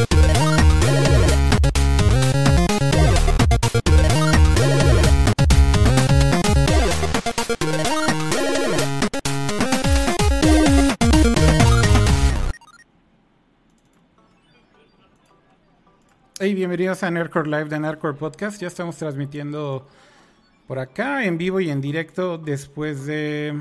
Hey, 0.00 0.06
bienvenidos 16.54 17.02
a 17.02 17.10
Nerdcore 17.10 17.48
Live 17.48 17.64
de 17.64 17.80
Nerdcore 17.80 18.14
Podcast. 18.14 18.60
Ya 18.60 18.68
estamos 18.68 18.96
transmitiendo 18.98 19.84
por 20.68 20.78
acá 20.78 21.24
en 21.24 21.38
vivo 21.38 21.58
y 21.58 21.70
en 21.70 21.80
directo 21.80 22.38
después 22.38 23.04
de, 23.04 23.60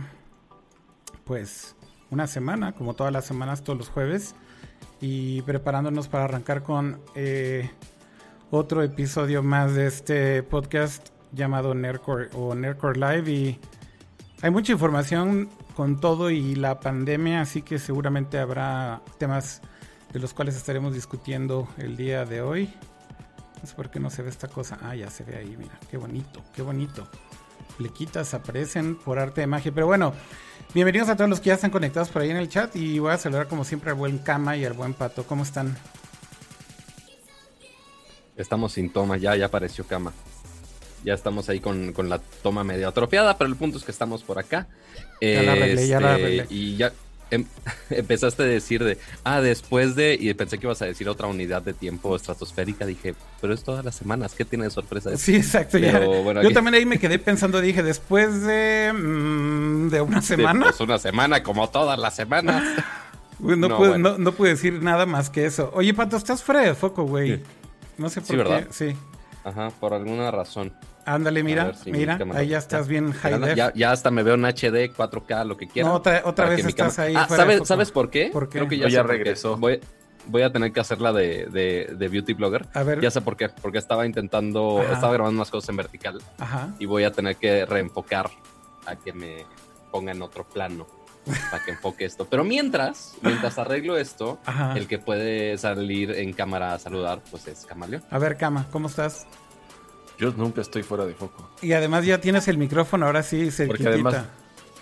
pues, 1.23 1.75
una 2.11 2.27
semana, 2.27 2.73
como 2.73 2.93
todas 2.93 3.11
las 3.11 3.25
semanas, 3.25 3.63
todos 3.63 3.79
los 3.79 3.89
jueves, 3.89 4.35
y 4.99 5.41
preparándonos 5.43 6.07
para 6.07 6.25
arrancar 6.25 6.63
con 6.63 6.99
eh, 7.15 7.69
otro 8.51 8.83
episodio 8.83 9.43
más 9.43 9.75
de 9.75 9.87
este 9.87 10.43
podcast 10.43 11.09
llamado 11.31 11.73
Nerdcore 11.73 12.29
o 12.33 12.55
Nerdcore 12.55 12.99
Live. 12.99 13.31
Y 13.31 13.59
hay 14.41 14.51
mucha 14.51 14.71
información 14.71 15.49
con 15.75 15.99
todo 15.99 16.29
y 16.31 16.55
la 16.55 16.79
pandemia, 16.79 17.41
así 17.41 17.61
que 17.61 17.79
seguramente 17.79 18.39
habrá 18.39 19.01
temas 19.17 19.61
de 20.11 20.19
los 20.19 20.33
cuales 20.33 20.55
estaremos 20.55 20.93
discutiendo 20.93 21.67
el 21.77 21.97
día 21.97 22.25
de 22.25 22.41
hoy. 22.41 22.73
No 23.61 23.67
sé 23.67 23.75
por 23.75 23.89
qué 23.89 23.99
no 23.99 24.09
se 24.09 24.21
ve 24.21 24.29
esta 24.29 24.47
cosa. 24.47 24.77
Ah, 24.81 24.95
ya 24.95 25.09
se 25.09 25.23
ve 25.23 25.37
ahí, 25.37 25.55
mira, 25.57 25.77
qué 25.89 25.97
bonito, 25.97 26.43
qué 26.53 26.61
bonito. 26.61 27.07
Flequitas 27.77 28.33
aparecen 28.33 28.95
por 28.95 29.19
arte 29.19 29.41
de 29.41 29.47
magia. 29.47 29.71
Pero 29.71 29.87
bueno, 29.87 30.13
bienvenidos 30.73 31.09
a 31.09 31.15
todos 31.15 31.29
los 31.29 31.39
que 31.39 31.47
ya 31.47 31.55
están 31.55 31.71
conectados 31.71 32.09
por 32.09 32.21
ahí 32.21 32.29
en 32.29 32.37
el 32.37 32.49
chat. 32.49 32.75
Y 32.75 32.99
voy 32.99 33.11
a 33.11 33.17
saludar 33.17 33.47
como 33.47 33.63
siempre 33.63 33.91
al 33.91 33.95
buen 33.95 34.17
Kama 34.19 34.57
y 34.57 34.65
al 34.65 34.73
buen 34.73 34.93
Pato. 34.93 35.23
¿Cómo 35.23 35.43
están? 35.43 35.77
Estamos 38.35 38.73
sin 38.73 38.91
toma, 38.91 39.17
ya, 39.17 39.35
ya 39.35 39.45
apareció 39.47 39.85
Kama. 39.85 40.13
Ya 41.03 41.13
estamos 41.13 41.47
ahí 41.49 41.59
con, 41.59 41.93
con 41.93 42.09
la 42.09 42.19
toma 42.19 42.63
medio 42.63 42.87
atrofiada, 42.87 43.37
pero 43.37 43.49
el 43.49 43.55
punto 43.55 43.77
es 43.77 43.83
que 43.83 43.91
estamos 43.91 44.23
por 44.23 44.39
acá. 44.39 44.67
Ya 45.21 45.43
la 45.43 45.53
arreglé, 45.53 45.87
ya 45.87 45.99
la 45.99 46.11
Este, 46.15 46.23
arreglé. 46.23 46.47
Y 46.49 46.75
ya 46.75 46.91
em- 47.31 47.45
empezaste 47.89 48.43
a 48.43 48.45
decir 48.45 48.83
de, 48.83 48.97
ah, 49.23 49.41
después 49.41 49.95
de, 49.95 50.17
y 50.19 50.33
pensé 50.33 50.57
que 50.57 50.65
ibas 50.67 50.81
a 50.81 50.85
decir 50.85 51.07
otra 51.09 51.27
unidad 51.27 51.61
de 51.61 51.73
tiempo 51.73 52.15
estratosférica. 52.15 52.85
Dije, 52.85 53.15
pero 53.41 53.53
es 53.53 53.63
todas 53.63 53.83
las 53.85 53.95
semanas, 53.95 54.33
¿qué 54.35 54.45
tiene 54.45 54.65
de 54.65 54.71
sorpresa? 54.71 55.09
eso? 55.11 55.17
Sí, 55.23 55.35
exacto. 55.35 55.77
ya. 55.77 55.99
Bueno, 55.99 56.41
Yo 56.41 56.47
aquí- 56.49 56.53
también 56.53 56.75
ahí 56.75 56.85
me 56.85 56.99
quedé 56.99 57.19
pensando, 57.19 57.61
dije, 57.61 57.83
después 57.83 58.41
de, 58.43 58.93
mm, 58.93 59.89
de 59.89 60.01
una 60.01 60.21
semana, 60.21 60.65
Pues 60.65 60.79
una 60.81 60.97
semana, 60.99 61.43
como 61.43 61.69
todas 61.69 61.97
las 61.99 62.15
semanas. 62.15 62.63
Uy, 63.39 63.55
no, 63.55 63.67
no, 63.67 63.77
pude, 63.77 63.89
bueno. 63.89 64.11
no, 64.13 64.17
no 64.17 64.31
pude 64.31 64.49
decir 64.49 64.81
nada 64.81 65.05
más 65.05 65.29
que 65.29 65.45
eso. 65.45 65.69
Oye, 65.75 65.93
Pato, 65.93 66.17
estás 66.17 66.41
fuera 66.41 66.61
de 66.61 66.73
foco, 66.73 67.03
güey. 67.03 67.37
Sí. 67.37 67.43
No 67.99 68.09
sé 68.09 68.21
por 68.21 68.27
Sí, 68.27 68.31
qué. 68.33 68.37
¿verdad? 68.37 68.67
Sí. 68.71 68.95
Ajá, 69.43 69.69
por 69.79 69.93
alguna 69.93 70.31
razón. 70.31 70.73
Ándale, 71.07 71.41
mira, 71.41 71.73
si 71.73 71.91
mira, 71.91 72.19
ahí 72.35 72.49
ya 72.49 72.57
estás 72.57 72.87
bien 72.87 73.13
high 73.13 73.31
Ya, 73.31 73.37
def. 73.39 73.55
ya, 73.55 73.73
ya 73.73 73.91
hasta 73.93 74.11
me 74.11 74.23
veo 74.23 74.33
en 74.35 74.43
HD, 74.45 74.91
4K, 74.93 75.45
lo 75.45 75.55
que 75.55 75.67
quieras. 75.67 75.89
No, 75.89 75.97
otra- 75.97 76.21
otra 76.25 76.49
vez 76.49 76.65
estás 76.65 76.95
cámara- 76.95 77.03
ahí 77.07 77.15
Ah, 77.15 77.27
¿sabes. 77.33 77.67
¿sabes 77.67 77.91
por 77.91 78.09
qué? 78.09 78.29
¿Por 78.31 78.49
qué? 78.49 78.59
Creo 78.59 78.67
que 78.67 78.77
ya, 78.77 78.89
ya 78.89 79.01
por 79.03 79.11
qué. 79.11 79.17
regresó. 79.19 79.55
Voy, 79.55 79.79
voy 80.25 80.41
a 80.41 80.51
tener 80.51 80.73
que 80.73 80.81
hacerla 80.81 81.13
de, 81.13 81.45
de, 81.45 81.95
de 81.97 82.07
Beauty 82.09 82.33
Blogger. 82.33 82.65
A 82.73 82.83
ver. 82.83 82.99
Ya 82.99 83.09
sé 83.09 83.21
por 83.21 83.37
qué. 83.37 83.47
Porque 83.47 83.77
estaba 83.77 84.05
intentando, 84.05 84.81
Ajá. 84.81 84.93
estaba 84.93 85.13
grabando 85.13 85.37
unas 85.39 85.49
cosas 85.49 85.69
en 85.69 85.77
vertical 85.77 86.19
Ajá. 86.39 86.73
y 86.77 86.85
voy 86.85 87.05
a 87.05 87.11
tener 87.13 87.37
que 87.37 87.65
reenfocar 87.65 88.29
a 88.85 88.97
que 88.97 89.13
me 89.13 89.45
ponga 89.91 90.11
en 90.11 90.21
otro 90.21 90.43
plano 90.43 90.85
para 91.51 91.63
que 91.63 91.71
enfoque 91.71 92.03
esto. 92.05 92.25
Pero 92.29 92.43
mientras, 92.43 93.15
mientras 93.21 93.57
arreglo 93.57 93.97
esto, 93.97 94.39
Ajá. 94.45 94.77
el 94.77 94.87
que 94.87 94.97
puede 94.99 95.57
salir 95.57 96.11
en 96.11 96.33
cámara 96.33 96.73
a 96.73 96.79
saludar, 96.79 97.21
pues 97.31 97.47
es 97.47 97.65
Camaleón. 97.65 98.03
A 98.09 98.17
ver, 98.17 98.35
Cama, 98.37 98.65
¿cómo 98.71 98.87
estás? 98.87 99.25
Yo 100.17 100.31
nunca 100.31 100.61
estoy 100.61 100.83
fuera 100.83 101.05
de 101.05 101.13
foco. 101.13 101.49
Y 101.61 101.73
además 101.73 102.05
ya 102.05 102.19
tienes 102.19 102.47
el 102.47 102.57
micrófono, 102.57 103.05
ahora 103.05 103.21
sí, 103.23 103.51
se 103.51 103.67
Porque 103.67 103.87
además 103.87 104.25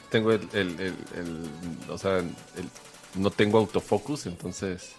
tengo 0.09 0.31
el, 0.31 0.41
el- 0.53 0.79
el- 0.79 0.96
el- 1.16 1.50
o 1.90 1.97
sea, 1.97 2.18
el- 2.19 2.29
no 3.16 3.29
tengo 3.31 3.57
autofocus, 3.57 4.25
entonces. 4.28 4.94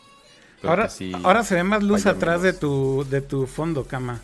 Ahora, 0.63 0.89
sí 0.89 1.13
ahora 1.23 1.45
se 1.45 1.55
ve 1.55 1.63
más 1.65 1.83
luz 1.83 2.07
atrás 2.07 2.43
de 2.43 2.53
tu, 2.53 3.07
de 3.09 3.21
tu 3.21 3.47
fondo, 3.47 3.85
Cama. 3.85 4.21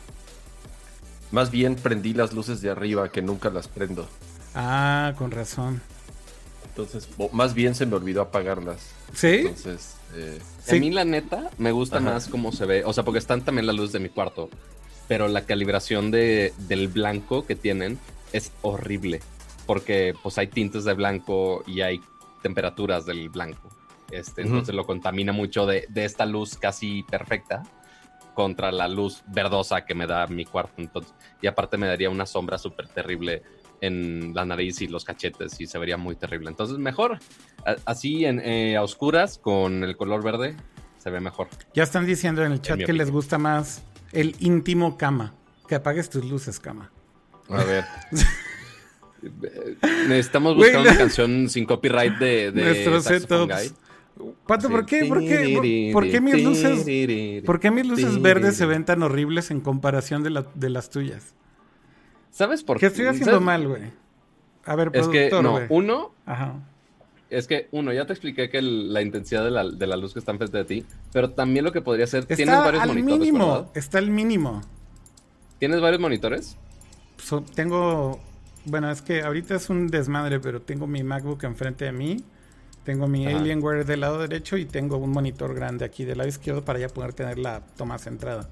Más 1.30 1.50
bien 1.50 1.76
prendí 1.76 2.12
las 2.14 2.32
luces 2.32 2.60
de 2.60 2.70
arriba 2.70 3.10
que 3.10 3.22
nunca 3.22 3.48
las 3.50 3.68
prendo. 3.68 4.06
Ah, 4.54 5.14
con 5.16 5.30
razón. 5.30 5.80
Entonces, 6.68 7.08
o 7.18 7.28
más 7.32 7.54
bien 7.54 7.74
se 7.74 7.86
me 7.86 7.96
olvidó 7.96 8.22
apagarlas. 8.22 8.78
¿Sí? 9.14 9.28
Entonces, 9.46 9.94
eh, 10.14 10.38
Sí. 10.64 10.76
A 10.76 10.80
mí, 10.80 10.90
la 10.90 11.04
neta, 11.04 11.50
me 11.58 11.72
gusta 11.72 11.96
Ajá. 11.98 12.10
más 12.12 12.28
cómo 12.28 12.52
se 12.52 12.66
ve. 12.66 12.84
O 12.84 12.92
sea, 12.92 13.02
porque 13.04 13.18
están 13.18 13.42
también 13.44 13.66
la 13.66 13.72
luz 13.72 13.92
de 13.92 13.98
mi 13.98 14.08
cuarto. 14.08 14.48
Pero 15.12 15.28
la 15.28 15.44
calibración 15.44 16.10
de, 16.10 16.54
del 16.56 16.88
blanco 16.88 17.44
que 17.44 17.54
tienen 17.54 17.98
es 18.32 18.50
horrible. 18.62 19.20
Porque 19.66 20.14
pues 20.22 20.38
hay 20.38 20.46
tintes 20.46 20.84
de 20.84 20.94
blanco 20.94 21.62
y 21.66 21.82
hay 21.82 22.00
temperaturas 22.42 23.04
del 23.04 23.28
blanco. 23.28 23.68
Este, 24.10 24.40
Ujú. 24.40 24.48
Entonces 24.52 24.74
lo 24.74 24.86
contamina 24.86 25.34
mucho 25.34 25.66
de, 25.66 25.84
de 25.90 26.06
esta 26.06 26.24
luz 26.24 26.56
casi 26.56 27.02
perfecta 27.02 27.62
contra 28.32 28.72
la 28.72 28.88
luz 28.88 29.22
verdosa 29.26 29.84
que 29.84 29.94
me 29.94 30.06
da 30.06 30.26
mi 30.28 30.46
cuarto. 30.46 30.72
Entonces, 30.78 31.12
y 31.42 31.46
aparte 31.46 31.76
me 31.76 31.86
daría 31.88 32.08
una 32.08 32.24
sombra 32.24 32.56
súper 32.56 32.88
terrible 32.88 33.42
en 33.82 34.32
la 34.34 34.46
nariz 34.46 34.80
y 34.80 34.86
los 34.88 35.04
cachetes 35.04 35.60
y 35.60 35.66
se 35.66 35.76
vería 35.76 35.98
muy 35.98 36.16
terrible. 36.16 36.48
Entonces 36.48 36.78
mejor 36.78 37.18
a- 37.66 37.76
así 37.84 38.24
en, 38.24 38.40
eh, 38.40 38.78
a 38.78 38.82
oscuras 38.82 39.36
con 39.36 39.84
el 39.84 39.94
color 39.98 40.24
verde 40.24 40.56
se 40.96 41.10
ve 41.10 41.20
mejor. 41.20 41.48
Ya 41.74 41.82
están 41.82 42.06
diciendo 42.06 42.42
en 42.42 42.52
el 42.52 42.62
chat 42.62 42.82
que 42.82 42.94
les 42.94 43.10
gusta 43.10 43.36
más 43.36 43.84
el 44.12 44.36
íntimo 44.40 44.96
Cama. 44.96 45.34
Que 45.68 45.74
apagues 45.76 46.10
tus 46.10 46.24
luces, 46.24 46.58
Cama. 46.60 46.90
a 47.48 47.64
ver. 47.64 47.84
Necesitamos 50.08 50.56
buscar 50.56 50.80
una 50.80 50.96
canción 50.96 51.48
sin 51.48 51.64
copyright 51.64 52.14
de, 52.18 52.50
de 52.50 52.62
Nuestros 52.62 53.04
setups. 53.04 53.74
Pato, 54.46 54.68
¿por 54.68 54.84
qué, 54.84 55.06
por 55.06 55.20
qué, 55.20 55.90
por, 55.92 56.08
qué 56.08 56.20
mis 56.20 56.42
luces, 56.44 57.42
por 57.46 57.60
qué 57.60 57.70
mis 57.70 57.86
luces 57.86 58.20
verdes 58.20 58.56
se 58.56 58.66
ven 58.66 58.84
tan 58.84 59.02
horribles 59.02 59.50
en 59.50 59.60
comparación 59.60 60.22
de, 60.22 60.30
la- 60.30 60.46
de 60.54 60.68
las 60.70 60.90
tuyas? 60.90 61.34
¿Sabes 62.30 62.62
por 62.62 62.78
¿Qué 62.78 62.86
estoy 62.86 63.06
haciendo 63.06 63.32
¿sabes? 63.32 63.44
mal, 63.44 63.66
güey? 63.68 63.82
A 64.64 64.76
ver, 64.76 64.90
Es 64.92 65.08
que, 65.08 65.28
productor, 65.28 65.42
no, 65.44 65.66
uno, 65.74 66.14
Ajá. 66.26 66.54
Es 67.32 67.47
que, 67.47 67.69
uno, 67.72 67.93
ya 67.93 68.06
te 68.06 68.12
expliqué 68.12 68.48
que 68.50 68.59
el- 68.59 68.93
la 68.93 69.03
intensidad 69.03 69.43
de 69.44 69.50
la, 69.50 69.65
de 69.69 69.87
la 69.87 69.97
luz 69.97 70.12
que 70.12 70.19
está 70.19 70.32
enfrente 70.32 70.59
de 70.59 70.65
ti, 70.65 70.84
pero 71.12 71.31
también 71.31 71.65
lo 71.65 71.72
que 71.72 71.81
podría 71.81 72.06
ser, 72.06 72.25
tienes 72.26 72.47
Está 72.48 72.60
varios 72.60 72.82
al 72.82 72.88
monitores, 72.91 73.19
mínimo. 73.19 73.47
¿verdad? 73.54 73.70
Está 73.75 73.98
al 73.98 74.10
mínimo. 74.10 74.60
¿Tienes 75.59 75.81
varios 75.81 76.00
monitores? 76.00 76.56
So- 77.19 77.43
tengo. 77.54 78.20
Bueno, 78.65 78.91
es 78.91 79.03
que 79.03 79.22
ahorita 79.22 79.54
es 79.56 79.70
un 79.70 79.88
desmadre, 79.88 80.38
pero 80.41 80.62
tengo 80.62 80.87
mi 80.87 81.03
MacBook 81.03 81.43
enfrente 81.44 81.84
de 81.84 81.93
mí. 81.93 82.16
Tengo 82.84 83.06
mi 83.06 83.26
Ajá. 83.26 83.38
Alienware 83.38 83.84
del 83.87 84.00
lado 84.00 84.19
derecho 84.19 84.56
y 84.56 84.64
tengo 84.64 84.97
un 84.97 85.10
monitor 85.10 85.54
grande 85.54 85.84
aquí 85.84 86.04
del 86.04 86.19
lado 86.19 86.28
izquierdo 86.28 86.64
para 86.64 86.81
ya 86.81 86.88
poder 86.88 87.12
tener 87.12 87.38
la 87.38 87.60
toma 87.76 87.97
centrada. 87.99 88.49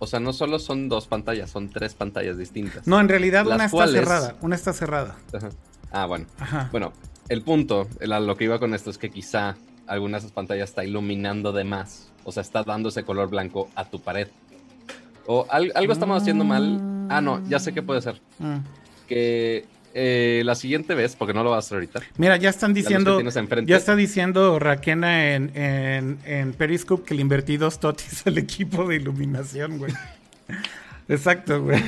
O 0.00 0.06
sea, 0.06 0.18
no 0.20 0.32
solo 0.32 0.58
son 0.58 0.88
dos 0.88 1.06
pantallas, 1.06 1.50
son 1.50 1.70
tres 1.70 1.94
pantallas 1.94 2.36
distintas. 2.38 2.86
No, 2.88 2.98
en 3.00 3.08
realidad 3.08 3.44
Las 3.46 3.54
una 3.56 3.64
está 3.66 3.86
cerrada. 3.88 4.36
Una 4.40 4.54
está 4.56 4.72
cerrada. 4.72 5.16
Ajá. 5.32 5.48
Ah, 5.92 6.06
bueno. 6.06 6.26
Ajá. 6.38 6.68
Bueno, 6.72 6.92
el 7.28 7.42
punto, 7.42 7.88
lo 8.00 8.36
que 8.36 8.44
iba 8.44 8.58
con 8.58 8.74
esto 8.74 8.90
es 8.90 8.98
que 8.98 9.10
quizá 9.10 9.56
alguna 9.86 10.16
de 10.16 10.20
esas 10.20 10.32
pantallas 10.32 10.68
está 10.70 10.84
iluminando 10.84 11.52
de 11.52 11.64
más. 11.64 12.10
O 12.24 12.32
sea, 12.32 12.42
está 12.42 12.62
dando 12.62 12.90
ese 12.90 13.04
color 13.04 13.28
blanco 13.30 13.70
a 13.74 13.84
tu 13.84 14.00
pared. 14.00 14.28
O 15.26 15.46
al- 15.50 15.72
algo 15.74 15.92
estamos 15.92 16.20
haciendo 16.20 16.44
mal. 16.44 17.06
Ah, 17.10 17.20
no, 17.20 17.42
ya 17.48 17.58
sé 17.58 17.72
qué 17.72 17.82
puede 17.82 18.02
ser. 18.02 18.20
Mm. 18.38 18.56
Que 19.06 19.64
eh, 19.94 20.42
la 20.44 20.54
siguiente 20.54 20.94
vez, 20.94 21.16
porque 21.16 21.32
no 21.32 21.42
lo 21.42 21.50
vas 21.50 21.64
a 21.64 21.66
hacer 21.66 21.76
ahorita. 21.76 22.00
Mira, 22.18 22.36
ya 22.36 22.50
están 22.50 22.74
diciendo. 22.74 23.20
Ya 23.66 23.76
está 23.76 23.96
diciendo 23.96 24.58
Raquena 24.58 25.34
en, 25.34 25.50
en, 25.56 26.18
en 26.26 26.52
Periscope 26.52 27.04
que 27.04 27.14
le 27.14 27.22
invertí 27.22 27.56
dos 27.56 27.80
totis 27.80 28.26
al 28.26 28.36
equipo 28.38 28.86
de 28.86 28.96
iluminación, 28.96 29.78
güey. 29.78 29.92
Exacto, 31.08 31.62
güey. 31.62 31.82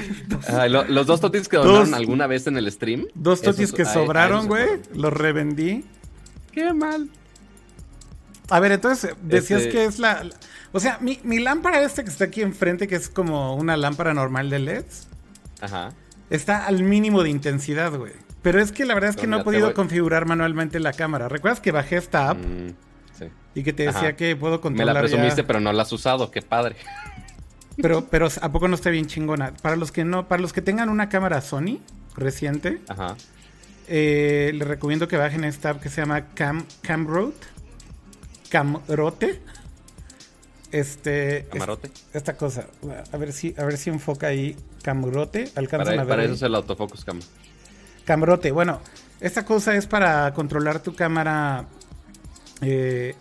Ah, 0.48 0.66
lo- 0.68 0.84
los 0.84 1.06
dos 1.06 1.20
totis 1.20 1.46
que 1.48 1.56
Dos- 1.58 1.66
donaron 1.66 1.94
alguna 1.94 2.26
vez 2.26 2.46
en 2.46 2.56
el 2.56 2.70
stream. 2.72 3.06
dos 3.14 3.42
totis 3.42 3.64
esos- 3.64 3.76
que 3.76 3.84
sobraron, 3.84 4.46
güey. 4.46 4.66
Los 4.94 5.12
revendí. 5.12 5.84
Qué 6.52 6.72
mal. 6.72 7.08
A 8.48 8.58
ver, 8.60 8.72
entonces 8.72 9.14
decías 9.22 9.60
Este- 9.62 9.72
que 9.72 9.84
es 9.84 9.98
la, 9.98 10.24
O 10.72 10.78
sea, 10.80 10.98
mi, 11.00 11.18
mi 11.24 11.40
lámpara 11.40 11.82
esta 11.82 12.04
que 12.04 12.10
está 12.10 12.24
aquí 12.26 12.42
enfrente, 12.42 12.86
que 12.88 12.94
es 12.94 13.08
como 13.08 13.54
una 13.56 13.76
lámpara 13.76 14.14
normal 14.14 14.50
de 14.50 14.60
LEDs, 14.60 15.08
Ajá. 15.60 15.90
está 16.30 16.64
al 16.66 16.82
mínimo 16.84 17.22
de 17.24 17.30
intensidad, 17.30 17.92
güey. 17.92 18.12
Pero 18.42 18.60
es 18.60 18.70
que 18.72 18.84
la 18.84 18.94
verdad 18.94 19.10
es 19.10 19.16
que 19.16 19.26
no 19.26 19.40
he 19.40 19.44
podido 19.44 19.66
voy- 19.66 19.74
configurar 19.74 20.26
manualmente 20.26 20.78
la 20.80 20.92
cámara. 20.92 21.28
¿Recuerdas 21.28 21.60
que 21.60 21.72
bajé 21.72 21.96
esta 21.96 22.30
app 22.30 22.38
Mm, 22.38 22.68
sí. 23.18 23.24
y 23.56 23.62
que 23.64 23.72
te 23.72 23.82
decía 23.82 23.98
Ajá. 24.00 24.12
que 24.16 24.34
puedo 24.36 24.54
Me 24.54 24.60
controlar 24.60 24.94
la 24.94 25.00
presumiste, 25.00 25.42
ya- 25.42 25.46
pero 25.46 25.58
no 25.60 25.72
la 25.72 25.82
has 25.82 25.92
usado. 25.92 26.30
Qué 26.30 26.40
padre. 26.40 26.76
Pero, 27.82 28.06
pero 28.06 28.28
¿a 28.40 28.52
poco 28.52 28.68
no 28.68 28.74
está 28.74 28.90
bien 28.90 29.06
chingona? 29.06 29.52
Para 29.62 29.76
los 29.76 29.92
que 29.92 30.04
no, 30.04 30.28
para 30.28 30.40
los 30.42 30.52
que 30.52 30.62
tengan 30.62 30.88
una 30.88 31.08
cámara 31.08 31.40
Sony 31.40 31.78
reciente, 32.16 32.80
Ajá. 32.88 33.16
eh, 33.88 34.52
les 34.54 34.66
recomiendo 34.68 35.08
que 35.08 35.16
bajen 35.16 35.44
esta 35.44 35.70
app 35.70 35.80
que 35.82 35.88
se 35.88 36.00
llama 36.00 36.26
Cam, 36.34 36.64
Camrote. 36.82 37.46
Camrote. 38.50 39.40
Este. 40.72 41.46
Camarote. 41.50 41.88
es- 41.88 42.04
esta 42.14 42.36
cosa. 42.36 42.66
A 43.12 43.16
ver 43.16 43.32
si, 43.32 43.54
a 43.58 43.64
ver 43.64 43.76
si 43.76 43.90
enfoca 43.90 44.28
ahí. 44.28 44.56
Camarote. 44.82 45.50
Alcanzan 45.56 45.80
a 45.80 45.84
Para, 45.84 45.96
ver. 45.96 46.06
para 46.08 46.22
ahí? 46.22 46.26
eso 46.26 46.34
es 46.36 46.42
el 46.42 46.54
autofocus 46.54 47.04
cam. 47.04 47.20
Camarote. 48.04 48.50
Bueno, 48.52 48.80
esta 49.20 49.44
cosa 49.44 49.74
es 49.76 49.86
para 49.86 50.32
controlar 50.32 50.80
tu 50.80 50.94
cámara 50.94 51.66
eh, 52.62 53.14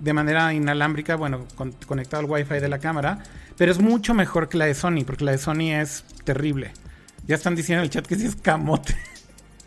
de 0.00 0.12
manera 0.12 0.52
inalámbrica, 0.54 1.16
bueno, 1.16 1.46
con- 1.56 1.72
conectado 1.86 2.20
al 2.24 2.30
wifi 2.30 2.54
de 2.60 2.68
la 2.68 2.78
cámara, 2.78 3.18
pero 3.58 3.70
es 3.72 3.78
mucho 3.80 4.14
mejor 4.14 4.48
que 4.48 4.56
la 4.56 4.64
de 4.64 4.74
Sony, 4.74 5.04
porque 5.04 5.24
la 5.24 5.32
de 5.32 5.38
Sony 5.38 5.72
es 5.72 6.04
terrible. 6.24 6.72
Ya 7.26 7.34
están 7.34 7.54
diciendo 7.54 7.80
en 7.82 7.84
el 7.84 7.90
chat 7.90 8.06
que 8.06 8.16
sí 8.16 8.24
es 8.26 8.36
camote. 8.36 8.96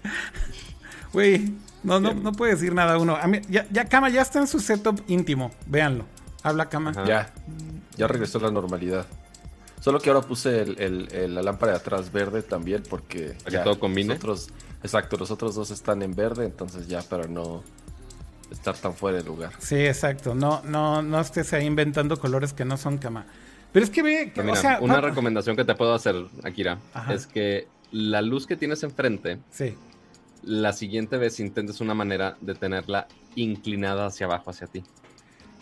Güey, 1.13 1.53
no, 1.83 1.99
no, 1.99 2.13
no 2.13 2.31
puede 2.31 2.53
decir 2.53 2.73
nada 2.73 2.97
uno. 2.97 3.15
A 3.17 3.27
mí, 3.27 3.41
ya, 3.49 3.67
ya 3.71 3.85
Cama 3.85 4.09
ya 4.09 4.21
está 4.21 4.39
en 4.39 4.47
su 4.47 4.59
setup 4.59 5.01
íntimo, 5.07 5.51
véanlo. 5.65 6.05
Habla 6.43 6.69
Cama. 6.69 6.91
Ajá. 6.91 7.03
Ya, 7.05 7.33
ya 7.97 8.07
regresó 8.07 8.39
la 8.39 8.49
normalidad. 8.49 9.05
Solo 9.81 9.99
que 9.99 10.09
ahora 10.09 10.25
puse 10.25 10.61
el, 10.61 10.79
el- 10.79 11.11
el- 11.11 11.35
la 11.35 11.41
lámpara 11.41 11.73
de 11.73 11.79
atrás 11.79 12.11
verde 12.11 12.43
también 12.43 12.83
porque... 12.89 13.35
Para 13.43 13.57
que 13.57 13.63
todo 13.63 13.79
combine. 13.79 14.09
los 14.13 14.17
otros- 14.23 14.49
exacto, 14.83 15.17
los 15.17 15.31
otros 15.31 15.55
dos 15.55 15.71
están 15.71 16.01
en 16.03 16.15
verde, 16.15 16.45
entonces 16.45 16.87
ya 16.87 17.01
para 17.01 17.27
no 17.27 17.63
estar 18.51 18.75
tan 18.77 18.93
fuera 18.93 19.17
de 19.17 19.23
lugar. 19.23 19.51
Sí, 19.59 19.75
exacto. 19.75 20.35
No, 20.35 20.61
no, 20.63 21.01
no 21.01 21.19
estés 21.19 21.51
ahí 21.53 21.65
inventando 21.65 22.17
colores 22.19 22.53
que 22.53 22.63
no 22.63 22.77
son 22.77 22.99
Cama. 22.99 23.25
Pero 23.71 23.85
es 23.85 23.89
que 23.89 24.01
ve, 24.03 24.25
que, 24.25 24.31
Pero 24.35 24.45
mira, 24.47 24.59
o 24.59 24.61
sea, 24.61 24.79
una 24.81 25.01
recomendación 25.01 25.55
que 25.55 25.63
te 25.63 25.75
puedo 25.75 25.93
hacer, 25.93 26.15
Akira, 26.43 26.79
Ajá. 26.93 27.13
es 27.13 27.25
que 27.27 27.67
la 27.91 28.21
luz 28.21 28.47
que 28.47 28.55
tienes 28.57 28.83
enfrente, 28.83 29.39
Sí. 29.49 29.75
la 30.43 30.73
siguiente 30.73 31.17
vez 31.17 31.39
intentes 31.39 31.81
una 31.81 31.93
manera 31.93 32.37
de 32.41 32.55
tenerla 32.55 33.07
inclinada 33.35 34.07
hacia 34.07 34.25
abajo, 34.25 34.49
hacia 34.49 34.67
ti. 34.67 34.83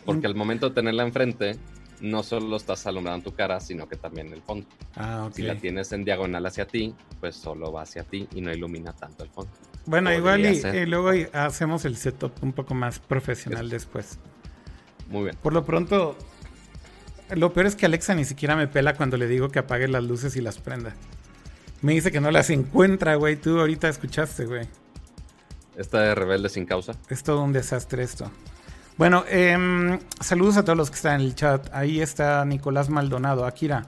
Porque 0.06 0.28
Mm. 0.28 0.32
al 0.32 0.36
momento 0.36 0.70
de 0.70 0.76
tenerla 0.76 1.04
enfrente, 1.04 1.58
no 2.02 2.24
solo 2.24 2.56
estás 2.56 2.88
alumbrando 2.88 3.30
tu 3.30 3.36
cara, 3.36 3.60
sino 3.60 3.88
que 3.90 3.98
también 3.98 4.32
el 4.32 4.42
fondo. 4.42 4.66
Ah. 4.96 5.30
Si 5.34 5.42
la 5.42 5.56
tienes 5.56 5.92
en 5.92 6.06
diagonal 6.06 6.46
hacia 6.46 6.66
ti, 6.66 6.96
pues 7.20 7.36
solo 7.36 7.72
va 7.74 7.82
hacia 7.82 8.04
ti 8.04 8.28
y 8.34 8.42
no 8.42 8.54
ilumina 8.54 8.94
tanto 8.94 9.24
el 9.24 9.30
fondo. 9.30 9.52
Bueno, 9.86 10.14
igual 10.14 10.46
y, 10.46 10.86
luego 10.86 11.12
hacemos 11.34 11.84
el 11.86 11.98
setup 11.98 12.32
un 12.42 12.54
poco 12.54 12.74
más 12.74 13.00
profesional 13.00 13.70
después. 13.70 14.18
Muy 15.10 15.24
bien. 15.24 15.36
Por 15.42 15.54
lo 15.54 15.66
pronto, 15.66 16.16
lo 17.36 17.54
peor 17.54 17.66
es 17.66 17.76
que 17.76 17.86
Alexa 17.86 18.16
ni 18.16 18.26
siquiera 18.26 18.56
me 18.56 18.68
pela 18.68 18.96
cuando 18.96 19.18
le 19.18 19.28
digo 19.28 19.50
que 19.50 19.60
apague 19.60 19.88
las 19.88 20.04
luces 20.04 20.36
y 20.36 20.42
las 20.42 20.58
prenda. 20.58 20.94
Me 21.81 21.94
dice 21.94 22.12
que 22.12 22.20
no 22.20 22.31
las 22.31 22.50
encuentra, 22.50 23.16
güey. 23.16 23.36
Tú 23.38 23.60
ahorita 23.60 23.88
escuchaste, 23.88 24.46
güey. 24.46 24.68
Esta 25.78 26.02
de 26.02 26.16
rebelde 26.16 26.50
sin 26.50 26.66
causa. 26.66 26.94
Es 27.10 27.24
todo 27.24 27.42
un 27.42 27.54
desastre 27.54 28.04
esto. 28.04 28.30
Bueno, 28.98 29.24
em, 29.30 29.98
saludos 30.20 30.58
a 30.58 30.64
todos 30.66 30.78
los 30.78 30.90
que 30.90 30.98
están 30.98 31.22
en 31.22 31.28
el 31.28 31.36
chat. 31.36 31.74
Ahí 31.74 32.02
está 32.02 32.44
Nicolás 32.44 32.90
Maldonado. 32.90 33.46
Akira, 33.46 33.86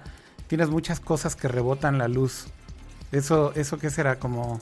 tienes 0.48 0.70
muchas 0.70 1.02
cosas 1.02 1.36
que 1.36 1.50
rebotan 1.50 1.98
la 1.98 2.08
luz. 2.08 2.48
¿Eso, 3.12 3.52
eso 3.56 3.78
qué 3.78 3.90
será? 3.90 4.20
¿Como, 4.20 4.62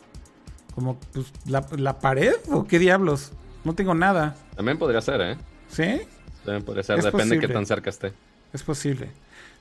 como 0.74 1.00
pues, 1.14 1.32
la, 1.46 1.64
la 1.78 2.00
pared 2.00 2.34
o 2.50 2.66
qué 2.66 2.80
diablos? 2.80 3.32
No 3.64 3.76
tengo 3.76 3.94
nada. 3.94 4.36
También 4.56 4.80
podría 4.80 5.02
ser, 5.02 5.22
¿eh? 5.22 5.38
¿Sí? 5.68 6.02
También 6.44 6.66
podría 6.66 6.82
ser, 6.82 6.98
Es 6.98 7.06
depende 7.06 7.36
de 7.36 7.42
qué 7.42 7.54
tan 7.54 7.68
cerca 7.68 7.92
esté. 7.92 8.14
Es 8.54 8.64
posible. 8.64 9.10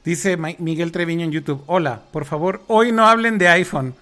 Dice 0.04 0.36
Mi- 0.36 0.56
Miguel 0.58 0.92
Treviño 0.92 1.24
en 1.24 1.32
YouTube. 1.32 1.62
Hola, 1.66 2.02
por 2.12 2.24
favor, 2.24 2.62
hoy 2.68 2.92
no 2.92 3.06
hablen 3.06 3.36
de 3.38 3.48
iPhone. 3.48 3.94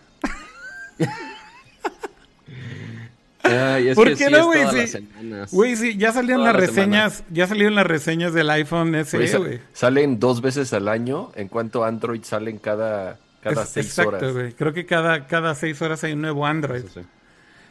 Ay, 3.42 3.88
es 3.88 3.94
¿Por 3.94 4.08
que 4.08 4.16
qué 4.16 4.24
sí 4.26 4.30
no, 4.32 4.52
es 4.52 4.70
güey? 4.72 4.86
Sí. 4.88 5.08
Güey, 5.52 5.76
sí, 5.76 5.96
ya 5.96 6.12
salieron 6.12 6.40
Todas 6.42 6.54
las 6.54 6.62
las 6.62 6.70
reseñas, 6.76 7.24
ya 7.30 7.46
salieron 7.46 7.74
las 7.76 7.86
reseñas 7.86 8.32
del 8.34 8.50
iPhone 8.50 8.92
SE, 9.04 9.16
Güey, 9.18 9.28
sa- 9.28 9.38
güey. 9.38 9.60
salen 9.72 10.18
dos 10.18 10.40
veces 10.40 10.72
al 10.72 10.88
año, 10.88 11.30
en 11.36 11.46
cuanto 11.48 11.84
Android 11.84 12.22
salen 12.24 12.58
cada, 12.58 13.18
cada 13.42 13.62
Es- 13.62 13.68
seis 13.68 13.86
Exacto, 13.86 14.16
horas. 14.16 14.32
güey. 14.32 14.52
Creo 14.52 14.72
que 14.72 14.84
cada, 14.84 15.28
cada 15.28 15.54
seis 15.54 15.80
horas 15.80 16.02
hay 16.02 16.12
un 16.14 16.22
nuevo 16.22 16.44
Android. 16.44 16.82
Sí. 16.92 17.00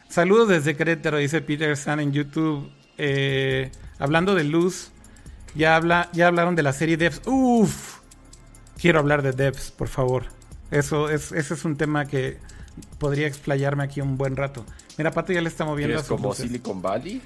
Saludos 0.08 0.48
desde 0.48 0.76
Querétaro, 0.76 1.18
dice 1.18 1.42
Peter 1.42 1.76
San 1.76 2.00
en 2.00 2.12
YouTube. 2.12 2.70
Eh, 2.96 3.70
hablando 3.98 4.34
de 4.34 4.44
luz, 4.44 4.92
ya, 5.56 5.76
habla, 5.76 6.08
ya 6.12 6.26
hablaron 6.28 6.54
de 6.54 6.62
la 6.62 6.72
serie 6.72 6.96
Devs. 6.96 7.22
Uf, 7.26 7.98
quiero 8.78 8.98
hablar 8.98 9.22
de 9.22 9.32
Devs, 9.32 9.70
por 9.70 9.88
favor. 9.88 10.24
Eso 10.70 11.08
es, 11.10 11.32
ese 11.32 11.54
es 11.54 11.64
un 11.64 11.76
tema 11.76 12.06
que 12.06 12.38
podría 12.98 13.26
explayarme 13.26 13.84
aquí 13.84 14.00
un 14.00 14.16
buen 14.16 14.36
rato. 14.36 14.64
Mira, 14.98 15.10
Pato 15.10 15.32
ya 15.32 15.40
le 15.40 15.48
está 15.48 15.64
moviendo 15.64 15.98
¿Es 15.98 16.06
como 16.06 16.28
luces. 16.28 16.46
Silicon 16.46 16.80
Valley? 16.82 17.22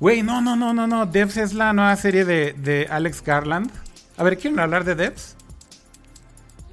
Güey, 0.00 0.22
no, 0.22 0.40
no, 0.40 0.56
no, 0.56 0.72
no, 0.74 0.86
no. 0.86 1.06
Devs 1.06 1.36
es 1.36 1.54
la 1.54 1.72
nueva 1.72 1.94
serie 1.96 2.24
de, 2.24 2.52
de 2.54 2.86
Alex 2.90 3.22
Garland. 3.22 3.70
A 4.16 4.24
ver, 4.24 4.36
¿quieren 4.38 4.58
hablar 4.58 4.84
de 4.84 4.94
Devs? 4.94 5.36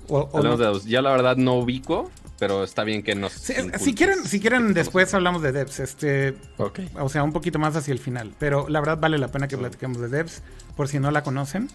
O- 0.07 0.27
o 0.31 0.41
no? 0.41 0.57
de. 0.57 0.79
Ya 0.87 1.01
la 1.01 1.11
verdad 1.11 1.35
no 1.37 1.55
ubico, 1.55 2.09
pero 2.39 2.63
está 2.63 2.83
bien 2.83 3.03
que 3.03 3.15
nos. 3.15 3.33
Sí, 3.33 3.53
si 3.79 3.93
quieren, 3.93 4.23
si 4.25 4.39
quieren 4.39 4.69
Que 4.69 4.73
después 4.75 5.13
hablamos 5.13 5.41
de 5.41 5.51
Devs. 5.51 5.79
Este, 5.79 6.35
Ok. 6.57 6.79
o 6.99 7.09
sea, 7.09 7.23
un 7.23 7.33
poquito 7.33 7.59
más 7.59 7.75
hacia 7.75 7.91
el 7.91 7.99
final. 7.99 8.33
Pero 8.39 8.67
la 8.69 8.79
verdad 8.79 8.97
vale 8.99 9.17
la 9.17 9.27
pena 9.27 9.47
que 9.47 9.57
platiquemos 9.57 9.99
de 9.99 10.07
Devs, 10.07 10.41
por 10.75 10.87
si 10.87 10.99
no 10.99 11.11
la 11.11 11.23
conocen. 11.23 11.69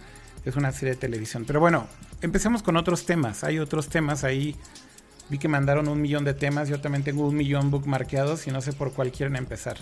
Es 0.45 0.57
una 0.57 0.73
serie 0.73 0.95
de 0.95 1.01
televisión. 1.01 1.45
Pero 1.47 1.61
bueno, 1.61 1.87
empecemos 2.23 2.63
con 2.63 2.77
otros 2.77 3.07
temas. 3.07 3.45
Hay 3.45 3.59
otros 3.59 3.89
temas 3.89 4.25
ahí. 4.25 4.57
Vi 5.31 5.39
que 5.39 5.49
mandaron 5.49 5.89
un 5.89 6.01
millón 6.03 6.25
de 6.25 6.35
temas. 6.35 6.69
Yo 6.69 6.81
también 6.81 7.03
tengo 7.05 7.27
un 7.27 7.35
millón 7.37 7.71
bookmarkeados 7.71 8.47
y 8.47 8.51
no 8.51 8.61
sé 8.61 8.73
por 8.75 8.93
cuál 8.93 9.11
quieren 9.13 9.37
empezar. 9.37 9.79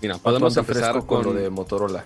Mira, 0.00 0.16
podemos 0.18 0.56
empezar 0.56 0.92
fresco 0.92 1.06
con 1.06 1.24
lo 1.24 1.34
de 1.34 1.50
Motorola. 1.50 2.04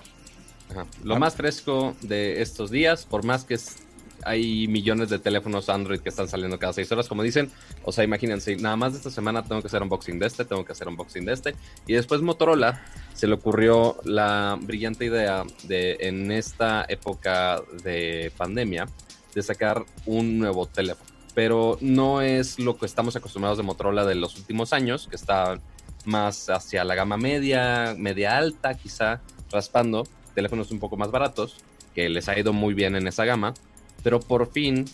Ajá. 0.71 0.87
Lo 1.05 1.17
más 1.19 1.37
fresco 1.37 1.95
de 2.03 2.43
estos 2.43 2.71
días, 2.71 3.05
por 3.05 3.25
más 3.25 3.45
que 3.45 3.55
es- 3.55 3.77
hay 4.25 4.69
millones 4.69 5.11
de 5.11 5.19
teléfonos 5.19 5.69
Android 5.69 6.01
que 6.01 6.09
están 6.09 6.29
saliendo 6.29 6.59
cada 6.59 6.73
seis 6.73 6.91
horas, 6.93 7.09
como 7.09 7.23
dicen, 7.23 7.51
o 7.85 7.93
sea, 7.93 8.05
imagínense, 8.05 8.57
nada 8.57 8.77
más 8.77 8.93
de 8.93 8.99
esta 8.99 9.11
semana 9.11 9.43
tengo 9.43 9.61
que 9.61 9.69
hacer 9.69 9.83
unboxing 9.83 10.19
de 10.19 10.27
este, 10.27 10.45
tengo 10.45 10.65
que 10.65 10.73
hacer 10.73 10.89
unboxing 10.89 11.25
de 11.25 11.33
este, 11.33 11.55
y 11.87 11.95
después 11.95 12.23
Motorola 12.23 12.85
se 13.15 13.27
le 13.27 13.35
ocurrió 13.35 13.97
la 14.05 14.59
brillante 14.61 15.05
idea 15.05 15.45
de, 15.65 15.97
en 16.01 16.31
esta 16.33 16.85
época 16.89 17.63
de 17.83 18.33
pandemia, 18.37 18.87
de 19.35 19.43
sacar 19.43 19.85
un 20.07 20.39
nuevo 20.39 20.67
teléfono. 20.67 21.11
Pero 21.35 21.79
no 21.81 22.21
es 22.21 22.61
lo 22.61 22.77
que 22.77 22.87
estamos 22.87 23.17
acostumbrados 23.17 23.59
de 23.59 23.65
Motorola 23.65 24.05
de 24.05 24.15
los 24.15 24.37
últimos 24.37 24.73
años, 24.73 25.09
que 25.09 25.17
está 25.17 25.59
más 26.05 26.49
hacia 26.49 26.85
la 26.85 26.95
gama 26.95 27.17
media, 27.17 27.95
media 27.99 28.37
alta, 28.37 28.75
quizá 28.75 29.21
raspando, 29.51 30.07
teléfonos 30.35 30.71
un 30.71 30.79
poco 30.79 30.97
más 30.97 31.11
baratos, 31.11 31.57
que 31.95 32.09
les 32.09 32.29
ha 32.29 32.39
ido 32.39 32.53
muy 32.53 32.75
bien 32.75 32.97
en 32.97 33.07
esa 33.07 33.25
gama, 33.25 33.55
pero 34.05 34.21
por 34.21 34.53
fin 34.53 34.85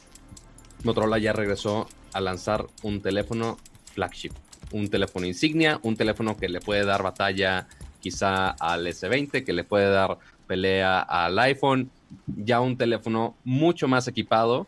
Motorola 0.84 1.18
ya 1.18 1.34
regresó 1.34 1.86
a 2.14 2.20
lanzar 2.20 2.66
un 2.82 3.02
teléfono 3.02 3.58
flagship, 3.92 4.32
un 4.72 4.88
teléfono 4.88 5.26
insignia, 5.26 5.78
un 5.82 5.96
teléfono 5.96 6.38
que 6.38 6.48
le 6.48 6.60
puede 6.60 6.84
dar 6.84 7.02
batalla 7.02 7.68
quizá 8.00 8.50
al 8.50 8.86
S20, 8.86 9.44
que 9.44 9.52
le 9.52 9.64
puede 9.64 9.90
dar 9.90 10.18
pelea 10.46 11.00
al 11.00 11.38
iPhone, 11.38 11.90
ya 12.26 12.60
un 12.60 12.78
teléfono 12.78 13.36
mucho 13.44 13.88
más 13.88 14.08
equipado 14.08 14.66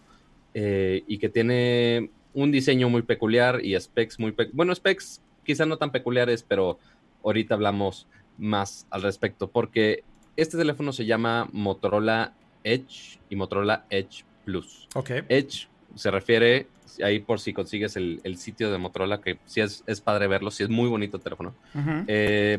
eh, 0.53 1.03
y 1.07 1.19
que 1.19 1.31
tiene 1.31 2.11
un 2.35 2.51
diseño 2.51 2.89
muy 2.91 3.03
peculiar 3.03 3.65
y 3.65 3.79
specs 3.81 4.19
muy... 4.19 4.35
bueno, 4.53 4.75
specs 4.75 5.23
quizá 5.45 5.65
no 5.65 5.79
tan 5.79 5.93
peculiares, 5.93 6.43
pero 6.43 6.79
ahorita 7.25 7.55
hablamos 7.55 8.07
más 8.39 8.87
al 8.91 9.03
respecto, 9.03 9.49
porque 9.49 10.05
este 10.37 10.59
teléfono 10.59 10.93
se 10.93 11.07
llama 11.07 11.49
Motorola 11.53 12.35
Edge 12.65 13.19
y 13.29 13.37
Motorola 13.37 13.87
Edge 13.91 14.25
Plus. 14.45 14.89
Edge 15.29 15.69
se 15.95 16.11
refiere, 16.11 16.67
ahí 17.05 17.21
por 17.21 17.39
si 17.41 17.53
consigues 17.53 17.97
el, 17.97 18.21
el 18.25 18.37
sitio 18.39 18.71
de 18.73 18.79
Motorola, 18.79 19.21
que 19.21 19.39
sí 19.47 19.61
es, 19.61 19.85
es 19.87 20.01
padre 20.01 20.27
verlo, 20.27 20.51
sí 20.51 20.63
es 20.63 20.69
muy 20.71 20.89
bonito 20.89 21.17
el 21.19 21.23
teléfono. 21.23 21.55
Eh, 22.09 22.59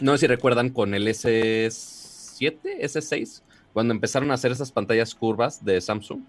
no 0.00 0.12
sé 0.12 0.18
si 0.18 0.26
recuerdan 0.28 0.70
con 0.70 0.94
el 0.94 1.06
S7, 1.08 2.58
S6, 2.80 3.42
cuando 3.72 3.92
empezaron 3.94 4.30
a 4.30 4.34
hacer 4.34 4.52
esas 4.52 4.72
pantallas 4.72 5.14
curvas 5.14 5.64
de 5.64 5.80
Samsung. 5.80 6.20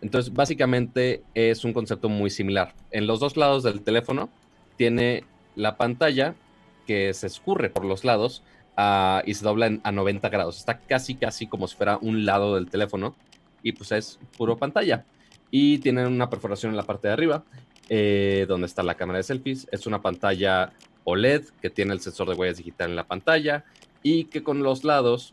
Entonces, 0.00 0.32
básicamente 0.32 1.22
es 1.34 1.64
un 1.64 1.72
concepto 1.72 2.08
muy 2.08 2.28
similar. 2.30 2.74
En 2.90 3.06
los 3.06 3.20
dos 3.20 3.36
lados 3.36 3.62
del 3.62 3.80
teléfono 3.82 4.28
tiene 4.76 5.24
la 5.56 5.76
pantalla 5.76 6.34
que 6.86 7.14
se 7.14 7.26
escurre 7.26 7.70
por 7.70 7.84
los 7.86 8.04
lados 8.04 8.42
ah, 8.76 9.22
y 9.24 9.32
se 9.34 9.44
dobla 9.44 9.66
en- 9.66 9.80
a 9.84 9.92
90 9.92 10.28
grados. 10.28 10.58
Está 10.58 10.78
casi, 10.80 11.14
casi 11.14 11.46
como 11.46 11.68
si 11.68 11.76
fuera 11.76 11.96
un 12.02 12.26
lado 12.26 12.56
del 12.56 12.68
teléfono 12.68 13.14
y 13.64 13.72
pues 13.72 13.90
es 13.90 14.20
puro 14.36 14.56
pantalla. 14.56 15.04
Y 15.50 15.78
tiene 15.78 16.06
una 16.06 16.30
perforación 16.30 16.70
en 16.70 16.76
la 16.76 16.84
parte 16.84 17.08
de 17.08 17.14
arriba, 17.14 17.44
eh, 17.88 18.44
donde 18.46 18.66
está 18.66 18.84
la 18.84 18.94
cámara 18.94 19.16
de 19.16 19.24
selfies. 19.24 19.66
Es 19.72 19.86
una 19.86 20.00
pantalla 20.00 20.72
OLED 21.02 21.46
que 21.60 21.70
tiene 21.70 21.92
el 21.92 22.00
sensor 22.00 22.28
de 22.28 22.34
huellas 22.34 22.58
digital 22.58 22.90
en 22.90 22.96
la 22.96 23.06
pantalla 23.06 23.64
y 24.02 24.26
que 24.26 24.42
con 24.42 24.62
los 24.62 24.84
lados 24.84 25.32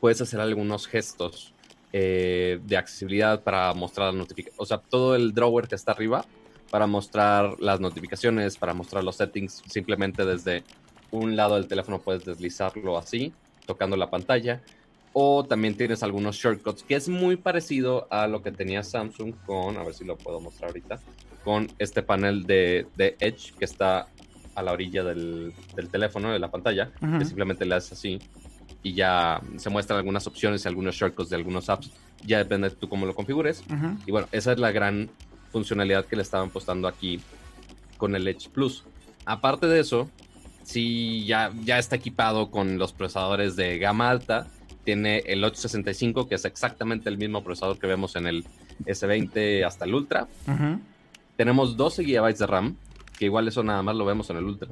puedes 0.00 0.20
hacer 0.20 0.40
algunos 0.40 0.86
gestos 0.86 1.54
eh, 1.92 2.58
de 2.64 2.76
accesibilidad 2.76 3.42
para 3.42 3.72
mostrar 3.74 4.08
las 4.08 4.16
notificaciones. 4.16 4.60
O 4.60 4.66
sea, 4.66 4.78
todo 4.78 5.14
el 5.14 5.34
drawer 5.34 5.68
que 5.68 5.74
está 5.74 5.92
arriba 5.92 6.24
para 6.70 6.86
mostrar 6.86 7.60
las 7.60 7.80
notificaciones, 7.80 8.56
para 8.56 8.72
mostrar 8.72 9.04
los 9.04 9.16
settings, 9.16 9.62
simplemente 9.68 10.24
desde 10.24 10.64
un 11.10 11.36
lado 11.36 11.56
del 11.56 11.68
teléfono 11.68 12.00
puedes 12.00 12.24
deslizarlo 12.24 12.96
así, 12.96 13.34
tocando 13.66 13.94
la 13.96 14.08
pantalla. 14.08 14.62
O 15.12 15.44
también 15.44 15.76
tienes 15.76 16.02
algunos 16.02 16.36
shortcuts, 16.36 16.82
que 16.82 16.94
es 16.94 17.08
muy 17.08 17.36
parecido 17.36 18.06
a 18.10 18.26
lo 18.26 18.42
que 18.42 18.50
tenía 18.50 18.82
Samsung 18.82 19.34
con, 19.44 19.76
a 19.76 19.82
ver 19.82 19.94
si 19.94 20.04
lo 20.04 20.16
puedo 20.16 20.40
mostrar 20.40 20.70
ahorita, 20.70 21.00
con 21.44 21.68
este 21.78 22.02
panel 22.02 22.44
de, 22.44 22.86
de 22.96 23.16
Edge 23.20 23.52
que 23.58 23.64
está 23.64 24.08
a 24.54 24.62
la 24.62 24.72
orilla 24.72 25.02
del, 25.02 25.52
del 25.74 25.88
teléfono, 25.88 26.30
de 26.32 26.38
la 26.38 26.50
pantalla, 26.50 26.90
que 27.18 27.24
simplemente 27.24 27.64
le 27.64 27.74
haces 27.74 27.92
así 27.92 28.18
y 28.82 28.94
ya 28.94 29.40
se 29.56 29.70
muestran 29.70 29.98
algunas 29.98 30.26
opciones 30.26 30.64
y 30.64 30.68
algunos 30.68 30.94
shortcuts 30.94 31.30
de 31.30 31.36
algunos 31.36 31.68
apps. 31.68 31.90
Ya 32.24 32.38
depende 32.38 32.68
de 32.68 32.76
tú 32.76 32.88
cómo 32.88 33.06
lo 33.06 33.14
configures. 33.14 33.62
Y 34.06 34.10
bueno, 34.10 34.28
esa 34.32 34.52
es 34.52 34.58
la 34.58 34.72
gran 34.72 35.10
funcionalidad 35.50 36.04
que 36.04 36.16
le 36.16 36.22
estaban 36.22 36.50
postando 36.50 36.88
aquí 36.88 37.20
con 37.96 38.14
el 38.16 38.26
Edge 38.26 38.48
Plus. 38.50 38.84
Aparte 39.24 39.66
de 39.66 39.80
eso, 39.80 40.08
sí, 40.64 41.24
ya, 41.26 41.52
ya 41.64 41.78
está 41.78 41.96
equipado 41.96 42.50
con 42.50 42.78
los 42.78 42.92
procesadores 42.92 43.56
de 43.56 43.78
gama 43.78 44.10
alta. 44.10 44.48
Tiene 44.84 45.18
el 45.26 45.44
865, 45.44 46.28
que 46.28 46.34
es 46.34 46.44
exactamente 46.44 47.08
el 47.08 47.18
mismo 47.18 47.44
procesador 47.44 47.78
que 47.78 47.86
vemos 47.86 48.16
en 48.16 48.26
el 48.26 48.44
S20 48.84 49.64
hasta 49.64 49.84
el 49.84 49.94
Ultra. 49.94 50.26
Tenemos 51.36 51.76
12 51.76 52.04
GB 52.04 52.36
de 52.36 52.46
RAM, 52.46 52.76
que 53.18 53.26
igual 53.26 53.48
eso 53.48 53.62
nada 53.62 53.82
más 53.82 53.96
lo 53.96 54.04
vemos 54.04 54.28
en 54.30 54.36
el 54.38 54.44
Ultra. 54.44 54.68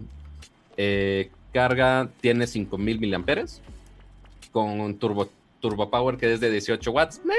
Eh, 0.77 1.31
carga 1.53 2.09
tiene 2.21 2.47
5000 2.47 3.19
mAh 3.19 3.45
con 4.53 4.81
un 4.81 4.99
turbo, 4.99 5.29
turbo 5.61 5.91
power 5.91 6.17
que 6.17 6.33
es 6.33 6.41
de 6.41 6.51
18 6.51 6.91
watts. 6.91 7.21
Meh, 7.25 7.35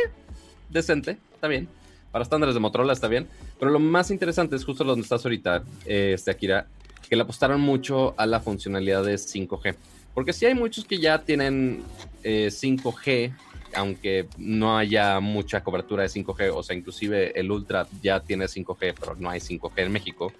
decente, 0.69 1.17
está 1.33 1.47
bien. 1.47 1.67
Para 2.11 2.23
estándares 2.23 2.53
de 2.53 2.59
Motorola 2.59 2.93
está 2.93 3.07
bien. 3.07 3.27
Pero 3.59 3.71
lo 3.71 3.79
más 3.79 4.11
interesante 4.11 4.55
es 4.55 4.65
justo 4.65 4.83
donde 4.83 5.03
estás 5.03 5.23
ahorita, 5.25 5.63
eh, 5.85 6.11
este 6.13 6.31
Akira, 6.31 6.67
que 7.09 7.15
le 7.15 7.23
apostaron 7.23 7.61
mucho 7.61 8.13
a 8.17 8.25
la 8.25 8.39
funcionalidad 8.39 9.03
de 9.03 9.15
5G. 9.15 9.75
Porque 10.13 10.33
sí 10.33 10.45
hay 10.45 10.55
muchos 10.55 10.85
que 10.85 10.99
ya 10.99 11.19
tienen 11.19 11.83
eh, 12.23 12.49
5G, 12.51 13.33
aunque 13.75 14.27
no 14.37 14.77
haya 14.77 15.19
mucha 15.19 15.63
cobertura 15.63 16.03
de 16.03 16.09
5G, 16.09 16.51
o 16.53 16.63
sea, 16.63 16.75
inclusive 16.75 17.39
el 17.39 17.49
Ultra 17.51 17.87
ya 18.01 18.19
tiene 18.19 18.45
5G, 18.45 18.95
pero 18.99 19.15
no 19.17 19.29
hay 19.29 19.39
5G 19.39 19.71
en 19.77 19.91
México. 19.91 20.33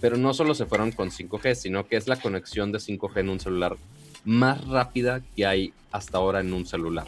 Pero 0.00 0.16
no 0.16 0.34
solo 0.34 0.54
se 0.54 0.66
fueron 0.66 0.90
con 0.90 1.10
5G, 1.10 1.54
sino 1.54 1.86
que 1.86 1.96
es 1.96 2.08
la 2.08 2.16
conexión 2.16 2.72
de 2.72 2.78
5G 2.78 3.20
en 3.20 3.28
un 3.28 3.38
celular 3.38 3.76
más 4.24 4.66
rápida 4.66 5.22
que 5.36 5.46
hay 5.46 5.72
hasta 5.92 6.18
ahora 6.18 6.40
en 6.40 6.52
un 6.52 6.66
celular, 6.66 7.06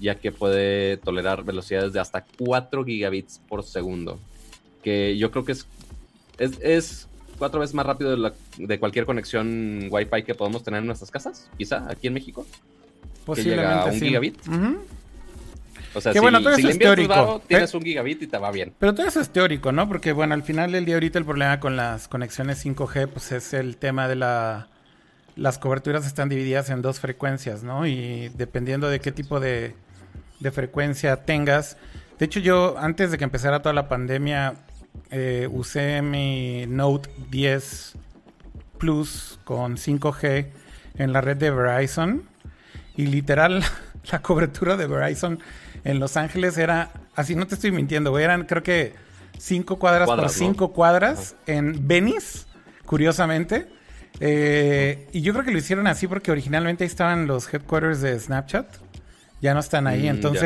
ya 0.00 0.14
que 0.14 0.32
puede 0.32 0.96
tolerar 0.96 1.44
velocidades 1.44 1.92
de 1.92 2.00
hasta 2.00 2.24
4 2.38 2.84
gigabits 2.84 3.40
por 3.46 3.62
segundo, 3.62 4.18
que 4.82 5.18
yo 5.18 5.30
creo 5.30 5.44
que 5.44 5.52
es, 5.52 5.66
es 6.38 7.09
cuatro 7.40 7.58
veces 7.58 7.74
más 7.74 7.84
rápido 7.84 8.12
de, 8.12 8.18
la- 8.18 8.32
de 8.56 8.78
cualquier 8.78 9.04
conexión 9.06 9.88
Wi-Fi 9.90 10.22
que 10.22 10.36
podemos 10.36 10.62
tener 10.62 10.78
en 10.80 10.86
nuestras 10.86 11.10
casas, 11.10 11.50
quizá 11.58 11.90
aquí 11.90 12.06
en 12.06 12.14
México. 12.14 12.46
Posiblemente 13.24 13.64
llega 13.68 13.82
a 13.82 13.86
un 13.86 13.92
sí. 13.98 14.06
gigabit. 14.06 14.38
O 15.92 16.00
sea, 16.00 16.12
Que 16.12 16.18
si, 16.18 16.22
bueno, 16.22 16.40
todo 16.40 16.54
si 16.54 16.60
eso 16.60 16.68
le 16.68 16.72
es 16.74 16.78
teórico. 16.78 17.08
varo, 17.08 17.42
tienes 17.48 17.74
Eh. 17.74 17.76
un 17.76 17.82
gigabit 17.82 18.22
y 18.22 18.26
te 18.28 18.38
va 18.38 18.52
bien. 18.52 18.72
Pero 18.78 18.94
todo 18.94 19.06
eso 19.08 19.20
es 19.20 19.28
teórico, 19.30 19.72
¿no? 19.72 19.88
Porque, 19.88 20.12
bueno, 20.12 20.34
al 20.34 20.44
final 20.44 20.70
del 20.70 20.84
día 20.84 20.94
ahorita 20.94 21.18
el 21.18 21.24
problema 21.24 21.58
con 21.58 21.76
las 21.76 22.06
conexiones 22.06 22.58
5G, 22.64 23.08
pues 23.08 23.32
es 23.32 23.52
el 23.54 23.76
tema 23.76 24.06
de 24.06 24.14
la... 24.16 24.68
Las 25.36 25.58
coberturas 25.58 26.06
están 26.06 26.28
divididas 26.28 26.70
en 26.70 26.82
dos 26.82 27.00
frecuencias, 27.00 27.62
¿no? 27.62 27.86
Y 27.86 28.28
dependiendo 28.36 28.88
de 28.88 29.00
qué 29.00 29.10
tipo 29.10 29.40
de, 29.40 29.74
de 30.38 30.50
frecuencia 30.50 31.24
tengas. 31.24 31.76
De 32.18 32.26
hecho, 32.26 32.40
yo 32.40 32.76
antes 32.78 33.10
de 33.10 33.18
que 33.18 33.24
empezara 33.24 33.62
toda 33.62 33.72
la 33.72 33.88
pandemia, 33.88 34.54
eh, 35.10 35.48
usé 35.50 36.02
mi 36.02 36.66
Note 36.68 37.10
10 37.30 37.94
Plus 38.78 39.38
con 39.44 39.76
5G 39.76 40.46
en 40.96 41.12
la 41.12 41.20
red 41.20 41.36
de 41.36 41.50
Verizon. 41.50 42.22
Y 42.96 43.06
literal, 43.06 43.62
la 44.10 44.22
cobertura 44.22 44.76
de 44.76 44.86
Verizon 44.86 45.38
en 45.84 45.98
Los 45.98 46.16
Ángeles 46.16 46.58
era, 46.58 46.90
así 47.14 47.34
no 47.34 47.46
te 47.46 47.54
estoy 47.54 47.70
mintiendo, 47.72 48.18
eran 48.18 48.44
creo 48.44 48.62
que 48.62 48.94
5 49.38 49.78
cuadras, 49.78 50.06
Cuadras, 50.06 50.32
por 50.32 50.42
¿no? 50.42 50.52
5 50.52 50.72
cuadras 50.72 51.36
en 51.46 51.86
Venice, 51.88 52.46
curiosamente. 52.84 53.68
Eh, 54.18 55.08
y 55.12 55.22
yo 55.22 55.32
creo 55.32 55.44
que 55.44 55.52
lo 55.52 55.58
hicieron 55.58 55.86
así 55.86 56.06
porque 56.06 56.30
originalmente 56.30 56.84
ahí 56.84 56.88
estaban 56.88 57.26
los 57.26 57.52
headquarters 57.52 58.00
de 58.02 58.18
Snapchat. 58.18 58.66
Ya 59.40 59.54
no 59.54 59.60
están 59.60 59.86
ahí, 59.86 60.02
Mm, 60.02 60.06
ya. 60.34 60.40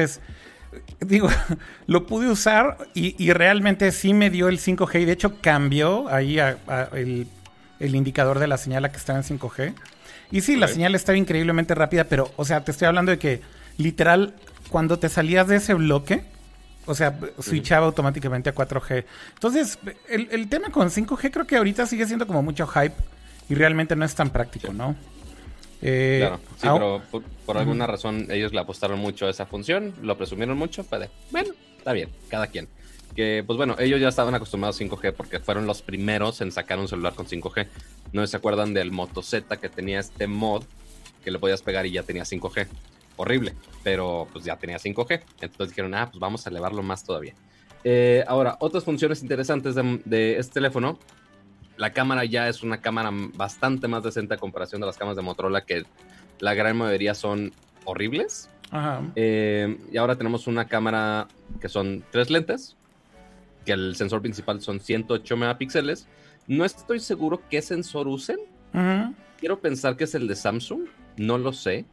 Digo, 1.00 1.28
lo 1.86 2.06
pude 2.06 2.28
usar 2.30 2.78
y, 2.94 3.14
y 3.22 3.32
realmente 3.32 3.90
sí 3.92 4.14
me 4.14 4.30
dio 4.30 4.48
el 4.48 4.58
5G 4.58 5.02
y 5.02 5.04
de 5.04 5.12
hecho 5.12 5.40
cambió 5.40 6.08
ahí 6.08 6.38
a- 6.38 6.58
a 6.66 6.88
el, 6.94 7.26
el 7.80 7.94
indicador 7.94 8.38
de 8.38 8.46
la 8.46 8.56
señal 8.58 8.84
a 8.84 8.90
que 8.90 8.96
estaba 8.98 9.18
en 9.18 9.24
5G. 9.24 9.74
Y 10.30 10.40
sí, 10.40 10.56
la 10.56 10.66
señal 10.68 10.94
estaba 10.94 11.16
increíblemente 11.18 11.74
rápida, 11.74 12.04
pero, 12.04 12.30
o 12.36 12.44
sea, 12.44 12.64
te 12.64 12.70
estoy 12.72 12.86
hablando 12.88 13.10
de 13.12 13.18
que 13.18 13.40
literal, 13.78 14.34
cuando 14.70 14.98
te 14.98 15.08
salías 15.08 15.46
de 15.48 15.56
ese 15.56 15.74
bloque, 15.74 16.24
o 16.86 16.94
sea, 16.94 17.18
switchaba 17.38 17.86
automáticamente 17.86 18.50
a 18.50 18.54
4G. 18.54 19.04
Entonces, 19.34 19.78
el, 20.08 20.28
el 20.32 20.48
tema 20.48 20.70
con 20.70 20.90
5G 20.90 21.30
creo 21.30 21.46
que 21.46 21.56
ahorita 21.56 21.86
sigue 21.86 22.06
siendo 22.06 22.26
como 22.26 22.42
mucho 22.42 22.66
hype 22.66 22.94
y 23.48 23.54
realmente 23.54 23.94
no 23.96 24.04
es 24.04 24.14
tan 24.14 24.30
práctico, 24.30 24.72
¿no? 24.72 24.96
Eh, 25.86 26.18
Claro, 26.20 26.40
sí, 26.56 26.62
pero 26.62 27.02
por, 27.10 27.22
por 27.44 27.58
alguna 27.58 27.86
razón 27.86 28.26
ellos 28.30 28.54
le 28.54 28.60
apostaron 28.60 28.98
mucho 28.98 29.26
a 29.26 29.30
esa 29.30 29.44
función, 29.44 29.92
lo 30.02 30.16
presumieron 30.16 30.56
mucho, 30.56 30.82
fue 30.82 30.98
de, 30.98 31.10
bueno, 31.30 31.52
está 31.76 31.92
bien, 31.92 32.08
cada 32.28 32.46
quien. 32.46 32.68
Que, 33.14 33.44
pues 33.46 33.58
bueno, 33.58 33.76
ellos 33.78 34.00
ya 34.00 34.08
estaban 34.08 34.34
acostumbrados 34.34 34.80
a 34.80 34.84
5G 34.84 35.12
porque 35.12 35.38
fueron 35.40 35.66
los 35.66 35.82
primeros 35.82 36.40
en 36.40 36.50
sacar 36.50 36.78
un 36.78 36.88
celular 36.88 37.12
con 37.14 37.26
5G. 37.26 37.68
No 38.12 38.26
se 38.26 38.36
acuerdan 38.36 38.72
del 38.74 38.90
Moto 38.90 39.22
Z 39.22 39.56
que 39.58 39.68
tenía 39.68 40.00
este 40.00 40.26
mod 40.26 40.64
que 41.22 41.30
le 41.30 41.38
podías 41.38 41.62
pegar 41.62 41.84
y 41.86 41.92
ya 41.92 42.02
tenía 42.02 42.24
5G. 42.24 42.66
Horrible, 43.16 43.54
pero 43.84 44.26
pues 44.32 44.44
ya 44.44 44.56
tenía 44.56 44.78
5G. 44.78 45.20
Entonces 45.42 45.68
dijeron, 45.68 45.94
ah, 45.94 46.08
pues 46.10 46.18
vamos 46.18 46.46
a 46.46 46.50
elevarlo 46.50 46.82
más 46.82 47.04
todavía. 47.04 47.34
Eh, 47.84 48.24
ahora, 48.26 48.56
otras 48.58 48.82
funciones 48.82 49.22
interesantes 49.22 49.74
de, 49.74 50.00
de 50.06 50.38
este 50.38 50.54
teléfono. 50.54 50.98
La 51.84 51.92
cámara 51.92 52.24
ya 52.24 52.48
es 52.48 52.62
una 52.62 52.80
cámara 52.80 53.10
bastante 53.12 53.88
más 53.88 54.02
decente 54.02 54.32
a 54.32 54.36
comparación 54.38 54.80
de 54.80 54.86
las 54.86 54.96
cámaras 54.96 55.16
de 55.16 55.22
Motorola 55.22 55.66
que 55.66 55.84
la 56.40 56.54
gran 56.54 56.78
mayoría 56.78 57.14
son 57.14 57.52
horribles. 57.84 58.48
Ajá. 58.70 59.02
Eh, 59.16 59.76
y 59.92 59.98
ahora 59.98 60.16
tenemos 60.16 60.46
una 60.46 60.66
cámara 60.66 61.28
que 61.60 61.68
son 61.68 62.02
tres 62.10 62.30
lentes, 62.30 62.78
que 63.66 63.72
el 63.72 63.96
sensor 63.96 64.22
principal 64.22 64.62
son 64.62 64.80
108 64.80 65.36
megapíxeles. 65.36 66.08
No 66.46 66.64
estoy 66.64 67.00
seguro 67.00 67.42
qué 67.50 67.60
sensor 67.60 68.08
usen. 68.08 68.38
Quiero 69.38 69.60
pensar 69.60 69.98
que 69.98 70.04
es 70.04 70.14
el 70.14 70.26
de 70.26 70.36
Samsung, 70.36 70.86
no 71.18 71.36
lo 71.36 71.52
sé. 71.52 71.84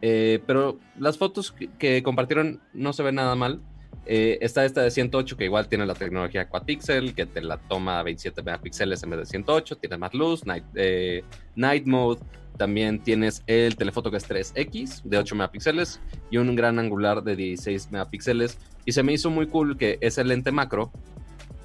Eh, 0.00 0.42
pero 0.46 0.78
las 0.98 1.18
fotos 1.18 1.52
que, 1.52 1.68
que 1.68 2.02
compartieron 2.02 2.62
no 2.72 2.94
se 2.94 3.02
ven 3.02 3.16
nada 3.16 3.34
mal. 3.34 3.60
Eh, 4.06 4.38
está 4.42 4.64
esta 4.64 4.82
de 4.82 4.90
108 4.90 5.36
que 5.36 5.44
igual 5.44 5.66
tiene 5.68 5.86
la 5.86 5.94
tecnología 5.94 6.48
Quad-Pixel, 6.48 7.14
que 7.14 7.24
te 7.26 7.40
la 7.42 7.56
toma 7.58 7.98
a 7.98 8.02
27 8.02 8.42
megapíxeles 8.42 9.02
en 9.02 9.10
vez 9.10 9.20
de 9.20 9.26
108, 9.26 9.76
tiene 9.76 9.96
más 9.96 10.12
luz, 10.14 10.44
night, 10.44 10.64
eh, 10.74 11.22
night 11.56 11.86
mode. 11.86 12.20
También 12.58 13.02
tienes 13.02 13.42
el 13.48 13.74
telefoto 13.74 14.10
que 14.12 14.18
es 14.18 14.28
3X 14.28 15.02
de 15.02 15.18
8 15.18 15.34
megapíxeles 15.34 16.00
y 16.30 16.36
un 16.36 16.54
gran 16.54 16.78
angular 16.78 17.22
de 17.24 17.34
16 17.34 17.90
megapíxeles. 17.90 18.58
Y 18.84 18.92
se 18.92 19.02
me 19.02 19.12
hizo 19.12 19.28
muy 19.30 19.48
cool 19.48 19.76
que 19.76 19.98
ese 20.00 20.22
lente 20.22 20.52
macro, 20.52 20.92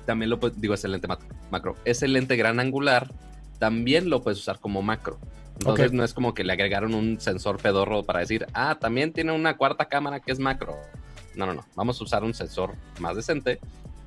también 0.05 0.29
lo 0.31 0.39
puedes, 0.39 0.60
digo, 0.60 0.74
ese 0.74 0.88
lente 0.88 1.08
mac- 1.08 1.22
macro, 1.51 1.75
ese 1.86 2.08
lente 2.08 2.36
gran 2.38 2.60
angular, 2.60 3.12
también 3.60 4.10
lo 4.10 4.22
puedes 4.22 4.39
usar 4.39 4.60
como 4.60 4.81
macro. 4.81 5.19
Entonces 5.60 5.91
no 5.91 6.03
es 6.05 6.13
como 6.13 6.34
que 6.34 6.43
le 6.46 6.53
agregaron 6.53 6.96
un 6.96 7.19
sensor 7.19 7.58
pedorro 7.62 8.01
para 8.03 8.22
decir, 8.22 8.48
ah, 8.53 8.77
también 8.79 9.12
tiene 9.12 9.34
una 9.34 9.58
cuarta 9.58 9.86
cámara 9.89 10.22
que 10.22 10.31
es 10.31 10.39
macro. 10.39 10.77
No, 11.39 11.46
no, 11.46 11.53
no. 11.53 11.65
Vamos 11.75 12.00
a 12.01 12.03
usar 12.03 12.24
un 12.25 12.34
sensor 12.34 12.75
más 13.00 13.15
decente 13.15 13.60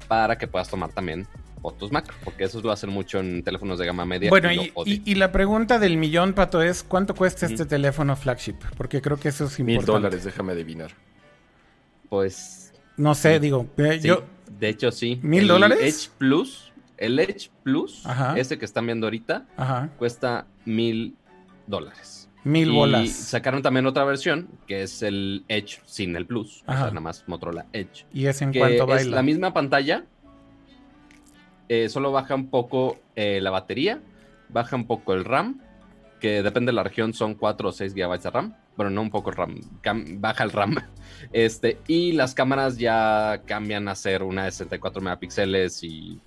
para 0.06 0.36
que 0.36 0.46
puedas 0.46 0.68
tomar 0.68 0.92
también 0.92 1.26
fotos 1.62 1.90
macro, 1.92 2.14
porque 2.24 2.44
eso 2.44 2.60
lo 2.60 2.70
hacen 2.72 2.90
mucho 2.90 3.20
en 3.20 3.42
teléfonos 3.42 3.78
de 3.78 3.86
gama 3.86 4.04
media. 4.04 4.28
Bueno, 4.28 4.52
y, 4.52 4.70
y- 4.84 5.02
y 5.04 5.14
la 5.14 5.32
pregunta 5.32 5.78
del 5.78 5.96
millón, 5.96 6.34
Pato, 6.34 6.60
es 6.60 6.82
¿cuánto 6.82 7.14
cuesta 7.14 7.46
este 7.46 7.64
teléfono 7.64 8.14
flagship? 8.16 8.56
Porque 8.76 9.00
creo 9.00 9.16
que 9.18 9.28
eso 9.28 9.44
es 9.46 9.58
Mil 9.60 9.76
importante. 9.76 9.92
dólares, 10.02 10.24
déjame 10.24 10.52
adivinar. 10.52 10.90
Pues 12.08 12.72
No 12.96 13.14
sé, 13.14 13.40
digo, 13.40 13.66
eh, 13.78 13.98
sí, 14.00 14.08
yo... 14.08 14.24
de 14.58 14.68
hecho 14.68 14.92
sí. 14.92 15.18
¿Mil 15.22 15.46
dólares? 15.48 15.78
Edge 15.80 16.10
Plus, 16.18 16.72
el 16.98 17.18
Edge 17.18 17.50
Plus, 17.62 18.04
Ajá. 18.06 18.38
ese 18.38 18.58
que 18.58 18.64
están 18.64 18.84
viendo 18.86 19.06
ahorita, 19.06 19.46
Ajá, 19.56 19.88
cuesta 19.98 20.46
mil 20.66 21.16
dólares. 21.66 22.21
Mil 22.44 22.70
y 22.70 22.74
bolas. 22.74 23.10
sacaron 23.10 23.62
también 23.62 23.86
otra 23.86 24.04
versión, 24.04 24.48
que 24.66 24.82
es 24.82 25.02
el 25.02 25.44
Edge 25.48 25.80
sin 25.86 26.16
el 26.16 26.26
Plus, 26.26 26.62
o 26.66 26.70
Ajá. 26.70 26.80
sea, 26.82 26.88
nada 26.90 27.00
más 27.00 27.24
Motorola 27.28 27.66
Edge. 27.72 28.04
¿Y 28.12 28.26
es 28.26 28.40
en 28.42 28.52
que 28.52 28.58
cuanto 28.58 28.82
es 28.84 28.88
baila? 28.88 29.16
la 29.16 29.22
misma 29.22 29.52
pantalla, 29.54 30.04
eh, 31.68 31.88
solo 31.88 32.12
baja 32.12 32.34
un 32.34 32.48
poco 32.50 32.98
eh, 33.16 33.40
la 33.40 33.50
batería, 33.50 34.00
baja 34.48 34.76
un 34.76 34.86
poco 34.86 35.14
el 35.14 35.24
RAM, 35.24 35.60
que 36.20 36.42
depende 36.42 36.70
de 36.70 36.76
la 36.76 36.82
región 36.84 37.14
son 37.14 37.34
4 37.34 37.68
o 37.68 37.72
6 37.72 37.94
GB 37.94 38.20
de 38.20 38.30
RAM. 38.30 38.54
Bueno, 38.76 38.90
no 38.90 39.02
un 39.02 39.10
poco 39.10 39.30
el 39.30 39.36
RAM, 39.36 39.60
cam- 39.82 40.18
baja 40.20 40.44
el 40.44 40.50
RAM. 40.52 40.76
Este, 41.32 41.78
y 41.86 42.12
las 42.12 42.34
cámaras 42.34 42.78
ya 42.78 43.42
cambian 43.46 43.86
a 43.88 43.94
ser 43.94 44.22
una 44.24 44.44
de 44.44 44.50
64 44.50 45.00
megapíxeles 45.02 45.84
y 45.84 46.18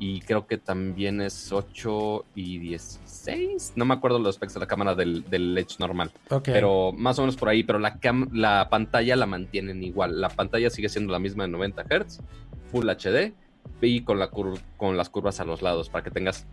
y 0.00 0.20
creo 0.22 0.46
que 0.46 0.56
también 0.58 1.20
es 1.20 1.52
8 1.52 2.24
y 2.34 2.58
16. 2.58 3.74
No 3.76 3.84
me 3.84 3.94
acuerdo 3.94 4.18
los 4.18 4.34
specs 4.34 4.54
de 4.54 4.60
la 4.60 4.66
cámara 4.66 4.94
del, 4.94 5.28
del 5.28 5.56
Edge 5.56 5.76
normal. 5.78 6.10
Ok. 6.30 6.44
Pero 6.46 6.90
más 6.92 7.18
o 7.18 7.22
menos 7.22 7.36
por 7.36 7.50
ahí. 7.50 7.62
Pero 7.62 7.78
la, 7.78 8.00
cam- 8.00 8.30
la 8.32 8.68
pantalla 8.70 9.14
la 9.14 9.26
mantienen 9.26 9.82
igual. 9.84 10.20
La 10.20 10.28
pantalla 10.30 10.70
sigue 10.70 10.88
siendo 10.88 11.12
la 11.12 11.18
misma 11.18 11.44
de 11.44 11.50
90 11.50 11.84
Hz, 11.84 12.20
Full 12.72 12.88
HD 12.88 13.32
y 13.82 14.00
con, 14.02 14.18
la 14.18 14.30
con 14.30 14.96
las 14.96 15.08
curvas 15.10 15.38
a 15.40 15.44
los 15.44 15.60
lados 15.62 15.88
para 15.90 16.02
que 16.02 16.10
tengas 16.10 16.46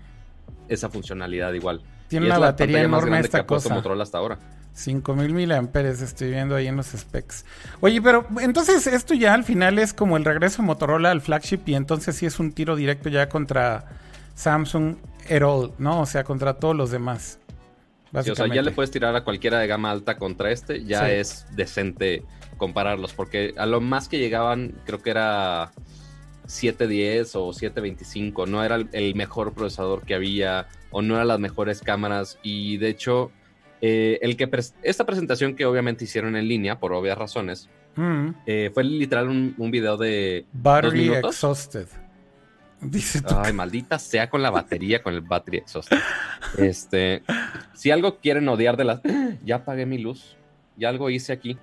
esa 0.68 0.90
funcionalidad 0.90 1.54
igual. 1.54 1.82
Tiene 2.10 2.26
Y 2.26 2.30
es 2.30 2.36
una 2.36 2.40
la 2.40 2.52
batería 2.52 2.88
más 2.88 3.02
grande 3.06 3.22
que 3.22 3.26
esta 3.28 3.38
ha 3.40 3.48
puesto 3.48 3.70
cosa. 3.70 3.76
Motorola 3.76 4.04
hasta 4.04 4.18
ahora. 4.18 4.38
5000 4.78 5.34
miliamperes 5.34 6.04
estoy 6.04 6.30
viendo 6.30 6.56
ahí 6.56 6.68
en 6.68 6.76
los 6.76 6.88
specs. 6.88 7.46
Oye, 7.80 8.00
pero 8.00 8.28
entonces 8.40 8.86
esto 8.86 9.16
ya 9.16 9.34
al 9.34 9.44
final 9.44 9.80
es 9.80 9.92
como 9.92 10.18
el 10.18 10.24
regreso 10.24 10.62
de 10.62 10.68
Motorola 10.68 11.10
al 11.10 11.22
flagship 11.22 11.62
y 11.66 11.74
entonces 11.74 12.16
sí 12.16 12.28
es 12.28 12.40
un 12.40 12.52
tiro 12.52 12.76
directo 12.76 13.10
ya 13.10 13.28
contra 13.28 13.86
Samsung 14.36 14.98
et 15.28 15.42
al, 15.42 15.72
¿no? 15.80 16.02
O 16.02 16.06
sea, 16.06 16.24
contra 16.24 16.54
todos 16.54 16.76
los 16.76 16.92
demás. 16.92 17.40
Sí, 18.24 18.30
o 18.30 18.36
sea, 18.36 18.48
ya 18.48 18.62
le 18.62 18.72
puedes 18.72 18.92
tirar 18.92 19.16
a 19.16 19.24
cualquiera 19.24 19.60
de 19.60 19.66
gama 19.66 19.90
alta 19.90 20.16
contra 20.18 20.52
este, 20.52 20.84
ya 20.86 21.06
Sí. 21.06 21.12
es 21.14 21.46
decente 21.56 22.24
compararlos, 22.58 23.14
porque 23.14 23.56
a 23.58 23.66
lo 23.66 23.82
más 23.82 24.08
que 24.08 24.20
llegaban, 24.20 24.76
creo 24.86 25.02
que 25.02 25.10
era 25.10 25.72
710 26.46 27.36
o 27.36 27.52
725, 27.52 28.46
no 28.46 28.64
era 28.64 28.76
el 28.76 29.16
mejor 29.16 29.54
procesador 29.54 30.04
que 30.04 30.14
había 30.14 30.68
o 30.92 31.02
no 31.02 31.16
eran 31.16 31.28
las 31.30 31.40
mejores 31.40 31.82
cámaras 31.82 32.38
y 32.44 32.78
de 32.78 32.90
hecho 32.90 33.32
eh, 33.82 34.20
el 34.22 34.36
que 34.38 34.50
esta 34.84 35.06
presentación 35.06 35.56
que 35.56 35.66
obviamente 35.66 36.04
hicieron 36.06 36.36
en 36.36 36.48
línea 36.48 36.80
por 36.80 36.94
obvias 36.94 37.18
razones 37.18 37.70
Mm. 37.96 38.30
eh, 38.46 38.70
fue 38.74 38.84
literal 38.84 39.28
un, 39.28 39.56
un 39.58 39.72
video 39.72 39.98
de 39.98 40.46
dos 40.54 40.62
Battery 40.64 41.02
minutos. 41.10 41.34
exhausted. 41.36 41.88
Dice 42.80 43.22
tu 43.24 43.34
Ay, 43.36 43.54
maldita 43.54 43.98
sea 43.98 44.30
con 44.30 44.44
la 44.44 44.52
batería, 44.52 45.02
con 45.02 45.16
el 45.16 45.22
battery 45.22 45.58
exhaust. 45.58 45.92
Este, 46.60 47.24
si 47.74 47.90
algo 47.90 48.20
quieren 48.20 48.48
odiar 48.50 48.78
de 48.78 48.84
las, 48.84 49.02
ya 49.44 49.56
apagué 49.58 49.88
mi 49.88 49.98
luz, 49.98 50.38
ya 50.76 50.90
algo 50.90 51.10
hice 51.10 51.34
aquí, 51.34 51.58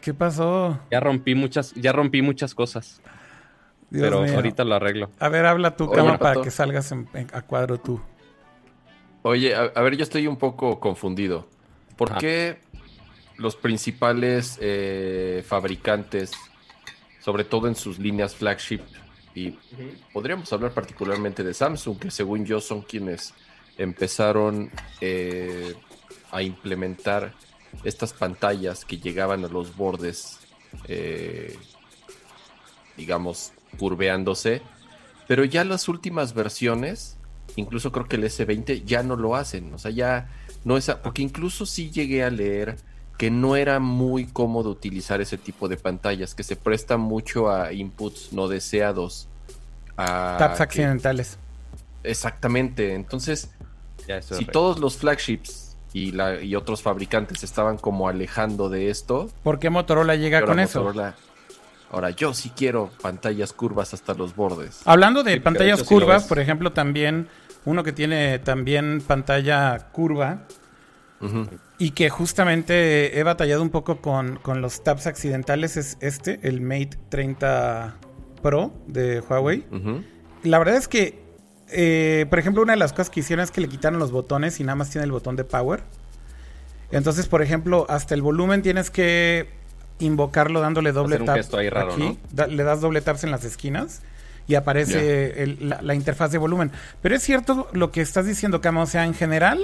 ¿Qué 0.00 0.14
pasó? 0.14 0.78
ya 0.92 1.00
rompí 1.00 1.34
muchas, 1.34 1.74
ya 1.74 1.90
rompí 1.92 2.22
muchas 2.22 2.54
cosas, 2.54 3.02
Dios 3.90 4.04
pero 4.04 4.22
mío. 4.22 4.34
ahorita 4.36 4.62
lo 4.64 4.76
arreglo. 4.76 5.10
A 5.18 5.28
ver, 5.28 5.44
habla 5.44 5.74
tu 5.76 5.86
Oye, 5.86 5.94
cama 5.96 6.18
para 6.18 6.40
que 6.40 6.52
salgas 6.52 6.92
en- 6.92 7.08
en- 7.14 7.26
a 7.32 7.42
cuadro 7.42 7.78
tú. 7.80 8.00
Oye, 9.22 9.54
a, 9.56 9.62
a 9.74 9.82
ver, 9.82 9.96
yo 9.96 10.04
estoy 10.04 10.26
un 10.28 10.36
poco 10.36 10.78
confundido. 10.78 11.48
¿Por 12.00 12.12
Ajá. 12.12 12.18
qué 12.18 12.56
los 13.36 13.56
principales 13.56 14.56
eh, 14.58 15.44
fabricantes, 15.46 16.30
sobre 17.22 17.44
todo 17.44 17.68
en 17.68 17.74
sus 17.74 17.98
líneas 17.98 18.34
flagship, 18.34 18.80
y 19.34 19.58
podríamos 20.10 20.50
hablar 20.54 20.72
particularmente 20.72 21.44
de 21.44 21.52
Samsung, 21.52 21.98
que 21.98 22.10
según 22.10 22.46
yo 22.46 22.62
son 22.62 22.80
quienes 22.80 23.34
empezaron 23.76 24.70
eh, 25.02 25.74
a 26.32 26.40
implementar 26.40 27.34
estas 27.84 28.14
pantallas 28.14 28.86
que 28.86 28.96
llegaban 28.96 29.44
a 29.44 29.48
los 29.48 29.76
bordes, 29.76 30.38
eh, 30.88 31.54
digamos, 32.96 33.52
curveándose, 33.78 34.62
pero 35.28 35.44
ya 35.44 35.64
las 35.64 35.86
últimas 35.86 36.32
versiones, 36.32 37.18
incluso 37.56 37.92
creo 37.92 38.08
que 38.08 38.16
el 38.16 38.24
S20 38.24 38.86
ya 38.86 39.02
no 39.02 39.16
lo 39.16 39.36
hacen, 39.36 39.74
o 39.74 39.78
sea, 39.78 39.90
ya 39.90 40.30
no 40.64 40.76
es, 40.76 40.88
a- 40.88 41.00
porque 41.02 41.22
incluso 41.22 41.66
sí 41.66 41.90
llegué 41.90 42.22
a 42.24 42.30
leer 42.30 42.76
que 43.18 43.30
no 43.30 43.54
era 43.56 43.80
muy 43.80 44.24
cómodo 44.26 44.70
utilizar 44.70 45.20
ese 45.20 45.36
tipo 45.36 45.68
de 45.68 45.76
pantallas, 45.76 46.34
que 46.34 46.42
se 46.42 46.56
presta 46.56 46.96
mucho 46.96 47.50
a 47.50 47.72
inputs 47.72 48.32
no 48.32 48.48
deseados. 48.48 49.28
a 49.96 50.36
Taps 50.38 50.56
que- 50.56 50.62
accidentales. 50.62 51.36
Exactamente, 52.02 52.94
entonces 52.94 53.50
Ya 54.08 54.22
si 54.22 54.46
todos 54.46 54.78
los 54.78 54.96
flagships 54.96 55.76
y, 55.92 56.12
la, 56.12 56.40
y 56.42 56.54
otros 56.56 56.80
fabricantes 56.82 57.42
estaban 57.42 57.76
como 57.76 58.08
alejando 58.08 58.68
de 58.70 58.88
esto, 58.90 59.28
¿Por 59.42 59.58
qué 59.58 59.68
Motorola 59.70 60.16
llega 60.16 60.42
con 60.46 60.58
eso? 60.58 60.90
Ahora 61.92 62.10
yo 62.10 62.32
sí 62.32 62.50
quiero 62.56 62.90
pantallas 63.02 63.52
curvas 63.52 63.92
hasta 63.92 64.14
los 64.14 64.34
bordes. 64.36 64.80
Hablando 64.84 65.22
de 65.24 65.34
Sí, 65.34 65.40
pantallas 65.40 65.82
curvas, 65.82 66.24
por 66.24 66.38
ejemplo, 66.38 66.72
también 66.72 67.28
uno 67.64 67.82
que 67.84 67.92
tiene 67.92 68.38
también 68.38 69.02
pantalla 69.06 69.88
curva 69.92 70.44
y 71.78 71.90
que 71.90 72.08
justamente 72.08 73.18
he 73.18 73.22
batallado 73.22 73.60
un 73.60 73.68
poco 73.70 74.00
con, 74.00 74.36
con 74.36 74.62
los 74.62 74.82
taps 74.82 75.06
accidentales 75.06 75.76
es 75.76 75.98
este, 76.00 76.40
el 76.42 76.60
Mate 76.62 76.90
30 77.10 77.96
Pro 78.42 78.72
de 78.86 79.20
Huawei. 79.20 79.66
La 80.42 80.58
verdad 80.58 80.76
es 80.76 80.88
que, 80.88 81.22
eh, 81.68 82.24
por 82.30 82.38
ejemplo, 82.38 82.62
una 82.62 82.72
de 82.72 82.78
las 82.78 82.92
cosas 82.92 83.10
que 83.10 83.20
hicieron 83.20 83.42
es 83.44 83.50
que 83.50 83.60
le 83.60 83.68
quitaron 83.68 83.98
los 83.98 84.12
botones 84.12 84.58
y 84.60 84.64
nada 84.64 84.76
más 84.76 84.88
tiene 84.88 85.04
el 85.04 85.12
botón 85.12 85.36
de 85.36 85.44
power. 85.44 85.82
Entonces, 86.90 87.28
por 87.28 87.42
ejemplo, 87.42 87.84
hasta 87.90 88.14
el 88.14 88.22
volumen 88.22 88.62
tienes 88.62 88.90
que 88.90 89.50
invocarlo 89.98 90.60
dándole 90.60 90.92
doble 90.92 91.16
Hacer 91.16 91.20
un 91.20 91.26
tap. 91.26 91.36
gesto 91.36 91.58
ahí 91.58 91.68
raro, 91.68 91.92
aquí. 91.92 92.02
¿no? 92.02 92.16
Da- 92.32 92.46
le 92.46 92.62
das 92.64 92.80
doble 92.80 93.02
taps 93.02 93.24
en 93.24 93.30
las 93.30 93.44
esquinas 93.44 94.00
y 94.46 94.54
aparece 94.56 95.42
el- 95.42 95.68
la, 95.68 95.80
la 95.82 95.94
interfaz 95.94 96.32
de 96.32 96.38
volumen. 96.38 96.70
Pero 97.02 97.14
es 97.14 97.22
cierto 97.22 97.68
lo 97.72 97.90
que 97.92 98.00
estás 98.00 98.26
diciendo, 98.26 98.60
Cama. 98.60 98.82
O 98.82 98.86
sea, 98.86 99.04
en 99.04 99.14
general, 99.14 99.60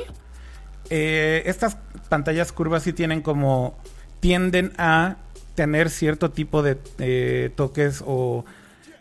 eh, 0.91 1.43
estas 1.47 1.77
pantallas 2.09 2.53
curvas 2.53 2.83
sí 2.83 2.93
tienen 2.93 3.21
como. 3.23 3.77
tienden 4.21 4.73
a 4.79 5.17
tener 5.55 5.89
cierto 5.91 6.31
tipo 6.31 6.63
de 6.63 6.79
eh, 6.99 7.51
toques 7.55 8.03
o 8.07 8.45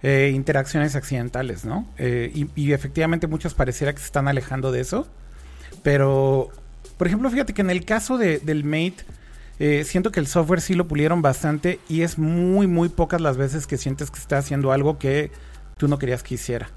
eh, 0.03 0.31
interacciones 0.33 0.95
accidentales, 0.95 1.65
¿no? 1.65 1.87
Y, 1.99 2.47
y 2.55 2.73
efectivamente 2.73 3.27
muchos 3.27 3.53
pareciera 3.53 3.91
que 3.93 3.99
se 3.99 4.05
están 4.05 4.27
alejando 4.27 4.71
de 4.71 4.81
eso. 4.81 5.07
Pero, 5.83 6.49
por 6.97 7.07
ejemplo, 7.07 7.29
fíjate 7.29 7.53
que 7.53 7.61
en 7.61 7.69
el 7.69 7.85
caso 7.85 8.17
de- 8.17 8.39
del 8.39 8.63
Mate, 8.63 8.97
eh, 9.59 9.83
siento 9.85 10.11
que 10.11 10.19
el 10.19 10.27
software 10.27 10.61
sí 10.61 10.73
lo 10.75 10.87
pulieron 10.87 11.21
bastante 11.21 11.79
y 11.89 12.01
es 12.01 12.17
muy, 12.17 12.67
muy 12.67 12.89
pocas 12.89 13.21
las 13.21 13.37
veces 13.37 13.67
que 13.67 13.77
sientes 13.77 14.11
que 14.11 14.19
está 14.19 14.37
haciendo 14.37 14.71
algo 14.71 14.97
que 14.99 15.31
tú 15.77 15.87
no 15.87 15.97
querías 15.97 16.23
que 16.23 16.35
hiciera. 16.35 16.69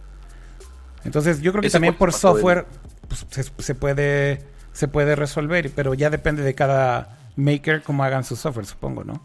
Entonces, 1.05 1.41
yo 1.41 1.53
creo 1.53 1.63
que 1.63 1.71
también 1.71 1.95
por 1.95 2.13
software 2.13 2.67
pues, 3.09 3.27
se, 3.31 3.45
se 3.59 3.75
puede 3.75 4.43
se 4.79 4.87
puede 4.87 5.17
resolver, 5.17 5.73
pero 5.75 5.93
ya 5.93 6.09
depende 6.09 6.45
de 6.45 6.55
cada 6.55 7.19
maker 7.35 7.83
cómo 7.83 8.05
hagan 8.05 8.23
su 8.23 8.37
software, 8.37 8.65
supongo, 8.65 9.03
¿no? 9.03 9.21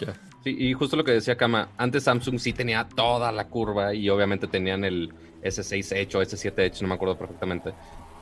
Ya. 0.00 0.14
Sí, 0.42 0.56
y 0.58 0.72
justo 0.72 0.96
lo 0.96 1.04
que 1.04 1.12
decía 1.12 1.36
Kama, 1.36 1.68
antes 1.76 2.02
Samsung 2.02 2.40
sí 2.40 2.52
tenía 2.52 2.88
toda 2.88 3.30
la 3.30 3.46
curva 3.46 3.94
y 3.94 4.10
obviamente 4.10 4.48
tenían 4.48 4.84
el 4.84 5.12
S6 5.44 5.96
Edge 5.96 6.16
o 6.16 6.22
S7 6.22 6.52
Edge, 6.58 6.82
no 6.82 6.88
me 6.88 6.94
acuerdo 6.94 7.16
perfectamente. 7.16 7.72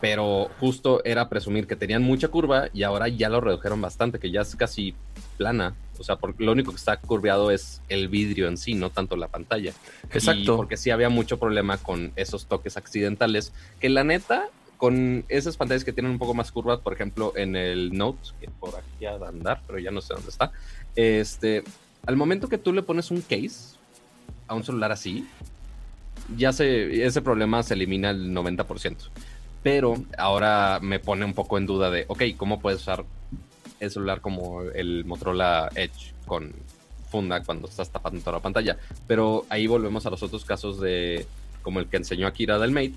Pero 0.02 0.50
justo 0.60 1.02
era 1.06 1.26
presumir 1.30 1.66
que 1.66 1.74
tenían 1.74 2.02
mucha 2.02 2.28
curva 2.28 2.68
y 2.74 2.82
ahora 2.82 3.08
ya 3.08 3.30
lo 3.30 3.40
redujeron 3.40 3.80
bastante, 3.80 4.18
que 4.18 4.30
ya 4.30 4.42
es 4.42 4.54
casi 4.54 4.94
plana. 5.36 5.74
O 5.98 6.04
sea, 6.04 6.16
porque 6.16 6.44
lo 6.44 6.52
único 6.52 6.72
que 6.72 6.76
está 6.76 6.96
curveado 6.96 7.50
es 7.50 7.80
el 7.88 8.08
vidrio 8.08 8.48
en 8.48 8.56
sí, 8.56 8.74
no 8.74 8.90
tanto 8.90 9.16
la 9.16 9.28
pantalla. 9.28 9.72
Y 10.12 10.16
Exacto. 10.16 10.56
porque 10.56 10.76
sí 10.76 10.90
había 10.90 11.08
mucho 11.08 11.38
problema 11.38 11.78
con 11.78 12.12
esos 12.16 12.46
toques 12.46 12.76
accidentales, 12.76 13.52
que 13.80 13.88
la 13.88 14.02
neta, 14.02 14.48
con 14.76 15.24
esas 15.28 15.56
pantallas 15.56 15.84
que 15.84 15.92
tienen 15.92 16.12
un 16.12 16.18
poco 16.18 16.34
más 16.34 16.50
curvas, 16.50 16.80
por 16.80 16.92
ejemplo, 16.92 17.32
en 17.36 17.54
el 17.54 17.92
Note, 17.92 18.30
que 18.40 18.48
por 18.48 18.74
aquí 18.76 19.06
ha 19.06 19.18
de 19.18 19.26
andar, 19.26 19.62
pero 19.66 19.78
ya 19.78 19.92
no 19.92 20.00
sé 20.00 20.14
dónde 20.14 20.30
está, 20.30 20.50
este, 20.96 21.62
al 22.06 22.16
momento 22.16 22.48
que 22.48 22.58
tú 22.58 22.72
le 22.72 22.82
pones 22.82 23.10
un 23.10 23.20
case 23.20 23.76
a 24.48 24.54
un 24.54 24.64
celular 24.64 24.90
así, 24.92 25.26
ya 26.36 26.52
se, 26.52 27.04
ese 27.04 27.22
problema 27.22 27.62
se 27.62 27.74
elimina 27.74 28.10
el 28.10 28.32
90%. 28.32 28.96
Pero 29.62 29.94
ahora 30.18 30.78
me 30.82 30.98
pone 30.98 31.24
un 31.24 31.32
poco 31.32 31.56
en 31.56 31.64
duda 31.66 31.90
de, 31.90 32.04
ok, 32.08 32.22
¿cómo 32.36 32.60
puedes 32.60 32.82
usar 32.82 33.04
el 33.80 33.90
celular 33.90 34.20
como 34.20 34.62
el 34.62 35.04
Motorola 35.04 35.70
Edge 35.74 36.14
con 36.26 36.52
funda 37.10 37.42
cuando 37.42 37.68
estás 37.68 37.90
tapando 37.90 38.20
toda 38.20 38.38
la 38.38 38.42
pantalla? 38.42 38.76
Pero 39.06 39.46
ahí 39.48 39.66
volvemos 39.66 40.06
a 40.06 40.10
los 40.10 40.22
otros 40.22 40.44
casos 40.44 40.80
de, 40.80 41.26
como 41.62 41.80
el 41.80 41.86
que 41.86 41.96
enseñó 41.96 42.26
Akira 42.26 42.58
del 42.58 42.72
Mate. 42.72 42.94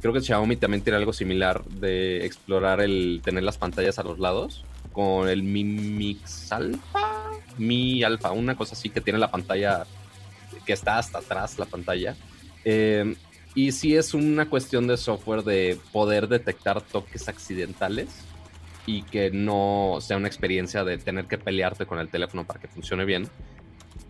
Creo 0.00 0.12
que 0.12 0.20
Xiaomi 0.20 0.56
también 0.56 0.82
tiene 0.82 0.96
algo 0.96 1.12
similar 1.12 1.64
de 1.64 2.24
explorar 2.24 2.80
el 2.80 3.20
tener 3.22 3.42
las 3.42 3.58
pantallas 3.58 3.98
a 3.98 4.02
los 4.02 4.18
lados 4.18 4.64
con 4.92 5.28
el 5.28 5.42
Mi 5.42 5.62
Mix 5.62 6.50
Alpha, 6.52 7.30
Mi 7.58 8.02
Alpha, 8.02 8.32
una 8.32 8.56
cosa 8.56 8.74
así 8.74 8.88
que 8.88 9.00
tiene 9.00 9.18
la 9.18 9.30
pantalla 9.30 9.84
que 10.64 10.72
está 10.72 10.98
hasta 10.98 11.18
atrás 11.18 11.58
la 11.58 11.66
pantalla. 11.66 12.16
Eh, 12.64 13.14
y 13.54 13.72
sí 13.72 13.96
es 13.96 14.14
una 14.14 14.48
cuestión 14.48 14.86
de 14.86 14.96
software 14.96 15.42
de 15.42 15.78
poder 15.92 16.28
detectar 16.28 16.80
toques 16.82 17.28
accidentales 17.28 18.08
y 18.98 19.02
que 19.02 19.30
no 19.30 19.98
sea 20.00 20.16
una 20.16 20.26
experiencia 20.28 20.84
de 20.84 20.98
tener 20.98 21.26
que 21.26 21.38
pelearte 21.38 21.86
con 21.86 21.98
el 21.98 22.08
teléfono 22.08 22.44
para 22.44 22.60
que 22.60 22.68
funcione 22.68 23.04
bien. 23.04 23.28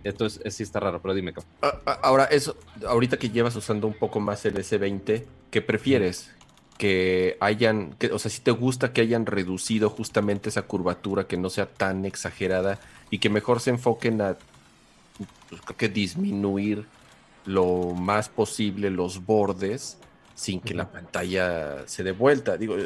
Esto 0.04 0.24
es, 0.26 0.40
sí 0.48 0.62
está 0.62 0.80
raro, 0.80 1.00
pero 1.02 1.12
dime. 1.14 1.32
Cam. 1.32 1.44
A- 1.60 1.78
a- 1.84 1.92
Ahora, 2.02 2.24
eso, 2.24 2.56
ahorita 2.86 3.18
que 3.18 3.28
llevas 3.30 3.54
usando 3.56 3.86
un 3.86 3.94
poco 3.94 4.18
más 4.20 4.44
el 4.46 4.54
S20, 4.56 5.24
¿qué 5.50 5.60
prefieres? 5.62 6.30
Que 6.78 7.36
hayan, 7.40 7.92
que, 7.98 8.06
o 8.10 8.18
sea, 8.18 8.30
si 8.30 8.40
te 8.40 8.50
gusta 8.52 8.92
que 8.94 9.02
hayan 9.02 9.26
reducido 9.26 9.90
justamente 9.90 10.48
esa 10.48 10.62
curvatura, 10.62 11.24
que 11.26 11.36
no 11.36 11.50
sea 11.50 11.66
tan 11.66 12.06
exagerada 12.06 12.78
y 13.10 13.18
que 13.18 13.28
mejor 13.28 13.60
se 13.60 13.70
enfoquen 13.70 14.22
a, 14.22 14.38
pues, 15.50 15.60
creo 15.62 15.76
que 15.76 15.88
disminuir 15.90 16.86
lo 17.44 17.92
más 17.94 18.28
posible 18.30 18.88
los 18.90 19.26
bordes 19.26 19.98
sin 20.34 20.60
que 20.60 20.74
la 20.74 20.90
pantalla 20.90 21.86
se 21.86 22.02
dé 22.02 22.12
vuelta. 22.12 22.56
Digo, 22.56 22.76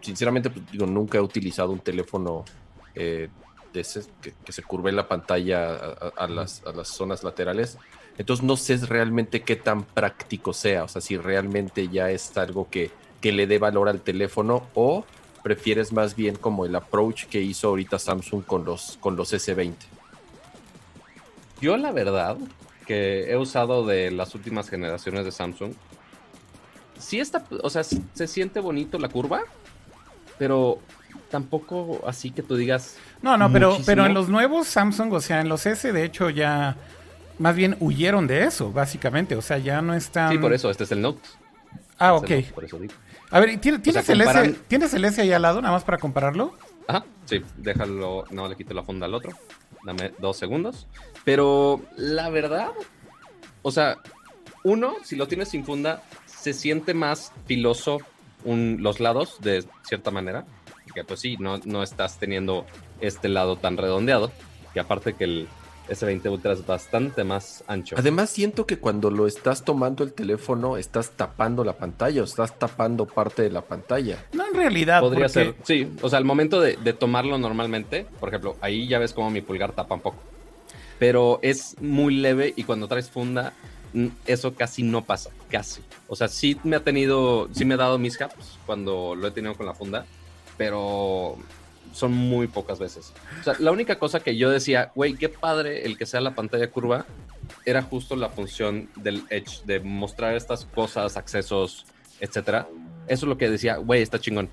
sinceramente, 0.00 0.50
pues, 0.50 0.70
digo, 0.70 0.86
nunca 0.86 1.18
he 1.18 1.20
utilizado 1.20 1.70
un 1.70 1.80
teléfono 1.80 2.44
eh, 2.94 3.28
de 3.72 3.80
ese, 3.80 4.02
que, 4.20 4.52
se 4.52 4.62
curve 4.62 4.92
la 4.92 5.08
pantalla 5.08 5.74
a, 6.16 6.26
las, 6.28 6.62
a, 6.66 6.72
las, 6.72 6.88
zonas 6.88 7.24
laterales. 7.24 7.78
Entonces 8.16 8.44
no 8.44 8.56
sé 8.56 8.76
realmente 8.76 9.42
qué 9.42 9.56
tan 9.56 9.82
práctico 9.82 10.52
sea, 10.52 10.84
o 10.84 10.88
sea, 10.88 11.00
si 11.00 11.16
realmente 11.16 11.88
ya 11.88 12.10
es 12.10 12.36
algo 12.36 12.68
que, 12.70 12.90
que 13.20 13.32
le 13.32 13.46
dé 13.48 13.58
valor 13.58 13.88
al 13.88 14.00
teléfono 14.00 14.68
o 14.74 15.04
prefieres 15.42 15.92
más 15.92 16.16
bien 16.16 16.36
como 16.36 16.64
el 16.64 16.74
approach 16.74 17.26
que 17.26 17.40
hizo 17.40 17.68
ahorita 17.68 17.98
Samsung 17.98 18.44
con 18.44 18.64
los, 18.64 18.96
con 19.00 19.16
los 19.16 19.32
S20. 19.32 19.74
Yo 21.60 21.76
la 21.76 21.92
verdad 21.92 22.38
que 22.86 23.30
he 23.30 23.36
usado 23.36 23.84
de 23.86 24.10
las 24.10 24.34
últimas 24.34 24.68
generaciones 24.68 25.24
de 25.24 25.32
Samsung, 25.32 25.72
sí 26.98 27.20
está, 27.20 27.44
o 27.62 27.70
sea, 27.70 27.84
se 27.84 28.26
siente 28.26 28.60
bonito 28.60 28.98
la 28.98 29.08
curva, 29.08 29.42
pero 30.38 30.80
tampoco 31.30 32.02
así 32.06 32.30
que 32.30 32.42
tú 32.42 32.56
digas. 32.56 32.96
No, 33.22 33.36
no, 33.36 33.50
pero, 33.50 33.78
pero 33.84 34.06
en 34.06 34.14
los 34.14 34.28
nuevos 34.28 34.66
Samsung, 34.66 35.12
o 35.12 35.20
sea, 35.20 35.40
en 35.40 35.48
los 35.48 35.66
S, 35.66 35.92
de 35.92 36.04
hecho, 36.04 36.30
ya 36.30 36.76
más 37.38 37.56
bien 37.56 37.76
huyeron 37.80 38.26
de 38.26 38.44
eso, 38.44 38.72
básicamente. 38.72 39.34
O 39.36 39.42
sea, 39.42 39.58
ya 39.58 39.82
no 39.82 39.94
están. 39.94 40.30
Sí, 40.30 40.38
por 40.38 40.52
eso, 40.52 40.70
este 40.70 40.84
es 40.84 40.92
el 40.92 41.00
Note. 41.00 41.20
Ah, 41.98 42.14
ok. 42.14 42.30
por 42.54 42.64
eso 42.64 42.78
digo. 42.78 42.94
A 43.30 43.40
ver, 43.40 43.58
¿tienes, 43.60 44.08
el 44.08 44.20
S, 44.20 44.54
¿tienes 44.68 44.94
el 44.94 45.04
S 45.04 45.20
ahí 45.20 45.32
al 45.32 45.42
lado, 45.42 45.60
nada 45.60 45.74
más 45.74 45.84
para 45.84 45.98
compararlo? 45.98 46.56
Ajá, 46.86 47.04
sí, 47.24 47.42
déjalo. 47.56 48.24
No, 48.30 48.48
le 48.48 48.56
quito 48.56 48.74
la 48.74 48.84
funda 48.84 49.06
al 49.06 49.14
otro. 49.14 49.32
Dame 49.84 50.12
dos 50.18 50.36
segundos. 50.36 50.86
Pero 51.24 51.82
la 51.96 52.30
verdad, 52.30 52.70
o 53.62 53.70
sea, 53.70 53.96
uno, 54.62 54.94
si 55.02 55.16
lo 55.16 55.26
tienes 55.26 55.48
sin 55.48 55.64
funda, 55.64 56.02
se 56.44 56.52
siente 56.52 56.92
más 56.92 57.32
filoso 57.46 58.00
los 58.44 59.00
lados 59.00 59.38
de 59.40 59.64
cierta 59.82 60.10
manera. 60.10 60.44
Que 60.94 61.02
pues 61.02 61.20
sí, 61.20 61.38
no, 61.40 61.58
no 61.64 61.82
estás 61.82 62.18
teniendo 62.18 62.66
este 63.00 63.30
lado 63.30 63.56
tan 63.56 63.78
redondeado. 63.78 64.30
Y 64.74 64.78
aparte 64.78 65.14
que 65.14 65.24
el 65.24 65.48
S20 65.88 66.30
Ultra 66.30 66.52
es 66.52 66.66
bastante 66.66 67.24
más 67.24 67.64
ancho. 67.66 67.96
Además, 67.98 68.28
siento 68.28 68.66
que 68.66 68.76
cuando 68.76 69.10
lo 69.10 69.26
estás 69.26 69.64
tomando 69.64 70.04
el 70.04 70.12
teléfono, 70.12 70.76
estás 70.76 71.12
tapando 71.12 71.64
la 71.64 71.72
pantalla 71.78 72.20
o 72.20 72.24
estás 72.24 72.58
tapando 72.58 73.06
parte 73.06 73.40
de 73.40 73.50
la 73.50 73.62
pantalla. 73.62 74.22
No, 74.34 74.46
en 74.46 74.54
realidad. 74.54 75.00
Podría 75.00 75.30
ser, 75.30 75.54
sí. 75.62 75.90
O 76.02 76.10
sea, 76.10 76.18
al 76.18 76.26
momento 76.26 76.60
de, 76.60 76.76
de, 76.76 76.92
tomarlo 76.92 77.38
normalmente, 77.38 78.06
por 78.20 78.28
ejemplo, 78.28 78.56
ahí 78.60 78.86
ya 78.86 78.98
ves 78.98 79.14
como 79.14 79.30
mi 79.30 79.40
pulgar 79.40 79.72
tapa 79.72 79.94
un 79.94 80.02
poco. 80.02 80.18
Pero 80.98 81.38
es 81.40 81.80
muy 81.80 82.16
leve 82.16 82.52
y 82.54 82.64
cuando 82.64 82.86
traes 82.86 83.08
funda, 83.08 83.54
eso 84.26 84.54
casi 84.54 84.82
no 84.82 85.04
pasa, 85.04 85.30
casi. 85.50 85.82
O 86.08 86.16
sea, 86.16 86.28
sí 86.28 86.58
me 86.64 86.76
ha 86.76 86.80
tenido, 86.80 87.48
sí 87.52 87.64
me 87.64 87.74
ha 87.74 87.78
dado 87.78 87.98
mis 87.98 88.16
caps 88.16 88.58
cuando 88.66 89.14
lo 89.14 89.28
he 89.28 89.30
tenido 89.30 89.54
con 89.54 89.66
la 89.66 89.74
funda, 89.74 90.04
pero 90.56 91.36
son 91.92 92.12
muy 92.12 92.48
pocas 92.48 92.78
veces. 92.78 93.12
O 93.40 93.44
sea, 93.44 93.54
la 93.58 93.70
única 93.70 93.98
cosa 93.98 94.20
que 94.20 94.36
yo 94.36 94.50
decía, 94.50 94.90
güey, 94.94 95.14
qué 95.14 95.28
padre 95.28 95.86
el 95.86 95.96
que 95.96 96.06
sea 96.06 96.20
la 96.20 96.34
pantalla 96.34 96.70
curva, 96.70 97.06
era 97.64 97.82
justo 97.82 98.16
la 98.16 98.30
función 98.30 98.88
del 98.96 99.22
Edge, 99.30 99.64
de 99.64 99.80
mostrar 99.80 100.34
estas 100.34 100.64
cosas, 100.64 101.16
accesos, 101.16 101.86
etcétera. 102.20 102.66
Eso 103.06 103.26
es 103.26 103.28
lo 103.28 103.38
que 103.38 103.50
decía, 103.50 103.76
güey, 103.76 104.02
está 104.02 104.18
chingón. 104.18 104.48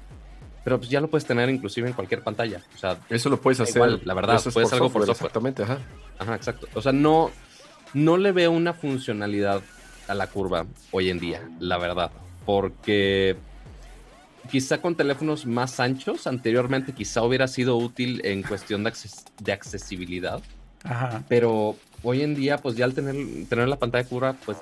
Pero 0.63 0.77
pues 0.77 0.91
ya 0.91 1.01
lo 1.01 1.09
puedes 1.09 1.25
tener 1.25 1.49
inclusive 1.49 1.87
en 1.87 1.93
cualquier 1.93 2.21
pantalla. 2.21 2.61
O 2.75 2.77
sea, 2.77 2.99
eso 3.09 3.29
lo 3.29 3.41
puedes 3.41 3.59
hacer. 3.59 4.05
la 4.05 4.13
verdad, 4.13 4.39
puedes 4.53 4.71
algo 4.73 4.91
por 4.91 5.05
software. 5.05 5.29
Exactamente, 5.29 5.63
ajá. 5.63 5.79
Ajá, 6.19 6.35
exacto. 6.35 6.67
O 6.75 6.81
sea, 6.81 6.91
no, 6.91 7.31
no 7.93 8.17
le 8.17 8.31
veo 8.31 8.51
una 8.51 8.73
funcionalidad 8.73 9.61
a 10.07 10.13
la 10.13 10.27
curva 10.27 10.65
hoy 10.91 11.09
en 11.09 11.19
día, 11.19 11.49
la 11.59 11.77
verdad. 11.77 12.11
Porque 12.45 13.35
quizá 14.49 14.81
con 14.81 14.95
teléfonos 14.95 15.45
más 15.45 15.79
anchos, 15.79 16.27
anteriormente 16.27 16.93
quizá 16.93 17.23
hubiera 17.23 17.47
sido 17.47 17.77
útil 17.77 18.21
en 18.23 18.43
cuestión 18.43 18.83
de, 18.83 18.93
de 19.39 19.51
accesibilidad. 19.51 20.41
Ajá. 20.83 21.23
Pero 21.27 21.75
hoy 22.03 22.21
en 22.21 22.35
día, 22.35 22.57
pues 22.57 22.75
ya 22.75 22.85
al 22.85 22.93
tener, 22.93 23.15
tener 23.47 23.67
la 23.67 23.77
pantalla 23.77 24.07
curva, 24.07 24.35
pues 24.45 24.57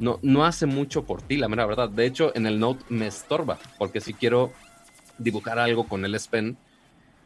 no, 0.00 0.18
no 0.22 0.44
hace 0.44 0.66
mucho 0.66 1.04
por 1.04 1.22
ti, 1.22 1.36
la 1.36 1.48
mera 1.48 1.66
verdad. 1.66 1.88
De 1.88 2.06
hecho, 2.06 2.34
en 2.34 2.46
el 2.46 2.58
Note 2.58 2.84
me 2.88 3.06
estorba, 3.06 3.58
porque 3.78 4.00
si 4.00 4.14
quiero 4.14 4.52
dibujar 5.18 5.58
algo 5.58 5.86
con 5.86 6.04
el 6.04 6.14
S 6.14 6.28
Pen, 6.28 6.56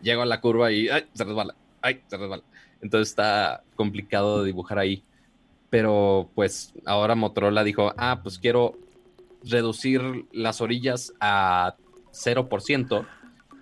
llego 0.03 0.23
a 0.23 0.27
la 0.27 0.41
curva 0.41 0.71
y 0.73 0.89
¡ay! 0.89 1.07
se 1.15 1.25
resbala, 1.25 1.55
¡ay! 1.81 2.03
se 2.07 2.17
resbala. 2.17 2.43
Entonces 2.81 3.09
está 3.09 3.63
complicado 3.75 4.45
dibujar 4.45 4.79
ahí 4.79 5.03
pero 5.71 6.31
pues 6.35 6.75
ahora 6.87 7.15
Motorola 7.15 7.65
dijo, 7.65 7.93
ah, 7.97 8.21
pues 8.23 8.39
quiero 8.39 8.77
reducir 9.45 10.27
las 10.33 10.61
orillas 10.61 11.13
a 11.21 11.77
0% 12.13 13.07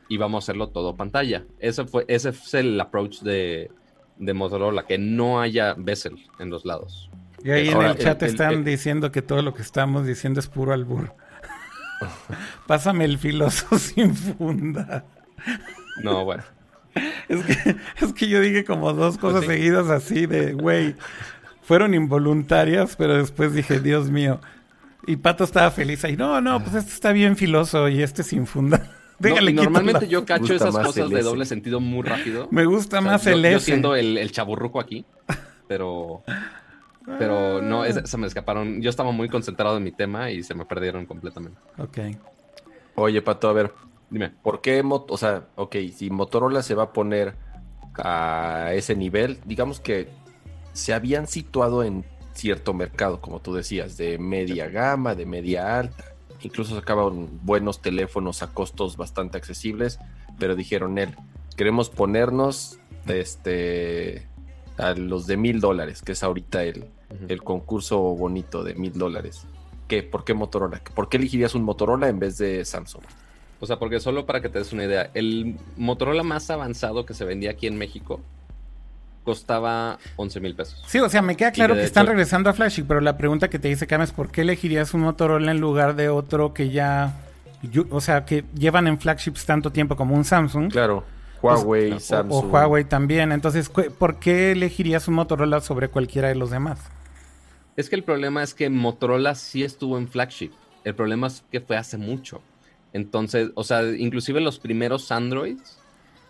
y 0.08 0.16
vamos 0.16 0.36
a 0.36 0.44
hacerlo 0.44 0.68
todo 0.68 0.96
pantalla. 0.96 1.44
Ese, 1.58 1.84
fue, 1.84 2.04
ese 2.08 2.30
es 2.30 2.54
el 2.54 2.80
approach 2.80 3.20
de, 3.20 3.70
Motorola, 4.18 4.86
que 4.86 4.98
no 4.98 5.40
haya 5.40 5.74
bezel 5.76 6.16
en 6.38 6.50
los 6.50 6.64
lados. 6.64 7.10
Y 7.42 7.50
ahí 7.50 7.68
en 7.68 7.82
el 7.82 7.98
chat 7.98 8.22
están 8.22 8.64
diciendo 8.64 9.12
que 9.12 9.22
todo 9.22 9.42
lo 9.42 9.52
que 9.52 9.62
estamos 9.62 10.06
diciendo 10.06 10.40
es 10.40 10.48
puro 10.48 10.72
albur. 10.72 11.14
Pásame 12.66 13.04
el 13.04 13.18
filoso 13.18 13.78
sin 13.78 14.14
funda. 14.14 15.04
No, 16.02 16.24
bueno. 16.24 16.44
Es 17.28 17.44
que, 17.44 17.76
es 18.00 18.12
que 18.14 18.28
yo 18.28 18.40
dije 18.40 18.64
como 18.64 18.94
dos 18.94 19.18
cosas 19.18 19.44
pues 19.44 19.58
seguidas 19.58 19.90
así 19.90 20.24
de, 20.24 20.54
güey, 20.54 20.94
fueron 21.66 21.94
involuntarias, 21.94 22.94
pero 22.94 23.16
después 23.16 23.52
dije, 23.52 23.80
Dios 23.80 24.08
mío. 24.08 24.40
Y 25.04 25.16
Pato 25.16 25.42
estaba 25.42 25.72
feliz 25.72 26.04
ahí. 26.04 26.16
No, 26.16 26.40
no, 26.40 26.62
pues 26.62 26.76
este 26.76 26.92
está 26.92 27.10
bien 27.10 27.36
filoso 27.36 27.88
y 27.88 28.02
este 28.02 28.22
sin 28.22 28.46
funda. 28.46 28.88
normalmente 29.18 30.06
yo 30.06 30.24
cacho 30.24 30.54
esas 30.54 30.76
cosas 30.76 31.10
de 31.10 31.22
doble 31.22 31.44
sentido 31.44 31.80
muy 31.80 32.02
rápido. 32.06 32.46
Me 32.52 32.66
gusta 32.66 33.00
más 33.00 33.26
el 33.26 33.44
S. 33.44 33.52
Yo 33.52 33.60
siendo 33.60 33.96
el, 33.96 34.16
el 34.16 34.30
chaburruco 34.30 34.78
aquí, 34.78 35.04
pero... 35.68 36.22
Pero 37.18 37.62
no, 37.62 37.84
se 37.84 38.16
me 38.16 38.26
escaparon. 38.26 38.82
Yo 38.82 38.90
estaba 38.90 39.12
muy 39.12 39.28
concentrado 39.28 39.76
en 39.76 39.84
mi 39.84 39.92
tema 39.92 40.30
y 40.32 40.42
se 40.42 40.54
me 40.54 40.64
perdieron 40.64 41.06
completamente. 41.06 41.58
Ok. 41.78 41.98
Oye, 42.96 43.22
Pato, 43.22 43.48
a 43.48 43.52
ver. 43.52 43.72
Dime. 44.10 44.32
¿Por 44.42 44.60
qué, 44.60 44.82
o 44.84 45.16
sea, 45.16 45.46
ok, 45.54 45.76
si 45.94 46.10
Motorola 46.10 46.64
se 46.64 46.74
va 46.74 46.84
a 46.84 46.92
poner 46.92 47.34
a 47.96 48.70
ese 48.72 48.96
nivel, 48.96 49.38
digamos 49.44 49.78
que 49.78 50.08
se 50.76 50.92
habían 50.92 51.26
situado 51.26 51.82
en 51.82 52.04
cierto 52.34 52.74
mercado, 52.74 53.22
como 53.22 53.40
tú 53.40 53.54
decías, 53.54 53.96
de 53.96 54.18
media 54.18 54.68
gama, 54.68 55.14
de 55.14 55.24
media 55.24 55.78
alta. 55.78 56.04
Incluso 56.42 56.74
sacaban 56.74 57.40
buenos 57.42 57.80
teléfonos 57.80 58.42
a 58.42 58.48
costos 58.52 58.98
bastante 58.98 59.38
accesibles, 59.38 59.98
pero 60.38 60.54
dijeron 60.54 60.98
él, 60.98 61.16
queremos 61.56 61.88
ponernos 61.88 62.78
este, 63.06 64.26
a 64.76 64.92
los 64.92 65.26
de 65.26 65.38
mil 65.38 65.60
dólares, 65.60 66.02
que 66.02 66.12
es 66.12 66.22
ahorita 66.22 66.62
el, 66.62 66.84
el 67.26 67.42
concurso 67.42 67.98
bonito 67.98 68.62
de 68.62 68.74
mil 68.74 68.92
dólares. 68.92 69.46
¿Qué? 69.88 70.02
¿Por 70.02 70.24
qué 70.24 70.34
Motorola? 70.34 70.82
¿Por 70.94 71.08
qué 71.08 71.16
elegirías 71.16 71.54
un 71.54 71.62
Motorola 71.62 72.08
en 72.10 72.18
vez 72.18 72.36
de 72.36 72.66
Samsung? 72.66 73.02
O 73.60 73.66
sea, 73.66 73.78
porque 73.78 73.98
solo 73.98 74.26
para 74.26 74.42
que 74.42 74.50
te 74.50 74.58
des 74.58 74.74
una 74.74 74.84
idea, 74.84 75.10
el 75.14 75.56
Motorola 75.78 76.22
más 76.22 76.50
avanzado 76.50 77.06
que 77.06 77.14
se 77.14 77.24
vendía 77.24 77.52
aquí 77.52 77.66
en 77.66 77.78
México 77.78 78.20
costaba 79.26 79.98
11 80.14 80.40
mil 80.40 80.54
pesos. 80.54 80.80
Sí, 80.86 81.00
o 81.00 81.08
sea, 81.08 81.20
me 81.20 81.36
queda 81.36 81.50
claro 81.50 81.74
que 81.74 81.82
están 81.82 82.06
regresando 82.06 82.48
a 82.48 82.52
Flashing, 82.52 82.86
pero 82.86 83.00
la 83.00 83.18
pregunta 83.18 83.50
que 83.50 83.58
te 83.58 83.66
dice 83.66 83.88
Cam 83.88 84.00
es 84.00 84.12
¿por 84.12 84.30
qué 84.30 84.42
elegirías 84.42 84.94
un 84.94 85.00
Motorola 85.00 85.50
en 85.50 85.60
lugar 85.60 85.96
de 85.96 86.08
otro 86.08 86.54
que 86.54 86.70
ya, 86.70 87.16
o 87.90 88.00
sea, 88.00 88.24
que 88.24 88.44
llevan 88.54 88.86
en 88.86 89.00
flagships 89.00 89.44
tanto 89.44 89.72
tiempo 89.72 89.96
como 89.96 90.14
un 90.14 90.24
Samsung? 90.24 90.70
Claro, 90.70 91.02
Huawei, 91.42 91.98
Samsung. 91.98 92.32
O, 92.32 92.48
Huawei 92.48 92.84
también. 92.84 93.32
Entonces, 93.32 93.68
¿por 93.68 94.20
qué 94.20 94.52
elegirías 94.52 95.08
un 95.08 95.14
Motorola 95.14 95.60
sobre 95.60 95.88
cualquiera 95.88 96.28
de 96.28 96.36
los 96.36 96.50
demás? 96.50 96.78
Es 97.76 97.90
que 97.90 97.96
el 97.96 98.04
problema 98.04 98.44
es 98.44 98.54
que 98.54 98.70
Motorola 98.70 99.34
sí 99.34 99.64
estuvo 99.64 99.98
en 99.98 100.06
flagship. 100.06 100.52
El 100.84 100.94
problema 100.94 101.26
es 101.26 101.42
que 101.50 101.60
fue 101.60 101.76
hace 101.76 101.98
mucho. 101.98 102.40
Entonces, 102.92 103.50
o 103.56 103.64
sea, 103.64 103.82
inclusive 103.82 104.40
los 104.40 104.60
primeros 104.60 105.10
Androids 105.10 105.78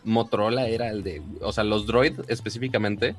Motorola 0.07 0.69
era 0.69 0.89
el 0.89 1.03
de, 1.03 1.21
o 1.43 1.53
sea, 1.53 1.65
los 1.65 1.87
Droid 1.87 2.21
específicamente, 2.29 3.15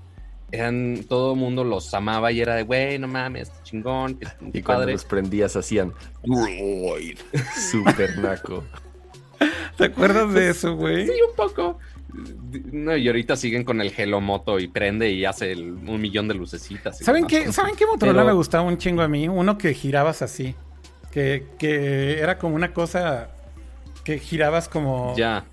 eran, 0.52 1.04
todo 1.08 1.34
el 1.34 1.40
mundo 1.40 1.66
los 1.66 1.94
amaba 1.94 2.32
y 2.32 2.40
era 2.40 2.56
de, 2.56 2.64
güey, 2.64 2.98
no 2.98 3.08
mames, 3.08 3.52
chingón. 3.64 4.18
y 4.54 4.62
cuando 4.62 4.88
los 4.88 5.06
prendías 5.06 5.56
hacían, 5.56 5.94
Droid, 6.24 7.20
super 7.72 8.18
naco. 8.18 8.64
¿Te 9.78 9.86
acuerdas 9.86 10.34
de 10.34 10.50
eso, 10.50 10.76
güey? 10.76 11.06
Sí, 11.06 11.14
un 11.30 11.36
poco. 11.36 11.78
No, 12.72 12.96
y 12.96 13.06
ahorita 13.08 13.36
siguen 13.36 13.64
con 13.66 13.82
el 13.82 13.94
Hello 13.96 14.22
Moto 14.22 14.58
y 14.60 14.68
prende 14.68 15.12
y 15.12 15.26
hace 15.26 15.54
un 15.56 16.02
millón 16.02 16.28
de 16.28 16.34
lucecitas. 16.34 16.98
¿Saben 16.98 17.28
qué, 17.28 17.52
¿Saben 17.52 17.76
qué 17.76 17.86
Motorola 17.86 18.24
me 18.24 18.32
gustaba 18.32 18.64
un 18.64 18.78
chingo 18.78 19.02
a 19.02 19.08
mí? 19.08 19.28
Uno 19.28 19.58
que 19.58 19.74
girabas 19.74 20.22
así. 20.22 20.56
Que, 21.12 21.46
que 21.60 22.20
era 22.20 22.40
como 22.40 22.56
una 22.56 22.74
cosa 22.74 23.30
que 24.04 24.18
girabas 24.18 24.68
como. 24.68 25.14
Ya 25.16 25.46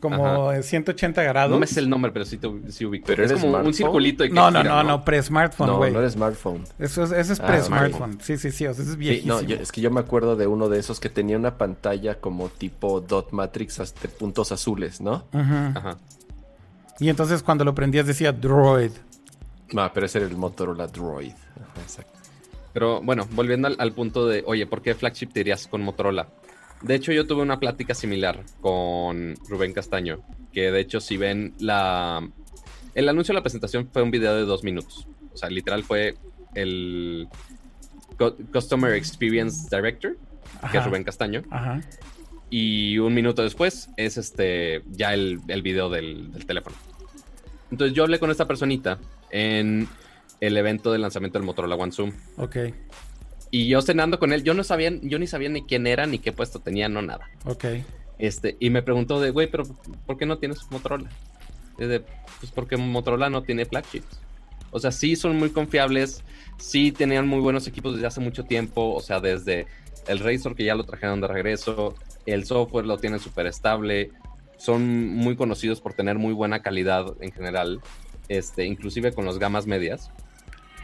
como 0.00 0.52
en 0.52 0.62
180 0.62 1.22
grados. 1.22 1.50
No 1.52 1.58
me 1.60 1.66
sé 1.66 1.80
el 1.80 1.88
nombre, 1.90 2.10
pero 2.10 2.24
sí, 2.24 2.40
sí 2.70 2.84
ubico. 2.86 3.06
Pero 3.06 3.24
es 3.24 3.30
eres 3.30 3.42
como 3.44 3.58
un 3.58 3.74
circulito. 3.74 4.24
que 4.24 4.30
No, 4.30 4.50
no, 4.50 4.60
gira, 4.62 4.70
no, 4.74 4.82
no, 4.82 5.04
pre-smartphone, 5.04 5.66
No, 5.68 5.76
güey. 5.76 5.92
no 5.92 5.98
eres 6.00 6.14
smartphone. 6.14 6.64
Eso 6.78 7.04
es, 7.04 7.12
ese 7.12 7.34
es 7.34 7.40
Ah, 7.40 7.46
pre-smartphone. 7.46 8.18
Sí, 8.22 8.36
sí, 8.38 8.50
sí, 8.50 8.66
o 8.66 8.72
sea, 8.74 8.82
ese 8.82 8.82
es 8.82 8.88
Sí, 8.90 8.96
viejísimo. 8.96 9.34
no, 9.34 9.40
yo- 9.42 9.56
es 9.56 9.70
que 9.70 9.80
yo 9.80 9.90
me 9.90 10.00
acuerdo 10.00 10.36
de 10.36 10.46
uno 10.46 10.68
de 10.68 10.78
esos 10.80 10.98
que 11.00 11.08
tenía 11.10 11.36
una 11.36 11.58
pantalla 11.58 12.16
como 12.18 12.48
tipo 12.48 13.00
dot 13.00 13.32
matrix 13.32 13.78
hasta 13.80 14.08
puntos 14.08 14.50
azules, 14.52 15.00
¿no? 15.00 15.24
Ujú. 15.32 15.54
Ajá. 15.78 15.96
Y 16.98 17.08
entonces 17.08 17.42
cuando 17.42 17.64
lo 17.64 17.74
prendías 17.74 18.06
decía 18.06 18.32
Droid. 18.32 18.92
Ah, 19.76 19.90
pero 19.94 20.06
ese 20.06 20.18
era 20.18 20.26
el 20.26 20.36
Motorola 20.36 20.86
Droid. 20.86 21.32
Ajá, 21.32 21.80
exacto. 21.82 22.12
Pero 22.72 23.00
bueno, 23.02 23.26
volviendo 23.32 23.68
al, 23.68 23.76
al 23.78 23.92
punto 23.92 24.26
de, 24.26 24.42
oye, 24.46 24.66
¿por 24.66 24.80
qué 24.82 24.94
flagship 24.94 25.28
te 25.32 25.40
irías 25.40 25.66
con 25.66 25.82
Motorola? 25.82 26.28
De 26.82 26.94
hecho, 26.94 27.12
yo 27.12 27.26
tuve 27.26 27.42
una 27.42 27.60
plática 27.60 27.94
similar 27.94 28.44
con 28.60 29.34
Rubén 29.48 29.72
Castaño, 29.72 30.20
que 30.52 30.70
de 30.70 30.80
hecho, 30.80 31.00
si 31.00 31.16
ven 31.16 31.54
la... 31.58 32.26
El 32.94 33.08
anuncio 33.08 33.32
de 33.32 33.38
la 33.38 33.42
presentación 33.42 33.88
fue 33.92 34.02
un 34.02 34.10
video 34.10 34.34
de 34.34 34.42
dos 34.42 34.64
minutos. 34.64 35.06
O 35.32 35.36
sea, 35.36 35.48
literal 35.50 35.84
fue 35.84 36.16
el 36.54 37.28
Cu- 38.18 38.36
Customer 38.52 38.94
Experience 38.94 39.68
Director, 39.70 40.16
que 40.72 40.78
es 40.78 40.84
Rubén 40.84 41.04
Castaño. 41.04 41.42
Ajá. 41.50 41.80
Y 42.48 42.98
un 42.98 43.14
minuto 43.14 43.42
después 43.42 43.90
es 43.96 44.16
este 44.16 44.82
ya 44.90 45.14
el, 45.14 45.40
el 45.46 45.62
video 45.62 45.88
del, 45.88 46.32
del 46.32 46.46
teléfono. 46.46 46.74
Entonces 47.70 47.94
yo 47.94 48.02
hablé 48.02 48.18
con 48.18 48.32
esta 48.32 48.48
personita 48.48 48.98
en 49.30 49.86
el 50.40 50.56
evento 50.56 50.90
de 50.90 50.98
lanzamiento 50.98 51.38
del 51.38 51.46
Motorola 51.46 51.76
One 51.76 51.92
Zoom. 51.92 52.12
Ok, 52.38 52.56
Y 53.50 53.68
yo 53.68 53.82
cenando 53.82 54.18
con 54.18 54.32
él, 54.32 54.44
yo 54.44 54.54
no 54.54 54.62
sabía, 54.62 54.92
yo 55.02 55.18
ni 55.18 55.26
sabía 55.26 55.48
ni 55.48 55.62
quién 55.62 55.86
era, 55.86 56.06
ni 56.06 56.18
qué 56.18 56.32
puesto 56.32 56.60
tenía, 56.60 56.88
no 56.88 57.02
nada. 57.02 57.28
ok. 57.44 57.64
Este, 58.18 58.56
y 58.60 58.68
me 58.68 58.82
preguntó 58.82 59.18
de, 59.18 59.30
güey, 59.30 59.50
pero 59.50 59.64
¿por 60.04 60.18
qué 60.18 60.26
no 60.26 60.36
tienes 60.36 60.70
Motorola? 60.70 61.08
De, 61.78 62.00
pues 62.00 62.52
porque 62.54 62.76
Motorola 62.76 63.30
no 63.30 63.42
tiene 63.42 63.64
flagships. 63.64 64.20
O 64.70 64.78
sea, 64.78 64.92
sí 64.92 65.16
son 65.16 65.36
muy 65.36 65.50
confiables, 65.50 66.22
sí 66.58 66.92
tenían 66.92 67.26
muy 67.26 67.40
buenos 67.40 67.66
equipos 67.66 67.94
desde 67.94 68.06
hace 68.06 68.20
mucho 68.20 68.44
tiempo, 68.44 68.94
o 68.94 69.00
sea, 69.00 69.20
desde 69.20 69.66
el 70.06 70.18
Razor 70.18 70.54
que 70.54 70.64
ya 70.64 70.74
lo 70.74 70.84
trajeron 70.84 71.22
de 71.22 71.28
regreso, 71.28 71.94
el 72.26 72.44
software 72.44 72.84
lo 72.84 72.98
tienen 72.98 73.20
súper 73.20 73.46
estable, 73.46 74.10
son 74.58 75.08
muy 75.08 75.34
conocidos 75.34 75.80
por 75.80 75.94
tener 75.94 76.18
muy 76.18 76.34
buena 76.34 76.60
calidad 76.60 77.14
en 77.20 77.32
general, 77.32 77.80
este, 78.28 78.66
inclusive 78.66 79.12
con 79.12 79.24
las 79.24 79.38
gamas 79.38 79.66
medias. 79.66 80.10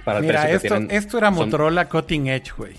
Para 0.07 0.21
el 0.21 0.25
Mira, 0.25 0.43
precio 0.43 0.61
que 0.61 0.67
esto, 0.69 0.79
tienen, 0.79 0.97
esto 0.97 1.19
era 1.19 1.27
son- 1.29 1.35
Motorola 1.35 1.89
Cutting 1.89 2.29
Edge, 2.29 2.53
güey. 2.57 2.77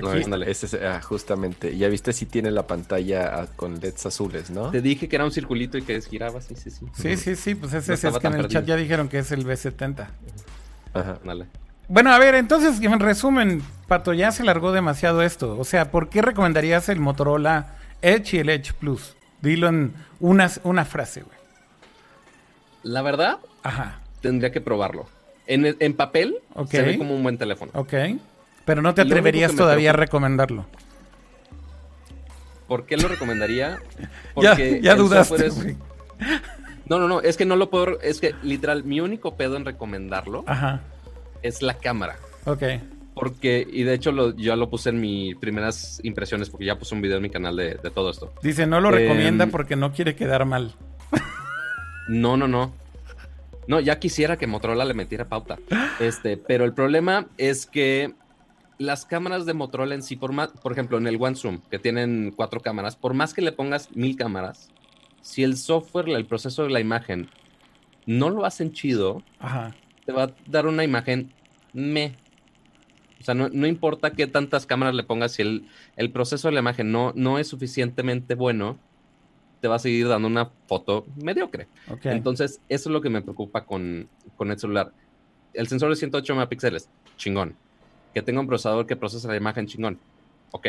No, 0.00 0.10
Aquí, 0.10 0.22
ándale. 0.22 0.48
Ese 0.48 0.66
es, 0.66 0.74
ah, 0.74 1.00
justamente. 1.02 1.76
Ya 1.76 1.88
viste 1.88 2.12
si 2.12 2.26
tiene 2.26 2.52
la 2.52 2.64
pantalla 2.66 3.40
ah, 3.40 3.46
con 3.56 3.80
LEDs 3.80 4.06
azules, 4.06 4.48
¿no? 4.48 4.70
Te 4.70 4.80
dije 4.80 5.08
que 5.08 5.16
era 5.16 5.24
un 5.24 5.32
circulito 5.32 5.76
y 5.76 5.82
que 5.82 6.00
giraba, 6.00 6.40
sí, 6.40 6.54
sí, 6.54 6.70
sí. 6.70 6.86
sí, 6.94 7.16
sí, 7.16 7.34
sí, 7.34 7.54
pues 7.56 7.72
ese 7.72 7.88
No 7.88 7.94
es, 7.94 8.04
estaba 8.04 8.16
es 8.18 8.20
que 8.20 8.26
en 8.28 8.34
el 8.34 8.46
chat 8.48 8.64
ya 8.64 8.76
dijeron 8.76 9.08
que 9.08 9.18
es 9.18 9.32
el 9.32 9.44
B70. 9.44 10.06
Ajá. 10.94 11.18
Dale. 11.24 11.46
Bueno, 11.88 12.12
a 12.12 12.18
ver, 12.20 12.36
entonces, 12.36 12.80
en 12.80 13.00
resumen, 13.00 13.60
Pato, 13.88 14.12
ya 14.14 14.30
se 14.30 14.44
largó 14.44 14.70
demasiado 14.70 15.22
esto. 15.22 15.58
O 15.58 15.64
sea, 15.64 15.90
¿por 15.90 16.08
qué 16.08 16.22
recomendarías 16.22 16.88
el 16.88 17.00
Motorola 17.00 17.74
Edge 18.00 18.34
y 18.36 18.38
el 18.38 18.50
Edge 18.50 18.74
Plus? 18.74 19.16
Dilo 19.42 19.68
en 19.68 19.92
una, 20.20 20.48
una 20.62 20.84
frase, 20.84 21.22
güey. 21.22 21.36
La 22.84 23.02
verdad, 23.02 23.38
Ajá, 23.64 23.98
tendría 24.20 24.52
que 24.52 24.60
probarlo. 24.60 25.08
En, 25.48 25.76
en 25.80 25.94
papel, 25.94 26.36
se 26.70 26.82
ve 26.82 26.96
como 26.98 27.14
un 27.16 27.22
buen 27.24 27.36
teléfono. 27.38 27.72
ok. 27.74 27.94
Pero 28.64 28.82
no 28.82 28.92
te 28.94 29.00
atreverías 29.02 29.56
todavía 29.56 29.90
a 29.90 29.92
recomendarlo. 29.94 30.66
¿Por 32.66 32.84
qué 32.86 32.96
lo 32.96 33.08
recomendaría? 33.08 33.78
Ya, 34.40 34.50
Porque 34.50 34.80
ya 34.82 34.92
el 34.92 34.98
dudaste, 34.98 35.46
es-. 35.46 35.56
No, 36.86 36.98
no, 37.00 37.08
no, 37.08 37.20
es 37.22 37.36
que 37.36 37.44
no 37.44 37.56
lo 37.56 37.70
puedo... 37.70 38.00
Es 38.00 38.20
que, 38.20 38.34
literal, 38.42 38.84
mi 38.84 39.00
único 39.00 39.36
pedo 39.36 39.56
en 39.56 39.64
recomendarlo 39.64 40.44
Ajá, 40.46 40.82
es 41.42 41.60
la 41.62 41.74
cámara. 41.74 42.16
ok. 42.44 42.62
Porque, 43.14 43.66
y 43.68 43.82
de 43.82 43.94
hecho 43.94 44.12
lo, 44.12 44.36
ya 44.36 44.54
lo 44.54 44.70
puse 44.70 44.90
en 44.90 45.00
mis 45.00 45.34
primeras 45.36 45.98
impresiones, 46.04 46.50
porque 46.50 46.66
ya 46.66 46.78
puse 46.78 46.94
un 46.94 47.00
video 47.02 47.16
en 47.16 47.24
mi 47.24 47.30
canal 47.30 47.56
de, 47.56 47.74
de 47.74 47.90
todo 47.90 48.10
esto. 48.10 48.32
Dice, 48.44 48.64
no 48.64 48.80
lo 48.80 48.90
Em, 48.90 48.94
recomienda 48.94 49.48
porque 49.48 49.74
no 49.74 49.92
quiere 49.92 50.14
quedar 50.14 50.44
mal. 50.44 50.76
No, 52.08 52.36
no, 52.36 52.46
no. 52.46 52.72
No, 53.68 53.80
ya 53.80 53.98
quisiera 54.00 54.38
que 54.38 54.46
Motorola 54.46 54.86
le 54.86 54.94
metiera 54.94 55.28
pauta. 55.28 55.58
Este, 56.00 56.38
pero 56.38 56.64
el 56.64 56.72
problema 56.72 57.26
es 57.36 57.66
que 57.66 58.14
las 58.78 59.04
cámaras 59.04 59.44
de 59.44 59.52
Motorola 59.52 59.94
en 59.94 60.02
sí, 60.02 60.16
por 60.16 60.32
más, 60.32 60.48
por 60.48 60.72
ejemplo, 60.72 60.96
en 60.96 61.06
el 61.06 61.18
One 61.20 61.36
Zoom, 61.36 61.60
que 61.70 61.78
tienen 61.78 62.32
cuatro 62.34 62.60
cámaras, 62.60 62.96
por 62.96 63.12
más 63.12 63.34
que 63.34 63.42
le 63.42 63.52
pongas 63.52 63.94
mil 63.94 64.16
cámaras, 64.16 64.70
si 65.20 65.42
el 65.44 65.58
software, 65.58 66.08
el 66.08 66.24
proceso 66.24 66.62
de 66.62 66.70
la 66.70 66.80
imagen, 66.80 67.28
no 68.06 68.30
lo 68.30 68.46
hacen 68.46 68.72
chido, 68.72 69.22
Ajá, 69.38 69.74
te 70.06 70.12
va 70.12 70.24
a 70.24 70.34
dar 70.46 70.66
una 70.66 70.82
imagen 70.82 71.30
me. 71.74 72.14
O 73.20 73.24
sea, 73.24 73.34
no, 73.34 73.50
no 73.50 73.66
importa 73.66 74.12
qué 74.12 74.26
tantas 74.26 74.64
cámaras 74.64 74.94
le 74.94 75.02
pongas, 75.02 75.32
si 75.32 75.42
el, 75.42 75.68
el 75.96 76.10
proceso 76.10 76.48
de 76.48 76.54
la 76.54 76.60
imagen 76.60 76.90
no, 76.90 77.12
no 77.14 77.38
es 77.38 77.48
suficientemente 77.48 78.34
bueno, 78.34 78.78
te 79.60 79.68
va 79.68 79.76
a 79.76 79.78
seguir 79.78 80.08
dando 80.08 80.28
una 80.28 80.50
foto 80.66 81.06
mediocre. 81.22 81.66
ok. 81.90 82.06
Entonces, 82.06 82.60
eso 82.68 82.88
es 82.88 82.92
lo 82.92 83.00
que 83.00 83.10
me 83.10 83.22
preocupa 83.22 83.64
con, 83.64 84.08
con 84.36 84.50
el 84.50 84.58
celular. 84.58 84.92
El 85.54 85.66
sensor 85.66 85.90
de 85.90 85.96
108 85.96 86.34
megapíxeles, 86.34 86.88
chingón. 87.16 87.56
Que 88.14 88.22
tenga 88.22 88.40
un 88.40 88.46
procesador 88.46 88.86
que 88.86 88.96
procesa 88.96 89.28
la 89.28 89.36
imagen, 89.36 89.66
chingón. 89.66 89.98
Ok. 90.52 90.68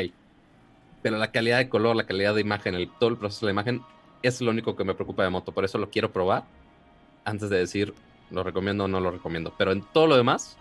Pero 1.01 1.17
la 1.17 1.31
calidad 1.31 1.59
de 1.59 1.69
color, 1.69 1.95
la 1.95 2.05
calidad 2.05 2.35
de 2.35 2.41
imagen, 2.41 2.75
el, 2.75 2.89
todo 2.99 3.09
el 3.09 3.17
proceso 3.17 3.45
de 3.45 3.53
la 3.53 3.61
imagen, 3.61 3.81
es 4.21 4.41
lo 4.41 4.51
único 4.51 4.75
que 4.75 4.83
me 4.83 4.93
preocupa 4.95 5.23
de 5.23 5.29
moto. 5.29 5.51
Por 5.51 5.63
eso 5.65 5.77
lo 5.77 5.89
quiero 5.89 6.11
probar 6.11 6.43
antes 7.25 7.49
de 7.49 7.57
decir 7.57 7.93
lo 8.31 8.43
recomiendo 8.43 8.83
o 8.85 8.87
no 8.87 8.99
lo 8.99 9.11
recomiendo. 9.11 9.53
Pero 9.57 9.71
en 9.71 9.81
todo 9.93 10.07
lo 10.07 10.17
demás, 10.17 10.57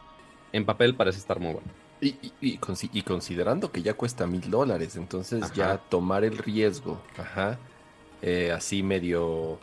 en 0.53 0.65
papel 0.65 0.95
parece 0.95 1.19
estar 1.19 1.41
muy 1.41 1.53
bueno. 1.55 1.69
Y, 2.01 2.11
y- 2.41 2.59
y 2.93 3.03
considerando 3.03 3.73
que 3.73 3.83
ya 3.83 3.95
cuesta 3.95 4.25
mil 4.27 4.49
dólares, 4.49 4.95
entonces 4.97 5.43
Ajá. 5.43 5.55
ya 5.55 5.79
tomar 5.79 6.23
el 6.23 6.39
riesgo, 6.39 7.03
ajá, 7.19 7.59
eh, 8.23 8.53
así 8.53 8.83
medio 8.83 9.59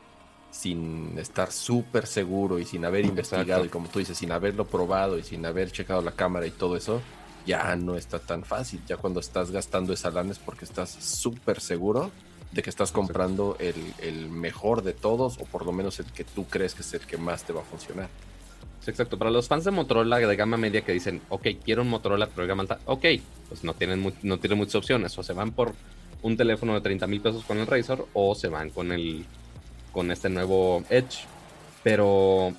sin 0.52 1.18
estar 1.18 1.52
súper 1.52 2.08
seguro 2.08 2.60
y 2.60 2.66
sin 2.66 2.86
haber 2.86 3.06
investigado, 3.06 3.44
Exacto. 3.44 3.66
y 3.66 3.70
como 3.70 3.90
tú 3.90 4.00
dices, 4.00 4.18
sin 4.18 4.32
haberlo 4.32 4.66
probado 4.66 5.18
y 5.18 5.24
sin 5.24 5.46
haber 5.46 5.72
checado 5.72 6.02
la 6.02 6.12
cámara 6.12 6.48
y 6.48 6.52
todo 6.52 6.78
eso, 6.78 7.02
ya 7.46 7.76
no 7.76 7.98
está 7.98 8.20
tan 8.20 8.44
fácil. 8.44 8.82
Ya 8.88 8.98
cuando 8.98 9.20
estás 9.20 9.52
gastando 9.52 9.94
esa 9.94 10.12
lana 10.12 10.32
es 10.32 10.40
porque 10.40 10.66
estás 10.66 10.90
súper 10.90 11.60
seguro 11.60 12.12
de 12.52 12.64
que 12.64 12.70
estás 12.70 12.94
comprando 12.94 13.58
el, 13.60 13.76
el 14.00 14.30
mejor 14.30 14.82
de 14.82 14.94
todos, 14.94 15.38
o 15.40 15.46
por 15.46 15.66
lo 15.66 15.74
menos 15.74 16.00
el 16.00 16.06
que 16.06 16.24
tú 16.24 16.46
crees 16.46 16.74
que 16.74 16.84
es 16.84 16.94
el 16.94 17.02
que 17.02 17.18
más 17.18 17.44
te 17.44 17.52
va 17.52 17.62
a 17.62 17.66
funcionar. 17.66 18.08
Sí, 18.80 18.92
exacto. 18.92 19.18
Para 19.18 19.32
los 19.32 19.48
fans 19.50 19.66
de 19.66 19.72
Motorola 19.72 20.20
de 20.20 20.36
gama 20.36 20.56
media 20.56 20.82
que 20.82 20.94
dicen, 20.94 21.22
ok, 21.30 21.48
quiero 21.64 21.82
un 21.82 21.90
Motorola 21.90 22.28
pero 22.28 22.44
de 22.44 22.48
gama 22.48 22.62
alta, 22.62 22.80
ok, 22.86 23.06
pues 23.50 23.64
no 23.64 23.74
tienen, 23.74 24.14
no 24.24 24.40
tienen 24.40 24.58
muchas 24.58 24.76
opciones. 24.76 25.18
O 25.18 25.24
se 25.24 25.34
van 25.34 25.52
por 25.52 25.74
un 26.26 26.36
teléfono 26.38 26.74
de 26.74 26.82
30 26.82 27.06
mil 27.06 27.22
pesos 27.22 27.44
con 27.46 27.60
el 27.60 27.68
Razor 27.68 28.08
o 28.14 28.34
se 28.34 28.48
van 28.48 28.72
con 28.72 28.92
el 28.92 29.26
con 29.92 30.10
este 30.10 30.28
nuevo 30.28 30.84
Edge. 30.90 31.26
Pero 31.84 32.52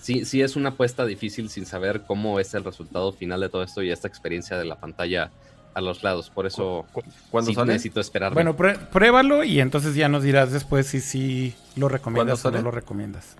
sí, 0.00 0.24
sí 0.24 0.42
es 0.42 0.54
una 0.54 0.68
apuesta 0.70 1.04
difícil 1.04 1.50
sin 1.50 1.66
saber 1.66 2.02
cómo 2.06 2.38
es 2.38 2.54
el 2.54 2.62
resultado 2.62 3.12
final 3.12 3.40
de 3.40 3.48
todo 3.48 3.64
esto 3.64 3.82
y 3.82 3.90
esta 3.90 4.06
experiencia 4.06 4.56
de 4.56 4.64
la 4.64 4.76
pantalla 4.76 5.32
a 5.74 5.80
los 5.80 6.04
lados. 6.04 6.30
Por 6.30 6.46
eso 6.46 6.86
¿Cu- 6.92 7.02
¿Cuándo 7.32 7.50
sí 7.50 7.54
sale? 7.56 7.72
necesito 7.72 7.98
esperar. 8.00 8.32
Bueno, 8.32 8.56
prue- 8.56 8.78
pruébalo 8.90 9.42
y 9.42 9.58
entonces 9.58 9.96
ya 9.96 10.08
nos 10.08 10.22
dirás 10.22 10.52
después 10.52 10.86
si 10.86 11.00
sí 11.00 11.52
lo 11.74 11.88
recomiendas 11.88 12.38
o 12.38 12.42
¿Cuándo 12.42 12.58
no 12.60 12.64
lo 12.66 12.70
recomiendas. 12.70 13.34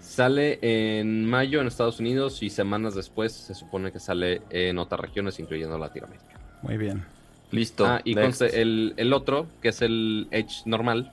Sale 0.00 0.58
en 0.62 1.26
mayo 1.26 1.60
en 1.60 1.68
Estados 1.68 2.00
Unidos 2.00 2.42
y 2.42 2.50
semanas 2.50 2.94
después 2.96 3.32
se 3.32 3.54
supone 3.54 3.92
que 3.92 4.00
sale 4.00 4.42
en 4.50 4.78
otras 4.78 5.00
regiones, 5.00 5.38
incluyendo 5.38 5.78
Latinoamérica. 5.78 6.40
Muy 6.62 6.76
bien. 6.76 7.04
Listo. 7.50 7.86
Ah, 7.86 8.00
y 8.04 8.14
conste, 8.14 8.60
el, 8.60 8.94
el 8.96 9.12
otro, 9.12 9.46
que 9.62 9.68
es 9.68 9.82
el 9.82 10.28
Edge 10.30 10.62
normal, 10.64 11.12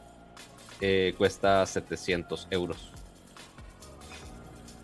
eh, 0.81 1.13
cuesta 1.17 1.65
700 1.65 2.47
euros. 2.51 2.91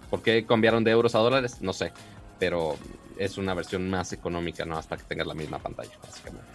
¿Por 0.10 0.22
qué 0.22 0.46
cambiaron 0.46 0.84
de 0.84 0.92
euros 0.92 1.16
a 1.16 1.20
dólares? 1.20 1.58
No 1.62 1.74
sé, 1.74 1.92
pero 2.40 2.78
es 3.18 3.38
una 3.38 3.54
versión 3.54 3.90
más 3.90 4.14
económica, 4.14 4.66
¿no? 4.66 4.78
Hasta 4.78 4.98
que 4.98 5.04
tengas 5.04 5.28
la 5.28 5.34
misma 5.34 5.60
pantalla, 5.60 5.92
básicamente. 6.02 6.48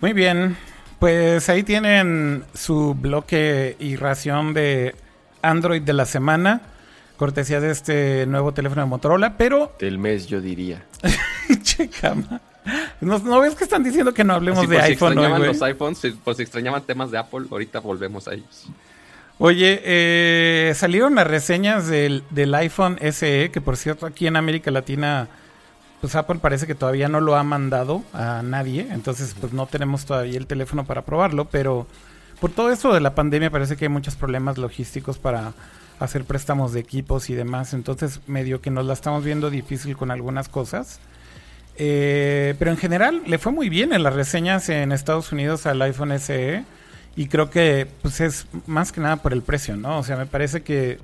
Muy 0.00 0.12
bien. 0.12 0.56
Pues 0.98 1.48
ahí 1.48 1.62
tienen 1.62 2.44
su 2.54 2.94
bloque 2.94 3.76
y 3.78 3.96
ración 3.96 4.52
de 4.52 4.94
Android 5.42 5.82
de 5.82 5.92
la 5.92 6.06
semana. 6.06 6.60
Cortesía 7.16 7.60
de 7.60 7.70
este 7.70 8.26
nuevo 8.26 8.52
teléfono 8.52 8.82
de 8.82 8.88
Motorola. 8.88 9.36
Pero, 9.36 9.74
Del 9.78 9.98
mes, 9.98 10.26
yo 10.26 10.40
diría. 10.40 10.84
che, 11.62 11.88
cama. 11.88 12.40
¿No, 13.00 13.18
no 13.18 13.40
ves 13.40 13.54
que 13.54 13.64
están 13.64 13.82
diciendo 13.84 14.12
que 14.14 14.24
no 14.24 14.34
hablemos 14.34 14.58
Así, 14.60 14.68
de 14.68 14.76
por 14.76 14.84
si 14.84 14.90
iPhone 14.92 15.08
hoy, 15.18 15.24
extrañaban 15.24 15.46
los 15.46 15.62
iPhones, 15.62 15.98
si- 15.98 16.10
por 16.10 16.34
si 16.34 16.42
extrañaban 16.42 16.82
temas 16.82 17.10
de 17.10 17.18
Apple, 17.18 17.46
ahorita 17.50 17.80
volvemos 17.80 18.28
a 18.28 18.34
ellos. 18.34 18.66
Oye, 19.38 19.80
eh, 19.84 20.72
salieron 20.74 21.14
las 21.14 21.26
reseñas 21.26 21.86
del, 21.86 22.24
del 22.30 22.54
iPhone 22.54 22.98
SE, 23.12 23.50
que 23.52 23.60
por 23.60 23.76
cierto 23.76 24.04
aquí 24.06 24.26
en 24.26 24.36
América 24.36 24.70
Latina, 24.72 25.28
pues 26.00 26.16
Apple 26.16 26.38
parece 26.40 26.66
que 26.66 26.74
todavía 26.74 27.08
no 27.08 27.20
lo 27.20 27.36
ha 27.36 27.44
mandado 27.44 28.02
a 28.12 28.42
nadie, 28.42 28.88
entonces 28.90 29.36
pues 29.40 29.52
no 29.52 29.66
tenemos 29.66 30.06
todavía 30.06 30.38
el 30.38 30.46
teléfono 30.48 30.84
para 30.84 31.02
probarlo, 31.02 31.44
pero 31.44 31.86
por 32.40 32.50
todo 32.50 32.72
eso 32.72 32.92
de 32.92 33.00
la 33.00 33.14
pandemia 33.14 33.50
parece 33.50 33.76
que 33.76 33.84
hay 33.84 33.88
muchos 33.90 34.16
problemas 34.16 34.58
logísticos 34.58 35.18
para 35.18 35.52
hacer 36.00 36.24
préstamos 36.24 36.72
de 36.72 36.80
equipos 36.80 37.30
y 37.30 37.34
demás. 37.34 37.74
Entonces, 37.74 38.20
medio 38.28 38.60
que 38.60 38.70
nos 38.70 38.86
la 38.86 38.92
estamos 38.92 39.24
viendo 39.24 39.50
difícil 39.50 39.96
con 39.96 40.10
algunas 40.12 40.48
cosas. 40.48 41.00
Eh, 41.80 42.56
pero 42.58 42.72
en 42.72 42.76
general 42.76 43.22
le 43.26 43.38
fue 43.38 43.52
muy 43.52 43.68
bien 43.68 43.92
en 43.92 44.02
las 44.02 44.12
reseñas 44.12 44.68
en 44.68 44.90
Estados 44.90 45.30
Unidos 45.32 45.64
al 45.64 45.80
iPhone 45.80 46.18
SE. 46.18 46.64
Y 47.16 47.26
creo 47.28 47.50
que 47.50 47.86
pues 48.02 48.20
es 48.20 48.46
más 48.66 48.92
que 48.92 49.00
nada 49.00 49.16
por 49.16 49.32
el 49.32 49.42
precio, 49.42 49.76
¿no? 49.76 49.98
O 49.98 50.04
sea, 50.04 50.16
me 50.16 50.26
parece 50.26 50.62
que 50.62 50.98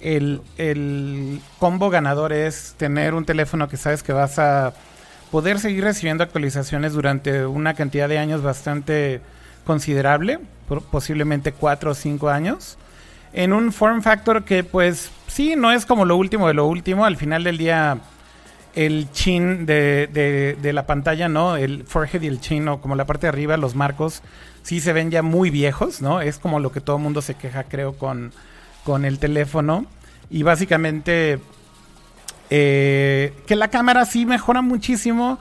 el, 0.00 0.40
el 0.58 1.40
combo 1.58 1.90
ganador 1.90 2.32
es 2.32 2.74
tener 2.76 3.14
un 3.14 3.24
teléfono 3.24 3.68
que 3.68 3.76
sabes 3.76 4.02
que 4.02 4.12
vas 4.12 4.38
a 4.38 4.74
poder 5.30 5.58
seguir 5.58 5.84
recibiendo 5.84 6.24
actualizaciones 6.24 6.92
durante 6.92 7.46
una 7.46 7.74
cantidad 7.74 8.08
de 8.08 8.18
años 8.18 8.42
bastante 8.42 9.20
considerable, 9.64 10.38
posiblemente 10.90 11.52
cuatro 11.52 11.90
o 11.92 11.94
cinco 11.94 12.28
años, 12.28 12.78
en 13.32 13.52
un 13.52 13.72
form 13.72 14.02
factor 14.02 14.44
que 14.44 14.62
pues 14.62 15.10
sí, 15.26 15.54
no 15.56 15.72
es 15.72 15.84
como 15.84 16.04
lo 16.04 16.16
último 16.16 16.48
de 16.48 16.54
lo 16.54 16.66
último, 16.66 17.04
al 17.04 17.16
final 17.16 17.44
del 17.44 17.58
día 17.58 17.98
el 18.76 19.10
chin 19.10 19.64
de, 19.66 20.56
de, 20.60 20.72
la 20.72 20.86
pantalla, 20.86 21.28
¿no? 21.28 21.56
El 21.56 21.84
forehead 21.84 22.22
y 22.22 22.26
el 22.26 22.40
chin, 22.40 22.68
o 22.68 22.80
como 22.80 22.94
la 22.94 23.06
parte 23.06 23.22
de 23.26 23.30
arriba, 23.30 23.56
los 23.56 23.74
marcos, 23.74 24.22
sí 24.62 24.80
se 24.80 24.92
ven 24.92 25.10
ya 25.10 25.22
muy 25.22 25.48
viejos, 25.50 26.02
¿no? 26.02 26.20
Es 26.20 26.38
como 26.38 26.60
lo 26.60 26.70
que 26.70 26.82
todo 26.82 26.96
el 26.96 27.02
mundo 27.02 27.22
se 27.22 27.34
queja, 27.34 27.64
creo, 27.64 27.94
con, 27.94 28.32
con 28.84 29.06
el 29.06 29.18
teléfono. 29.18 29.86
Y 30.28 30.42
básicamente, 30.42 31.38
eh, 32.50 33.32
que 33.46 33.56
la 33.56 33.68
cámara 33.68 34.04
sí 34.04 34.26
mejora 34.26 34.60
muchísimo, 34.60 35.38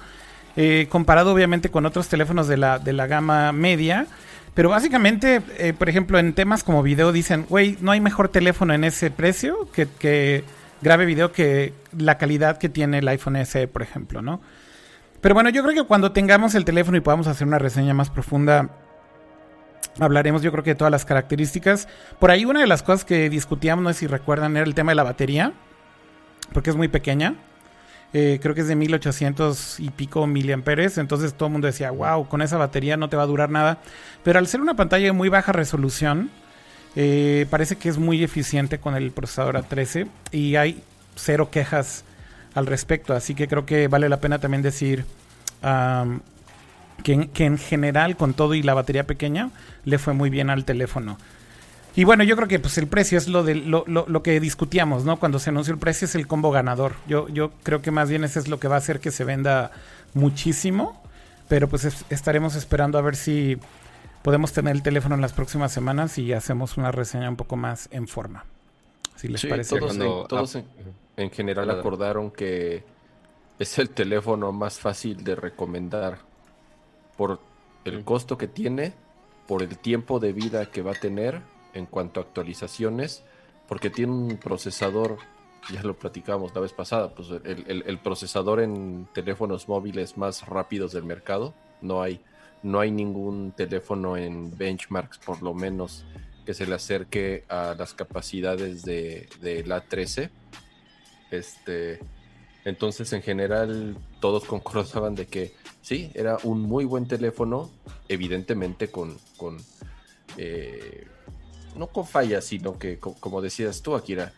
eh, 0.56 0.88
comparado 0.90 1.34
obviamente 1.34 1.70
con 1.70 1.86
otros 1.86 2.08
teléfonos 2.08 2.48
de 2.48 2.56
la, 2.56 2.80
de 2.80 2.94
la 2.94 3.06
gama 3.06 3.52
media. 3.52 4.08
Pero 4.54 4.70
básicamente, 4.70 5.42
eh, 5.58 5.74
por 5.78 5.90
ejemplo, 5.90 6.18
en 6.20 6.32
temas 6.32 6.64
como 6.64 6.82
video 6.82 7.12
dicen, 7.12 7.46
güey, 7.50 7.78
no 7.82 7.92
hay 7.92 8.00
mejor 8.00 8.30
teléfono 8.30 8.74
en 8.74 8.86
ese 8.86 9.12
precio 9.12 9.70
que, 9.74 9.90
que 10.00 10.46
grabe 10.82 11.06
video 11.06 11.32
que 11.32 11.74
la 11.98 12.18
calidad 12.18 12.58
que 12.58 12.70
tiene 12.70 13.00
el 13.00 13.08
iPhone 13.08 13.44
SE, 13.46 13.68
por 13.68 13.82
ejemplo, 13.82 14.22
¿no? 14.22 14.42
Pero 15.22 15.34
bueno, 15.34 15.50
yo 15.50 15.64
creo 15.64 15.74
que 15.74 15.88
cuando 15.88 16.12
tengamos 16.12 16.56
el 16.56 16.66
teléfono 16.66 16.98
y 16.98 17.02
podamos 17.02 17.28
hacer 17.28 17.48
una 17.48 17.58
reseña 17.58 17.94
más 17.94 18.10
profunda, 18.10 18.70
hablaremos 20.00 20.42
yo 20.42 20.52
creo 20.52 20.64
que 20.64 20.72
de 20.72 20.76
todas 20.76 20.92
las 20.92 21.06
características. 21.06 21.88
Por 22.20 22.32
ahí 22.32 22.46
una 22.46 22.60
de 22.60 22.68
las 22.68 22.84
cosas 22.84 23.06
que 23.06 23.30
discutíamos, 23.30 23.84
no 23.84 23.92
sé 23.94 24.00
si 24.00 24.08
recuerdan, 24.08 24.56
era 24.56 24.66
el 24.66 24.76
tema 24.76 24.92
de 24.92 24.96
la 24.96 25.04
batería, 25.04 25.54
porque 26.54 26.70
es 26.70 26.76
muy 26.76 26.88
pequeña. 26.88 27.36
Eh, 28.14 28.40
creo 28.42 28.56
que 28.56 28.62
es 28.62 28.68
de 28.68 28.76
1800 28.76 29.80
y 29.80 29.90
pico 29.90 30.26
miliamperes. 30.28 30.98
Entonces 30.98 31.34
todo 31.34 31.48
el 31.48 31.54
mundo 31.54 31.68
decía, 31.68 31.92
wow, 31.92 32.28
con 32.28 32.42
esa 32.42 32.58
batería 32.58 32.96
no 32.96 33.10
te 33.10 33.18
va 33.18 33.24
a 33.24 33.28
durar 33.28 33.50
nada. 33.50 33.80
Pero 34.24 34.40
al 34.40 34.48
ser 34.48 34.62
una 34.62 34.76
pantalla 34.76 35.06
de 35.06 35.12
muy 35.12 35.30
baja 35.30 35.52
resolución, 35.52 36.30
eh, 36.96 37.46
parece 37.50 37.76
que 37.76 37.90
es 37.90 37.98
muy 37.98 38.24
eficiente 38.24 38.80
con 38.80 38.96
el 38.96 39.12
procesador 39.12 39.56
A13 39.56 40.08
y 40.32 40.56
hay 40.56 40.82
cero 41.16 41.50
quejas 41.52 42.04
al 42.54 42.66
respecto. 42.66 43.14
Así 43.14 43.36
que 43.36 43.48
creo 43.48 43.66
que 43.66 43.88
vale 43.88 44.10
la 44.10 44.20
pena 44.20 44.40
también 44.40 44.62
decir 44.62 45.06
que, 47.04 47.44
en, 47.44 47.58
general, 47.58 48.16
con 48.16 48.34
todo 48.34 48.54
y 48.54 48.64
la 48.64 48.74
batería 48.74 49.06
pequeña, 49.06 49.52
le 49.84 49.98
fue 49.98 50.14
muy 50.14 50.30
bien 50.30 50.50
al 50.50 50.66
teléfono. 50.66 51.18
Y 51.98 52.04
bueno, 52.04 52.24
yo 52.24 52.36
creo 52.36 52.48
que 52.48 52.60
pues 52.60 52.78
el 52.78 52.88
precio 52.88 53.18
es 53.18 53.30
lo, 53.30 53.44
de, 53.44 53.56
lo, 53.56 53.86
lo, 53.88 54.24
que 54.24 54.40
discutíamos, 54.42 55.06
¿no? 55.06 55.18
Cuando 55.18 55.40
se 55.40 55.50
anunció 55.50 55.74
el 55.74 55.80
precio 55.80 56.06
es 56.06 56.16
el 56.16 56.28
combo 56.28 56.52
ganador. 56.52 56.94
Yo, 57.08 57.30
yo 57.30 57.52
creo 57.64 57.82
que 57.82 57.92
más 57.92 58.10
bien 58.10 58.26
ese 58.26 58.40
es 58.40 58.50
lo 58.50 58.60
que 58.60 58.68
va 58.68 58.76
a 58.76 58.80
hacer 58.80 59.00
que 59.00 59.12
se 59.12 59.24
venda 59.24 59.72
muchísimo. 60.14 61.02
Pero 61.48 61.70
pues 61.70 61.88
estaremos 62.10 62.56
esperando 62.56 62.98
a 62.98 63.02
ver 63.02 63.16
si 63.16 63.58
podemos 64.26 64.54
tener 64.54 64.76
el 64.76 64.82
teléfono 64.82 65.14
en 65.14 65.22
las 65.22 65.34
próximas 65.34 65.72
semanas 65.72 66.18
y 66.18 66.34
hacemos 66.34 66.78
una 66.78 66.92
reseña 66.92 67.30
un 67.30 67.36
poco 67.36 67.58
más 67.58 67.88
en 67.92 68.08
forma. 68.08 68.44
Si 69.16 69.28
les 69.28 69.46
parece. 69.46 69.78
Todos, 69.78 70.58
en, 71.16 71.30
general 71.30 71.70
acordaron 71.70 72.32
que 72.32 72.84
es 73.60 73.78
el 73.78 73.92
teléfono 73.92 74.52
más 74.52 74.80
fácil 74.80 75.24
de 75.24 75.36
recomendar 75.36 76.18
por 77.16 77.40
el 77.86 78.04
costo 78.04 78.36
que 78.36 78.48
tiene, 78.48 78.96
por 79.48 79.62
el 79.62 79.78
tiempo 79.78 80.20
de 80.20 80.34
vida 80.34 80.72
que 80.72 80.82
va 80.82 80.94
a 80.94 81.00
tener 81.00 81.42
en 81.76 81.86
cuanto 81.86 82.20
a 82.20 82.24
actualizaciones, 82.24 83.24
porque 83.68 83.92
tiene 83.92 84.12
un 84.12 84.38
procesador, 84.38 85.18
ya 85.72 85.84
lo 85.84 85.94
platicamos 85.94 86.52
la 86.56 86.62
vez 86.62 86.74
pasada, 86.74 87.14
pues 87.14 87.30
el 87.30 88.00
procesador 88.00 88.60
en 88.60 89.08
teléfonos 89.14 89.70
móviles 89.70 90.18
más 90.18 90.48
rápidos 90.48 90.94
del 90.94 91.04
mercado, 91.04 91.54
no 91.82 92.02
hay 92.02 92.20
no 92.66 92.80
hay 92.80 92.90
ningún 92.90 93.52
teléfono 93.52 94.18
en 94.18 94.58
benchmarks, 94.58 95.20
por 95.20 95.44
lo 95.44 95.54
menos, 95.54 96.04
que 96.48 96.56
se 96.56 96.66
le 96.66 96.74
acerque 96.74 97.46
a 97.48 97.76
las 97.78 97.94
capacidades 97.94 98.82
de, 98.82 99.64
la 99.68 99.82
13. 99.82 100.32
Este, 101.30 102.00
entonces, 102.66 103.14
en 103.14 103.22
general, 103.22 103.96
todos 104.20 104.46
concordaban 104.54 105.14
de 105.14 105.28
que 105.28 105.54
sí, 105.84 106.12
era 106.16 106.38
un 106.42 106.64
muy 106.64 106.86
buen 106.86 107.08
teléfono, 107.08 107.70
evidentemente 108.10 108.90
con, 108.90 109.16
con 109.38 109.58
eh, 110.38 111.06
no 111.76 111.86
con 111.86 112.08
fallas, 112.08 112.46
sino 112.46 112.80
que, 112.80 112.98
como 112.98 113.44
decías 113.44 113.84
tú, 113.84 113.94
Akira, 113.94 114.34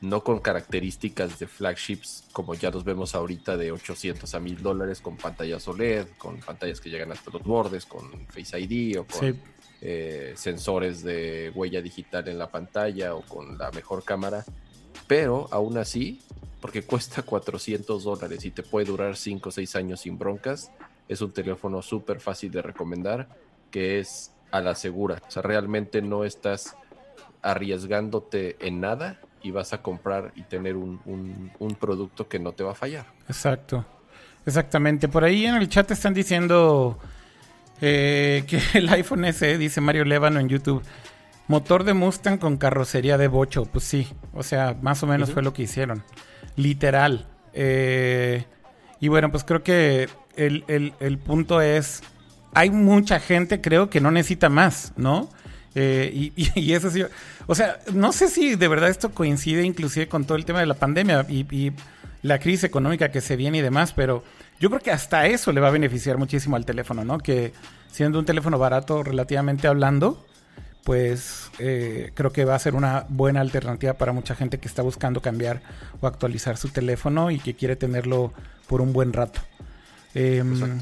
no 0.00 0.24
con 0.24 0.40
características 0.40 1.38
de 1.38 1.46
flagships 1.46 2.24
como 2.32 2.54
ya 2.54 2.70
los 2.70 2.84
vemos 2.84 3.14
ahorita 3.14 3.56
de 3.56 3.70
800 3.72 4.34
a 4.34 4.40
1000 4.40 4.62
dólares 4.62 5.00
con 5.00 5.16
pantallas 5.16 5.66
OLED, 5.68 6.06
con 6.16 6.40
pantallas 6.40 6.80
que 6.80 6.88
llegan 6.88 7.12
hasta 7.12 7.30
los 7.30 7.42
bordes, 7.42 7.84
con 7.84 8.26
Face 8.28 8.58
ID 8.58 8.98
o 8.98 9.06
con 9.06 9.38
eh, 9.82 10.32
sensores 10.36 11.02
de 11.02 11.52
huella 11.54 11.82
digital 11.82 12.28
en 12.28 12.38
la 12.38 12.50
pantalla 12.50 13.14
o 13.14 13.22
con 13.22 13.58
la 13.58 13.70
mejor 13.72 14.02
cámara. 14.02 14.44
Pero 15.06 15.48
aún 15.50 15.76
así, 15.76 16.20
porque 16.60 16.82
cuesta 16.82 17.22
400 17.24 18.02
dólares 18.02 18.44
y 18.44 18.50
te 18.50 18.62
puede 18.62 18.86
durar 18.86 19.16
5 19.16 19.48
o 19.48 19.52
6 19.52 19.76
años 19.76 20.00
sin 20.00 20.18
broncas, 20.18 20.70
es 21.08 21.20
un 21.20 21.32
teléfono 21.32 21.82
súper 21.82 22.20
fácil 22.20 22.50
de 22.52 22.62
recomendar 22.62 23.28
que 23.70 24.00
es 24.00 24.32
a 24.50 24.60
la 24.60 24.74
segura. 24.74 25.22
O 25.26 25.30
sea, 25.30 25.42
realmente 25.42 26.00
no 26.00 26.24
estás 26.24 26.74
arriesgándote 27.42 28.56
en 28.60 28.80
nada 28.80 29.20
y 29.42 29.50
vas 29.50 29.72
a 29.72 29.82
comprar 29.82 30.32
y 30.34 30.42
tener 30.42 30.76
un, 30.76 31.00
un, 31.58 31.74
producto 31.74 32.28
que 32.28 32.38
no 32.38 32.52
te 32.52 32.62
va 32.62 32.72
a 32.72 32.74
fallar. 32.74 33.06
Exacto, 33.28 33.84
exactamente. 34.46 35.08
Por 35.08 35.24
ahí 35.24 35.46
en 35.46 35.56
el 35.56 35.68
chat 35.68 35.90
están 35.90 36.14
diciendo 36.14 36.98
eh, 37.80 38.44
que 38.46 38.60
el 38.78 38.88
iPhone 38.90 39.24
SE, 39.32 39.58
dice 39.58 39.80
Mario 39.80 40.04
Levano 40.04 40.40
en 40.40 40.48
YouTube, 40.48 40.82
motor 41.48 41.84
de 41.84 41.94
Mustang 41.94 42.38
con 42.38 42.56
carrocería 42.56 43.18
de 43.18 43.28
bocho. 43.28 43.64
Pues 43.64 43.84
sí, 43.84 44.08
o 44.34 44.42
sea, 44.42 44.76
más 44.82 45.02
o 45.02 45.06
menos 45.06 45.30
fue 45.30 45.42
lo 45.42 45.52
que 45.52 45.62
hicieron. 45.62 46.02
Literal. 46.56 47.26
Eh, 47.52 48.44
y 49.00 49.08
bueno, 49.08 49.30
pues 49.30 49.44
creo 49.44 49.62
que 49.62 50.08
el, 50.36 50.64
el, 50.68 50.94
el 51.00 51.18
punto 51.18 51.60
es, 51.60 52.02
hay 52.54 52.70
mucha 52.70 53.18
gente, 53.20 53.60
creo, 53.60 53.90
que 53.90 54.00
no 54.00 54.10
necesita 54.10 54.48
más, 54.48 54.92
¿no? 54.96 55.28
Eh, 55.74 56.32
y, 56.34 56.72
eso 56.72 56.90
sí, 56.90 57.04
o 57.46 57.54
sea, 57.54 57.78
no 57.92 58.12
sé 58.12 58.28
si 58.28 58.56
de 58.56 58.68
verdad 58.68 58.88
esto 58.88 59.12
coincide 59.12 59.62
inclusive 59.62 60.08
con 60.08 60.24
todo 60.24 60.36
el 60.36 60.44
tema 60.44 60.60
de 60.60 60.66
la 60.66 60.74
pandemia 60.74 61.26
y, 61.28 61.72
la 62.22 62.38
crisis 62.38 62.64
económica 62.64 63.10
que 63.10 63.22
se 63.22 63.34
viene 63.34 63.58
y 63.58 63.60
demás, 63.62 63.94
pero 63.94 64.22
yo 64.58 64.68
creo 64.68 64.82
que 64.82 64.90
hasta 64.90 65.26
eso 65.26 65.52
le 65.52 65.60
va 65.62 65.68
a 65.68 65.70
beneficiar 65.70 66.18
muchísimo 66.18 66.54
al 66.54 66.66
teléfono, 66.66 67.02
¿no? 67.02 67.16
Que 67.16 67.54
siendo 67.90 68.18
un 68.18 68.26
teléfono 68.26 68.58
barato 68.58 69.02
relativamente 69.02 69.66
hablando, 69.66 70.26
pues 70.84 71.50
eh, 71.58 72.12
creo 72.12 72.30
que 72.30 72.44
va 72.44 72.56
a 72.56 72.58
ser 72.58 72.74
una 72.74 73.06
buena 73.08 73.40
alternativa 73.40 73.94
para 73.94 74.12
mucha 74.12 74.34
gente 74.34 74.58
que 74.58 74.68
está 74.68 74.82
buscando 74.82 75.22
cambiar 75.22 75.62
o 76.02 76.06
actualizar 76.06 76.58
su 76.58 76.68
teléfono 76.68 77.30
y 77.30 77.38
que 77.38 77.54
quiere 77.54 77.74
tenerlo 77.74 78.34
por 78.66 78.82
un 78.82 78.92
buen 78.92 79.14
rato. 79.14 79.40
Em, 80.14 80.80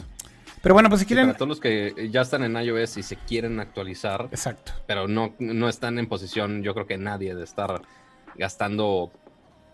pero 0.69 0.75
bueno, 0.75 0.91
pues 0.91 1.01
si 1.01 1.07
quieren. 1.07 1.29
para 1.29 1.39
todos 1.39 1.49
los 1.49 1.61
que 1.61 2.11
ya 2.11 2.21
están 2.21 2.43
en 2.43 2.55
iOS 2.55 2.99
y 2.99 3.03
se 3.03 3.17
quieren 3.17 3.59
actualizar. 3.59 4.29
Exacto. 4.31 4.73
Pero 4.87 5.09
no, 5.09 5.35
no 5.39 5.67
están 5.67 5.99
en 5.99 6.07
posición, 6.07 6.63
yo 6.63 6.75
creo 6.75 6.87
que 6.87 6.99
nadie, 6.99 7.35
de 7.35 7.43
estar 7.43 7.81
gastando 8.37 9.11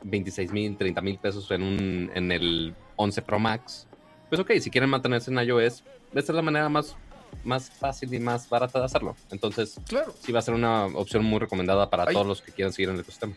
26 0.05 0.53
mil, 0.53 0.77
30 0.77 1.01
mil 1.01 1.19
pesos 1.19 1.51
en, 1.51 1.65
un, 1.65 2.13
en 2.15 2.31
el 2.31 2.77
11 2.95 3.23
Pro 3.23 3.41
Max. 3.41 3.89
Pues 4.29 4.41
ok, 4.41 4.53
si 4.61 4.71
quieren 4.71 4.89
mantenerse 4.89 5.33
en 5.33 5.39
iOS, 5.41 5.83
esta 6.15 6.31
es 6.31 6.37
la 6.37 6.43
manera 6.43 6.69
más, 6.69 6.95
más 7.43 7.71
fácil 7.71 8.15
y 8.15 8.21
más 8.21 8.49
barata 8.49 8.79
de 8.79 8.85
hacerlo. 8.85 9.17
Entonces, 9.33 9.81
claro. 9.89 10.15
sí 10.21 10.31
va 10.31 10.39
a 10.39 10.43
ser 10.43 10.55
una 10.55 10.87
opción 10.87 11.25
muy 11.25 11.41
recomendada 11.41 11.91
para 11.91 12.07
todos 12.07 12.25
los 12.25 12.41
que 12.41 12.53
quieran 12.53 12.73
seguir 12.73 12.91
en 12.91 12.95
el 12.95 13.01
ecosistema. 13.01 13.35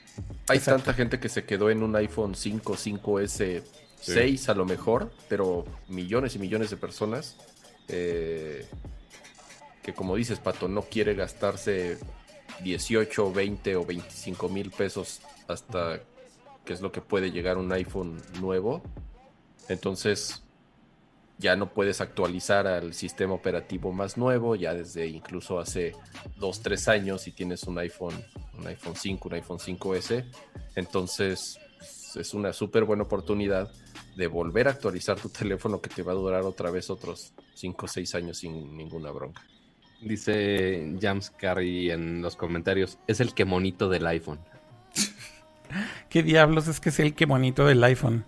Hay 0.47 0.59
tanta 0.59 0.93
gente 0.93 1.19
que 1.19 1.27
se 1.27 1.43
quedó 1.43 1.71
en 1.71 1.81
un 1.81 1.95
iPhone 1.95 2.35
5, 2.35 2.75
5S 2.75 3.63
seis 3.99 4.49
a 4.49 4.53
lo 4.53 4.65
mejor, 4.65 5.11
pero 5.27 5.65
millones 5.87 6.35
y 6.35 6.39
millones 6.39 6.69
de 6.69 6.77
personas 6.77 7.37
eh, 7.87 8.65
que 9.83 9.93
como 9.93 10.15
dices, 10.15 10.39
Pato, 10.39 10.67
no 10.67 10.81
quiere 10.81 11.15
gastarse 11.15 11.97
18, 12.61 13.31
20 13.31 13.75
o 13.77 13.85
25 13.85 14.49
mil 14.49 14.69
pesos 14.71 15.21
hasta 15.47 16.01
que 16.65 16.73
es 16.73 16.81
lo 16.81 16.91
que 16.91 16.99
puede 16.99 17.31
llegar 17.31 17.57
un 17.57 17.71
iPhone 17.71 18.21
nuevo. 18.41 18.81
Entonces, 19.69 20.43
ya 21.37 21.55
no 21.55 21.69
puedes 21.69 22.01
actualizar 22.01 22.67
al 22.67 22.93
sistema 22.93 23.33
operativo 23.33 23.93
más 23.93 24.17
nuevo, 24.17 24.55
ya 24.55 24.73
desde 24.73 25.07
incluso 25.07 25.59
hace 25.59 25.95
2, 26.37 26.61
3 26.61 26.87
años 26.89 27.27
y 27.27 27.31
tienes 27.31 27.63
un 27.63 27.77
iPhone, 27.77 28.15
un 28.57 28.67
iPhone 28.67 28.95
5, 28.95 29.29
un 29.29 29.33
iPhone 29.35 29.59
5S. 29.59 30.25
Entonces 30.75 31.59
pues, 31.77 32.17
es 32.17 32.33
una 32.33 32.51
súper 32.51 32.83
buena 32.83 33.03
oportunidad 33.03 33.71
de 34.17 34.25
volver 34.25 34.67
a 34.67 34.71
actualizar 34.71 35.19
tu 35.19 35.29
teléfono 35.29 35.79
que 35.79 35.89
te 35.91 36.01
va 36.01 36.11
a 36.11 36.15
durar 36.15 36.41
otra 36.41 36.71
vez 36.71 36.89
otros 36.89 37.33
5 37.53 37.85
o 37.85 37.87
6 37.87 38.15
años 38.15 38.37
sin 38.39 38.75
ninguna 38.75 39.11
bronca. 39.11 39.43
Dice 40.01 40.95
James 40.99 41.29
Carey 41.29 41.91
en 41.91 42.23
los 42.23 42.35
comentarios, 42.35 42.97
es 43.05 43.19
el 43.19 43.35
que 43.35 43.45
monito 43.45 43.89
del 43.89 44.07
iPhone. 44.07 44.39
¿Qué 46.09 46.23
diablos 46.23 46.67
es 46.67 46.79
que 46.79 46.89
es 46.89 46.99
el 46.99 47.13
que 47.13 47.27
monito 47.27 47.65
del 47.67 47.83
iPhone? 47.83 48.25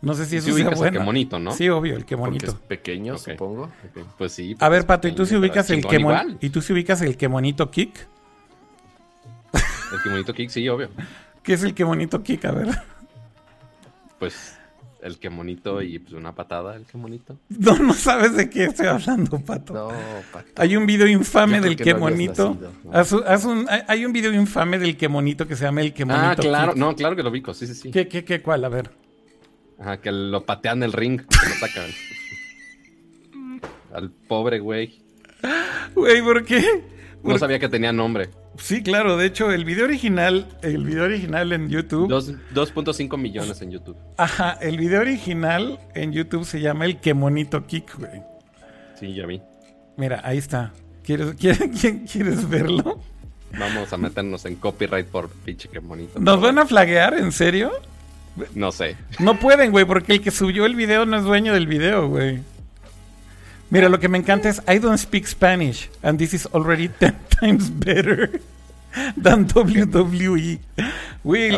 No 0.00 0.14
sé 0.14 0.24
si 0.24 0.36
eso 0.36 0.46
Sí 0.46 0.52
sea 0.52 0.54
ubicas 0.54 0.72
el 0.72 0.78
bueno. 0.78 0.98
que 1.00 1.04
monito, 1.04 1.38
¿no? 1.38 1.52
Sí, 1.52 1.68
obvio, 1.68 1.96
el 1.96 2.06
que 2.06 2.16
Porque 2.16 2.30
monito. 2.30 2.52
es 2.52 2.56
pequeño, 2.56 3.18
supongo. 3.18 3.70
Pues 4.16 4.32
sí. 4.32 4.56
A 4.58 4.70
ver, 4.70 4.86
Pato, 4.86 5.06
¿y 5.06 5.12
tú 5.12 5.26
si 5.26 5.36
ubicas 5.36 5.68
el 5.68 5.84
que 5.86 5.98
mon-. 5.98 6.38
¿Y 6.40 6.48
tú 6.48 6.62
si 6.62 6.72
ubicas 6.72 7.02
el 7.02 7.18
que 7.18 7.28
monito 7.28 7.70
kick? 7.70 8.06
El 9.52 10.02
que 10.02 10.08
monito 10.08 10.32
kick, 10.32 10.48
sí, 10.48 10.66
obvio. 10.70 10.88
¿Qué 11.42 11.52
es 11.52 11.62
el 11.62 11.74
que 11.74 11.84
monito 11.84 12.22
kick? 12.22 12.46
A 12.46 12.52
ver. 12.52 12.68
Pues 14.18 14.56
el 15.02 15.18
que 15.18 15.30
monito 15.30 15.80
y 15.82 15.98
pues 15.98 16.12
una 16.12 16.34
patada, 16.34 16.76
el 16.76 16.84
que 16.84 16.98
monito. 16.98 17.38
No, 17.48 17.76
no 17.76 17.94
sabes 17.94 18.34
de 18.36 18.48
qué 18.50 18.64
estoy 18.64 18.86
hablando, 18.86 19.38
Pato. 19.40 19.72
No, 19.74 19.88
Pato. 20.32 20.50
Hay 20.56 20.76
un 20.76 20.86
video 20.86 21.06
infame 21.08 21.60
del 21.60 21.76
que 21.76 21.84
que 21.84 21.94
no 21.94 22.06
habías 22.06 22.18
monito. 22.18 22.48
nacido, 22.50 22.72
¿no? 22.84 22.92
Haz 22.92 23.12
un- 23.12 23.24
haz 23.26 23.44
un- 23.44 23.66
hay- 23.88 24.04
un 24.04 24.12
video 24.12 24.32
infame 24.32 24.78
del 24.78 24.96
que 24.96 25.08
monito 25.08 25.46
que 25.48 25.56
se 25.56 25.64
llama 25.64 25.80
el 25.82 25.92
que 25.94 26.04
monito. 26.04 26.24
Ah, 26.26 26.36
claro, 26.36 26.74
no, 26.76 26.94
claro 26.94 27.16
que 27.16 27.22
lo 27.22 27.30
ubico, 27.30 27.54
sí, 27.54 27.66
sí, 27.66 27.74
sí. 27.74 27.90
¿Qué, 27.90 28.06
qué, 28.08 28.24
qué, 28.24 28.42
cuál? 28.42 28.64
A 28.64 28.68
ver. 28.68 28.90
Ajá, 29.78 30.00
que 30.00 30.12
lo 30.12 30.44
patean 30.44 30.82
el 30.82 30.92
ring, 30.92 31.20
que 31.20 31.48
lo 31.48 31.54
sacan. 31.66 31.90
Al 33.92 34.10
pobre 34.10 34.60
güey. 34.60 35.00
Güey, 35.94 36.22
¿por 36.22 36.44
qué? 36.44 36.84
No 37.24 37.38
sabía 37.38 37.58
que 37.58 37.68
tenía 37.68 37.92
nombre. 37.92 38.30
Sí, 38.58 38.82
claro, 38.82 39.16
de 39.16 39.26
hecho, 39.26 39.50
el 39.52 39.64
video 39.64 39.84
original, 39.84 40.46
el 40.62 40.84
video 40.84 41.04
original 41.04 41.52
en 41.52 41.68
YouTube. 41.70 42.08
Dos- 42.08 42.32
2.5 42.54 43.16
millones 43.16 43.62
en 43.62 43.70
YouTube. 43.70 43.96
Ajá, 44.18 44.52
el 44.60 44.76
video 44.76 45.00
original 45.00 45.78
en 45.94 46.12
YouTube 46.12 46.44
se 46.44 46.60
llama 46.60 46.84
el 46.84 47.00
que 47.00 47.14
monito 47.14 47.66
kick, 47.66 47.98
güey. 47.98 48.22
Sí, 48.98 49.14
ya 49.14 49.26
vi. 49.26 49.40
Mira, 49.96 50.20
ahí 50.24 50.38
está. 50.38 50.72
¿Quieres, 51.02 51.34
quién- 51.38 52.06
¿quieres 52.06 52.48
verlo? 52.48 53.00
Vamos 53.58 53.92
a 53.92 53.96
meternos 53.96 54.44
en 54.44 54.56
copyright 54.56 55.06
por 55.06 55.28
pinche 55.30 55.68
que 55.68 55.80
monito. 55.80 56.18
¿Nos 56.20 56.40
van 56.40 56.58
a 56.58 56.66
flaguear? 56.66 57.14
¿En 57.14 57.32
serio? 57.32 57.72
No 58.54 58.70
sé. 58.72 58.96
No 59.18 59.38
pueden, 59.38 59.70
güey, 59.72 59.84
porque 59.84 60.12
el 60.14 60.20
que 60.20 60.30
subió 60.30 60.66
el 60.66 60.74
video 60.76 61.04
no 61.06 61.16
es 61.16 61.24
dueño 61.24 61.52
del 61.52 61.66
video, 61.66 62.08
güey. 62.08 62.40
Mira, 63.70 63.88
lo 63.88 64.00
que 64.00 64.08
me 64.08 64.18
encanta 64.18 64.48
es 64.48 64.60
I 64.68 64.78
don't 64.78 64.98
speak 64.98 65.26
Spanish 65.26 65.88
and 66.02 66.18
this 66.18 66.34
is 66.34 66.48
already 66.52 66.88
10 67.00 67.14
times 67.40 67.70
better 67.78 68.40
than 69.22 69.46
WWE. 69.54 70.58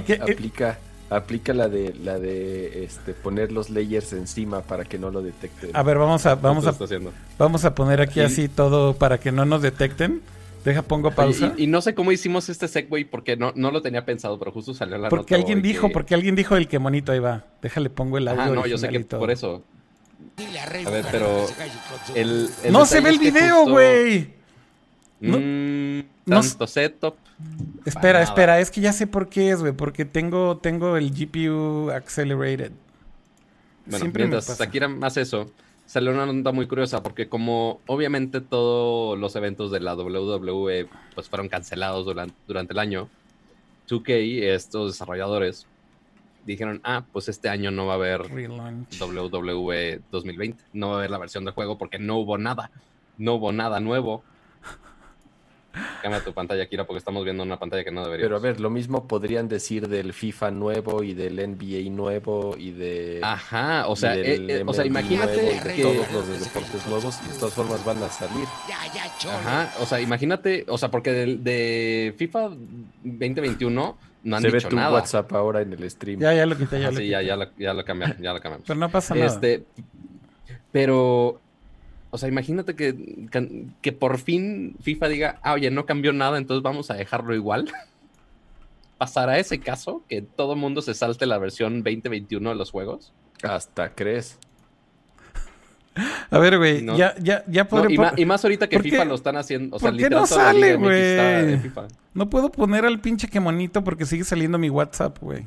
Que, 0.05 0.13
el- 0.15 0.23
aplica, 0.23 0.79
aplica 1.09 1.55
la 1.55 1.69
de 1.69 1.95
la 2.05 2.19
de 2.19 2.85
este 2.85 3.15
poner 3.15 3.51
los 3.53 3.71
layers 3.71 4.13
encima 4.13 4.61
para 4.61 4.85
que 4.85 4.99
no 4.99 5.11
lo 5.11 5.23
detecte. 5.23 5.71
a 5.73 5.83
ver, 5.83 5.99
vamos 5.99 6.27
a 6.27 6.35
vamos 6.35 6.65
¿Qué 6.65 6.97
a 6.97 7.01
vamos 7.39 7.65
a 7.65 7.75
poner 7.75 8.01
aquí 8.01 8.21
Y- 8.21 8.25
así 8.25 8.49
todo 8.49 8.95
para 8.95 9.19
que 9.19 9.33
no 9.33 9.45
nos 9.45 9.63
detecten. 9.63 10.21
Deja 10.65 10.83
pongo 10.83 11.11
pausa. 11.11 11.55
Y, 11.57 11.65
y 11.65 11.67
no 11.67 11.81
sé 11.83 11.93
cómo 11.93 12.13
hicimos 12.13 12.49
este 12.49 12.69
segue 12.69 13.05
porque 13.07 13.37
no, 13.37 13.53
no 13.57 13.73
lo 13.73 13.83
tenía 13.83 14.05
pensado, 14.05 14.39
pero 14.39 14.53
justo 14.53 14.73
salió 14.75 14.97
la 14.97 15.09
porque 15.09 15.35
nota 15.35 15.41
alguien 15.43 15.61
dijo, 15.61 15.89
que- 15.89 15.93
porque 15.93 16.15
alguien 16.15 16.37
dijo 16.37 16.57
el 16.57 16.69
que 16.69 16.79
monito 16.79 17.11
ahí 17.11 17.19
va. 17.19 17.45
Déjale 17.63 17.91
pongo 17.91 18.17
el 18.19 18.29
audio 18.29 18.43
Ajá, 18.43 18.53
no, 18.55 18.67
yo 18.67 18.79
sé 18.79 18.89
que 18.89 19.01
por 19.01 19.31
eso. 19.33 19.65
A 20.87 20.91
ver, 20.91 21.07
pero 21.11 21.47
el, 22.15 22.49
el 22.65 22.73
No 22.73 22.87
se 22.87 23.01
ve 23.01 23.11
el 23.11 23.19
video, 23.19 23.67
güey. 23.67 24.35
No- 25.21 25.39
Mm, 25.39 25.99
no 26.27 26.41
tanto 26.41 26.67
setup. 26.67 27.15
Espera, 27.85 28.15
nada. 28.21 28.25
espera, 28.25 28.61
es 28.61 28.71
que 28.71 28.81
ya 28.81 28.93
sé 28.93 29.07
por 29.07 29.29
qué 29.29 29.51
es, 29.51 29.61
güey, 29.61 29.73
porque 29.73 30.05
tengo 30.05 30.57
tengo 30.59 30.97
el 30.97 31.11
GPU 31.11 31.91
accelerated. 31.91 32.73
Bueno, 33.87 33.99
Siempre 33.99 34.27
mientras. 34.27 34.61
Akira 34.61 34.89
hace 35.03 35.23
eso, 35.23 35.51
salió 35.87 36.13
una 36.13 36.27
nota 36.27 36.53
muy 36.53 36.67
curiosa 36.69 37.03
porque 37.03 37.29
como 37.29 37.81
obviamente 37.87 38.41
todos 38.41 39.19
los 39.19 39.35
eventos 39.37 39.71
de 39.73 39.81
la 39.81 39.95
WWE 39.97 40.89
pues 41.15 41.29
fueron 41.29 41.49
cancelados 41.49 42.05
durante, 42.05 42.35
durante 42.47 42.73
el 42.73 42.79
año, 42.79 43.09
2K, 43.89 44.43
estos 44.55 44.93
desarrolladores, 44.93 45.67
dijeron, 46.45 46.81
ah, 46.85 47.05
pues 47.13 47.29
este 47.29 47.49
año 47.49 47.71
no 47.71 47.87
va 47.87 47.95
a 47.95 47.97
haber 47.97 48.23
Relaunch. 48.23 49.01
WWE 49.01 50.01
2020, 50.11 50.65
no 50.73 50.89
va 50.89 50.95
a 50.95 50.99
haber 50.99 51.11
la 51.11 51.19
versión 51.19 51.45
del 51.45 51.55
juego 51.55 51.79
porque 51.79 51.99
no 51.99 52.17
hubo 52.19 52.39
nada, 52.39 52.71
no 53.19 53.35
hubo 53.35 53.53
nada 53.53 53.81
nuevo. 53.81 54.23
Cambia 56.03 56.23
tu 56.23 56.33
pantalla, 56.33 56.65
Akira, 56.65 56.87
porque 56.87 56.99
estamos 56.99 57.25
viendo 57.25 57.43
una 57.43 57.59
pantalla 57.59 57.85
que 57.85 57.91
no 57.91 58.05
debería. 58.05 58.27
Pero 58.27 58.37
a 58.37 58.41
ver, 58.41 58.61
lo 58.61 58.71
mismo 58.71 59.07
podrían 59.07 59.49
decir 59.49 59.89
del 59.89 60.13
FIFA 60.13 60.51
nuevo 60.51 61.03
y 61.03 61.15
del 61.15 61.37
NBA 61.37 61.91
nuevo 61.91 62.57
y 62.59 62.73
de 62.73 63.21
Ajá, 63.23 63.87
o 63.89 63.97
sea, 63.97 64.17
eh, 64.17 64.45
eh, 64.49 64.65
o 64.67 64.75
sea, 64.75 64.85
imagínate 64.85 65.43
nuevo 65.43 65.75
que... 65.75 65.83
todos 65.83 66.13
los 66.13 66.29
de 66.29 66.39
deportes 66.39 66.87
nuevos 66.87 67.21
y 67.25 67.33
de 67.33 67.39
todas 67.39 67.55
formas 67.55 67.85
van 67.85 68.03
a 68.03 68.09
salir. 68.09 68.47
Ya, 68.69 68.93
ya, 68.93 69.19
chole. 69.19 69.35
Ajá, 69.35 69.73
o 69.81 69.87
sea, 69.87 70.01
imagínate, 70.01 70.65
o 70.69 70.77
sea, 70.77 70.91
porque 70.91 71.13
de, 71.13 71.37
de 71.37 72.15
FIFA 72.19 72.51
2021 73.05 74.12
no 74.25 74.37
han 74.37 74.43
Se 74.43 74.49
ve 74.51 74.59
dicho 74.59 74.69
tu 74.69 74.77
nada. 74.77 74.93
WhatsApp 74.93 75.33
ahora 75.33 75.61
en 75.63 75.73
el 75.73 75.91
stream. 75.91 76.21
Ya, 76.21 76.33
ya 76.35 76.47
lo 76.47 76.57
quité, 76.57 76.81
ya 76.81 76.89
Ah, 76.89 76.91
lo 76.91 76.97
sí, 76.97 77.03
quité. 77.05 77.11
ya, 77.11 77.23
ya, 77.23 77.37
lo, 77.37 77.47
ya 77.59 77.75
lo 77.75 77.85
cambiaron, 77.85 78.19
ya 78.23 78.33
lo 78.33 78.41
cambiamos. 78.41 78.67
Pero 78.67 78.79
no 78.79 78.89
pasa 78.89 79.15
nada. 79.15 79.27
Este, 79.27 79.65
pero, 80.71 81.41
o 82.11 82.19
sea, 82.19 82.29
imagínate 82.29 82.75
que, 82.75 83.27
que, 83.31 83.65
que 83.81 83.93
por 83.93 84.19
fin 84.19 84.77
FIFA 84.81 85.09
diga, 85.09 85.39
ah, 85.43 85.55
oye, 85.55 85.71
no 85.71 85.87
cambió 85.87 86.13
nada, 86.13 86.39
entonces 86.39 86.63
vamos 86.63 86.91
a 86.91 86.95
dejarlo 86.95 87.35
igual. 87.35 87.71
¿Pasará 88.99 89.39
ese 89.39 89.59
caso? 89.59 90.03
Que 90.09 90.23
todo 90.23 90.53
el 90.53 90.61
mundo 90.61 90.81
se 90.81 90.95
salte 90.95 91.27
la 91.27 91.39
versión 91.39 91.83
2021 91.83 92.51
de 92.51 92.55
los 92.57 92.71
juegos. 92.71 93.13
Hasta 93.43 93.91
crees. 93.95 94.39
A 96.31 96.39
ver, 96.39 96.57
güey, 96.59 96.83
No. 96.83 96.97
ya, 96.97 97.15
ya, 97.21 97.45
ya 97.47 97.65
No, 97.65 97.69
podré 97.69 97.93
y, 97.93 97.97
po- 97.97 98.03
ma- 98.03 98.13
y 98.17 98.25
más 98.25 98.43
ahorita 98.45 98.67
que 98.69 98.77
¿Por 98.77 98.83
FIFA 98.85 98.99
qué- 98.99 99.05
lo 99.05 99.15
están 99.15 99.37
haciendo. 99.37 99.77
O 99.77 99.79
sea, 99.79 99.91
por 99.91 99.97
qué 99.99 100.05
literal, 100.05 100.21
no 100.23 100.27
sale, 100.27 100.77
güey? 100.77 101.61
No 102.15 102.31
puedo 102.31 102.51
poner 102.51 102.87
al 102.87 102.99
pinche 103.01 103.29
que 103.29 103.41
monito 103.41 103.85
porque 103.85 104.07
sigue 104.07 104.25
saliendo 104.25 104.57
mi 104.59 104.71
WhatsApp, 104.71 105.19
güey. 105.21 105.47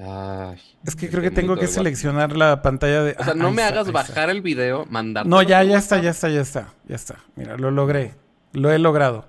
Ay, 0.00 0.60
Es 0.84 0.94
que 0.94 1.08
creo 1.10 1.22
que 1.22 1.30
tengo 1.32 1.56
que 1.56 1.66
seleccionar 1.66 2.36
la 2.36 2.62
pantalla 2.62 3.02
de. 3.02 3.16
O 3.18 3.24
sea, 3.24 3.32
Ah, 3.32 3.36
no 3.36 3.48
ahí 3.48 3.54
me 3.54 3.62
está, 3.62 3.74
hagas 3.80 3.92
bajar 3.92 4.30
el 4.30 4.42
video, 4.42 4.86
mandar. 4.90 5.26
No, 5.26 5.42
ya, 5.42 5.62
ya 5.64 5.78
está, 5.78 5.98
ya 6.00 6.10
está, 6.10 6.28
ya 6.28 6.40
está, 6.40 6.68
ya 6.86 6.94
está. 6.94 7.16
Mira, 7.34 7.56
lo 7.56 7.70
logré. 7.72 8.14
Lo 8.52 8.70
he 8.70 8.78
logrado. 8.78 9.26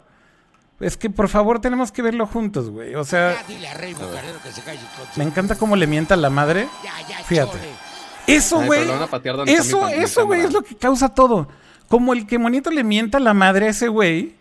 Es 0.80 0.95
que 0.95 1.09
por 1.09 1.28
favor 1.28 1.59
tenemos 1.59 1.91
que 1.91 2.01
verlo 2.03 2.26
juntos, 2.28 2.70
güey. 2.70 2.93
O 2.95 3.03
sea, 3.03 3.34
Ya, 3.34 3.43
dile 3.47 3.67
a 3.67 3.74
Rey 3.74 3.93
Bucanero 3.93 4.39
que 4.43 4.51
se 4.51 4.61
calle 4.61 4.80
con 4.95 5.11
su- 5.11 5.20
me 5.20 5.26
encanta 5.26 5.55
cómo 5.55 5.76
le 5.76 5.88
mienta 5.88 6.15
la 6.15 6.30
madre. 6.30 6.67
Ya, 6.84 6.93
ya, 7.07 7.24
Fíjate. 7.26 7.51
chole. 7.51 7.88
Eso, 8.36 8.61
güey. 8.63 8.89
a 8.89 9.43
Eso, 9.45 9.88
eso, 9.88 10.25
güey, 10.25 10.41
es 10.41 10.53
lo 10.53 10.61
que 10.61 10.75
causa 10.75 11.13
todo. 11.13 11.47
Como 11.88 12.13
el 12.13 12.27
que 12.27 12.38
monito 12.38 12.69
le 12.69 12.84
mienta 12.84 13.19
la 13.19 13.34
madre 13.34 13.67
a 13.67 13.69
ese 13.69 13.88
güey. 13.88 14.36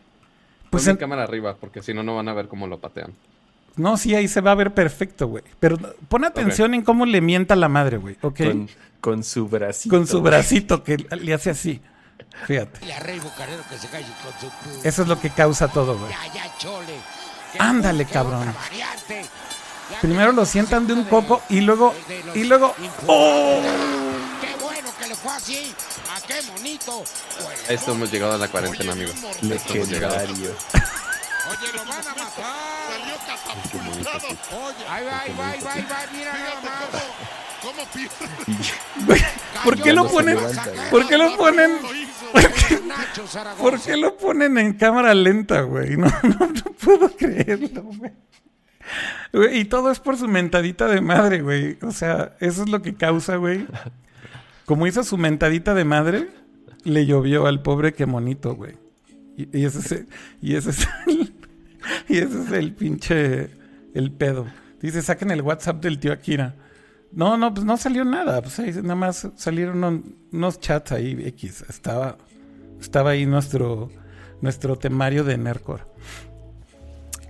Pues 0.71 0.83
Pues 0.85 0.87
en 0.89 0.97
cámara 0.97 1.23
arriba, 1.23 1.57
porque 1.59 1.83
si 1.83 1.95
no, 1.95 2.03
no 2.03 2.17
van 2.17 2.29
a 2.29 2.35
ver 2.35 2.49
cómo 2.49 2.67
lo 2.67 2.79
patean. 2.79 3.15
no, 3.77 3.97
sí, 3.97 4.15
ahí 4.15 4.29
se 4.29 4.41
va 4.41 4.51
a 4.51 4.55
ver 4.55 4.75
perfecto, 4.75 5.27
güey. 5.29 5.43
Pero 5.59 5.79
pon 6.09 6.25
atención 6.25 6.75
en 6.75 6.83
cómo 6.83 7.07
le 7.07 7.21
mienta 7.21 7.57
la 7.57 7.69
madre, 7.69 7.97
güey. 7.97 8.17
¿Ok? 8.21 8.39
Con, 8.39 8.47
Con, 8.47 8.69
con 9.01 9.25
su 9.25 9.49
bracito. 9.49 10.07
su 10.07 10.21
bracito 10.21 10.85
que 10.85 10.99
le 10.99 11.33
hace 11.33 11.51
así. 11.51 11.81
Fíjate. 12.47 12.93
A 12.93 13.01
que 13.01 13.79
se 13.79 13.89
calle 13.89 14.07
con 14.23 14.51
su... 14.81 14.87
Eso 14.89 15.03
es 15.03 15.09
lo 15.09 15.21
que 15.21 15.31
causa 15.31 15.69
todo, 15.69 15.99
güey. 15.99 16.11
Ya, 16.11 16.35
ya, 16.35 16.59
chole. 16.59 16.95
Que 17.53 17.59
Ándale, 17.59 18.05
cabrón. 18.05 18.55
Primero 20.01 20.33
lo 20.33 20.45
sientan 20.47 20.87
de 20.87 20.93
un 20.93 21.05
coco 21.05 21.43
y 21.49 21.61
luego. 21.61 21.95
Y 22.35 22.45
luego. 22.45 22.75
¡Oh! 23.07 23.61
Qué 24.41 24.63
bueno 24.63 24.91
que 24.99 25.09
le 25.09 25.15
fue 25.15 25.33
así. 25.33 25.75
A 26.15 26.21
qué 26.27 26.41
bonito. 26.53 27.05
Esto 27.69 27.93
hemos 27.93 28.11
llegado 28.11 28.35
a 28.35 28.39
la 28.39 28.49
cuarentena, 28.49 28.93
amigos. 28.93 29.15
A 29.25 29.55
esto 29.55 29.75
hemos 29.75 29.89
llegado. 29.89 30.15
Legendario. 30.15 30.55
Oye, 31.49 31.73
lo 31.73 31.85
van 31.85 32.07
a 32.07 32.15
matar. 32.15 32.79
Oye, 34.53 34.85
ahí 34.89 35.05
va, 35.07 35.21
ahí 35.21 35.35
va, 35.39 35.51
ahí 35.51 35.61
va, 35.61 35.73
ahí 35.73 35.87
va. 35.91 35.99
Mira 36.13 36.33
nada 36.33 36.61
más. 36.63 37.03
Güey, 39.07 39.21
¿Por 39.65 39.83
qué 39.83 39.93
lo 39.93 40.09
ponen? 40.09 40.39
¿Por 40.91 41.09
qué 41.09 41.19
lo 41.19 41.37
ponen? 41.37 41.79
¿Por 43.59 43.81
qué 43.81 43.97
lo 43.97 44.17
ponen 44.17 44.59
en 44.59 44.75
cámara 44.75 45.15
lenta, 45.15 45.63
güey? 45.63 45.97
No, 45.97 46.07
no, 46.23 46.47
no 46.47 46.63
puedo 46.85 47.11
creerlo, 47.17 47.83
güey. 47.83 48.13
Y 49.53 49.65
todo 49.67 49.91
es 49.91 50.01
por 50.01 50.17
su 50.17 50.29
mentadita 50.29 50.87
de 50.89 51.01
madre, 51.01 51.43
güey. 51.43 51.79
O 51.83 51.91
sea, 51.93 52.37
eso 52.41 52.63
es 52.63 52.69
lo 52.69 52.81
que 52.83 52.95
causa, 52.95 53.37
güey. 53.37 53.67
Como 54.65 54.87
hizo 54.87 55.03
su 55.05 55.17
mentadita 55.19 55.75
de 55.75 55.85
madre, 55.85 56.29
le 56.85 57.07
llovió 57.07 57.47
al 57.47 57.63
pobre 57.63 57.93
que 57.95 58.07
monito, 58.07 58.55
güey. 58.55 58.77
Y, 59.37 59.65
ese 59.65 59.79
es 59.79 59.93
el, 59.93 60.09
y 60.43 60.55
ese 60.57 60.71
es 60.71 60.89
y 62.09 62.19
ese 62.19 62.43
es 62.43 62.53
el 62.53 62.73
pinche 62.75 63.51
el 63.95 64.11
pedo. 64.13 64.47
Dice, 64.81 65.01
saquen 65.03 65.31
el 65.31 65.43
WhatsApp 65.43 65.83
del 65.83 65.99
tío 65.99 66.13
Akira. 66.13 66.55
No, 67.13 67.37
no, 67.39 67.53
pues 67.55 67.65
no 67.65 67.77
salió 67.77 68.05
nada. 68.05 68.43
Pues 68.43 68.59
nada 68.83 68.95
más 68.95 69.29
salieron 69.37 69.83
un- 69.85 70.17
unos 70.33 70.61
chats 70.61 70.93
ahí 70.93 71.17
X. 71.27 71.65
Estaba, 71.69 72.19
estaba 72.81 73.11
ahí 73.11 73.27
nuestro, 73.27 73.91
nuestro 74.41 74.77
temario 74.77 75.25
de 75.25 75.39
Nercor. 75.39 75.89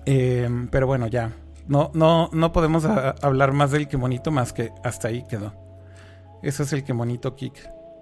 Eh, 0.06 0.48
pero 0.70 0.86
bueno, 0.86 1.06
ya. 1.06 1.32
No, 1.68 1.90
no, 1.94 2.30
no 2.32 2.52
podemos 2.52 2.84
a- 2.84 3.10
hablar 3.22 3.52
más 3.52 3.70
del 3.70 3.86
que 3.88 3.96
monito 3.96 4.30
más 4.30 4.52
que 4.52 4.72
hasta 4.82 5.08
ahí 5.08 5.24
quedó. 5.28 5.54
Eso 6.42 6.62
es 6.62 6.72
el 6.72 6.82
que 6.84 6.94
monito 6.94 7.36
kick. 7.36 7.54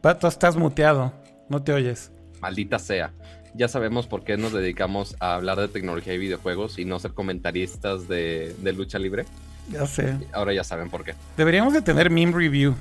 Pato, 0.03 0.29
estás 0.29 0.57
muteado. 0.57 1.13
No 1.49 1.63
te 1.63 1.73
oyes. 1.73 2.11
Maldita 2.41 2.79
sea. 2.79 3.13
Ya 3.55 3.69
sabemos 3.69 4.07
por 4.07 4.23
qué 4.25 4.37
nos 4.37 4.53
dedicamos 4.53 5.17
a 5.21 5.35
hablar 5.35 5.59
de 5.59 5.69
tecnología 5.69 6.13
y 6.15 6.19
videojuegos 6.19 6.79
y 6.79 6.85
no 6.85 6.99
ser 6.99 7.13
comentaristas 7.15 8.07
de, 8.07 8.55
de 8.59 8.73
lucha 8.73 8.99
libre. 8.99 9.25
Ya 9.71 9.87
sé. 9.87 10.17
Ahora 10.33 10.53
ya 10.53 10.63
saben 10.63 10.91
por 10.91 11.03
qué. 11.05 11.15
Deberíamos 11.37 11.73
de 11.73 11.83
tener 11.83 12.11
meme 12.11 12.33
review. 12.33 12.75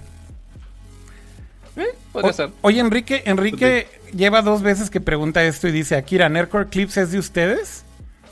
Podría 2.12 2.32
O- 2.32 2.34
ser. 2.34 2.50
Oye, 2.62 2.80
Enrique, 2.80 3.24
Enrique 3.26 3.88
lleva 4.16 4.42
dos 4.42 4.62
veces 4.62 4.90
que 4.90 5.02
pregunta 5.02 5.44
esto 5.44 5.68
y 5.68 5.72
dice, 5.72 5.96
Akira, 5.96 6.30
¿Nercore 6.30 6.68
Clips 6.70 6.98
es 6.98 7.12
de 7.12 7.20
ustedes? 7.20 7.84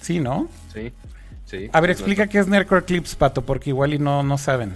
Sí, 0.01 0.19
¿no? 0.19 0.47
Sí. 0.73 0.93
Sí. 1.53 1.69
A 1.71 1.81
ver, 1.81 1.91
explica 1.91 2.25
qué 2.27 2.39
es 2.39 2.47
Nercore 2.47 2.83
Clips, 2.83 3.13
Pato, 3.15 3.43
porque 3.43 3.69
igual 3.69 3.93
y 3.93 3.99
no, 3.99 4.23
no 4.23 4.39
saben. 4.39 4.75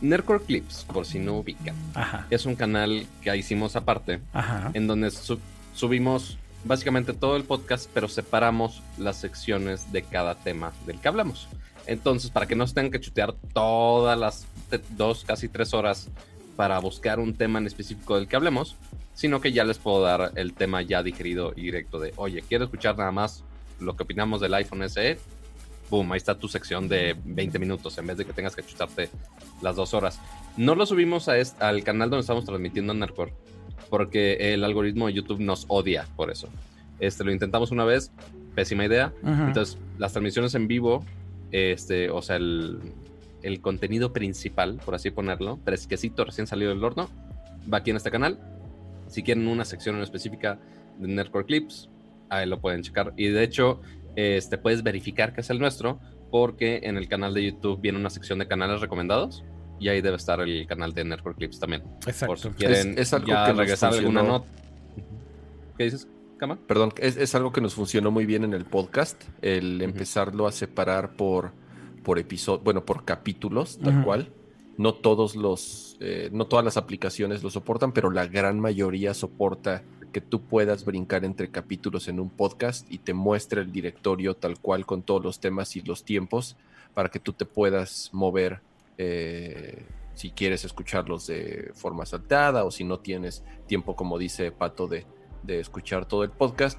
Nerdcore 0.00 0.40
Clips, 0.44 0.84
por 0.92 1.04
si 1.06 1.18
no 1.18 1.34
ubican. 1.38 1.74
Ajá, 1.94 2.26
Es 2.30 2.46
un 2.46 2.54
canal 2.56 3.06
que 3.22 3.34
hicimos 3.36 3.76
aparte 3.76 4.20
ajá. 4.32 4.70
en 4.74 4.86
donde 4.86 5.10
sub- 5.10 5.40
subimos 5.74 6.38
básicamente 6.64 7.12
todo 7.12 7.36
el 7.36 7.44
podcast, 7.44 7.88
pero 7.92 8.08
separamos 8.08 8.82
las 8.98 9.16
secciones 9.16 9.92
de 9.92 10.02
cada 10.02 10.34
tema 10.34 10.72
del 10.86 10.98
que 11.00 11.08
hablamos. 11.08 11.48
Entonces, 11.86 12.30
para 12.30 12.46
que 12.46 12.56
no 12.56 12.66
se 12.66 12.74
tengan 12.74 12.90
que 12.90 13.00
chutear 13.00 13.34
todas 13.52 14.18
las 14.18 14.46
dos, 14.96 15.24
casi 15.26 15.48
tres 15.48 15.72
horas 15.74 16.08
para 16.56 16.78
buscar 16.78 17.18
un 17.20 17.34
tema 17.34 17.58
en 17.58 17.66
específico 17.66 18.16
del 18.16 18.28
que 18.28 18.36
hablemos, 18.36 18.76
sino 19.14 19.40
que 19.40 19.52
ya 19.52 19.64
les 19.64 19.78
puedo 19.78 20.02
dar 20.02 20.32
el 20.36 20.52
tema 20.54 20.82
ya 20.82 21.02
digerido 21.02 21.52
y 21.54 21.62
directo 21.62 21.98
de, 21.98 22.12
oye, 22.16 22.42
quiero 22.46 22.64
escuchar 22.64 22.98
nada 22.98 23.12
más 23.12 23.44
lo 23.80 23.94
que 23.96 24.02
opinamos 24.02 24.40
del 24.40 24.54
iPhone 24.54 24.88
SE. 24.90 25.18
Boom, 25.90 26.12
ahí 26.12 26.16
está 26.18 26.36
tu 26.38 26.48
sección 26.48 26.88
de 26.88 27.16
20 27.24 27.58
minutos 27.58 27.96
en 27.98 28.06
vez 28.06 28.16
de 28.16 28.24
que 28.24 28.32
tengas 28.32 28.56
que 28.56 28.62
chutarte 28.62 29.08
las 29.62 29.76
dos 29.76 29.94
horas. 29.94 30.18
No 30.56 30.74
lo 30.74 30.84
subimos 30.86 31.28
a 31.28 31.38
est- 31.38 31.60
al 31.62 31.82
canal 31.84 32.10
donde 32.10 32.22
estamos 32.22 32.44
transmitiendo 32.44 32.92
en 32.92 32.98
Narcor, 32.98 33.30
porque 33.88 34.52
el 34.54 34.64
algoritmo 34.64 35.06
de 35.06 35.12
YouTube 35.12 35.40
nos 35.40 35.64
odia 35.68 36.06
por 36.16 36.30
eso. 36.30 36.48
Este, 36.98 37.24
lo 37.24 37.32
intentamos 37.32 37.70
una 37.70 37.84
vez, 37.84 38.10
pésima 38.54 38.84
idea. 38.84 39.12
Entonces, 39.48 39.78
las 39.98 40.12
transmisiones 40.12 40.54
en 40.54 40.66
vivo, 40.66 41.04
este, 41.52 42.10
o 42.10 42.22
sea, 42.22 42.36
el, 42.36 42.80
el 43.42 43.60
contenido 43.60 44.12
principal, 44.12 44.80
por 44.84 44.94
así 44.94 45.10
ponerlo, 45.10 45.58
fresquecito, 45.64 46.24
recién 46.24 46.46
salido 46.46 46.70
del 46.70 46.82
horno, 46.82 47.08
va 47.72 47.78
aquí 47.78 47.90
en 47.90 47.96
este 47.96 48.10
canal. 48.10 48.38
Si 49.08 49.22
quieren 49.22 49.46
una 49.46 49.64
sección 49.64 49.96
en 49.96 50.02
específica 50.02 50.58
de 50.98 51.06
Nerdcore 51.06 51.44
Clips, 51.46 51.88
ahí 52.28 52.46
lo 52.48 52.60
pueden 52.60 52.82
checar. 52.82 53.12
Y 53.16 53.28
de 53.28 53.44
hecho, 53.44 53.80
este, 54.16 54.58
puedes 54.58 54.82
verificar 54.82 55.32
que 55.32 55.42
es 55.42 55.50
el 55.50 55.58
nuestro, 55.60 56.00
porque 56.30 56.80
en 56.82 56.96
el 56.96 57.08
canal 57.08 57.32
de 57.34 57.44
YouTube 57.52 57.80
viene 57.80 57.98
una 57.98 58.10
sección 58.10 58.38
de 58.40 58.48
canales 58.48 58.80
recomendados. 58.80 59.44
Y 59.78 59.88
ahí 59.88 60.00
debe 60.00 60.16
estar 60.16 60.40
el 60.40 60.66
canal 60.66 60.94
de 60.94 61.04
Nerdcore 61.04 61.34
Clips 61.36 61.60
también. 61.60 61.82
Por 61.82 62.02
si 62.04 62.10
Exacto. 62.10 62.50
quieren 62.56 62.92
Es- 62.92 62.98
es 62.98 63.12
algo 63.12 63.26
ya 63.28 63.44
que 63.44 63.50
nos 63.52 63.58
regresar 63.58 63.92
a 63.92 63.96
alguna 63.98 64.20
funcionó. 64.20 64.38
nota. 64.38 64.50
¿Qué 65.76 65.84
dices, 65.84 66.08
Cama? 66.38 66.58
Perdón, 66.66 66.92
es, 66.98 67.16
es 67.18 67.34
algo 67.34 67.52
que 67.52 67.60
nos 67.60 67.74
funcionó 67.74 68.10
muy 68.10 68.24
bien 68.26 68.44
en 68.44 68.54
el 68.54 68.64
podcast, 68.64 69.22
el 69.42 69.82
empezarlo 69.82 70.46
a 70.46 70.52
separar 70.52 71.14
por, 71.16 71.52
por 72.02 72.18
episodio, 72.18 72.60
bueno, 72.64 72.84
por 72.86 73.04
capítulos, 73.04 73.78
tal 73.78 73.96
Ujú. 73.96 74.04
cual. 74.04 74.32
No 74.78 74.92
todos 74.94 75.36
los, 75.36 75.96
eh, 76.00 76.28
no 76.32 76.46
todas 76.46 76.64
las 76.64 76.76
aplicaciones 76.76 77.42
lo 77.42 77.48
soportan, 77.50 77.92
pero 77.92 78.10
la 78.10 78.26
gran 78.26 78.60
mayoría 78.60 79.14
soporta 79.14 79.82
que 80.16 80.22
tú 80.22 80.40
puedas 80.40 80.86
brincar 80.86 81.26
entre 81.26 81.50
capítulos 81.50 82.08
en 82.08 82.20
un 82.20 82.30
podcast 82.30 82.90
y 82.90 82.96
te 82.96 83.12
muestra 83.12 83.60
el 83.60 83.70
directorio 83.70 84.34
tal 84.34 84.58
cual 84.58 84.86
con 84.86 85.02
todos 85.02 85.22
los 85.22 85.40
temas 85.40 85.76
y 85.76 85.82
los 85.82 86.04
tiempos 86.04 86.56
para 86.94 87.10
que 87.10 87.20
tú 87.20 87.34
te 87.34 87.44
puedas 87.44 88.08
mover 88.14 88.62
eh, 88.96 89.84
si 90.14 90.30
quieres 90.30 90.64
escucharlos 90.64 91.26
de 91.26 91.70
forma 91.74 92.06
saltada 92.06 92.64
o 92.64 92.70
si 92.70 92.82
no 92.82 92.98
tienes 92.98 93.44
tiempo, 93.66 93.94
como 93.94 94.16
dice 94.16 94.52
Pato, 94.52 94.86
de, 94.86 95.04
de 95.42 95.60
escuchar 95.60 96.06
todo 96.06 96.24
el 96.24 96.30
podcast. 96.30 96.78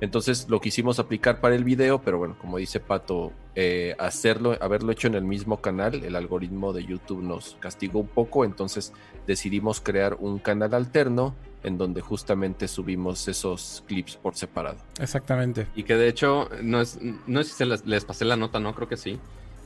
Entonces 0.00 0.48
lo 0.48 0.60
quisimos 0.60 0.98
aplicar 0.98 1.40
para 1.40 1.54
el 1.54 1.62
video, 1.62 2.02
pero 2.02 2.18
bueno, 2.18 2.36
como 2.40 2.58
dice 2.58 2.80
Pato, 2.80 3.30
eh, 3.54 3.94
hacerlo, 4.00 4.58
haberlo 4.60 4.90
hecho 4.90 5.06
en 5.06 5.14
el 5.14 5.22
mismo 5.22 5.60
canal, 5.60 6.02
el 6.02 6.16
algoritmo 6.16 6.72
de 6.72 6.84
YouTube 6.84 7.22
nos 7.22 7.56
castigó 7.60 8.00
un 8.00 8.08
poco, 8.08 8.44
entonces 8.44 8.92
decidimos 9.28 9.80
crear 9.80 10.16
un 10.18 10.40
canal 10.40 10.74
alterno 10.74 11.36
en 11.64 11.76
donde 11.78 12.00
justamente 12.02 12.68
subimos 12.68 13.26
esos 13.26 13.82
clips 13.88 14.16
por 14.16 14.36
separado. 14.36 14.76
Exactamente. 15.00 15.66
Y 15.74 15.82
que 15.82 15.96
de 15.96 16.08
hecho, 16.08 16.48
no 16.62 16.80
es, 16.80 16.98
no 17.26 17.42
sé 17.42 17.48
si 17.50 17.54
se 17.56 17.66
les, 17.66 17.84
les 17.86 18.04
pasé 18.04 18.24
la 18.24 18.36
nota, 18.36 18.60
no 18.60 18.74
creo 18.74 18.88
que 18.88 18.96
sí. 18.96 19.18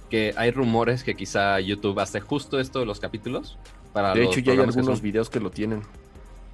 Que 0.09 0.33
hay 0.37 0.51
rumores 0.53 1.05
que 1.05 1.15
quizá 1.17 1.61
YouTube 1.61 1.99
hace 2.01 2.21
justo 2.21 2.59
esto 2.61 2.79
de 2.81 2.87
los 2.87 2.99
capítulos. 3.01 3.59
Para 3.93 4.15
De 4.15 4.21
los 4.25 4.31
hecho, 4.33 4.41
ya 4.41 4.53
hay 4.53 4.59
que 4.59 4.65
algunos 4.65 4.87
son- 4.99 5.03
videos 5.03 5.29
que 5.29 5.41
lo 5.41 5.51
tienen. 5.51 5.83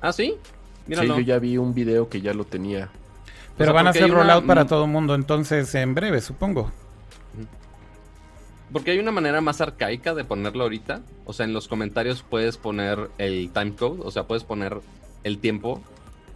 Ah, 0.00 0.12
sí. 0.12 0.34
Sí, 0.34 0.90
Míralo. 0.90 1.14
yo 1.16 1.20
ya 1.20 1.38
vi 1.38 1.56
un 1.56 1.72
video 1.74 2.08
que 2.08 2.20
ya 2.20 2.34
lo 2.34 2.44
tenía. 2.44 2.88
Pero 3.56 3.68
sea, 3.68 3.72
van 3.74 3.86
a 3.86 3.90
hacer 3.90 4.04
hay 4.04 4.10
una- 4.10 4.20
rollout 4.22 4.46
para 4.46 4.66
todo 4.66 4.84
el 4.84 4.90
mundo, 4.90 5.14
entonces 5.14 5.72
en 5.76 5.94
breve, 5.94 6.20
supongo. 6.20 6.70
Porque 8.72 8.90
hay 8.90 8.98
una 8.98 9.12
manera 9.12 9.40
más 9.40 9.60
arcaica 9.60 10.14
de 10.14 10.24
ponerlo 10.24 10.64
ahorita. 10.64 11.00
O 11.26 11.32
sea, 11.32 11.44
en 11.46 11.52
los 11.52 11.68
comentarios 11.68 12.22
puedes 12.28 12.56
poner 12.56 13.10
el 13.18 13.50
timecode. 13.52 14.00
O 14.02 14.10
sea, 14.10 14.24
puedes 14.24 14.42
poner 14.42 14.80
el 15.24 15.38
tiempo. 15.38 15.82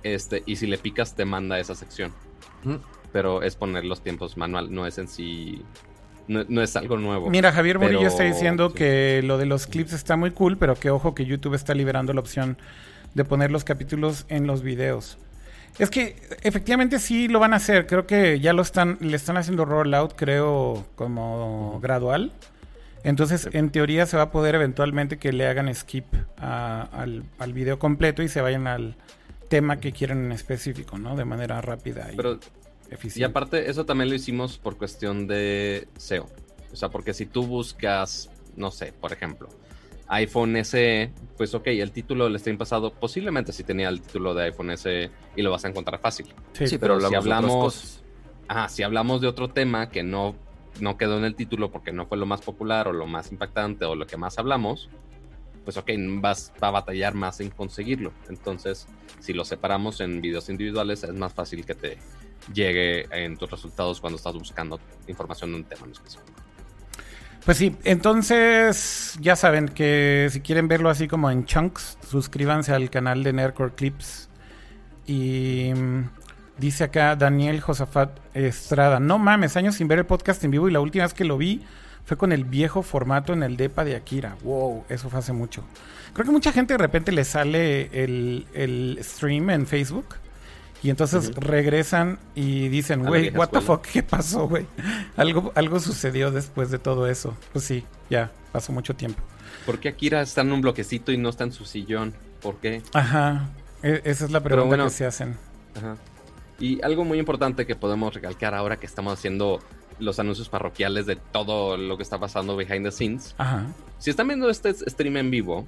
Este, 0.03 0.43
y 0.47 0.57
si 0.57 0.66
le 0.66 0.78
picas, 0.78 1.14
te 1.14 1.24
manda 1.24 1.59
esa 1.59 1.74
sección. 1.74 2.12
Pero 3.12 3.43
es 3.43 3.55
poner 3.57 3.84
los 3.84 4.03
tiempos 4.03 4.36
manual. 4.36 4.72
No 4.74 4.86
es 4.86 4.99
en 4.99 5.09
sí. 5.09 5.62
No, 6.26 6.45
no 6.49 6.61
es 6.62 6.76
algo 6.76 6.99
nuevo. 6.99 7.30
Mira, 7.30 7.53
Javier 7.53 7.78
Murillo 7.78 8.01
Pero- 8.01 8.11
está 8.11 8.24
diciendo 8.24 8.68
sí. 8.70 8.74
que 8.76 9.20
lo 9.24 9.39
de 9.39 9.47
los 9.47 9.66
clips 9.66 9.93
está 9.95 10.16
muy 10.16 10.30
cool, 10.32 10.59
pero 10.59 10.74
que 10.74 10.91
ojo 10.91 11.14
que 11.14 11.24
YouTube 11.24 11.55
está 11.55 11.74
liberando 11.74 12.12
la 12.12 12.20
opción 12.20 12.59
de 13.14 13.24
poner 13.24 13.51
los 13.51 13.64
capítulos 13.64 14.26
en 14.28 14.47
los 14.47 14.62
videos. 14.62 15.16
Es 15.78 15.91
que 15.91 16.16
efectivamente 16.43 16.99
sí 16.99 17.28
lo 17.28 17.39
van 17.39 17.53
a 17.55 17.57
hacer. 17.57 17.86
Creo 17.86 18.07
que 18.07 18.41
ya 18.41 18.53
lo 18.53 18.61
están, 18.62 18.99
le 19.01 19.16
están 19.16 19.36
haciendo 19.39 19.64
rollout, 19.64 20.14
creo, 20.16 20.84
como 20.97 21.78
gradual. 21.80 22.32
Entonces, 23.05 23.49
en 23.53 23.71
teoría 23.71 24.07
se 24.07 24.17
va 24.17 24.25
a 24.25 24.31
poder 24.31 24.55
eventualmente 24.55 25.19
que 25.19 25.33
le 25.33 25.47
hagan 25.47 25.73
skip 25.75 26.07
a- 26.37 26.83
al, 26.93 27.23
al 27.39 27.53
video 27.53 27.79
completo 27.79 28.23
y 28.23 28.29
se 28.29 28.41
vayan 28.41 28.67
al 28.67 28.97
tema 29.49 29.79
que 29.81 29.93
quieren 29.93 30.25
en 30.27 30.33
específico, 30.33 30.99
¿no? 30.99 31.17
De 31.17 31.25
manera 31.25 31.61
rápida 31.61 32.09
y 32.13 32.17
Pero 32.17 32.39
Y 32.91 32.95
eficiente. 32.95 33.31
aparte, 33.31 33.71
eso 33.71 33.85
también 33.87 34.09
lo 34.11 34.15
hicimos 34.15 34.59
por 34.59 34.77
cuestión 34.77 35.27
de 35.27 35.89
SEO. 35.97 36.29
O 36.73 36.77
sea, 36.77 36.89
porque 36.91 37.15
si 37.15 37.25
tú 37.27 37.47
buscas, 37.47 38.31
no 38.57 38.71
sé, 38.71 38.93
por 38.93 39.13
ejemplo, 39.13 39.49
iPhone 40.09 40.57
SE, 40.57 41.11
pues 41.37 41.55
ok, 41.55 41.67
el 41.69 41.93
título 41.93 42.29
le 42.29 42.37
está 42.39 42.55
pasado, 42.59 42.93
posiblemente 42.93 43.53
si 43.53 43.63
tenía 43.63 43.89
el 43.91 44.01
título 44.03 44.35
de 44.35 44.45
iPhone 44.45 44.71
SE 44.77 45.11
y 45.37 45.43
lo 45.43 45.51
vas 45.51 45.65
a 45.65 45.69
encontrar 45.69 46.01
fácil. 46.01 46.27
Sí, 46.53 46.79
pero 46.79 46.97
si 46.97 47.01
de 47.01 47.07
otras 47.07 47.23
hablamos-. 47.23 48.01
Ah, 48.49 48.69
si 48.69 48.83
hablamos 48.83 49.21
de 49.21 49.29
otro 49.29 49.49
tema 49.49 49.91
que 49.91 50.03
no, 50.03 50.35
no 50.81 50.97
quedó 50.97 51.18
en 51.18 51.24
el 51.24 51.35
título 51.35 51.70
porque 51.70 51.93
no 51.93 52.07
fue 52.07 52.18
lo 52.18 52.26
más 52.26 52.41
popular 52.41 52.89
o 52.89 52.93
lo 52.93 53.07
más 53.07 53.33
impactante 53.33 53.85
o 53.85 53.95
lo 53.95 54.07
que 54.07 54.16
más 54.16 54.39
hablamos, 54.39 54.89
pues 55.64 55.76
ok, 55.76 55.91
vas 56.20 56.53
va 56.62 56.68
a 56.68 56.72
batallar 56.72 57.14
más 57.14 57.41
en 57.41 57.51
conseguirlo. 57.51 58.12
Entonces, 58.29 58.87
si 59.20 59.33
lo 59.33 59.45
separamos 59.45 60.01
en 60.01 60.20
videos 60.20 60.49
individuales, 60.49 61.05
es 61.05 61.12
más 61.12 61.35
fácil 61.35 61.66
que 61.66 61.74
te 61.74 61.99
llegue 62.55 63.07
en 63.11 63.37
tus 63.37 63.51
resultados 63.51 64.01
cuando 64.01 64.16
estás 64.16 64.35
buscando 64.35 64.81
información 65.07 65.51
de 65.51 65.57
un 65.57 65.64
tema 65.64 65.85
en 65.87 65.93
específico. 65.93 66.33
Pues 67.45 67.57
sí, 67.57 67.76
entonces 67.85 69.16
ya 69.20 69.37
saben 69.37 69.68
que 69.68 70.29
si 70.31 70.41
quieren 70.41 70.68
verlo 70.68 70.91
así 70.91 71.09
como 71.09 71.31
en 71.31 71.45
chunks, 71.45 71.99
suscríbanse 72.07 72.72
al 72.72 72.91
canal 72.91 73.22
de 73.22 73.33
Nerdcore 73.33 73.74
Clips. 73.74 74.29
Y 75.07 75.72
mm, 75.74 76.11
dice 76.59 76.85
acá 76.85 77.17
Daniel 77.17 77.61
Josafat 77.61 78.11
Estrada, 78.35 79.01
no 79.01 79.19
mames, 79.19 79.57
años 79.57 79.77
sin 79.77 79.89
ver 79.89 80.01
el 80.01 80.07
podcast 80.07 80.43
en 80.45 80.51
vivo 80.51 80.69
y 80.69 80.73
la 80.73 80.81
última 80.81 81.05
vez 81.05 81.15
que 81.15 81.25
lo 81.25 81.39
vi 81.39 81.63
fue 82.05 82.17
con 82.17 82.33
el 82.33 82.45
viejo 82.45 82.83
formato 82.83 83.33
en 83.33 83.43
el 83.43 83.57
DEPA 83.57 83.85
de 83.85 83.97
Akira. 83.97 84.37
Wow, 84.43 84.85
eso 84.89 85.11
fue 85.11 85.19
hace 85.19 85.33
mucho. 85.33 85.63
Creo 86.15 86.25
que 86.25 86.33
mucha 86.33 86.53
gente 86.53 86.75
de 86.75 86.79
repente 86.79 87.13
le 87.13 87.25
sale 87.25 87.91
el, 88.05 88.47
el 88.55 88.99
stream 89.03 89.51
en 89.51 89.67
Facebook. 89.67 90.07
Y 90.81 90.91
entonces 90.91 91.35
regresan 91.35 92.21
y 92.37 92.69
dicen, 92.69 93.05
güey, 93.05 93.31
what 93.31 93.49
the 93.49 93.61
fuck, 93.61 93.83
¿qué 93.83 94.05
pasó, 94.05 94.49
güey? 94.49 94.65
Algo, 95.17 95.53
algo 95.57 95.81
sucedió 95.81 96.31
después 96.31 96.71
de 96.71 96.79
todo 96.79 97.09
eso. 97.09 97.37
Pues 97.53 97.65
sí, 97.65 97.85
ya, 98.09 98.31
pasó 98.53 98.73
mucho 98.73 98.95
tiempo. 98.95 99.21
¿Por 99.67 99.81
qué 99.81 99.89
Akira 99.89 100.23
está 100.23 100.43
en 100.43 100.53
un 100.53 100.61
bloquecito 100.61 101.11
y 101.11 101.19
no 101.19 101.31
está 101.31 101.43
en 101.43 101.53
su 101.53 101.65
sillón? 101.65 102.15
¿Por 102.41 102.59
qué? 102.59 102.81
Ajá, 102.93 103.49
e- 103.83 104.03
esa 104.05 104.25
es 104.25 104.31
la 104.31 104.41
pregunta 104.41 104.69
bueno. 104.69 104.85
que 104.85 104.91
se 104.91 105.05
hacen. 105.05 105.37
Ajá. 105.77 105.97
Y 106.59 106.83
algo 106.83 107.05
muy 107.05 107.19
importante 107.19 107.67
que 107.67 107.77
podemos 107.77 108.15
recalcar 108.15 108.55
ahora 108.55 108.77
que 108.79 108.87
estamos 108.87 109.13
haciendo 109.13 109.61
los 109.99 110.19
anuncios 110.19 110.49
parroquiales 110.49 111.07
de 111.07 111.17
todo 111.17 111.77
lo 111.77 111.97
que 111.97 112.03
está 112.03 112.19
pasando 112.19 112.57
behind 112.57 112.85
the 112.85 112.93
scenes. 112.93 113.35
Ajá. 113.39 113.67
Si 113.99 114.11
están 114.11 114.29
viendo 114.29 114.49
este 114.51 114.73
stream 114.73 115.17
en 115.17 115.31
vivo, 115.31 115.67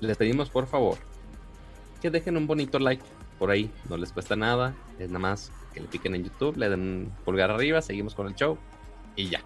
les 0.00 0.16
pedimos 0.16 0.50
por 0.50 0.66
favor 0.66 0.98
que 2.00 2.10
dejen 2.10 2.36
un 2.36 2.46
bonito 2.46 2.78
like 2.78 3.02
por 3.38 3.50
ahí. 3.50 3.70
No 3.88 3.96
les 3.96 4.12
cuesta 4.12 4.36
nada. 4.36 4.74
Es 4.98 5.08
nada 5.08 5.18
más 5.18 5.50
que 5.74 5.80
le 5.80 5.86
piquen 5.86 6.14
en 6.14 6.24
YouTube, 6.24 6.56
le 6.56 6.68
den 6.68 7.10
pulgar 7.24 7.50
arriba, 7.50 7.82
seguimos 7.82 8.14
con 8.14 8.26
el 8.26 8.34
show 8.34 8.58
y 9.16 9.28
ya. 9.28 9.40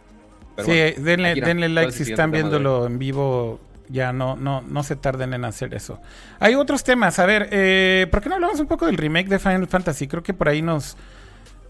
Pero 0.57 0.67
sí, 0.67 0.73
bueno, 0.73 1.05
denle, 1.05 1.35
denle 1.35 1.67
¿cuál 1.67 1.75
like 1.75 1.93
si 1.93 2.11
están 2.11 2.31
de 2.31 2.39
viéndolo 2.39 2.87
en 2.87 2.99
vivo. 2.99 3.61
Ya 3.93 4.13
no, 4.13 4.37
no, 4.37 4.63
no 4.63 4.83
se 4.83 4.97
tarden 4.97 5.35
en 5.35 5.45
hacer 5.45 5.75
eso. 5.75 6.01
Hay 6.41 6.55
otros 6.55 6.83
temas. 6.83 7.19
A 7.19 7.27
ver, 7.27 7.49
eh, 7.53 8.07
¿por 8.11 8.23
qué 8.23 8.29
no 8.31 8.37
hablamos 8.37 8.59
un 8.59 8.67
poco 8.67 8.87
del 8.87 8.97
remake 8.97 9.29
de 9.29 9.39
Final 9.39 9.67
Fantasy? 9.69 10.09
Creo 10.09 10.23
que 10.23 10.33
por 10.33 10.49
ahí 10.49 10.63
nos 10.63 10.97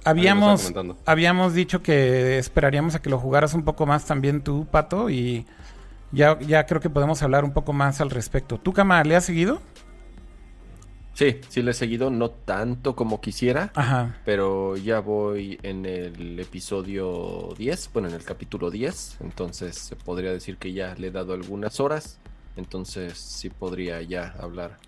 habíamos, 0.05 0.73
habíamos 1.05 1.55
dicho 1.55 1.83
que 1.83 2.39
esperaríamos 2.39 2.95
a 2.95 3.03
que 3.03 3.11
lo 3.11 3.19
jugaras 3.19 3.55
un 3.55 3.65
poco 3.65 3.87
más 3.87 4.05
también 4.05 4.43
tú, 4.43 4.67
Pato, 4.71 5.11
y 5.11 5.47
ya, 6.13 6.39
ya 6.39 6.65
creo 6.67 6.81
que 6.81 6.91
podemos 6.91 7.23
hablar 7.23 7.45
un 7.45 7.53
poco 7.53 7.73
más 7.73 8.01
al 8.01 8.11
respecto. 8.11 8.59
¿Tú, 8.59 8.73
Cama, 8.73 9.03
le 9.03 9.17
has 9.17 9.25
seguido? 9.25 9.61
Sí, 11.15 11.41
sí 11.49 11.63
le 11.63 11.73
he 11.73 11.75
seguido, 11.75 12.11
no 12.11 12.31
tanto 12.31 12.97
como 12.97 13.21
quisiera, 13.21 13.71
Ajá. 13.75 14.17
pero 14.25 14.77
ya 14.77 15.01
voy 15.01 15.59
en 15.63 15.85
el 15.85 16.41
episodio 16.41 17.55
10, 17.59 17.91
bueno, 17.93 18.09
en 18.09 18.15
el 18.15 18.25
capítulo 18.25 18.71
10, 18.71 19.19
entonces 19.21 19.77
se 19.77 19.95
podría 19.95 20.33
decir 20.33 20.57
que 20.57 20.73
ya 20.73 20.95
le 20.95 21.09
he 21.09 21.11
dado 21.11 21.35
algunas 21.35 21.81
horas, 21.81 22.19
entonces 22.57 23.19
sí 23.19 23.51
podría 23.51 24.01
ya 24.01 24.35
hablar 24.41 24.79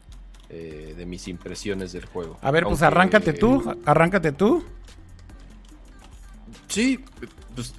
eh, 0.49 0.95
de 0.97 1.05
mis 1.05 1.29
impresiones 1.29 1.93
del 1.93 2.07
juego. 2.07 2.39
A 2.41 2.51
ver, 2.51 2.65
pues 2.65 2.81
arráncate 2.83 3.35
tú, 3.35 3.63
arráncate 3.85 4.33
tú. 4.33 4.65
Sí, 6.69 7.05
pues 7.55 7.75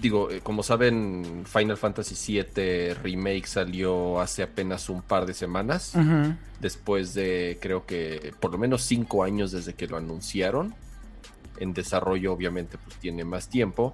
digo, 0.00 0.30
eh, 0.30 0.40
como 0.42 0.62
saben, 0.62 1.44
Final 1.46 1.76
Fantasy 1.76 2.14
VII 2.42 2.94
Remake 2.94 3.46
salió 3.46 4.20
hace 4.20 4.42
apenas 4.42 4.88
un 4.88 5.02
par 5.02 5.26
de 5.26 5.34
semanas. 5.34 5.92
Después 6.60 7.14
de 7.14 7.58
creo 7.60 7.86
que 7.86 8.32
por 8.40 8.52
lo 8.52 8.58
menos 8.58 8.82
cinco 8.82 9.22
años 9.24 9.52
desde 9.52 9.74
que 9.74 9.86
lo 9.86 9.96
anunciaron. 9.96 10.74
En 11.58 11.72
desarrollo 11.74 12.32
obviamente 12.32 12.78
pues 12.78 12.96
tiene 12.98 13.24
más 13.24 13.48
tiempo. 13.48 13.92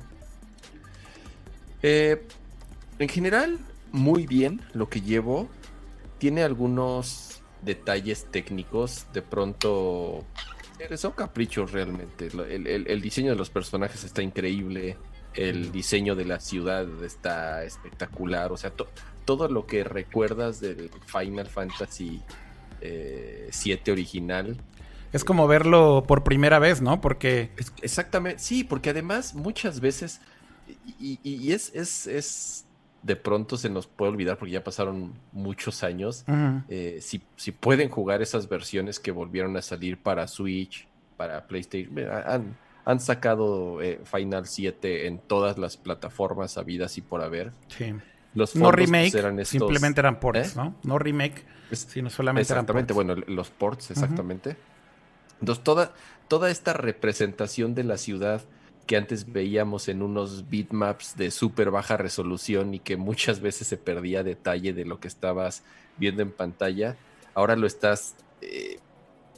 Eh, 1.83 2.23
en 2.99 3.09
general, 3.09 3.59
muy 3.93 4.27
bien 4.27 4.61
lo 4.73 4.89
que 4.89 5.01
llevo. 5.01 5.49
Tiene 6.19 6.43
algunos 6.43 7.43
detalles 7.63 8.27
técnicos. 8.31 9.07
De 9.13 9.23
pronto 9.23 10.25
eh, 10.79 10.97
son 10.97 11.13
caprichos 11.13 11.73
realmente. 11.73 12.31
Lo- 12.31 12.45
El, 12.45 12.67
el- 12.67 12.87
el 12.89 13.01
diseño 13.01 13.31
de 13.31 13.37
los 13.37 13.51
personajes 13.51 14.05
está 14.05 14.23
increíble. 14.23 14.97
El 15.37 15.71
diseño 15.73 16.15
de 16.17 16.25
la 16.25 16.41
ciudad 16.41 16.87
está 17.05 17.63
espectacular. 17.65 18.53
O 18.53 18.57
sea, 18.57 18.71
to- 18.71 18.89
todo 19.25 19.49
lo 19.49 19.67
que 19.67 19.85
recuerdas 19.85 20.61
del 20.61 20.91
Final 21.07 21.47
Fantasy 21.47 22.23
eh, 22.81 23.49
7 23.51 23.93
original. 23.93 24.57
Es 25.13 25.25
como 25.25 25.47
verlo 25.47 26.05
por 26.07 26.25
primera 26.25 26.59
vez, 26.59 26.81
¿no? 26.83 27.01
Porque... 27.01 27.51
Es- 27.57 27.73
exactamente, 27.83 28.39
sí, 28.43 28.65
porque 28.65 28.91
además 28.91 29.35
muchas 29.35 29.81
veces, 29.81 30.21
y, 31.01 31.19
y- 31.23 31.35
y 31.37 31.53
es, 31.53 31.73
es, 31.75 32.07
es, 32.07 32.65
de 33.03 33.17
pronto 33.17 33.57
se 33.57 33.71
nos 33.71 33.87
puede 33.87 34.13
olvidar 34.13 34.37
porque 34.37 34.53
ya 34.53 34.65
pasaron 34.65 35.13
muchos 35.33 35.83
años, 35.85 36.25
eh, 36.69 36.99
si, 37.01 37.23
si 37.37 37.53
pueden 37.53 37.89
jugar 37.89 38.21
esas 38.21 38.49
versiones 38.49 38.99
que 39.01 39.11
volvieron 39.13 39.57
a 39.57 39.63
salir 39.63 39.97
para 39.97 40.27
Switch, 40.29 40.87
para 41.17 41.47
PlayStation, 41.47 41.99
han, 42.27 42.57
han 42.87 43.01
sacado 43.01 43.83
eh, 43.83 44.01
Final 44.05 44.47
7 44.47 45.07
en 45.09 45.19
todas 45.19 45.59
las 45.59 45.77
plataformas 45.77 46.57
habidas 46.57 46.97
y 46.97 47.03
por 47.03 47.21
haber. 47.21 47.53
Sí. 47.69 47.93
Los 48.35 48.57
No 48.57 48.71
remake, 48.73 49.15
eran 49.19 49.39
estos- 49.39 49.51
simplemente 49.59 50.01
eran 50.01 50.19
ports, 50.21 50.51
¿Eh? 50.51 50.53
¿no? 50.57 50.75
No 50.85 50.99
remake, 50.99 51.45
sino 51.73 52.09
solamente 52.11 52.51
eran 52.53 52.63
Exactamente, 52.65 52.95
ports. 52.95 53.07
bueno, 53.07 53.25
los 53.29 53.51
ports, 53.51 53.91
exactamente. 53.91 54.57
Entonces, 55.41 55.63
toda, 55.65 55.93
toda 56.29 56.51
esta 56.51 56.73
representación 56.73 57.75
de 57.75 57.85
la 57.85 57.99
ciudad 57.99 58.43
que 58.87 58.97
antes 58.97 59.33
veíamos 59.33 59.89
en 59.89 60.01
unos 60.01 60.49
bitmaps 60.49 61.17
de 61.17 61.31
súper 61.33 61.71
baja 61.73 61.97
resolución 61.97 62.73
y 62.73 62.79
que 62.79 62.97
muchas 62.97 63.41
veces 63.41 63.67
se 63.67 63.77
perdía 63.77 64.23
detalle 64.23 64.73
de 64.73 64.85
lo 64.85 65.01
que 65.01 65.09
estabas 65.09 65.65
viendo 65.99 66.23
en 66.23 66.31
pantalla, 66.31 66.95
ahora 67.35 67.57
lo 67.57 67.67
estás, 67.67 68.15
eh, 68.43 68.79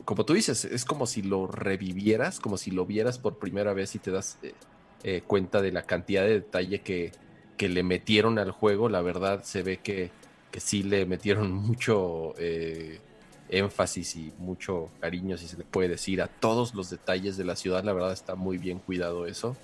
como 0.08 0.24
tú 0.24 0.32
dices, 0.32 0.64
es 0.64 0.86
como 0.86 1.06
si 1.06 1.20
lo 1.20 1.46
revivieras, 1.46 2.40
como 2.40 2.56
si 2.56 2.70
lo 2.70 2.86
vieras 2.86 3.18
por 3.18 3.36
primera 3.36 3.74
vez 3.74 3.94
y 3.94 3.98
te 3.98 4.10
das 4.10 4.38
eh, 4.42 4.54
eh, 5.02 5.20
cuenta 5.20 5.60
de 5.60 5.70
la 5.70 5.82
cantidad 5.82 6.22
de 6.22 6.40
detalle 6.40 6.80
que, 6.80 7.12
que 7.58 7.68
le 7.68 7.82
metieron 7.82 8.38
al 8.38 8.50
juego. 8.50 8.88
La 8.88 9.02
verdad 9.02 9.44
se 9.44 9.62
ve 9.62 9.80
que, 9.80 10.10
que 10.50 10.60
sí 10.60 10.82
le 10.82 11.04
metieron 11.04 11.52
mucho 11.66 12.32
eh, 12.38 13.00
énfasis 13.50 14.16
y 14.16 14.32
mucho 14.38 14.88
cariño, 14.98 15.36
si 15.36 15.46
se 15.46 15.58
le 15.58 15.64
puede 15.64 15.90
decir, 15.90 16.22
a 16.22 16.26
todos 16.26 16.74
los 16.74 16.88
detalles 16.88 17.36
de 17.36 17.44
la 17.44 17.54
ciudad. 17.54 17.84
La 17.84 17.92
verdad 17.92 18.12
está 18.12 18.34
muy 18.34 18.56
bien 18.56 18.78
cuidado 18.78 19.26
eso. 19.26 19.58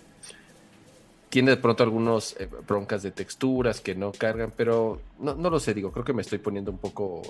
Tiene 1.31 1.53
de 1.53 1.57
pronto 1.57 1.85
algunos 1.85 2.37
broncas 2.69 3.03
de 3.03 3.13
texturas 3.13 3.81
que 3.81 3.95
no 3.95 4.13
cargan, 4.13 4.53
pero 4.55 5.01
no, 5.19 5.35
no 5.35 5.49
lo 5.49 5.59
sé, 5.59 5.73
digo, 5.73 5.91
creo 5.91 6.05
que 6.05 6.13
me 6.13 6.21
estoy 6.21 6.39
poniendo 6.39 6.71
un 6.71 6.77
poco 6.77 7.23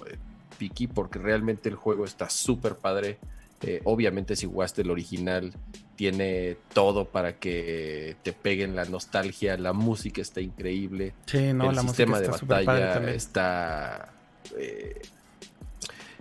picky 0.59 0.87
porque 0.87 1.19
realmente 1.19 1.69
el 1.69 1.75
juego 1.75 2.05
está 2.05 2.29
súper 2.31 2.75
padre. 2.77 3.19
Eh, 3.63 3.81
obviamente 3.85 4.37
si 4.37 4.47
jugaste 4.47 4.83
el 4.83 4.91
original, 4.91 5.55
tiene 5.97 6.57
todo 6.73 7.07
para 7.07 7.39
que 7.39 8.17
te 8.23 8.33
peguen 8.33 8.75
la 8.77 8.85
nostalgia, 8.85 9.57
la 9.57 9.73
música 9.73 10.21
está 10.21 10.41
increíble 10.41 11.15
Sí, 11.27 11.53
no, 11.53 11.71
el 11.71 11.77
la 11.77 11.83
sistema 11.83 12.21
de 12.21 12.29
batalla 12.29 13.11
está. 13.11 14.13
eh, 14.59 15.01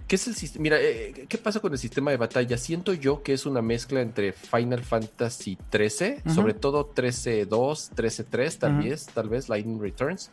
¿Qué 0.08 0.16
es 0.18 0.28
el 0.28 0.36
sistema? 0.36 0.64
Mira, 0.64 0.78
eh, 0.82 1.26
¿qué 1.28 1.38
pasa 1.38 1.60
con 1.60 1.72
el 1.72 1.80
sistema 1.80 2.12
de 2.12 2.18
batalla? 2.18 2.58
Siento 2.58 2.93
yo 2.93 3.24
que 3.24 3.34
es 3.34 3.45
una 3.45 3.62
mezcla 3.62 4.01
entre 4.01 4.34
Final 4.34 4.84
Fantasy 4.84 5.58
13, 5.70 6.22
Ujú. 6.26 6.36
sobre 6.36 6.54
todo 6.54 6.93
13-2, 6.93 7.47
13-3, 7.95 8.58
tal 8.58 8.78
vez, 8.80 9.06
tal 9.08 9.30
vez, 9.30 9.49
Lightning 9.49 9.80
Returns, 9.82 10.32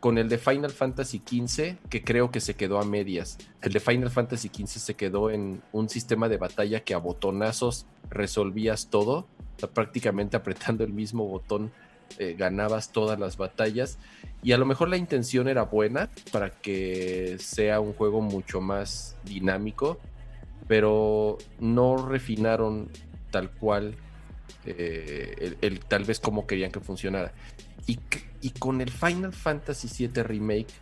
con 0.00 0.18
el 0.18 0.28
de 0.28 0.38
Final 0.38 0.70
Fantasy 0.70 1.18
15, 1.18 1.76
que 1.90 2.02
creo 2.02 2.30
que 2.30 2.40
se 2.40 2.54
quedó 2.54 2.78
a 2.80 2.84
medias. 2.84 3.38
El 3.60 3.72
de 3.72 3.80
Final 3.80 4.10
Fantasy 4.10 4.48
15 4.48 4.80
se 4.80 4.94
quedó 4.94 5.30
en 5.30 5.62
un 5.72 5.88
sistema 5.88 6.28
de 6.28 6.38
batalla 6.38 6.80
que 6.80 6.94
a 6.94 6.98
botonazos 6.98 7.86
resolvías 8.10 8.88
todo, 8.88 9.26
prácticamente 9.74 10.36
apretando 10.36 10.84
el 10.84 10.92
mismo 10.92 11.26
botón 11.28 11.70
eh, 12.18 12.34
ganabas 12.38 12.92
todas 12.92 13.18
las 13.18 13.36
batallas. 13.36 13.98
Y 14.42 14.52
a 14.52 14.58
lo 14.58 14.66
mejor 14.66 14.88
la 14.88 14.96
intención 14.96 15.48
era 15.48 15.64
buena 15.64 16.10
para 16.32 16.50
que 16.50 17.36
sea 17.38 17.80
un 17.80 17.92
juego 17.92 18.20
mucho 18.20 18.60
más 18.60 19.16
dinámico, 19.24 19.98
pero 20.66 21.38
no 21.60 21.96
refinaron 21.96 22.90
tal 23.30 23.50
cual 23.50 23.94
eh, 24.64 25.56
el, 25.60 25.80
tal 25.80 26.04
vez 26.04 26.20
como 26.20 26.46
querían 26.46 26.72
que 26.72 26.80
funcionara. 26.80 27.32
Y, 27.86 27.98
y 28.40 28.50
con 28.50 28.80
el 28.80 28.90
Final 28.90 29.32
Fantasy 29.32 30.06
VII 30.06 30.22
Remake, 30.22 30.72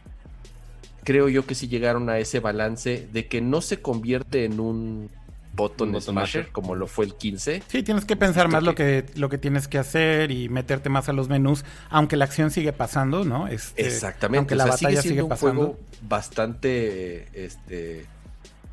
creo 1.05 1.29
yo 1.29 1.47
que 1.47 1.55
sí 1.55 1.69
llegaron 1.69 2.09
a 2.11 2.19
ese 2.19 2.41
balance 2.41 3.09
de 3.13 3.27
que 3.27 3.41
no 3.41 3.61
se 3.61 3.81
convierte 3.81 4.45
en 4.45 4.61
un 4.61 5.11
button, 5.53 5.93
button 5.93 6.01
smasher 6.01 6.43
masher. 6.43 6.53
como 6.53 6.75
lo 6.75 6.87
fue 6.87 7.05
el 7.05 7.15
15. 7.15 7.63
Sí, 7.67 7.83
tienes 7.83 8.05
que 8.05 8.17
pensar 8.17 8.49
más 8.49 8.63
lo 8.63 8.75
que 8.75 9.05
lo 9.17 9.29
que 9.29 9.39
tienes 9.39 9.69
que 9.69 9.79
hacer 9.79 10.31
y 10.31 10.49
meterte 10.49 10.89
más 10.89 11.09
a 11.09 11.13
los 11.13 11.29
menús, 11.29 11.65
aunque 11.91 12.17
la 12.17 12.25
acción 12.27 12.51
sigue 12.51 12.73
pasando, 12.73 13.25
¿no? 13.25 13.47
Este, 13.49 13.87
Exactamente. 13.87 14.39
Aunque 14.39 14.55
o 14.55 14.57
la 14.59 14.65
sea, 14.65 14.73
batalla 14.73 15.03
sigue 15.03 15.11
sigue, 15.11 15.23
un 15.23 15.29
pasando. 15.29 15.55
juego 15.55 15.79
bastante 16.09 17.29
este, 17.45 18.07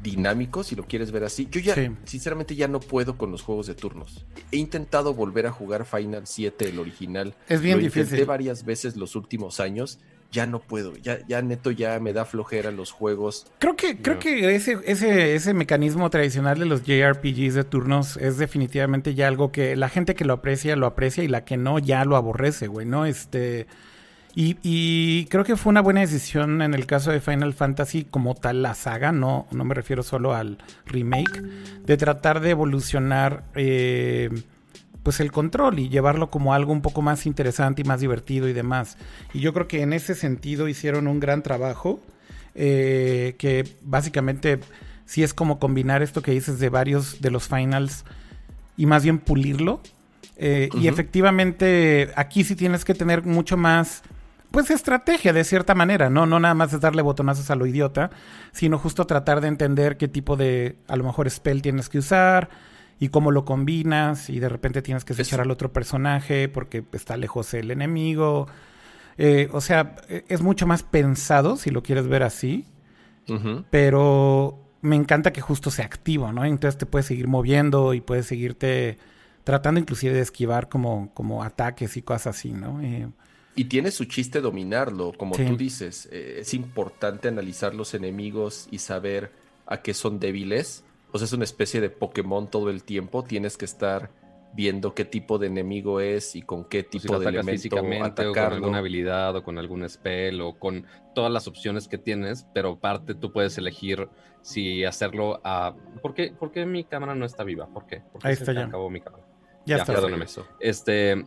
dinámico, 0.01 0.63
si 0.63 0.75
lo 0.75 0.84
quieres 0.84 1.11
ver 1.11 1.23
así. 1.23 1.47
Yo 1.51 1.59
ya, 1.59 1.73
Sí. 1.75 1.89
sinceramente, 2.05 2.55
ya 2.55 2.67
no 2.67 2.80
puedo 2.80 3.17
con 3.17 3.32
los 3.32 3.41
juegos 3.41 3.67
de 3.67 3.73
turnos. 3.75 4.25
He 4.51 4.57
intentado 4.57 5.13
volver 5.13 5.47
a 5.47 5.51
jugar 5.51 5.86
Final 5.86 6.28
7, 6.28 6.69
el 6.69 6.80
original. 6.80 7.36
Es 7.49 7.61
bien 7.61 7.78
lo 7.78 7.84
difícil. 7.84 8.03
intenté 8.03 8.25
varias 8.25 8.63
veces 8.63 8.95
los 8.95 9.15
últimos 9.15 9.59
años. 9.59 9.99
Ya 10.32 10.45
no 10.45 10.59
puedo. 10.59 10.95
Ya, 10.97 11.19
ya 11.28 11.41
neto, 11.41 11.71
ya 11.71 11.99
me 11.99 12.13
da 12.13 12.25
flojera 12.25 12.71
los 12.71 12.91
juegos. 12.91 13.47
Creo 13.59 13.75
que, 13.75 13.97
creo 13.97 14.19
que 14.19 14.55
ese, 14.55 14.78
ese, 14.86 15.36
ese 15.36 15.53
mecanismo 15.53 16.09
tradicional 16.09 16.59
de 16.59 16.65
los 16.65 16.84
JRPGs 16.84 17.53
de 17.53 17.63
turnos 17.63 18.17
es 18.17 18.38
definitivamente 18.38 19.15
ya 19.15 19.28
algo 19.28 19.51
que 19.51 19.75
la 19.75 19.89
gente 19.89 20.15
que 20.15 20.25
lo 20.25 20.34
aprecia, 20.34 20.75
lo 20.75 20.86
aprecia 20.86 21.23
y 21.23 21.28
la 21.28 21.45
que 21.45 21.57
no, 21.57 21.80
ya 21.80 22.03
lo 22.05 22.15
aborrece, 22.15 22.67
güey, 22.67 22.86
¿no? 22.86 23.05
Este. 23.05 23.67
Y, 24.36 24.57
y 24.61 25.25
creo 25.28 25.43
que 25.43 25.55
fue 25.55 25.71
una 25.71 25.82
buena 25.82 26.01
decisión 26.01 26.61
en 26.61 26.75
el 26.75 26.86
caso 26.86 27.09
de 27.09 27.21
Final 27.21 27.55
Fantasy 27.55 28.03
como 28.03 28.36
tal 28.36 28.61
la 28.61 28.75
saga, 28.75 29.11
no, 29.11 29.47
no 29.51 29.63
me 29.63 29.73
refiero 29.73 30.03
solo 30.03 30.36
al 30.36 30.59
remake, 30.86 31.41
de 31.84 31.97
tratar 31.97 32.39
de 32.39 32.51
evolucionar 32.51 33.45
eh, 33.55 34.30
pues 35.08 35.22
el 35.22 35.32
control 35.32 35.80
y 35.80 35.88
llevarlo 35.88 36.30
como 36.30 36.53
algo 36.53 36.74
un 36.74 36.82
poco 36.82 37.01
más 37.01 37.26
interesante 37.26 37.82
y 37.82 37.86
más 37.86 38.01
divertido 38.01 38.49
y 38.49 38.51
demás. 38.51 38.97
Y 39.34 39.39
yo 39.39 39.53
creo 39.53 39.66
que 39.66 39.82
en 39.82 39.93
ese 39.93 40.16
sentido 40.16 40.68
hicieron 40.68 41.08
un 41.08 41.22
gran 41.22 41.43
trabajo 41.43 42.01
eh, 42.55 43.36
que 43.38 43.64
básicamente 43.84 44.60
sí 45.05 45.24
es 45.24 45.34
como 45.34 45.60
combinar 45.60 46.03
esto 46.03 46.22
que 46.22 46.32
dices 46.32 46.60
de 46.60 46.68
varios 46.68 47.22
de 47.22 47.32
los 47.32 47.47
finals 47.47 48.03
y 48.76 48.86
más 48.86 49.03
bien 49.03 49.20
pulirlo 49.20 49.80
Eh, 50.36 50.70
y 50.74 50.88
efectivamente, 50.88 52.12
aquí 52.16 52.43
sí 52.43 52.55
tienes 52.55 52.84
que 52.84 52.93
tener 52.93 53.24
mucho 53.24 53.58
más, 53.58 54.03
pues, 54.51 54.70
estrategia 54.70 55.34
de 55.34 55.43
cierta 55.43 55.74
manera, 55.74 56.10
¿no? 56.10 56.26
No 56.26 56.39
nada 56.39 56.53
más 56.53 56.74
es 56.74 56.82
darle 56.82 57.01
botonazos 57.01 57.49
a 57.49 57.55
lo 57.55 57.66
idiota, 57.66 58.12
sino 58.51 58.78
justo 58.78 59.05
tratar 59.05 59.39
de 59.39 59.47
entender 59.47 59.97
qué 59.97 60.08
tipo 60.08 60.36
de, 60.36 60.76
a 60.88 60.95
lo 60.95 61.03
mejor, 61.05 61.30
spell 61.30 61.62
tienes 61.62 61.89
que 61.89 61.99
usar 61.99 62.49
y 63.00 63.10
cómo 63.10 63.32
lo 63.32 63.45
combinas 63.45 64.30
y 64.30 64.39
de 64.39 64.50
repente 64.50 64.82
tienes 64.82 65.06
que 65.06 65.14
echar 65.14 65.41
al 65.41 65.52
otro 65.52 65.72
personaje 65.72 66.50
porque 66.50 66.84
está 66.93 67.18
lejos 67.18 67.54
el 67.54 67.72
enemigo. 67.72 68.48
Eh, 69.18 69.50
o 69.52 69.62
sea, 69.62 69.95
e, 70.10 70.26
es 70.28 70.41
mucho 70.41 70.68
más 70.68 70.84
pensado, 70.84 71.58
si 71.58 71.70
lo 71.70 71.84
quieres 71.84 72.08
ver 72.08 72.24
así, 72.24 72.66
pero 73.70 74.58
me 74.82 74.95
encanta 74.95 75.34
que 75.34 75.41
justo 75.41 75.70
sea 75.70 75.86
activo, 75.86 76.32
¿no? 76.32 76.45
Entonces 76.45 76.78
te 76.78 76.86
puedes 76.86 77.06
seguir 77.06 77.28
moviendo 77.28 77.93
y 77.93 78.00
puedes 78.00 78.26
seguirte 78.26 78.98
tratando 79.43 79.80
inclusive 79.80 80.14
de 80.14 80.22
esquivar 80.22 80.70
como, 80.70 81.14
como 81.14 81.43
ataques 81.43 81.98
y 81.98 82.02
cosas 82.02 82.38
así, 82.38 82.54
¿no? 82.54 82.82
Eh, 82.82 83.08
y 83.58 83.66
tiene 83.66 83.89
su 83.89 84.06
chiste 84.06 84.39
dominarlo, 84.39 85.14
como 85.18 85.36
tú 85.36 85.58
dices. 85.58 86.08
Eh, 86.12 86.38
es 86.41 86.54
importante 86.54 87.28
analizar 87.28 87.74
los 87.74 87.95
enemigos 87.95 88.68
y 88.70 88.78
saber 88.78 89.32
a 89.66 89.82
qué 89.82 89.95
son 89.95 90.20
débiles. 90.20 90.84
O 91.18 91.20
sea, 91.20 91.26
es 91.26 91.34
una 91.34 91.45
especie 91.45 91.82
de 91.82 91.89
Pokémon 91.89 92.47
todo 92.47 92.70
el 92.70 92.84
tiempo. 92.84 93.24
Tienes 93.24 93.57
que 93.57 93.65
estar 93.65 94.11
viendo 94.53 94.93
qué 94.93 95.03
tipo 95.03 95.39
de 95.39 95.47
enemigo 95.47 95.99
es 95.99 96.36
y 96.36 96.43
con 96.43 96.63
qué 96.63 96.84
tipo 96.84 97.18
de 97.18 97.26
elemento 97.28 97.53
físicamente 97.53 98.28
o 98.28 98.34
con 98.34 98.43
alguna 98.43 98.78
habilidad 98.78 99.36
o 99.36 99.43
con 99.43 99.57
algún 99.57 99.89
spell 99.89 100.41
o 100.41 100.59
con 100.59 100.86
todas 101.15 101.32
las 101.32 101.47
opciones 101.47 101.88
que 101.88 101.97
tienes, 101.97 102.45
pero 102.53 102.74
aparte 102.74 103.15
tú 103.15 103.32
puedes 103.32 103.57
elegir 103.57 104.07
si 104.43 104.86
hacerlo 104.86 105.41
a 105.43 105.74
¿Por 106.03 106.13
qué, 106.13 106.32
¿Por 106.38 106.51
qué 106.51 106.68
mi 106.68 106.84
cámara 106.84 107.15
no 107.15 107.26
está 107.26 107.43
viva? 107.43 107.65
¿Por 107.65 107.88
qué? 107.88 108.03
Ahí 108.22 108.34
está 108.34 108.53
ya. 108.53 108.65
acabó 108.65 108.91
mi 108.91 109.01
cámara. 109.01 109.24
Ya, 109.65 109.78
está. 109.78 109.93
Perdóname. 109.93 110.26
Eso. 110.26 110.45
Este, 110.59 111.26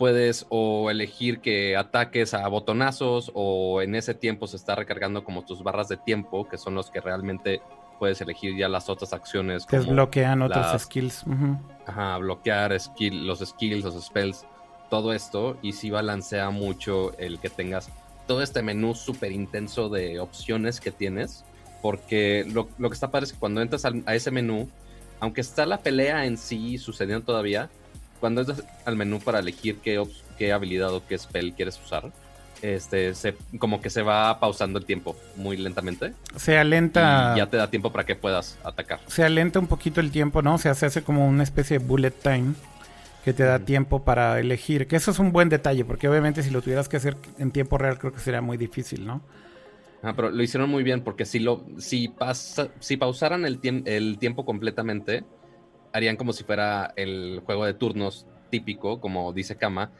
puedes 0.00 0.46
o 0.48 0.90
elegir 0.90 1.40
que 1.40 1.76
ataques 1.76 2.34
a 2.34 2.46
botonazos 2.48 3.30
o 3.34 3.82
en 3.82 3.94
ese 3.94 4.14
tiempo 4.14 4.48
se 4.48 4.56
está 4.56 4.74
recargando 4.74 5.22
como 5.22 5.44
tus 5.44 5.62
barras 5.62 5.88
de 5.88 5.96
tiempo, 5.96 6.48
que 6.48 6.58
son 6.58 6.74
los 6.74 6.90
que 6.90 7.00
realmente 7.00 7.62
puedes 7.98 8.20
elegir 8.20 8.56
ya 8.56 8.68
las 8.68 8.88
otras 8.88 9.12
acciones. 9.12 9.66
Que 9.66 9.78
desbloquean 9.78 10.42
otros 10.42 10.82
skills. 10.82 11.24
Ajá, 11.86 12.18
bloquear 12.18 12.78
skill, 12.78 13.26
los 13.26 13.40
skills, 13.40 13.84
los 13.84 14.04
spells, 14.04 14.46
todo 14.90 15.12
esto. 15.12 15.56
Y 15.62 15.72
sí 15.72 15.90
balancea 15.90 16.50
mucho 16.50 17.16
el 17.18 17.38
que 17.38 17.50
tengas 17.50 17.90
todo 18.26 18.42
este 18.42 18.62
menú 18.62 18.94
súper 18.94 19.32
intenso 19.32 19.88
de 19.88 20.20
opciones 20.20 20.80
que 20.80 20.90
tienes. 20.90 21.44
Porque 21.82 22.44
lo, 22.52 22.68
lo, 22.78 22.90
que 22.90 22.94
está 22.94 23.10
padre 23.10 23.26
es 23.26 23.32
que 23.32 23.38
cuando 23.38 23.62
entras 23.62 23.84
a 23.84 24.14
ese 24.14 24.30
menú, 24.30 24.68
aunque 25.20 25.40
está 25.40 25.64
la 25.64 25.78
pelea 25.78 26.26
en 26.26 26.36
sí 26.36 26.76
sucediendo 26.78 27.24
todavía, 27.24 27.70
cuando 28.20 28.40
entras 28.40 28.64
al 28.84 28.96
menú 28.96 29.20
para 29.20 29.38
elegir 29.38 29.78
qué, 29.78 30.02
qué 30.36 30.52
habilidad 30.52 30.92
o 30.92 31.06
qué 31.06 31.16
spell 31.16 31.54
quieres 31.54 31.80
usar, 31.84 32.10
este, 32.62 33.14
se, 33.14 33.36
como 33.58 33.80
que 33.80 33.90
se 33.90 34.02
va 34.02 34.38
pausando 34.40 34.78
el 34.78 34.84
tiempo 34.84 35.16
muy 35.36 35.56
lentamente. 35.56 36.14
Se 36.36 36.58
alenta. 36.58 37.32
Y 37.34 37.38
ya 37.38 37.46
te 37.46 37.56
da 37.56 37.70
tiempo 37.70 37.92
para 37.92 38.04
que 38.04 38.16
puedas 38.16 38.58
atacar. 38.64 39.00
Se 39.06 39.24
alenta 39.24 39.58
un 39.58 39.66
poquito 39.66 40.00
el 40.00 40.10
tiempo, 40.10 40.42
¿no? 40.42 40.54
O 40.54 40.58
sea, 40.58 40.74
se 40.74 40.86
hace 40.86 41.02
como 41.02 41.26
una 41.26 41.42
especie 41.42 41.78
de 41.78 41.84
bullet 41.84 42.10
time 42.10 42.54
que 43.24 43.32
te 43.32 43.42
da 43.42 43.58
tiempo 43.58 44.04
para 44.04 44.38
elegir. 44.40 44.86
Que 44.86 44.96
eso 44.96 45.10
es 45.10 45.18
un 45.18 45.32
buen 45.32 45.48
detalle, 45.48 45.84
porque 45.84 46.08
obviamente 46.08 46.42
si 46.42 46.50
lo 46.50 46.62
tuvieras 46.62 46.88
que 46.88 46.96
hacer 46.96 47.16
en 47.38 47.50
tiempo 47.50 47.78
real, 47.78 47.98
creo 47.98 48.12
que 48.12 48.20
sería 48.20 48.40
muy 48.40 48.56
difícil, 48.56 49.06
¿no? 49.06 49.20
Ah, 50.02 50.12
pero 50.14 50.30
lo 50.30 50.42
hicieron 50.42 50.70
muy 50.70 50.84
bien, 50.84 51.02
porque 51.02 51.24
si 51.24 51.40
lo, 51.40 51.64
si 51.78 52.08
pasa, 52.08 52.68
si 52.78 52.96
pausaran 52.96 53.44
el, 53.44 53.58
el 53.84 54.18
tiempo 54.18 54.44
completamente, 54.44 55.24
harían 55.92 56.16
como 56.16 56.32
si 56.32 56.44
fuera 56.44 56.92
el 56.96 57.42
juego 57.44 57.64
de 57.64 57.74
turnos 57.74 58.26
típico, 58.50 59.00
como 59.00 59.32
dice 59.32 59.56
Kama, 59.56 59.90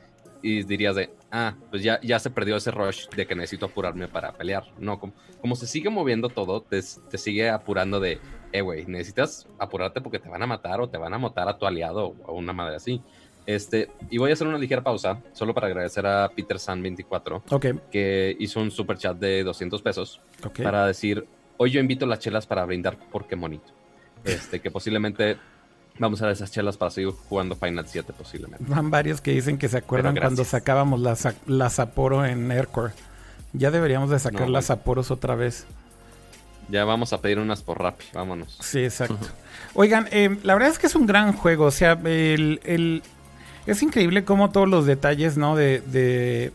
y 0.43 0.63
dirías 0.63 0.97
de, 0.97 1.11
ah, 1.31 1.55
pues 1.71 1.83
ya, 1.83 2.01
ya 2.03 2.19
se 2.19 2.31
perdió 2.31 2.57
ese 2.57 2.71
rush 2.71 3.09
de 3.09 3.27
que 3.27 3.35
necesito 3.35 3.67
apurarme 3.67 4.09
para 4.09 4.33
pelear. 4.33 4.65
No, 4.79 4.99
como, 4.99 5.13
como 5.41 5.57
se 5.57 5.67
sigue 5.67 5.91
moviendo 5.91 6.29
todo, 6.29 6.63
te, 6.63 6.81
te 7.11 7.19
sigue 7.19 7.51
apurando 7.51 8.01
de, 8.01 8.21
eh, 8.53 8.61
güey, 8.61 8.87
necesitas 8.87 9.47
apurarte 9.59 10.01
porque 10.01 10.19
te 10.19 10.29
van 10.29 10.43
a 10.43 10.47
matar 10.47 10.81
o 10.81 10.89
te 10.89 10.99
van 10.99 11.15
a 11.15 11.19
matar 11.19 11.49
a 11.49 11.59
tu 11.59 11.67
aliado 11.67 12.15
o 12.25 12.35
una 12.35 12.53
madre 12.53 12.77
así. 12.77 13.03
Este, 13.47 13.89
y 14.11 14.19
voy 14.19 14.29
a 14.29 14.35
hacer 14.35 14.47
una 14.47 14.59
ligera 14.59 14.83
pausa, 14.83 15.23
solo 15.33 15.55
para 15.55 15.69
agradecer 15.69 16.07
a 16.07 16.29
Peter 16.29 16.59
San 16.59 16.83
24, 16.83 17.43
que 17.91 18.37
hizo 18.39 18.61
un 18.61 18.71
super 18.71 18.99
chat 18.99 19.17
de 19.17 19.43
200 19.43 19.81
pesos 19.81 20.21
para 20.63 20.87
decir, 20.87 21.27
hoy 21.57 21.71
yo 21.71 21.81
invito 21.81 22.05
las 22.05 22.19
chelas 22.19 22.47
para 22.47 22.67
brindar 22.67 22.99
por 23.11 23.27
qué 23.27 23.37
monito. 23.37 23.73
Este, 24.23 24.61
que 24.61 24.71
posiblemente 24.71 25.39
Vamos 25.99 26.23
a 26.23 26.27
ver 26.27 26.35
esas 26.35 26.51
chelas 26.51 26.77
para 26.77 26.91
seguir 26.91 27.13
jugando 27.29 27.57
Final 27.57 27.87
7 27.87 28.13
posiblemente. 28.17 28.65
Van 28.69 28.91
varios 28.91 29.21
que 29.21 29.33
dicen 29.33 29.59
que 29.59 29.69
se 29.69 29.79
acuerdan 29.79 30.17
cuando 30.17 30.45
sacábamos 30.45 31.01
las 31.01 31.29
la 31.47 31.71
Sapporo 31.71 32.25
en 32.25 32.51
Aircore. 32.51 32.93
Ya 33.53 33.71
deberíamos 33.71 34.11
de 34.11 34.19
sacar 34.19 34.49
las 34.49 34.67
Sapporos 34.67 35.11
otra 35.11 35.35
vez. 35.35 35.67
Ya 36.69 36.85
vamos 36.85 37.13
a 37.13 37.21
pedir 37.21 37.39
unas 37.39 37.63
por 37.63 37.81
Rappi, 37.81 38.05
vámonos. 38.13 38.59
Sí, 38.61 38.85
exacto. 38.85 39.17
Oigan, 39.75 40.07
eh, 40.13 40.37
la 40.43 40.55
verdad 40.55 40.71
es 40.71 40.79
que 40.79 40.87
es 40.87 40.95
un 40.95 41.07
gran 41.07 41.33
juego. 41.33 41.65
O 41.65 41.71
sea, 41.71 41.93
el, 42.05 43.03
es 43.67 43.83
increíble 43.83 44.25
cómo 44.25 44.51
todos 44.51 44.69
los 44.69 44.85
detalles, 44.85 45.39
¿no? 45.39 45.57
De, 45.57 46.53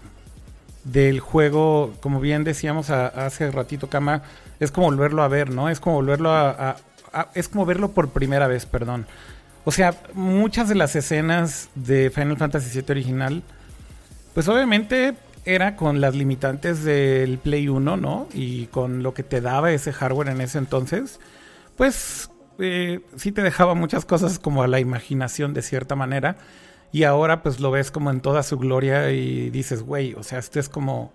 del 0.84 1.20
juego, 1.20 1.94
como 2.00 2.20
bien 2.20 2.44
decíamos 2.44 2.92
hace 2.92 3.50
ratito, 3.50 3.90
Kama, 3.90 4.22
es 4.60 4.72
como 4.72 4.88
volverlo 4.88 5.24
a 5.24 5.28
ver, 5.28 5.50
¿no? 5.50 5.70
Es 5.70 5.80
como 5.80 5.96
volverlo 5.96 6.32
a, 6.32 6.76
es 7.34 7.48
como 7.48 7.66
verlo 7.66 7.92
por 7.92 8.10
primera 8.10 8.48
vez, 8.48 8.66
perdón. 8.66 9.06
O 9.66 9.72
sea, 9.72 9.96
muchas 10.14 10.68
de 10.68 10.76
las 10.76 10.96
escenas 10.96 11.70
de 11.76 12.10
Final 12.10 12.38
Fantasy 12.38 12.82
VII 12.82 12.92
original, 12.92 13.44
pues 14.34 14.48
obviamente 14.48 15.16
era 15.46 15.76
con 15.76 16.02
las 16.02 16.16
limitantes 16.16 16.84
del 16.84 17.38
Play 17.38 17.68
1, 17.68 17.98
¿no? 17.98 18.28
Y 18.34 18.68
con 18.68 19.04
lo 19.04 19.14
que 19.14 19.24
te 19.24 19.42
daba 19.42 19.72
ese 19.72 19.94
hardware 19.94 20.30
en 20.30 20.42
ese 20.42 20.58
entonces, 20.58 21.20
pues 21.78 22.30
eh, 22.60 23.02
sí 23.16 23.32
te 23.32 23.42
dejaba 23.42 23.74
muchas 23.74 24.06
cosas 24.06 24.40
como 24.40 24.64
a 24.64 24.68
la 24.68 24.80
imaginación 24.80 25.54
de 25.54 25.62
cierta 25.62 25.96
manera. 25.96 26.38
Y 26.92 27.04
ahora 27.04 27.42
pues 27.42 27.60
lo 27.60 27.72
ves 27.72 27.90
como 27.90 28.12
en 28.12 28.22
toda 28.22 28.44
su 28.44 28.58
gloria 28.58 29.12
y 29.12 29.50
dices, 29.50 29.82
güey, 29.82 30.14
o 30.14 30.24
sea, 30.24 30.40
esto 30.40 30.60
es 30.60 30.70
como... 30.70 31.14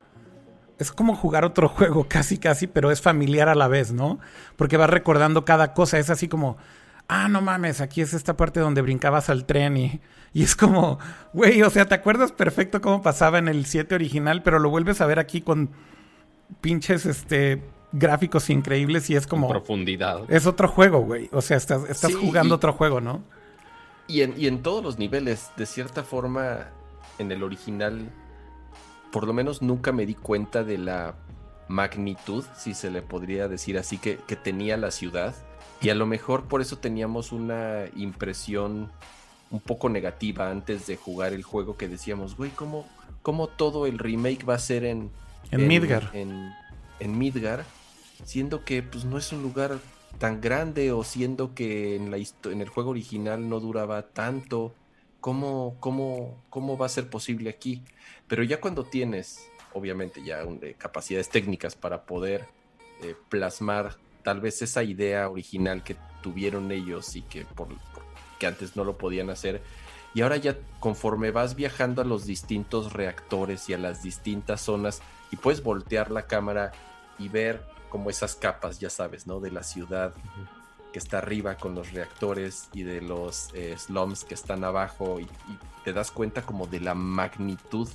Es 0.78 0.92
como 0.92 1.16
jugar 1.16 1.44
otro 1.44 1.68
juego, 1.68 2.06
casi, 2.08 2.38
casi, 2.38 2.66
pero 2.66 2.90
es 2.90 3.02
familiar 3.02 3.48
a 3.48 3.54
la 3.54 3.68
vez, 3.68 3.92
¿no? 3.92 4.18
Porque 4.56 4.76
vas 4.76 4.90
recordando 4.90 5.44
cada 5.44 5.74
cosa, 5.74 5.98
es 5.98 6.10
así 6.10 6.28
como, 6.28 6.56
ah, 7.08 7.28
no 7.28 7.40
mames, 7.40 7.80
aquí 7.80 8.00
es 8.00 8.14
esta 8.14 8.36
parte 8.36 8.60
donde 8.60 8.82
brincabas 8.82 9.30
al 9.30 9.44
tren 9.44 9.76
y, 9.76 10.00
y 10.32 10.42
es 10.42 10.54
como, 10.54 10.98
güey, 11.32 11.62
o 11.62 11.70
sea, 11.70 11.86
te 11.86 11.94
acuerdas 11.94 12.32
perfecto 12.32 12.80
cómo 12.80 13.02
pasaba 13.02 13.38
en 13.38 13.48
el 13.48 13.66
7 13.66 13.94
original, 13.94 14.42
pero 14.42 14.58
lo 14.58 14.70
vuelves 14.70 15.00
a 15.00 15.06
ver 15.06 15.18
aquí 15.18 15.40
con 15.40 15.70
pinches, 16.60 17.06
este, 17.06 17.62
gráficos 17.92 18.50
increíbles 18.50 19.08
y 19.10 19.16
es 19.16 19.26
como... 19.26 19.48
profundidad. 19.48 20.30
Es 20.30 20.46
otro 20.46 20.68
juego, 20.68 21.00
güey. 21.00 21.28
O 21.32 21.40
sea, 21.40 21.56
estás, 21.56 21.88
estás 21.88 22.14
jugando 22.14 22.54
otro 22.54 22.72
juego, 22.72 23.00
¿no? 23.00 23.22
Y 24.06 24.22
en, 24.22 24.34
y 24.36 24.46
en 24.46 24.62
todos 24.62 24.82
los 24.82 24.98
niveles, 24.98 25.50
de 25.56 25.66
cierta 25.66 26.02
forma, 26.02 26.68
en 27.18 27.30
el 27.30 27.42
original, 27.42 28.10
por 29.12 29.26
lo 29.26 29.32
menos 29.32 29.62
nunca 29.62 29.92
me 29.92 30.06
di 30.06 30.14
cuenta 30.14 30.64
de 30.64 30.78
la 30.78 31.14
magnitud, 31.68 32.44
si 32.56 32.74
se 32.74 32.90
le 32.90 33.02
podría 33.02 33.48
decir 33.48 33.78
así, 33.78 33.98
que, 33.98 34.16
que 34.16 34.36
tenía 34.36 34.76
la 34.76 34.90
ciudad 34.90 35.34
y 35.80 35.90
a 35.90 35.94
lo 35.94 36.06
mejor 36.06 36.44
por 36.44 36.60
eso 36.60 36.78
teníamos 36.78 37.30
una 37.32 37.84
impresión 37.94 38.90
un 39.50 39.60
poco 39.60 39.88
negativa 39.88 40.50
antes 40.50 40.86
de 40.86 40.96
jugar 40.96 41.32
el 41.32 41.42
juego 41.42 41.76
que 41.76 41.88
decíamos, 41.88 42.36
güey, 42.36 42.50
¿cómo, 42.50 42.86
¿cómo, 43.22 43.46
todo 43.46 43.86
el 43.86 43.98
remake 43.98 44.46
va 44.46 44.54
a 44.54 44.58
ser 44.58 44.84
en... 44.84 45.10
En, 45.50 45.66
Midgar. 45.66 46.10
En, 46.12 47.18
Midgar, 47.18 47.64
siendo 48.24 48.64
que 48.64 48.82
pues 48.82 49.04
no 49.04 49.16
es 49.16 49.32
un 49.32 49.42
lugar 49.42 49.78
tan 50.18 50.40
grande 50.40 50.92
o 50.92 51.04
siendo 51.04 51.54
que 51.54 51.96
en, 51.96 52.10
la 52.10 52.18
en 52.18 52.60
el 52.60 52.68
juego 52.68 52.90
original 52.90 53.48
no 53.48 53.60
duraba 53.60 54.02
tanto. 54.02 54.74
¿Cómo, 55.20 55.76
cómo, 55.80 56.44
¿Cómo 56.50 56.76
va 56.76 56.86
a 56.86 56.90
ser 56.90 57.08
posible 57.08 57.50
aquí? 57.50 57.82
Pero 58.28 58.42
ya 58.42 58.60
cuando 58.60 58.84
tienes, 58.84 59.50
obviamente 59.72 60.22
ya 60.22 60.44
capacidades 60.76 61.28
técnicas 61.28 61.74
para 61.74 62.04
poder 62.04 62.46
eh, 63.02 63.14
plasmar 63.28 63.96
tal 64.22 64.40
vez 64.40 64.60
esa 64.62 64.82
idea 64.82 65.28
original 65.28 65.82
que 65.82 65.96
tuvieron 66.22 66.70
ellos 66.70 67.16
y 67.16 67.22
que, 67.22 67.44
por, 67.44 67.68
que 68.38 68.46
antes 68.46 68.76
no 68.76 68.84
lo 68.84 68.98
podían 68.98 69.30
hacer. 69.30 69.62
Y 70.14 70.22
ahora 70.22 70.36
ya 70.36 70.56
conforme 70.80 71.30
vas 71.30 71.54
viajando 71.54 72.02
a 72.02 72.04
los 72.04 72.26
distintos 72.26 72.92
reactores 72.92 73.68
y 73.68 73.74
a 73.74 73.78
las 73.78 74.02
distintas 74.02 74.60
zonas 74.60 75.00
y 75.30 75.36
puedes 75.36 75.62
voltear 75.62 76.10
la 76.10 76.26
cámara 76.26 76.72
y 77.18 77.28
ver 77.28 77.62
como 77.88 78.10
esas 78.10 78.34
capas, 78.34 78.80
ya 78.80 78.90
sabes, 78.90 79.26
¿no? 79.26 79.40
De 79.40 79.50
la 79.50 79.62
ciudad 79.62 80.12
que 80.92 80.98
está 80.98 81.18
arriba 81.18 81.56
con 81.56 81.74
los 81.74 81.92
reactores 81.92 82.68
y 82.72 82.82
de 82.82 83.00
los 83.00 83.50
eh, 83.54 83.76
slums 83.78 84.24
que 84.24 84.34
están 84.34 84.64
abajo 84.64 85.20
y, 85.20 85.24
y, 85.24 85.58
te 85.84 85.92
das 85.92 86.10
cuenta 86.10 86.42
como 86.42 86.66
de 86.66 86.80
la 86.80 86.94
magnitud 86.94 87.88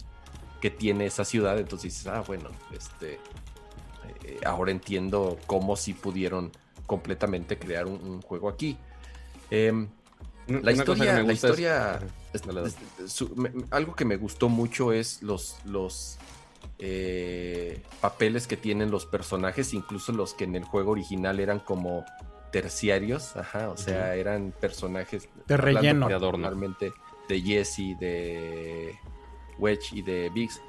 que 0.64 0.70
tiene 0.70 1.06
esa 1.06 1.26
ciudad. 1.26 1.60
Entonces 1.60 1.92
dices, 1.92 2.08
ah, 2.08 2.24
bueno, 2.26 2.50
este, 2.72 3.20
eh, 4.24 4.40
ahora 4.46 4.72
entiendo 4.72 5.38
cómo 5.46 5.76
si 5.76 5.94
pudieron 5.94 6.54
completamente 6.88 7.60
crear 7.60 7.86
un, 7.86 8.22
juego 8.22 8.48
aquí. 8.48 8.78
Em, 9.52 9.90
La 10.48 10.72
historia, 10.72 11.22
la 11.22 11.34
es- 11.34 11.34
historia, 11.34 11.96
Ajá, 11.96 12.06
es- 12.32 12.42
dale, 12.44 12.62
dale. 12.62 12.74
es- 13.04 13.12
su- 13.12 13.36
me- 13.36 13.52
algo 13.72 13.94
que 13.94 14.06
me 14.06 14.16
gustó 14.16 14.48
mucho 14.48 14.94
es 14.94 15.22
los, 15.22 15.58
los 15.66 16.18
eh, 16.80 17.82
papeles 18.00 18.48
que 18.48 18.56
tienen 18.56 18.90
los 18.90 19.06
personajes, 19.06 19.74
incluso 19.74 20.14
los 20.14 20.34
que 20.34 20.46
en 20.46 20.56
el 20.56 20.64
juego 20.64 20.92
original 20.92 21.42
eran 21.42 21.60
como 21.60 22.06
terciarios, 22.54 23.36
ajá, 23.36 23.70
o 23.70 23.76
sea, 23.78 24.16
eran 24.16 24.54
personajes 24.62 25.28
De 25.46 25.58
relleno. 25.58 26.08
De 26.08 26.14
adorno. 26.14 26.50
de 27.28 27.42
Jesse, 27.42 27.98
de 28.00 28.98
Wedge 29.58 29.94
y 29.94 30.02
de 30.02 30.30
Biggs, 30.30 30.62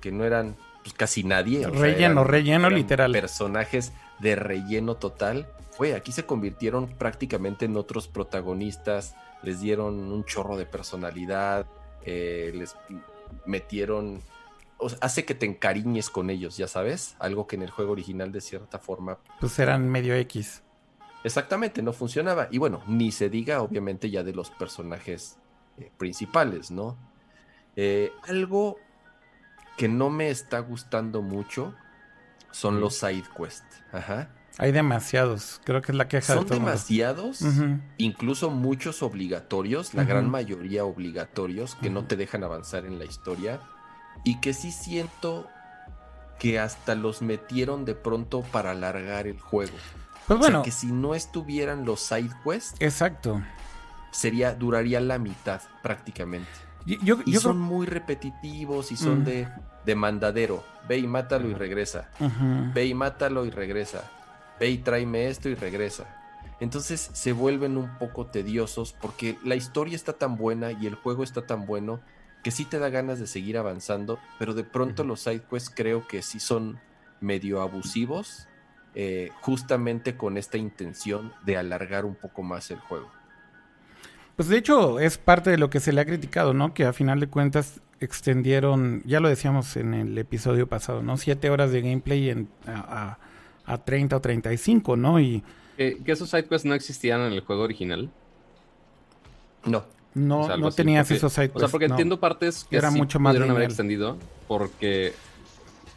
que 0.00 0.12
no 0.12 0.24
eran 0.24 0.56
pues, 0.82 0.94
casi 0.94 1.24
nadie. 1.24 1.66
o 1.66 1.70
sea, 1.70 1.80
Relleno, 1.80 2.20
eran- 2.22 2.28
relleno 2.28 2.66
eran 2.66 2.74
literal. 2.78 3.12
Personajes 3.12 3.92
de 4.18 4.36
relleno 4.36 4.96
total. 4.96 5.48
Fue, 5.72 5.94
aquí 5.94 6.12
se 6.12 6.24
convirtieron 6.24 6.86
prácticamente 6.88 7.64
en 7.64 7.76
otros 7.76 8.06
protagonistas, 8.08 9.16
les 9.42 9.60
dieron 9.60 10.12
un 10.12 10.24
chorro 10.24 10.56
de 10.56 10.66
personalidad, 10.66 11.66
eh, 12.04 12.52
les 12.54 12.76
metieron... 13.46 14.20
hace 15.00 15.24
que 15.24 15.34
te 15.34 15.46
encariñes 15.46 16.10
con 16.10 16.30
ellos, 16.30 16.56
ya 16.56 16.68
sabes, 16.68 17.16
algo 17.18 17.46
que 17.46 17.56
en 17.56 17.62
el 17.62 17.70
juego 17.70 17.92
original 17.92 18.30
de 18.30 18.40
cierta 18.40 18.78
forma 18.78 19.18
Pues 19.40 19.58
eran 19.58 19.88
medio 19.88 20.14
X. 20.14 20.62
Exactamente, 21.24 21.82
no 21.82 21.92
funcionaba. 21.92 22.48
Y 22.50 22.58
bueno, 22.58 22.82
ni 22.86 23.10
se 23.10 23.30
diga 23.30 23.62
obviamente 23.62 24.10
ya 24.10 24.22
de 24.22 24.32
los 24.34 24.50
personajes 24.50 25.38
eh, 25.78 25.90
principales, 25.96 26.70
¿no? 26.70 26.96
Eh, 27.76 28.12
algo 28.28 28.78
que 29.76 29.88
no 29.88 30.10
me 30.10 30.30
está 30.30 30.60
gustando 30.60 31.22
mucho 31.22 31.74
son 32.50 32.80
los 32.80 32.96
side 32.96 33.24
quests. 33.36 33.82
Ajá. 33.92 34.30
Hay 34.58 34.70
demasiados. 34.70 35.60
Creo 35.64 35.82
que 35.82 35.90
es 35.90 35.98
la 35.98 36.06
queja 36.06 36.34
Son 36.34 36.44
de 36.44 36.50
todo 36.50 36.58
demasiados, 36.60 37.40
incluso 37.96 38.50
muchos 38.50 39.02
obligatorios, 39.02 39.94
la 39.94 40.04
gran 40.04 40.30
mayoría 40.30 40.84
obligatorios 40.84 41.74
que 41.76 41.90
no 41.90 42.04
te 42.04 42.16
dejan 42.16 42.44
avanzar 42.44 42.86
en 42.86 43.00
la 43.00 43.04
historia 43.04 43.60
y 44.22 44.40
que 44.40 44.54
sí 44.54 44.70
siento 44.70 45.48
que 46.38 46.60
hasta 46.60 46.94
los 46.94 47.20
metieron 47.20 47.84
de 47.84 47.96
pronto 47.96 48.42
para 48.42 48.70
alargar 48.70 49.26
el 49.26 49.40
juego. 49.40 49.72
Pues 49.72 50.20
O 50.20 50.26
sea, 50.26 50.36
bueno, 50.36 50.62
que 50.62 50.70
si 50.70 50.86
no 50.86 51.16
estuvieran 51.16 51.84
los 51.84 52.00
side 52.00 52.30
quests, 52.44 52.76
exacto. 52.80 53.42
sería, 54.12 54.54
duraría 54.54 55.00
la 55.00 55.18
mitad 55.18 55.62
prácticamente. 55.82 56.48
Yo, 56.86 56.96
yo, 57.02 57.16
Y 57.24 57.32
yo 57.32 57.40
son 57.40 57.56
creo- 57.58 57.64
muy 57.66 57.86
repetitivos 57.86 58.92
y 58.92 58.96
son 58.96 59.20
Mm. 59.20 59.24
de, 59.24 59.48
de 59.84 59.94
mandadero. 59.94 60.64
Ve 60.88 60.98
y 60.98 61.06
mátalo 61.06 61.48
y 61.48 61.54
regresa. 61.54 62.10
Ve 62.74 62.86
y 62.86 62.94
mátalo 62.94 63.44
y 63.46 63.50
regresa. 63.50 64.10
Ve 64.60 64.68
y 64.70 64.78
tráeme 64.78 65.28
esto 65.28 65.48
y 65.48 65.54
regresa. 65.54 66.04
Entonces 66.60 67.10
se 67.12 67.32
vuelven 67.32 67.76
un 67.76 67.98
poco 67.98 68.26
tediosos 68.26 68.92
porque 69.00 69.36
la 69.44 69.56
historia 69.56 69.96
está 69.96 70.12
tan 70.12 70.36
buena 70.36 70.72
y 70.72 70.86
el 70.86 70.94
juego 70.94 71.24
está 71.24 71.46
tan 71.46 71.66
bueno 71.66 72.00
que 72.42 72.50
sí 72.50 72.64
te 72.64 72.78
da 72.78 72.90
ganas 72.90 73.18
de 73.18 73.26
seguir 73.26 73.56
avanzando, 73.58 74.18
pero 74.38 74.52
de 74.54 74.64
pronto 74.64 75.02
Ujú. 75.02 75.08
los 75.08 75.20
side 75.20 75.42
quests 75.50 75.70
creo 75.74 76.06
que 76.06 76.20
sí 76.22 76.38
son 76.38 76.78
medio 77.20 77.62
abusivos, 77.62 78.46
eh, 78.94 79.30
justamente 79.40 80.16
con 80.16 80.36
esta 80.36 80.58
intención 80.58 81.32
de 81.44 81.56
alargar 81.56 82.04
un 82.04 82.14
poco 82.14 82.42
más 82.42 82.70
el 82.70 82.78
juego. 82.78 83.10
Pues 84.36 84.48
de 84.48 84.56
hecho 84.58 84.98
es 85.00 85.16
parte 85.18 85.50
de 85.50 85.58
lo 85.58 85.70
que 85.70 85.80
se 85.80 85.92
le 85.92 86.00
ha 86.00 86.04
criticado, 86.04 86.54
¿no? 86.54 86.74
Que 86.74 86.84
a 86.84 86.92
final 86.92 87.20
de 87.20 87.28
cuentas 87.28 87.80
extendieron, 88.00 89.02
ya 89.04 89.20
lo 89.20 89.28
decíamos 89.28 89.76
en 89.76 89.94
el 89.94 90.18
episodio 90.18 90.66
pasado, 90.68 91.02
¿no? 91.02 91.16
Siete 91.16 91.50
horas 91.50 91.70
de 91.70 91.80
gameplay 91.82 92.30
en, 92.30 92.48
a, 92.66 93.18
a, 93.66 93.72
a 93.74 93.84
30 93.84 94.16
o 94.16 94.20
35, 94.20 94.96
¿no? 94.96 95.20
Y 95.20 95.42
Que, 95.76 96.02
que 96.04 96.12
esos 96.12 96.30
sidequests 96.30 96.66
no 96.66 96.74
existían 96.74 97.20
en 97.20 97.32
el 97.32 97.40
juego 97.40 97.62
original. 97.62 98.10
No, 99.64 99.84
no, 100.14 100.40
O 100.40 100.44
sea, 100.46 100.54
algo 100.54 100.64
no 100.64 100.68
así, 100.68 100.76
tenías 100.76 101.06
porque- 101.06 101.16
esos 101.16 101.32
side 101.32 101.50
O 101.54 101.58
sea, 101.60 101.68
porque 101.68 101.88
no. 101.88 101.94
entiendo 101.94 102.20
partes 102.20 102.64
que 102.68 102.76
Era 102.76 102.90
sí 102.90 102.98
mucho 102.98 103.18
más 103.20 103.30
pudieron 103.32 103.50
haber 103.50 103.60
lineal. 103.62 103.70
extendido. 103.70 104.18
Porque 104.48 105.14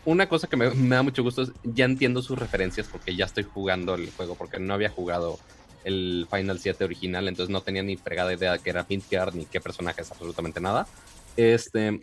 una 0.06 0.30
cosa 0.30 0.48
que 0.48 0.56
me, 0.56 0.70
me 0.70 0.96
da 0.96 1.04
mucho 1.04 1.24
gusto 1.24 1.42
es 1.42 1.52
ya 1.64 1.86
entiendo 1.86 2.22
sus 2.22 2.38
referencias 2.40 2.88
porque 2.88 3.16
ya 3.16 3.26
estoy 3.26 3.44
jugando 3.44 3.96
el 3.96 4.10
juego. 4.12 4.36
Porque 4.36 4.60
no 4.60 4.74
había 4.74 4.90
jugado 4.90 5.38
el 5.88 6.28
Final 6.30 6.60
7 6.60 6.84
original. 6.84 7.28
Entonces 7.28 7.52
no 7.52 7.62
tenía 7.62 7.82
ni 7.82 7.96
fregada 7.96 8.34
idea 8.34 8.54
de 8.54 8.60
que 8.60 8.70
era 8.70 8.86
Midgard 8.88 9.34
ni 9.34 9.46
qué 9.46 9.60
personajes, 9.62 10.12
absolutamente 10.12 10.60
nada. 10.60 10.88
Este. 11.36 12.02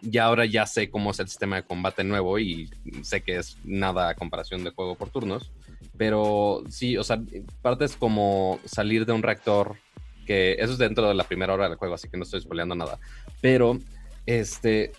Y 0.00 0.16
ahora 0.18 0.46
ya 0.46 0.64
sé 0.64 0.90
cómo 0.90 1.10
es 1.10 1.18
el 1.18 1.26
sistema 1.26 1.56
de 1.56 1.64
combate 1.64 2.04
nuevo 2.04 2.38
y 2.38 2.70
sé 3.02 3.20
que 3.20 3.36
es 3.36 3.58
nada 3.64 4.08
a 4.08 4.14
comparación 4.14 4.62
de 4.62 4.70
juego 4.70 4.94
por 4.94 5.10
turnos. 5.10 5.50
Pero 5.96 6.62
sí, 6.68 6.96
o 6.96 7.02
sea, 7.02 7.20
partes 7.62 7.96
como 7.96 8.60
salir 8.64 9.04
de 9.06 9.12
un 9.12 9.24
reactor, 9.24 9.76
que 10.24 10.52
eso 10.60 10.74
es 10.74 10.78
dentro 10.78 11.08
de 11.08 11.14
la 11.14 11.24
primera 11.24 11.52
hora 11.52 11.68
del 11.68 11.78
juego, 11.78 11.94
así 11.94 12.08
que 12.08 12.16
no 12.16 12.22
estoy 12.22 12.40
spoileando 12.40 12.76
nada. 12.76 13.00
Pero, 13.40 13.80
este, 14.24 14.92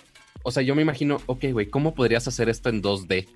o 0.43 0.51
sea, 0.51 0.63
yo 0.63 0.75
me 0.75 0.81
imagino, 0.81 1.21
ok, 1.27 1.45
güey, 1.53 1.67
¿cómo 1.67 1.95
podrías 1.95 2.27
hacer 2.27 2.49
esto 2.49 2.67
en 2.67 2.83
2D? 2.83 3.29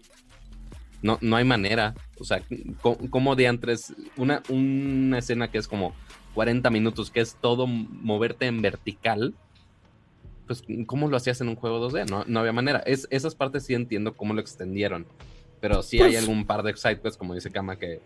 No, 1.03 1.19
no 1.21 1.35
hay 1.35 1.43
manera. 1.43 1.93
O 2.19 2.23
sea, 2.23 2.41
¿cómo, 2.81 2.97
cómo 3.11 3.35
de 3.35 3.47
antes, 3.47 3.93
una, 4.17 4.41
una 4.49 5.19
escena 5.19 5.51
que 5.51 5.59
es 5.59 5.67
como 5.67 5.93
40 6.33 6.69
minutos, 6.71 7.11
que 7.11 7.19
es 7.19 7.35
todo 7.39 7.67
moverte 7.67 8.47
en 8.47 8.61
vertical, 8.63 9.35
pues, 10.47 10.63
¿cómo 10.87 11.07
lo 11.07 11.17
hacías 11.17 11.39
en 11.41 11.49
un 11.49 11.55
juego 11.55 11.89
2D? 11.89 12.09
No, 12.09 12.23
no 12.25 12.39
había 12.39 12.53
manera. 12.53 12.79
Es, 12.85 13.07
esas 13.11 13.35
partes 13.35 13.65
sí 13.65 13.73
entiendo 13.75 14.15
cómo 14.15 14.33
lo 14.33 14.41
extendieron. 14.41 15.05
Pero 15.61 15.83
sí 15.83 16.01
hay 16.01 16.11
Pues- 16.13 16.17
algún 16.23 16.45
par 16.45 16.63
de 16.63 16.75
sidequests, 16.75 17.17
como 17.17 17.35
dice 17.35 17.51
Kama, 17.51 17.77
que 17.77 18.01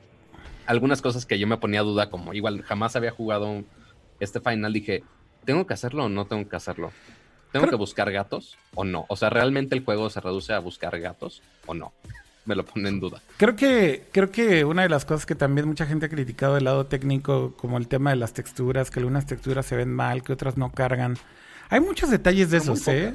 algunas 0.65 1.01
cosas 1.01 1.25
que 1.25 1.39
yo 1.39 1.47
me 1.47 1.57
ponía 1.57 1.79
a 1.79 1.83
duda, 1.83 2.09
como 2.09 2.33
igual 2.33 2.61
jamás 2.63 2.95
había 2.95 3.11
jugado 3.11 3.63
este 4.19 4.39
final, 4.41 4.73
dije, 4.73 5.03
¿tengo 5.45 5.65
que 5.65 5.73
hacerlo 5.73 6.05
o 6.05 6.09
no 6.09 6.25
tengo 6.25 6.47
que 6.49 6.55
hacerlo? 6.55 6.91
¿Tengo 7.51 7.67
que 7.67 7.75
buscar 7.75 8.11
gatos 8.11 8.57
o 8.75 8.83
no? 8.83 9.05
O 9.07 9.15
sea, 9.15 9.29
¿realmente 9.29 9.75
el 9.75 9.83
juego 9.85 10.09
se 10.09 10.19
reduce 10.19 10.53
a 10.53 10.59
buscar 10.59 10.99
gatos 10.99 11.41
o 11.65 11.73
no? 11.73 11.93
Me 12.47 12.55
lo 12.55 12.65
pone 12.65 12.87
en 12.87 12.99
duda. 13.01 13.21
Creo 13.35 13.55
que, 13.57 14.07
creo 14.13 14.31
que 14.31 14.63
una 14.63 14.81
de 14.81 14.89
las 14.89 15.03
cosas 15.03 15.25
que 15.25 15.35
también 15.35 15.67
mucha 15.67 15.85
gente 15.85 16.05
ha 16.05 16.09
criticado 16.09 16.55
del 16.55 16.63
lado 16.63 16.85
técnico, 16.85 17.53
como 17.57 17.77
el 17.77 17.89
tema 17.89 18.11
de 18.11 18.15
las 18.15 18.31
texturas, 18.31 18.89
que 18.89 18.99
algunas 18.99 19.25
texturas 19.25 19.65
se 19.65 19.75
ven 19.75 19.93
mal, 19.93 20.23
que 20.23 20.31
otras 20.31 20.57
no 20.57 20.71
cargan. 20.71 21.17
Hay 21.69 21.81
muchos 21.81 22.09
detalles 22.09 22.49
de 22.49 22.57
esos, 22.57 22.87
¿eh? 22.87 23.13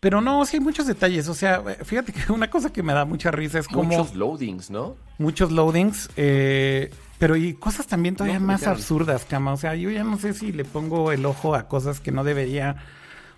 Pero 0.00 0.20
no, 0.20 0.44
sí 0.46 0.56
hay 0.56 0.60
muchos 0.60 0.86
detalles. 0.86 1.28
O 1.28 1.34
sea, 1.34 1.62
fíjate 1.84 2.12
que 2.12 2.32
una 2.32 2.48
cosa 2.50 2.72
que 2.72 2.82
me 2.82 2.94
da 2.94 3.04
mucha 3.04 3.30
risa 3.30 3.58
es 3.58 3.68
como 3.68 3.84
muchos 3.84 3.98
muchos, 3.98 4.16
loadings, 4.16 4.70
¿no? 4.70 4.96
loadings, 5.18 6.08
eh, 6.16 6.90
pero 7.18 7.36
y 7.36 7.52
cosas 7.52 7.86
también 7.86 8.16
todavía 8.16 8.40
No, 8.40 8.46
más 8.46 8.66
absurdas, 8.66 9.26
cama. 9.26 9.52
O 9.52 9.56
sea, 9.58 9.74
yo 9.76 9.90
ya 9.90 10.02
no 10.02 10.18
sé 10.18 10.32
si 10.32 10.50
le 10.50 10.64
pongo 10.64 11.12
el 11.12 11.26
ojo 11.26 11.54
a 11.54 11.68
cosas 11.68 12.00
que 12.00 12.10
no 12.10 12.24
debería, 12.24 12.76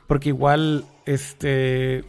porque 0.07 0.28
igual, 0.28 0.87
este, 1.07 2.05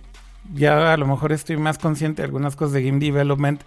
ya 0.54 0.93
a 0.93 0.98
lo 0.98 1.08
mejor 1.08 1.32
estoy 1.32 1.58
más 1.58 1.78
consciente 1.78 2.22
de 2.22 2.26
algunas 2.26 2.56
cosas 2.56 2.74
de 2.74 2.84
game 2.84 3.00
development. 3.00 3.62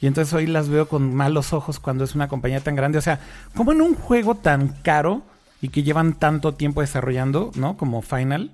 Y 0.00 0.06
entonces 0.06 0.34
hoy 0.34 0.46
las 0.46 0.68
veo 0.68 0.88
con 0.88 1.14
malos 1.14 1.52
ojos 1.52 1.78
cuando 1.78 2.04
es 2.04 2.14
una 2.14 2.28
compañía 2.28 2.60
tan 2.60 2.76
grande. 2.76 2.98
O 2.98 3.02
sea, 3.02 3.20
como 3.54 3.72
en 3.72 3.80
un 3.80 3.94
juego 3.94 4.34
tan 4.34 4.68
caro 4.82 5.22
y 5.62 5.68
que 5.68 5.82
llevan 5.82 6.14
tanto 6.14 6.54
tiempo 6.54 6.80
desarrollando, 6.80 7.50
¿no? 7.54 7.76
Como 7.76 8.02
Final, 8.02 8.52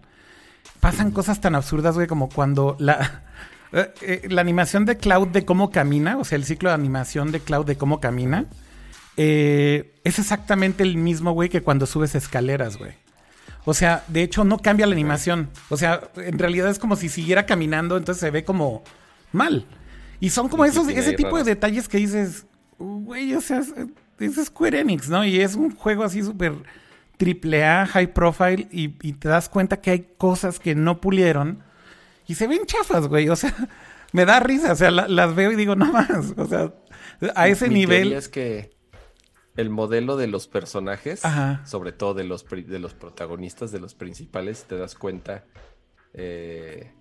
pasan 0.80 1.10
cosas 1.10 1.40
tan 1.40 1.54
absurdas, 1.54 1.94
güey, 1.94 2.06
como 2.06 2.28
cuando 2.28 2.76
la, 2.78 3.22
eh, 3.72 3.92
eh, 4.02 4.28
la 4.30 4.40
animación 4.40 4.84
de 4.84 4.96
Cloud 4.96 5.28
de 5.28 5.44
cómo 5.44 5.70
camina, 5.70 6.16
o 6.18 6.24
sea, 6.24 6.36
el 6.36 6.44
ciclo 6.44 6.68
de 6.68 6.74
animación 6.74 7.32
de 7.32 7.40
Cloud 7.40 7.66
de 7.66 7.76
cómo 7.76 8.00
camina, 8.00 8.46
eh, 9.16 9.94
es 10.04 10.18
exactamente 10.18 10.82
el 10.82 10.96
mismo, 10.96 11.32
güey, 11.32 11.48
que 11.48 11.62
cuando 11.62 11.86
subes 11.86 12.14
escaleras, 12.14 12.78
güey. 12.78 13.01
O 13.64 13.74
sea, 13.74 14.04
de 14.08 14.22
hecho 14.22 14.44
no 14.44 14.58
cambia 14.58 14.86
la 14.86 14.92
animación. 14.92 15.48
O 15.68 15.76
sea, 15.76 16.00
en 16.16 16.38
realidad 16.38 16.68
es 16.68 16.78
como 16.78 16.96
si 16.96 17.08
siguiera 17.08 17.46
caminando, 17.46 17.96
entonces 17.96 18.20
se 18.20 18.30
ve 18.30 18.44
como 18.44 18.82
mal. 19.32 19.66
Y 20.20 20.30
son 20.30 20.48
como 20.48 20.64
esos, 20.64 20.88
ese 20.88 21.12
tipo 21.12 21.36
de 21.38 21.44
detalles 21.44 21.88
que 21.88 21.98
dices, 21.98 22.46
güey, 22.78 23.34
o 23.34 23.40
sea, 23.40 23.58
es, 23.58 23.72
es 24.18 24.46
Square 24.46 24.80
Enix, 24.80 25.08
¿no? 25.08 25.24
Y 25.24 25.40
es 25.40 25.54
un 25.54 25.74
juego 25.74 26.02
así 26.04 26.22
súper 26.22 26.54
triple 27.16 27.64
A, 27.64 27.86
high 27.86 28.12
profile, 28.12 28.66
y, 28.72 28.94
y 29.00 29.12
te 29.12 29.28
das 29.28 29.48
cuenta 29.48 29.80
que 29.80 29.90
hay 29.92 30.08
cosas 30.18 30.58
que 30.58 30.74
no 30.74 31.00
pulieron 31.00 31.62
y 32.26 32.34
se 32.34 32.46
ven 32.48 32.66
chafas, 32.66 33.06
güey. 33.08 33.28
O 33.28 33.36
sea, 33.36 33.54
me 34.12 34.24
da 34.24 34.40
risa, 34.40 34.72
o 34.72 34.76
sea, 34.76 34.90
la- 34.90 35.06
las 35.08 35.34
veo 35.36 35.52
y 35.52 35.56
digo, 35.56 35.76
no 35.76 35.86
más. 35.92 36.34
O 36.36 36.46
sea, 36.46 36.72
a 37.36 37.46
ese 37.48 37.68
Mi 37.68 37.74
nivel. 37.76 38.12
es 38.12 38.28
que 38.28 38.71
el 39.56 39.70
modelo 39.70 40.16
de 40.16 40.26
los 40.26 40.46
personajes, 40.48 41.24
Ajá. 41.24 41.64
sobre 41.66 41.92
todo 41.92 42.14
de 42.14 42.24
los, 42.24 42.46
de 42.48 42.78
los 42.78 42.94
protagonistas, 42.94 43.70
de 43.70 43.80
los 43.80 43.94
principales, 43.94 44.58
si 44.58 44.66
te 44.66 44.76
das 44.76 44.94
cuenta 44.94 45.44
eh, 46.14 46.92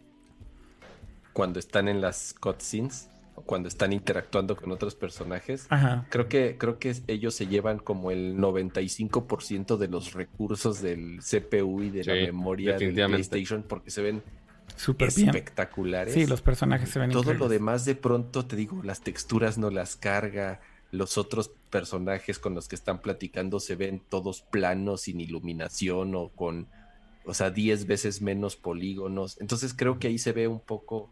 cuando 1.34 1.60
están 1.60 1.88
en 1.88 2.02
las 2.02 2.34
cutscenes 2.34 3.10
o 3.36 3.42
cuando 3.42 3.70
están 3.70 3.94
interactuando 3.94 4.58
con 4.58 4.72
otros 4.72 4.96
personajes. 4.96 5.66
Ajá. 5.70 6.06
Creo 6.10 6.28
que, 6.28 6.58
creo 6.58 6.78
que 6.78 6.94
ellos 7.08 7.36
se 7.36 7.48
llevan 7.48 7.80
como 7.80 8.12
el 8.12 8.36
95% 8.38 9.78
de 9.78 9.88
los 9.88 10.14
recursos 10.14 10.82
del 10.82 11.20
CPU 11.20 11.84
y 11.84 11.90
de 11.90 12.04
la 12.04 12.14
memoria 12.14 12.78
del. 12.78 12.94
PlayStation 12.94 13.64
porque 13.64 13.92
se 13.92 14.02
ven 14.02 14.24
Súper 14.76 15.14
bien. 15.14 15.30
espectaculares. 15.30 16.14
Sí, 16.14 16.26
los 16.26 16.42
personajes 16.42 16.90
se 16.90 17.00
ven 17.00 17.12
Todo 17.12 17.34
lo 17.34 17.48
demás 17.48 17.86
de 17.86 17.96
pronto, 17.96 18.46
te 18.46 18.58
digo, 18.58 18.82
las 18.84 19.02
texturas 19.02 19.58
no 19.58 19.70
las 19.70 19.96
carga, 19.96 20.60
los 20.92 21.18
otros 21.18 21.52
personajes 21.72 22.38
con 22.38 22.54
los 22.54 22.68
que 22.68 22.76
están 22.76 23.02
platicando 23.02 23.60
se 23.60 23.76
ven 23.76 24.04
todos 24.08 24.42
planos, 24.44 25.02
sin 25.02 25.20
iluminación 25.20 26.14
o 26.14 26.30
con, 26.30 26.68
o 27.26 27.34
sea, 27.34 27.50
10 27.50 27.88
veces 27.88 28.22
menos 28.22 28.56
polígonos. 28.56 29.38
Entonces 29.42 29.74
creo 29.74 29.98
que 29.98 30.08
ahí 30.10 30.20
se 30.20 30.34
ve 30.34 30.48
un 30.48 30.60
poco 30.60 31.10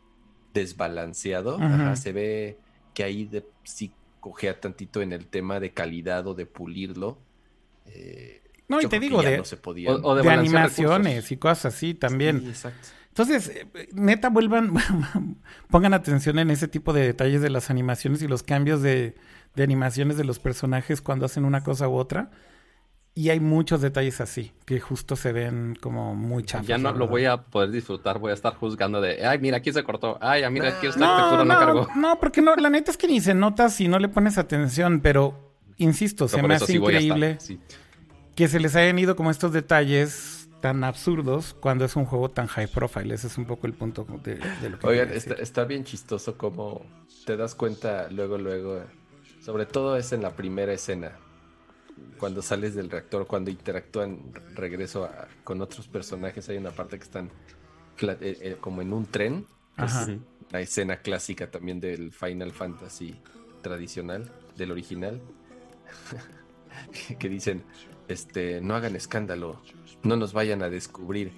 desbalanceado. 0.54 1.58
Ajá, 1.60 1.96
se 1.96 2.12
ve 2.12 2.58
que 2.94 3.04
ahí 3.04 3.26
de, 3.26 3.46
sí 3.64 3.92
cogea 4.20 4.60
tantito 4.60 5.02
en 5.02 5.14
el 5.14 5.26
tema 5.28 5.60
de 5.60 5.72
calidad 5.72 6.28
o 6.28 6.34
de 6.36 6.46
pulirlo. 6.46 7.18
Eh, 7.86 8.42
No, 8.68 8.82
y 8.82 8.86
te 8.88 9.00
digo, 9.00 9.22
de, 9.24 9.38
no 9.38 9.46
se 9.46 9.58
podía. 9.58 9.92
O- 9.92 9.96
o 10.12 10.16
de 10.16 10.22
balancear 10.22 10.40
animaciones 10.40 11.08
recursos. 11.14 11.32
y 11.32 11.38
cosas 11.38 11.66
así 11.74 11.94
también. 11.94 12.42
Sí, 12.42 12.50
exacto. 12.50 12.88
Entonces, 13.10 13.50
eh, 13.50 13.90
neta, 13.94 14.30
vuelvan, 14.30 14.74
pongan 15.70 15.94
atención 15.94 16.38
en 16.40 16.52
ese 16.52 16.68
tipo 16.68 16.94
de 16.94 17.02
detalles 17.02 17.42
de 17.42 17.50
las 17.50 17.70
animaciones 17.70 18.22
y 18.22 18.28
los 18.28 18.44
cambios 18.44 18.82
de, 18.82 19.16
de 19.56 19.64
animaciones 19.64 20.18
de 20.18 20.24
los 20.26 20.40
personajes 20.40 21.02
cuando 21.02 21.26
hacen 21.26 21.46
una 21.46 21.64
cosa 21.64 21.88
u 21.88 21.96
otra. 21.96 22.32
Y 23.16 23.30
hay 23.32 23.40
muchos 23.42 23.82
detalles 23.82 24.22
así, 24.22 24.54
que 24.66 24.80
justo 24.80 25.16
se 25.18 25.34
ven 25.34 25.76
como 25.82 26.16
muy 26.16 26.44
chafas. 26.44 26.68
Ya 26.68 26.78
no 26.78 26.94
lo 26.94 27.08
voy 27.08 27.26
a 27.26 27.38
poder 27.44 27.70
disfrutar, 27.72 28.20
voy 28.20 28.32
a 28.32 28.34
estar 28.34 28.56
juzgando 28.56 29.02
de, 29.02 29.26
ay, 29.26 29.40
mira, 29.40 29.58
aquí 29.58 29.74
se 29.74 29.84
cortó, 29.84 30.18
ay, 30.22 30.50
mira, 30.52 30.70
aquí 30.70 30.88
esta 30.88 31.06
No, 31.06 31.16
textura 31.18 31.44
no, 31.44 31.46
no, 31.46 31.60
cargó. 31.60 31.88
no, 31.96 32.20
porque 32.20 32.42
no, 32.42 32.56
la 32.56 32.70
neta 32.70 32.92
es 32.92 32.98
que 32.98 33.08
ni 33.08 33.20
se 33.20 33.34
nota 33.34 33.70
si 33.70 33.88
no 33.90 34.00
le 34.00 34.08
pones 34.08 34.38
atención, 34.38 35.02
pero 35.02 35.58
insisto, 35.78 36.28
Pero 36.32 36.42
se 36.42 36.44
me 36.44 36.54
hace 36.56 36.66
sí 36.68 36.78
estar, 36.78 36.94
increíble 36.94 37.38
sí. 37.40 37.60
que 38.36 38.48
se 38.48 38.60
les 38.60 38.76
hayan 38.76 38.98
ido 39.00 39.16
como 39.18 39.32
estos 39.32 39.52
detalles 39.52 40.50
tan 40.62 40.84
absurdos 40.84 41.56
cuando 41.60 41.86
es 41.86 41.96
un 41.96 42.06
juego 42.06 42.30
tan 42.30 42.48
high 42.48 42.68
profile. 42.68 43.14
Ese 43.14 43.28
es 43.28 43.38
un 43.38 43.46
poco 43.46 43.68
el 43.68 43.74
punto 43.74 44.06
de, 44.24 44.36
de 44.62 44.70
lo 44.70 44.80
que 44.80 44.88
Oigan, 44.88 45.10
está, 45.12 45.34
está 45.36 45.66
bien 45.66 45.84
chistoso 45.84 46.38
como 46.38 46.86
te 47.26 47.36
das 47.38 47.56
cuenta 47.56 48.10
luego, 48.12 48.38
luego, 48.38 48.84
sobre 49.50 49.66
todo 49.66 49.98
es 49.98 50.12
en 50.12 50.22
la 50.22 50.36
primera 50.36 50.72
escena, 50.74 51.14
cuando 52.20 52.44
sales 52.44 52.76
del 52.76 52.88
reactor, 52.92 53.26
cuando 53.26 53.50
interactúan, 53.50 54.32
regreso 54.54 55.06
a- 55.06 55.28
con 55.44 55.60
otros 55.60 55.88
personajes, 55.88 56.48
hay 56.50 56.58
una 56.58 56.70
parte 56.70 57.00
que 57.00 57.04
están 57.04 57.32
eh, 58.00 58.18
eh, 58.22 58.58
como 58.62 58.84
en 58.84 58.94
un 58.94 59.08
tren, 59.08 59.48
es 59.76 60.08
la 60.52 60.62
escena 60.62 60.98
clásica 60.98 61.50
también 61.50 61.80
del 61.80 62.12
Final 62.12 62.52
Fantasy 62.52 63.20
tradicional, 63.64 64.32
del 64.56 64.72
original, 64.72 65.20
que 67.18 67.28
dicen, 67.28 67.64
este, 68.08 68.62
no 68.62 68.76
hagan 68.76 68.96
escándalo, 68.96 69.60
no 70.04 70.16
nos 70.16 70.32
vayan 70.32 70.62
a 70.62 70.70
descubrir. 70.70 71.32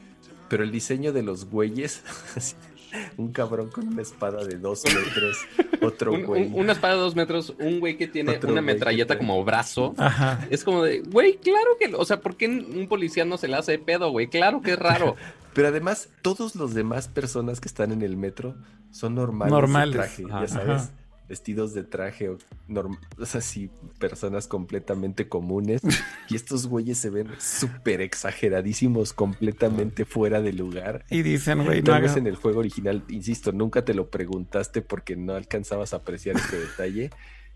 Pero 0.49 0.64
el 0.64 0.72
diseño 0.72 1.14
de 1.14 1.24
los 1.24 1.45
güeyes, 1.45 2.03
un 3.18 3.32
cabrón 3.32 3.70
con 3.70 3.88
una 3.88 4.02
espada 4.02 4.44
de 4.44 4.58
dos 4.58 4.84
metros, 4.86 5.38
otro 5.82 6.14
Un- 6.14 6.24
güey. 6.26 6.48
un- 6.48 6.60
una 6.60 6.74
espada 6.74 6.96
de 6.96 7.00
dos 7.02 7.16
metros, 7.16 7.54
un 7.60 7.80
güey 7.80 7.98
que 7.98 8.08
tiene 8.08 8.32
Otro 8.38 8.52
una 8.52 8.62
metralleta 8.62 9.18
como 9.18 9.44
brazo. 9.44 9.94
Ajá. 9.98 10.46
Es 10.50 10.64
como 10.64 10.84
de, 10.84 11.00
güey, 11.02 11.38
claro 11.38 11.78
que, 11.80 11.94
o 11.96 12.06
sea, 12.06 12.20
¿por 12.20 12.36
qué 12.38 12.48
un 12.48 12.88
policía 12.88 13.26
no 13.26 13.38
se 13.38 13.48
le 13.48 13.56
hace 13.56 13.74
de 13.74 13.80
pedo, 13.80 14.12
güey? 14.12 14.28
Claro 14.28 14.62
que 14.62 14.72
es 14.74 14.80
raro. 14.80 15.16
Pero 15.54 15.68
además, 15.68 16.08
todos 16.22 16.56
los 16.56 16.74
demás 16.74 17.08
personas 17.10 17.60
que 17.60 17.68
están 17.68 17.92
en 17.92 18.02
el 18.04 18.16
metro 18.16 18.56
son 18.92 19.16
normales. 19.16 19.52
Normales. 19.52 19.96
traje, 19.96 20.24
ya 20.28 20.48
sabes. 20.48 20.82
Ajá. 20.84 20.89
Vestidos 21.30 21.74
de 21.74 21.84
traje, 21.84 22.28
o, 22.28 22.38
norm- 22.68 23.00
o 23.18 23.26
sea, 23.26 23.40
sí, 23.40 23.70
personas 24.00 24.48
completamente 24.48 25.30
comunes. 25.30 25.82
y 26.30 26.36
estos 26.36 26.68
güeyes 26.68 26.98
se 26.98 27.10
ven 27.10 27.30
súper 27.40 28.02
exageradísimos, 28.02 29.14
completamente 29.14 30.04
fuera 30.06 30.42
de 30.42 30.52
lugar. 30.52 31.06
Y 31.10 31.22
dicen, 31.22 31.64
güey, 31.64 31.82
no 31.82 31.94
vez 32.02 32.12
haga- 32.12 32.20
en 32.20 32.28
el 32.28 32.36
juego 32.36 32.60
original, 32.60 33.04
insisto, 33.08 33.52
nunca 33.54 33.86
te 33.86 33.94
lo 33.94 34.10
preguntaste 34.10 34.82
porque 34.82 35.16
no 35.16 35.34
alcanzabas 35.34 35.94
a 35.94 35.98
apreciar 35.98 36.36
este 36.36 36.60
detalle. 36.60 37.12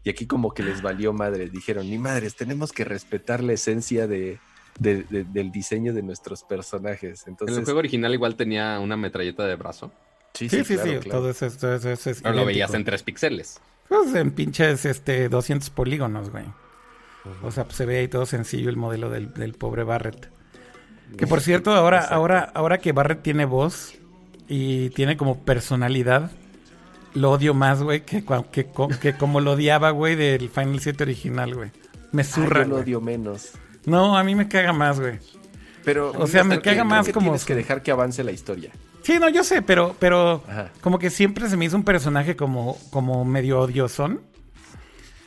Y 0.06 0.10
aquí 0.10 0.26
como 0.28 0.54
que 0.54 0.64
les 0.64 0.82
valió 0.82 1.12
madres. 1.14 1.52
Dijeron, 1.52 1.90
ni 1.90 1.98
madres, 1.98 2.36
tenemos 2.36 2.72
que 2.72 2.86
respetar 2.86 3.44
la 3.44 3.54
esencia 3.54 4.08
de, 4.08 4.38
de- 4.80 5.04
de- 5.04 5.24
del 5.26 5.52
diseño 5.52 5.94
de 5.94 6.04
nuestros 6.04 6.44
personajes. 6.44 7.24
En 7.26 7.32
Entonces, 7.34 7.58
el 7.58 7.64
juego 7.66 7.80
original 7.80 8.14
igual 8.14 8.36
tenía 8.36 8.80
una 8.80 8.96
metralleta 8.98 9.46
de 9.48 9.56
brazo, 9.56 9.92
Sí, 10.36 10.50
sí, 10.50 10.64
sí, 10.64 10.76
claro, 10.76 11.00
claro. 11.00 11.20
todo 11.20 11.30
eso, 11.30 11.46
es- 11.46 11.58
todo 11.58 11.74
eso 11.76 11.90
es 12.10 12.22
pero 12.22 12.36
lo 12.36 12.46
veías 12.46 12.74
en 12.74 12.84
tres 12.84 13.02
píxeles. 13.04 13.60
Pues 13.88 14.14
en 14.16 14.32
pinches 14.32 14.86
este, 14.86 15.30
200 15.30 15.70
polígonos, 15.70 16.30
güey. 16.30 16.46
O 17.42 17.52
sea, 17.52 17.64
pues, 17.64 17.76
se 17.78 17.86
ve 17.86 18.00
ahí 18.00 18.08
todo 18.08 18.26
sencillo 18.26 18.70
el 18.70 18.78
modelo 18.78 19.10
del, 19.10 19.34
del 19.34 19.54
pobre 19.54 19.84
Barrett. 19.84 20.30
Que 21.18 21.26
por 21.28 21.42
cierto, 21.42 21.72
ahora, 21.74 21.98
Exacto. 21.98 22.16
ahora, 22.16 22.52
ahora 22.54 22.78
que 22.80 22.92
Barrett 22.92 23.22
tiene 23.22 23.46
voz 23.46 23.94
y 24.48 24.90
tiene 24.92 25.18
como 25.18 25.44
personalidad, 25.44 26.32
lo 27.14 27.32
odio 27.32 27.54
más, 27.54 27.82
güey, 27.82 28.02
que, 28.06 28.24
que, 28.52 28.68
que 29.02 29.14
como 29.18 29.40
lo 29.40 29.54
odiaba, 29.54 29.92
güey, 29.92 30.16
del 30.16 30.50
Final 30.50 30.80
7 30.80 31.04
original, 31.04 31.56
güey. 31.56 31.72
Me 32.12 32.24
zurra, 32.24 32.64
yo 32.64 32.68
lo 32.70 32.76
güey. 32.76 32.84
odio 32.84 33.02
menos. 33.02 33.52
No, 33.86 34.18
a 34.18 34.24
mí 34.24 34.36
me 34.36 34.48
caga 34.48 34.74
más, 34.74 35.00
güey. 35.00 35.20
Pero, 35.84 36.12
O 36.18 36.26
sea, 36.28 36.44
me 36.44 36.60
caga 36.62 36.84
más 36.84 37.08
como- 37.10 37.28
Tienes 37.28 37.46
que 37.46 37.54
dejar 37.56 37.82
que 37.84 37.92
avance 37.92 38.24
la 38.24 38.32
historia. 38.32 38.72
Sí, 39.06 39.20
no, 39.20 39.30
yo 39.30 39.44
sé, 39.44 39.62
pero, 39.62 39.96
pero 40.00 40.44
Ajá. 40.48 40.72
como 40.82 40.98
que 40.98 41.12
siempre 41.12 41.48
se 41.48 41.58
me 41.58 41.66
hizo 41.66 41.76
un 41.78 41.84
personaje 41.84 42.36
como, 42.36 42.76
como 42.90 43.24
medio 43.24 43.60
odiosón. 43.62 44.22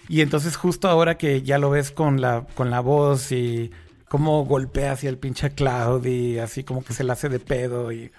Y 0.09 0.21
entonces 0.23 0.57
justo 0.57 0.89
ahora 0.89 1.17
que 1.17 1.43
ya 1.43 1.59
lo 1.59 1.71
ves 1.71 1.93
con 1.93 2.21
la, 2.21 2.45
con 2.55 2.71
la 2.71 2.81
voz 2.81 3.31
y 3.31 3.71
cómo 4.09 4.45
golpea 4.45 4.93
hacia 4.93 5.11
el 5.11 5.19
pinche 5.19 5.51
Cloud 5.51 6.05
y 6.07 6.39
así 6.39 6.65
como 6.65 6.83
que 6.83 6.93
se 6.93 7.05
la 7.05 7.13
hace 7.13 7.29
de 7.29 7.39
pedo. 7.39 7.93
Y, 7.93 8.11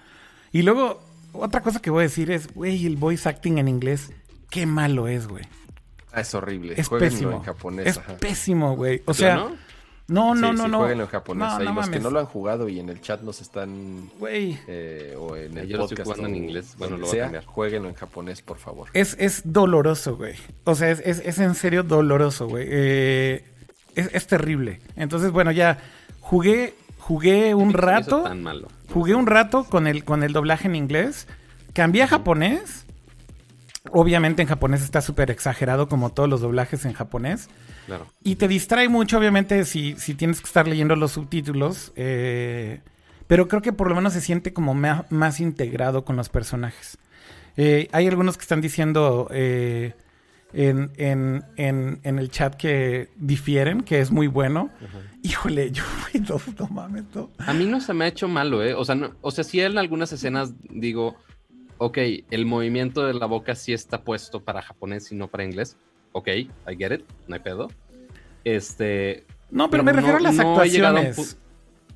y 0.52 0.62
luego, 0.62 1.02
otra 1.32 1.60
cosa 1.60 1.82
que 1.82 1.90
voy 1.90 2.00
a 2.00 2.02
decir 2.04 2.30
es, 2.30 2.54
güey, 2.54 2.86
el 2.86 2.96
voice 2.96 3.28
acting 3.28 3.58
en 3.58 3.68
inglés, 3.68 4.12
qué 4.48 4.64
malo 4.64 5.08
es, 5.08 5.26
güey. 5.28 5.44
Ah, 6.12 6.22
es 6.22 6.34
horrible. 6.34 6.74
Es 6.76 6.88
Jueguenlo 6.88 7.12
pésimo. 7.16 7.32
en 7.32 7.42
japonés. 7.42 7.86
es 7.86 7.98
ajá. 7.98 8.16
pésimo, 8.16 8.76
güey. 8.76 9.02
O 9.04 9.12
sea, 9.12 9.36
¿no? 9.36 9.56
No, 10.10 10.34
no, 10.34 10.50
Sí, 10.50 10.56
no, 10.58 10.64
sí, 10.64 10.70
no. 10.70 10.78
Jueguenlo 10.78 11.04
en 11.04 11.10
japonés. 11.10 11.48
No, 11.48 11.56
Ahí 11.56 11.64
no 11.66 11.72
los 11.74 11.84
que 11.84 11.90
mames. 11.90 12.02
no 12.02 12.10
lo 12.10 12.20
han 12.20 12.26
jugado 12.26 12.68
y 12.68 12.78
en 12.80 12.88
el 12.90 13.00
chat 13.00 13.22
nos 13.22 13.40
están 13.40 14.10
Güey. 14.18 14.58
eh, 14.66 15.16
o 15.18 15.36
en 15.36 15.56
el 15.56 15.68
Yo 15.68 15.78
lo 15.78 15.84
estoy 15.84 15.96
podcast 16.04 16.20
en 16.20 16.34
inglés. 16.36 16.74
Bueno, 16.76 16.96
lo 16.98 17.06
voy 17.06 17.08
a 17.08 17.12
sea, 17.12 17.22
cambiar. 17.24 17.44
jueguenlo 17.46 17.88
en 17.88 17.94
japonés, 17.94 18.42
por 18.42 18.58
favor. 18.58 18.88
Es, 18.92 19.16
es 19.18 19.42
doloroso, 19.44 20.16
güey. 20.16 20.34
O 20.64 20.74
sea, 20.74 20.90
es, 20.90 21.00
es, 21.04 21.20
es 21.24 21.38
en 21.38 21.54
serio 21.54 21.82
doloroso, 21.82 22.46
güey. 22.48 22.66
Eh, 22.68 23.44
es, 23.94 24.10
es 24.12 24.26
terrible. 24.26 24.80
Entonces, 24.96 25.30
bueno, 25.30 25.50
ya 25.52 25.78
jugué, 26.20 26.74
jugué 26.98 27.54
un 27.54 27.68
¿Qué 27.72 27.78
hizo 27.78 27.86
rato. 27.86 28.22
tan 28.24 28.42
malo? 28.42 28.68
Jugué 28.92 29.14
un 29.14 29.26
rato 29.26 29.64
con 29.64 29.86
el, 29.86 30.04
con 30.04 30.22
el 30.22 30.32
doblaje 30.32 30.66
en 30.68 30.74
inglés. 30.74 31.26
Cambié 31.72 32.02
a 32.02 32.08
japonés. 32.08 32.84
Obviamente 33.92 34.42
en 34.42 34.48
japonés 34.48 34.82
está 34.82 35.00
súper 35.00 35.30
exagerado 35.30 35.88
como 35.88 36.10
todos 36.10 36.28
los 36.28 36.40
doblajes 36.42 36.84
en 36.84 36.92
japonés. 36.92 37.48
Claro. 37.86 38.06
Y 38.22 38.36
te 38.36 38.46
distrae 38.46 38.88
mucho, 38.88 39.18
obviamente, 39.18 39.64
si, 39.64 39.94
si 39.96 40.14
tienes 40.14 40.40
que 40.40 40.46
estar 40.46 40.68
leyendo 40.68 40.96
los 40.96 41.12
subtítulos. 41.12 41.92
eh, 41.96 42.80
pero 43.26 43.46
creo 43.48 43.62
que 43.62 43.72
por 43.72 43.88
lo 43.88 43.94
menos 43.94 44.12
se 44.12 44.20
siente 44.20 44.52
como 44.52 44.74
más 44.74 45.40
integrado 45.40 46.04
con 46.04 46.16
los 46.16 46.28
personajes. 46.28 46.98
Eh, 47.56 47.88
hay 47.92 48.06
algunos 48.08 48.36
que 48.36 48.42
están 48.42 48.60
diciendo 48.60 49.28
eh, 49.30 49.94
en, 50.52 50.90
en- 50.96 51.44
en- 51.56 52.00
en 52.02 52.18
el 52.18 52.28
chat 52.30 52.56
que 52.56 53.08
difieren, 53.16 53.82
que 53.82 54.00
es 54.00 54.10
muy 54.10 54.26
bueno. 54.26 54.70
Híjole, 55.22 55.70
yo, 55.70 55.84
no, 56.28 56.40
no 56.58 56.66
mames, 56.68 57.04
no. 57.14 57.30
A 57.38 57.52
mí 57.54 57.66
no 57.66 57.80
se 57.80 57.94
me 57.94 58.04
ha 58.04 58.08
hecho 58.08 58.26
malo, 58.28 58.62
¿eh? 58.64 58.74
O 58.74 58.84
sea, 58.84 58.94
no, 58.96 59.12
o 59.20 59.30
sea, 59.30 59.44
sí 59.44 59.60
en 59.60 59.78
algunas 59.78 60.12
escenas 60.12 60.52
digo, 60.68 61.16
ok, 61.82 61.98
el 62.30 62.44
movimiento 62.46 63.06
de 63.06 63.14
la 63.14 63.24
boca 63.26 63.54
sí 63.54 63.72
está 63.72 64.02
puesto 64.04 64.44
para 64.44 64.60
japonés 64.60 65.10
y 65.12 65.14
no 65.16 65.28
para 65.28 65.44
inglés. 65.44 65.76
Ok, 66.12 66.28
I 66.28 66.76
get 66.78 66.92
it, 66.92 67.04
no 67.26 67.34
hay 67.34 67.40
pedo. 67.40 67.68
Este, 68.44 69.24
No, 69.50 69.68
pero 69.70 69.82
Pero 69.84 69.84
me 69.84 69.92
refiero 69.92 70.18
no- 70.20 70.28
a 70.28 70.28
las 70.28 70.36
no 70.36 70.42
a 70.42 70.50
actuaciones. 70.52 71.38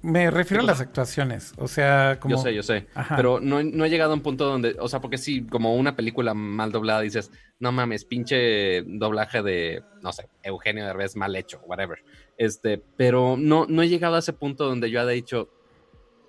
Me 0.03 0.31
refiero 0.31 0.63
a 0.63 0.65
¿Qué 0.65 0.71
las 0.73 0.81
actuaciones. 0.83 1.53
O 1.57 1.67
sea, 1.69 2.19
como. 2.21 2.35
yo 2.37 2.43
sé, 2.43 2.55
yo 2.55 2.63
sé, 2.63 2.87
Ajá. 2.95 3.17
pero 3.17 3.41
no, 3.41 3.63
no 3.63 3.85
he 3.87 3.89
llegado 3.91 4.11
a 4.11 4.15
un 4.15 4.21
punto 4.21 4.45
donde, 4.45 4.77
o 4.79 4.87
sea, 4.89 5.01
porque 5.01 5.17
sí, 5.17 5.47
como 5.47 5.75
una 5.77 5.97
película 5.97 6.35
mal 6.35 6.73
doblada 6.73 7.01
dices, 7.01 7.31
no 7.59 7.73
mames, 7.73 8.05
pinche 8.05 8.83
doblaje 8.83 9.43
de, 9.43 9.83
no 10.03 10.13
sé, 10.13 10.29
Eugenio 10.43 10.85
Derbez 10.85 11.17
mal 11.17 11.35
hecho, 11.37 11.59
whatever. 11.67 12.05
Este, 12.37 12.83
pero 12.99 13.37
no, 13.39 13.65
no 13.67 13.83
he 13.83 13.89
llegado 13.89 14.17
a 14.17 14.19
ese 14.19 14.35
punto 14.35 14.67
donde 14.67 14.91
yo 14.91 15.01
haya 15.01 15.09
dicho, 15.11 15.49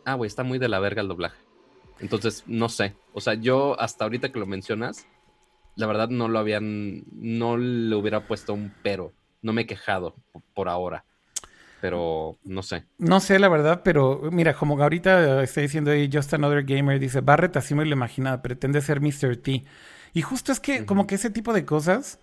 ah, 0.05 0.13
güey, 0.13 0.27
está 0.29 0.43
muy 0.43 0.57
de 0.57 0.69
la 0.69 0.79
verga 0.79 1.01
el 1.01 1.07
doblaje. 1.09 1.37
Entonces, 1.99 2.43
no 2.47 2.69
sé. 2.69 2.95
O 3.13 3.21
sea, 3.21 3.35
yo 3.35 3.79
hasta 3.79 4.05
ahorita 4.05 4.31
que 4.31 4.39
lo 4.39 4.45
mencionas, 4.45 5.07
la 5.75 5.87
verdad 5.87 6.09
no 6.09 6.27
lo 6.27 6.39
habían, 6.39 7.03
no 7.11 7.57
le 7.57 7.95
hubiera 7.95 8.27
puesto 8.27 8.53
un 8.53 8.73
pero. 8.83 9.13
No 9.41 9.53
me 9.53 9.61
he 9.61 9.65
quejado 9.65 10.15
por 10.53 10.69
ahora. 10.69 11.05
Pero 11.81 12.37
no 12.43 12.63
sé. 12.63 12.85
No 12.97 13.19
sé, 13.19 13.37
la 13.37 13.49
verdad, 13.49 13.81
pero 13.83 14.29
mira, 14.31 14.55
como 14.55 14.81
ahorita 14.81 15.43
está 15.43 15.61
diciendo 15.61 15.91
ahí 15.91 16.09
Just 16.11 16.33
Another 16.33 16.63
Gamer, 16.63 16.99
dice, 16.99 17.21
Barrett 17.21 17.57
así 17.57 17.75
me 17.75 17.85
lo 17.85 17.93
imaginaba, 17.93 18.41
pretende 18.41 18.81
ser 18.81 19.01
Mr. 19.01 19.37
T. 19.37 19.63
Y 20.13 20.21
justo 20.21 20.51
es 20.51 20.59
que 20.59 20.85
como 20.85 21.05
que 21.05 21.15
ese 21.15 21.29
tipo 21.29 21.53
de 21.53 21.65
cosas 21.65 22.19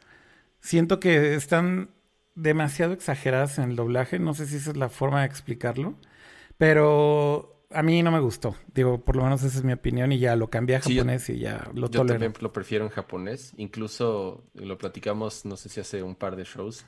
siento 0.61 0.99
que 0.99 1.35
están 1.35 1.91
demasiado 2.35 2.93
exageradas 2.95 3.59
en 3.59 3.70
el 3.70 3.77
doblaje, 3.77 4.18
no 4.18 4.35
sé 4.35 4.47
si 4.47 4.57
esa 4.57 4.70
es 4.70 4.77
la 4.77 4.89
forma 4.89 5.20
de 5.20 5.27
explicarlo, 5.27 5.95
pero 6.57 7.51
a 7.75 7.83
mí 7.83 8.03
no 8.03 8.11
me 8.11 8.20
gustó. 8.20 8.55
Digo, 8.75 8.99
por 9.01 9.16
lo 9.16 9.25
menos 9.25 9.43
esa 9.43 9.59
es 9.59 9.64
mi 9.64 9.73
opinión 9.73 10.12
y 10.12 10.18
ya 10.18 10.37
lo 10.37 10.49
cambié 10.51 10.77
a 10.77 10.83
Sí, 10.83 10.95
yo- 10.95 11.03
japonés 11.03 11.29
y 11.31 11.39
ya 11.39 11.68
lo 11.75 11.83
Yo 11.83 12.01
tolero. 12.01 12.14
también 12.18 12.33
lo 12.41 12.53
prefiero 12.53 12.85
en 12.85 12.91
japonés. 12.91 13.53
Incluso 13.57 14.45
lo 14.55 14.79
platicamos, 14.79 15.45
no 15.45 15.57
sé 15.57 15.68
si 15.68 15.81
hace 15.81 16.03
un 16.03 16.14
par 16.14 16.37
de 16.37 16.45
shows. 16.45 16.85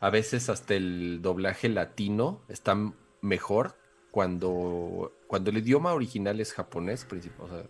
A 0.00 0.10
veces 0.10 0.48
hasta 0.48 0.74
el 0.74 1.20
doblaje 1.22 1.68
latino 1.68 2.42
está 2.48 2.76
mejor 3.20 3.74
cuando, 4.10 5.12
cuando 5.26 5.50
el 5.50 5.58
idioma 5.58 5.92
original 5.92 6.40
es 6.40 6.52
japonés. 6.52 7.06
O 7.38 7.48
sea, 7.48 7.64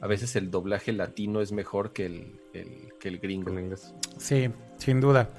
a 0.00 0.06
veces 0.06 0.34
el 0.36 0.50
doblaje 0.50 0.92
latino 0.92 1.40
es 1.40 1.52
mejor 1.52 1.92
que 1.92 2.06
el, 2.06 2.40
el- 2.54 2.88
que 2.98 3.08
el 3.08 3.18
gringo. 3.18 3.50
En 3.50 3.58
inglés. 3.64 3.94
Sí, 4.18 4.50
sin 4.78 5.00
duda. 5.00 5.30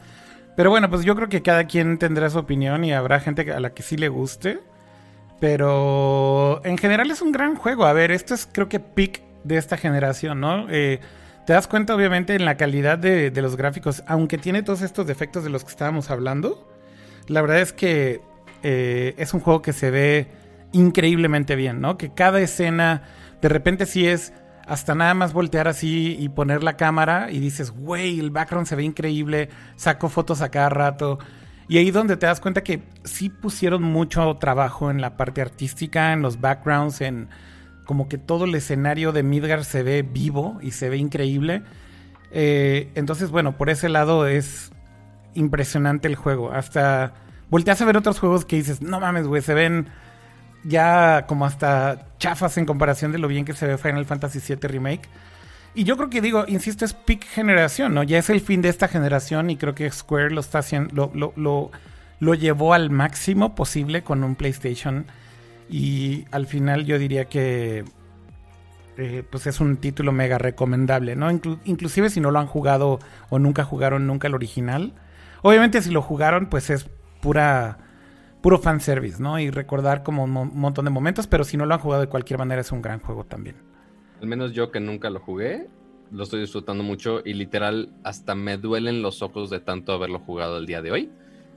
Pero 0.55 0.69
bueno, 0.69 0.89
pues 0.89 1.03
yo 1.03 1.15
creo 1.15 1.29
que 1.29 1.41
cada 1.41 1.65
quien 1.65 1.97
tendrá 1.97 2.29
su 2.29 2.37
opinión 2.37 2.83
y 2.85 2.93
habrá 2.93 3.19
gente 3.19 3.51
a 3.51 3.59
la 3.59 3.73
que 3.73 3.81
sí 3.83 3.97
le 3.97 4.07
guste. 4.09 4.59
Pero 5.43 6.61
en 6.63 6.77
general 6.77 7.11
es 7.11 7.21
un 7.21 7.33
gran 7.33 7.57
juego. 7.57 7.83
A 7.83 7.91
ver, 7.91 8.11
esto 8.11 8.33
es 8.33 8.47
creo 8.49 8.69
que 8.69 8.79
peak 8.79 9.21
de 9.43 9.57
esta 9.57 9.75
generación, 9.75 10.39
¿no? 10.39 10.67
Eh, 10.69 11.01
te 11.45 11.51
das 11.51 11.67
cuenta 11.67 11.93
obviamente 11.93 12.33
en 12.33 12.45
la 12.45 12.55
calidad 12.55 12.97
de, 12.97 13.29
de 13.29 13.41
los 13.41 13.57
gráficos, 13.57 14.03
aunque 14.07 14.37
tiene 14.37 14.63
todos 14.63 14.81
estos 14.81 15.05
defectos 15.05 15.43
de 15.43 15.49
los 15.49 15.65
que 15.65 15.71
estábamos 15.71 16.09
hablando. 16.11 16.65
La 17.27 17.41
verdad 17.41 17.59
es 17.59 17.73
que 17.73 18.21
eh, 18.63 19.15
es 19.17 19.33
un 19.33 19.41
juego 19.41 19.61
que 19.61 19.73
se 19.73 19.91
ve 19.91 20.27
increíblemente 20.71 21.57
bien, 21.57 21.81
¿no? 21.81 21.97
Que 21.97 22.13
cada 22.13 22.39
escena 22.39 23.03
de 23.41 23.49
repente 23.49 23.85
sí 23.85 24.07
es 24.07 24.31
hasta 24.65 24.95
nada 24.95 25.13
más 25.13 25.33
voltear 25.33 25.67
así 25.67 26.15
y 26.17 26.29
poner 26.29 26.63
la 26.63 26.77
cámara 26.77 27.29
y 27.29 27.39
dices, 27.41 27.71
güey, 27.71 28.17
el 28.17 28.31
background 28.31 28.65
se 28.65 28.77
ve 28.77 28.83
increíble, 28.83 29.49
saco 29.75 30.07
fotos 30.07 30.41
a 30.41 30.47
cada 30.51 30.69
rato. 30.69 31.19
Y 31.67 31.77
ahí 31.77 31.91
donde 31.91 32.17
te 32.17 32.25
das 32.25 32.39
cuenta 32.39 32.63
que 32.63 32.83
sí 33.03 33.29
pusieron 33.29 33.83
mucho 33.83 34.35
trabajo 34.35 34.91
en 34.91 35.01
la 35.01 35.17
parte 35.17 35.41
artística, 35.41 36.13
en 36.13 36.21
los 36.21 36.41
backgrounds, 36.41 37.01
en 37.01 37.29
como 37.85 38.07
que 38.07 38.17
todo 38.17 38.45
el 38.45 38.55
escenario 38.55 39.11
de 39.11 39.23
Midgar 39.23 39.65
se 39.65 39.83
ve 39.83 40.01
vivo 40.01 40.57
y 40.61 40.71
se 40.71 40.89
ve 40.89 40.97
increíble. 40.97 41.63
Eh, 42.31 42.91
entonces, 42.95 43.29
bueno, 43.29 43.57
por 43.57 43.69
ese 43.69 43.89
lado 43.89 44.27
es 44.27 44.71
impresionante 45.35 46.07
el 46.07 46.15
juego. 46.15 46.51
Hasta 46.51 47.13
volteas 47.49 47.81
a 47.81 47.85
ver 47.85 47.97
otros 47.97 48.19
juegos 48.19 48.45
que 48.45 48.55
dices, 48.55 48.81
no 48.81 48.99
mames, 48.99 49.27
güey, 49.27 49.41
se 49.41 49.53
ven 49.53 49.87
ya 50.63 51.25
como 51.27 51.45
hasta 51.45 52.07
chafas 52.17 52.57
en 52.57 52.65
comparación 52.65 53.11
de 53.11 53.19
lo 53.19 53.27
bien 53.27 53.45
que 53.45 53.53
se 53.53 53.67
ve 53.67 53.77
Final 53.77 54.05
Fantasy 54.05 54.39
VII 54.39 54.67
Remake. 54.67 55.09
Y 55.75 55.85
yo 55.85 55.97
creo 55.97 56.09
que 56.09 56.21
digo, 56.21 56.45
insisto, 56.47 56.85
es 56.85 56.93
peak 56.93 57.23
generación, 57.25 57.93
¿no? 57.95 58.03
Ya 58.03 58.19
es 58.19 58.29
el 58.29 58.41
fin 58.41 58.61
de 58.61 58.69
esta 58.69 58.87
generación 58.87 59.49
y 59.49 59.57
creo 59.57 59.73
que 59.73 59.89
Square 59.89 60.29
lo 60.31 60.39
está 60.41 60.59
haciendo, 60.59 61.11
lo, 61.15 61.33
lo, 61.35 61.71
lo, 62.19 62.33
llevó 62.35 62.73
al 62.75 62.91
máximo 62.91 63.55
posible 63.55 64.03
con 64.03 64.23
un 64.23 64.35
PlayStation. 64.35 65.05
Y 65.69 66.25
al 66.31 66.45
final 66.45 66.85
yo 66.85 66.99
diría 66.99 67.25
que 67.25 67.85
eh, 68.97 69.23
pues 69.29 69.47
es 69.47 69.59
un 69.59 69.77
título 69.77 70.11
mega 70.11 70.37
recomendable, 70.37 71.15
¿no? 71.15 71.31
Inclu- 71.31 71.59
inclusive 71.65 72.09
si 72.11 72.19
no 72.19 72.29
lo 72.31 72.39
han 72.39 72.47
jugado 72.47 72.99
o 73.29 73.39
nunca 73.39 73.63
jugaron 73.63 74.05
nunca 74.05 74.27
el 74.27 74.35
original. 74.35 74.93
Obviamente 75.41 75.81
si 75.81 75.89
lo 75.89 76.01
jugaron, 76.01 76.47
pues 76.47 76.69
es 76.69 76.87
pura 77.21 77.79
puro 78.41 78.59
fanservice, 78.59 79.21
¿no? 79.23 79.39
Y 79.39 79.49
recordar 79.49 80.03
como 80.03 80.25
un 80.25 80.31
mo- 80.31 80.45
montón 80.45 80.85
de 80.85 80.91
momentos, 80.91 81.27
pero 81.27 81.43
si 81.45 81.57
no 81.57 81.65
lo 81.65 81.73
han 81.73 81.79
jugado 81.79 82.01
de 82.01 82.09
cualquier 82.09 82.37
manera 82.39 82.61
es 82.61 82.71
un 82.71 82.81
gran 82.81 82.99
juego 82.99 83.23
también. 83.23 83.55
Al 84.23 84.29
menos 84.29 84.53
yo 84.53 84.71
que 84.71 84.79
nunca 84.79 85.09
lo 85.09 85.19
jugué, 85.19 85.67
lo 86.09 86.23
estoy 86.23 86.39
disfrutando 86.39 86.81
mucho 86.81 87.21
y 87.25 87.33
literal 87.33 87.89
hasta 88.05 88.35
me 88.35 88.55
duelen 88.55 89.01
los 89.01 89.21
ojos 89.21 89.49
de 89.49 89.59
tanto 89.59 89.91
haberlo 89.91 90.19
jugado 90.19 90.59
el 90.59 90.65
día 90.65 90.81
de 90.81 90.93
hoy, 90.93 91.11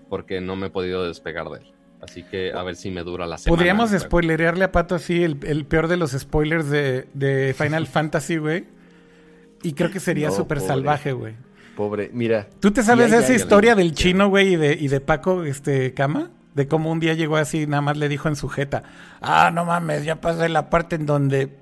porque 0.08 0.40
no 0.40 0.56
me 0.56 0.66
he 0.66 0.70
podido 0.70 1.06
despegar 1.06 1.48
de 1.48 1.58
él. 1.58 1.72
Así 2.02 2.24
que 2.24 2.52
a 2.52 2.64
ver 2.64 2.74
si 2.74 2.90
me 2.90 3.04
dura 3.04 3.28
la 3.28 3.38
semana. 3.38 3.56
Podríamos 3.56 3.90
spoilerearle 3.92 4.64
a 4.64 4.72
Pato 4.72 4.96
así 4.96 5.22
el, 5.22 5.38
el 5.44 5.64
peor 5.64 5.86
de 5.86 5.96
los 5.96 6.10
spoilers 6.10 6.68
de, 6.68 7.06
de 7.14 7.54
Final 7.56 7.86
Fantasy, 7.86 8.38
güey. 8.38 8.64
Y 9.62 9.74
creo 9.74 9.92
que 9.92 10.00
sería 10.00 10.30
No, 10.30 10.34
súper 10.34 10.60
salvaje, 10.60 11.12
güey. 11.12 11.34
Pobre, 11.76 12.10
mira. 12.12 12.48
¿Tú 12.58 12.72
te 12.72 12.82
sabes 12.82 13.12
Ya, 13.12 13.18
ya, 13.18 13.22
esa 13.22 13.28
ya, 13.28 13.36
historia 13.36 13.70
ya. 13.70 13.76
del 13.76 13.94
chino, 13.94 14.28
güey, 14.28 14.54
y 14.54 14.56
de, 14.56 14.72
y 14.72 14.88
de 14.88 15.00
Paco 15.00 15.44
este, 15.44 15.94
Cama? 15.94 16.32
De 16.56 16.66
cómo 16.66 16.90
un 16.90 16.98
día 16.98 17.14
llegó 17.14 17.36
así 17.36 17.62
y 17.62 17.66
nada 17.68 17.82
más 17.82 17.96
le 17.96 18.08
dijo 18.08 18.26
en 18.26 18.34
su 18.34 18.48
jeta, 18.48 18.82
ah, 19.20 19.52
no 19.54 19.64
mames, 19.64 20.04
ya 20.04 20.20
pasé 20.20 20.48
la 20.48 20.68
parte 20.68 20.96
en 20.96 21.06
donde... 21.06 21.56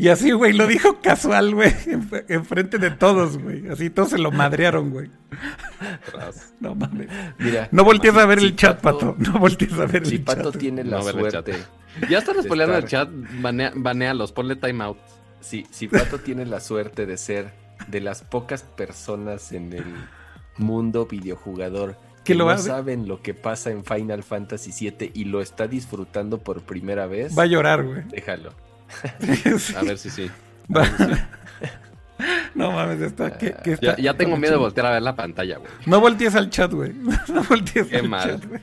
Y 0.00 0.08
así, 0.08 0.30
güey, 0.32 0.52
lo 0.54 0.66
dijo 0.66 1.00
casual, 1.02 1.54
güey, 1.54 1.72
en- 1.86 2.08
enfrente 2.28 2.78
de 2.78 2.90
todos, 2.90 3.36
güey. 3.38 3.68
Así 3.68 3.90
todos 3.90 4.10
se 4.10 4.18
lo 4.18 4.30
madrearon, 4.30 4.90
güey. 4.90 5.10
No 6.60 6.74
mames. 6.74 7.08
Mira, 7.38 7.68
No 7.70 7.84
voltees 7.84 8.16
a 8.16 8.26
ver 8.26 8.38
el 8.38 8.56
chat, 8.56 8.80
Pato. 8.80 9.14
No 9.18 9.38
voltees 9.38 9.72
a 9.74 9.86
ver 9.86 10.02
el 10.04 10.24
chat. 10.24 10.36
Pato 10.36 10.52
tiene 10.52 10.84
la 10.84 11.02
suerte. 11.02 11.52
Ya 12.08 12.18
están 12.18 12.42
spoileando 12.42 12.76
el 12.76 12.84
chat, 12.86 13.08
banea, 13.40 13.72
banealos, 13.74 14.32
ponle 14.32 14.56
timeout. 14.56 14.98
Si, 15.40 15.66
si 15.70 15.88
Pato 15.88 16.18
tiene 16.18 16.46
la 16.46 16.60
suerte 16.60 17.06
de 17.06 17.16
ser 17.16 17.50
de 17.88 18.00
las 18.00 18.22
pocas 18.22 18.62
personas 18.62 19.52
en 19.52 19.72
el 19.72 19.84
mundo 20.58 21.06
videojugador 21.06 21.96
Que 22.24 22.34
lo 22.34 22.44
no 22.46 22.58
saben 22.58 23.08
lo 23.08 23.22
que 23.22 23.32
pasa 23.32 23.70
en 23.70 23.84
Final 23.84 24.22
Fantasy 24.22 24.70
VII 24.90 25.10
y 25.14 25.24
lo 25.24 25.40
está 25.40 25.66
disfrutando 25.66 26.38
por 26.38 26.60
primera 26.62 27.06
vez, 27.06 27.36
Va 27.38 27.44
a 27.44 27.46
llorar, 27.46 27.82
güey. 27.84 28.02
déjalo. 28.10 28.52
A 29.76 29.82
ver 29.82 29.98
si 29.98 30.10
sí. 30.10 30.30
Va- 30.74 30.88
No 32.54 32.72
mames, 32.72 33.00
está, 33.00 33.36
que, 33.38 33.52
que 33.52 33.70
Ya, 33.80 33.92
está- 33.92 33.96
ya 33.96 34.14
tengo 34.14 34.36
miedo 34.36 34.52
de 34.52 34.58
voltear 34.58 34.86
a 34.86 34.90
ver 34.90 35.02
la 35.02 35.16
pantalla, 35.16 35.56
güey. 35.58 35.70
No 35.86 36.00
voltees 36.00 36.34
al 36.34 36.50
chat, 36.50 36.70
güey. 36.72 36.92
No 37.32 37.42
voltees 37.44 37.86
Qué 37.86 37.96
al 37.96 38.08
mal. 38.08 38.28
chat, 38.30 38.44
güey. 38.46 38.60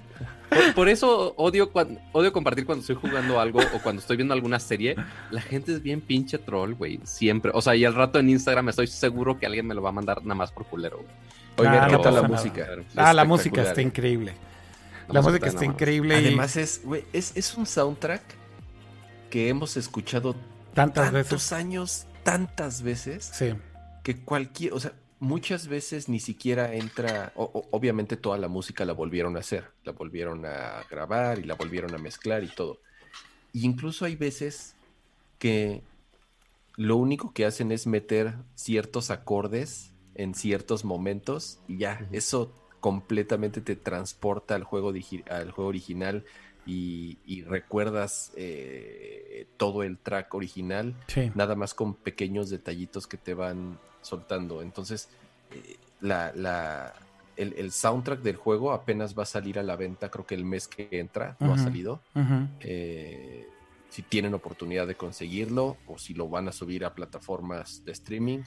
Por, 0.50 0.74
por 0.76 0.90
eso 0.90 1.34
odio, 1.38 1.72
cuan- 1.72 2.00
odio 2.12 2.32
compartir 2.32 2.66
cuando 2.66 2.82
estoy 2.82 2.96
jugando 2.96 3.40
algo 3.40 3.60
o 3.74 3.80
cuando 3.82 4.00
estoy 4.02 4.16
viendo 4.18 4.34
alguna 4.36 4.60
serie. 4.60 4.96
La 5.32 5.42
gente 5.42 5.74
es 5.74 5.82
bien 5.82 6.02
pinche 6.02 6.38
troll, 6.38 6.74
güey. 6.76 7.00
Siempre. 7.04 7.52
O 7.54 7.62
sea, 7.62 7.76
y 7.76 7.84
al 7.84 7.96
rato 7.96 8.20
en 8.20 8.30
Instagram 8.30 8.70
estoy 8.70 8.88
seguro 8.88 9.40
que 9.40 9.46
alguien 9.48 9.66
me 9.66 9.74
lo 9.74 9.82
va 9.82 9.90
a 9.90 9.94
mandar 9.94 10.22
nada 10.24 10.36
más 10.36 10.52
por 10.52 10.66
culero. 10.68 10.98
güey. 10.98 11.08
Oigan, 11.58 11.84
Ah, 11.84 11.88
¿qué 11.88 11.94
no 11.94 12.02
tal 12.02 12.14
la 12.16 12.22
música? 12.24 12.68
Ah, 12.96 13.14
la 13.14 13.26
música 13.26 13.64
está 13.64 13.82
increíble. 13.82 14.34
La 15.10 15.22
música 15.22 15.48
está 15.48 15.66
increíble 15.66 16.22
y 16.22 16.26
Además 16.28 16.56
es, 16.58 16.82
güey, 16.84 17.06
es, 17.14 17.32
es 17.36 17.56
un 17.58 17.66
soundtrack 17.66 18.22
que 19.30 19.50
hemos 19.50 19.78
escuchado 19.78 20.36
tantas 20.74 21.06
tantos 21.12 21.14
veces. 21.32 21.52
años, 21.54 22.08
tantas 22.24 22.82
veces, 22.82 23.30
Sí, 23.34 23.54
que 24.04 24.24
cualquier, 24.24 24.74
o 24.74 24.80
sea, 24.80 24.94
muchas 25.20 25.68
veces 25.68 26.10
ni 26.10 26.20
siquiera 26.20 26.74
entra, 26.76 27.32
o- 27.36 27.44
o- 27.46 27.68
obviamente 27.72 28.18
toda 28.18 28.38
la 28.38 28.48
música 28.48 28.86
la 28.86 28.94
volvieron 28.94 29.36
a 29.36 29.40
hacer, 29.40 29.72
la 29.84 29.92
volvieron 29.92 30.46
a 30.46 30.84
grabar 30.90 31.40
y 31.40 31.44
la 31.44 31.56
volvieron 31.56 31.94
a 31.96 31.98
mezclar 31.98 32.44
y 32.44 32.48
todo. 32.48 32.80
Y 33.54 33.66
incluso 33.66 34.06
hay 34.06 34.16
veces 34.16 34.76
que 35.40 35.84
lo 36.76 36.98
único 36.98 37.34
que 37.34 37.46
hacen 37.46 37.72
es 37.72 37.88
meter 37.88 38.36
ciertos 38.56 39.10
acordes 39.10 39.94
en 40.16 40.36
ciertos 40.36 40.86
momentos 40.86 41.60
y 41.68 41.78
ya, 41.80 42.08
eso 42.12 42.54
completamente 42.80 43.62
te 43.62 43.76
transporta 43.76 44.54
al 44.56 44.64
juego, 44.64 44.94
al 45.30 45.52
juego 45.52 45.70
original 45.70 46.24
y, 46.68 47.18
y 47.26 47.44
recuerdas 47.44 48.32
eh, 48.36 49.48
todo 49.58 49.84
el 49.84 49.98
track 49.98 50.34
original 50.36 50.94
sí. 51.08 51.32
nada 51.34 51.56
más 51.56 51.74
con 51.74 51.94
pequeños 51.96 52.50
detallitos 52.50 53.08
que 53.08 53.18
te 53.18 53.34
van 53.34 53.80
soltando. 54.02 54.62
Entonces, 54.62 55.10
eh, 55.52 55.78
la, 56.02 56.32
la- 56.36 56.94
el, 57.36 57.54
el 57.54 57.72
soundtrack 57.72 58.22
del 58.22 58.36
juego 58.36 58.72
apenas 58.74 59.18
va 59.18 59.24
a 59.24 59.26
salir 59.28 59.60
a 59.60 59.64
la 59.64 59.76
venta, 59.76 60.10
creo 60.10 60.26
que 60.26 60.34
el 60.36 60.44
mes 60.44 60.68
que 60.68 60.88
entra, 60.92 61.38
no 61.40 61.54
ha 61.54 61.58
salido. 61.64 62.02
Eh, 62.62 63.46
si 63.90 64.02
tienen 64.02 64.34
oportunidad 64.34 64.88
de 64.88 64.96
conseguirlo 64.96 65.78
o 65.88 65.98
si 65.98 66.14
lo 66.14 66.28
van 66.30 66.48
a 66.48 66.52
subir 66.52 66.84
a 66.84 66.94
plataformas 66.94 67.84
de 67.86 67.92
streaming, 67.94 68.40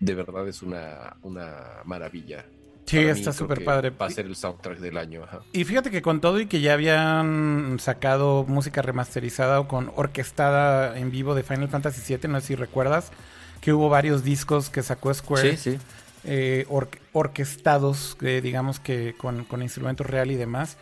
de 0.00 0.14
verdad 0.14 0.46
es 0.48 0.62
una, 0.62 1.16
una 1.22 1.82
maravilla. 1.84 2.46
Sí, 2.86 2.96
Para 2.98 3.12
está 3.12 3.32
súper 3.32 3.64
padre. 3.64 3.90
Va 3.90 4.06
a 4.06 4.10
ser 4.10 4.26
el 4.26 4.34
soundtrack 4.36 4.78
del 4.78 4.96
año. 4.98 5.22
ajá. 5.24 5.40
Y 5.52 5.64
fíjate 5.64 5.90
que 5.90 6.02
con 6.02 6.20
todo 6.20 6.40
y 6.40 6.46
que 6.46 6.60
ya 6.60 6.74
habían 6.74 7.78
sacado 7.80 8.44
música 8.46 8.82
remasterizada 8.82 9.60
o 9.60 9.68
con 9.68 9.92
orquestada 9.96 10.98
en 10.98 11.10
vivo 11.10 11.34
de 11.34 11.42
Final 11.44 11.68
Fantasy 11.68 12.16
VII, 12.16 12.28
no 12.30 12.40
sé 12.40 12.48
si 12.48 12.54
recuerdas, 12.56 13.12
que 13.60 13.72
hubo 13.72 13.88
varios 13.88 14.24
discos 14.24 14.68
que 14.68 14.82
sacó 14.82 15.14
Square 15.14 15.56
sí. 15.56 15.78
eh, 16.24 16.66
or- 16.68 16.88
orquestados, 17.12 18.16
eh, 18.20 18.40
digamos 18.42 18.80
que 18.80 19.14
con, 19.16 19.44
con 19.44 19.62
instrumentos 19.62 20.06
real 20.06 20.30
y 20.30 20.34
demás. 20.36 20.76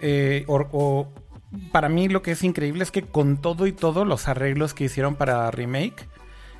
Eh, 0.00 0.44
or- 0.48 0.68
o- 0.72 1.08
para 1.72 1.88
mí 1.88 2.08
lo 2.08 2.20
que 2.20 2.32
es 2.32 2.42
increíble 2.44 2.82
es 2.84 2.90
que 2.90 3.02
con 3.02 3.40
todo 3.40 3.66
y 3.66 3.72
todo 3.72 4.04
los 4.04 4.28
arreglos 4.28 4.74
que 4.74 4.84
hicieron 4.84 5.16
para 5.16 5.50
remake 5.50 6.06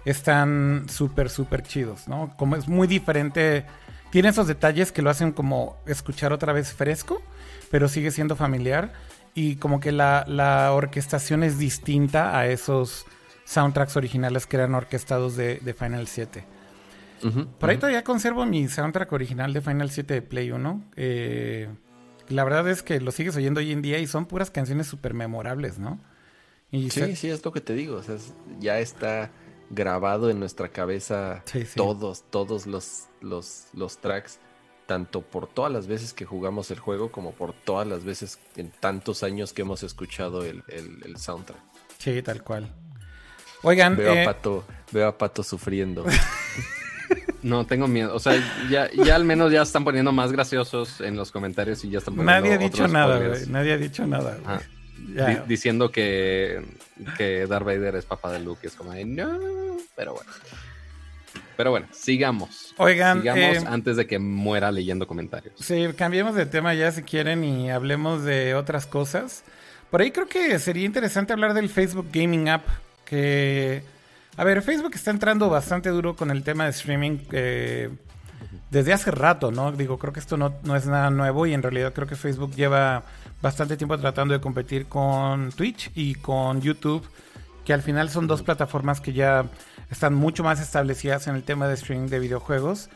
están 0.06 0.86
súper, 0.88 1.28
súper 1.28 1.62
chidos, 1.62 2.08
¿no? 2.08 2.34
Como 2.38 2.56
es 2.56 2.68
muy 2.68 2.86
diferente, 2.88 3.66
tiene 4.10 4.28
esos 4.28 4.47
detalles 4.47 4.93
que 4.93 5.02
lo 5.02 5.10
hacen 5.10 5.32
como 5.32 5.76
escuchar 5.86 6.32
otra 6.32 6.52
vez 6.52 6.72
fresco, 6.72 7.22
pero 7.70 7.89
sigue 7.89 8.10
siendo 8.10 8.36
familiar 8.36 8.93
y 9.35 9.56
como 9.56 9.80
que 9.80 9.93
la, 9.93 10.24
la 10.26 10.72
orquestación 10.72 11.43
es 11.43 11.59
distinta 11.59 12.39
a 12.39 12.47
esos 12.47 13.05
soundtracks 13.44 13.97
originales 13.97 14.47
que 14.47 14.56
eran 14.56 14.74
orquestados 14.74 15.36
de, 15.36 15.56
de 15.56 15.74
Final 15.74 16.06
7. 16.09 16.44
Ujú, 17.24 17.47
Por 17.59 17.70
ahí 17.70 17.76
todavía 17.76 18.05
conservo 18.05 18.47
mi 18.47 18.68
soundtrack 18.68 19.10
original 19.12 19.52
de 19.52 19.60
Final 19.60 19.90
7 19.90 20.14
de 20.14 20.22
Play 20.22 20.51
1. 20.52 20.85
Eh, 20.97 21.68
la 22.28 22.44
verdad 22.44 22.68
es 22.68 22.82
que 22.82 23.01
lo 23.01 23.10
sigues 23.10 23.36
oyendo 23.36 23.60
hoy 23.60 23.72
en 23.72 23.82
día 23.82 23.98
y 23.98 24.06
son 24.06 24.26
puras 24.26 24.51
canciones 24.51 24.86
súper 24.86 25.14
memorables, 25.14 25.78
¿no? 25.78 25.98
Y 26.70 26.90
Sí, 26.90 27.16
sí, 27.16 27.30
es 27.30 27.44
lo 27.44 27.52
que 27.52 27.60
te 27.60 27.74
digo. 27.74 27.97
O 27.97 28.02
sea, 28.02 28.16
ya 28.60 28.78
está 28.78 29.30
grabado 29.70 30.30
en 30.30 30.40
nuestra 30.40 30.68
cabeza 30.68 31.42
Sí, 31.46 31.64
sí. 31.64 31.72
todos, 31.76 32.24
todos 32.30 32.66
los, 32.66 33.06
los, 33.20 33.66
los 33.74 33.98
tracks, 33.98 34.38
tanto 34.86 35.20
por 35.22 35.46
todas 35.46 35.70
las 35.72 35.86
veces 35.86 36.12
que 36.14 36.24
jugamos 36.24 36.70
el 36.70 36.78
juego 36.78 37.12
como 37.12 37.32
por 37.32 37.52
todas 37.52 37.86
las 37.86 38.04
veces 38.04 38.38
en 38.56 38.70
tantos 38.70 39.22
años 39.22 39.52
que 39.52 39.62
hemos 39.62 39.82
escuchado 39.82 40.44
el, 40.44 40.62
el- 40.68 41.02
el 41.04 41.16
soundtrack. 41.18 41.60
Sí, 41.98 42.22
tal 42.22 42.42
cual. 42.42 42.72
Oigan, 43.62 43.96
Veo, 43.96 44.14
eh, 44.14 44.22
a 44.22 44.24
Pato, 44.24 44.64
veo 44.92 45.08
a 45.08 45.18
Pato 45.18 45.42
sufriendo. 45.42 46.04
No, 47.42 47.64
tengo 47.66 47.86
miedo. 47.86 48.14
O 48.14 48.18
sea, 48.18 48.34
ya, 48.68 48.90
ya 48.90 49.14
al 49.14 49.24
menos 49.24 49.52
ya 49.52 49.62
están 49.62 49.84
poniendo 49.84 50.10
más 50.12 50.32
graciosos 50.32 51.00
en 51.00 51.16
los 51.16 51.30
comentarios 51.30 51.84
y 51.84 51.88
ya 51.90 51.98
están 51.98 52.16
poniendo 52.16 52.32
nadie 52.40 52.54
ha 52.54 52.58
dicho 52.58 52.82
otros 52.82 52.92
nada, 52.92 53.18
güey. 53.18 53.46
Nadie 53.46 53.72
ha 53.74 53.76
dicho 53.78 54.06
nada. 54.06 54.36
güey. 54.44 54.58
Diciendo 55.46 55.90
que, 55.90 56.64
que 57.16 57.46
Darth 57.46 57.64
Vader 57.64 57.96
es 57.96 58.04
papá 58.04 58.32
de 58.32 58.40
Luke. 58.40 58.66
Es 58.66 58.74
como, 58.74 58.92
de, 58.92 59.04
no, 59.04 59.78
pero 59.96 60.14
bueno. 60.14 60.30
Pero 61.56 61.70
bueno, 61.70 61.86
sigamos. 61.92 62.72
Oigan, 62.76 63.18
sigamos 63.18 63.64
eh, 63.64 63.64
antes 63.66 63.96
de 63.96 64.06
que 64.06 64.18
muera 64.18 64.70
leyendo 64.70 65.06
comentarios. 65.06 65.54
Sí, 65.58 65.88
cambiemos 65.96 66.34
de 66.36 66.46
tema 66.46 66.72
ya 66.74 66.92
si 66.92 67.02
quieren 67.02 67.42
y 67.42 67.70
hablemos 67.70 68.22
de 68.22 68.54
otras 68.54 68.86
cosas. 68.86 69.42
Por 69.90 70.00
ahí 70.00 70.10
creo 70.10 70.28
que 70.28 70.58
sería 70.58 70.84
interesante 70.84 71.32
hablar 71.32 71.54
del 71.54 71.68
Facebook 71.68 72.08
Gaming 72.12 72.48
App. 72.48 72.64
Que, 73.04 73.82
a 74.36 74.44
ver, 74.44 74.62
Facebook 74.62 74.92
está 74.94 75.10
entrando 75.10 75.48
bastante 75.48 75.88
duro 75.88 76.14
con 76.14 76.30
el 76.30 76.44
tema 76.44 76.64
de 76.64 76.70
streaming 76.70 77.18
eh, 77.32 77.90
desde 78.70 78.92
hace 78.92 79.10
rato, 79.10 79.50
¿no? 79.50 79.72
Digo, 79.72 79.98
creo 79.98 80.12
que 80.12 80.20
esto 80.20 80.36
no, 80.36 80.54
no 80.62 80.76
es 80.76 80.86
nada 80.86 81.10
nuevo 81.10 81.46
y 81.46 81.54
en 81.54 81.62
realidad 81.62 81.92
creo 81.92 82.06
que 82.06 82.16
Facebook 82.16 82.54
lleva 82.54 83.02
bastante 83.43 83.77
tiempo 83.77 83.98
tratando 83.98 84.35
de 84.35 84.40
competir 84.40 84.86
con 84.86 85.51
Twitch 85.52 85.90
y 85.94 86.15
con 86.16 86.60
YouTube, 86.60 87.06
que 87.65 87.73
al 87.73 87.82
final 87.82 88.10
son 88.10 88.27
dos 88.27 88.43
plataformas 88.43 89.01
que 89.01 89.12
ya 89.12 89.47
están 89.90 90.15
mucho 90.15 90.43
más 90.43 90.60
establecidas 90.60 91.27
en 91.27 91.36
el 91.36 91.43
tema 91.43 91.69
de 91.69 91.74
streaming 91.74 92.09
de 92.09 92.19
videojuegos. 92.19 92.90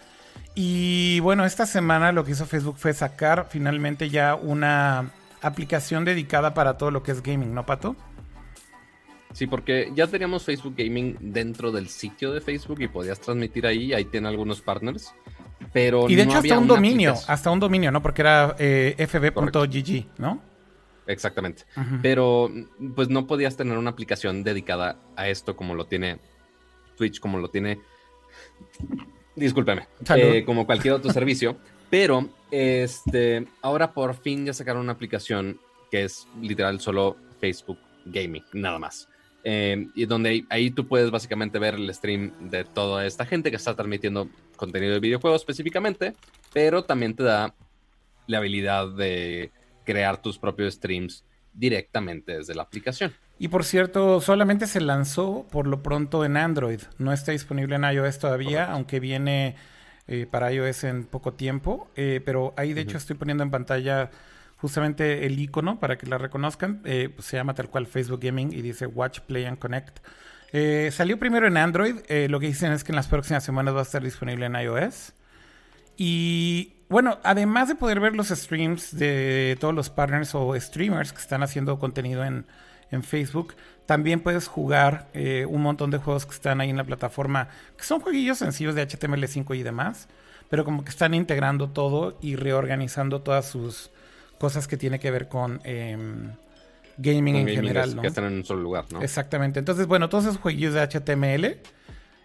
Y 0.55 1.21
bueno, 1.21 1.45
esta 1.45 1.67
semana 1.67 2.13
lo 2.13 2.25
que 2.25 2.33
hizo 2.33 2.47
Facebook 2.47 2.77
fue 2.79 2.93
sacar 2.93 3.49
finalmente 3.51 4.11
ya 4.11 4.35
una 4.35 5.11
aplicación 5.41 6.05
dedicada 6.05 6.55
para 6.55 6.77
todo 6.77 6.91
lo 6.91 7.03
que 7.03 7.13
es 7.13 7.23
gaming, 7.23 7.55
¿no, 7.55 7.67
Pato? 7.67 7.97
Sí, 9.33 9.47
porque 9.47 9.91
ya 9.95 10.07
teníamos 10.07 10.45
Facebook 10.45 10.75
Gaming 10.77 11.17
dentro 11.21 11.73
del 11.73 11.89
sitio 11.89 12.33
de 12.33 12.41
Facebook 12.41 12.81
y 12.83 12.89
podías 12.89 13.19
transmitir 13.21 13.67
ahí. 13.67 13.93
Ahí 13.95 14.05
tiene 14.05 14.29
algunos 14.29 14.61
partners. 14.61 15.15
Pero 15.73 16.09
Y 16.09 16.15
de 16.15 16.23
hecho 16.23 16.39
hasta 16.39 16.59
un 16.59 16.67
dominio, 16.67 17.11
aplicación. 17.11 17.35
hasta 17.35 17.51
un 17.51 17.61
dominio, 17.61 17.91
¿no? 17.91 18.03
Porque 18.03 18.23
era 18.23 18.57
eh, 18.59 18.95
fb.gg, 18.99 20.07
¿no? 20.19 20.41
Exactamente. 21.07 21.65
Pero 22.01 22.51
pues 22.95 23.09
no 23.09 23.27
podías 23.27 23.57
tener 23.57 23.77
una 23.77 23.91
aplicación 23.91 24.45
dedicada 24.45 24.99
a 25.17 25.29
esto 25.29 25.57
como 25.57 25.75
lo 25.75 25.87
tiene 25.87 26.19
Twitch, 26.97 27.21
como 27.21 27.39
lo 27.39 27.49
tiene. 27.49 27.81
Discúlpeme. 29.35 29.89
Eh, 30.17 30.45
como 30.45 30.67
cualquier 30.67 30.95
otro 30.95 31.13
servicio. 31.13 31.57
Pero 31.91 32.29
este 32.51 33.47
ahora 33.61 33.93
por 33.93 34.15
fin 34.15 34.47
ya 34.47 34.53
sacaron 34.55 34.83
una 34.83 34.93
aplicación 34.93 35.59
que 35.91 36.05
es 36.05 36.27
literal 36.41 36.81
solo 36.81 37.17
Facebook 37.41 37.79
Gaming, 38.07 38.45
nada 38.53 38.79
más. 38.79 39.09
Eh, 39.45 39.89
y 39.95 40.07
donde 40.07 40.45
ahí, 40.51 40.71
tú 40.71 40.87
puedes 40.87 41.11
básicamente 41.11 41.59
ver 41.59 41.75
el 41.75 41.93
stream 41.93 42.33
de 42.51 42.65
toda 42.65 43.07
esta 43.07 43.27
gente 43.27 43.51
que 43.51 43.57
está 43.57 43.75
transmitiendo 43.75 44.29
contenido 44.57 44.95
de 44.95 45.01
videojuegos 45.01 45.43
específicamente, 45.43 46.15
pero 46.53 46.85
también 46.85 47.15
te 47.15 47.25
da 47.25 47.55
la 48.27 48.39
habilidad 48.39 48.89
de 48.89 49.51
crear 49.85 50.23
tus 50.23 50.39
propios 50.39 50.75
streams 50.75 51.25
directamente 51.53 52.39
desde 52.39 52.55
la 52.55 52.63
aplicación. 52.63 53.13
Y 53.39 53.49
por 53.49 53.65
cierto, 53.65 54.21
solamente 54.21 54.67
se 54.67 54.81
lanzó 54.81 55.47
por 55.51 55.67
lo 55.67 55.83
pronto 55.83 56.25
en 56.25 56.37
Android. 56.37 56.81
No 56.99 57.13
está 57.13 57.33
disponible 57.33 57.75
en 57.75 57.85
iOS 57.85 58.21
todavía, 58.21 58.71
aunque 58.71 59.01
viene 59.01 59.57
eh, 60.07 60.27
para 60.31 60.53
iOS 60.53 60.85
en 60.85 61.05
poco 61.05 61.33
tiempo. 61.33 61.91
Eh, 61.97 62.21
pero 62.25 62.55
ahí 62.57 62.73
de 62.73 62.83
hecho 62.83 62.97
estoy 62.97 63.17
poniendo 63.17 63.43
en 63.43 63.51
pantalla 63.51 64.11
justamente 64.63 65.27
el 65.27 65.41
icono 65.41 65.81
para 65.81 65.99
que 65.99 66.07
la 66.07 66.19
reconozcan. 66.19 66.83
Eh, 66.85 67.11
pues, 67.13 67.27
se 67.27 67.37
llama 67.37 67.53
tal 67.53 67.69
cual 67.69 67.89
Facebook 67.89 68.21
Gaming 68.23 68.53
y 68.53 68.63
dice 68.63 68.87
Watch, 68.87 69.19
Play 69.21 69.45
and 69.45 69.59
Connect. 69.59 69.99
Eh, 70.53 70.91
salió 70.93 71.19
primero 71.19 71.49
en 71.49 71.57
Android. 71.57 71.97
Eh, 72.07 72.29
lo 72.31 72.39
que 72.39 72.47
dicen 72.47 72.71
es 72.71 72.85
que 72.85 72.93
en 72.93 72.97
las 72.97 73.09
próximas 73.09 73.43
semanas 73.43 73.75
va 73.75 73.81
a 73.81 73.83
estar 73.83 74.05
disponible 74.05 74.47
en 74.47 74.55
iOS. 74.55 75.15
Y 75.97 76.75
bueno, 76.89 77.19
además 77.25 77.69
de 77.69 77.75
poder 77.75 77.99
ver 77.99 78.15
los 78.15 78.29
streams 78.29 78.97
de 78.97 79.57
todos 79.59 79.75
los 79.75 79.91
partners 79.91 80.33
o 80.37 80.55
streamers 80.59 81.13
que 81.13 81.21
están 81.21 81.43
haciendo 81.43 81.81
contenido 81.81 82.25
en, 82.25 82.47
en 82.93 83.03
Facebook, 83.03 83.55
también 83.87 84.21
puedes 84.21 84.47
jugar 84.47 85.09
un 85.49 85.63
montón 85.63 85.91
de 85.91 85.99
juegos 85.99 86.25
que 86.25 86.35
están 86.35 86.61
ahí 86.61 86.71
en 86.71 86.77
la 86.77 86.85
plataforma, 86.85 87.49
que 87.77 87.85
son 87.85 88.01
jueguillos 88.01 88.39
sencillos 88.39 88.75
de 88.75 88.87
HTML5 88.87 89.57
y 89.57 89.63
demás, 89.63 90.09
pero 90.49 90.65
como 90.65 90.85
que 90.85 90.91
están 90.91 91.15
integrando 91.15 91.71
todo 91.71 92.17
y 92.23 92.37
reorganizando 92.37 93.23
todas 93.23 93.47
sus 93.47 93.91
cosas 94.43 94.67
que 94.67 94.77
tiene 94.77 94.99
que 94.99 95.09
ver 95.13 95.29
con 95.29 95.61
em, 95.63 96.33
gaming 96.97 97.37
en 97.37 97.47
Gaming 97.47 97.55
general, 97.55 97.91
es 97.91 97.95
¿no? 97.95 98.03
Que 98.03 98.09
están 98.09 98.25
en 98.25 98.33
un 98.33 98.45
solo 98.45 98.61
lugar, 98.61 98.87
¿no? 98.91 99.01
Exactamente. 99.01 99.61
Entonces, 99.61 99.87
bueno, 99.87 100.09
todos 100.09 100.25
esos 100.25 100.39
jueguillos 100.39 100.75
de 100.75 100.81
HTML 100.81 101.59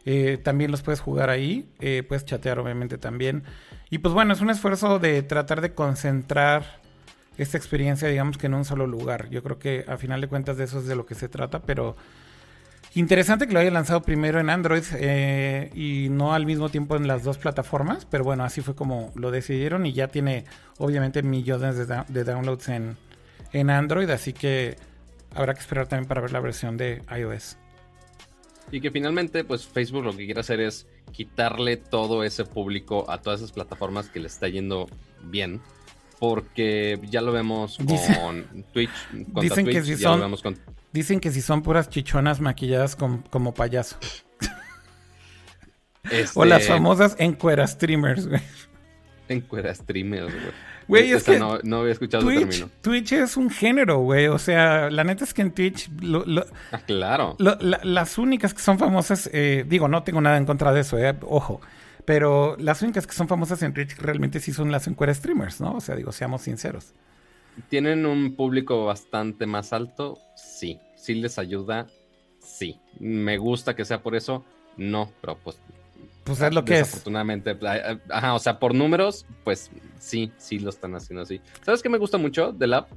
eh, 0.03 0.39
también 0.43 0.71
los 0.71 0.81
puedes 0.81 0.99
jugar 0.99 1.29
ahí. 1.29 1.69
eh, 1.79 2.01
puedes 2.07 2.25
chatear, 2.25 2.57
obviamente, 2.57 2.97
también. 2.97 3.43
Y 3.91 3.99
pues 3.99 4.15
bueno, 4.15 4.33
es 4.33 4.41
un 4.41 4.49
esfuerzo 4.49 4.97
de 4.97 5.21
tratar 5.21 5.61
de 5.61 5.75
concentrar 5.75 6.81
esta 7.37 7.55
experiencia, 7.55 8.07
digamos 8.07 8.39
que 8.39 8.47
en 8.47 8.55
un 8.55 8.65
solo 8.65 8.87
lugar. 8.87 9.29
Yo 9.29 9.43
creo 9.43 9.59
que 9.59 9.85
a 9.87 9.97
final 9.97 10.19
de 10.19 10.27
cuentas 10.27 10.57
de 10.57 10.63
eso 10.63 10.79
es 10.79 10.87
de 10.87 10.95
lo 10.95 11.05
que 11.05 11.13
se 11.13 11.29
trata, 11.29 11.61
pero 11.61 11.95
interesante 12.95 13.47
que 13.47 13.53
lo 13.53 13.59
haya 13.59 13.71
lanzado 13.71 14.01
primero 14.01 14.39
en 14.39 14.49
Android 14.49 14.83
eh, 14.95 15.69
y 15.75 16.09
no 16.09 16.33
al 16.33 16.45
mismo 16.45 16.69
tiempo 16.69 16.95
en 16.95 17.07
las 17.07 17.23
dos 17.23 17.37
plataformas, 17.37 18.05
pero 18.09 18.23
bueno, 18.23 18.43
así 18.43 18.61
fue 18.61 18.75
como 18.75 19.11
lo 19.15 19.31
decidieron 19.31 19.85
y 19.85 19.93
ya 19.93 20.07
tiene 20.07 20.45
obviamente 20.77 21.21
millones 21.23 21.77
de, 21.77 21.85
da- 21.85 22.05
de 22.07 22.23
downloads 22.23 22.69
en, 22.69 22.97
en 23.53 23.69
Android, 23.69 24.09
así 24.09 24.33
que 24.33 24.77
habrá 25.35 25.53
que 25.53 25.59
esperar 25.59 25.87
también 25.87 26.07
para 26.07 26.21
ver 26.21 26.31
la 26.31 26.39
versión 26.39 26.77
de 26.77 27.01
iOS. 27.15 27.57
Y 28.71 28.81
que 28.81 28.91
finalmente, 28.91 29.43
pues 29.45 29.65
Facebook 29.65 30.03
lo 30.03 30.11
que 30.15 30.25
quiere 30.25 30.41
hacer 30.41 30.59
es 30.59 30.87
quitarle 31.13 31.77
todo 31.77 32.23
ese 32.23 32.43
público 32.43 33.09
a 33.09 33.21
todas 33.21 33.39
esas 33.39 33.53
plataformas 33.53 34.09
que 34.09 34.19
le 34.19 34.27
está 34.27 34.49
yendo 34.49 34.87
bien. 35.23 35.61
Porque 36.19 36.99
ya 37.09 37.21
lo 37.21 37.31
vemos 37.31 37.77
con 37.77 38.63
Twitch. 38.73 38.89
Dicen 39.39 39.65
que 39.67 39.81
Twitch, 39.81 39.83
si 39.85 39.91
ya 40.01 40.09
son- 40.09 40.19
lo 40.19 40.25
vemos 40.25 40.41
con. 40.41 40.57
Dicen 40.93 41.19
que 41.19 41.31
si 41.31 41.41
son 41.41 41.61
puras 41.63 41.89
chichonas 41.89 42.39
maquilladas 42.41 42.95
com- 42.95 43.21
como 43.29 43.53
payaso. 43.53 43.97
Este, 46.09 46.39
O 46.39 46.45
las 46.45 46.65
famosas 46.67 47.15
encuera 47.19 47.67
streamers, 47.67 48.27
güey. 48.27 48.41
Encuera 49.27 49.73
streamers, 49.75 50.33
güey. 50.33 50.53
Güey, 50.87 51.11
es 51.11 51.25
que 51.25 51.37
no, 51.37 51.59
no 51.63 51.81
había 51.81 51.91
escuchado 51.91 52.23
Twitch, 52.23 52.39
término. 52.39 52.69
Twitch 52.81 53.11
es 53.11 53.35
un 53.35 53.49
género, 53.49 53.99
güey. 53.99 54.27
O 54.27 54.39
sea, 54.39 54.89
la 54.89 55.03
neta 55.03 55.25
es 55.25 55.33
que 55.33 55.41
en 55.41 55.51
Twitch 55.51 55.89
lo- 56.01 56.23
lo- 56.25 56.45
Ah, 56.71 56.79
claro. 56.85 57.35
lo- 57.39 57.57
la- 57.59 57.81
las 57.83 58.17
únicas 58.17 58.53
que 58.53 58.61
son 58.61 58.79
famosas, 58.79 59.29
eh, 59.33 59.65
digo, 59.67 59.89
no 59.89 60.03
tengo 60.03 60.21
nada 60.21 60.37
en 60.37 60.45
contra 60.45 60.71
de 60.71 60.79
eso, 60.79 60.97
eh, 60.97 61.13
ojo. 61.23 61.59
Pero 62.05 62.55
las 62.57 62.81
únicas 62.81 63.05
que 63.05 63.11
son 63.13 63.27
famosas 63.27 63.61
en 63.63 63.73
Twitch 63.73 63.97
realmente 63.97 64.39
sí 64.39 64.53
son 64.53 64.71
las 64.71 64.87
encuera 64.87 65.13
streamers, 65.13 65.59
¿no? 65.59 65.73
O 65.73 65.81
sea, 65.81 65.93
digo, 65.97 66.13
seamos 66.13 66.43
sinceros. 66.43 66.93
¿Tienen 67.67 68.05
un 68.05 68.37
público 68.37 68.85
bastante 68.85 69.45
más 69.45 69.73
alto? 69.73 70.17
Sí. 70.57 70.79
¿Sí 70.95 71.13
les 71.15 71.37
ayuda? 71.37 71.87
Sí. 72.39 72.79
¿Me 72.99 73.37
gusta 73.37 73.75
que 73.75 73.85
sea 73.85 74.01
por 74.01 74.15
eso? 74.15 74.43
No, 74.77 75.11
pero 75.21 75.37
pues 75.43 75.57
Pues 76.23 76.41
es 76.41 76.53
lo 76.53 76.65
que 76.65 76.73
es. 76.73 76.79
Desafortunadamente, 76.87 77.51
a- 77.51 77.71
a- 77.91 78.17
ajá, 78.17 78.33
o 78.33 78.39
sea, 78.39 78.59
por 78.59 78.73
números, 78.75 79.25
pues 79.43 79.69
sí, 79.99 80.31
sí 80.37 80.59
lo 80.59 80.69
están 80.69 80.95
haciendo 80.95 81.21
así. 81.23 81.39
¿Sabes 81.65 81.81
qué 81.81 81.89
me 81.89 81.97
gusta 81.97 82.17
mucho 82.17 82.51
del 82.51 82.73
app? 82.73 82.89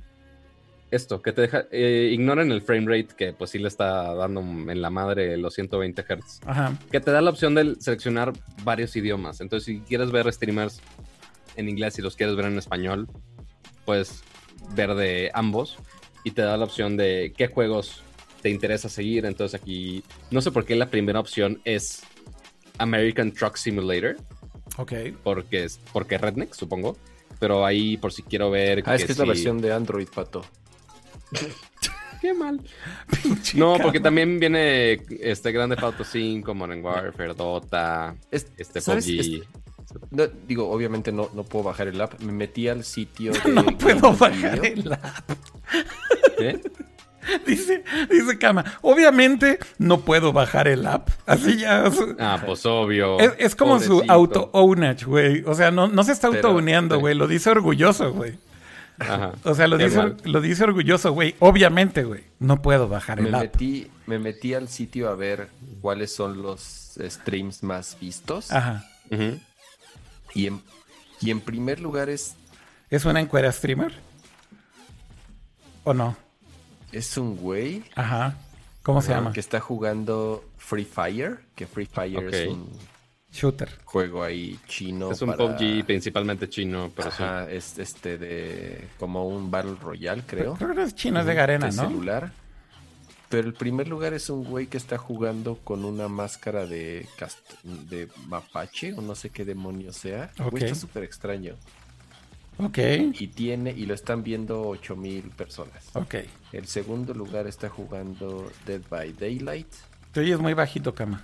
Esto, 0.90 1.22
que 1.22 1.32
te 1.32 1.42
deja, 1.42 1.66
eh, 1.70 2.10
ignoren 2.12 2.50
el 2.50 2.62
frame 2.62 2.86
rate, 2.86 3.14
que 3.16 3.32
pues 3.32 3.50
sí 3.50 3.60
le 3.60 3.68
está 3.68 4.12
dando 4.14 4.40
en 4.40 4.82
la 4.82 4.90
madre 4.90 5.36
los 5.36 5.54
120 5.54 6.02
Hz. 6.02 6.40
Ajá. 6.44 6.76
Que 6.90 6.98
te 6.98 7.12
da 7.12 7.20
la 7.20 7.30
opción 7.30 7.54
de 7.54 7.76
seleccionar 7.78 8.32
varios 8.64 8.96
idiomas. 8.96 9.40
Entonces, 9.40 9.66
si 9.66 9.80
quieres 9.82 10.10
ver 10.10 10.32
streamers 10.32 10.80
en 11.54 11.68
inglés 11.68 11.96
y 11.98 12.02
los 12.02 12.16
quieres 12.16 12.34
ver 12.34 12.46
en 12.46 12.58
español, 12.58 13.08
puedes 13.84 14.24
ver 14.74 14.94
de 14.96 15.30
ambos. 15.34 15.78
Y 16.24 16.32
te 16.32 16.42
da 16.42 16.56
la 16.56 16.64
opción 16.64 16.96
de 16.96 17.32
qué 17.36 17.46
juegos 17.48 18.02
te 18.42 18.50
interesa 18.50 18.88
seguir. 18.88 19.26
Entonces 19.26 19.60
aquí, 19.60 20.02
no 20.30 20.40
sé 20.40 20.50
por 20.50 20.64
qué 20.64 20.74
la 20.76 20.90
primera 20.90 21.20
opción 21.20 21.60
es 21.64 22.02
American 22.78 23.32
Truck 23.32 23.56
Simulator, 23.56 24.16
Ok. 24.78 24.92
porque 25.22 25.64
es 25.64 25.80
porque 25.92 26.14
es 26.16 26.20
Redneck, 26.20 26.54
supongo. 26.54 26.96
Pero 27.38 27.64
ahí 27.64 27.96
por 27.96 28.12
si 28.12 28.22
quiero 28.22 28.50
ver. 28.50 28.82
Ah, 28.86 28.94
es 28.94 29.04
que 29.04 29.12
es 29.12 29.18
la 29.18 29.24
si- 29.24 29.28
versión 29.28 29.60
de 29.62 29.72
Android, 29.72 30.08
Pato. 30.14 30.44
Qué 32.20 32.34
mal. 32.34 32.60
Pinche 33.22 33.56
No, 33.56 33.78
porque 33.80 33.98
también 33.98 34.38
viene 34.38 35.00
este 35.20 35.52
Grande 35.52 35.74
Auto 35.80 36.04
5, 36.04 36.54
Modern 36.54 36.84
Warfare, 36.84 37.32
Dota, 37.34 38.14
Es- 38.30 38.46
este. 38.58 38.82
PUBG. 38.82 39.46
No, 40.10 40.26
digo, 40.46 40.70
obviamente 40.70 41.10
no, 41.12 41.30
no 41.34 41.44
puedo 41.44 41.64
bajar 41.64 41.88
el 41.88 41.98
app. 42.00 42.20
Me 42.20 42.32
metí 42.32 42.68
al 42.68 42.84
sitio 42.84 43.32
de 43.44 43.52
No 43.52 43.64
puedo 43.78 44.12
bajar 44.12 44.60
Video. 44.60 44.74
el 44.84 44.92
app. 44.92 45.30
¿Eh? 46.40 46.60
Dice, 47.46 47.84
dice 48.10 48.38
Kama, 48.38 48.64
obviamente 48.80 49.58
no 49.76 50.00
puedo 50.00 50.32
bajar 50.32 50.66
el 50.68 50.86
app. 50.86 51.10
Así 51.26 51.58
ya. 51.58 51.84
o 51.86 51.90
sea, 51.92 52.06
Ah, 52.18 52.42
pues 52.44 52.64
obvio. 52.64 53.20
es, 53.20 53.32
es 53.38 53.54
como 53.54 53.78
su 53.78 54.02
auto-ownage, 54.08 55.04
güey. 55.04 55.42
O 55.46 55.54
sea, 55.54 55.70
no, 55.70 55.86
no 55.86 56.02
se 56.02 56.12
está 56.12 56.28
auto-uneando, 56.28 56.98
güey. 56.98 57.14
Lo 57.14 57.28
dice 57.28 57.50
orgulloso, 57.50 58.14
güey. 58.14 58.38
Ajá. 58.98 59.32
O 59.44 59.54
sea, 59.54 59.66
lo 59.68 59.76
dice, 59.76 60.14
lo 60.24 60.40
dice 60.40 60.64
orgulloso, 60.64 61.12
güey. 61.12 61.34
Obviamente, 61.40 62.04
güey. 62.04 62.24
No 62.38 62.62
puedo 62.62 62.88
bajar 62.88 63.20
Me 63.20 63.28
el 63.28 63.34
app. 63.34 63.42
metí, 63.42 63.90
me 64.06 64.18
metí 64.18 64.54
al 64.54 64.68
sitio 64.68 65.10
a 65.10 65.14
ver 65.14 65.48
cuáles 65.82 66.14
son 66.14 66.40
los 66.40 66.98
streams 66.98 67.62
más 67.62 67.98
vistos. 68.00 68.50
Ajá. 68.50 68.86
Y, 70.34 70.46
en, 70.46 70.62
y 71.20 71.30
en 71.30 71.40
primer 71.42 71.80
lugar 71.80 72.08
es, 72.08 72.34
¿Es 72.88 73.04
una 73.04 73.20
encuera 73.20 73.52
streamer? 73.52 73.92
¿O 75.84 75.92
no? 75.94 76.16
Es 76.92 77.16
un 77.16 77.36
güey 77.36 77.82
Ajá. 77.94 78.36
¿Cómo 78.82 79.02
se 79.02 79.10
llama? 79.12 79.32
que 79.32 79.40
está 79.40 79.60
jugando 79.60 80.44
Free 80.56 80.84
Fire, 80.84 81.38
que 81.54 81.66
Free 81.66 81.86
Fire 81.86 82.34
es 82.34 82.48
un 82.48 82.68
Shooter. 83.32 83.68
juego 83.84 84.22
ahí 84.24 84.58
chino. 84.66 85.12
Es 85.12 85.20
un 85.22 85.34
para- 85.36 85.56
PUBG 85.56 85.84
principalmente 85.84 86.48
chino, 86.48 86.90
pero 86.96 87.10
sí. 87.10 87.22
Ajá, 87.22 87.50
es 87.50 87.78
este 87.78 88.18
de 88.18 88.88
como 88.98 89.28
un 89.28 89.50
Battle 89.50 89.76
Royale, 89.80 90.22
creo. 90.26 90.54
Creo 90.54 90.74
que 90.74 90.82
es 90.82 90.94
chino, 90.94 91.20
es 91.20 91.26
de 91.26 91.34
Garena, 91.34 91.68
de 91.68 91.76
¿no? 91.76 91.86
celular. 91.88 92.32
Pero 93.28 93.46
el 93.46 93.54
primer 93.54 93.86
lugar 93.86 94.12
es 94.14 94.28
un 94.30 94.42
güey 94.42 94.66
que 94.66 94.76
está 94.78 94.98
jugando 94.98 95.56
con 95.62 95.84
una 95.84 96.08
máscara 96.08 96.66
de 96.66 97.06
cast- 97.16 97.60
de 97.62 98.08
mapache 98.26 98.92
o 98.94 99.00
no 99.02 99.14
sé 99.14 99.30
qué 99.30 99.44
demonio 99.44 99.92
sea. 99.92 100.32
El 100.36 100.50
güey 100.50 100.64
está 100.64 100.74
súper 100.74 101.04
extraño. 101.04 101.54
Ok. 102.58 102.78
Y 103.20 103.28
tiene, 103.28 103.70
y 103.70 103.86
lo 103.86 103.94
están 103.94 104.22
viendo 104.24 104.62
8000 104.68 105.30
personas. 105.30 105.88
Ok. 105.94 106.16
El 106.52 106.66
segundo 106.66 107.14
lugar 107.14 107.46
está 107.46 107.68
jugando 107.68 108.50
Dead 108.66 108.80
by 108.90 109.12
Daylight. 109.12 109.68
Te 110.12 110.20
oyes 110.20 110.38
muy 110.40 110.54
bajito, 110.54 110.94
Cama. 110.94 111.22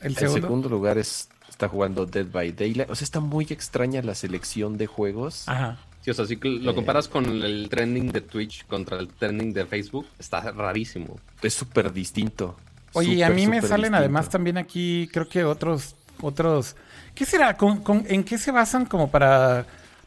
¿El 0.00 0.12
El 0.12 0.16
segundo? 0.16 0.68
lugar 0.68 0.98
es, 0.98 1.28
está 1.48 1.68
jugando 1.68 2.06
Dead 2.06 2.26
by 2.26 2.52
Daylight. 2.52 2.90
O 2.90 2.94
sea, 2.94 3.04
está 3.04 3.20
muy 3.20 3.46
extraña 3.50 4.02
la 4.02 4.14
selección 4.14 4.76
de 4.78 4.86
juegos. 4.86 5.48
Ajá. 5.48 5.78
Sí, 6.02 6.10
o 6.10 6.14
sea, 6.14 6.26
si 6.26 6.36
lo 6.36 6.72
Eh. 6.72 6.74
comparas 6.74 7.06
con 7.08 7.24
el 7.26 7.68
trending 7.70 8.10
de 8.10 8.20
Twitch 8.20 8.66
contra 8.66 8.98
el 8.98 9.08
trending 9.08 9.52
de 9.52 9.66
Facebook, 9.66 10.06
está 10.18 10.40
rarísimo. 10.52 11.18
Es 11.42 11.54
súper 11.54 11.92
distinto. 11.92 12.56
Oye, 12.94 13.14
y 13.14 13.22
a 13.22 13.30
mí 13.30 13.46
me 13.46 13.60
salen 13.62 13.78
distinto. 13.82 13.96
además 13.98 14.28
también 14.28 14.58
aquí, 14.58 15.08
creo 15.12 15.28
que 15.28 15.44
otros, 15.44 15.94
otros. 16.20 16.74
¿Qué 17.14 17.24
será? 17.24 17.56
¿Con, 17.56 17.82
con- 17.82 18.04
en 18.08 18.24
qué 18.24 18.36
se 18.38 18.50
basan 18.50 18.84
como 18.86 19.10
para, 19.10 19.64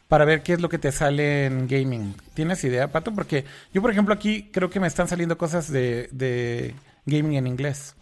para 0.08 0.24
ver 0.24 0.42
qué 0.42 0.52
es 0.52 0.60
lo 0.60 0.68
que 0.68 0.78
te 0.78 0.92
sale 0.92 1.46
en 1.46 1.66
gaming? 1.66 2.14
¿Tienes 2.34 2.62
idea, 2.64 2.90
Pato? 2.92 3.12
Porque 3.12 3.44
yo, 3.72 3.82
por 3.82 3.90
ejemplo, 3.90 4.14
aquí 4.14 4.48
creo 4.52 4.70
que 4.70 4.80
me 4.80 4.86
están 4.86 5.08
saliendo 5.08 5.36
cosas 5.36 5.70
de, 5.70 6.08
de 6.12 6.74
gaming 7.06 7.34
en 7.34 7.46
inglés. 7.46 7.94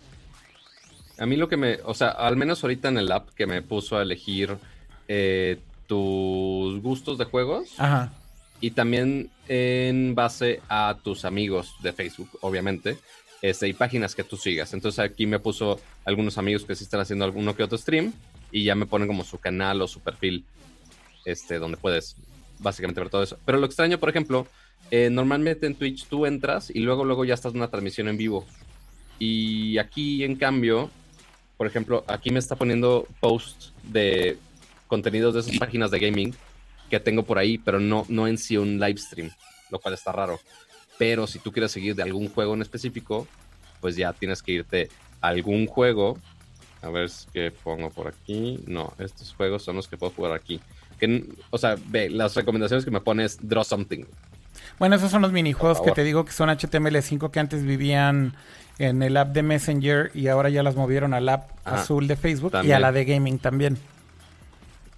A 1.18 1.26
mí 1.26 1.36
lo 1.36 1.48
que 1.48 1.56
me, 1.56 1.78
o 1.84 1.94
sea, 1.94 2.08
al 2.08 2.36
menos 2.36 2.62
ahorita 2.62 2.88
en 2.88 2.98
el 2.98 3.12
app 3.12 3.30
que 3.30 3.46
me 3.46 3.62
puso 3.62 3.96
a 3.96 4.02
elegir 4.02 4.56
eh, 5.06 5.58
tus 5.86 6.80
gustos 6.82 7.18
de 7.18 7.24
juegos 7.24 7.74
Ajá. 7.78 8.12
y 8.60 8.72
también 8.72 9.30
en 9.46 10.14
base 10.14 10.60
a 10.68 10.98
tus 11.02 11.24
amigos 11.24 11.74
de 11.82 11.92
Facebook, 11.92 12.30
obviamente, 12.40 12.98
este, 13.42 13.68
y 13.68 13.74
páginas 13.74 14.14
que 14.14 14.24
tú 14.24 14.36
sigas. 14.36 14.74
Entonces 14.74 14.98
aquí 14.98 15.26
me 15.26 15.38
puso 15.38 15.78
algunos 16.04 16.38
amigos 16.38 16.64
que 16.64 16.74
sí 16.74 16.84
están 16.84 17.00
haciendo 17.00 17.24
alguno 17.24 17.54
que 17.54 17.62
otro 17.62 17.78
stream 17.78 18.12
y 18.50 18.64
ya 18.64 18.74
me 18.74 18.86
ponen 18.86 19.06
como 19.06 19.22
su 19.22 19.38
canal 19.38 19.82
o 19.82 19.86
su 19.86 20.00
perfil, 20.00 20.44
este, 21.24 21.58
donde 21.58 21.76
puedes 21.76 22.16
básicamente 22.58 23.00
ver 23.00 23.10
todo 23.10 23.22
eso. 23.22 23.38
Pero 23.44 23.58
lo 23.58 23.66
extraño, 23.66 23.98
por 23.98 24.08
ejemplo, 24.08 24.46
eh, 24.90 25.10
normalmente 25.10 25.66
en 25.66 25.74
Twitch 25.74 26.06
tú 26.06 26.26
entras 26.26 26.70
y 26.70 26.80
luego, 26.80 27.04
luego 27.04 27.24
ya 27.24 27.34
estás 27.34 27.52
en 27.52 27.58
una 27.58 27.68
transmisión 27.68 28.08
en 28.08 28.16
vivo. 28.16 28.46
Y 29.18 29.78
aquí, 29.78 30.24
en 30.24 30.36
cambio, 30.36 30.90
por 31.56 31.66
ejemplo, 31.66 32.04
aquí 32.06 32.30
me 32.30 32.38
está 32.38 32.56
poniendo 32.56 33.06
posts 33.20 33.72
de 33.84 34.38
contenidos 34.86 35.34
de 35.34 35.40
esas 35.40 35.58
páginas 35.58 35.90
de 35.90 35.98
gaming 35.98 36.34
que 36.90 37.00
tengo 37.00 37.22
por 37.22 37.38
ahí, 37.38 37.58
pero 37.58 37.80
no, 37.80 38.04
no 38.08 38.26
en 38.28 38.38
sí 38.38 38.56
un 38.56 38.78
live 38.78 38.98
stream, 38.98 39.30
lo 39.70 39.78
cual 39.78 39.94
está 39.94 40.12
raro. 40.12 40.40
Pero 40.98 41.26
si 41.26 41.38
tú 41.38 41.52
quieres 41.52 41.72
seguir 41.72 41.94
de 41.94 42.02
algún 42.02 42.28
juego 42.28 42.54
en 42.54 42.62
específico, 42.62 43.26
pues 43.80 43.96
ya 43.96 44.12
tienes 44.12 44.42
que 44.42 44.52
irte 44.52 44.88
a 45.20 45.28
algún 45.28 45.66
juego. 45.66 46.18
A 46.82 46.90
ver 46.90 47.10
qué 47.32 47.50
pongo 47.50 47.90
por 47.90 48.08
aquí. 48.08 48.60
No, 48.66 48.92
estos 48.98 49.32
juegos 49.32 49.62
son 49.62 49.76
los 49.76 49.88
que 49.88 49.96
puedo 49.96 50.12
jugar 50.12 50.32
aquí. 50.32 50.60
Que, 50.98 51.24
o 51.50 51.58
sea, 51.58 51.76
ve, 51.88 52.08
las 52.10 52.34
recomendaciones 52.34 52.84
que 52.84 52.90
me 52.90 53.00
pones 53.00 53.38
Draw 53.42 53.64
Something. 53.64 54.04
Bueno, 54.78 54.96
esos 54.96 55.10
son 55.10 55.22
los 55.22 55.32
minijuegos 55.32 55.80
que 55.80 55.92
te 55.92 56.02
digo 56.04 56.24
que 56.24 56.32
son 56.32 56.48
HTML5 56.48 57.30
que 57.30 57.40
antes 57.40 57.64
vivían 57.64 58.34
en 58.78 59.02
el 59.02 59.16
app 59.16 59.28
de 59.32 59.42
Messenger 59.42 60.10
y 60.14 60.26
ahora 60.28 60.48
ya 60.50 60.62
las 60.64 60.74
movieron 60.74 61.14
al 61.14 61.28
app 61.28 61.50
Ajá. 61.64 61.76
azul 61.82 62.08
de 62.08 62.16
Facebook 62.16 62.52
y 62.64 62.72
a 62.72 62.80
la 62.80 62.90
de 62.92 63.04
gaming 63.04 63.38
también. 63.38 63.78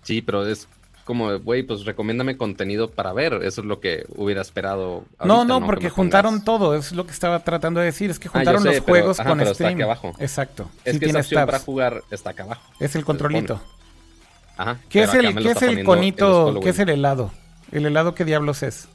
Sí, 0.02 0.22
pero 0.22 0.46
es 0.46 0.68
como, 1.04 1.38
güey, 1.38 1.62
pues 1.62 1.84
recomiéndame 1.84 2.36
contenido 2.36 2.90
para 2.90 3.12
ver. 3.12 3.34
Eso 3.42 3.60
es 3.60 3.66
lo 3.66 3.80
que 3.80 4.06
hubiera 4.16 4.40
esperado. 4.42 5.04
no, 5.24 5.44
no, 5.44 5.60
Que 5.60 5.66
porque 5.66 5.90
juntaron 5.90 6.42
todo, 6.44 6.74
es 6.74 6.92
lo 6.92 7.04
que 7.06 7.12
estaba 7.12 7.40
tratando 7.40 7.80
de 7.80 7.86
decir, 7.86 8.10
es 8.10 8.18
que 8.18 8.28
Ah, 8.28 8.32
juntaron 8.32 8.62
sé, 8.62 8.68
los 8.68 8.74
pero- 8.76 8.86
juegos 8.86 9.20
ajá, 9.20 9.28
con 9.28 9.38
pero 9.38 9.50
está 9.50 9.64
stream. 9.64 9.74
aquí 9.74 9.82
abajo. 9.82 10.14
Exacto. 10.18 10.70
Es 10.84 10.94
Sí 10.94 10.98
que 11.00 11.06
esa 11.06 11.12
tiene 11.12 11.20
opción 11.20 11.46
para 11.46 11.58
jugar 11.60 12.02
está 12.10 12.30
acá 12.30 12.42
abajo. 12.44 12.62
Es 12.80 12.96
el 12.96 13.04
controlito. 13.04 13.60
Ajá. 14.56 14.78
¿Qué 14.88 15.02
es 15.02 15.14
el, 15.14 15.34
me 15.34 15.42
qué 15.42 15.50
es 15.50 15.62
el 15.62 15.84
conito? 15.84 16.60
¿Qué 16.62 16.70
es 16.70 16.78
el 16.78 16.88
helado? 16.88 17.30
¿El 17.72 17.86
helado 17.86 18.14
qué 18.14 18.24
diablos 18.24 18.62
es? 18.62 18.88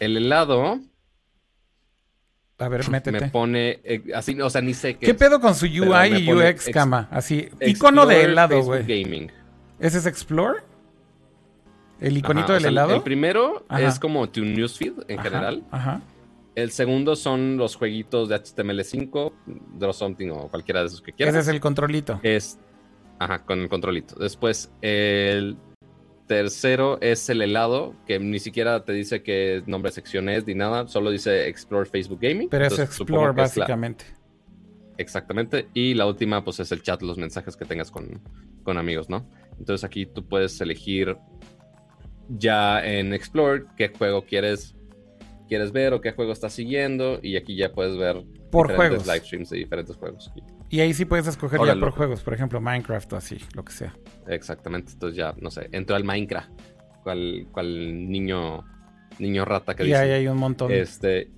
El 0.00 0.16
helado 0.16 0.78
A 2.58 2.68
ver, 2.68 2.84
me 2.84 2.90
métete. 2.90 3.28
pone 3.28 3.80
eh, 3.84 4.02
así, 4.14 4.38
o 4.40 4.50
sea, 4.50 4.60
ni 4.60 4.74
sé 4.74 4.94
qué. 4.94 5.06
¿Qué 5.06 5.12
es. 5.12 5.16
pedo 5.16 5.40
con 5.40 5.54
su 5.54 5.66
UI 5.66 6.10
me 6.10 6.20
y 6.20 6.32
UX, 6.32 6.42
ex- 6.44 6.70
cama? 6.70 7.08
Así, 7.10 7.48
icono 7.60 8.04
de 8.06 8.24
helado, 8.24 8.62
güey. 8.62 8.82
Gaming. 8.82 9.30
¿Ese 9.78 9.98
es 9.98 10.06
Explore? 10.06 10.60
¿El 12.00 12.16
iconito 12.18 12.44
Ajá, 12.46 12.52
o 12.52 12.54
del 12.54 12.62
sea, 12.62 12.70
helado? 12.70 12.94
El 12.96 13.02
primero 13.02 13.64
Ajá. 13.68 13.82
es 13.82 13.98
como 13.98 14.28
tu 14.28 14.42
newsfeed 14.44 14.92
en 15.08 15.18
Ajá, 15.20 15.28
general. 15.28 15.64
Ajá. 15.70 16.00
El 16.54 16.70
segundo 16.72 17.14
son 17.16 17.56
los 17.56 17.76
jueguitos 17.76 18.28
de 18.28 18.36
HTML5, 18.36 19.32
Draw 19.78 19.92
Something 19.92 20.28
o 20.30 20.48
cualquiera 20.48 20.80
de 20.80 20.86
esos 20.88 21.00
que 21.00 21.12
quieras. 21.12 21.34
Ese 21.34 21.42
es 21.42 21.48
el 21.54 21.60
controlito. 21.60 22.20
Es. 22.22 22.58
Ajá, 23.20 23.44
con 23.44 23.60
el 23.60 23.68
controlito. 23.68 24.16
Después, 24.16 24.72
el 24.82 25.56
tercero 26.26 26.98
es 27.00 27.28
el 27.28 27.42
helado, 27.42 27.94
que 28.06 28.18
ni 28.18 28.38
siquiera 28.38 28.84
te 28.84 28.92
dice 28.92 29.22
qué 29.22 29.62
nombre 29.66 29.90
de 29.90 29.94
sección 29.94 30.28
es 30.28 30.46
ni 30.46 30.54
nada, 30.54 30.88
solo 30.88 31.10
dice 31.10 31.46
Explore 31.48 31.88
Facebook 31.88 32.18
Gaming. 32.20 32.48
Pero 32.48 32.64
es 32.66 32.72
Entonces, 32.72 32.96
Explore, 32.98 33.30
es 33.30 33.36
la- 33.36 33.42
básicamente. 33.42 34.04
exactamente. 34.96 35.68
Y 35.74 35.94
la 35.94 36.06
última, 36.06 36.42
pues 36.44 36.60
es 36.60 36.72
el 36.72 36.82
chat, 36.82 37.02
los 37.02 37.18
mensajes 37.18 37.56
que 37.56 37.64
tengas 37.64 37.90
con, 37.90 38.20
con 38.62 38.78
amigos, 38.78 39.08
¿no? 39.10 39.28
Entonces 39.58 39.84
aquí 39.84 40.06
tú 40.06 40.26
puedes 40.26 40.60
elegir 40.60 41.16
ya 42.28 42.84
en 42.84 43.12
Explore 43.12 43.64
qué 43.76 43.88
juego 43.88 44.22
quieres, 44.22 44.74
quieres 45.48 45.72
ver 45.72 45.92
o 45.94 46.00
qué 46.00 46.12
juego 46.12 46.32
estás 46.32 46.52
siguiendo. 46.54 47.18
Y 47.22 47.36
aquí 47.36 47.56
ya 47.56 47.72
puedes 47.72 47.96
ver 47.98 48.22
Por 48.50 48.68
diferentes 48.68 49.02
juegos. 49.02 49.06
live 49.06 49.26
streams 49.26 49.50
de 49.50 49.58
diferentes 49.58 49.96
juegos. 49.96 50.32
Y 50.70 50.80
ahí 50.80 50.94
sí 50.94 51.04
puedes 51.04 51.26
escoger 51.26 51.58
Ahora, 51.58 51.74
ya 51.74 51.80
por 51.80 51.90
juegos, 51.90 52.22
por 52.22 52.32
ejemplo, 52.32 52.60
Minecraft 52.60 53.12
o 53.14 53.16
así, 53.16 53.38
lo 53.54 53.64
que 53.64 53.72
sea. 53.72 53.92
Exactamente. 54.28 54.92
Entonces 54.92 55.16
ya, 55.16 55.34
no 55.40 55.50
sé, 55.50 55.68
entro 55.72 55.96
al 55.96 56.04
Minecraft. 56.04 56.48
¿Cuál, 57.02 57.48
cuál 57.50 58.08
niño, 58.08 58.64
niño 59.18 59.44
rata 59.44 59.74
que 59.74 59.82
Y 59.82 59.86
dice? 59.86 59.98
ahí 59.98 60.10
hay 60.12 60.28
un 60.28 60.38
montón. 60.38 60.70
Este. 60.70 61.28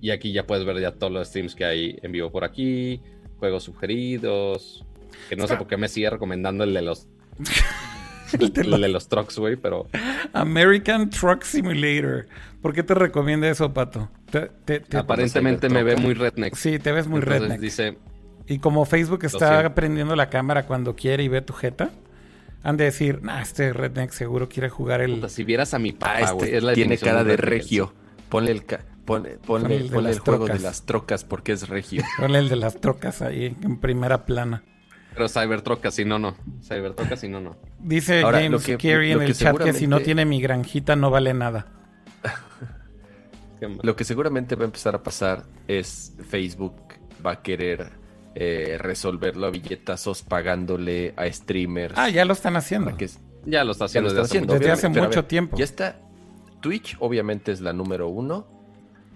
Y 0.00 0.10
aquí 0.10 0.32
ya 0.32 0.46
puedes 0.46 0.64
ver 0.64 0.80
ya 0.80 0.92
todos 0.92 1.12
los 1.12 1.28
streams 1.28 1.54
que 1.54 1.64
hay 1.64 1.98
en 2.02 2.10
vivo 2.10 2.32
por 2.32 2.42
aquí. 2.42 3.00
Juegos 3.38 3.62
sugeridos. 3.62 4.84
Que 5.28 5.36
no 5.36 5.46
sé 5.46 5.56
por 5.56 5.68
qué 5.68 5.76
me 5.76 5.88
sigue 5.88 6.10
recomendando 6.10 6.64
el 6.64 6.74
de 6.74 6.82
los. 6.82 7.06
El 8.38 8.80
de 8.80 8.88
los 8.88 9.08
trucks, 9.08 9.38
güey, 9.38 9.56
pero. 9.56 9.86
American 10.32 11.10
Truck 11.10 11.42
Simulator. 11.42 12.26
¿Por 12.62 12.72
qué 12.74 12.82
te 12.82 12.94
recomienda 12.94 13.48
eso, 13.48 13.72
Pato? 13.72 14.08
Te- 14.30 14.50
te- 14.64 14.80
te- 14.80 14.96
aparentemente 14.96 15.68
me 15.68 15.82
ve 15.82 15.96
muy 15.96 16.14
redneck. 16.14 16.54
Sí, 16.54 16.78
te 16.78 16.92
ves 16.92 17.06
muy 17.06 17.20
Entonces 17.20 17.42
redneck. 17.42 17.60
dice. 17.60 17.98
Y 18.46 18.58
como 18.58 18.84
Facebook 18.84 19.24
está 19.24 19.74
prendiendo 19.74 20.16
la 20.16 20.30
cámara 20.30 20.66
cuando 20.66 20.96
quiere 20.96 21.22
y 21.22 21.28
ve 21.28 21.40
tu 21.42 21.52
jeta, 21.52 21.90
han 22.62 22.76
de 22.76 22.84
decir, 22.84 23.22
nah, 23.22 23.40
este 23.42 23.72
redneck 23.72 24.10
seguro 24.10 24.48
quiere 24.48 24.68
jugar 24.70 25.00
el... 25.02 25.14
puta, 25.16 25.28
si 25.28 25.44
vieras 25.44 25.74
a 25.74 25.78
mi 25.78 25.90
Ah, 25.90 25.96
papá, 25.98 26.20
este 26.20 26.34
güey. 26.34 26.54
es 26.54 26.62
la 26.62 26.72
tiene 26.72 26.98
cara 26.98 27.24
de 27.24 27.36
regio. 27.36 27.92
Ponle 28.28 28.50
el, 28.52 28.64
ca- 28.64 28.84
ponle, 29.04 29.38
ponle- 29.38 29.62
Ponle 29.62 29.76
el 29.76 29.82
de 29.90 29.94
ponle 29.94 30.08
las 30.10 30.16
el 30.16 30.22
juego 30.22 30.46
de 30.46 30.58
las 30.58 30.84
trocas 30.86 31.24
porque 31.24 31.52
es 31.52 31.68
regio. 31.68 32.02
Ponle 32.18 32.38
el 32.40 32.48
de 32.48 32.56
las 32.56 32.80
trocas 32.80 33.22
ahí 33.22 33.54
en 33.62 33.78
primera 33.78 34.24
plana. 34.24 34.64
Pero 35.14 35.28
Cybertruck 35.28 35.84
así 35.86 36.04
no, 36.04 36.18
no. 36.18 36.36
Cybertruck 36.62 37.10
así 37.12 37.28
no, 37.28 37.40
no. 37.40 37.56
Dice 37.80 38.22
Ahora, 38.22 38.38
James 38.38 38.52
lo 38.52 38.60
que- 38.60 38.76
Carey 38.88 39.12
en 39.12 39.22
el 39.22 39.26
que 39.28 39.34
chat 39.34 39.56
que 39.58 39.72
si 39.72 39.86
no 39.86 40.00
tiene 40.00 40.24
mi 40.24 40.40
granjita 40.40 40.94
no 40.96 41.10
vale 41.10 41.34
nada. 41.34 41.66
Lo 43.82 43.96
que 43.96 44.04
seguramente 44.04 44.54
va 44.54 44.62
a 44.62 44.66
empezar 44.66 44.94
a 44.94 45.02
pasar 45.02 45.44
es 45.66 46.14
Facebook 46.28 46.76
va 47.24 47.32
a 47.32 47.42
querer 47.42 47.90
eh, 48.36 48.76
resolverlo 48.78 49.48
a 49.48 49.50
billetazos 49.50 50.22
pagándole 50.22 51.12
a 51.16 51.26
streamers. 51.32 51.94
Ah, 51.96 52.08
ya 52.08 52.24
lo 52.24 52.34
están 52.34 52.54
haciendo. 52.54 52.96
que- 52.96 53.08
Ya 53.46 53.64
lo 53.64 53.72
está 53.72 53.84
lo 53.84 53.86
haciendo 53.86 54.08
están 54.10 54.20
desde 54.20 54.20
hace 54.20 54.28
haciendo, 54.28 54.52
mucho 54.54 54.58
Desde 54.60 54.72
hace 54.72 54.86
obviamente. 54.86 54.94
Pero 54.94 55.04
a 55.04 55.08
mucho 55.08 55.22
ver, 55.22 55.28
tiempo. 55.28 55.56
Ya 55.56 55.64
está. 55.64 56.00
Twitch 56.60 56.96
obviamente 57.00 57.50
es 57.50 57.60
la 57.60 57.72
número 57.72 58.06
uno. 58.08 58.46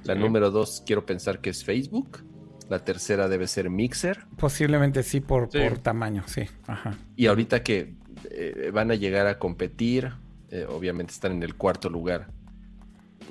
La 0.02 0.14
Sí. 0.14 0.20
número 0.20 0.50
dos, 0.50 0.82
quiero 0.84 1.06
pensar 1.06 1.40
que 1.40 1.50
es 1.50 1.62
Facebook. 1.64 2.24
La 2.72 2.78
tercera 2.86 3.28
debe 3.28 3.46
ser 3.48 3.68
Mixer. 3.68 4.24
Posiblemente 4.38 5.02
sí 5.02 5.20
por, 5.20 5.50
Sí. 5.52 5.58
por 5.58 5.76
tamaño, 5.76 6.24
sí. 6.26 6.44
Ajá. 6.66 6.96
Y 7.16 7.26
ahorita 7.26 7.62
que 7.62 7.96
eh, 8.30 8.70
van 8.72 8.90
a 8.90 8.94
llegar 8.94 9.26
a 9.26 9.38
competir, 9.38 10.10
eh, 10.48 10.64
obviamente 10.66 11.12
están 11.12 11.32
en 11.32 11.42
el 11.42 11.54
cuarto 11.54 11.90
lugar. 11.90 12.28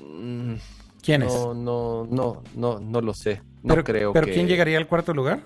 Mm, 0.00 0.54
¿Quién 1.02 1.22
es? 1.22 1.32
no, 1.32 1.54
no, 1.54 2.06
no, 2.08 2.44
no, 2.54 2.78
no 2.78 3.00
lo 3.00 3.14
sé. 3.14 3.42
No 3.64 3.74
pero, 3.74 3.82
creo 3.82 4.12
pero 4.12 4.26
que. 4.26 4.32
¿quién 4.32 4.46
llegaría 4.46 4.78
al 4.78 4.86
cuarto 4.86 5.12
lugar? 5.12 5.40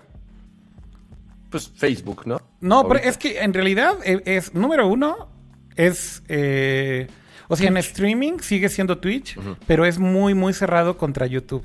Pues 1.48 1.70
Facebook, 1.74 2.26
¿no? 2.26 2.38
No, 2.60 2.86
pero 2.86 3.00
es 3.00 3.16
que 3.16 3.40
en 3.40 3.54
realidad 3.54 3.94
eh, 4.04 4.20
es, 4.26 4.52
número 4.52 4.88
uno, 4.88 5.28
es, 5.74 6.22
eh, 6.28 7.06
o 7.48 7.56
sea, 7.56 7.68
en 7.68 7.78
streaming 7.78 8.40
sigue 8.40 8.68
siendo 8.68 8.98
Twitch, 8.98 9.38
pero 9.66 9.86
es 9.86 9.98
muy, 9.98 10.34
muy 10.34 10.52
cerrado 10.52 10.98
contra 10.98 11.24
YouTube. 11.26 11.64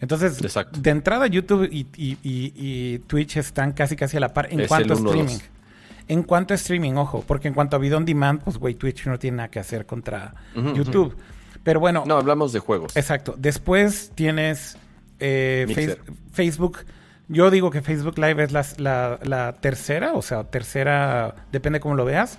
Entonces, 0.00 0.40
Exacto. 0.42 0.80
de 0.80 0.90
entrada 0.90 1.26
YouTube 1.26 1.68
y, 1.70 1.86
y- 1.96 2.18
y- 2.22 2.52
y 2.56 2.98
Twitch 3.00 3.36
están 3.36 3.72
casi, 3.72 3.96
casi 3.96 4.16
a 4.16 4.20
la 4.20 4.32
par 4.32 4.48
en 4.50 4.60
Es 4.60 4.68
cuanto 4.68 4.94
a 4.94 4.96
streaming. 4.96 5.24
dos. 5.34 5.42
En 6.08 6.22
cuanto 6.24 6.54
a 6.54 6.56
streaming, 6.56 6.94
ojo, 6.94 7.22
porque 7.26 7.48
en 7.48 7.54
cuanto 7.54 7.76
a 7.76 7.78
video 7.78 7.98
on 7.98 8.04
demand, 8.04 8.42
pues, 8.42 8.56
güey, 8.58 8.74
Twitch 8.74 9.06
no 9.06 9.18
tiene 9.18 9.36
nada 9.38 9.48
que 9.50 9.60
hacer 9.60 9.86
contra 9.86 10.34
YouTube. 10.54 11.16
Pero 11.62 11.78
bueno, 11.78 12.04
No, 12.06 12.16
hablamos 12.16 12.52
de 12.52 12.58
juegos. 12.60 12.96
Exacto. 12.96 13.34
Después 13.38 14.10
tienes 14.14 14.76
eh. 15.20 15.66
Face- 15.68 15.98
Facebook. 16.32 16.78
Yo 17.28 17.50
digo 17.50 17.70
que 17.70 17.82
Facebook 17.82 18.18
Live 18.18 18.42
es 18.42 18.50
la, 18.52 18.64
la- 18.78 19.18
la 19.22 19.52
tercera, 19.60 20.14
o 20.14 20.22
sea, 20.22 20.44
tercera, 20.44 21.34
depende 21.52 21.78
cómo 21.78 21.94
lo 21.94 22.04
veas. 22.06 22.38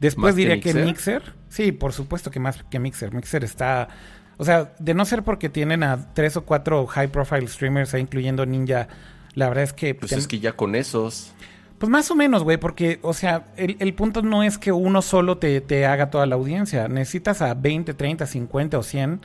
Después 0.00 0.22
¿Más 0.22 0.34
que 0.34 0.40
diría 0.40 0.60
que 0.60 0.72
Mixer? 0.74 0.84
Mixer? 0.86 1.22
Sí, 1.48 1.70
por 1.70 1.92
supuesto 1.92 2.30
que 2.32 2.40
más 2.40 2.64
que 2.64 2.78
Mixer. 2.80 3.12
Mixer 3.14 3.44
está. 3.44 3.88
O 4.38 4.44
sea, 4.44 4.72
de 4.78 4.94
no 4.94 5.04
ser 5.04 5.22
porque 5.22 5.48
tienen 5.48 5.82
a 5.82 6.12
tres 6.14 6.36
o 6.36 6.44
cuatro 6.44 6.86
high 6.86 7.08
profile 7.08 7.46
streamers, 7.46 7.94
incluyendo 7.94 8.44
Ninja, 8.46 8.88
la 9.34 9.48
verdad 9.48 9.64
es 9.64 9.72
que. 9.72 9.94
Pues 9.94 10.10
ten- 10.10 10.18
es 10.18 10.26
que 10.26 10.40
ya 10.40 10.52
con 10.52 10.74
esos. 10.74 11.32
pues 11.78 11.90
más 11.90 12.10
o 12.10 12.14
menos, 12.14 12.42
güey, 12.42 12.56
porque, 12.58 12.98
o 13.02 13.12
sea, 13.14 13.46
el, 13.56 13.76
el 13.78 13.94
punto 13.94 14.22
no 14.22 14.42
es 14.42 14.58
que 14.58 14.72
uno 14.72 15.02
solo 15.02 15.38
te, 15.38 15.60
te 15.60 15.86
haga 15.86 16.10
toda 16.10 16.26
la 16.26 16.34
audiencia. 16.36 16.88
Necesitas 16.88 17.42
a 17.42 17.54
20, 17.54 17.94
30, 17.94 18.26
50 18.26 18.78
o 18.78 18.82
100 18.82 19.20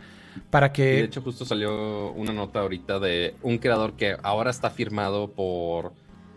para 0.52 0.68
Y 0.68 0.72
que... 0.72 0.84
de 0.84 1.04
hecho, 1.06 1.22
justo 1.22 1.46
salió 1.46 2.12
una 2.12 2.32
nota 2.34 2.60
ahorita 2.60 3.00
de 3.00 3.36
un 3.42 3.58
creador 3.58 3.94
que 3.94 4.16
ahora 4.24 4.52
está 4.52 4.70
firmado 4.70 5.32
por, 5.32 5.94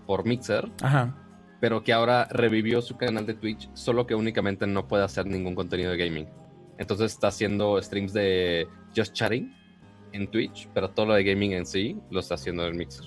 por 0.07 0.25
Mixer, 0.25 0.71
Ajá. 0.83 1.15
pero 1.61 1.85
que 1.85 1.93
ahora 1.93 2.27
revivió 2.31 2.81
su 2.83 2.97
canal 2.97 3.27
de 3.27 3.35
Twitch, 3.35 3.69
solo 3.75 4.07
que 4.07 4.15
únicamente 4.15 4.67
no 4.67 4.89
puede 4.89 5.05
hacer 5.05 5.27
ningún 5.27 5.55
contenido 5.55 5.91
de 5.91 5.99
gaming. 5.99 6.27
Entonces 6.81 7.13
está 7.13 7.29
haciendo 7.29 7.81
streams 7.81 8.13
de 8.15 8.67
Just 8.97 9.13
Chatting 9.13 9.55
en 10.13 10.29
Twitch, 10.29 10.69
pero 10.75 10.91
todo 10.91 11.07
lo 11.07 11.15
de 11.15 11.23
gaming 11.23 11.53
en 11.53 11.67
sí 11.67 11.97
lo 12.11 12.19
está 12.21 12.35
haciendo 12.35 12.67
en 12.67 12.77
Mixer. 12.77 13.05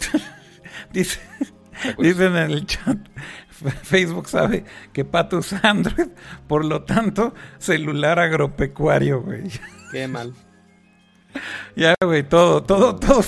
Dice, 0.92 1.20
Está 1.72 1.94
curioso. 1.94 2.18
dicen 2.20 2.36
en 2.36 2.50
el 2.50 2.66
chat, 2.66 2.98
Facebook 3.82 4.28
sabe 4.28 4.64
que 4.92 5.04
Pato 5.04 5.38
usa 5.38 5.60
Android, 5.62 6.08
por 6.48 6.64
lo 6.64 6.84
tanto, 6.84 7.34
celular 7.58 8.18
agropecuario, 8.18 9.22
güey. 9.22 9.44
Qué 9.92 10.08
mal. 10.08 10.32
Ya, 11.76 11.94
güey, 12.04 12.22
todo, 12.22 12.62
todo, 12.62 12.96
todo, 13.00 13.22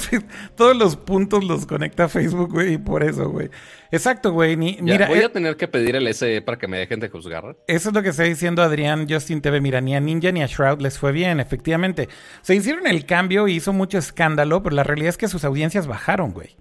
todos 0.57 0.77
los 0.77 0.97
puntos 0.97 1.45
los 1.45 1.67
conecta 1.67 2.09
Facebook, 2.09 2.53
güey, 2.53 2.75
y 2.75 2.79
por 2.79 3.03
eso, 3.03 3.31
güey. 3.31 3.51
Exacto, 3.91 4.33
güey. 4.33 4.57
ni- 4.57 4.79
mira, 4.81 5.07
voy 5.07 5.21
eh, 5.21 5.25
a 5.25 5.33
tener 5.33 5.57
que 5.57 5.69
pedir 5.69 5.97
el 5.97 6.13
SE 6.13 6.43
para 6.43 6.59
que 6.59 6.67
me 6.69 6.79
dejen 6.79 7.01
de 7.01 7.09
juzgar. 7.09 7.57
Eso 7.67 7.89
es 7.89 7.95
lo 7.95 8.03
que 8.03 8.11
está 8.11 8.25
diciendo 8.25 8.63
Adrián 8.63 9.07
Justin 9.09 9.41
TV. 9.41 9.61
Mira, 9.61 9.81
ni 9.81 9.95
a 9.95 10.01
Ninja 10.01 10.33
ni 10.33 10.43
a 10.43 10.47
Shroud 10.47 10.81
les 10.81 10.99
fue 10.99 11.13
bien, 11.13 11.41
efectivamente. 11.41 12.09
Se 12.43 12.55
hicieron 12.55 12.87
el 12.87 13.07
cambio 13.07 13.49
y 13.49 13.55
hizo 13.55 13.73
mucho 13.73 13.99
escándalo, 13.99 14.63
pero 14.63 14.77
la 14.77 14.85
realidad 14.85 15.11
es 15.11 15.17
que 15.17 15.29
sus 15.29 15.45
audiencias 15.45 15.87
bajaron, 15.87 16.33
güey. 16.33 16.57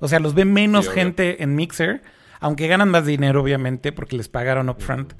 O 0.00 0.08
sea, 0.08 0.20
los 0.20 0.34
ve 0.34 0.44
menos 0.44 0.86
Sí, 0.86 0.92
gente 0.92 1.42
en 1.42 1.54
Mixer, 1.54 2.02
aunque 2.40 2.68
ganan 2.68 2.88
más 2.88 3.04
dinero, 3.04 3.42
obviamente, 3.42 3.92
porque 3.92 4.16
les 4.16 4.28
pagaron 4.28 4.70
upfront 4.70 5.12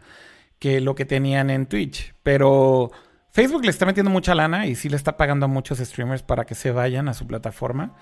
que 0.58 0.80
lo 0.80 0.94
que 0.94 1.04
tenían 1.04 1.50
en 1.50 1.66
Twitch. 1.66 2.14
Pero 2.22 2.90
Facebook 3.32 3.64
le 3.64 3.70
está 3.70 3.86
metiendo 3.86 4.10
mucha 4.10 4.34
lana 4.34 4.66
y 4.66 4.74
sí 4.74 4.88
le 4.88 4.96
está 4.96 5.16
pagando 5.16 5.46
a 5.46 5.48
muchos 5.48 5.78
streamers 5.78 6.22
para 6.22 6.44
que 6.44 6.54
se 6.54 6.72
vayan 6.72 7.08
a 7.08 7.14
su 7.14 7.26
plataforma. 7.26 7.94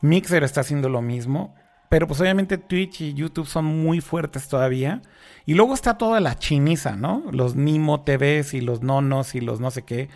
Mixer 0.00 0.42
está 0.42 0.62
haciendo 0.62 0.88
lo 0.88 1.02
mismo. 1.02 1.54
Pero 1.90 2.06
pues 2.06 2.20
obviamente 2.20 2.56
Twitch 2.56 3.00
y 3.00 3.14
YouTube 3.14 3.48
son 3.48 3.64
muy 3.64 4.00
fuertes 4.00 4.48
todavía. 4.48 5.02
Y 5.44 5.54
luego 5.54 5.74
está 5.74 5.98
toda 5.98 6.20
la 6.20 6.38
chiniza, 6.38 6.94
¿no? 6.94 7.24
Los 7.32 7.56
Nimo 7.56 8.04
TVs 8.04 8.54
y 8.54 8.60
los 8.60 8.80
Nonos 8.80 9.34
y 9.34 9.40
los 9.40 9.58
no 9.58 9.72
sé 9.72 9.82
qué. 9.82 10.08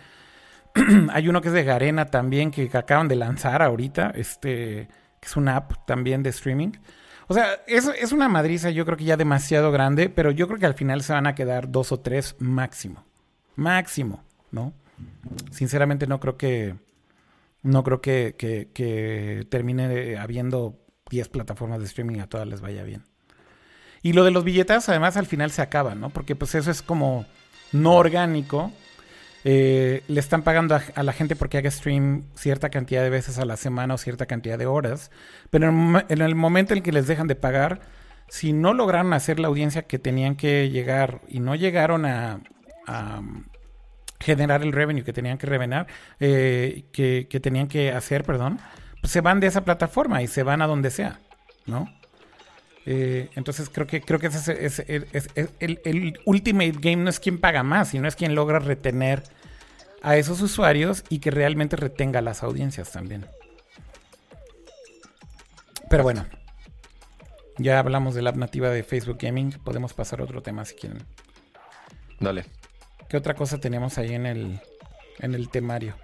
Hay 1.11 1.27
uno 1.27 1.41
que 1.41 1.49
es 1.49 1.53
de 1.53 1.65
Garena 1.65 2.05
también, 2.05 2.49
que 2.49 2.69
acaban 2.73 3.09
de 3.09 3.17
lanzar 3.17 3.61
ahorita, 3.61 4.13
este, 4.15 4.87
que 5.19 5.27
es 5.27 5.35
una 5.35 5.57
app 5.57 5.85
también 5.85 6.23
de 6.23 6.29
streaming. 6.29 6.71
O 7.27 7.33
sea, 7.33 7.45
es, 7.67 7.91
es 7.99 8.13
una 8.13 8.29
madriza, 8.29 8.69
yo 8.69 8.85
creo 8.85 8.97
que 8.97 9.03
ya 9.03 9.17
demasiado 9.17 9.69
grande, 9.73 10.07
pero 10.07 10.31
yo 10.31 10.47
creo 10.47 10.59
que 10.59 10.67
al 10.67 10.75
final 10.75 11.03
se 11.03 11.11
van 11.11 11.27
a 11.27 11.35
quedar 11.35 11.71
dos 11.71 11.91
o 11.91 11.99
tres 11.99 12.37
máximo. 12.39 13.03
Máximo, 13.57 14.23
¿no? 14.51 14.73
Sinceramente 15.51 16.07
no 16.07 16.19
creo 16.19 16.37
que. 16.37 16.75
No 17.63 17.83
creo 17.83 17.99
que, 17.99 18.35
que- 18.37 19.45
termine 19.49 20.17
habiendo 20.17 20.77
10 21.09 21.29
plataformas 21.29 21.79
de 21.79 21.85
streaming 21.85 22.19
a 22.19 22.27
todas 22.27 22.47
les 22.47 22.61
vaya 22.61 22.83
bien. 22.83 23.03
Y 24.03 24.13
lo 24.13 24.23
de 24.23 24.29
los 24.31 24.43
billetas, 24.43 24.87
además, 24.87 25.17
al 25.17 25.25
final 25.25 25.49
se 25.49 25.63
acaba, 25.63 25.95
¿no? 25.95 26.11
Porque 26.11 26.35
pues 26.35 26.53
eso 26.53 26.69
es 26.69 26.83
como 26.83 27.25
no 27.71 27.93
orgánico. 27.95 28.71
Eh, 29.43 30.03
le 30.07 30.19
están 30.19 30.41
pagando 30.43 30.75
a, 30.75 31.03
la 31.03 31.13
gente 31.13 31.35
porque 31.35 31.57
haga 31.57 31.69
stream 31.71 32.25
cierta 32.35 32.69
cantidad 32.69 33.01
de 33.03 33.09
veces 33.11 33.37
a 33.39 33.45
la 33.45 33.57
semana 33.57 33.93
o 33.95 33.97
cierta 33.97 34.25
cantidad 34.27 34.57
de 34.59 34.65
horas. 34.67 35.09
Pero 35.49 35.69
en, 35.69 35.73
el 35.73 35.77
mo- 35.79 36.01
en 36.07 36.21
el 36.21 36.35
momento 36.35 36.73
en 36.75 36.83
que 36.83 36.91
les 36.91 37.07
dejan 37.07 37.27
de 37.27 37.35
pagar, 37.35 37.81
si 38.27 38.53
no 38.53 38.73
lograron 38.75 39.13
hacer 39.13 39.39
la 39.39 39.47
audiencia 39.47 39.83
que 39.83 39.97
tenían 39.99 40.35
que 40.35 40.69
llegar 40.69 41.21
y 41.27 41.39
no 41.39 41.55
llegaron 41.55 42.05
a, 42.05 42.41
generar 44.19 44.63
el 44.63 44.71
revenue 44.71 45.03
que 45.03 45.13
tenían 45.13 45.37
que 45.37 45.47
revenar, 45.47 45.87
eh, 46.19 46.85
que, 46.91 47.27
tenían 47.41 47.67
que 47.67 47.91
hacer, 47.91 48.23
perdón, 48.23 48.59
pues 49.01 49.11
se 49.11 49.21
van 49.21 49.39
de 49.39 49.47
esa 49.47 49.63
plataforma 49.63 50.21
y 50.21 50.27
se 50.27 50.43
van 50.43 50.61
a 50.61 50.67
donde 50.67 50.91
sea, 50.91 51.19
¿no? 51.65 51.87
Eh, 52.87 53.29
entonces 53.35 53.69
creo 53.69 53.87
que 53.87 54.01
creo 54.01 54.19
que 54.19 54.27
ese 54.27 54.63
es, 54.63 54.79
el, 55.59 55.81
el 55.83 56.19
ultimate 56.25 56.75
game 56.79 56.97
no 56.97 57.09
es 57.09 57.19
quien 57.19 57.39
paga 57.39 57.63
más, 57.63 57.89
sino 57.89 58.07
es 58.07 58.15
quien 58.15 58.35
logra 58.35 58.59
retener 58.59 59.23
a 60.03 60.17
esos 60.17 60.39
usuarios 60.41 61.03
y 61.09 61.17
que 61.19 61.31
realmente 61.31 61.75
retenga 61.75 62.21
las 62.21 62.43
audiencias 62.43 62.91
también. 62.91 63.25
Pero 65.89 66.03
bueno, 66.03 66.25
ya 67.57 67.79
hablamos 67.79 68.15
de 68.15 68.21
la 68.21 68.31
app 68.31 68.37
nativa 68.37 68.69
de 68.69 68.83
Facebook 68.83 69.17
Gaming, 69.19 69.51
podemos 69.63 69.93
pasar 69.93 70.21
a 70.21 70.23
otro 70.23 70.41
tema 70.41 70.65
si 70.65 70.75
quieren. 70.75 71.03
Dale. 72.19 72.45
¿Qué 73.09 73.17
otra 73.17 73.35
cosa 73.35 73.59
teníamos 73.59 73.97
ahí 73.97 74.13
en 74.13 74.25
el 74.25 74.59
en 75.19 75.35
el 75.35 75.49
temario? 75.49 75.95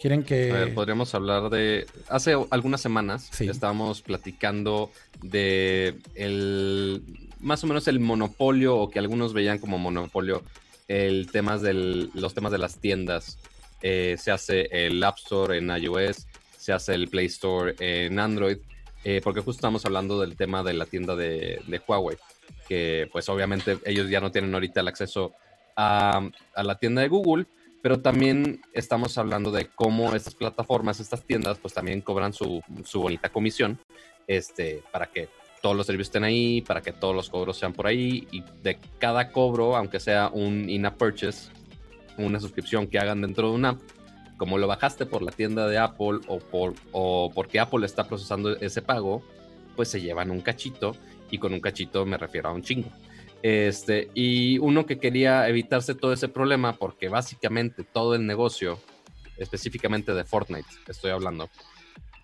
¿Quieren 0.00 0.24
que 0.24 0.50
A 0.50 0.54
ver, 0.54 0.74
podríamos 0.74 1.14
hablar 1.14 1.48
de. 1.50 1.86
Hace 2.08 2.34
algunas 2.50 2.80
semanas 2.80 3.28
Sí. 3.30 3.48
estábamos 3.48 4.02
platicando 4.02 4.90
de 5.22 5.98
el 6.14 7.02
más 7.40 7.62
o 7.64 7.66
menos 7.66 7.88
el 7.88 8.00
monopolio, 8.00 8.76
o 8.76 8.90
que 8.90 8.98
algunos 8.98 9.32
veían 9.32 9.58
como 9.58 9.78
monopolio, 9.78 10.42
el 10.88 11.28
temas 11.30 11.60
del, 11.62 12.10
los 12.14 12.34
temas 12.34 12.52
de 12.52 12.58
las 12.58 12.78
tiendas. 12.78 13.38
Eh, 13.82 14.16
se 14.18 14.30
hace 14.30 14.68
el 14.70 15.02
App 15.02 15.18
Store 15.18 15.58
en 15.58 15.68
iOS, 15.70 16.26
se 16.56 16.72
hace 16.72 16.94
el 16.94 17.08
Play 17.08 17.26
Store 17.26 17.74
en 17.80 18.20
Android, 18.20 18.58
eh, 19.02 19.20
porque 19.24 19.40
justo 19.40 19.58
estamos 19.58 19.84
hablando 19.86 20.20
del 20.20 20.36
tema 20.36 20.62
de 20.62 20.74
la 20.74 20.86
tienda 20.86 21.16
de, 21.16 21.60
de 21.66 21.80
Huawei, 21.86 22.16
que 22.68 23.08
pues 23.10 23.28
obviamente 23.28 23.78
ellos 23.84 24.08
ya 24.08 24.20
no 24.20 24.30
tienen 24.30 24.54
ahorita 24.54 24.80
el 24.80 24.88
acceso 24.88 25.34
a, 25.76 26.28
la 26.56 26.74
tienda 26.76 27.02
de 27.02 27.08
Google, 27.08 27.46
pero 27.82 28.00
también 28.00 28.60
estamos 28.72 29.18
hablando 29.18 29.50
de 29.50 29.66
cómo 29.66 30.14
estas 30.14 30.34
plataformas, 30.34 31.00
estas 31.00 31.24
tiendas, 31.24 31.58
pues 31.58 31.74
también 31.74 32.00
cobran 32.00 32.32
su, 32.32 32.62
su 32.84 33.00
bonita 33.00 33.28
comisión, 33.28 33.78
este, 34.26 34.82
para 34.92 35.06
que 35.06 35.28
todos 35.60 35.76
los 35.76 35.86
servicios 35.86 36.08
estén 36.08 36.24
ahí, 36.24 36.60
para 36.62 36.82
que 36.82 36.92
todos 36.92 37.14
los 37.14 37.30
cobros 37.30 37.56
sean 37.56 37.72
por 37.72 37.86
ahí, 37.86 38.26
y 38.30 38.42
de 38.62 38.78
cada 38.98 39.30
cobro, 39.30 39.76
aunque 39.76 40.00
sea 40.00 40.28
un 40.32 40.68
in-app 40.68 40.96
purchase, 40.96 41.50
una 42.18 42.40
suscripción 42.40 42.86
que 42.86 42.98
hagan 42.98 43.22
dentro 43.22 43.50
de 43.50 43.54
una 43.54 43.68
app, 43.70 43.80
como 44.36 44.58
lo 44.58 44.66
bajaste 44.66 45.06
por 45.06 45.22
la 45.22 45.30
tienda 45.30 45.68
de 45.68 45.78
Apple 45.78 46.20
o, 46.26 46.38
por, 46.38 46.74
o 46.90 47.30
porque 47.32 47.60
Apple 47.60 47.86
está 47.86 48.04
procesando 48.04 48.56
ese 48.56 48.82
pago, 48.82 49.22
pues 49.76 49.88
se 49.88 50.00
llevan 50.00 50.30
un 50.30 50.40
cachito, 50.40 50.96
y 51.30 51.38
con 51.38 51.54
un 51.54 51.60
cachito 51.60 52.04
me 52.04 52.18
refiero 52.18 52.48
a 52.48 52.52
un 52.52 52.62
chingo. 52.62 52.90
Este, 53.42 54.08
y 54.14 54.58
uno 54.58 54.86
que 54.86 54.98
quería 54.98 55.48
evitarse 55.48 55.94
todo 55.94 56.12
ese 56.12 56.28
problema, 56.28 56.74
porque 56.74 57.08
básicamente 57.08 57.82
todo 57.82 58.14
el 58.14 58.26
negocio, 58.26 58.78
específicamente 59.36 60.14
de 60.14 60.24
Fortnite, 60.24 60.68
estoy 60.86 61.10
hablando, 61.10 61.50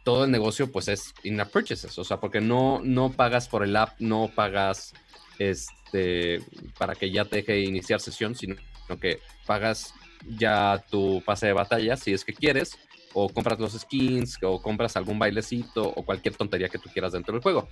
todo 0.05 0.25
el 0.25 0.31
negocio 0.31 0.71
pues 0.71 0.89
es 0.89 1.13
in-app 1.25 1.51
purchases, 1.51 1.99
o 1.99 2.05
sea, 2.05 2.19
porque 2.19 2.41
no, 2.41 2.81
no 2.83 3.11
pagas 3.11 3.49
por 3.49 3.65
el 3.65 3.75
app, 3.77 3.99
no 3.99 4.31
pagas 4.33 4.95
este, 5.39 6.41
para 6.79 6.95
que 6.95 7.11
ya 7.11 7.25
te 7.25 7.37
deje 7.37 7.61
iniciar 7.61 8.01
sesión, 8.01 8.37
sino 8.37 8.57
que 9.01 9.19
pagas 9.45 9.93
ya 10.39 10.85
tu 10.89 11.23
pase 11.25 11.47
de 11.47 11.53
batalla 11.53 11.97
si 11.97 12.13
es 12.13 12.25
que 12.25 12.33
quieres 12.33 12.79
o 13.13 13.29
compras 13.29 13.59
los 13.59 13.73
skins, 13.73 14.39
o 14.43 14.61
compras 14.61 14.97
algún 14.97 15.19
bailecito, 15.19 15.83
o 15.83 16.05
cualquier 16.05 16.37
tontería 16.37 16.69
que 16.69 16.79
tú 16.79 16.91
quieras 16.93 17.13
dentro 17.13 17.33
del 17.33 17.43
juego. 17.43 17.69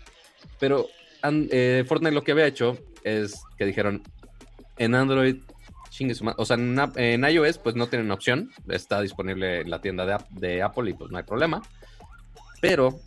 Pero 0.58 0.88
eh, 1.22 1.84
Fortnite 1.86 2.14
lo 2.14 2.24
que 2.24 2.32
había 2.32 2.46
hecho 2.46 2.76
es 3.06 3.40
que 3.56 3.64
dijeron, 3.64 4.02
en 4.78 4.94
Android, 4.94 5.36
o 6.36 6.44
sea, 6.44 6.56
en, 6.56 7.24
iOS 7.24 7.58
pues 7.58 7.76
no 7.76 7.86
tienen 7.86 8.10
opción, 8.10 8.50
está 8.68 9.00
disponible 9.00 9.60
en 9.60 9.70
la 9.70 9.80
tienda 9.80 10.24
de, 10.30 10.62
Apple 10.62 10.90
y 10.90 10.94
pues 10.94 11.10
no 11.10 11.18
hay 11.18 11.24
problema. 11.24 11.62
Pero 12.60 12.98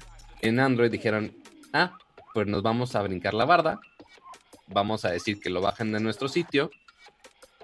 en 0.41 0.59
Android 0.59 0.89
dijeron, 0.89 1.35
ah, 1.73 1.97
pues 2.33 2.47
nos 2.47 2.63
vamos 2.63 2.95
a 2.95 3.01
brincar 3.01 3.33
la 3.33 3.45
barda, 3.45 3.81
vamos 4.67 5.03
a 5.03 5.11
decir 5.11 5.39
que 5.39 5.49
lo 5.49 5.61
bajen 5.61 5.91
de 5.91 5.99
nuestro 5.99 6.29
sitio 6.29 6.71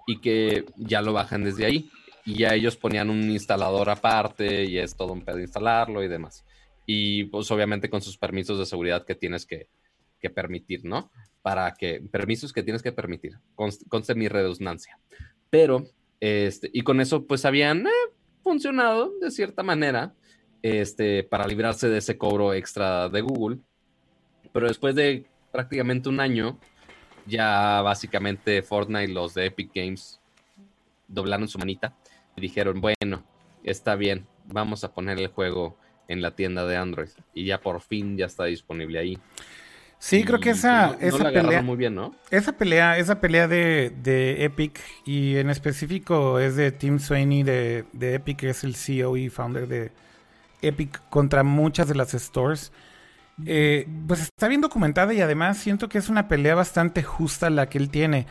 y 0.06 0.20
que 0.20 0.66
ya 0.76 1.02
lo 1.02 1.14
bajan 1.14 1.44
desde 1.44 1.66
ahí. 1.66 1.90
Y 2.26 2.40
ya 2.40 2.53
ellos 2.53 2.76
ponían 2.76 3.10
un 3.10 3.30
instalador 3.30 3.90
aparte 3.90 4.66
y 4.66 4.80
es 4.80 4.95
todo 4.95 5.14
un 5.14 5.24
pedo 5.24 5.40
instalarlo 5.40 6.03
y 6.03 6.07
demás. 6.07 6.44
Y 6.86 7.26
pues 7.26 7.49
obviamente 7.52 7.90
con 7.90 8.02
sus 8.02 8.18
permisos 8.18 8.60
de 8.60 8.66
seguridad 8.66 9.06
que 9.06 9.16
tienes 9.16 9.45
que, 9.45 9.70
permitir, 10.34 10.84
¿no? 10.84 11.12
Para 11.46 11.76
que, 11.76 12.02
permisos 12.12 12.52
que 12.52 12.64
tienes 12.64 12.82
que 12.82 12.92
permitir, 12.92 13.38
conste, 13.54 14.16
mi 14.16 14.28
redundancia. 14.28 14.98
Pero, 15.52 15.86
este, 16.20 16.72
y 16.74 16.82
con 16.82 17.00
eso 17.00 17.28
pues 17.28 17.46
habían 17.46 17.86
eh, 17.86 17.92
funcionado 18.42 19.14
de 19.22 19.30
cierta 19.30 19.62
manera, 19.62 20.16
este, 20.64 21.24
para 21.24 21.46
librarse 21.46 21.88
de 21.88 22.00
ese 22.00 22.18
cobro 22.18 22.52
extra 22.56 23.10
de 23.10 23.22
Google. 23.22 23.60
Pero 24.54 24.68
después 24.68 24.96
de 24.96 25.28
prácticamente 25.52 26.10
un 26.10 26.20
año, 26.20 26.58
ya 27.28 27.80
básicamente 27.84 28.64
Fortnite, 28.64 29.14
los 29.14 29.36
de 29.36 29.46
Epic 29.46 29.70
Games, 29.76 30.20
doblaron 31.08 31.48
su 31.48 31.60
manita 31.60 31.96
y 32.36 32.42
dijeron, 32.42 32.82
bueno, 32.82 33.24
está 33.64 33.96
bien, 33.96 34.26
vamos 34.46 34.84
a 34.84 34.96
poner 34.96 35.20
el 35.20 35.28
juego 35.28 35.78
en 36.08 36.24
la 36.24 36.32
tienda 36.32 36.66
de 36.66 36.76
Android. 36.76 37.10
Y 37.36 37.46
ya 37.46 37.62
por 37.62 37.82
fin 37.82 38.18
ya 38.18 38.26
está 38.26 38.46
disponible 38.46 38.98
ahí. 38.98 39.20
Sí, 40.00 40.24
creo 40.24 40.40
que 40.40 40.52
esa, 40.52 40.96
esa 41.00 41.32
pelea. 41.32 41.62
Muy 41.62 41.78
bien, 41.78 41.96
¿no? 41.96 42.14
Esa 42.30 42.52
pelea, 42.52 42.98
esa 42.98 43.20
pelea 43.20 43.48
de, 43.48 43.92
de, 44.04 44.44
Epic 44.44 44.80
y 45.06 45.38
en 45.38 45.50
específico 45.50 46.40
es 46.40 46.56
de 46.56 46.72
Tim 46.72 47.00
Sweeney 47.00 47.44
de, 47.44 47.86
de, 47.94 48.16
Epic, 48.16 48.38
que 48.38 48.50
es 48.50 48.64
el 48.64 48.76
CEO 48.76 49.18
y 49.18 49.30
founder 49.30 49.68
de 49.68 49.92
Epic 50.62 51.02
contra 51.10 51.44
muchas 51.44 51.88
de 51.88 51.96
las 51.96 52.12
stores. 52.12 52.72
Eh, 53.46 53.88
pues 54.08 54.22
está 54.22 54.48
bien 54.48 54.62
documentada 54.62 55.14
y 55.14 55.22
además 55.22 55.58
siento 55.58 55.90
que 55.90 55.98
es 55.98 56.08
una 56.08 56.28
pelea 56.28 56.56
bastante 56.56 57.04
justa 57.04 57.50
la 57.50 57.68
que 57.68 57.78
él 57.78 57.90
tiene. 57.90 58.28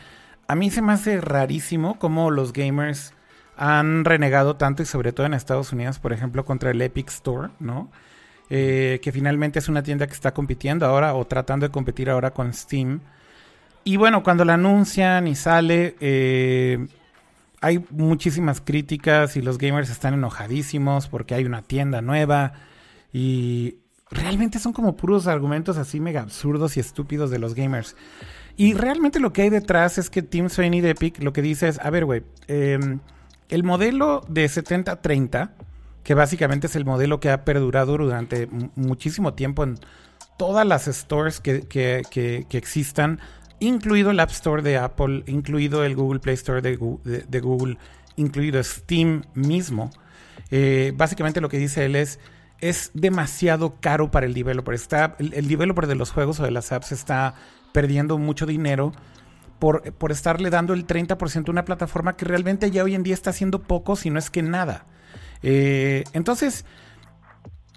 A 0.47 0.55
mí 0.55 0.71
se 0.71 0.81
me 0.81 0.93
hace 0.93 1.21
rarísimo 1.21 1.99
cómo 1.99 2.31
los 2.31 2.53
gamers 2.53 3.13
han 3.57 4.05
renegado 4.05 4.55
tanto 4.55 4.83
y 4.83 4.85
sobre 4.85 5.11
todo 5.11 5.25
en 5.25 5.33
Estados 5.33 5.71
Unidos, 5.71 5.99
por 5.99 6.13
ejemplo, 6.13 6.45
contra 6.45 6.71
el 6.71 6.81
Epic 6.81 7.09
Store, 7.09 7.49
¿no? 7.59 7.91
Eh, 8.49 8.99
que 9.01 9.11
finalmente 9.11 9.57
es 9.57 9.69
una 9.69 9.81
tienda 9.81 10.05
que 10.05 10.13
está 10.13 10.33
compitiendo 10.33 10.85
ahora 10.85 11.15
o 11.15 11.25
tratando 11.25 11.65
de 11.65 11.71
competir 11.71 12.09
ahora 12.09 12.31
con 12.31 12.53
Steam. 12.53 13.01
Y 13.83 13.97
bueno, 13.97 14.23
cuando 14.23 14.45
la 14.45 14.55
anuncian 14.55 15.27
y 15.27 15.35
sale, 15.35 15.95
eh, 15.99 16.87
hay 17.61 17.83
muchísimas 17.89 18.61
críticas 18.61 19.35
y 19.37 19.41
los 19.41 19.57
gamers 19.57 19.89
están 19.89 20.13
enojadísimos 20.13 21.07
porque 21.07 21.33
hay 21.33 21.45
una 21.45 21.63
tienda 21.63 22.01
nueva 22.01 22.53
y 23.11 23.77
realmente 24.11 24.59
son 24.59 24.73
como 24.73 24.95
puros 24.95 25.27
argumentos 25.27 25.77
así 25.77 25.99
mega 25.99 26.21
absurdos 26.21 26.77
y 26.77 26.79
estúpidos 26.79 27.31
de 27.31 27.39
los 27.39 27.55
gamers. 27.55 27.95
Y 28.57 28.73
realmente 28.73 29.19
lo 29.19 29.33
que 29.33 29.43
hay 29.43 29.49
detrás 29.49 29.97
es 29.97 30.09
que 30.09 30.21
Tim 30.21 30.49
Sweeney 30.49 30.81
de 30.81 30.91
Epic 30.91 31.21
lo 31.21 31.33
que 31.33 31.41
dice 31.41 31.67
es, 31.67 31.79
a 31.79 31.89
ver, 31.89 32.05
güey, 32.05 32.23
em, 32.47 32.99
el 33.49 33.63
modelo 33.63 34.21
de 34.29 34.47
70-30, 34.47 35.51
que 36.05 36.13
básicamente 36.13 36.67
es 36.67 36.75
el 36.75 36.85
modelo 36.85 37.19
que 37.19 37.31
ha 37.31 37.43
perdurado 37.43 37.97
durante 37.97 38.47
muchísimo 38.75 39.33
tiempo 39.33 39.63
en 39.63 39.79
todas 40.37 40.65
las 40.65 40.85
stores 40.85 41.39
que, 41.39 41.61
que, 41.61 42.03
que, 42.07 42.57
existan, 42.57 43.19
incluido 43.59 44.11
el 44.11 44.19
App 44.19 44.29
Store 44.29 44.61
de 44.61 44.77
Apple, 44.77 45.23
incluido 45.25 45.83
el 45.83 45.95
Google 45.95 46.19
Play 46.19 46.35
Store 46.35 46.61
de, 46.61 46.77
de, 47.27 47.39
Google, 47.39 47.79
incluido 48.17 48.63
Steam 48.63 49.23
mismo. 49.33 49.89
Eh, 50.51 50.93
básicamente 50.95 51.41
lo 51.41 51.49
que 51.49 51.57
dice 51.57 51.85
él 51.85 51.95
es, 51.95 52.19
es 52.59 52.91
demasiado 52.93 53.77
caro 53.81 54.11
para 54.11 54.27
el 54.27 54.35
developer. 54.35 54.75
Está, 54.75 55.15
el, 55.17 55.47
developer 55.47 55.87
de 55.87 55.95
los 55.95 56.11
juegos 56.11 56.39
o 56.39 56.43
de 56.43 56.51
las 56.51 56.71
apps 56.71 56.91
está 56.91 57.33
perdiendo 57.71 58.19
mucho 58.19 58.45
dinero 58.45 58.91
por, 59.57 59.91
por 59.93 60.11
estarle 60.11 60.51
dando 60.51 60.75
el 60.75 60.85
30% 60.85 61.47
a 61.47 61.51
una 61.51 61.65
plataforma 61.65 62.15
que 62.15 62.25
realmente 62.25 62.69
ya 62.69 62.83
hoy 62.83 62.93
en 62.93 63.01
día 63.01 63.15
está 63.15 63.31
haciendo 63.31 63.63
poco, 63.63 63.95
si 63.95 64.11
no 64.11 64.19
es 64.19 64.29
que 64.29 64.43
nada. 64.43 64.85
Eh, 65.47 66.03
entonces, 66.13 66.65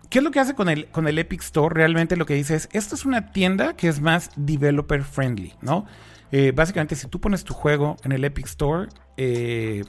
¿qué 0.09 0.19
es 0.19 0.24
lo 0.24 0.31
que 0.31 0.40
hace 0.40 0.55
con 0.55 0.70
el, 0.70 0.86
con 0.86 1.07
el 1.07 1.19
Epic 1.19 1.43
Store? 1.43 1.74
Realmente 1.74 2.16
lo 2.16 2.24
que 2.24 2.32
dice 2.32 2.55
es, 2.55 2.69
esto 2.73 2.95
es 2.95 3.05
una 3.05 3.31
tienda 3.31 3.77
que 3.77 3.89
es 3.89 4.01
más 4.01 4.31
developer 4.36 5.05
friendly, 5.05 5.53
¿no? 5.61 5.85
Eh, 6.32 6.53
básicamente, 6.55 6.97
si 6.97 7.07
tú 7.09 7.20
pones 7.20 7.45
tu 7.45 7.53
juego 7.53 7.97
en 8.05 8.12
el 8.12 8.24
Epic 8.24 8.47
Store, 8.47 8.89
eh, 9.19 9.85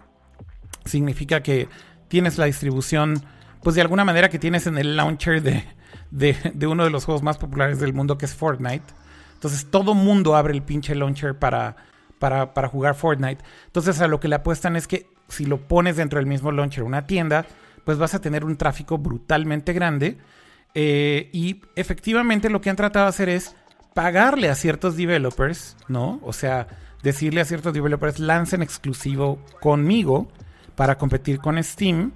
significa 0.83 1.41
que 1.41 1.69
tienes 2.09 2.37
la 2.37 2.45
distribución 2.45 3.23
pues 3.63 3.75
de 3.75 3.81
alguna 3.81 4.03
manera 4.03 4.29
que 4.29 4.39
tienes 4.39 4.67
en 4.67 4.77
el 4.77 4.95
launcher 4.97 5.41
de, 5.41 5.63
de, 6.11 6.67
uno 6.67 6.83
de 6.83 6.89
los 6.89 7.05
juegos 7.05 7.23
más 7.23 7.37
populares 7.37 7.79
del 7.79 7.93
mundo 7.93 8.17
que 8.17 8.25
es 8.25 8.33
Fortnite. 8.33 8.85
Entonces 9.35 9.67
todo 9.69 9.93
mundo 9.93 10.35
abre 10.35 10.53
el 10.53 10.61
pinche 10.63 10.95
launcher 10.95 11.37
para, 11.37 11.77
para, 12.19 12.53
para, 12.53 12.67
jugar 12.67 12.95
Fortnite. 12.95 13.43
Entonces 13.67 14.01
a 14.01 14.07
lo 14.07 14.19
que 14.19 14.27
le 14.27 14.35
apuestan 14.35 14.75
es 14.75 14.87
que 14.87 15.07
si 15.27 15.45
lo 15.45 15.57
pones 15.57 15.95
dentro 15.97 16.19
del 16.19 16.25
mismo 16.25 16.51
launcher, 16.51 16.83
una 16.83 17.05
tienda, 17.05 17.45
pues 17.89 17.97
vas 17.97 18.13
a 18.13 18.21
tener 18.21 18.45
un 18.45 18.55
tráfico 18.55 18.99
brutalmente 18.99 19.73
grande. 19.73 20.19
Eh, 20.75 21.31
y 21.33 21.59
efectivamente 21.75 22.51
lo 22.51 22.61
que 22.61 22.69
han 22.69 22.75
tratado 22.75 23.05
de 23.05 23.09
hacer 23.09 23.29
es 23.29 23.55
pagarle 23.95 24.47
a 24.47 24.53
ciertos 24.53 24.95
developers, 24.95 25.75
¿no? 25.87 26.19
O 26.21 26.31
sea, 26.31 26.67
decirle 27.01 27.41
a 27.41 27.45
ciertos 27.45 27.73
developers, 27.73 28.19
lancen 28.19 28.61
exclusivo 28.61 29.43
conmigo 29.59 30.27
para 30.75 30.99
competir 30.99 31.39
con 31.39 31.63
Steam 31.63 32.11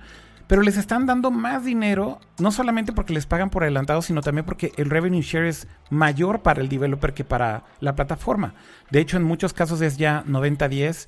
pero 0.46 0.62
les 0.62 0.78
están 0.78 1.08
dando 1.08 1.32
más 1.32 1.66
dinero, 1.66 2.20
no 2.38 2.52
solamente 2.52 2.92
porque 2.92 3.14
les 3.14 3.26
pagan 3.26 3.50
por 3.50 3.64
adelantado, 3.64 4.04
sino 4.04 4.22
también 4.22 4.46
porque 4.46 4.74
el 4.78 4.92
revenue 4.92 5.24
share 5.24 5.48
es 5.48 5.68
mayor 5.90 6.44
para 6.44 6.62
el 6.62 6.70
developer 6.70 7.16
que 7.16 7.24
para 7.24 7.64
la 7.80 7.96
plataforma. 7.96 8.54
De 8.92 9.00
hecho, 9.00 9.18
en 9.18 9.24
muchos 9.24 9.54
casos 9.54 9.82
es 9.82 9.98
ya 9.98 10.24
90-10, 10.28 11.08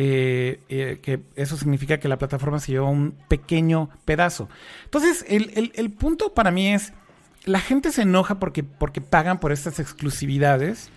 eh, 0.00 0.60
eh, 0.68 1.00
que 1.02 1.22
eso 1.34 1.56
significa 1.56 1.98
que 1.98 2.06
la 2.06 2.18
plataforma 2.18 2.60
se 2.60 2.70
lleva 2.70 2.88
un 2.88 3.16
pequeño 3.26 3.90
pedazo. 4.04 4.48
Entonces, 4.84 5.24
el, 5.28 5.90
punto 5.90 6.34
para 6.34 6.52
mí 6.52 6.72
es, 6.72 6.92
la 7.44 7.58
gente 7.58 7.90
se 7.90 8.02
enoja 8.02 8.38
porque, 8.38 8.62
porque 8.62 9.00
pagan 9.00 9.40
por 9.40 9.50
estas 9.50 9.80
exclusividades. 9.80 10.90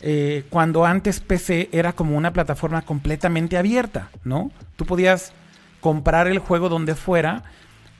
Eh, 0.00 0.44
cuando 0.48 0.84
antes 0.84 1.18
PC 1.18 1.70
era 1.72 1.94
como 1.94 2.16
una 2.16 2.32
plataforma 2.32 2.82
completamente 2.82 3.58
abierta, 3.58 4.10
¿no? 4.22 4.52
Tú 4.76 4.86
podías 4.86 5.32
comprar 5.80 6.28
el 6.28 6.38
juego 6.38 6.68
donde 6.68 6.94
fuera. 6.94 7.42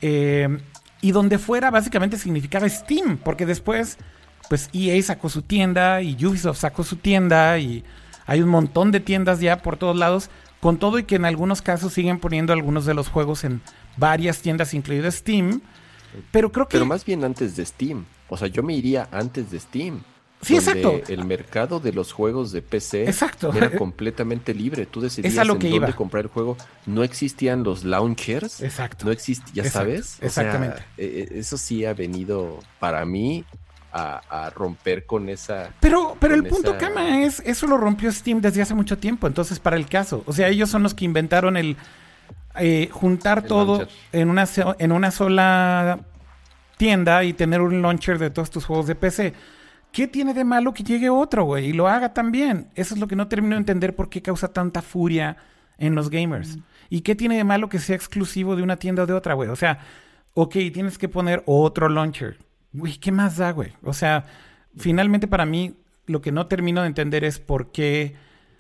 Y 0.01 1.11
donde 1.11 1.39
fuera 1.39 1.73
básicamente 1.73 2.19
significaba 2.19 2.69
Steam, 2.69 3.17
porque 3.17 3.47
después, 3.47 3.99
pues 4.49 4.71
EA 4.73 5.03
sacó 5.03 5.29
su 5.29 5.43
tienda 5.43 6.03
y 6.03 6.25
Ubisoft 6.25 6.61
sacó 6.61 6.85
su 6.85 6.95
tienda 6.95 7.59
y 7.59 7.83
hay 8.27 8.43
un 8.43 8.49
montón 8.49 8.93
de 8.93 9.01
tiendas 9.01 9.41
ya 9.41 9.63
por 9.63 9.77
todos 9.77 9.97
lados, 9.97 10.31
con 10.61 10.79
todo 10.79 10.99
y 10.99 11.05
que 11.05 11.17
en 11.17 11.25
algunos 11.25 11.63
casos 11.63 11.93
siguen 11.93 12.19
poniendo 12.19 12.53
algunos 12.53 12.87
de 12.87 12.95
los 12.95 13.09
juegos 13.09 13.45
en 13.45 13.61
varias 13.97 14.41
tiendas, 14.41 14.75
incluido 14.75 15.11
Steam. 15.11 15.61
Pero 16.31 16.51
creo 16.51 16.67
que... 16.67 16.73
Pero 16.73 16.87
más 16.87 17.05
bien 17.05 17.25
antes 17.25 17.57
de 17.57 17.65
Steam. 17.65 18.05
O 18.29 18.37
sea, 18.37 18.49
yo 18.49 18.63
me 18.63 18.75
iría 18.75 19.09
antes 19.13 19.51
de 19.51 19.61
Steam. 19.61 20.03
Sí, 20.43 20.57
exacto. 20.57 21.01
El 21.09 21.25
mercado 21.25 21.81
de 21.81 21.93
los 21.93 22.13
juegos 22.13 22.53
de 22.53 22.63
PC 22.63 23.05
exacto. 23.05 23.53
era 23.55 23.71
completamente 23.79 24.55
libre. 24.55 24.87
Tú 24.87 25.01
decidías 25.01 25.37
en 25.37 25.47
dónde 25.47 25.95
comprar 25.95 26.25
el 26.25 26.31
juego. 26.31 26.57
No 26.85 27.03
existían 27.03 27.63
los 27.63 27.85
launchers. 27.85 28.61
Exacto. 28.61 29.07
No 29.07 29.13
existía, 29.13 29.65
ya 29.65 29.71
sabes. 29.71 30.19
Exactamente. 30.21 30.81
Eh, 30.99 31.29
eh, 31.31 31.39
eso 31.39 31.57
sí 31.57 31.85
ha 31.85 31.95
venido 31.95 32.61
para 32.79 33.05
mí 33.07 33.45
a, 33.97 34.51
romper 34.55 35.07
con 35.07 35.29
esa. 35.29 35.71
Pero, 35.81 36.17
pero 36.21 36.35
el 36.35 36.45
punto, 36.45 36.77
Kama, 36.79 37.23
es 37.23 37.43
eso 37.45 37.67
lo 37.67 37.77
rompió 37.77 38.11
Steam 38.13 38.41
desde 38.41 38.63
hace 38.63 38.75
mucho 38.75 38.99
tiempo. 38.99 39.27
Entonces, 39.27 39.59
para 39.59 39.77
el 39.77 39.87
caso, 39.87 40.23
o 40.27 40.33
sea, 40.33 40.49
ellos 40.49 40.71
son 40.71 40.83
los 40.83 40.95
que 40.95 41.05
inventaron 41.05 41.57
el 41.57 41.77
eh, 42.59 42.89
juntar 42.91 43.43
todo 43.43 43.87
en 44.13 44.31
una, 44.31 44.47
en 44.79 44.93
una 44.93 45.11
sola 45.11 46.01
tienda 46.77 47.25
y 47.25 47.33
tener 47.33 47.61
un 47.61 47.83
launcher 47.83 48.19
de 48.19 48.31
todos 48.31 48.51
tus 48.51 48.65
juegos 48.65 48.87
de 48.87 48.95
PC. 48.95 49.35
¿Qué 49.93 50.07
tiene 50.07 50.35
de 50.35 50.45
malo 50.45 50.75
que 50.75 50.83
llegue 50.83 51.09
otro, 51.09 51.45
güey? 51.45 51.69
Y 51.69 51.73
lo 51.73 51.89
haga 51.89 52.13
también. 52.13 52.69
Eso 52.75 52.95
es 52.95 53.01
lo 53.01 53.09
que 53.09 53.17
no 53.17 53.29
termino 53.29 53.55
de 53.55 53.61
entender 53.61 53.95
por 53.95 54.09
qué 54.11 54.21
causa 54.21 54.53
tanta 54.53 54.83
furia 54.83 55.37
en 55.79 55.95
los 55.95 56.11
gamers. 56.11 56.59
¿Y 56.91 57.01
qué 57.01 57.15
tiene 57.15 57.37
de 57.37 57.45
malo 57.45 57.69
que 57.69 57.79
sea 57.79 57.97
exclusivo 57.97 58.57
de 58.57 58.63
una 58.63 58.77
tienda 58.77 59.05
o 59.05 59.07
de 59.07 59.15
otra, 59.15 59.35
güey? 59.35 59.49
O 59.49 59.57
sea, 59.57 59.79
ok, 60.35 60.53
tienes 60.73 60.99
que 60.99 61.09
poner 61.09 61.43
otro 61.47 61.89
launcher. 61.89 62.39
Güey, 62.77 62.99
¿qué 62.99 63.11
más 63.11 63.39
da, 63.39 63.53
güey? 63.53 63.73
O 63.83 63.95
sea, 63.95 64.27
finalmente 64.77 65.27
para 65.27 65.47
mí 65.47 65.77
lo 66.05 66.21
que 66.21 66.31
no 66.31 66.47
termino 66.47 66.83
de 66.83 66.89
entender 66.89 67.25
es 67.25 67.39
por 67.39 67.73
qué 67.73 68.17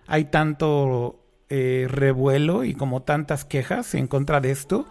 hay 0.06 0.24
tanto 0.24 1.22
eh, 1.50 1.86
revuelo 1.90 2.64
y 2.64 2.72
como 2.72 3.02
tantas 3.02 3.44
quejas 3.44 3.94
en 3.94 4.06
contra 4.06 4.40
de 4.40 4.52
esto, 4.52 4.86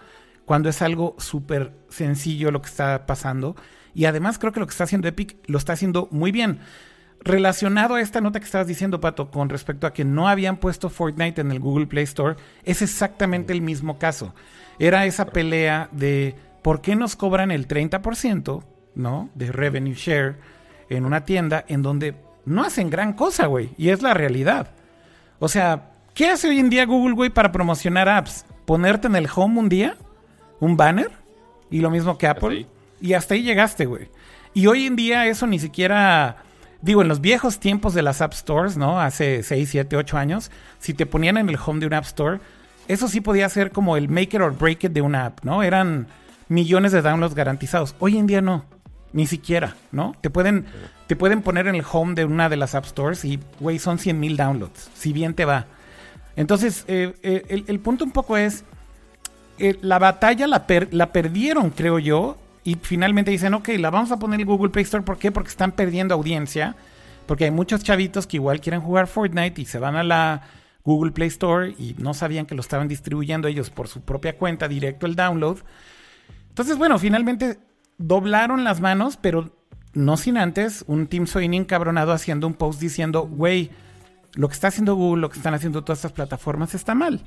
cuando 0.46 0.70
es 0.70 0.84
algo 0.84 1.16
súper 1.18 1.74
sencillo 1.90 2.52
lo 2.52 2.62
que 2.62 2.70
está 2.70 3.08
pasando. 3.08 3.56
Y 3.96 4.06
además 4.06 4.38
creo 4.38 4.54
que 4.54 4.60
lo 4.60 4.68
que 4.68 4.72
está 4.74 4.84
haciendo 4.84 5.08
Epic 5.08 5.38
lo 5.48 5.58
está 5.58 5.74
haciendo 5.74 6.08
muy 6.12 6.32
bien. 6.32 6.60
Relacionado 7.22 7.96
a 7.96 8.02
esta 8.02 8.22
nota 8.22 8.40
que 8.40 8.46
estabas 8.46 8.68
diciendo, 8.68 9.02
Pato, 9.02 9.32
con 9.32 9.50
respecto 9.50 9.88
a 9.88 9.94
que 9.94 10.06
no 10.06 10.28
habían 10.28 10.58
puesto 10.58 10.92
Fortnite 10.92 11.42
en 11.42 11.50
el 11.50 11.60
Google 11.60 11.88
Play 11.88 12.04
Store, 12.04 12.36
es 12.64 12.84
exactamente 12.84 13.54
el 13.54 13.64
mismo 13.64 13.98
caso. 13.98 14.36
Era 14.78 15.08
esa 15.08 15.26
pelea 15.26 15.90
de 15.92 16.36
por 16.62 16.82
qué 16.82 16.96
nos 16.96 17.16
cobran 17.16 17.50
el 17.50 17.68
30%, 17.68 18.64
¿no? 18.96 19.30
De 19.36 19.52
revenue 19.52 19.94
share 19.94 20.36
en 20.90 21.06
una 21.06 21.26
tienda 21.26 21.64
en 21.68 21.82
donde 21.82 22.16
no 22.46 22.64
hacen 22.64 22.90
gran 22.90 23.14
cosa, 23.14 23.48
güey. 23.48 23.72
Y 23.78 23.90
es 23.90 24.02
la 24.02 24.14
realidad. 24.14 24.72
O 25.40 25.48
sea, 25.48 25.92
¿qué 26.14 26.30
hace 26.30 26.50
hoy 26.50 26.60
en 26.60 26.70
día 26.70 26.86
Google, 26.86 27.16
güey, 27.16 27.30
para 27.30 27.52
promocionar 27.52 28.10
apps? 28.10 28.46
¿Ponerte 28.66 29.08
en 29.08 29.16
el 29.16 29.28
home 29.34 29.60
un 29.60 29.70
día? 29.70 29.98
¿Un 30.60 30.78
banner? 30.78 31.12
Y 31.70 31.80
lo 31.80 31.90
mismo 31.90 32.18
que 32.18 32.28
Apple. 32.28 32.66
Y 33.02 33.14
hasta 33.14 33.34
ahí 33.34 33.44
llegaste, 33.44 33.86
güey. 33.86 34.10
Y 34.54 34.68
hoy 34.68 34.86
en 34.86 34.96
día 34.96 35.28
eso 35.28 35.48
ni 35.48 35.60
siquiera... 35.60 36.38
Digo, 36.82 37.02
en 37.02 37.08
los 37.08 37.20
viejos 37.20 37.60
tiempos 37.60 37.96
de 37.96 38.04
las 38.04 38.22
App 38.22 38.34
Stores, 38.34 38.78
¿no? 38.78 39.02
Hace 39.02 39.42
6, 39.42 39.70
7, 39.70 39.98
8 39.98 40.18
años, 40.18 40.52
si 40.78 40.94
te 40.94 41.08
ponían 41.08 41.38
en 41.38 41.50
el 41.50 41.58
home 41.64 41.80
de 41.80 41.88
una 41.88 41.98
App 41.98 42.06
Store, 42.06 42.40
eso 42.88 43.08
sí 43.08 43.22
podía 43.22 43.50
ser 43.50 43.72
como 43.72 43.98
el 43.98 44.08
make 44.10 44.36
it 44.36 44.42
or 44.42 44.56
break 44.56 44.84
it 44.84 44.92
de 44.92 45.02
una 45.02 45.26
app, 45.26 45.44
¿no? 45.44 45.64
Eran 45.64 46.08
millones 46.48 46.92
de 46.92 47.02
downloads 47.02 47.34
garantizados. 47.34 47.96
Hoy 48.00 48.18
en 48.18 48.28
día 48.28 48.42
no. 48.42 48.66
Ni 49.16 49.28
siquiera, 49.28 49.78
¿no? 49.94 50.14
Te 50.20 50.30
pueden, 50.30 50.66
te 51.08 51.16
pueden 51.16 51.42
poner 51.42 51.68
en 51.68 51.76
el 51.76 51.86
home 51.90 52.16
de 52.16 52.26
una 52.26 52.50
de 52.50 52.58
las 52.58 52.76
App 52.76 52.84
Stores 52.84 53.24
y, 53.24 53.40
güey, 53.62 53.80
son 53.80 53.98
100 53.98 54.20
mil 54.20 54.36
downloads. 54.36 54.92
Si 54.94 55.14
bien 55.14 55.34
te 55.34 55.46
va. 55.46 55.68
Entonces, 56.36 56.84
eh, 56.90 57.16
eh, 57.24 57.46
el, 57.48 57.64
el, 57.68 57.80
punto 57.80 58.04
un 58.04 58.12
poco 58.12 58.36
es, 58.36 58.66
eh, 59.58 59.78
la 59.82 60.00
batalla 60.00 60.48
la, 60.48 60.68
per 60.68 60.94
la 60.94 61.14
perdieron, 61.14 61.70
creo 61.70 61.98
yo, 61.98 62.38
y 62.66 62.76
finalmente 62.76 63.32
dicen, 63.32 63.54
ok, 63.54 63.70
la 63.80 63.90
vamos 63.90 64.12
a 64.12 64.20
poner 64.20 64.42
en 64.42 64.48
Google 64.48 64.70
Play 64.70 64.84
Store. 64.84 65.06
¿Por 65.06 65.18
qué? 65.18 65.32
Porque 65.32 65.50
están 65.50 65.72
perdiendo 65.72 66.14
audiencia. 66.14 66.76
Porque 67.26 67.46
hay 67.46 67.52
muchos 67.52 67.86
chavitos 67.86 68.28
que 68.28 68.36
igual 68.36 68.60
quieren 68.60 68.82
jugar 68.82 69.08
Fortnite 69.08 69.62
y 69.62 69.66
se 69.66 69.80
van 69.80 69.96
a 69.96 70.04
la 70.04 70.42
Google 70.84 71.14
Play 71.14 71.30
Store 71.30 71.74
y 71.80 71.96
no 72.00 72.14
sabían 72.14 72.46
que 72.46 72.54
lo 72.54 72.62
estaban 72.62 72.90
distribuyendo 72.90 73.48
ellos 73.48 73.70
por 73.70 73.88
su 73.88 74.02
propia 74.02 74.38
cuenta, 74.38 74.68
directo 74.68 75.06
el 75.06 75.16
download. 75.16 75.60
Entonces, 76.50 76.78
bueno, 76.78 77.00
finalmente 77.00 77.58
doblaron 77.98 78.64
las 78.64 78.82
manos, 78.82 79.18
pero 79.18 79.52
no 79.94 80.18
sin 80.18 80.38
antes 80.38 80.84
un 80.88 81.08
Team 81.08 81.28
Sweeney 81.28 81.60
encabronado 81.60 82.12
haciendo 82.12 82.48
un 82.48 82.54
post 82.54 82.80
diciendo, 82.80 83.28
güey, 83.28 83.72
lo 84.34 84.48
que 84.48 84.54
está 84.54 84.68
haciendo 84.68 84.96
Google, 84.96 85.22
lo 85.22 85.30
que 85.30 85.38
están 85.38 85.54
haciendo 85.54 85.84
todas 85.84 86.00
estas 86.00 86.12
plataformas 86.12 86.76
está 86.76 86.94
mal. 86.94 87.22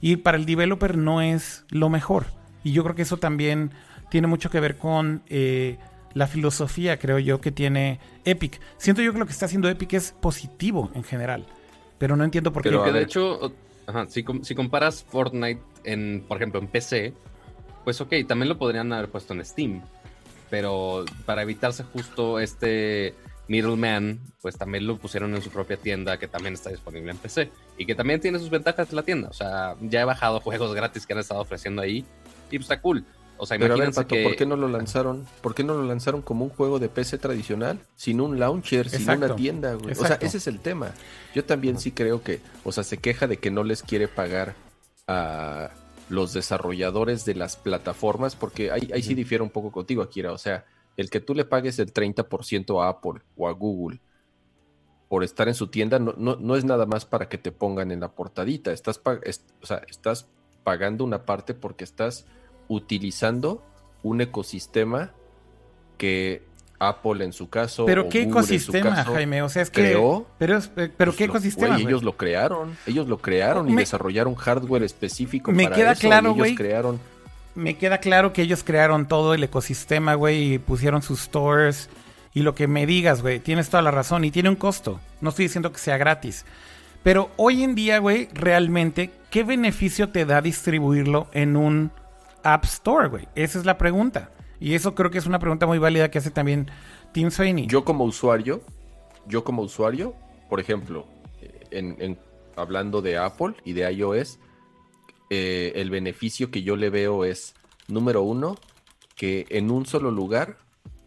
Y 0.00 0.16
para 0.16 0.36
el 0.36 0.46
developer 0.46 0.96
no 0.96 1.20
es 1.20 1.64
lo 1.70 1.88
mejor. 1.88 2.26
Y 2.62 2.72
yo 2.72 2.82
creo 2.84 2.94
que 2.94 3.02
eso 3.02 3.16
también 3.16 3.70
tiene 4.10 4.26
mucho 4.26 4.50
que 4.50 4.60
ver 4.60 4.76
con 4.76 5.22
eh, 5.28 5.78
la 6.14 6.26
filosofía, 6.26 6.98
creo 6.98 7.18
yo, 7.18 7.40
que 7.40 7.52
tiene 7.52 8.00
Epic. 8.24 8.60
Siento 8.76 9.02
yo 9.02 9.12
que 9.12 9.18
lo 9.18 9.26
que 9.26 9.32
está 9.32 9.46
haciendo 9.46 9.68
Epic 9.68 9.94
es 9.94 10.12
positivo 10.12 10.90
en 10.94 11.04
general. 11.04 11.46
Pero 11.98 12.16
no 12.16 12.24
entiendo 12.24 12.52
por 12.52 12.62
qué. 12.62 12.70
Pero 12.70 12.92
de 12.92 13.02
hecho, 13.02 13.52
si, 14.08 14.24
si, 14.42 14.54
comparas 14.54 15.04
Fortnite, 15.04 15.62
en, 15.84 16.24
por 16.26 16.38
ejemplo, 16.38 16.60
en 16.60 16.66
PC, 16.66 17.14
pues 17.84 18.00
ok, 18.00 18.14
también 18.26 18.48
lo 18.48 18.58
podrían 18.58 18.92
haber 18.92 19.10
puesto 19.10 19.34
en 19.34 19.44
Steam. 19.44 19.82
Pero 20.50 21.04
para 21.24 21.42
evitarse 21.42 21.84
justo 21.84 22.40
este 22.40 23.14
middleman, 23.48 24.20
pues 24.42 24.56
también 24.56 24.86
lo 24.86 24.96
pusieron 24.98 25.34
en 25.34 25.42
su 25.42 25.50
propia 25.50 25.76
tienda, 25.76 26.18
que 26.18 26.28
también 26.28 26.54
está 26.54 26.70
disponible 26.70 27.10
en 27.10 27.18
PC. 27.18 27.50
Y 27.78 27.86
que 27.86 27.94
también 27.94 28.20
tiene 28.20 28.38
sus 28.38 28.50
ventajas 28.50 28.92
la 28.92 29.02
tienda. 29.02 29.28
O 29.28 29.32
sea, 29.32 29.76
ya 29.80 30.02
he 30.02 30.04
bajado 30.04 30.40
juegos 30.44 30.74
gratis 30.74 31.06
que 31.06 31.12
han 31.12 31.18
estado 31.18 31.40
ofreciendo 31.40 31.82
ahí. 31.82 32.04
Y 32.50 32.58
pues 32.58 32.62
está 32.62 32.80
cool. 32.80 33.04
O 33.42 33.46
sea, 33.46 33.58
Pero 33.58 33.74
a 33.74 33.76
ver, 33.78 33.92
Pato, 33.92 34.14
¿por 34.22 34.36
qué 34.36 34.44
no 34.44 34.54
lo 34.54 34.68
lanzaron? 34.68 35.26
¿Por 35.40 35.54
qué 35.54 35.64
no 35.64 35.72
lo 35.72 35.84
lanzaron 35.84 36.20
como 36.20 36.44
un 36.44 36.50
juego 36.50 36.78
de 36.78 36.90
PC 36.90 37.16
tradicional? 37.16 37.80
Sin 37.96 38.20
un 38.20 38.38
launcher, 38.38 38.90
sin 38.90 39.08
una 39.08 39.34
tienda, 39.34 39.72
güey. 39.74 39.92
O 39.92 40.04
sea, 40.04 40.18
ese 40.20 40.36
es 40.36 40.46
el 40.46 40.60
tema. 40.60 40.92
Yo 41.34 41.42
también 41.44 41.78
sí 41.78 41.90
creo 41.90 42.22
que, 42.22 42.40
o 42.64 42.72
sea, 42.72 42.84
se 42.84 42.98
queja 42.98 43.26
de 43.26 43.38
que 43.38 43.50
no 43.50 43.64
les 43.64 43.82
quiere 43.82 44.08
pagar 44.08 44.56
a 45.08 45.70
los 46.10 46.32
desarrolladores 46.32 47.24
de 47.24 47.34
las 47.34 47.56
plataformas, 47.56 48.36
porque 48.36 48.70
ahí, 48.70 48.90
ahí 48.92 49.02
sí 49.02 49.14
difiere 49.14 49.42
un 49.42 49.50
poco 49.50 49.72
contigo, 49.72 50.02
Akira. 50.02 50.32
O 50.32 50.38
sea, 50.38 50.66
el 50.96 51.08
que 51.08 51.20
tú 51.20 51.34
le 51.34 51.44
pagues 51.44 51.78
el 51.78 51.92
30% 51.92 52.82
a 52.82 52.88
Apple 52.88 53.22
o 53.36 53.48
a 53.48 53.52
Google 53.52 54.00
por 55.08 55.24
estar 55.24 55.48
en 55.48 55.54
su 55.54 55.66
tienda 55.66 55.98
no, 55.98 56.14
no, 56.16 56.56
es 56.56 56.64
nada 56.64 56.86
más 56.86 57.04
para 57.04 57.28
que 57.28 57.36
te 57.36 57.50
pongan 57.50 57.90
en 57.90 58.00
la 58.00 58.12
portadita. 58.12 58.70
Estás, 58.70 59.00
o 59.04 59.66
sea, 59.66 59.82
estás 59.88 60.28
pagando 60.62 61.04
una 61.04 61.24
parte 61.24 61.54
porque 61.54 61.84
estás 61.84 62.26
utilizando 62.68 63.62
un 64.02 64.20
ecosistema 64.20 65.12
que 65.98 66.44
Apple 66.80 67.22
en 67.22 67.32
su 67.32 67.48
caso. 67.48 67.84
Pero 67.84 68.08
qué 68.08 68.22
ecosistema, 68.22 69.04
Jaime, 69.04 69.42
o 69.42 69.48
sea, 69.48 69.62
es 69.62 69.70
que. 69.70 69.82
Creó, 69.82 70.26
pero, 70.38 70.58
eh, 70.58 70.90
pero 70.96 71.12
qué 71.12 71.28
pues, 71.28 71.44
ecosistema. 71.44 71.76
ellos 71.76 72.02
lo 72.02 72.16
crearon, 72.16 72.76
ellos 72.86 73.06
lo 73.06 73.18
crearon 73.18 73.68
y 73.68 73.76
desarrollaron 73.76 74.34
hardware 74.34 74.82
específico 74.82 75.52
me 75.52 75.64
para 75.64 75.76
queda 75.76 75.92
eso. 75.92 76.00
Claro, 76.00 76.32
ellos 76.34 76.56
crearon. 76.56 76.98
Me 77.54 77.76
queda 77.76 77.98
claro 77.98 78.32
que 78.32 78.42
ellos 78.42 78.64
crearon 78.64 79.06
todo 79.06 79.34
el 79.34 79.44
ecosistema, 79.44 80.14
güey, 80.14 80.54
y 80.54 80.58
pusieron 80.58 81.02
sus 81.02 81.20
stores. 81.20 81.90
Y 82.32 82.40
lo 82.42 82.54
que 82.54 82.66
me 82.66 82.86
digas, 82.86 83.22
güey, 83.22 83.40
tienes 83.40 83.68
toda 83.68 83.82
la 83.82 83.90
razón 83.90 84.24
y 84.24 84.30
tiene 84.30 84.48
un 84.48 84.56
costo. 84.56 85.00
No 85.20 85.30
estoy 85.30 85.46
diciendo 85.46 85.72
que 85.72 85.78
sea 85.78 85.98
gratis. 85.98 86.46
Pero 87.02 87.30
hoy 87.36 87.64
en 87.64 87.74
día, 87.74 87.98
güey, 87.98 88.28
realmente, 88.32 89.10
¿qué 89.30 89.42
beneficio 89.42 90.10
te 90.10 90.24
da 90.24 90.40
distribuirlo 90.40 91.28
en 91.32 91.56
un 91.56 91.90
App 92.44 92.64
Store, 92.64 93.08
güey? 93.08 93.28
Esa 93.34 93.58
es 93.58 93.64
la 93.64 93.76
pregunta. 93.76 94.30
Y 94.60 94.74
eso 94.74 94.94
creo 94.94 95.10
que 95.10 95.18
es 95.18 95.26
una 95.26 95.38
pregunta 95.38 95.66
muy 95.66 95.78
válida 95.78 96.10
que 96.10 96.18
hace 96.18 96.30
también 96.30 96.70
Tim 97.12 97.30
Sweeney. 97.30 97.66
Yo 97.66 97.84
como 97.84 98.04
usuario, 98.04 98.62
yo 99.26 99.42
como 99.42 99.62
usuario, 99.62 100.14
por 100.48 100.60
ejemplo, 100.60 101.06
en, 101.70 102.18
hablando 102.56 103.00
de 103.00 103.16
Apple 103.16 103.54
y 103.64 103.72
de 103.72 103.90
iOS, 103.90 104.38
eh, 105.30 105.72
el 105.76 105.90
beneficio 105.90 106.50
que 106.50 106.62
yo 106.62 106.76
le 106.76 106.90
veo 106.90 107.24
es, 107.24 107.54
número 107.88 108.22
uno, 108.22 108.58
que 109.16 109.46
en 109.48 109.70
un 109.70 109.86
solo 109.86 110.10
lugar 110.10 110.58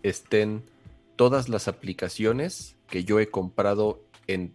estén 0.01 0.63
todas 1.15 1.47
las 1.47 1.67
aplicaciones 1.67 2.75
que 2.87 3.03
yo 3.03 3.19
he 3.19 3.29
comprado 3.29 4.03
en 4.27 4.53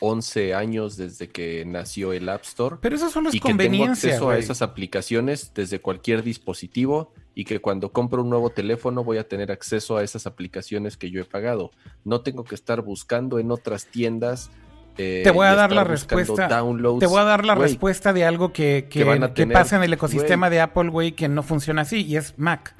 11 0.00 0.54
años 0.54 0.96
desde 0.96 1.28
que 1.28 1.64
nació 1.64 2.12
el 2.12 2.28
App 2.28 2.42
Store. 2.42 2.76
Pero 2.80 2.96
esas 2.96 3.12
son 3.12 3.24
las 3.24 3.34
y 3.34 3.40
que 3.40 3.54
tengo 3.54 3.84
acceso 3.84 4.30
a 4.30 4.38
esas 4.38 4.62
aplicaciones 4.62 5.52
desde 5.54 5.80
cualquier 5.80 6.22
dispositivo 6.22 7.12
y 7.40 7.44
que 7.46 7.58
cuando 7.58 7.90
compro 7.90 8.20
un 8.20 8.28
nuevo 8.28 8.50
teléfono 8.50 9.02
voy 9.02 9.16
a 9.16 9.26
tener 9.26 9.50
acceso 9.50 9.96
a 9.96 10.02
esas 10.02 10.26
aplicaciones 10.26 10.98
que 10.98 11.10
yo 11.10 11.22
he 11.22 11.24
pagado. 11.24 11.70
No 12.04 12.20
tengo 12.20 12.44
que 12.44 12.54
estar 12.54 12.82
buscando 12.82 13.38
en 13.38 13.50
otras 13.50 13.86
tiendas. 13.86 14.50
Eh, 14.98 15.22
te 15.24 15.30
voy 15.30 15.46
a 15.46 15.54
dar 15.54 15.72
la 15.72 15.82
respuesta. 15.82 16.48
Te 16.48 17.06
voy 17.06 17.18
a 17.18 17.24
dar 17.24 17.46
la 17.46 17.54
respuesta 17.54 18.12
de 18.12 18.26
algo 18.26 18.52
que, 18.52 18.88
que, 18.90 19.06
pasa 19.50 19.76
en 19.76 19.84
el 19.84 19.92
ecosistema 19.94 20.50
de 20.50 20.60
Apple, 20.60 20.90
güey, 20.90 21.12
que 21.12 21.28
no 21.28 21.42
funciona 21.42 21.80
así, 21.80 22.04
y 22.04 22.16
es 22.16 22.34
Mac. 22.36 22.74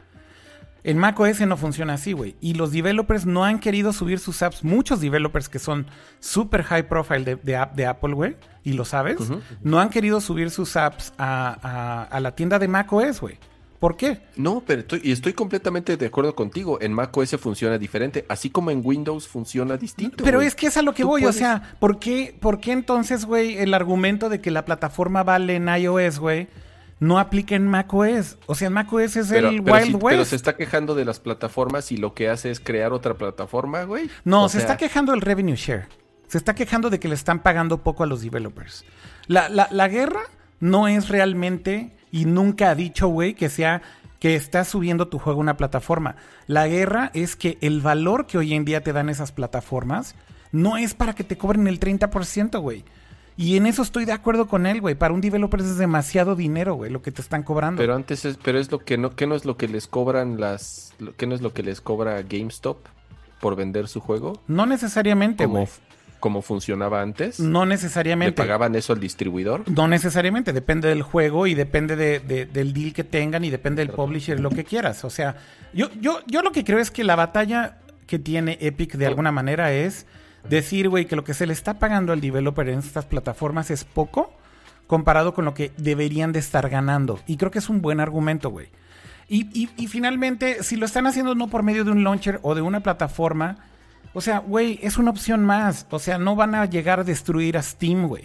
En 0.85 0.99
macOS 0.99 1.41
no 1.41 1.57
funciona 1.57 1.95
así, 1.95 2.13
güey. 2.13 2.37
Y 2.43 2.53
los 2.53 2.71
developers 2.71 3.25
no 3.25 3.47
han 3.47 3.61
querido 3.61 3.95
subir 3.95 4.19
sus 4.19 4.43
apps. 4.43 4.63
Muchos 4.63 5.01
developers 5.01 5.49
que 5.49 5.59
son 5.59 5.87
super 6.19 6.65
high 6.65 6.87
profile 6.87 7.25
de, 7.25 7.37
de, 7.37 7.67
de 7.75 7.87
Apple, 7.87 8.13
güey, 8.13 8.37
y 8.63 8.75
lo 8.75 8.85
sabes, 8.85 9.17
no 9.63 9.81
han 9.81 9.89
querido 9.89 10.21
subir 10.21 10.51
sus 10.51 10.77
apps 10.77 11.15
a, 11.17 12.07
a, 12.11 12.21
la 12.21 12.35
tienda 12.35 12.59
de 12.59 12.69
macOS, 12.69 13.23
güey. 13.23 13.39
¿Por 13.81 13.97
qué? 13.97 14.21
No, 14.37 14.63
pero 14.67 14.83
estoy, 14.83 15.01
y 15.03 15.11
estoy 15.11 15.33
completamente 15.33 15.97
de 15.97 16.07
acuerdo 16.07 16.37
contigo. 16.37 16.79
En 16.83 16.93
macOS 16.93 17.37
funciona 17.39 17.79
diferente, 17.79 18.27
así 18.29 18.51
como 18.51 18.71
en 18.71 18.83
Windows 18.85 19.27
funciona 19.27 19.79
distinto. 19.79 20.23
Pero 20.23 20.43
es 20.43 20.55
que 20.55 20.67
es 20.67 20.77
a 20.77 20.83
lo 20.83 20.93
que 20.93 21.03
voy, 21.03 21.25
o 21.25 21.33
sea, 21.33 21.75
¿por 21.81 21.99
qué, 21.99 22.37
¿por 22.39 22.61
qué 22.61 22.73
entonces, 22.73 23.25
güey, 23.25 23.57
el 23.57 23.73
argumento 23.73 24.29
de 24.29 24.43
que 24.43 24.51
la 24.51 24.67
plataforma 24.67 25.23
vale 25.23 25.57
en 25.57 25.69
iOS, 25.69 26.19
güey? 26.19 26.49
no 27.01 27.19
aplica 27.19 27.57
en 27.57 27.67
macOS. 27.67 28.37
O 28.47 28.55
sea, 28.55 28.69
en 28.69 28.75
macOS 28.75 29.17
es 29.17 29.31
el 29.31 29.61
Wild 29.61 29.95
West. 29.95 30.05
Pero 30.11 30.25
se 30.27 30.37
está 30.37 30.55
quejando 30.55 30.95
de 30.95 31.07
las 31.07 31.19
plataformas 31.19 31.91
y 31.91 31.97
lo 31.97 32.13
que 32.13 32.29
hace 32.29 32.51
es 32.51 32.61
crear 32.61 32.93
otra 32.93 33.15
plataforma, 33.15 33.85
güey. 33.85 34.11
No, 34.25 34.49
se 34.51 34.59
está 34.59 34.77
quejando 34.77 35.13
del 35.13 35.23
revenue 35.23 35.57
share. 35.57 35.89
Se 36.29 36.39
está 36.39 36.55
quejando 36.55 36.91
de 36.91 37.01
que 37.01 37.09
le 37.09 37.15
están 37.15 37.43
pagando 37.43 37.79
poco 37.83 38.05
a 38.05 38.07
los 38.07 38.21
developers. 38.21 38.85
La, 39.27 39.49
la, 39.49 39.67
la 39.71 39.89
guerra 39.89 40.21
no 40.61 40.87
es 40.87 41.09
realmente, 41.09 41.97
y 42.11 42.25
nunca 42.25 42.71
ha 42.71 42.75
dicho, 42.75 43.09
güey, 43.09 43.35
que 43.35 43.49
sea 43.49 43.83
que 44.19 44.37
está 44.37 44.65
subiendo 44.65 45.09
tu 45.09 45.19
juego 45.19 45.41
a 45.41 45.43
una 45.43 45.57
plataforma. 45.57 46.17
La 46.47 46.69
guerra 46.69 47.11
es 47.15 47.37
que 47.37 47.57
el 47.63 47.81
valor 47.81 48.27
que 48.27 48.39
hoy 48.39 48.55
en 48.55 48.65
día 48.65 48.83
te 48.83 48.93
dan 48.93 49.09
esas 49.09 49.33
plataformas 49.33 50.15
no 50.53 50.77
es 50.77 50.95
para 50.95 51.15
que 51.15 51.25
te 51.25 51.39
cobren 51.39 51.67
el 51.67 51.81
30%, 51.81 52.61
güey. 52.61 52.85
Y 53.37 53.57
en 53.57 53.65
eso 53.65 53.81
estoy 53.81 54.05
de 54.05 54.13
acuerdo 54.13 54.49
con 54.49 54.67
él, 54.67 54.83
güey. 54.83 54.95
Para 54.95 55.15
un 55.15 55.23
developer 55.23 55.61
es 55.61 55.79
demasiado 55.79 56.37
dinero, 56.37 56.75
güey, 56.75 56.91
lo 56.91 57.01
que 57.01 57.11
te 57.11 57.23
están 57.23 57.43
cobrando. 57.43 57.81
Pero 57.81 57.95
antes 57.95 58.27
es, 58.27 58.37
pero 58.37 58.59
es 58.59 58.71
lo 58.71 58.81
que 58.81 58.99
no, 58.99 59.17
¿qué 59.17 59.27
no 59.27 59.35
es 59.35 59.47
lo 59.47 59.57
que 59.57 59.67
les 59.67 59.87
cobran 59.87 60.39
las, 60.39 60.93
qué 61.17 61.27
no 61.27 61.35
es 61.35 61.41
lo 61.41 61.55
que 61.55 61.63
les 61.63 61.81
cobra 61.81 62.21
GameStop 62.21 62.77
por 63.41 63.57
vender 63.57 63.89
su 63.89 64.01
juego? 64.01 64.43
No 64.47 64.67
necesariamente, 64.67 65.47
güey. 65.47 65.67
Como 66.21 66.43
funcionaba 66.43 67.03
antes? 67.03 67.41
No 67.41 67.65
¿Le 67.65 67.71
necesariamente. 67.71 68.41
pagaban 68.41 68.75
eso 68.77 68.93
al 68.93 69.01
distribuidor? 69.01 69.65
No 69.71 69.89
necesariamente, 69.89 70.53
depende 70.53 70.89
del 70.89 71.03
juego 71.03 71.47
y 71.47 71.55
depende 71.55 71.97
de- 71.97 72.21
de- 72.21 72.47
del 72.47 72.73
deal 72.73 72.93
que 72.93 73.03
tengan 73.05 73.43
y 73.45 73.51
depende 73.51 73.85
del 73.85 73.93
publisher, 73.95 74.39
lo 74.39 74.51
que 74.51 74.65
quieras. 74.65 75.05
O 75.05 75.11
sea, 75.11 75.37
yo, 75.73 75.89
yo, 76.01 76.21
yo 76.27 76.43
lo 76.43 76.53
que 76.53 76.63
creo 76.65 76.79
es 76.79 76.91
que 76.91 77.03
la 77.05 77.17
batalla 77.17 77.79
que 78.07 78.19
tiene 78.19 78.59
Epic 78.61 78.95
de 78.97 79.07
alguna 79.07 79.33
manera 79.33 79.73
es 79.73 80.07
decir, 80.49 80.89
güey, 80.89 81.07
que 81.07 81.17
lo 81.17 81.25
que 81.25 81.35
se 81.35 81.47
le 81.47 81.53
está 81.53 81.79
pagando 81.79 82.13
al 82.13 82.21
developer 82.21 82.69
en 82.69 82.79
estas 82.79 83.07
plataformas 83.07 83.71
es 83.71 83.85
poco 83.85 84.33
comparado 84.87 85.35
con 85.35 85.45
lo 85.45 85.55
que 85.55 85.71
deberían 85.77 86.33
de 86.33 86.39
estar 86.41 86.69
ganando. 86.69 87.21
Y 87.27 87.37
creo 87.37 87.51
que 87.51 87.61
es 87.61 87.69
un 87.69 87.81
buen 87.81 88.01
argumento, 88.01 88.51
güey. 88.51 88.69
Y, 89.29 89.47
y- 89.59 89.71
y 89.77 89.87
finalmente, 89.87 90.65
si 90.65 90.75
lo 90.77 90.87
están 90.87 91.07
haciendo 91.07 91.35
no 91.37 91.47
por 91.49 91.63
medio 91.63 91.85
de 91.85 91.93
un 91.93 92.03
launcher 92.03 92.41
o 92.43 92.55
de 92.57 92.63
una 92.63 92.81
plataforma, 92.81 93.59
o 94.13 94.21
sea, 94.21 94.39
güey, 94.39 94.79
es 94.83 94.99
una 94.99 95.11
opción 95.11 95.45
más. 95.45 95.87
O 95.91 95.99
sea, 95.99 96.19
no 96.19 96.37
van 96.37 96.55
a 96.55 96.67
llegar 96.67 97.01
a 97.01 97.05
destruir 97.05 97.57
a 97.57 97.63
Steam, 97.63 98.09
güey. 98.09 98.25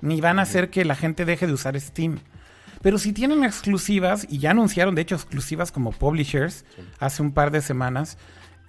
Ni 0.00 0.20
van 0.20 0.38
a 0.38 0.42
hacer 0.42 0.70
que 0.70 0.84
la 0.84 0.94
gente 0.94 1.24
deje 1.24 1.46
de 1.46 1.52
usar 1.52 1.78
Steam. 1.80 2.20
Pero 2.82 2.98
si 2.98 3.12
tienen 3.12 3.44
exclusivas, 3.44 4.26
y 4.30 4.38
ya 4.38 4.52
anunciaron 4.52 4.94
de 4.94 5.02
hecho 5.02 5.14
exclusivas 5.14 5.72
como 5.72 5.92
publishers 5.92 6.64
hace 6.98 7.22
un 7.22 7.32
par 7.32 7.50
de 7.50 7.60
semanas, 7.60 8.18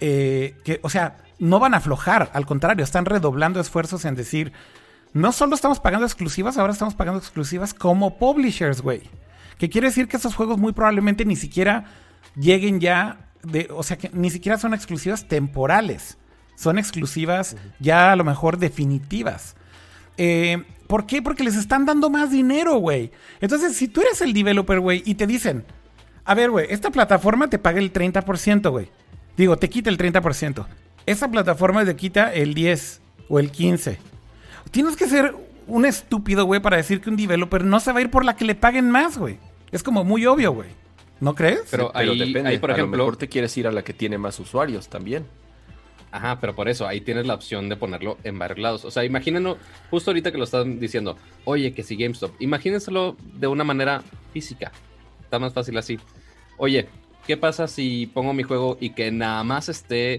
eh, 0.00 0.56
que, 0.64 0.80
o 0.82 0.90
sea, 0.90 1.18
no 1.38 1.60
van 1.60 1.74
a 1.74 1.78
aflojar, 1.78 2.30
al 2.32 2.46
contrario, 2.46 2.84
están 2.84 3.04
redoblando 3.04 3.60
esfuerzos 3.60 4.04
en 4.04 4.14
decir, 4.14 4.52
no 5.12 5.32
solo 5.32 5.54
estamos 5.54 5.80
pagando 5.80 6.06
exclusivas, 6.06 6.58
ahora 6.58 6.72
estamos 6.72 6.94
pagando 6.94 7.20
exclusivas 7.20 7.74
como 7.74 8.18
publishers, 8.18 8.80
güey. 8.80 9.02
Que 9.58 9.68
quiere 9.68 9.88
decir 9.88 10.08
que 10.08 10.16
esos 10.16 10.34
juegos 10.34 10.58
muy 10.58 10.72
probablemente 10.72 11.24
ni 11.24 11.36
siquiera 11.36 11.84
lleguen 12.36 12.80
ya, 12.80 13.30
de, 13.42 13.68
o 13.70 13.82
sea, 13.82 13.98
que 13.98 14.10
ni 14.12 14.30
siquiera 14.30 14.58
son 14.58 14.74
exclusivas 14.74 15.28
temporales, 15.28 16.18
son 16.58 16.76
exclusivas 16.78 17.56
ya 17.78 18.10
a 18.10 18.16
lo 18.16 18.24
mejor 18.24 18.58
definitivas. 18.58 19.54
Eh, 20.16 20.64
¿Por 20.88 21.06
qué? 21.06 21.22
Porque 21.22 21.44
les 21.44 21.54
están 21.54 21.84
dando 21.86 22.10
más 22.10 22.30
dinero, 22.32 22.76
güey. 22.78 23.12
Entonces, 23.40 23.76
si 23.76 23.86
tú 23.88 24.00
eres 24.00 24.20
el 24.22 24.32
developer, 24.32 24.80
güey, 24.80 25.02
y 25.04 25.14
te 25.14 25.26
dicen, 25.26 25.64
a 26.24 26.34
ver, 26.34 26.50
güey, 26.50 26.66
esta 26.70 26.90
plataforma 26.90 27.48
te 27.48 27.58
paga 27.58 27.78
el 27.78 27.92
30%, 27.92 28.70
güey. 28.70 28.88
Digo, 29.36 29.56
te 29.56 29.68
quita 29.68 29.90
el 29.90 29.98
30%. 29.98 30.66
Esa 31.06 31.30
plataforma 31.30 31.84
te 31.84 31.94
quita 31.94 32.32
el 32.34 32.54
10 32.54 33.00
o 33.28 33.38
el 33.38 33.50
15. 33.52 33.98
Tienes 34.72 34.96
que 34.96 35.06
ser 35.06 35.34
un 35.66 35.84
estúpido, 35.84 36.44
güey, 36.46 36.60
para 36.60 36.78
decir 36.78 37.00
que 37.00 37.10
un 37.10 37.16
developer 37.16 37.64
no 37.64 37.78
se 37.78 37.92
va 37.92 37.98
a 37.98 38.02
ir 38.02 38.10
por 38.10 38.24
la 38.24 38.34
que 38.34 38.44
le 38.46 38.54
paguen 38.54 38.90
más, 38.90 39.16
güey. 39.18 39.38
Es 39.70 39.82
como 39.82 40.02
muy 40.04 40.26
obvio, 40.26 40.52
güey. 40.52 40.70
¿No 41.20 41.34
crees? 41.34 41.60
Pero 41.70 41.90
Pero 41.92 42.12
ahí- 42.12 42.18
depende. 42.18 42.48
ahí, 42.50 42.58
por 42.58 42.70
a 42.70 42.72
lo 42.74 42.78
ejemplo- 42.78 42.98
mejor 43.04 43.16
te 43.16 43.28
quieres 43.28 43.56
ir 43.58 43.66
a 43.68 43.72
la 43.72 43.82
que 43.84 43.92
tiene 43.92 44.16
más 44.18 44.40
usuarios 44.40 44.88
también. 44.88 45.26
Ajá, 46.10 46.40
pero 46.40 46.54
por 46.54 46.68
eso 46.68 46.86
ahí 46.86 47.00
tienes 47.02 47.26
la 47.26 47.34
opción 47.34 47.68
de 47.68 47.76
ponerlo 47.76 48.16
en 48.24 48.38
varios 48.38 48.58
lados. 48.58 48.84
O 48.84 48.90
sea, 48.90 49.04
imagínenlo, 49.04 49.58
justo 49.90 50.10
ahorita 50.10 50.32
que 50.32 50.38
lo 50.38 50.44
están 50.44 50.80
diciendo, 50.80 51.16
oye, 51.44 51.74
que 51.74 51.82
si 51.82 51.96
GameStop, 51.96 52.32
imagínenselo 52.40 53.16
de 53.34 53.46
una 53.46 53.64
manera 53.64 54.02
física. 54.32 54.72
Está 55.22 55.38
más 55.38 55.52
fácil 55.52 55.76
así. 55.76 55.98
Oye, 56.56 56.88
¿qué 57.26 57.36
pasa 57.36 57.68
si 57.68 58.06
pongo 58.06 58.32
mi 58.32 58.42
juego 58.42 58.78
y 58.80 58.90
que 58.90 59.10
nada 59.10 59.44
más 59.44 59.68
esté 59.68 60.14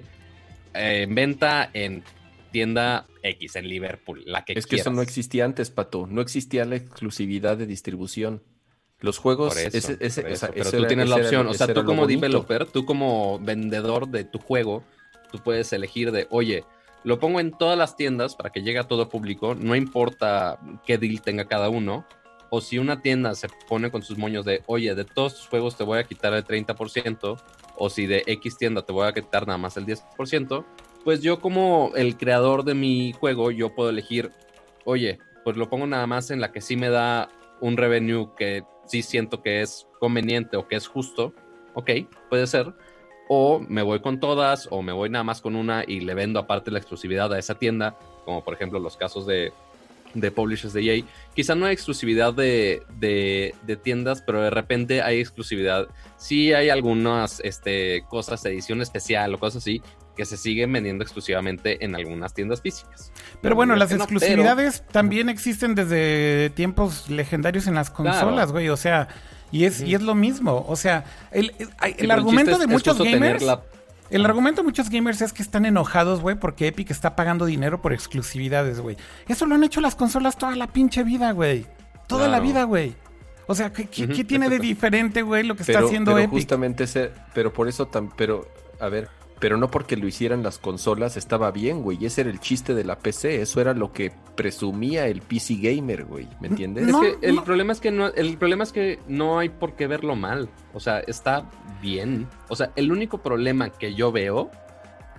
eh, 0.75 1.03
en 1.03 1.15
venta 1.15 1.69
en 1.73 2.03
tienda 2.51 3.07
X, 3.23 3.55
en 3.55 3.67
Liverpool, 3.67 4.23
la 4.25 4.45
que 4.45 4.53
Es 4.53 4.65
que 4.67 4.75
eso 4.77 4.91
no 4.91 5.01
existía 5.01 5.45
antes, 5.45 5.69
Pato. 5.71 6.07
No 6.07 6.21
existía 6.21 6.65
la 6.65 6.75
exclusividad 6.75 7.57
de 7.57 7.65
distribución. 7.65 8.43
Los 9.01 9.17
juegos... 9.17 9.53
Por 9.55 9.61
eso, 9.63 9.77
ese- 9.77 9.97
ese- 9.99 10.21
por 10.21 10.31
esa- 10.31 10.45
eso. 10.47 10.53
Pero 10.55 10.69
tú 10.71 10.77
era- 10.77 10.87
tienes 10.87 11.09
la 11.09 11.15
era- 11.15 11.25
opción. 11.25 11.47
O 11.47 11.53
sea, 11.55 11.73
tú 11.73 11.83
como 11.85 12.05
developer, 12.05 12.65
tú 12.65 12.85
como 12.85 13.39
vendedor 13.39 14.07
de 14.09 14.23
tu 14.25 14.37
juego, 14.39 14.83
tú 15.31 15.39
puedes 15.39 15.71
elegir 15.73 16.11
de, 16.11 16.27
oye, 16.29 16.65
lo 17.03 17.19
pongo 17.19 17.39
en 17.39 17.51
todas 17.51 17.77
las 17.77 17.95
tiendas 17.95 18.35
para 18.35 18.49
que 18.49 18.61
llegue 18.61 18.79
a 18.79 18.87
todo 18.87 19.09
público, 19.09 19.55
no 19.55 19.75
importa 19.75 20.59
qué 20.85 20.97
deal 20.97 21.21
tenga 21.21 21.45
cada 21.45 21.69
uno. 21.69 22.05
O 22.51 22.61
si 22.61 22.79
una 22.79 23.01
tienda 23.01 23.35
se 23.35 23.47
pone 23.67 23.91
con 23.91 24.01
sus 24.01 24.17
moños 24.17 24.43
de, 24.43 24.63
oye, 24.65 24.95
de 24.95 25.05
todos 25.05 25.35
tus 25.35 25.47
juegos 25.47 25.77
te 25.77 25.83
voy 25.83 25.99
a 25.99 26.03
quitar 26.03 26.33
el 26.33 26.43
30%, 26.43 27.39
o 27.77 27.89
si 27.89 28.07
de 28.07 28.23
X 28.25 28.57
tienda 28.57 28.81
te 28.81 28.91
voy 28.91 29.07
a 29.07 29.13
quitar 29.13 29.45
nada 29.45 29.59
más 29.59 29.77
el 29.77 29.85
10%, 29.85 30.65
pues 31.03 31.21
yo 31.21 31.39
como 31.39 31.91
el 31.95 32.17
creador 32.17 32.63
de 32.63 32.73
mi 32.73 33.13
juego, 33.13 33.51
yo 33.51 33.75
puedo 33.75 33.91
elegir, 33.91 34.31
oye, 34.83 35.19
pues 35.43 35.57
lo 35.57 35.69
pongo 35.69 35.87
nada 35.87 36.07
más 36.07 36.31
en 36.31 36.41
la 36.41 36.51
que 36.51 36.61
sí 36.61 36.75
me 36.75 36.89
da 36.89 37.29
un 37.61 37.77
revenue 37.77 38.31
que 38.35 38.63
sí 38.85 39.03
siento 39.03 39.41
que 39.41 39.61
es 39.61 39.87
conveniente 39.99 40.57
o 40.57 40.67
que 40.67 40.75
es 40.75 40.87
justo, 40.87 41.33
ok, 41.75 41.91
puede 42.29 42.47
ser. 42.47 42.73
O 43.31 43.59
me 43.59 43.83
voy 43.83 43.99
con 44.01 44.19
todas, 44.19 44.67
o 44.71 44.81
me 44.81 44.91
voy 44.91 45.07
nada 45.11 45.23
más 45.23 45.39
con 45.39 45.55
una 45.55 45.83
y 45.87 45.99
le 45.99 46.15
vendo 46.15 46.39
aparte 46.39 46.71
la 46.71 46.79
exclusividad 46.79 47.31
a 47.31 47.37
esa 47.37 47.53
tienda, 47.55 47.95
como 48.25 48.43
por 48.43 48.55
ejemplo 48.55 48.79
los 48.79 48.97
casos 48.97 49.27
de, 49.27 49.53
de 50.15 50.31
publishers 50.31 50.73
de 50.73 50.81
EA. 50.97 51.03
Quizá 51.35 51.53
no 51.53 51.67
hay 51.67 51.73
exclusividad 51.73 52.33
de, 52.33 52.81
de- 52.97 53.53
de 53.61 53.75
tiendas, 53.75 54.23
pero 54.25 54.41
de 54.41 54.49
repente 54.49 55.03
hay 55.03 55.19
exclusividad. 55.19 55.87
Sí 56.17 56.53
hay 56.53 56.69
algunas 56.69 57.39
este, 57.41 58.03
cosas, 58.09 58.43
edición 58.45 58.81
especial 58.81 59.31
o 59.35 59.37
cosas 59.39 59.61
así, 59.61 59.83
que 60.17 60.25
se 60.25 60.35
siguen 60.35 60.73
vendiendo 60.73 61.03
exclusivamente 61.03 61.85
en 61.85 61.95
algunas 61.95 62.33
tiendas 62.33 62.61
físicas. 62.63 63.13
Pero 63.43 63.51
No 63.51 63.55
bueno, 63.57 63.75
las 63.75 63.89
que 63.89 63.95
no, 63.95 64.05
pero- 64.07 64.17
exclusividades 64.17 64.83
también 64.87 65.29
existen 65.29 65.75
desde 65.75 66.49
tiempos 66.55 67.11
legendarios 67.11 67.67
en 67.67 67.75
las 67.75 67.91
consolas, 67.91 68.51
güey. 68.51 68.69
O 68.69 68.75
sea, 68.75 69.07
y 69.51 69.65
es, 69.65 69.81
y 69.81 69.95
es 69.95 70.01
lo 70.01 70.15
mismo. 70.15 70.65
O 70.67 70.75
sea, 70.75 71.05
el, 71.31 71.53
el- 71.59 71.69
el 71.97 72.05
Sí, 72.05 72.11
argumento 72.11 72.51
es- 72.51 72.57
de 72.59 72.65
es 72.65 72.69
muchos 72.71 72.97
gamers. 72.97 73.41
la- 73.43 73.61
El 74.09 74.25
argumento 74.25 74.61
de 74.61 74.65
muchos 74.65 74.89
gamers 74.89 75.21
es 75.21 75.33
que 75.33 75.43
están 75.43 75.65
enojados, 75.65 76.21
güey, 76.21 76.35
porque 76.35 76.67
Epic 76.67 76.89
está 76.89 77.15
pagando 77.15 77.45
dinero 77.45 77.79
por 77.81 77.93
exclusividades, 77.93 78.79
güey. 78.79 78.97
Eso 79.27 79.45
lo 79.45 79.53
han 79.55 79.63
hecho 79.63 79.81
las 79.81 79.95
consolas 79.95 80.35
toda 80.37 80.55
la 80.55 80.65
pinche 80.67 81.03
vida, 81.03 81.31
güey. 81.31 81.65
Toda 82.07 82.27
la 82.27 82.39
vida, 82.39 82.63
güey. 82.63 82.95
O 83.45 83.53
sea, 83.55 83.71
¿qué, 83.71 83.85
qué- 83.87 84.23
tiene 84.23 84.49
de 84.49 84.57
diferente, 84.59 85.21
güey, 85.21 85.43
lo 85.43 85.55
que 85.55 85.61
está 85.63 85.79
haciendo 85.79 86.11
pero 86.13 86.23
Epic? 86.25 86.31
justamente 86.39 86.83
ese... 86.85 87.11
Pero 87.35 87.53
por 87.53 87.67
eso... 87.67 87.87
tan 87.87 88.09
Pero, 88.09 88.47
a 88.79 88.89
ver... 88.89 89.09
Pero 89.39 89.57
no 89.57 89.71
porque 89.71 89.95
lo 89.95 90.07
hicieran 90.07 90.43
las 90.43 90.59
consolas 90.59 91.15
estaba 91.15 91.51
bien, 91.51 91.81
güey. 91.81 92.05
Ese 92.05 92.21
era 92.21 92.29
el 92.29 92.39
chiste 92.39 92.73
de 92.73 92.83
la 92.83 92.99
PC. 92.99 93.41
Eso 93.41 93.61
era 93.61 93.73
lo 93.73 93.93
que 93.93 94.11
presumía 94.35 95.07
el 95.07 95.21
PC 95.21 95.55
gamer, 95.55 96.03
güey. 96.05 96.27
¿Me 96.41 96.49
entiendes? 96.49 96.87
No, 96.87 97.03
es 97.03 97.15
que 97.17 97.27
el 97.27 97.35
no. 97.35 97.43
problema 97.45 97.71
es 97.71 97.79
que 97.79 97.91
no, 97.91 98.07
el 98.07 98.37
problema 98.37 98.63
es 98.63 98.73
que 98.73 98.99
no 99.07 99.39
hay 99.39 99.47
por 99.47 99.75
qué 99.75 99.87
verlo 99.87 100.15
mal. 100.15 100.49
O 100.73 100.81
sea, 100.81 100.99
está 100.99 101.49
bien. 101.81 102.27
O 102.49 102.55
sea, 102.55 102.71
el 102.75 102.91
único 102.91 103.19
problema 103.19 103.69
que 103.69 103.93
yo 103.93 104.11
veo 104.11 104.51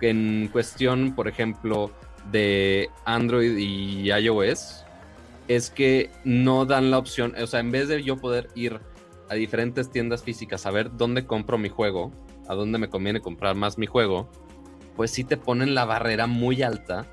en 0.02 0.48
cuestión, 0.52 1.14
por 1.14 1.26
ejemplo, 1.26 1.90
de 2.30 2.90
Android 3.04 3.56
y 3.56 4.10
iOS, 4.12 4.84
es 5.48 5.70
que 5.70 6.10
no 6.24 6.66
dan 6.66 6.90
la 6.90 6.98
opción. 6.98 7.34
O 7.42 7.46
sea, 7.46 7.60
en 7.60 7.70
vez 7.70 7.88
de 7.88 8.02
yo 8.02 8.16
poder 8.16 8.48
ir 8.54 8.80
a 9.28 9.34
diferentes 9.34 9.90
tiendas 9.90 10.22
físicas 10.22 10.66
a 10.66 10.70
ver 10.70 10.96
dónde 10.96 11.24
compro 11.26 11.56
mi 11.56 11.68
juego, 11.68 12.12
a 12.50 12.54
dónde 12.56 12.78
me 12.78 12.88
conviene 12.88 13.20
comprar 13.20 13.54
más 13.54 13.78
mi 13.78 13.86
juego, 13.86 14.28
pues 14.96 15.12
sí 15.12 15.22
te 15.22 15.36
ponen 15.36 15.72
la 15.72 15.84
barrera 15.84 16.26
muy 16.26 16.62
alta 16.62 17.06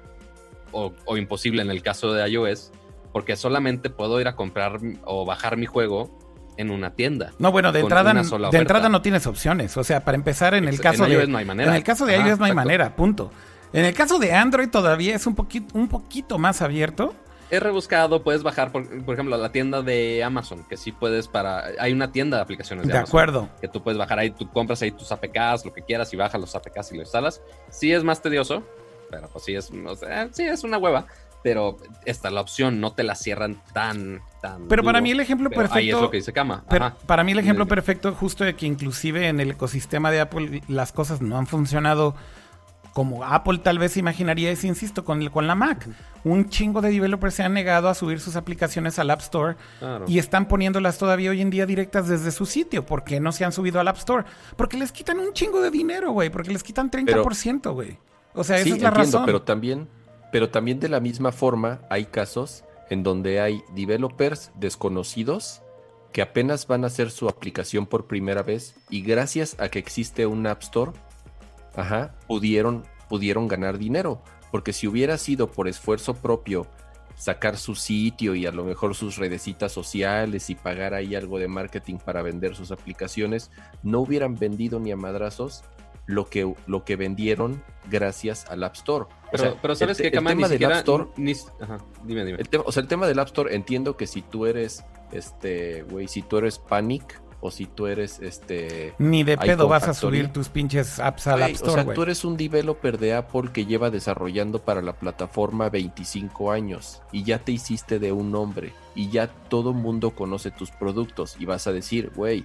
o, 0.72 0.94
o 1.06 1.16
imposible 1.16 1.62
en 1.62 1.70
el 1.70 1.84
caso 1.84 2.12
de 2.12 2.28
iOS, 2.28 2.72
porque 3.14 3.36
solamente 3.36 3.92
puedo 3.92 4.20
ir 4.20 4.28
a 4.28 4.36
comprar 4.36 4.80
o 5.06 5.26
bajar 5.26 5.56
mi 5.56 5.68
juego 5.68 6.10
en 6.58 6.72
una 6.72 6.96
tienda. 6.96 7.34
No, 7.38 7.52
bueno, 7.52 7.72
de 7.72 7.82
entrada, 7.82 8.14
de 8.14 8.58
entrada 8.58 8.90
no 8.90 9.04
tienes 9.04 9.28
opciones. 9.28 9.78
O 9.78 9.84
sea, 9.84 10.04
para 10.04 10.16
empezar, 10.16 10.56
en 10.56 10.68
el 10.68 10.80
caso 10.80 11.06
en 11.06 11.12
de 11.12 11.18
iOS 11.18 11.30
no 11.30 11.38
hay 11.38 11.46
manera. 11.46 11.70
en 11.70 11.78
el 11.78 11.84
caso 11.84 12.08
de 12.08 12.16
Ajá, 12.16 12.30
iOS 12.30 12.40
no 12.40 12.46
hay 12.46 12.56
manera, 12.56 12.96
punto. 12.96 13.32
En 13.74 13.86
el 13.86 13.94
caso 13.94 14.18
de 14.18 14.34
Android 14.34 14.70
todavía 14.70 15.16
es 15.16 15.28
un 15.28 15.36
poquito, 15.36 15.78
un 15.78 15.88
poquito 15.88 16.40
más 16.40 16.64
abierto. 16.64 17.14
He 17.50 17.60
rebuscado, 17.60 18.24
puedes 18.24 18.44
bajar, 18.44 18.72
por, 18.72 18.88
por 19.06 19.14
ejemplo, 19.14 19.38
la 19.38 19.52
tienda 19.52 19.82
de 19.82 20.24
Amazon, 20.24 20.66
que 20.68 20.76
sí 20.78 20.92
puedes 20.92 21.28
para... 21.28 21.66
Hay 21.80 21.94
una 21.94 22.12
tienda 22.12 22.38
de 22.38 22.44
aplicaciones 22.44 22.86
de, 22.86 22.92
De 22.92 22.98
Amazon. 22.98 23.10
acuerdo. 23.10 23.50
Que 23.62 23.68
tú 23.68 23.82
puedes 23.82 23.98
bajar 23.98 24.20
ahí, 24.20 24.32
tú 24.32 24.50
compras 24.52 24.82
ahí 24.82 24.92
tus 24.92 25.12
APKs, 25.12 25.66
lo 25.66 25.74
que 25.74 25.82
quieras, 25.82 26.14
y 26.14 26.18
bajas 26.18 26.40
los 26.42 26.54
APKs 26.56 26.92
y 26.92 26.98
los 26.98 27.06
instalas. 27.08 27.42
Sí 27.70 27.94
es 27.94 28.04
más 28.04 28.22
tedioso, 28.22 28.64
pero 29.10 29.30
pues 29.30 29.46
sí 29.46 29.56
es, 29.56 29.72
o 29.72 29.96
sea, 29.96 30.28
sí 30.32 30.44
es 30.44 30.64
una 30.64 30.78
hueva. 30.78 31.06
Pero 31.44 31.78
esta 32.04 32.30
la 32.32 32.42
opción, 32.42 32.82
no 32.82 32.92
te 32.94 33.04
la 33.04 33.16
cierran 33.16 33.62
tan, 33.72 34.22
tan. 34.42 34.68
Pero 34.68 34.84
para 34.84 34.98
duro. 35.00 35.04
mí 35.04 35.12
el 35.12 35.20
ejemplo 35.20 35.50
Pero 35.50 35.62
perfecto. 35.62 35.78
Ahí 35.80 35.90
es 35.92 36.02
lo 36.02 36.10
que 36.12 36.18
dice 36.18 36.34
Kama. 36.34 36.66
Pero 36.68 36.94
para 37.06 37.24
mí 37.24 37.32
el 37.32 37.40
ejemplo 37.40 37.66
perfecto 37.68 38.14
justo 38.14 38.44
de 38.44 38.56
que 38.56 38.66
inclusive 38.66 39.28
en 39.28 39.40
el 39.40 39.52
ecosistema 39.52 40.12
de 40.12 40.20
Apple 40.20 40.64
las 40.68 40.92
cosas 40.92 41.22
no 41.22 41.38
han 41.38 41.48
funcionado 41.48 42.16
como 42.98 43.24
Apple 43.24 43.60
tal 43.60 43.78
vez 43.78 43.96
imaginaría, 43.96 44.50
es 44.50 44.64
insisto, 44.64 45.06
con, 45.06 45.22
el- 45.22 45.30
con 45.30 45.46
la 45.46 45.54
Mac. 45.54 45.88
Un 46.24 46.50
chingo 46.50 46.82
de 46.82 46.90
developers 46.90 47.36
se 47.36 47.44
han 47.44 47.54
negado 47.54 47.90
a 47.90 47.94
subir 47.94 48.20
sus 48.20 48.36
aplicaciones 48.36 48.98
al 48.98 49.12
App 49.12 49.20
Store 49.22 49.56
Claro. 49.78 50.06
y 50.08 50.18
están 50.18 50.48
poniéndolas 50.48 50.98
todavía 50.98 51.30
hoy 51.30 51.42
en 51.42 51.52
día 51.52 51.68
directas 51.68 52.08
desde 52.08 52.32
su 52.32 52.48
sitio. 52.48 52.88
¿Por 52.88 53.04
qué 53.04 53.20
no 53.20 53.32
se 53.32 53.46
han 53.46 53.52
subido 53.52 53.80
al 53.80 53.88
App 53.88 53.98
Store? 53.98 54.24
Porque 54.56 54.78
les 54.78 54.92
quitan 54.92 55.20
un 55.20 55.32
chingo 55.34 55.62
de 55.62 55.70
dinero, 55.70 56.10
güey. 56.12 56.32
Porque 56.32 56.52
les 56.52 56.64
quitan 56.64 56.90
30%, 56.90 57.72
güey. 57.72 58.00
O 58.34 58.44
sea, 58.44 58.56
esa 58.56 58.64
sí, 58.64 58.72
es 58.72 58.82
la 58.82 58.88
entiendo, 58.90 59.12
razón. 59.20 59.26
pero 59.28 59.44
también, 59.44 59.88
pero 60.32 60.50
también 60.50 60.80
de 60.80 60.90
la 60.90 61.00
misma 61.00 61.32
forma 61.32 61.82
hay 61.92 62.06
casos 62.06 62.64
en 62.90 63.04
donde 63.04 63.42
hay 63.42 63.62
developers 63.76 64.50
desconocidos 64.56 65.62
que 66.14 66.24
apenas 66.24 66.66
van 66.66 66.84
a 66.84 66.88
hacer 66.88 67.12
su 67.12 67.30
aplicación 67.30 67.86
por 67.86 68.08
primera 68.08 68.42
vez 68.42 68.74
y 68.90 69.02
gracias 69.04 69.56
a 69.60 69.70
que 69.70 69.78
existe 69.78 70.26
un 70.26 70.48
App 70.48 70.64
Store, 70.64 70.94
ajá, 71.78 72.14
pudieron, 72.28 72.84
pudieron 73.08 73.48
ganar 73.48 73.78
dinero. 73.78 74.22
Porque 74.52 74.74
si 74.74 74.88
hubiera 74.88 75.18
sido 75.18 75.48
por 75.48 75.68
esfuerzo 75.70 76.14
propio 76.14 76.68
sacar 77.16 77.58
su 77.58 77.74
sitio 77.76 78.36
y 78.36 78.46
a 78.46 78.52
lo 78.52 78.64
mejor 78.64 78.94
sus 78.96 79.18
redecitas 79.18 79.72
sociales 79.72 80.50
y 80.50 80.56
pagar 80.56 80.94
ahí 80.94 81.16
algo 81.16 81.40
de 81.40 81.48
marketing 81.48 81.96
para 81.98 82.22
vender 82.22 82.56
sus 82.56 82.72
aplicaciones, 82.72 83.50
no 83.84 84.02
hubieran 84.02 84.36
vendido 84.36 84.80
ni 84.80 84.92
a 84.92 84.96
madrazos 84.96 85.64
lo 86.06 86.28
que, 86.28 86.54
lo 86.68 86.86
que 86.86 86.96
vendieron 86.96 87.62
gracias 87.90 88.46
al 88.50 88.64
App 88.64 88.76
Store. 88.76 89.06
Pero, 89.32 89.44
o 89.44 89.48
sea, 89.52 89.62
pero 89.62 89.76
sabes 89.76 90.00
el, 90.00 90.04
que 90.04 90.08
el 90.08 90.24
tema 90.24 90.34
ni 90.34 90.44
del 90.44 90.52
siquiera, 90.52 90.76
App 90.76 90.80
Store, 90.80 91.06
ni- 91.18 91.34
ajá, 91.60 91.78
dime, 92.06 92.24
dime. 92.24 92.38
el 92.40 92.62
o 92.64 92.72
sea, 92.72 92.82
el 92.82 92.88
tema 92.88 93.08
del 93.08 93.20
App 93.20 93.28
Store, 93.28 93.54
entiendo 93.54 93.98
que 93.98 94.08
si 94.08 94.22
tú 94.22 94.46
eres, 94.46 94.86
este, 95.12 95.84
güey, 95.84 96.08
si 96.08 96.22
tú 96.22 96.38
eres 96.38 96.60
Panic 96.60 97.20
o 97.40 97.52
si 97.52 97.66
tú 97.68 97.86
eres, 97.88 98.20
este, 98.20 98.96
Ni 98.98 99.24
de 99.24 99.38
pedo 99.38 99.68
vas 99.68 99.88
a 99.88 99.94
subir 99.94 100.30
tus 100.34 100.50
pinches 100.50 101.00
apps 101.00 101.28
al 101.28 101.44
App 101.44 101.50
o 101.50 101.54
Store, 101.54 101.74
sea, 101.74 101.84
güey. 101.84 101.96
tú 101.96 102.02
eres 102.04 102.26
un 102.26 102.36
developer 102.36 102.98
de 102.98 103.14
Apple 103.14 103.50
que 103.54 103.66
lleva 103.66 103.90
desarrollando 103.92 104.60
para 104.64 104.82
la 104.82 104.94
plataforma 104.94 105.70
25 105.70 106.52
años 106.52 107.02
y 107.12 107.24
ya 107.24 107.38
te 107.40 107.52
hiciste 107.52 108.00
de 108.00 108.12
un 108.12 108.32
nombre 108.32 108.74
y 108.96 109.10
ya 109.10 109.28
todo 109.28 109.74
mundo 109.74 110.12
conoce 110.12 110.50
tus 110.50 110.72
productos 110.72 111.36
y 111.40 111.46
vas 111.46 111.68
a 111.68 111.72
decir, 111.74 112.12
güey, 112.16 112.44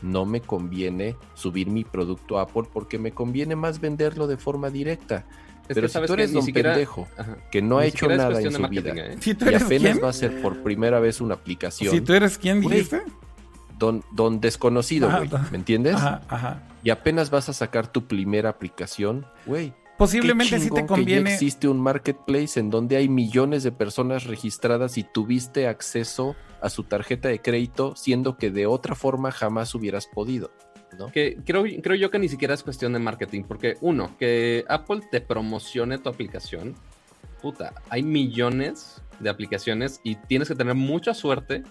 no 0.00 0.24
me 0.24 0.40
conviene 0.40 1.16
subir 1.34 1.68
mi 1.68 1.84
producto 1.84 2.38
a 2.38 2.42
Apple 2.42 2.64
porque 2.72 2.98
me 2.98 3.12
conviene 3.12 3.56
más 3.56 3.80
venderlo 3.80 4.26
de 4.26 4.36
forma 4.38 4.70
directa. 4.70 5.24
Es 5.68 5.68
Pero 5.68 5.82
que 5.82 5.88
si 5.88 5.92
sabes 5.94 6.10
tú 6.10 6.16
que 6.16 6.22
eres 6.22 6.30
ni 6.32 6.36
don 6.36 6.44
siquiera- 6.46 6.70
pendejo 6.72 7.08
ajá, 7.16 7.36
que 7.50 7.62
no 7.62 7.78
ha 7.78 7.86
hecho 7.86 8.06
nada 8.08 8.38
en 8.40 8.52
su 8.52 8.68
vida 8.68 8.92
¿eh? 8.94 9.16
Si 9.20 9.34
tú 9.34 9.46
y 9.46 9.54
apenas 9.54 9.92
quién, 9.92 10.04
va 10.04 10.08
a 10.10 10.12
ser 10.12 10.42
por 10.42 10.62
primera 10.62 11.00
vez 11.00 11.20
una 11.22 11.34
aplicación, 11.34 11.90
si 11.94 12.00
tú 12.02 12.12
eres 12.12 12.36
quién 12.36 12.60
dijiste. 12.60 13.02
Don, 13.78 14.04
don 14.12 14.40
desconocido, 14.40 15.08
Ajá, 15.08 15.18
güey. 15.18 15.30
¿me 15.50 15.58
entiendes? 15.58 15.94
Ajá, 15.94 16.22
ajá. 16.28 16.62
Y 16.82 16.90
apenas 16.90 17.30
vas 17.30 17.48
a 17.48 17.52
sacar 17.52 17.86
tu 17.86 18.06
primera 18.06 18.50
aplicación, 18.50 19.26
güey. 19.46 19.72
Posiblemente 19.96 20.56
Qué 20.56 20.60
sí 20.60 20.70
te 20.70 20.80
chingón 20.80 20.86
que 20.86 20.92
ya 20.92 20.96
conviene. 20.96 21.32
existe 21.34 21.68
un 21.68 21.80
marketplace 21.80 22.58
en 22.58 22.68
donde 22.70 22.96
hay 22.96 23.08
millones 23.08 23.62
de 23.62 23.70
personas 23.70 24.24
registradas 24.24 24.98
y 24.98 25.04
tuviste 25.04 25.68
acceso 25.68 26.34
a 26.60 26.68
su 26.68 26.82
tarjeta 26.82 27.28
de 27.28 27.40
crédito, 27.40 27.94
siendo 27.94 28.36
que 28.36 28.50
de 28.50 28.66
otra 28.66 28.94
forma 28.96 29.30
jamás 29.30 29.74
hubieras 29.74 30.06
podido. 30.06 30.50
¿no? 30.98 31.12
Que 31.12 31.38
creo, 31.44 31.64
creo 31.82 31.96
yo 31.96 32.10
que 32.10 32.18
ni 32.18 32.28
siquiera 32.28 32.54
es 32.54 32.62
cuestión 32.62 32.92
de 32.92 32.98
marketing, 32.98 33.42
porque 33.44 33.76
uno, 33.80 34.16
que 34.18 34.64
Apple 34.68 35.00
te 35.10 35.20
promocione 35.20 35.98
tu 35.98 36.08
aplicación, 36.08 36.74
puta, 37.40 37.74
hay 37.88 38.02
millones 38.02 39.02
de 39.20 39.30
aplicaciones 39.30 40.00
y 40.02 40.16
tienes 40.16 40.48
que 40.48 40.54
tener 40.54 40.74
mucha 40.74 41.14
suerte 41.14 41.62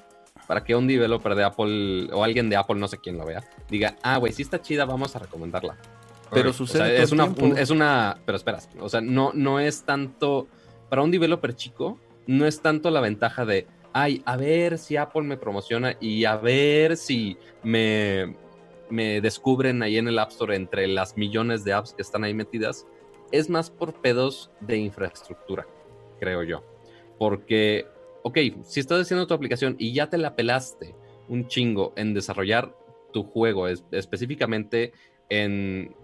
para 0.48 0.64
que 0.64 0.76
un 0.76 0.88
developer 0.88 1.36
de 1.36 1.44
Apple 1.44 2.10
o 2.12 2.24
alguien 2.24 2.50
de 2.50 2.56
Apple, 2.56 2.76
no 2.76 2.88
sé 2.88 2.98
quién 2.98 3.18
lo 3.18 3.26
vea, 3.26 3.44
diga, 3.70 3.96
ah, 4.04 4.18
güey, 4.18 4.34
sí 4.34 4.42
está 4.42 4.62
chida, 4.62 4.86
vamos 4.86 5.16
a 5.16 5.20
recomendarla. 5.20 5.78
Pero 6.32 6.52
sucede 6.52 6.96
sea, 6.96 7.04
es 7.04 7.12
una, 7.12 7.26
un- 7.26 7.58
es 7.58 7.70
una, 7.70 8.18
pero 8.26 8.36
esperas, 8.36 8.68
o 8.80 8.90
sea, 8.90 9.02
no, 9.02 9.32
no 9.34 9.60
es 9.60 9.84
tanto, 9.84 10.48
para 10.90 11.02
un 11.04 11.12
developer 11.12 11.56
chico, 11.56 12.00
no 12.26 12.46
es 12.48 12.62
tanto 12.62 12.90
la 12.90 13.02
ventaja 13.02 13.46
de, 13.46 13.68
ay, 13.94 14.22
a 14.26 14.36
ver 14.38 14.78
si 14.80 14.98
Apple 14.98 15.22
me 15.24 15.38
promociona 15.38 15.96
y 16.00 16.26
a 16.26 16.36
ver 16.38 16.98
si 16.98 17.38
me, 17.62 18.36
me 18.90 19.22
descubren 19.22 19.84
ahí 19.84 19.98
en 19.98 20.08
el 20.08 20.18
App 20.18 20.32
Store 20.32 20.56
entre 20.56 20.88
las 20.88 21.18
millones 21.18 21.64
de 21.64 21.74
apps 21.74 21.94
que 21.94 22.02
están 22.02 22.24
ahí 22.24 22.34
metidas, 22.34 22.88
es 23.32 23.50
más 23.50 23.70
por 23.70 23.94
pedos 23.94 24.50
de 24.60 24.78
infraestructura, 24.78 25.68
creo 26.20 26.42
yo. 26.44 26.64
Porque, 27.20 27.86
ok, 28.24 28.38
si 28.64 28.80
estás 28.80 29.02
haciendo 29.02 29.28
tu 29.28 29.34
aplicación 29.34 29.76
y 29.78 29.94
ya 29.94 30.10
te 30.10 30.18
la 30.18 30.36
pelaste 30.36 30.96
un 31.30 31.48
chingo 31.48 31.94
en 31.96 32.14
desarrollar 32.14 32.76
tu 33.12 33.24
juego, 33.24 33.68
es- 33.68 33.84
específicamente 33.92 34.92
en, 35.30 35.96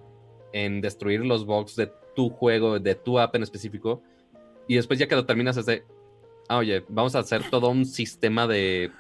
en 0.54 0.82
destruir 0.82 1.26
los 1.26 1.46
bugs 1.46 1.76
de 1.76 1.92
tu 2.16 2.30
juego, 2.30 2.80
de 2.80 2.96
tu 2.96 3.20
app 3.20 3.36
en 3.36 3.44
específico, 3.44 4.04
y 4.68 4.76
después 4.76 5.00
ya 5.00 5.08
que 5.08 5.16
lo 5.16 5.26
terminas 5.26 5.58
es 5.58 5.66
de, 5.66 5.84
ah, 6.48 6.58
oye, 6.58 6.84
vamos 6.90 7.16
a 7.16 7.20
hacer 7.20 7.50
todo 7.50 7.70
un 7.70 7.86
sistema 7.86 8.46
de, 8.48 8.92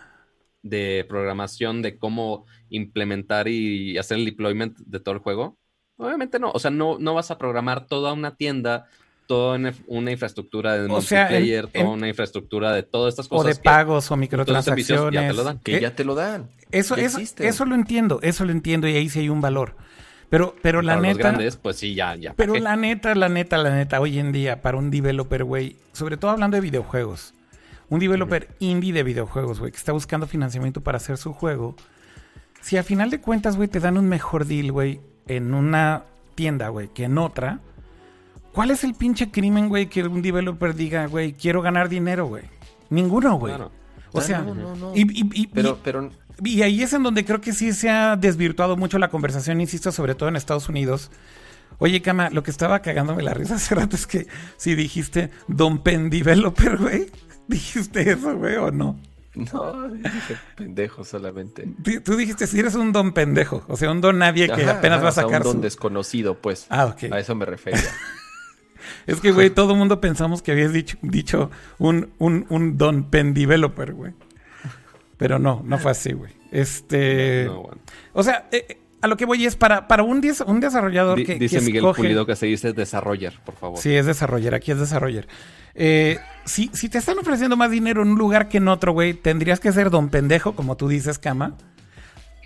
de 0.63 1.05
programación 1.07 1.81
de 1.81 1.97
cómo 1.97 2.45
implementar 2.69 3.47
y 3.47 3.97
hacer 3.97 4.17
el 4.17 4.25
deployment 4.25 4.77
de 4.79 4.99
todo 4.99 5.15
el 5.15 5.21
juego. 5.21 5.57
Obviamente 5.97 6.39
no, 6.39 6.51
o 6.51 6.59
sea, 6.59 6.71
no, 6.71 6.97
no 6.97 7.13
vas 7.13 7.29
a 7.29 7.37
programar 7.37 7.85
toda 7.87 8.13
una 8.13 8.35
tienda, 8.35 8.87
toda 9.29 9.59
una, 9.85 10.11
infraestructura 10.11 10.73
de 10.75 10.91
O 10.91 11.01
sea, 11.01 11.25
multiplayer, 11.25 11.69
en- 11.73 11.83
toda 11.83 11.93
una 11.95 12.07
infraestructura 12.09 12.73
de 12.73 12.81
todas 12.81 13.13
estas 13.13 13.27
O 13.27 13.29
cosas. 13.29 13.57
de 13.57 13.61
que 13.61 13.63
pagos 13.63 13.91
o 13.91 13.95
los 13.95 14.07
ya 14.09 14.15
te 14.15 14.17
microtransacciones. 14.21 15.35
lo 15.35 15.43
dan. 15.43 15.59
Que 15.59 15.77
Eh, 15.77 15.81
ya 15.81 15.95
te 15.95 16.03
lo 16.03 16.15
dan. 16.15 16.49
Eso, 16.71 16.95
ya 16.95 17.03
eso, 17.03 17.19
existen. 17.19 17.45
eso 17.47 17.65
lo 17.65 17.75
entiendo, 17.75 18.19
eso 18.23 18.43
lo 18.43 18.51
entiendo 18.51 18.87
y 18.87 18.95
ahí 18.95 19.07
sí 19.07 19.19
hay 19.19 19.29
un 19.29 19.39
valor. 19.39 19.75
Pero, 20.31 20.55
pero 20.63 20.81
la 20.81 20.93
Para 20.95 21.07
los 21.07 21.17
neta, 21.17 21.29
grandes, 21.29 21.57
pues 21.57 21.75
sí, 21.77 21.93
ya, 21.93 22.15
ya. 22.15 22.33
pero 22.33 22.55
la 22.55 22.75
neta, 22.75 23.13
la 23.13 23.29
neta, 23.29 23.57
la 23.59 23.69
neta, 23.69 23.99
hoy 24.01 24.17
en 24.17 24.31
día, 24.31 24.63
para 24.63 24.77
un 24.77 24.89
developer, 24.89 25.43
güey, 25.43 25.75
sobre 25.93 26.17
todo 26.17 26.31
hablando 26.31 26.55
de 26.55 26.61
videojuegos, 26.61 27.35
un 27.89 27.99
developer 27.99 28.47
indie 28.57 28.93
de 28.93 29.03
videojuegos, 29.03 29.59
güey, 29.59 29.71
que 29.71 29.77
está 29.77 29.91
buscando 29.91 30.25
financiamiento 30.25 30.81
para 30.81 30.97
hacer 30.97 31.17
su 31.17 31.33
juego, 31.33 31.75
si 32.61 32.77
a 32.77 32.83
final 32.83 33.11
de 33.11 33.19
cuentas, 33.21 33.57
güey, 33.57 33.67
te 33.69 33.79
dan 33.79 33.95
un 33.95 34.07
mejor 34.09 34.45
deal, 34.45 34.71
güey, 34.71 34.99
en 35.27 35.53
una 35.53 36.03
tienda, 36.33 36.69
güey, 36.69 36.87
que 36.87 37.03
en 37.03 37.19
otra, 37.19 37.59
¿cuál 38.59 38.71
es 38.71 38.83
el 38.83 38.93
pinche 38.93 39.31
crimen, 39.31 39.69
güey, 39.69 39.87
que 39.87 40.03
un 40.03 40.21
developer 40.21 40.75
diga, 40.75 41.05
güey, 41.05 41.31
quiero 41.31 41.61
ganar 41.61 41.87
dinero, 41.87 42.25
güey? 42.27 42.43
Ninguno, 42.89 43.35
güey. 43.39 43.55
Claro. 43.55 43.71
O 44.11 44.19
sea, 44.19 44.39
no, 44.39 44.53
no, 44.53 44.75
no. 44.75 44.91
y- 44.93 45.03
y- 45.03 45.29
y- 45.43 45.47
Pero, 45.47 45.79
pero 45.81 46.09
y 46.43 46.61
ahí 46.61 46.83
es 46.83 46.91
en 46.91 47.03
donde 47.03 47.23
creo 47.23 47.39
que 47.39 47.53
sí 47.53 47.71
se 47.71 47.89
ha 47.89 48.17
desvirtuado 48.17 48.75
mucho 48.75 48.99
la 48.99 49.07
conversación, 49.09 49.61
insisto, 49.61 49.93
sobre 49.93 50.13
todo 50.13 50.27
en 50.27 50.35
Estados 50.35 50.67
Unidos. 50.67 51.09
Oye, 51.77 52.01
Cama, 52.01 52.29
lo 52.31 52.43
que 52.43 52.51
estaba 52.51 52.81
cagándome 52.81 53.23
la 53.23 53.33
risa 53.33 53.55
hace 53.55 53.75
rato 53.75 53.95
es 53.95 54.05
que 54.05 54.27
si 54.57 54.75
dijiste 54.75 55.29
Don 55.47 55.81
Pen 55.81 56.09
Developer, 56.09 56.75
güey. 56.75 57.05
¿Dijiste 57.47 58.11
eso, 58.11 58.35
güey, 58.37 58.57
o 58.57 58.71
no? 58.71 58.99
no, 59.35 59.87
dije 59.89 60.35
pendejo 60.57 61.05
solamente. 61.05 61.65
Tú- 62.03 62.17
dijiste 62.17 62.45
si 62.45 62.59
eres 62.59 62.75
un 62.75 62.91
don 62.91 63.13
pendejo, 63.13 63.63
o 63.69 63.77
sea, 63.77 63.89
un 63.89 64.01
don 64.01 64.17
nadie 64.17 64.47
que 64.47 64.63
Ajá, 64.63 64.79
apenas 64.79 65.01
va 65.01 65.09
a 65.09 65.13
sacar 65.13 65.37
un 65.37 65.43
don 65.43 65.53
su... 65.53 65.61
desconocido, 65.61 66.35
pues. 66.41 66.65
Ah, 66.69 66.87
ok. 66.87 67.13
A 67.13 67.19
eso 67.19 67.35
me 67.35 67.45
refería. 67.45 67.79
Es 69.07 69.19
que, 69.21 69.31
güey, 69.31 69.49
todo 69.49 69.73
el 69.73 69.77
mundo 69.77 69.99
pensamos 70.01 70.41
que 70.41 70.51
habías 70.51 70.73
dicho, 70.73 70.97
dicho 71.01 71.49
un, 71.77 72.09
un, 72.19 72.45
un 72.49 72.77
don 72.77 73.03
pen 73.05 73.33
developer, 73.33 73.93
güey. 73.93 74.13
Pero 75.17 75.37
no, 75.39 75.61
no 75.65 75.77
fue 75.77 75.91
así, 75.91 76.13
güey. 76.13 76.33
Este... 76.51 77.45
No, 77.47 77.63
bueno. 77.63 77.81
O 78.13 78.23
sea, 78.23 78.47
eh, 78.51 78.77
a 79.01 79.07
lo 79.07 79.17
que 79.17 79.25
voy 79.25 79.45
es 79.45 79.55
para, 79.55 79.87
para 79.87 80.03
un, 80.03 80.21
des- 80.21 80.41
un 80.41 80.59
desarrollador 80.59 81.21
que, 81.23 81.35
dice 81.35 81.59
que 81.59 81.65
Miguel 81.65 81.83
escoge- 81.83 81.95
Pulido 81.97 82.25
que 82.25 82.35
se 82.35 82.45
dice 82.45 82.73
desarroller, 82.73 83.37
por 83.45 83.55
favor. 83.55 83.77
Sí, 83.79 83.93
es 83.95 84.05
desarrollar, 84.05 84.55
aquí 84.55 84.71
es 84.71 84.79
desarrollar. 84.79 85.27
Eh, 85.75 86.19
si, 86.45 86.69
si 86.73 86.89
te 86.89 86.97
están 86.97 87.17
ofreciendo 87.19 87.55
más 87.57 87.69
dinero 87.71 88.01
en 88.01 88.09
un 88.09 88.17
lugar 88.17 88.47
que 88.49 88.57
en 88.57 88.67
otro, 88.67 88.93
güey, 88.93 89.13
tendrías 89.13 89.59
que 89.59 89.71
ser 89.71 89.89
don 89.89 90.09
pendejo, 90.09 90.55
como 90.55 90.75
tú 90.77 90.87
dices, 90.87 91.19
Cama, 91.19 91.55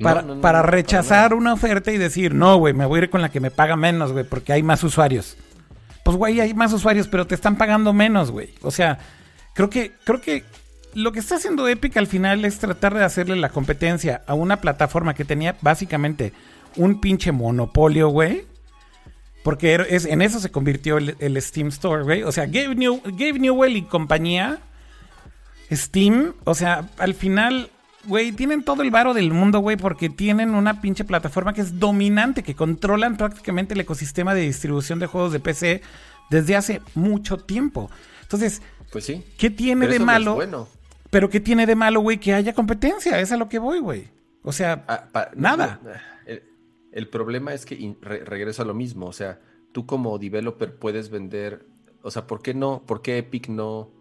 para, 0.02 0.22
No, 0.22 0.28
no, 0.30 0.36
no, 0.36 0.42
para 0.42 0.62
rechazar 0.64 1.34
una 1.34 1.54
oferta 1.54 1.92
y 1.92 1.98
decir, 1.98 2.34
no, 2.34 2.58
güey, 2.58 2.74
me 2.74 2.86
voy 2.86 3.00
a 3.00 3.04
ir 3.04 3.10
con 3.10 3.22
la 3.22 3.30
que 3.30 3.40
me 3.40 3.52
paga 3.52 3.76
menos, 3.76 4.12
güey, 4.12 4.24
porque 4.26 4.52
hay 4.54 4.64
más 4.64 4.84
usuarios. 4.84 5.38
Pues, 6.04 6.18
güey, 6.18 6.40
hay 6.42 6.54
más 6.54 6.74
usuarios, 6.74 7.08
pero 7.08 7.26
te 7.28 7.36
están 7.36 7.58
pagando 7.58 7.94
menos, 7.94 8.30
güey. 8.32 8.54
O 8.62 8.72
sea, 8.72 9.00
creo 9.54 9.70
que, 9.70 9.94
creo 10.04 10.20
que 10.22 10.44
lo 10.94 11.12
que 11.12 11.20
está 11.20 11.36
haciendo 11.36 11.68
Epic 11.68 11.96
al 11.98 12.08
final 12.08 12.44
es 12.46 12.60
tratar 12.60 12.94
de 12.94 13.04
hacerle 13.04 13.36
la 13.38 13.50
competencia 13.50 14.22
a 14.28 14.34
una 14.34 14.58
plataforma 14.62 15.14
que 15.14 15.26
tenía 15.26 15.56
básicamente 15.62 16.34
un 16.76 17.00
pinche 17.02 17.32
monopolio, 17.32 18.10
güey. 18.10 18.46
Porque 19.44 19.72
era- 19.74 19.84
es, 19.86 20.06
en 20.06 20.22
eso 20.22 20.40
se 20.40 20.52
convirtió 20.52 20.98
el, 20.98 21.16
el 21.20 21.42
Steam 21.42 21.68
Store, 21.70 22.04
güey. 22.04 22.24
O 22.24 22.32
sea, 22.32 22.46
Gabe, 22.46 22.76
New- 22.76 23.02
Gabe 23.06 23.40
Newell 23.40 23.76
y 23.76 23.82
compañía, 23.84 24.60
Steam, 25.72 26.34
o 26.44 26.54
sea, 26.56 26.90
al 26.98 27.14
final, 27.14 27.70
güey, 28.06 28.32
tienen 28.32 28.64
todo 28.64 28.82
el 28.84 28.92
varo 28.92 29.14
del 29.14 29.32
mundo, 29.32 29.60
güey, 29.60 29.78
porque 29.78 30.10
tienen 30.10 30.56
una 30.56 30.82
pinche 30.82 31.04
plataforma 31.06 31.54
que 31.54 31.62
es 31.62 31.80
dominante, 31.80 32.44
que 32.44 32.56
controlan 32.56 33.18
prácticamente 33.18 33.74
el 33.74 33.80
ecosistema 33.82 34.34
de 34.34 34.42
distribución 34.42 35.00
de 35.00 35.08
juegos 35.08 35.32
de 35.34 35.40
PC 35.40 35.82
desde 36.30 36.56
hace 36.56 36.82
mucho 36.96 37.38
tiempo. 37.38 37.90
Entonces, 38.22 38.62
Pues 38.92 39.06
sí. 39.06 39.24
¿qué 39.38 39.50
tiene 39.50 39.88
de 39.88 40.00
no 40.00 40.06
malo? 40.06 40.36
bueno. 40.36 40.68
Pero 41.10 41.30
¿qué 41.30 41.40
tiene 41.40 41.66
de 41.68 41.76
malo, 41.76 42.00
güey, 42.02 42.18
que 42.18 42.34
haya 42.34 42.54
competencia? 42.54 43.20
Es 43.20 43.32
a 43.32 43.38
lo 43.38 43.48
que 43.48 43.60
voy, 43.60 43.80
güey. 43.80 44.08
O 44.42 44.52
sea, 44.52 44.84
Ah, 44.88 45.06
pa- 45.12 45.30
Nada. 45.36 45.80
no, 45.84 45.92
el, 46.26 46.44
el 46.92 47.08
problema 47.08 47.54
es 47.54 47.66
que 47.66 47.76
in- 47.76 47.98
re- 48.02 48.26
regreso 48.26 48.64
a 48.64 48.66
lo 48.66 48.74
mismo. 48.74 49.06
O 49.06 49.14
sea, 49.14 49.40
tú 49.72 49.86
como 49.86 50.18
developer 50.18 50.76
puedes 50.76 51.10
vender. 51.12 51.68
O 52.02 52.10
sea, 52.10 52.26
¿por 52.26 52.42
qué 52.42 52.54
no? 52.56 52.82
¿Por 52.86 53.02
qué 53.04 53.20
Epic 53.20 53.48
no 53.48 53.92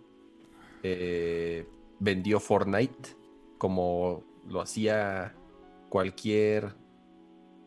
eh, 0.82 1.66
vendió 2.00 2.40
Fortnite 2.40 3.10
como 3.62 4.24
lo 4.48 4.60
hacía 4.60 5.36
cualquier 5.88 6.74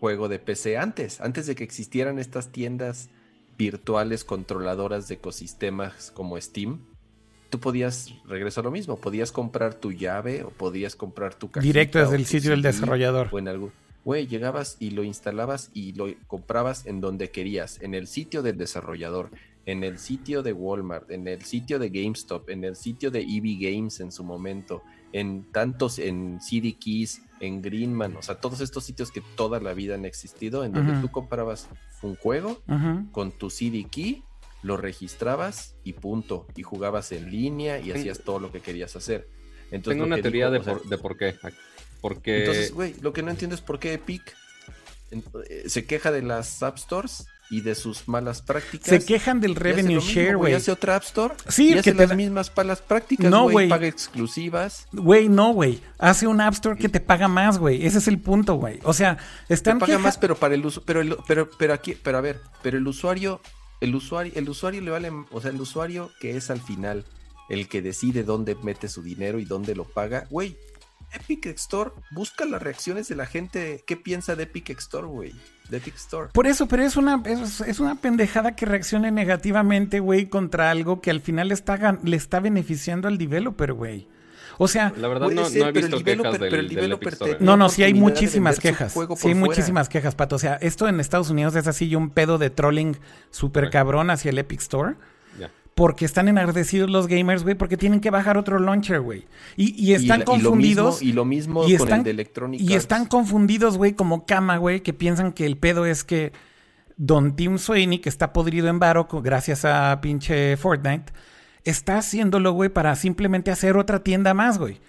juego 0.01 0.27
de 0.27 0.39
PC 0.39 0.75
antes? 0.77 1.21
Antes 1.21 1.47
de 1.47 1.55
que 1.55 1.63
existieran 1.63 2.19
estas 2.19 2.51
tiendas 2.51 3.09
virtuales 3.57 4.25
controladoras 4.25 5.07
de 5.07 5.15
ecosistemas 5.15 6.11
como 6.11 6.37
Steam. 6.41 6.85
Tú 7.49 7.61
podías, 7.61 8.13
regreso 8.25 8.59
a 8.59 8.65
lo 8.65 8.71
mismo, 8.71 8.97
podías 8.97 9.31
comprar 9.31 9.75
tu 9.75 9.93
llave 9.93 10.43
o 10.43 10.49
podías 10.49 10.97
comprar 10.97 11.33
tu 11.33 11.49
cajita 11.49 11.65
directo 11.65 11.99
desde 11.99 12.17
el 12.17 12.25
sitio 12.25 12.51
del 12.51 12.61
desarrollador. 12.61 13.29
o 13.31 13.39
en 13.39 13.47
algún. 13.47 13.71
Güey, 14.03 14.27
llegabas 14.27 14.75
y 14.81 14.89
lo 14.89 15.05
instalabas 15.05 15.71
y 15.73 15.93
lo 15.93 16.07
comprabas 16.27 16.85
en 16.87 16.99
donde 16.99 17.31
querías, 17.31 17.81
en 17.81 17.93
el 17.93 18.07
sitio 18.07 18.41
del 18.41 18.57
desarrollador. 18.57 19.29
en 19.67 19.83
el 19.83 19.97
sitio 19.97 20.43
de 20.43 20.53
Walmart, 20.53 21.09
en 21.09 21.27
el 21.27 21.41
sitio 21.41 21.79
de 21.79 21.89
GameStop, 21.89 22.51
en 22.51 22.65
el 22.65 22.75
sitio 22.75 23.09
de 23.09 23.21
EV 23.21 23.57
Games 23.59 23.99
en 23.99 24.11
su 24.11 24.23
momento, 24.23 24.83
en 25.15 25.49
tantos, 25.49 25.97
en 25.97 26.41
CD 26.41 26.75
Keys, 26.77 27.21
en 27.39 27.61
Greenman, 27.61 28.17
o 28.17 28.21
sea, 28.21 28.35
todos 28.35 28.59
estos 28.59 28.83
sitios 28.83 29.11
que 29.11 29.21
toda 29.21 29.61
la 29.61 29.73
vida 29.73 29.95
han 29.95 30.03
existido, 30.03 30.65
en 30.65 30.73
donde 30.73 30.99
tú 30.99 31.09
comprabas 31.09 31.69
un 32.01 32.17
juego 32.17 32.61
con 33.13 33.31
tu 33.31 33.49
CD 33.49 33.85
Key, 33.89 34.25
lo 34.61 34.75
registrabas 34.75 35.77
y 35.85 35.93
punto, 35.93 36.47
y 36.57 36.63
jugabas 36.63 37.13
en 37.13 37.31
línea 37.31 37.79
y 37.79 37.91
hacías 37.91 38.23
todo 38.25 38.39
lo 38.39 38.51
que 38.51 38.59
querías 38.59 38.97
hacer. 38.97 39.29
Entonces, 39.71 40.01
Tengo 40.01 40.03
una 40.03 40.21
teoría 40.21 40.49
de, 40.49 40.59
o 40.59 40.63
sea, 40.63 40.73
por, 40.73 40.85
de 40.85 40.97
por 40.97 41.17
qué. 41.17 41.35
Porque 42.01 42.39
entonces, 42.39 42.73
güey, 42.73 42.95
lo 42.99 43.13
que 43.13 43.23
no 43.23 43.31
entiendo 43.31 43.55
es 43.55 43.61
por 43.61 43.79
qué 43.79 43.93
Epic 43.93 44.35
eh, 45.11 45.63
se 45.67 45.85
queja 45.85 46.11
de 46.11 46.23
las 46.23 46.61
App 46.61 46.77
Stores 46.77 47.25
y 47.49 47.61
de 47.61 47.75
sus 47.75 48.07
malas 48.07 48.41
prácticas. 48.41 48.87
Se 48.89 49.05
quejan 49.05 49.39
del 49.39 49.55
revenue 49.55 49.99
share, 49.99 50.35
güey. 50.37 50.53
Hace 50.53 50.71
otra 50.71 50.95
App 50.95 51.03
Store 51.03 51.33
Sí, 51.47 51.69
y 51.69 51.73
que 51.73 51.79
hace 51.79 51.91
te 51.91 51.97
las 51.99 52.09
da- 52.09 52.15
mismas 52.15 52.51
malas 52.55 52.81
prácticas, 52.81 53.29
No, 53.29 53.49
güey. 53.49 53.69
Paga 53.69 53.87
exclusivas. 53.87 54.87
Güey, 54.91 55.29
no, 55.29 55.53
güey. 55.53 55.81
Hace 55.99 56.27
un 56.27 56.41
App 56.41 56.53
Store 56.55 56.77
que 56.77 56.89
te 56.89 56.99
paga 56.99 57.27
más, 57.27 57.57
güey. 57.59 57.85
Ese 57.85 57.99
es 57.99 58.07
el 58.07 58.19
punto, 58.19 58.55
güey. 58.55 58.79
O 58.83 58.93
sea, 58.93 59.17
Te 59.47 59.53
están 59.53 59.77
paga 59.79 59.93
queja- 59.93 59.99
más, 60.03 60.17
pero 60.17 60.35
para 60.35 60.55
el 60.55 60.65
uso, 60.65 60.83
pero, 60.83 61.01
el- 61.01 61.17
pero, 61.27 61.49
pero 61.57 61.73
aquí, 61.73 61.95
pero 62.01 62.17
a 62.17 62.21
ver, 62.21 62.39
pero 62.63 62.77
el 62.77 62.87
usuario, 62.87 63.41
el 63.81 63.93
usuario, 63.95 64.33
el 64.35 64.49
usuario 64.49 64.81
le 64.81 64.89
vale, 64.91 65.11
o 65.31 65.41
sea, 65.41 65.51
el 65.51 65.61
usuario 65.61 66.11
que 66.19 66.35
es 66.37 66.49
al 66.49 66.61
final 66.61 67.05
el 67.49 67.67
que 67.69 67.83
decide 67.83 68.23
dónde 68.23 68.55
mete 68.55 68.89
su 68.89 69.03
dinero 69.03 69.37
y 69.39 69.45
dónde 69.45 69.75
lo 69.75 69.83
paga, 69.83 70.25
güey. 70.31 70.57
Epic 71.13 71.45
Store 71.45 71.91
busca 72.11 72.45
las 72.45 72.61
reacciones 72.61 73.07
de 73.07 73.15
la 73.15 73.27
gente. 73.27 73.83
¿Qué 73.85 73.95
piensa 73.95 74.35
de 74.35 74.43
Epic 74.43 74.71
Store, 74.71 75.05
güey? 75.07 75.33
De 75.69 75.77
Epic 75.77 75.95
Store. 75.95 76.29
Por 76.31 76.45
eso, 76.47 76.67
pero 76.67 76.83
es 76.83 76.95
una, 76.95 77.21
es, 77.25 77.61
es 77.61 77.79
una 77.79 77.95
pendejada 77.95 78.55
que 78.55 78.65
reaccione 78.65 79.11
negativamente, 79.11 79.99
güey, 79.99 80.27
contra 80.27 80.69
algo 80.69 81.01
que 81.01 81.09
al 81.11 81.21
final 81.21 81.47
le 81.47 81.53
está, 81.55 81.97
le 82.03 82.15
está 82.15 82.39
beneficiando 82.39 83.07
al 83.07 83.17
developer, 83.17 83.73
güey. 83.73 84.07
O 84.57 84.67
sea, 84.69 84.93
la 84.95 85.07
verdad 85.09 85.29
no, 85.31 85.45
ser, 85.45 85.63
no 85.63 85.69
he 85.69 85.73
pero 85.73 85.87
el 85.87 85.91
visto 85.93 85.99
developer- 85.99 86.15
quejas 86.17 86.39
del, 86.39 86.49
pero 86.49 86.61
el 86.61 86.67
del 86.69 86.75
developer 86.75 87.07
Epic 87.09 87.13
Store, 87.13 87.31
te- 87.33 87.37
¿eh? 87.43 87.45
no, 87.45 87.57
no, 87.57 87.67
sí 87.67 87.83
hay 87.83 87.93
muchísimas 87.93 88.59
quejas. 88.59 88.93
Sí 88.93 88.99
hay 89.01 89.15
fuera. 89.17 89.35
muchísimas 89.37 89.89
quejas, 89.89 90.15
Pato. 90.15 90.35
O 90.37 90.39
sea, 90.39 90.55
esto 90.55 90.87
en 90.87 90.99
Estados 91.01 91.29
Unidos 91.29 91.55
es 91.55 91.67
así 91.67 91.93
un 91.95 92.09
pedo 92.09 92.37
de 92.37 92.49
trolling 92.51 92.95
súper 93.31 93.69
cabrón 93.69 94.09
hacia 94.11 94.29
el 94.29 94.37
Epic 94.37 94.61
Store. 94.61 94.93
Porque 95.75 96.05
están 96.05 96.29
enardecidos 96.29 96.89
los 96.89 97.07
gamers, 97.07 97.43
güey, 97.43 97.53
porque 97.55 97.75
tienen 97.75 97.99
que 97.99 98.09
bajar 98.09 98.37
otro 98.37 98.59
launcher, 98.59 99.01
güey. 99.01 99.25
Y, 99.57 99.73
y 99.75 99.93
están 99.93 100.21
y, 100.21 100.25
la- 100.25 100.35
y 100.37 100.41
lo 100.41 100.49
confundidos. 100.49 101.01
mismo, 101.01 101.09
y 101.09 101.13
lo 101.13 101.25
mismo 101.25 101.63
y 101.67 101.75
con 101.77 101.87
están- 101.87 101.99
el 101.99 102.03
de 102.05 102.11
Electronic 102.11 102.61
Y 102.61 102.73
están 102.75 103.05
confundidos, 103.05 103.77
güey, 103.77 103.91
como 103.93 104.25
cama, 104.25 104.55
güey, 104.57 104.79
que 104.81 104.93
piensan 104.93 105.33
que 105.33 105.45
el 105.45 105.57
pedo 105.57 105.85
es 105.85 106.03
que 106.05 106.31
Don 106.97 107.35
Tim 107.35 107.57
Sweeney, 107.57 107.99
que 107.99 108.07
está 108.07 108.31
podrido 108.31 108.69
en 108.69 108.79
varo 108.79 109.07
gracias 109.21 109.65
a 109.65 109.99
pinche 110.01 110.55
Fortnite, 110.55 111.11
está 111.65 111.97
haciéndolo, 111.97 112.53
güey, 112.53 112.69
para 112.69 112.95
simplemente 112.95 113.51
hacer 113.51 113.75
otra 113.75 114.01
tienda 114.01 114.33
más, 114.33 114.57
güey. 114.57 114.79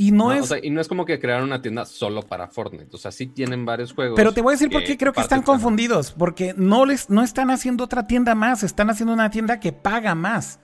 Y 0.00 0.12
no, 0.12 0.26
No, 0.26 0.32
es... 0.32 0.42
o 0.42 0.46
sea, 0.46 0.58
y 0.62 0.70
no 0.70 0.80
es 0.80 0.86
como 0.88 1.04
que 1.04 1.18
crearon 1.18 1.44
una 1.44 1.60
tienda 1.60 1.84
solo 1.84 2.22
para 2.22 2.46
Fortnite. 2.46 2.88
O 2.94 2.98
sea, 2.98 3.10
sí 3.10 3.26
tienen 3.26 3.66
varios 3.66 3.92
juegos. 3.92 4.16
Pero 4.16 4.32
te 4.32 4.40
voy 4.40 4.52
a 4.52 4.54
decir 4.54 4.70
por 4.70 4.84
qué 4.84 4.96
creo 4.96 5.12
que 5.12 5.20
están 5.20 5.42
confundidos. 5.42 6.12
Porque 6.12 6.54
no 6.56 6.86
les, 6.86 7.10
no 7.10 7.22
están 7.22 7.50
haciendo 7.50 7.84
otra 7.84 8.06
tienda 8.06 8.34
más, 8.34 8.62
están 8.62 8.90
haciendo 8.90 9.12
una 9.12 9.28
tienda 9.30 9.58
que 9.60 9.72
paga 9.72 10.14
más. 10.14 10.60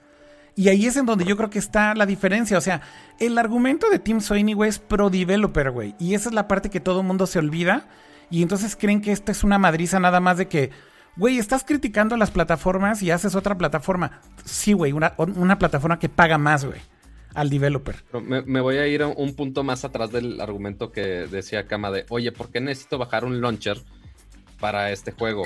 Y 0.55 0.69
ahí 0.69 0.85
es 0.85 0.95
en 0.95 1.05
donde 1.05 1.25
yo 1.25 1.35
creo 1.35 1.49
que 1.49 1.59
está 1.59 1.93
la 1.95 2.05
diferencia. 2.05 2.57
O 2.57 2.61
sea, 2.61 2.81
el 3.19 3.37
argumento 3.37 3.89
de 3.89 3.99
Tim 3.99 4.21
Sweeney, 4.21 4.53
güey, 4.53 4.69
es 4.69 4.79
pro 4.79 5.09
developer, 5.09 5.69
güey. 5.71 5.95
Y 5.99 6.13
esa 6.13 6.29
es 6.29 6.35
la 6.35 6.47
parte 6.47 6.69
que 6.69 6.79
todo 6.79 7.01
el 7.01 7.05
mundo 7.05 7.27
se 7.27 7.39
olvida. 7.39 7.89
Y 8.29 8.41
entonces 8.41 8.77
creen 8.77 9.01
que 9.01 9.11
esto 9.11 9.33
es 9.33 9.43
una 9.43 9.59
madriza 9.59 9.99
nada 9.99 10.21
más 10.21 10.37
de 10.37 10.47
que, 10.47 10.71
güey, 11.17 11.39
estás 11.39 11.65
criticando 11.65 12.15
las 12.15 12.31
plataformas 12.31 13.01
y 13.03 13.11
haces 13.11 13.35
otra 13.35 13.57
plataforma. 13.57 14.21
Sí, 14.45 14.71
güey, 14.71 14.93
una, 14.93 15.13
una 15.17 15.59
plataforma 15.59 15.99
que 15.99 16.07
paga 16.09 16.37
más, 16.37 16.63
güey, 16.63 16.79
al 17.35 17.49
developer. 17.49 17.95
Me, 18.23 18.41
me 18.41 18.61
voy 18.61 18.77
a 18.77 18.87
ir 18.87 19.01
a 19.03 19.07
un 19.07 19.35
punto 19.35 19.63
más 19.63 19.85
atrás 19.85 20.11
del 20.11 20.41
argumento 20.41 20.91
que 20.91 21.01
decía 21.27 21.67
Kama 21.67 21.91
de, 21.91 22.05
oye, 22.09 22.31
¿por 22.31 22.49
qué 22.49 22.61
necesito 22.61 22.97
bajar 22.97 23.25
un 23.25 23.41
launcher 23.41 23.77
para 24.59 24.91
este 24.91 25.11
juego? 25.11 25.43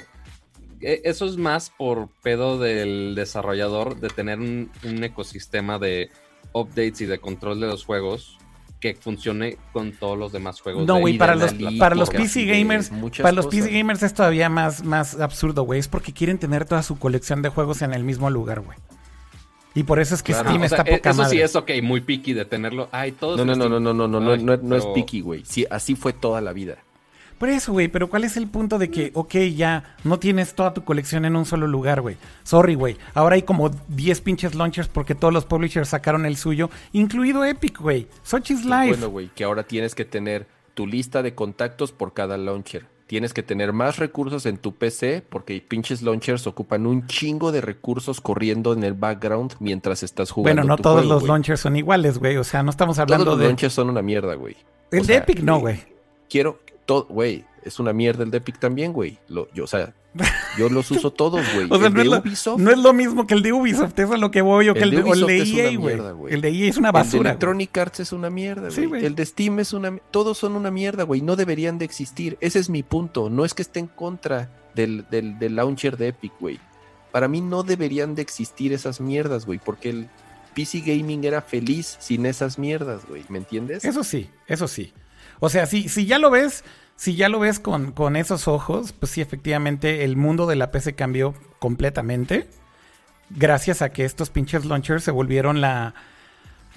E- 0.81 1.01
Eso 1.03 1.25
es 1.25 1.37
más 1.37 1.71
por 1.71 2.09
pedo 2.23 2.57
del 2.59 3.13
desarrollador 3.15 3.99
de 3.99 4.09
tener 4.09 4.39
un, 4.39 4.71
un 4.83 5.03
ecosistema 5.03 5.79
de 5.79 6.09
updates 6.53 7.01
y 7.01 7.05
de 7.05 7.19
control 7.19 7.59
de 7.59 7.67
los 7.67 7.83
juegos 7.85 8.37
que 8.79 8.95
funcione 8.95 9.57
con 9.73 9.91
todos 9.91 10.17
los 10.17 10.31
demás 10.31 10.61
juegos. 10.61 10.85
No, 10.87 10.95
de- 10.95 11.01
güey, 11.01 11.17
para 11.17 11.35
los, 11.35 11.53
para 11.77 11.95
los 11.95 12.09
PC 12.09 12.45
gamers, 12.45 12.89
para 13.21 13.33
los 13.33 13.47
cosas. 13.47 13.61
PC 13.65 13.71
gamers 13.77 14.03
es 14.03 14.13
todavía 14.13 14.47
más, 14.47 14.85
más 14.85 15.19
absurdo, 15.19 15.63
güey. 15.63 15.81
Es 15.81 15.89
porque 15.89 16.13
quieren 16.13 16.37
tener 16.37 16.63
toda 16.63 16.81
su 16.81 16.97
colección 16.97 17.41
de 17.41 17.49
juegos 17.49 17.81
en 17.81 17.93
el 17.93 18.05
mismo 18.05 18.29
lugar, 18.29 18.61
güey. 18.61 18.77
Y 19.75 19.83
por 19.83 19.99
eso 19.99 20.15
es 20.15 20.23
que 20.23 20.33
Claro. 20.33 20.49
Steam 20.49 20.63
o 20.63 20.67
sea, 20.67 20.77
está 20.79 20.91
e- 20.91 20.97
poca 20.97 21.09
eso 21.11 21.21
madre. 21.21 21.37
sí 21.37 21.41
es 21.41 21.55
ok, 21.55 21.71
muy 21.83 22.01
picky 22.01 22.33
de 22.33 22.45
tenerlo. 22.45 22.89
Ay, 22.91 23.11
todos 23.11 23.37
No, 23.37 23.45
no, 23.45 23.55
no, 23.55 23.69
no, 23.69 23.79
no, 23.79 23.93
no, 23.93 24.07
no, 24.07 24.19
no, 24.37 24.57
no 24.57 24.75
es 24.75 24.81
pero- 24.83 24.93
picky, 24.93 25.21
güey. 25.21 25.43
Sí, 25.45 25.65
así 25.69 25.95
fue 25.95 26.11
toda 26.13 26.41
la 26.41 26.53
vida. 26.53 26.77
Por 27.37 27.47
eso, 27.47 27.71
güey, 27.71 27.87
pero 27.87 28.09
¿cuál 28.09 28.25
es 28.25 28.35
el 28.35 28.47
punto 28.47 28.77
de 28.77 28.91
que, 28.91 29.11
ok, 29.13 29.35
ya 29.55 29.95
no 30.03 30.19
tienes 30.19 30.55
toda 30.55 30.73
tu 30.73 30.83
colección 30.83 31.23
en 31.23 31.37
un 31.37 31.45
solo 31.45 31.67
lugar, 31.67 32.01
güey? 32.01 32.17
Sorry, 32.43 32.75
güey. 32.75 32.97
Ahora 33.13 33.35
hay 33.35 33.43
como 33.43 33.69
10 33.87 34.19
pinches 34.19 34.55
launchers 34.55 34.89
porque 34.89 35.15
todos 35.15 35.33
los 35.33 35.45
publishers 35.45 35.87
sacaron 35.87 36.25
el 36.25 36.35
suyo, 36.35 36.69
incluido 36.91 37.45
Epic, 37.45 37.79
güey. 37.79 38.07
Such 38.23 38.51
is 38.51 38.63
Pues 38.63 38.65
life. 38.65 38.87
bueno, 38.89 39.09
güey, 39.09 39.29
que 39.33 39.45
ahora 39.45 39.63
tienes 39.63 39.95
que 39.95 40.03
tener 40.03 40.47
tu 40.73 40.85
lista 40.85 41.23
de 41.23 41.33
contactos 41.33 41.93
por 41.93 42.13
cada 42.13 42.37
launcher. 42.37 42.87
Tienes 43.09 43.33
que 43.33 43.41
tener 43.41 43.73
más 43.73 43.97
recursos 43.97 44.45
en 44.45 44.59
tu 44.59 44.75
PC 44.75 45.23
porque 45.27 45.59
pinches 45.67 46.03
launchers 46.03 46.45
ocupan 46.45 46.85
un 46.85 47.07
chingo 47.07 47.51
de 47.51 47.59
recursos 47.59 48.21
corriendo 48.21 48.71
en 48.71 48.83
el 48.83 48.93
background 48.93 49.55
mientras 49.59 50.03
estás 50.03 50.29
jugando. 50.29 50.61
bueno, 50.61 50.67
no 50.67 50.77
tu 50.77 50.83
todos 50.83 50.99
juego, 50.99 51.13
los 51.15 51.23
launchers 51.23 51.59
son 51.59 51.75
iguales, 51.75 52.19
güey. 52.19 52.37
O 52.37 52.43
sea, 52.43 52.61
no 52.61 52.69
estamos 52.69 52.99
hablando 52.99 53.25
Todos 53.25 53.37
los 53.37 53.41
de... 53.41 53.45
launchers 53.47 53.73
son 53.73 53.89
una 53.89 54.03
mierda, 54.03 54.35
güey. 54.35 54.57
El 54.91 54.99
O 54.99 55.01
de 55.01 55.07
sea, 55.07 55.17
Epic 55.17 55.39
no, 55.39 55.59
güey. 55.59 55.79
Quiero, 56.29 56.59
todo, 56.85 57.07
güey, 57.09 57.45
es 57.63 57.79
una 57.79 57.93
mierda 57.93 58.23
el 58.23 58.31
de 58.31 58.37
Epic 58.37 58.59
también, 58.59 58.93
güey. 58.93 59.17
Lo- 59.27 59.51
Yo, 59.53 59.63
o 59.63 59.67
sea, 59.67 59.93
yo 60.57 60.69
los 60.69 60.89
uso 60.91 61.11
todos, 61.11 61.45
güey. 61.53 61.67
O 61.69 61.77
sea, 61.77 61.87
el 61.87 61.93
no 61.93 61.99
de 61.99 62.05
es, 62.05 62.11
lo, 62.11 62.19
Ubisoft, 62.19 62.59
no 62.59 62.71
es 62.71 62.77
lo 62.77 62.93
mismo 62.93 63.27
que 63.27 63.33
el 63.35 63.41
de 63.43 63.53
Ubisoft, 63.53 63.97
eso 63.99 64.13
es 64.13 64.19
lo 64.19 64.31
que 64.31 64.41
voy 64.41 64.65
yo, 64.65 64.73
que 64.73 64.81
El 64.81 64.91
de 64.91 64.97
el 64.97 65.05
EA, 65.29 65.65
güey. 65.65 65.77
mierda, 65.77 66.11
güey. 66.11 66.33
El 66.33 66.41
de 66.41 66.49
EA 66.49 66.69
es 66.69 66.77
una 66.77 66.89
el 66.89 66.93
de 66.93 66.99
basura. 66.99 67.29
Electronic 67.31 67.77
Arts 67.77 67.99
es 67.99 68.11
una 68.11 68.29
mierda, 68.29 68.69
güey. 68.69 69.05
el 69.05 69.15
de 69.15 69.25
Steam 69.25 69.59
es 69.59 69.73
una... 69.73 69.95
Todos 70.11 70.37
son 70.37 70.55
una 70.55 70.71
mierda, 70.71 71.03
güey. 71.03 71.21
No 71.21 71.35
deberían 71.35 71.77
de 71.77 71.85
existir. 71.85 72.37
Ese 72.41 72.59
es 72.59 72.69
mi 72.69 72.83
punto. 72.83 73.29
No 73.29 73.45
es 73.45 73.53
que 73.53 73.61
esté 73.61 73.79
en 73.79 73.87
contra 73.87 74.49
del, 74.75 75.05
del, 75.11 75.37
del 75.39 75.55
launcher 75.55 75.97
de 75.97 76.07
Epic, 76.09 76.33
güey. 76.39 76.59
Para 77.11 77.27
mí 77.27 77.41
no 77.41 77.63
deberían 77.63 78.15
de 78.15 78.21
existir 78.21 78.73
esas 78.73 78.99
mierdas, 79.01 79.45
güey. 79.45 79.59
Porque 79.63 79.89
el 79.89 80.09
PC 80.55 80.81
Gaming 80.81 81.23
era 81.23 81.41
feliz 81.41 81.97
sin 81.99 82.25
esas 82.25 82.57
mierdas, 82.59 83.05
güey. 83.07 83.23
¿Me 83.29 83.37
entiendes? 83.37 83.85
Eso 83.85 84.03
sí, 84.03 84.29
eso 84.47 84.67
sí. 84.67 84.91
O 85.39 85.49
sea, 85.49 85.65
si, 85.67 85.87
si 85.87 86.05
ya 86.05 86.19
lo 86.19 86.29
ves, 86.31 86.63
si 86.99 87.15
ya 87.15 87.29
lo 87.29 87.39
ves 87.39 87.59
con, 87.61 87.93
con 87.93 88.17
esos 88.17 88.49
ojos, 88.49 88.91
pues 88.91 89.13
sí, 89.13 89.21
efectivamente, 89.21 90.03
el 90.03 90.17
mundo 90.17 90.47
de 90.47 90.57
la 90.57 90.69
PC 90.69 90.95
cambió 90.95 91.33
completamente. 91.59 92.49
Gracias 93.29 93.81
a 93.81 93.89
que 93.93 94.03
estos 94.03 94.29
pinches 94.29 94.65
launchers 94.65 95.03
se 95.05 95.11
volvieron 95.11 95.61
la 95.61 95.93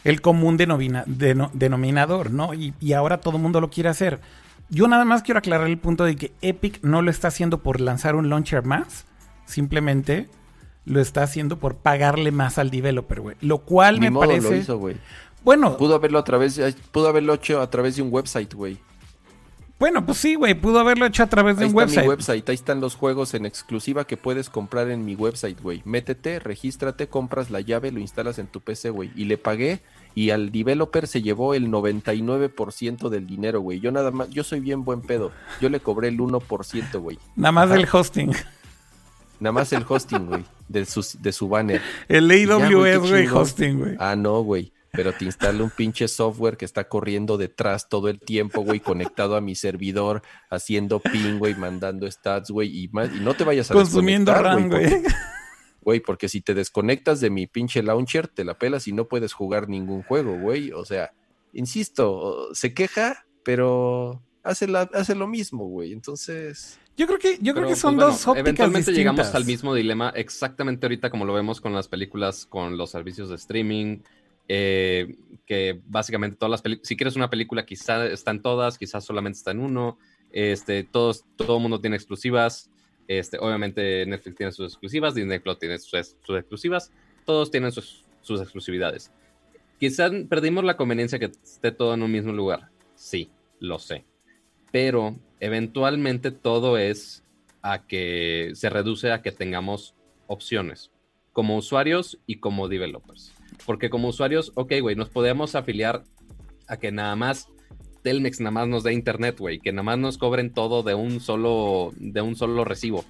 el 0.05 0.21
común 0.21 0.57
denomina- 0.59 1.05
deno- 1.07 1.51
denominador, 1.55 2.31
¿no? 2.31 2.55
Y, 2.55 2.73
y 2.79 2.93
ahora 2.93 3.19
todo 3.21 3.37
el 3.37 3.43
mundo 3.43 3.61
lo 3.61 3.69
quiere 3.71 3.89
hacer. 3.89 4.21
Yo 4.69 4.87
nada 4.87 5.05
más 5.05 5.23
quiero 5.23 5.39
aclarar 5.39 5.67
el 5.67 5.79
punto 5.79 6.05
de 6.05 6.15
que 6.15 6.33
Epic 6.41 6.79
no 6.83 7.03
lo 7.03 7.11
está 7.11 7.27
haciendo 7.29 7.63
por 7.63 7.81
lanzar 7.81 8.15
un 8.15 8.29
launcher 8.31 8.65
más, 8.65 9.07
simplemente 9.45 10.29
lo 10.85 11.01
está 11.01 11.23
haciendo 11.25 11.59
por 11.59 11.77
pagarle 11.79 12.31
más 12.31 12.59
al 12.59 12.71
developer, 12.71 13.21
güey. 13.21 13.37
Lo 13.41 13.59
cual 13.59 13.97
Ni 13.97 14.03
me 14.03 14.11
modo 14.11 14.29
parece. 14.29 14.51
lo 14.51 14.57
hizo, 14.57 14.79
güey. 14.79 14.97
Bueno, 15.45 15.77
Pudo 15.77 15.97
haberlo 15.97 16.19
a 16.19 16.25
través, 16.25 16.61
pudo 16.93 17.09
haberlo 17.09 17.35
hecho 17.35 17.61
a 17.61 17.69
través 17.71 17.97
de 17.97 18.03
un 18.03 18.13
website, 18.13 18.55
güey. 18.55 18.79
Bueno, 19.83 20.07
pues 20.07 20.19
sí, 20.19 20.37
güey, 20.37 20.55
pudo 20.55 20.79
haberlo 20.79 21.07
hecho 21.07 21.25
a 21.25 21.27
través 21.27 21.57
de 21.57 21.65
Ahí 21.65 21.71
un 21.73 21.77
está 21.81 21.83
website. 21.87 22.05
mi 22.05 22.09
website, 22.09 22.49
ahí 22.51 22.55
están 22.55 22.81
los 22.81 22.95
juegos 22.95 23.35
en 23.35 23.45
exclusiva 23.47 24.07
que 24.07 24.17
puedes 24.17 24.49
comprar 24.49 24.89
en 24.91 25.05
mi 25.05 25.17
website, 25.17 25.61
güey. 25.61 25.83
Métete, 25.85 26.39
regístrate, 26.39 27.09
compras 27.09 27.51
la 27.51 27.61
llave, 27.61 27.91
lo 27.91 27.99
instalas 27.99 28.39
en 28.39 28.47
tu 28.47 28.61
PC, 28.61 28.91
güey. 28.91 29.11
Y 29.17 29.25
le 29.25 29.39
pagué 29.39 29.81
y 30.15 30.31
al 30.31 30.53
developer 30.53 31.09
se 31.09 31.21
llevó 31.21 31.55
el 31.55 31.67
99% 31.67 33.09
del 33.09 33.27
dinero, 33.27 33.61
güey. 33.61 33.81
Yo 33.81 33.91
nada 33.91 34.13
más, 34.13 34.31
yo 34.31 34.45
soy 34.45 34.61
bien 34.61 34.85
buen 34.85 35.01
pedo. 35.01 35.33
Yo 35.61 35.69
le 35.69 35.81
cobré 35.81 36.07
el 36.07 36.19
1%, 36.19 37.01
güey. 37.01 37.19
Nada 37.35 37.51
más 37.51 37.67
Ajá. 37.67 37.75
del 37.75 37.89
hosting. 37.91 38.31
Nada 39.41 39.53
más 39.53 39.73
el 39.73 39.85
hosting, 39.89 40.27
güey, 40.27 40.45
de 40.69 40.85
su, 40.85 41.05
de 41.19 41.33
su 41.33 41.49
banner. 41.49 41.83
El 42.07 42.31
AWS, 42.31 43.09
güey, 43.11 43.27
hosting, 43.27 43.79
güey. 43.81 43.97
Ah, 43.99 44.15
no, 44.15 44.43
güey. 44.43 44.73
Pero 44.95 45.15
te 45.15 45.25
instala 45.25 45.65
un 45.65 45.71
pinche 45.71 46.07
software 46.07 46.59
que 46.59 46.67
está 46.67 46.87
corriendo 46.87 47.39
detrás 47.39 47.89
todo 47.89 48.09
el 48.11 48.21
tiempo, 48.21 48.61
güey, 48.61 48.79
conectado 48.79 49.37
a 49.37 49.41
mi 49.41 49.55
servidor, 49.55 50.21
haciendo 50.51 51.01
ping, 51.01 51.39
güey, 51.39 51.55
mandando 51.55 52.11
stats, 52.11 52.51
güey, 52.51 52.69
y, 52.85 52.89
más- 52.89 53.09
y 53.17 53.21
no 53.21 53.33
te 53.35 53.45
vayas 53.45 53.71
a 53.71 53.75
Consumiendo 53.75 54.35
RAM, 54.35 54.69
güey. 54.69 55.03
Güey, 55.81 56.01
porque 56.01 56.29
si 56.29 56.43
te 56.43 56.53
desconectas 56.53 57.21
de 57.21 57.31
mi 57.31 57.47
pinche 57.47 57.83
launcher, 57.83 58.29
te 58.29 58.45
la 58.45 58.59
pelas 58.59 58.87
y 58.87 58.93
no 58.93 59.09
puedes 59.09 59.33
jugar 59.33 59.67
ningún 59.69 60.03
juego, 60.03 60.39
güey. 60.39 60.73
O 60.73 60.85
sea, 60.85 61.13
insisto, 61.55 62.55
se 62.55 62.75
queja, 62.75 63.25
pero 63.45 64.23
hace, 64.43 64.67
la, 64.69 64.83
hace 64.93 65.15
lo 65.15 65.27
mismo, 65.27 65.67
güey. 65.69 65.93
Entonces, 65.95 66.79
Yo 66.99 67.07
creo 67.07 67.19
que, 67.19 67.39
yo 67.41 67.55
creo 67.55 67.67
que 67.67 67.77
son 67.77 67.97
pues, 67.97 68.07
dos 68.09 68.27
bueno, 68.27 68.33
ópticas 68.33 68.47
Eventualmente 68.47 68.91
distintas. 68.91 68.99
llegamos 69.17 69.35
al 69.35 69.45
mismo 69.47 69.75
dilema 69.75 70.11
exactamente 70.15 70.85
ahorita 70.85 71.09
como 71.09 71.25
lo 71.25 71.33
vemos 71.33 71.63
con 71.63 71.73
las 71.73 71.89
películas, 71.89 72.45
con 72.45 72.77
los 72.77 72.91
servicios 72.91 73.31
de 73.31 73.37
streaming, 73.37 74.03
eh, 74.49 75.17
que 75.47 75.81
básicamente 75.87 76.37
todas 76.37 76.51
las 76.51 76.63
películas, 76.63 76.89
si 76.89 76.97
quieres 76.97 77.17
una 77.17 77.31
película 77.31 77.65
quizá 77.65 78.07
está 78.07 78.31
en 78.31 78.43
todas, 78.43 78.79
quizás 78.79 79.05
solamente 79.05 79.39
está 79.39 79.51
en 79.51 79.61
uno, 79.61 79.99
este, 80.33 80.85
todos, 80.85 81.25
todo 81.37 81.57
el 81.57 81.63
mundo 81.63 81.81
tiene 81.81 81.97
exclusivas, 81.97 82.71
este, 83.09 83.39
obviamente 83.39 84.07
Netflix 84.07 84.37
tiene 84.37 84.53
sus 84.53 84.73
exclusivas, 84.73 85.15
Disney 85.15 85.39
Plus 85.39 85.59
tiene 85.59 85.79
sus, 85.79 86.17
sus 86.23 86.39
exclusivas, 86.39 86.91
todos 87.25 87.51
tienen 87.51 87.73
sus, 87.73 88.05
sus 88.21 88.41
exclusividades. 88.41 89.13
Quizá 89.79 90.11
perdimos 90.29 90.65
la 90.65 90.77
conveniencia 90.77 91.19
que 91.19 91.27
esté 91.27 91.73
todo 91.73 91.95
en 91.95 92.03
un 92.03 92.13
mismo 92.13 92.33
lugar, 92.33 92.71
sí, 92.95 93.31
lo 93.59 93.79
sé, 93.79 94.05
pero 94.71 95.19
eventualmente 95.41 96.31
todo 96.31 96.79
es 96.79 97.25
a 97.63 97.87
que 97.87 98.53
se 98.55 98.71
reduce 98.71 99.13
a 99.13 99.23
que 99.23 99.33
tengamos 99.33 99.95
opciones 100.27 100.91
como 101.33 101.57
usuarios 101.57 102.19
y 102.27 102.37
como 102.37 102.69
developers. 102.69 103.33
Porque 103.65 103.91
como 103.91 104.09
usuarios, 104.09 104.53
ok, 104.55 104.75
güey, 104.81 104.97
nos 104.97 105.09
podemos 105.09 105.55
afiliar 105.55 106.05
a 106.67 106.77
que 106.77 106.93
nada 106.93 107.17
más 107.17 107.49
Telmex 108.03 108.41
nada 108.41 108.51
más 108.51 108.69
nos 108.69 108.83
dé 108.83 108.93
internet, 108.93 109.39
güey, 109.39 109.61
que 109.61 109.73
nada 109.73 109.85
más 109.85 109.99
nos 109.99 110.19
cobren 110.19 110.53
todo 110.53 110.83
de 110.83 110.95
un 110.95 111.21
solo, 111.21 111.93
de 111.97 112.21
un 112.21 112.37
solo 112.37 112.65
recibo. 112.65 113.05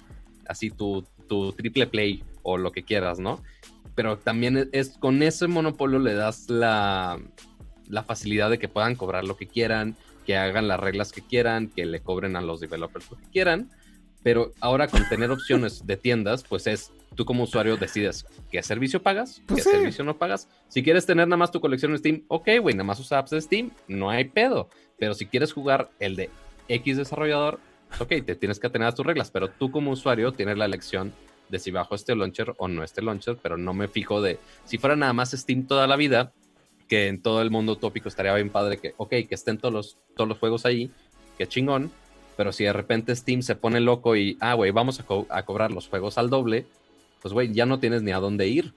Así 0.47 0.69
tu, 0.69 1.05
tu 1.27 1.51
triple 1.53 1.87
play 1.87 2.23
o 2.43 2.57
lo 2.57 2.71
que 2.71 2.83
quieras, 2.83 3.19
¿no? 3.19 3.41
Pero 3.95 4.17
también 4.17 4.69
es 4.71 4.97
con 4.97 5.21
ese 5.23 5.47
monopolio 5.47 5.99
le 5.99 6.13
das 6.13 6.49
la, 6.49 7.19
la 7.87 8.03
facilidad 8.03 8.49
de 8.49 8.59
que 8.59 8.67
puedan 8.67 8.95
cobrar 8.95 9.25
lo 9.25 9.35
que 9.35 9.47
quieran, 9.47 9.95
que 10.25 10.37
hagan 10.37 10.67
las 10.67 10.79
reglas 10.79 11.11
que 11.11 11.21
quieran, 11.21 11.69
que 11.69 11.85
le 11.85 12.01
cobren 12.01 12.35
a 12.35 12.41
los 12.41 12.59
developers 12.59 13.09
lo 13.11 13.17
que 13.17 13.29
quieran. 13.31 13.69
Pero 14.23 14.51
ahora 14.61 14.87
con 14.87 15.07
tener 15.09 15.29
opciones 15.31 15.85
de 15.85 15.97
tiendas, 15.97 16.43
pues 16.43 16.65
es 16.67 16.91
tú 17.15 17.25
como 17.25 17.43
usuario 17.43 17.77
decides 17.77 18.25
qué 18.49 18.63
servicio 18.63 19.03
pagas, 19.03 19.41
Pues 19.45 19.63
qué 19.63 19.69
sí. 19.69 19.77
servicio 19.77 20.03
no 20.03 20.17
pagas. 20.17 20.47
Si 20.69 20.81
quieres 20.81 21.05
tener 21.05 21.27
nada 21.27 21.37
más 21.37 21.51
tu 21.51 21.59
colección 21.59 21.91
en 21.91 21.99
Steam, 21.99 22.23
ok, 22.29 22.47
güey, 22.61 22.73
nada 22.73 22.85
más 22.85 22.99
usa 22.99 23.19
apps 23.19 23.31
de 23.31 23.41
Steam, 23.41 23.71
no 23.87 24.09
hay 24.09 24.25
pedo. 24.25 24.69
Pero 24.97 25.13
si 25.13 25.25
quieres 25.25 25.51
jugar 25.51 25.91
el 25.99 26.15
de 26.15 26.29
X 26.69 26.97
desarrollador, 26.97 27.59
ok, 27.99 28.09
te 28.25 28.35
tienes 28.35 28.59
que 28.59 28.67
atener 28.67 28.87
a 28.87 28.95
tus 28.95 29.05
reglas, 29.05 29.29
pero 29.29 29.49
tú 29.49 29.71
como 29.71 29.91
usuario 29.91 30.31
tienes 30.31 30.57
la 30.57 30.65
elección 30.65 31.13
de 31.49 31.59
si 31.59 31.71
bajo 31.71 31.93
este 31.93 32.15
launcher 32.15 32.53
o 32.57 32.67
no 32.67 32.83
este 32.83 33.01
launcher, 33.01 33.37
pero 33.41 33.57
no 33.57 33.73
me 33.73 33.87
fijo 33.87 34.21
de 34.21 34.39
si 34.63 34.77
fuera 34.77 34.95
nada 34.95 35.13
más 35.13 35.31
Steam 35.31 35.67
toda 35.67 35.85
la 35.87 35.97
vida, 35.97 36.31
que 36.87 37.07
en 37.07 37.21
todo 37.21 37.41
el 37.41 37.51
mundo 37.51 37.73
utópico 37.73 38.07
estaría 38.09 38.33
bien 38.33 38.49
padre 38.49 38.77
que, 38.77 38.93
ok, 38.97 39.09
que 39.09 39.27
estén 39.35 39.57
todos 39.57 39.73
los, 39.73 39.97
todos 40.15 40.27
los 40.27 40.39
juegos 40.39 40.65
ahí, 40.65 40.91
que 41.37 41.47
chingón, 41.47 41.91
pero 42.35 42.51
si 42.51 42.63
de 42.63 42.73
repente 42.73 43.15
Steam 43.15 43.41
se 43.41 43.55
pone 43.55 43.79
loco 43.79 44.15
y, 44.15 44.37
ah, 44.39 44.53
güey, 44.53 44.71
vamos 44.71 44.99
a, 44.99 45.03
co- 45.03 45.27
a 45.29 45.43
cobrar 45.43 45.71
los 45.71 45.87
juegos 45.87 46.17
al 46.17 46.29
doble, 46.29 46.65
pues, 47.21 47.33
güey, 47.33 47.53
ya 47.53 47.65
no 47.65 47.79
tienes 47.79 48.01
ni 48.03 48.11
a 48.11 48.17
dónde 48.19 48.47
ir. 48.47 48.73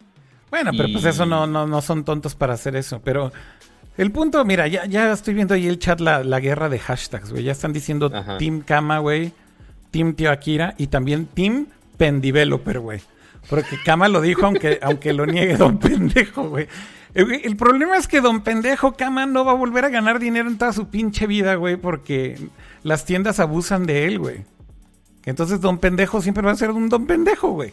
Bueno, 0.50 0.70
pero 0.76 0.88
pues 0.92 1.04
eso 1.04 1.26
no, 1.26 1.46
no, 1.46 1.66
no 1.66 1.82
son 1.82 2.04
tontos 2.04 2.34
para 2.36 2.54
hacer 2.54 2.76
eso. 2.76 3.00
Pero 3.02 3.32
el 3.96 4.12
punto, 4.12 4.44
mira, 4.44 4.68
ya, 4.68 4.86
ya 4.86 5.10
estoy 5.12 5.34
viendo 5.34 5.54
ahí 5.54 5.66
el 5.66 5.78
chat 5.80 5.98
la, 6.00 6.22
la 6.22 6.38
guerra 6.38 6.68
de 6.68 6.78
hashtags, 6.78 7.32
güey. 7.32 7.42
Ya 7.42 7.52
están 7.52 7.72
diciendo 7.72 8.10
Ajá. 8.14 8.38
Team 8.38 8.60
Kama, 8.60 8.98
güey. 9.00 9.32
Team 9.90 10.14
Tío 10.14 10.30
Akira 10.30 10.74
y 10.78 10.86
también 10.86 11.26
Team 11.26 11.66
Pendeveloper, 11.96 12.78
güey. 12.80 13.00
Porque 13.50 13.76
Kama 13.84 14.08
lo 14.08 14.20
dijo 14.20 14.46
aunque, 14.46 14.78
aunque 14.82 15.12
lo 15.12 15.26
niegue 15.26 15.56
Don 15.56 15.78
Pendejo, 15.80 16.48
güey. 16.48 16.68
Eh, 17.16 17.40
El 17.44 17.56
problema 17.56 17.96
es 17.96 18.06
que 18.06 18.20
Don 18.20 18.42
Pendejo 18.42 18.92
Kama 18.92 19.26
no 19.26 19.44
va 19.44 19.52
a 19.52 19.56
volver 19.56 19.84
a 19.86 19.88
ganar 19.88 20.18
dinero 20.18 20.48
en 20.48 20.58
toda 20.58 20.72
su 20.72 20.88
pinche 20.88 21.26
vida, 21.26 21.54
güey, 21.54 21.76
porque 21.76 22.38
las 22.82 23.04
tiendas 23.04 23.40
abusan 23.40 23.86
de 23.86 24.06
él, 24.06 24.18
güey. 24.18 24.44
Entonces 25.24 25.60
Don 25.60 25.78
Pendejo 25.78 26.20
siempre 26.20 26.44
va 26.44 26.52
a 26.52 26.56
ser 26.56 26.70
un 26.70 26.88
Don 26.88 27.06
Pendejo, 27.06 27.52
güey. 27.52 27.72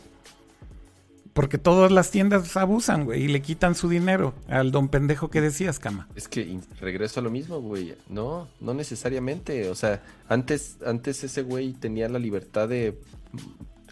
Porque 1.34 1.58
todas 1.58 1.92
las 1.92 2.12
tiendas 2.12 2.56
abusan, 2.56 3.06
güey, 3.06 3.24
y 3.24 3.28
le 3.28 3.42
quitan 3.42 3.74
su 3.74 3.90
dinero 3.90 4.36
al 4.48 4.72
don 4.72 4.88
pendejo 4.88 5.32
que 5.32 5.42
decías, 5.42 5.80
Cama. 5.80 6.08
Es 6.16 6.28
que 6.28 6.60
regreso 6.80 7.20
a 7.20 7.24
lo 7.24 7.32
mismo, 7.32 7.60
güey. 7.60 7.96
No, 8.08 8.48
no 8.62 8.76
necesariamente. 8.76 9.68
O 9.70 9.74
sea, 9.74 10.04
antes, 10.30 10.78
antes 10.86 11.24
ese 11.24 11.42
güey 11.42 11.74
tenía 11.74 12.08
la 12.08 12.20
libertad 12.20 12.70
de 12.70 13.00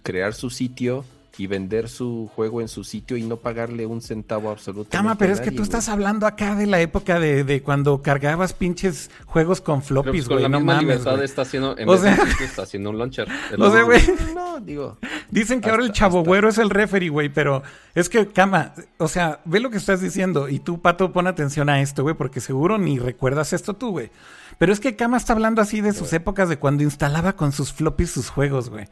crear 0.03 0.35
su 0.35 0.51
sitio 0.51 1.03
y 1.37 1.47
vender 1.47 1.89
su 1.89 2.29
juego 2.35 2.61
en 2.61 2.67
su 2.67 2.83
sitio 2.83 3.15
y 3.17 3.23
no 3.23 3.37
pagarle 3.37 3.85
un 3.85 4.01
centavo 4.01 4.51
absolutamente. 4.51 4.95
Cama, 4.97 5.17
pero 5.17 5.33
es 5.33 5.39
que 5.39 5.49
tú 5.49 5.57
güey. 5.57 5.63
estás 5.63 5.89
hablando 5.89 6.27
acá 6.27 6.55
de 6.55 6.67
la 6.67 6.81
época 6.81 7.19
de, 7.19 7.43
de 7.43 7.61
cuando 7.63 8.01
cargabas 8.01 8.53
pinches 8.53 9.09
juegos 9.25 9.61
con 9.61 9.81
floppies, 9.81 10.25
con 10.25 10.35
güey. 10.35 10.43
la 10.43 10.49
No 10.49 10.59
misma 10.59 10.73
mames, 10.75 10.87
libertad 10.87 11.13
güey. 11.13 11.25
está 11.25 11.41
haciendo, 11.43 11.77
en 11.77 11.89
O 11.89 11.97
sea- 11.97 12.17
está 12.43 12.63
haciendo 12.63 12.89
un 12.89 12.97
launcher. 12.97 13.27
O 13.57 13.71
sea, 13.71 13.83
güey. 13.83 14.01
No, 14.35 14.59
digo. 14.59 14.97
Dicen 15.31 15.61
que 15.61 15.69
ahora 15.69 15.83
el 15.83 15.91
chavo 15.93 16.19
hasta- 16.19 16.27
güero 16.29 16.49
es 16.49 16.57
el 16.57 16.69
referee, 16.69 17.09
güey, 17.09 17.29
pero 17.29 17.63
es 17.95 18.09
que, 18.09 18.27
Cama, 18.27 18.73
o 18.97 19.07
sea, 19.07 19.39
ve 19.45 19.59
lo 19.61 19.69
que 19.71 19.77
estás 19.77 20.01
diciendo 20.01 20.49
y 20.49 20.59
tú, 20.59 20.81
Pato, 20.81 21.11
pon 21.13 21.27
atención 21.27 21.69
a 21.69 21.81
esto, 21.81 22.03
güey, 22.03 22.13
porque 22.15 22.41
seguro 22.41 22.77
ni 22.77 22.99
recuerdas 22.99 23.53
esto 23.53 23.73
tú, 23.73 23.91
güey. 23.91 24.11
Pero 24.59 24.73
es 24.73 24.79
que 24.79 24.95
Cama 24.95 25.17
está 25.17 25.33
hablando 25.33 25.61
así 25.61 25.81
de 25.81 25.93
sus 25.93 26.13
épocas 26.13 26.49
de 26.49 26.57
cuando 26.59 26.83
instalaba 26.83 27.33
con 27.37 27.51
sus 27.51 27.73
floppies 27.73 28.11
sus 28.11 28.29
juegos, 28.29 28.69
güey. 28.69 28.85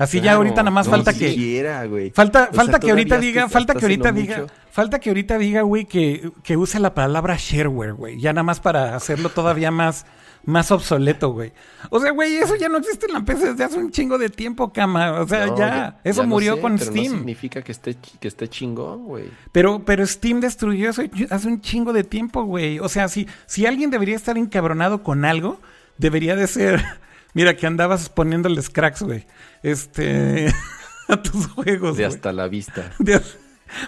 Así 0.00 0.22
ya 0.22 0.32
ahorita 0.32 0.62
nada 0.62 0.70
más 0.70 0.86
no, 0.86 0.92
falta 0.92 1.12
que... 1.12 2.12
Falta, 2.14 2.48
O 2.50 2.54
falta 2.54 2.72
sea, 2.72 2.80
que 2.80 2.90
ahorita 2.90 3.18
diga, 3.18 3.48
falta 3.50 3.74
que 3.74 3.84
ahorita 3.84 4.12
diga, 4.12 4.38
mucho. 4.40 4.52
falta 4.70 4.98
que 4.98 5.10
ahorita 5.10 5.36
diga, 5.36 5.60
güey, 5.60 5.84
que, 5.84 6.32
que 6.42 6.56
use 6.56 6.80
la 6.80 6.94
palabra 6.94 7.36
shareware, 7.38 7.92
güey. 7.92 8.18
Ya 8.18 8.32
nada 8.32 8.42
más 8.42 8.60
para 8.60 8.96
hacerlo 8.96 9.28
todavía 9.28 9.70
más, 9.70 10.06
más 10.44 10.70
obsoleto, 10.70 11.32
güey. 11.32 11.52
O 11.90 12.00
sea, 12.00 12.12
güey, 12.12 12.38
eso 12.38 12.56
ya 12.56 12.70
no 12.70 12.78
existe 12.78 13.08
en 13.08 13.12
la 13.12 13.24
PC 13.26 13.50
desde 13.50 13.64
hace 13.64 13.76
un 13.78 13.90
chingo 13.90 14.16
de 14.16 14.30
tiempo, 14.30 14.72
cama. 14.72 15.20
O 15.20 15.28
sea, 15.28 15.48
No, 15.48 15.58
ya, 15.58 16.00
eso 16.02 16.22
ya 16.22 16.28
murió 16.28 16.54
sé, 16.54 16.60
con 16.62 16.78
pero 16.78 16.90
Steam. 16.90 17.12
No 17.12 17.18
significa 17.18 17.60
que 17.60 17.72
esté, 17.72 17.94
que 17.94 18.28
esté 18.28 18.48
chingón, 18.48 19.04
güey. 19.04 19.24
Pero, 19.52 19.84
pero 19.84 20.06
Steam 20.06 20.40
destruyó 20.40 20.88
eso 20.88 21.02
hace 21.28 21.46
un 21.46 21.60
chingo 21.60 21.92
de 21.92 22.04
tiempo, 22.04 22.44
güey. 22.44 22.78
O 22.78 22.88
sea, 22.88 23.08
si, 23.08 23.28
si 23.44 23.66
alguien 23.66 23.90
debería 23.90 24.16
estar 24.16 24.38
encabronado 24.38 25.02
con 25.02 25.26
algo, 25.26 25.60
debería 25.98 26.36
de 26.36 26.46
ser. 26.46 26.82
Mira, 27.34 27.54
que 27.54 27.66
andabas 27.66 28.08
poniéndoles 28.08 28.70
cracks, 28.70 29.02
güey. 29.02 29.26
Este. 29.62 30.52
a 31.08 31.22
tus 31.22 31.46
juegos, 31.48 31.96
De 31.96 32.04
hasta 32.04 32.32
la 32.32 32.48
vista. 32.48 32.90
De- 32.98 33.20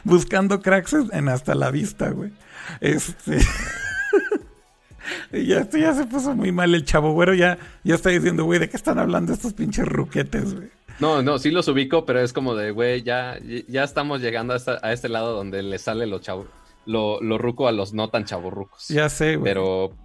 buscando 0.05 0.61
cracks 0.61 0.95
en 1.13 1.29
hasta 1.29 1.55
la 1.55 1.71
vista, 1.71 2.11
güey. 2.11 2.33
Este. 2.81 3.39
y 5.33 5.47
ya, 5.47 5.61
esto 5.61 5.79
ya 5.79 5.95
se 5.95 6.05
puso 6.07 6.35
muy 6.35 6.53
mal 6.53 6.75
el 6.75 6.85
chavo, 6.85 7.13
güero. 7.13 7.35
Ya, 7.35 7.59
ya 7.85 7.95
está 7.95 8.11
diciendo, 8.11 8.45
güey, 8.45 8.59
¿de 8.61 8.69
qué 8.69 8.77
están 8.77 8.99
hablando 8.99 9.33
estos 9.33 9.55
pinches 9.55 9.87
ruquetes, 9.87 10.55
güey? 10.55 10.71
No, 11.01 11.23
no, 11.23 11.39
sí 11.39 11.51
los 11.51 11.67
ubico, 11.69 12.05
pero 12.05 12.21
es 12.21 12.33
como 12.33 12.55
de, 12.55 12.71
güey, 12.71 13.03
ya, 13.03 13.39
ya 13.67 13.83
estamos 13.83 14.21
llegando 14.21 14.53
a, 14.53 14.57
esta- 14.57 14.79
a 14.83 14.93
este 14.93 15.09
lado 15.09 15.35
donde 15.35 15.63
le 15.63 15.79
sale 15.79 16.07
lo 16.07 16.19
chavo, 16.21 16.47
lo, 16.87 17.21
lo 17.21 17.39
ruco 17.39 17.67
a 17.67 17.73
los 17.73 17.93
no 17.93 18.09
tan 18.11 18.25
chavorrucos. 18.25 18.89
Ya 18.89 19.09
sé, 19.09 19.37
güey. 19.37 19.51
Pero, 19.53 19.97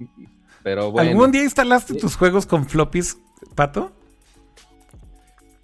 pero 0.64 0.92
bueno. 0.92 1.10
¿Algún 1.12 1.32
día 1.32 1.44
instalaste 1.44 1.94
tus 1.96 2.16
juegos 2.16 2.46
con 2.48 2.68
floppies, 2.68 3.18
Pato? 3.54 3.92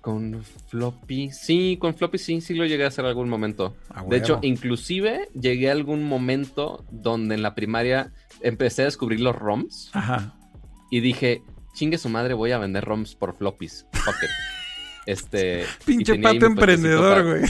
Con 0.03 0.43
floppy, 0.67 1.31
sí, 1.31 1.77
con 1.79 1.95
floppy 1.95 2.17
sí, 2.17 2.41
sí 2.41 2.55
lo 2.55 2.65
llegué 2.65 2.83
a 2.83 2.87
hacer 2.89 3.05
algún 3.05 3.29
momento. 3.29 3.73
A 3.89 4.03
de 4.03 4.17
hecho, 4.17 4.39
inclusive 4.41 5.29
llegué 5.33 5.69
a 5.69 5.71
algún 5.71 6.03
momento 6.03 6.83
donde 6.91 7.35
en 7.35 7.41
la 7.41 7.55
primaria 7.55 8.11
empecé 8.41 8.81
a 8.81 8.85
descubrir 8.85 9.21
los 9.21 9.33
ROMs 9.33 9.91
Ajá. 9.93 10.35
y 10.91 10.99
dije, 10.99 11.41
chingue 11.73 11.97
su 11.97 12.09
madre, 12.09 12.33
voy 12.33 12.51
a 12.51 12.57
vender 12.57 12.83
ROMs 12.83 13.15
por 13.15 13.33
floppies. 13.37 13.85
Fuck 13.93 14.15
it. 14.23 14.29
Este. 15.05 15.63
Pinche 15.85 16.15
pato 16.19 16.47
emprendedor, 16.47 17.23
güey. 17.23 17.49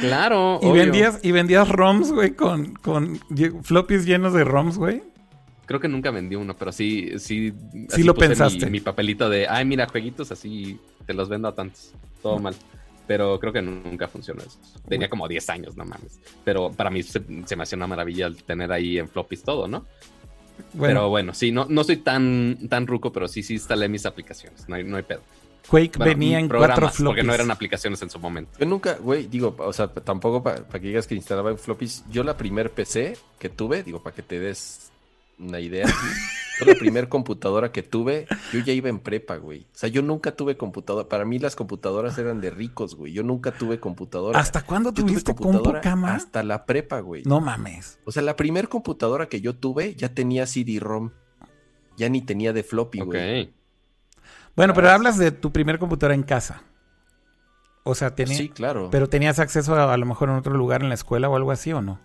Claro. 0.00 0.58
Y 0.62 0.66
obvio. 0.66 0.82
vendías, 0.82 1.18
y 1.24 1.32
vendías 1.32 1.68
ROMs, 1.68 2.12
güey, 2.12 2.36
con, 2.36 2.74
con 2.74 3.18
floppies 3.62 4.06
llenos 4.06 4.32
de 4.32 4.44
ROMs, 4.44 4.78
güey. 4.78 5.02
Creo 5.66 5.80
que 5.80 5.88
nunca 5.88 6.12
vendí 6.12 6.36
uno, 6.36 6.56
pero 6.56 6.70
sí, 6.70 7.18
sí. 7.18 7.52
Sí 7.88 8.04
lo 8.04 8.14
pensaste. 8.14 8.66
Mi, 8.66 8.72
mi 8.72 8.80
papelito 8.80 9.28
de, 9.28 9.48
ay, 9.48 9.64
mira, 9.64 9.88
jueguitos 9.88 10.30
así, 10.30 10.78
te 11.04 11.14
los 11.14 11.28
vendo 11.28 11.48
a 11.48 11.54
tantos. 11.54 11.92
Todo 12.22 12.38
mal. 12.38 12.54
Pero 13.06 13.38
creo 13.38 13.52
que 13.52 13.60
nunca 13.60 14.08
funcionó 14.08 14.42
eso. 14.42 14.58
Tenía 14.88 15.10
como 15.10 15.28
10 15.28 15.50
años, 15.50 15.76
no 15.76 15.84
mames. 15.84 16.20
Pero 16.42 16.72
para 16.72 16.90
mí 16.90 17.02
se, 17.02 17.22
se 17.44 17.56
me 17.56 17.62
hacía 17.62 17.76
una 17.76 17.86
maravilla 17.86 18.26
el 18.26 18.42
tener 18.42 18.72
ahí 18.72 18.98
en 18.98 19.08
floppies 19.08 19.42
todo, 19.42 19.68
¿no? 19.68 19.84
Bueno, 20.72 20.94
Pero 20.94 21.08
bueno, 21.08 21.34
sí, 21.34 21.52
no, 21.52 21.66
no 21.68 21.84
soy 21.84 21.98
tan, 21.98 22.68
tan 22.68 22.86
ruco, 22.86 23.12
pero 23.12 23.28
sí, 23.28 23.42
sí 23.42 23.54
instalé 23.54 23.88
mis 23.88 24.06
aplicaciones. 24.06 24.68
No 24.68 24.76
hay, 24.76 24.84
no 24.84 24.96
hay 24.96 25.02
pedo. 25.02 25.20
Quake 25.68 25.98
Bueno, 25.98 26.12
venía 26.12 26.38
en 26.38 26.48
cuatro 26.48 26.88
floppies. 26.88 27.04
Porque 27.04 27.22
no 27.22 27.34
eran 27.34 27.50
aplicaciones 27.50 28.00
en 28.02 28.10
su 28.10 28.18
momento. 28.18 28.58
Yo 28.58 28.66
nunca, 28.66 28.94
güey, 28.94 29.26
digo, 29.26 29.54
o 29.58 29.72
sea, 29.72 29.88
tampoco 29.88 30.42
para 30.42 30.64
que 30.64 30.80
digas 30.80 31.06
que 31.06 31.14
instalaba 31.14 31.50
en 31.50 31.58
floppies. 31.58 32.04
Yo 32.10 32.22
la 32.22 32.36
primer 32.36 32.70
PC 32.70 33.16
que 33.38 33.48
tuve, 33.48 33.82
digo, 33.82 34.02
para 34.02 34.14
que 34.14 34.22
te 34.22 34.38
des 34.38 34.83
una 35.38 35.60
idea, 35.60 35.86
yo 36.60 36.66
la 36.66 36.74
primer 36.74 37.08
computadora 37.08 37.72
que 37.72 37.82
tuve, 37.82 38.26
yo 38.52 38.60
ya 38.60 38.72
iba 38.72 38.88
en 38.88 39.00
prepa, 39.00 39.36
güey. 39.36 39.62
O 39.62 39.76
sea, 39.76 39.88
yo 39.88 40.02
nunca 40.02 40.36
tuve 40.36 40.56
computadora. 40.56 41.08
Para 41.08 41.24
mí 41.24 41.38
las 41.38 41.56
computadoras 41.56 42.16
eran 42.18 42.40
de 42.40 42.50
ricos, 42.50 42.94
güey. 42.94 43.12
Yo 43.12 43.22
nunca 43.22 43.52
tuve 43.52 43.80
computadora. 43.80 44.38
¿Hasta 44.38 44.62
cuándo 44.64 44.90
Yo 44.90 44.94
tuve 45.02 45.08
tuviste 45.12 45.34
compu, 45.34 45.72
cama? 45.82 46.14
hasta 46.14 46.42
la 46.42 46.64
prepa, 46.66 47.00
güey. 47.00 47.22
No 47.24 47.40
mames. 47.40 47.98
O 48.04 48.12
sea, 48.12 48.22
la 48.22 48.36
primer 48.36 48.68
computadora 48.68 49.28
que 49.28 49.40
yo 49.40 49.54
tuve 49.56 49.94
ya 49.94 50.08
tenía 50.14 50.46
CD-ROM. 50.46 51.10
Ya 51.96 52.08
ni 52.08 52.22
tenía 52.22 52.52
de 52.52 52.62
floppy, 52.62 53.00
Ok. 53.00 53.06
güey. 53.06 53.54
Bueno, 54.56 54.74
pero 54.74 54.90
hablas 54.90 55.18
de 55.18 55.32
tu 55.32 55.52
primer 55.52 55.78
computadora 55.78 56.14
en 56.14 56.22
casa. 56.22 56.62
O 57.82 57.94
sea, 57.94 58.14
tenía, 58.14 58.36
Sí, 58.36 58.48
claro. 58.48 58.88
pero 58.90 59.08
tenías 59.08 59.38
acceso 59.38 59.74
a, 59.74 59.92
a 59.92 59.96
lo 59.96 60.06
mejor 60.06 60.28
en 60.30 60.36
otro 60.36 60.54
lugar 60.54 60.82
en 60.82 60.88
la 60.88 60.94
escuela 60.94 61.28
o 61.28 61.36
algo 61.36 61.50
así 61.52 61.72
o 61.72 61.82
no? 61.82 62.00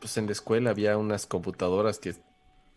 Pues 0.00 0.16
en 0.18 0.26
la 0.26 0.32
escuela 0.32 0.70
había 0.70 0.98
unas 0.98 1.26
computadoras 1.26 1.98
que 1.98 2.14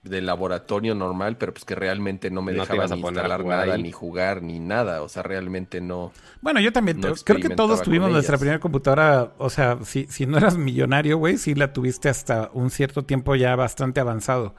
de 0.10 0.22
laboratorio 0.22 0.96
normal, 0.96 1.38
pero 1.38 1.54
pues 1.54 1.66
que 1.66 1.76
realmente 1.76 2.30
no 2.30 2.42
me 2.42 2.54
No 2.54 2.64
te 2.66 2.74
dejaban 2.74 2.78
ibas 2.78 2.92
a 2.92 2.96
ni 2.96 3.02
poner 3.02 3.20
a 3.20 3.24
instalar 3.24 3.42
jugar 3.42 3.60
nada, 3.60 3.74
ahí. 3.76 3.84
ni 3.84 3.92
jugar, 3.92 4.42
ni 4.42 4.60
nada. 4.60 5.02
O 5.02 5.10
sea, 5.10 5.24
realmente 5.24 5.82
no. 5.82 6.12
Bueno, 6.42 6.60
yo 6.60 6.72
también. 6.72 7.00
No 7.00 7.14
creo 7.14 7.40
que 7.40 7.50
todos 7.50 7.82
tuvimos 7.82 8.12
nuestra 8.12 8.38
primera 8.38 8.60
computadora. 8.60 9.34
O 9.38 9.50
sea, 9.50 9.80
si, 9.84 10.08
si 10.08 10.26
no 10.26 10.38
eras 10.38 10.58
millonario, 10.58 11.18
güey, 11.18 11.38
sí 11.38 11.56
la 11.56 11.74
tuviste 11.74 12.10
hasta 12.10 12.50
un 12.54 12.70
cierto 12.70 13.06
tiempo 13.06 13.36
ya 13.36 13.56
bastante 13.56 14.00
avanzado. 14.00 14.56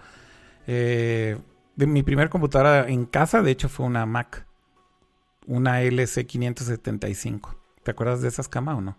Eh, 0.66 1.38
de 1.76 1.86
mi 1.86 2.02
primer 2.02 2.28
computadora 2.28 2.88
en 2.88 3.06
casa, 3.06 3.42
de 3.42 3.50
hecho, 3.50 3.68
fue 3.68 3.86
una 3.86 4.06
Mac. 4.06 4.46
Una 5.46 5.82
LC575. 5.82 7.56
¿Te 7.82 7.90
acuerdas 7.90 8.20
de 8.20 8.28
esas 8.28 8.48
camas 8.48 8.78
o 8.78 8.80
no? 8.80 8.98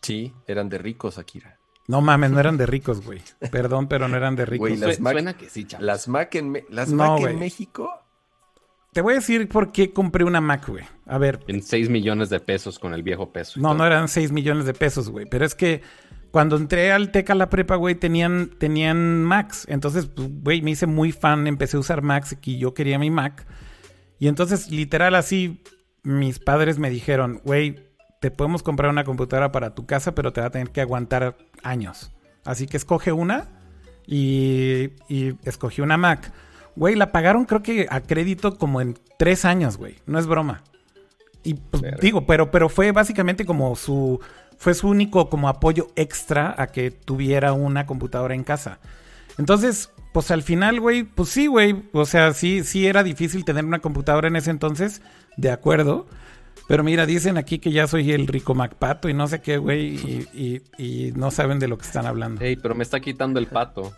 Sí, 0.00 0.32
eran 0.46 0.68
de 0.68 0.78
ricos, 0.78 1.18
Akira. 1.18 1.59
No 1.90 2.00
mames, 2.00 2.30
no 2.30 2.38
eran 2.40 2.56
de 2.56 2.66
ricos, 2.66 3.04
güey. 3.04 3.20
Perdón, 3.50 3.88
pero 3.88 4.06
no 4.08 4.16
eran 4.16 4.36
de 4.36 4.46
ricos. 4.46 4.68
Güey, 4.68 4.76
las 4.78 5.00
Mac- 5.00 5.12
Suena 5.14 5.34
que 5.36 5.48
sí, 5.48 5.64
chavos. 5.64 5.84
Las 5.84 6.06
Mac 6.08 6.34
en, 6.36 6.50
Me- 6.50 6.64
las 6.70 6.88
No, 6.90 7.12
Mac 7.14 7.20
güey. 7.20 7.32
en 7.34 7.40
México. 7.40 7.90
Te 8.92 9.00
voy 9.02 9.12
a 9.12 9.16
decir 9.16 9.48
por 9.48 9.70
qué 9.72 9.92
compré 9.92 10.24
una 10.24 10.40
Mac, 10.40 10.66
güey. 10.68 10.84
A 11.06 11.18
ver, 11.18 11.40
En 11.46 11.62
6 11.62 11.88
millones 11.90 12.28
de 12.30 12.40
pesos 12.40 12.78
con 12.78 12.92
el 12.94 13.02
viejo 13.02 13.32
peso. 13.32 13.60
No, 13.60 13.68
todo. 13.70 13.78
no 13.78 13.86
eran 13.86 14.08
6 14.08 14.32
millones 14.32 14.64
de 14.66 14.74
pesos, 14.74 15.10
güey. 15.10 15.26
Pero 15.30 15.44
es 15.44 15.54
que 15.54 15.82
cuando 16.32 16.56
entré 16.56 16.92
al 16.92 17.10
TEC 17.12 17.30
a 17.30 17.34
la 17.34 17.50
prepa, 17.50 17.76
güey, 17.76 17.94
tenían, 17.96 18.50
tenían 18.58 19.22
Macs. 19.24 19.66
Entonces, 19.68 20.06
pues, 20.06 20.28
güey, 20.42 20.62
me 20.62 20.70
hice 20.72 20.86
muy 20.86 21.12
fan, 21.12 21.46
empecé 21.46 21.76
a 21.76 21.80
usar 21.80 22.02
Macs 22.02 22.36
y 22.42 22.58
yo 22.58 22.72
quería 22.74 22.98
mi 22.98 23.10
Mac. 23.10 23.46
Y 24.18 24.28
entonces, 24.28 24.70
literal, 24.70 25.14
así, 25.16 25.62
mis 26.02 26.38
padres 26.38 26.78
me 26.78 26.88
dijeron, 26.90 27.40
güey, 27.44 27.89
te 28.20 28.30
podemos 28.30 28.62
comprar 28.62 28.90
una 28.90 29.04
computadora 29.04 29.50
para 29.50 29.74
tu 29.74 29.86
casa, 29.86 30.14
pero 30.14 30.32
te 30.32 30.40
va 30.40 30.48
a 30.48 30.50
tener 30.50 30.70
que 30.70 30.82
aguantar 30.82 31.36
años. 31.62 32.12
Así 32.44 32.66
que 32.66 32.76
escoge 32.76 33.12
una 33.12 33.48
y, 34.06 34.90
y 35.08 35.36
escogí 35.44 35.80
una 35.80 35.96
Mac. 35.96 36.32
Güey, 36.76 36.94
la 36.94 37.12
pagaron 37.12 37.46
creo 37.46 37.62
que 37.62 37.86
a 37.90 38.00
crédito 38.00 38.56
como 38.58 38.80
en 38.80 38.98
tres 39.18 39.44
años, 39.44 39.78
güey. 39.78 39.96
No 40.06 40.18
es 40.18 40.26
broma. 40.26 40.62
Y 41.42 41.54
pues, 41.54 41.82
digo, 42.00 42.26
pero, 42.26 42.50
pero 42.50 42.68
fue 42.68 42.92
básicamente 42.92 43.44
como 43.44 43.74
su. 43.74 44.20
Fue 44.58 44.74
su 44.74 44.88
único 44.88 45.30
como 45.30 45.48
apoyo 45.48 45.88
extra 45.96 46.54
a 46.58 46.66
que 46.66 46.90
tuviera 46.90 47.54
una 47.54 47.86
computadora 47.86 48.34
en 48.34 48.44
casa. 48.44 48.78
Entonces, 49.38 49.90
pues 50.12 50.30
al 50.30 50.42
final, 50.42 50.80
güey, 50.80 51.04
pues 51.04 51.30
sí, 51.30 51.46
güey. 51.46 51.82
O 51.92 52.04
sea, 52.04 52.34
sí, 52.34 52.62
sí 52.62 52.86
era 52.86 53.02
difícil 53.02 53.46
tener 53.46 53.64
una 53.64 53.78
computadora 53.78 54.28
en 54.28 54.36
ese 54.36 54.50
entonces, 54.50 55.00
de 55.38 55.50
acuerdo. 55.50 56.06
Pero 56.70 56.84
mira, 56.84 57.04
dicen 57.04 57.36
aquí 57.36 57.58
que 57.58 57.72
ya 57.72 57.88
soy 57.88 58.12
el 58.12 58.28
rico 58.28 58.54
Macpato 58.54 59.08
y 59.08 59.12
no 59.12 59.26
sé 59.26 59.40
qué, 59.42 59.58
güey, 59.58 59.96
y, 59.96 60.28
y- 60.78 61.08
y 61.08 61.12
no 61.16 61.32
saben 61.32 61.58
de 61.58 61.66
lo 61.66 61.76
que 61.76 61.84
están 61.84 62.06
hablando. 62.06 62.44
Ey, 62.44 62.54
pero 62.54 62.76
me 62.76 62.84
está 62.84 63.00
quitando 63.00 63.40
el 63.40 63.48
pato. 63.48 63.92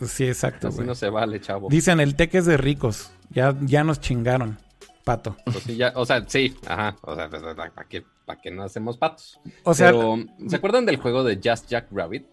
Sí, 0.00 0.28
exacto, 0.28 0.68
Así 0.68 0.76
güey. 0.76 0.86
no 0.86 0.94
se 0.94 1.08
vale, 1.10 1.40
chavo. 1.40 1.68
Dicen 1.68 1.98
el 1.98 2.14
teque 2.14 2.38
es 2.38 2.46
de 2.46 2.56
ricos. 2.56 3.10
Ya, 3.30 3.56
ya 3.62 3.82
nos 3.82 4.00
chingaron, 4.00 4.56
pato. 5.04 5.36
Pues 5.46 5.64
sí, 5.64 5.76
ya, 5.76 5.92
o 5.96 6.06
sea, 6.06 6.24
sí, 6.28 6.56
ajá. 6.64 6.94
O 7.02 7.16
sea, 7.16 7.28
¿para 7.28 7.88
qué, 7.88 8.04
pa' 8.24 8.40
qué 8.40 8.52
no 8.52 8.62
hacemos 8.62 8.98
patos? 8.98 9.40
O 9.64 9.74
sea, 9.74 9.88
Pero, 9.90 10.16
¿se 10.46 10.54
acuerdan 10.54 10.86
del 10.86 10.98
juego 10.98 11.24
de 11.24 11.40
Just 11.42 11.68
Jack 11.68 11.88
Rabbit? 11.90 12.24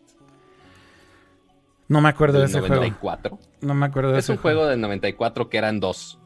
no 1.88 2.00
me 2.02 2.10
acuerdo 2.10 2.38
de 2.38 2.46
ese 2.46 2.60
juego. 2.60 2.76
94. 2.76 3.40
No 3.62 3.74
me 3.74 3.88
acuerdo 3.88 4.12
de 4.12 4.20
Es 4.20 4.26
ese 4.26 4.34
un 4.34 4.38
juego 4.38 4.68
del 4.68 4.80
94 4.82 5.50
que 5.50 5.58
eran 5.58 5.80
dos. 5.80 6.20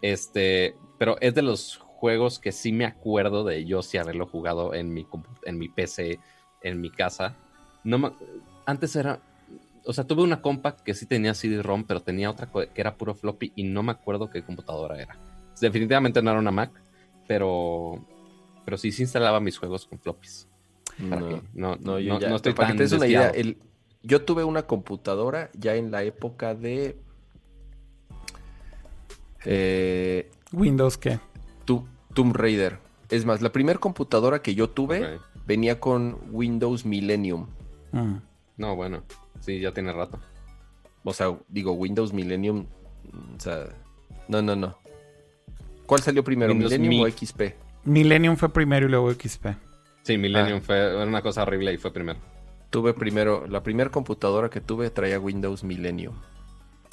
Este, 0.00 0.74
pero 0.98 1.16
es 1.20 1.34
de 1.34 1.42
los 1.42 1.76
juegos 2.02 2.40
que 2.40 2.50
sí 2.50 2.72
me 2.72 2.84
acuerdo 2.84 3.44
de 3.44 3.64
yo 3.64 3.80
sí 3.80 3.96
haberlo 3.96 4.26
jugado 4.26 4.74
en 4.74 4.92
mi, 4.92 5.04
compu- 5.04 5.38
en 5.44 5.56
mi 5.56 5.68
PC, 5.68 6.18
en 6.60 6.80
mi 6.80 6.90
casa. 6.90 7.36
No 7.84 7.96
me- 7.96 8.10
antes 8.66 8.96
era, 8.96 9.20
o 9.84 9.92
sea, 9.92 10.02
tuve 10.02 10.22
una 10.24 10.42
compa 10.42 10.74
que 10.74 10.94
sí 10.94 11.06
tenía 11.06 11.32
CD-ROM, 11.32 11.84
pero 11.84 12.00
tenía 12.02 12.28
otra 12.28 12.48
que 12.50 12.68
era 12.74 12.96
puro 12.96 13.14
floppy 13.14 13.52
y 13.54 13.62
no 13.62 13.84
me 13.84 13.92
acuerdo 13.92 14.28
qué 14.30 14.42
computadora 14.42 15.00
era. 15.00 15.16
Definitivamente 15.60 16.20
no 16.20 16.32
era 16.32 16.40
una 16.40 16.50
Mac, 16.50 16.72
pero, 17.28 18.04
pero 18.64 18.76
sí 18.76 18.90
se 18.90 19.02
instalaba 19.02 19.38
mis 19.38 19.56
juegos 19.56 19.86
con 19.86 20.00
floppies. 20.00 20.48
¿Para 21.08 21.20
No. 21.20 21.28
qué? 21.28 21.42
No, 21.54 21.76
No, 21.76 22.00
yo 22.00 22.14
no- 22.14 22.18
ya. 22.20 22.28
no 22.30 22.34
estoy 22.34 22.52
para 22.52 22.66
que 22.66 22.70
tan 22.72 22.76
te 22.78 22.82
des 22.82 22.92
una 22.94 23.06
idea, 23.06 23.28
desviado. 23.30 23.48
el- 23.48 23.58
yo 24.02 24.24
tuve 24.24 24.42
una 24.42 24.64
computadora 24.66 25.50
ya 25.56 25.76
en 25.76 25.92
la 25.92 26.02
época 26.02 26.56
de. 26.56 26.96
eh, 29.44 30.28
Windows, 30.52 30.98
¿qué? 30.98 31.20
Tu- 31.64 31.86
Tomb 32.14 32.34
Raider. 32.36 32.78
Es 33.08 33.24
más, 33.24 33.42
la 33.42 33.52
primera 33.52 33.78
computadora 33.78 34.40
que 34.42 34.54
yo 34.54 34.70
tuve 34.70 35.18
venía 35.46 35.80
con 35.80 36.18
Windows 36.30 36.84
Millennium. 36.84 37.46
Mm. 37.92 38.14
No, 38.58 38.76
bueno, 38.76 39.02
sí, 39.40 39.60
ya 39.60 39.72
tiene 39.72 39.92
rato. 39.92 40.18
O 41.04 41.12
sea, 41.12 41.36
digo, 41.48 41.72
Windows 41.72 42.12
Millennium. 42.12 42.66
O 43.36 43.40
sea, 43.40 43.66
no, 44.28 44.40
no, 44.42 44.54
no. 44.56 44.78
¿Cuál 45.86 46.00
salió 46.00 46.22
primero, 46.24 46.52
Windows 46.52 46.72
Millennium 46.78 47.02
o 47.02 47.08
XP? 47.10 47.54
Millennium 47.84 48.36
fue 48.36 48.48
primero 48.50 48.86
y 48.86 48.90
luego 48.90 49.10
XP. 49.12 49.46
Sí, 50.02 50.16
Millennium 50.16 50.58
Ah. 50.58 50.64
fue 50.64 50.76
era 50.78 51.04
una 51.04 51.22
cosa 51.22 51.42
horrible 51.42 51.72
y 51.72 51.76
fue 51.78 51.92
primero. 51.92 52.18
Tuve 52.70 52.94
primero, 52.94 53.46
la 53.46 53.62
primera 53.62 53.90
computadora 53.90 54.48
que 54.48 54.60
tuve 54.60 54.88
traía 54.90 55.18
Windows 55.20 55.64
Millennium. 55.64 56.14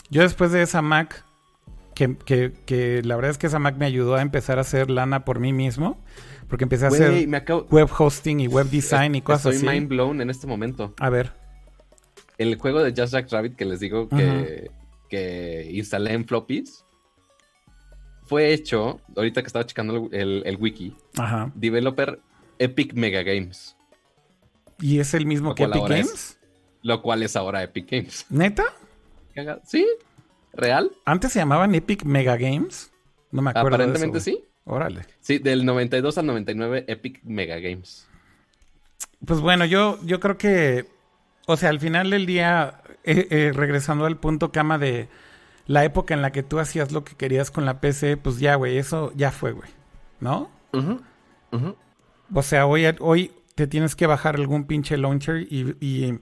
Yo 0.09 0.23
después 0.23 0.51
de 0.51 0.63
esa 0.63 0.81
Mac, 0.81 1.23
que, 1.99 2.15
que- 2.25 2.53
que 2.65 3.01
la 3.03 3.15
verdad 3.17 3.31
es 3.31 3.37
que 3.37 3.47
esa 3.47 3.59
Mac 3.59 3.75
me 3.77 3.85
ayudó 3.85 4.15
a 4.15 4.21
empezar 4.21 4.57
a 4.57 4.61
hacer 4.61 4.89
lana 4.89 5.25
por 5.25 5.39
mí 5.41 5.51
mismo, 5.51 5.97
porque 6.47 6.63
empecé 6.63 6.85
a 6.85 6.87
hacer 6.87 7.27
me 7.27 7.35
acabo... 7.37 7.65
web 7.69 7.89
hosting 7.97 8.39
y 8.39 8.47
web 8.47 8.67
design 8.69 9.15
y 9.15 9.21
cosas 9.21 9.53
Estoy 9.55 9.67
así. 9.67 9.77
mind 9.79 9.89
blown 9.89 10.21
en 10.21 10.29
este 10.29 10.47
momento. 10.47 10.93
A 10.99 11.09
ver, 11.09 11.33
El 12.37 12.55
juego 12.57 12.81
de 12.81 12.91
Just 12.99 13.11
Jack 13.13 13.29
Rabbit 13.31 13.55
que 13.57 13.65
les 13.65 13.81
digo 13.81 14.07
que, 14.07 14.71
que 15.09 15.69
instalé 15.73 16.13
en 16.13 16.25
floppies 16.25 16.85
fue 18.23 18.53
hecho, 18.53 19.01
ahorita 19.17 19.41
que 19.41 19.47
estaba 19.47 19.65
checando 19.65 20.09
el, 20.11 20.19
el- 20.21 20.43
el 20.45 20.55
wiki, 20.57 20.95
ajá. 21.17 21.51
developer 21.55 22.19
Epic 22.59 22.93
Mega 22.93 23.23
Games, 23.23 23.75
¿Y 24.81 24.99
es 24.99 25.13
el 25.13 25.25
mismo 25.25 25.53
que 25.55 25.63
Epic 25.63 25.83
es- 25.83 25.89
Games? 25.89 26.39
lo 26.83 27.01
cual 27.01 27.23
es 27.23 27.35
ahora 27.35 27.61
Epic 27.63 27.91
Games. 27.91 28.25
¿Neta? 28.29 28.63
¿Sí? 29.65 29.85
¿Real? 30.53 30.91
¿Antes 31.05 31.31
se 31.33 31.39
llamaban 31.39 31.75
Epic 31.75 32.03
Mega 32.03 32.37
Games? 32.37 32.91
No 33.31 33.41
me 33.41 33.51
acuerdo. 33.51 33.69
de 33.77 33.83
eso, 33.83 33.83
Aparentemente 33.91 34.19
sí. 34.19 34.43
Órale. 34.65 35.01
Sí, 35.21 35.39
del 35.39 35.65
92 35.65 36.17
al 36.17 36.25
99 36.27 36.85
Epic 36.87 37.21
Mega 37.23 37.59
Games. 37.59 38.07
Pues 39.25 39.39
bueno, 39.41 39.65
yo, 39.65 39.99
yo 40.03 40.19
creo 40.19 40.37
que, 40.37 40.85
o 41.47 41.57
sea, 41.57 41.69
al 41.69 41.79
final 41.79 42.09
del 42.09 42.25
día, 42.25 42.81
eh, 43.03 43.27
eh, 43.29 43.51
regresando 43.53 44.05
al 44.05 44.17
punto 44.17 44.51
cama 44.51 44.77
de 44.77 45.09
la 45.65 45.83
época 45.85 46.13
en 46.13 46.21
la 46.21 46.31
que 46.31 46.43
tú 46.43 46.59
hacías 46.59 46.91
lo 46.91 47.03
que 47.03 47.15
querías 47.15 47.51
con 47.51 47.65
la 47.65 47.79
PC, 47.81 48.17
pues 48.17 48.39
ya, 48.39 48.55
güey, 48.55 48.77
eso 48.77 49.11
ya 49.15 49.31
fue, 49.31 49.51
güey. 49.51 49.69
¿No? 50.19 50.49
Ujú, 50.73 50.99
ujú. 51.51 51.75
O 52.33 52.43
sea, 52.43 52.65
hoy, 52.65 52.85
hoy 52.99 53.31
te 53.55 53.67
tienes 53.67 53.95
que 53.95 54.07
bajar 54.07 54.35
algún 54.35 54.65
pinche 54.65 54.97
launcher 54.97 55.41
y, 55.49 55.75
y- 55.79 56.19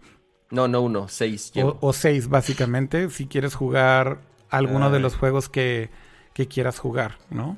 No, 0.49 0.67
no 0.67 0.81
uno, 0.81 1.07
seis 1.09 1.51
o, 1.51 1.53
llevo. 1.55 1.77
o 1.81 1.93
seis, 1.93 2.29
básicamente, 2.29 3.09
si 3.09 3.27
quieres 3.27 3.53
jugar 3.55 4.21
alguno 4.49 4.89
de 4.89 4.99
los 4.99 5.15
juegos 5.15 5.49
que, 5.49 5.89
que 6.33 6.47
quieras 6.47 6.79
jugar, 6.79 7.17
¿no? 7.29 7.57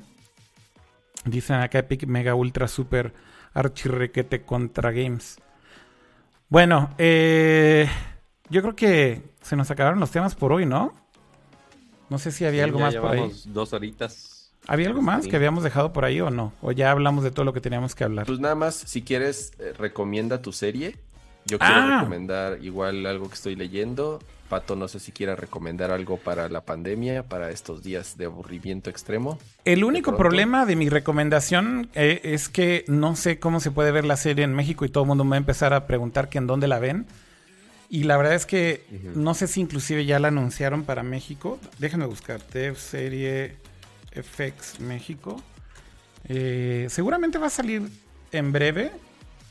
Dicen 1.24 1.56
acá 1.56 1.78
Epic 1.80 2.06
Mega 2.06 2.34
Ultra 2.34 2.66
Super 2.66 3.12
Archirrequete 3.54 4.42
contra 4.44 4.90
Games. 4.90 5.36
Bueno, 6.48 6.90
eh, 6.98 7.88
yo 8.48 8.62
creo 8.62 8.74
que 8.74 9.22
se 9.42 9.54
nos 9.54 9.70
acabaron 9.70 10.00
los 10.00 10.10
temas 10.10 10.34
por 10.34 10.52
hoy, 10.52 10.66
¿no? 10.66 10.94
No 12.08 12.18
sé 12.18 12.32
si 12.32 12.44
había 12.44 12.64
Sí, 12.64 12.68
algo 12.70 12.80
más 12.80 12.96
por 12.96 13.12
ahí. 13.12 13.32
dos 13.46 13.72
horitas. 13.72 14.52
¿Había 14.66 14.88
algo 14.88 15.00
más 15.00 15.26
que 15.26 15.36
habíamos 15.36 15.62
dejado 15.62 15.92
por 15.92 16.04
ahí 16.04 16.20
o 16.20 16.30
no? 16.30 16.52
¿O 16.60 16.72
ya 16.72 16.90
hablamos 16.90 17.22
de 17.24 17.30
todo 17.30 17.44
lo 17.44 17.52
que 17.52 17.60
teníamos 17.60 17.94
que 17.94 18.04
hablar? 18.04 18.26
Pues 18.26 18.40
nada 18.40 18.54
más, 18.56 18.74
si 18.74 19.02
quieres, 19.02 19.52
eh, 19.58 19.72
recomienda 19.78 20.42
tu 20.42 20.52
serie. 20.52 20.96
Yo 21.46 21.58
quiero 21.58 21.74
Ah. 21.74 21.98
recomendar 21.98 22.58
igual 22.62 23.04
algo 23.06 23.28
que 23.28 23.34
estoy 23.34 23.56
leyendo. 23.56 24.20
Pato, 24.48 24.74
no 24.74 24.88
sé 24.88 24.98
si 24.98 25.12
quiera 25.12 25.36
recomendar 25.36 25.92
algo 25.92 26.16
para 26.16 26.48
la 26.48 26.60
pandemia, 26.62 27.22
para 27.22 27.50
estos 27.50 27.84
días 27.84 28.16
de 28.18 28.24
aburrimiento 28.24 28.90
extremo. 28.90 29.38
El 29.64 29.84
único 29.84 30.16
problema 30.16 30.66
de 30.66 30.74
mi 30.74 30.88
recomendación 30.88 31.88
eh, 31.94 32.20
es 32.24 32.48
que 32.48 32.84
no 32.88 33.14
sé 33.14 33.38
cómo 33.38 33.60
se 33.60 33.70
puede 33.70 33.92
ver 33.92 34.04
la 34.04 34.16
serie 34.16 34.44
en 34.44 34.52
México 34.54 34.84
y 34.84 34.88
todo 34.88 35.04
el 35.04 35.08
mundo 35.08 35.22
me 35.22 35.30
va 35.30 35.36
a 35.36 35.38
empezar 35.38 35.72
a 35.72 35.86
preguntar 35.86 36.28
que 36.28 36.38
en 36.38 36.48
dónde 36.48 36.66
la 36.66 36.80
ven. 36.80 37.06
Y 37.88 38.02
la 38.04 38.16
verdad 38.16 38.34
es 38.34 38.44
que 38.46 38.84
no 39.14 39.34
sé 39.34 39.46
si 39.46 39.60
inclusive 39.60 40.04
ya 40.04 40.18
la 40.18 40.28
anunciaron 40.28 40.82
para 40.84 41.02
México. 41.04 41.58
Déjenme 41.78 42.06
buscar. 42.06 42.40
Dev 42.52 42.76
Serie 42.76 43.54
FX 44.12 44.80
México. 44.80 45.40
Eh, 46.28 46.86
seguramente 46.90 47.38
va 47.38 47.46
a 47.46 47.50
salir 47.50 47.88
en 48.32 48.52
breve. 48.52 48.90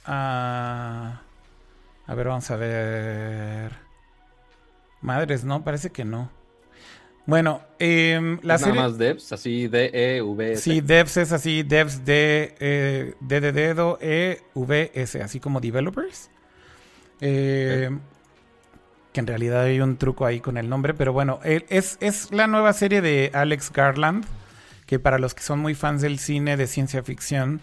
Ah, 0.05 1.21
a 2.09 2.15
ver, 2.15 2.27
vamos 2.27 2.49
a 2.49 2.55
ver. 2.55 3.71
Madres, 5.01 5.43
no, 5.43 5.63
parece 5.63 5.91
que 5.91 6.03
no. 6.03 6.31
Bueno, 7.25 7.61
em, 7.77 8.39
la 8.41 8.55
¿Es 8.55 8.61
serie... 8.61 8.75
Nada 8.75 8.89
más 8.89 8.97
devs, 8.97 9.31
así 9.31 9.67
D-E-V. 9.67 10.55
Sí, 10.57 10.81
devs 10.81 11.17
es 11.17 11.31
así, 11.31 11.61
devs 11.61 12.03
de 12.03 12.55
eh, 12.59 13.13
D 13.19 13.39
de 13.39 13.51
dedo, 13.51 13.99
E, 14.01 14.41
V, 14.55 14.91
S, 14.95 15.21
así 15.21 15.39
como 15.39 15.59
developers. 15.59 16.31
Eh, 17.21 17.91
Que 19.13 19.19
en 19.19 19.27
realidad 19.27 19.61
hay 19.63 19.79
un 19.79 19.97
truco 19.97 20.25
ahí 20.25 20.39
con 20.39 20.57
el 20.57 20.69
nombre, 20.69 20.95
pero 20.95 21.13
bueno, 21.13 21.39
es, 21.43 21.97
es 22.01 22.31
la 22.31 22.47
nueva 22.47 22.73
serie 22.73 23.01
de 23.01 23.29
Alex 23.33 23.71
Garland, 23.71 24.25
que 24.87 24.97
para 24.97 25.19
los 25.19 25.35
que 25.35 25.43
son 25.43 25.59
muy 25.59 25.75
fans 25.75 26.01
del 26.01 26.17
cine 26.17 26.57
de 26.57 26.65
ciencia 26.65 27.03
ficción, 27.03 27.61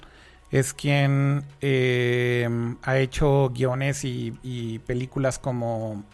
es 0.50 0.72
quien 0.74 1.44
eh, 1.60 2.48
ha 2.82 2.98
hecho 2.98 3.50
guiones 3.54 4.04
y, 4.04 4.34
y 4.42 4.78
películas 4.80 5.38
como... 5.38 6.04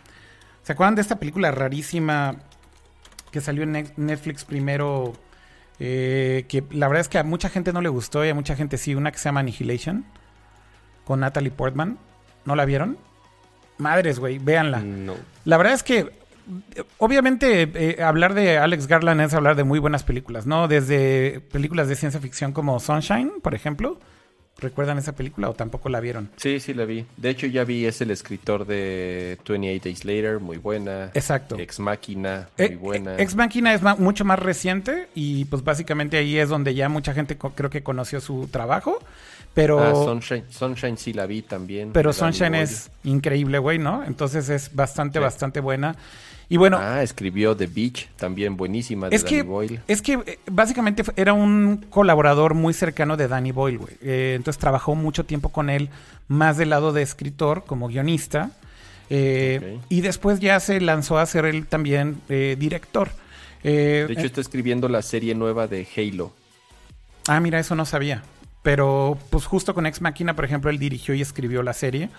¿Se 0.63 0.73
acuerdan 0.73 0.95
de 0.95 1.03
esta 1.03 1.19
película 1.19 1.51
rarísima 1.51 2.37
que 3.31 3.41
salió 3.41 3.63
en 3.65 3.73
Net- 3.73 3.93
Netflix 3.97 4.45
primero? 4.45 5.15
eh, 5.85 6.45
que 6.49 6.63
la 6.71 6.87
verdad 6.87 7.01
es 7.01 7.09
que 7.09 7.19
a 7.19 7.25
mucha 7.25 7.49
gente 7.49 7.73
no 7.73 7.81
le 7.81 7.89
gustó 7.89 8.25
y 8.25 8.29
a 8.29 8.35
mucha 8.35 8.55
gente 8.55 8.79
sí, 8.79 8.95
una 8.95 9.11
que 9.11 9.19
se 9.19 9.25
llama 9.25 9.41
Annihilation, 9.41 10.05
con 11.05 11.21
Natalie 11.21 11.51
Portman. 11.51 11.99
¿No 12.45 12.55
la 12.55 12.65
vieron? 12.65 12.99
Madres, 13.79 14.21
güey, 14.21 14.39
véanla. 14.39 14.79
No. 14.81 15.15
La 15.45 15.57
verdad 15.57 15.73
es 15.73 15.83
que, 15.83 16.11
obviamente, 16.99 17.63
eh, 17.75 18.03
hablar 18.03 18.35
de 18.35 18.59
Alex 18.59 18.87
Garland 18.87 19.21
es 19.23 19.35
hablar 19.35 19.57
de 19.57 19.65
muy 19.65 19.81
buenas 19.81 20.05
películas, 20.05 20.47
¿no? 20.47 20.69
Desde 20.69 21.41
películas 21.51 21.89
de 21.89 21.97
ciencia 21.97 22.21
ficción 22.21 22.53
como 22.53 22.79
Sunshine, 22.79 23.33
por 23.43 23.55
ejemplo. 23.55 23.99
¿Recuerdan 24.63 24.97
esa 24.99 25.13
película 25.15 25.51
o 25.51 25.55
tampoco 25.55 25.89
la 25.89 26.01
vieron? 26.01 26.31
Sí, 26.37 26.61
sí 26.61 26.73
la 26.73 26.85
vi. 26.85 27.05
De 27.17 27.31
hecho, 27.31 27.47
ya 27.47 27.65
vi, 27.65 27.85
es 27.85 28.01
el 28.01 28.11
escritor 28.11 28.67
de 28.67 29.39
28 29.47 29.83
Days 29.85 30.05
Later, 30.05 30.41
muy 30.41 30.57
buena. 30.59 31.11
Exacto. 31.15 31.59
Ex 31.59 31.79
Máquina, 31.81 32.49
muy 32.59 32.67
Eh, 32.67 32.77
buena. 32.77 33.17
Ex 33.19 33.35
Machina 33.35 33.75
es 33.75 33.83
mucho 33.99 34.25
más 34.25 34.39
reciente 34.39 35.09
y 35.15 35.45
pues 35.47 35.63
básicamente 35.65 36.17
ahí 36.17 36.39
es 36.39 36.49
donde 36.49 36.75
ya 36.75 36.89
mucha 36.89 37.13
gente 37.13 37.37
creo 37.37 37.71
que 37.71 37.83
conoció 37.83 38.21
su 38.21 38.47
trabajo, 38.49 38.99
pero 39.55 39.81
Ah, 39.81 39.95
Sunshine, 39.95 40.45
Sunshine 40.49 40.97
sí 40.97 41.13
la 41.13 41.27
vi 41.27 41.43
también. 41.43 41.93
pero 41.93 42.13
Sunshine 42.13 42.55
es 42.55 42.91
increíble, 43.05 43.59
güey, 43.59 43.79
¿no? 43.79 44.05
Entonces 44.05 44.49
es 44.49 44.75
bastante 44.75 45.19
Sí. 45.19 45.23
bastante 45.25 45.61
buena. 45.61 45.97
Y 46.53 46.59
bueno, 46.59 46.77
Ah, 46.79 47.03
escribió 47.03 47.57
The 47.57 47.67
Beach, 47.67 48.11
también 48.17 48.59
buenísima, 48.59 49.09
de 49.09 49.17
es 49.17 49.25
Danny 49.25 49.37
que 49.37 49.43
Boyle. 49.43 49.81
es 49.89 50.03
que 50.03 50.13
eh, 50.27 50.39
básicamente 50.51 51.03
era 51.17 51.33
un 51.33 51.79
colaborador 51.89 52.53
muy 52.53 52.75
cercano 52.75 53.17
de 53.17 53.27
Danny 53.27 53.53
Boyle, 53.53 53.79
güey. 53.79 53.95
Eh, 54.03 54.35
entonces 54.37 54.61
trabajó 54.61 54.95
mucho 54.95 55.25
tiempo 55.25 55.49
con 55.49 55.71
él, 55.71 55.89
más 56.29 56.59
del 56.59 56.69
lado 56.69 56.93
de 56.93 57.01
escritor 57.01 57.65
como 57.65 57.89
guionista. 57.89 58.51
Eh. 59.09 59.79
Y 59.89 60.03
después 60.03 60.41
ya 60.41 60.61
se 60.61 60.79
lanzó 60.83 61.17
a 61.17 61.25
ser 61.25 61.47
él 61.47 61.67
también 61.67 62.21
eh, 62.29 62.55
director. 62.59 63.09
De 63.63 64.05
hecho, 64.11 64.27
está 64.27 64.43
escribiendo 64.43 64.91
la 64.91 65.01
serie 65.01 65.35
nueva 65.35 65.69
de 65.69 65.89
Halo. 65.97 66.35
Ah, 67.29 67.41
mira, 67.41 67.61
eso 67.61 67.75
no 67.75 67.87
sabía. 67.87 68.25
Pero, 68.63 69.17
pues 69.31 69.47
justo 69.47 69.73
con 69.73 69.87
Ex 69.87 70.03
Machina, 70.03 70.37
por 70.37 70.45
ejemplo, 70.45 70.71
él 70.71 70.79
dirigió 70.79 71.15
y 71.15 71.23
escribió 71.23 71.63
la 71.63 71.73
serie. 71.73 72.11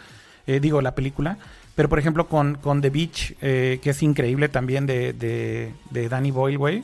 Eh, 0.48 0.60
digo, 0.60 0.82
la 0.82 0.96
película. 0.96 1.38
Pero, 1.76 1.90
por 1.90 2.00
ejemplo, 2.00 2.28
con, 2.28 2.56
con 2.56 2.82
The 2.82 2.90
Beach, 2.90 3.36
eh, 3.42 3.80
que 3.82 3.92
es 3.92 4.04
increíble 4.04 4.48
también 4.48 4.86
de, 4.86 5.14
de, 5.14 5.74
de 5.90 6.10
Danny 6.10 6.32
Boyle, 6.32 6.58
güey. 6.58 6.84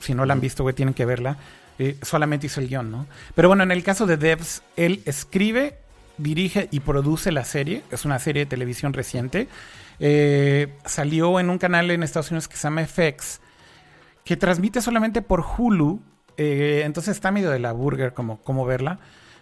Si 0.00 0.14
no 0.14 0.24
la 0.26 0.32
han 0.32 0.40
visto, 0.40 0.62
güey, 0.62 0.74
tienen 0.74 0.94
que 0.94 1.04
verla. 1.04 1.36
Eh, 1.78 1.96
solamente 2.02 2.46
hizo 2.46 2.60
el 2.60 2.68
guion, 2.68 2.90
¿no? 2.90 3.06
Pero 3.34 3.48
bueno, 3.48 3.62
en 3.62 3.70
el 3.70 3.84
caso 3.84 4.06
de 4.06 4.16
Devs, 4.16 4.62
él 4.76 5.02
escribe, 5.04 5.78
dirige 6.18 6.68
y 6.72 6.80
produce 6.80 7.30
la 7.30 7.44
serie. 7.44 7.82
Es 7.90 8.04
una 8.04 8.18
serie 8.18 8.44
de 8.44 8.50
televisión 8.50 8.94
reciente. 8.94 9.46
Eh, 10.00 10.74
salió 10.84 11.38
en 11.38 11.48
un 11.48 11.58
canal 11.58 11.90
en 11.90 12.02
Estados 12.02 12.30
Unidos 12.30 12.48
que 12.48 12.56
se 12.56 12.64
llama 12.64 12.84
FX 12.84 13.40
que 14.24 14.36
transmite 14.36 14.80
solamente 14.82 15.22
por 15.22 15.44
Hulu. 15.56 16.02
entonces 16.36 17.14
está 17.14 17.30
medio 17.30 17.50
de 17.50 17.60
la 17.60 17.70
burger 17.70 18.12
como, 18.12 18.40
como 18.42 18.66
verla. 18.66 18.98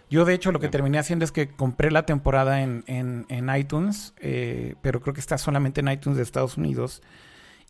Yo 0.09 0.23
de 0.25 0.33
hecho 0.33 0.51
lo 0.51 0.59
que 0.59 0.69
terminé 0.69 0.99
haciendo 0.99 1.25
es 1.25 1.31
que 1.31 1.47
compré 1.49 1.91
la 1.91 2.05
temporada 2.05 2.61
en, 2.61 2.83
en- 2.87 3.25
en 3.29 3.55
iTunes, 3.55 4.13
eh, 4.19 4.75
pero 4.81 5.01
creo 5.01 5.13
que 5.13 5.19
está 5.19 5.37
solamente 5.37 5.81
en 5.81 5.87
iTunes 5.89 6.17
de 6.17 6.23
Estados 6.23 6.57
Unidos. 6.57 7.01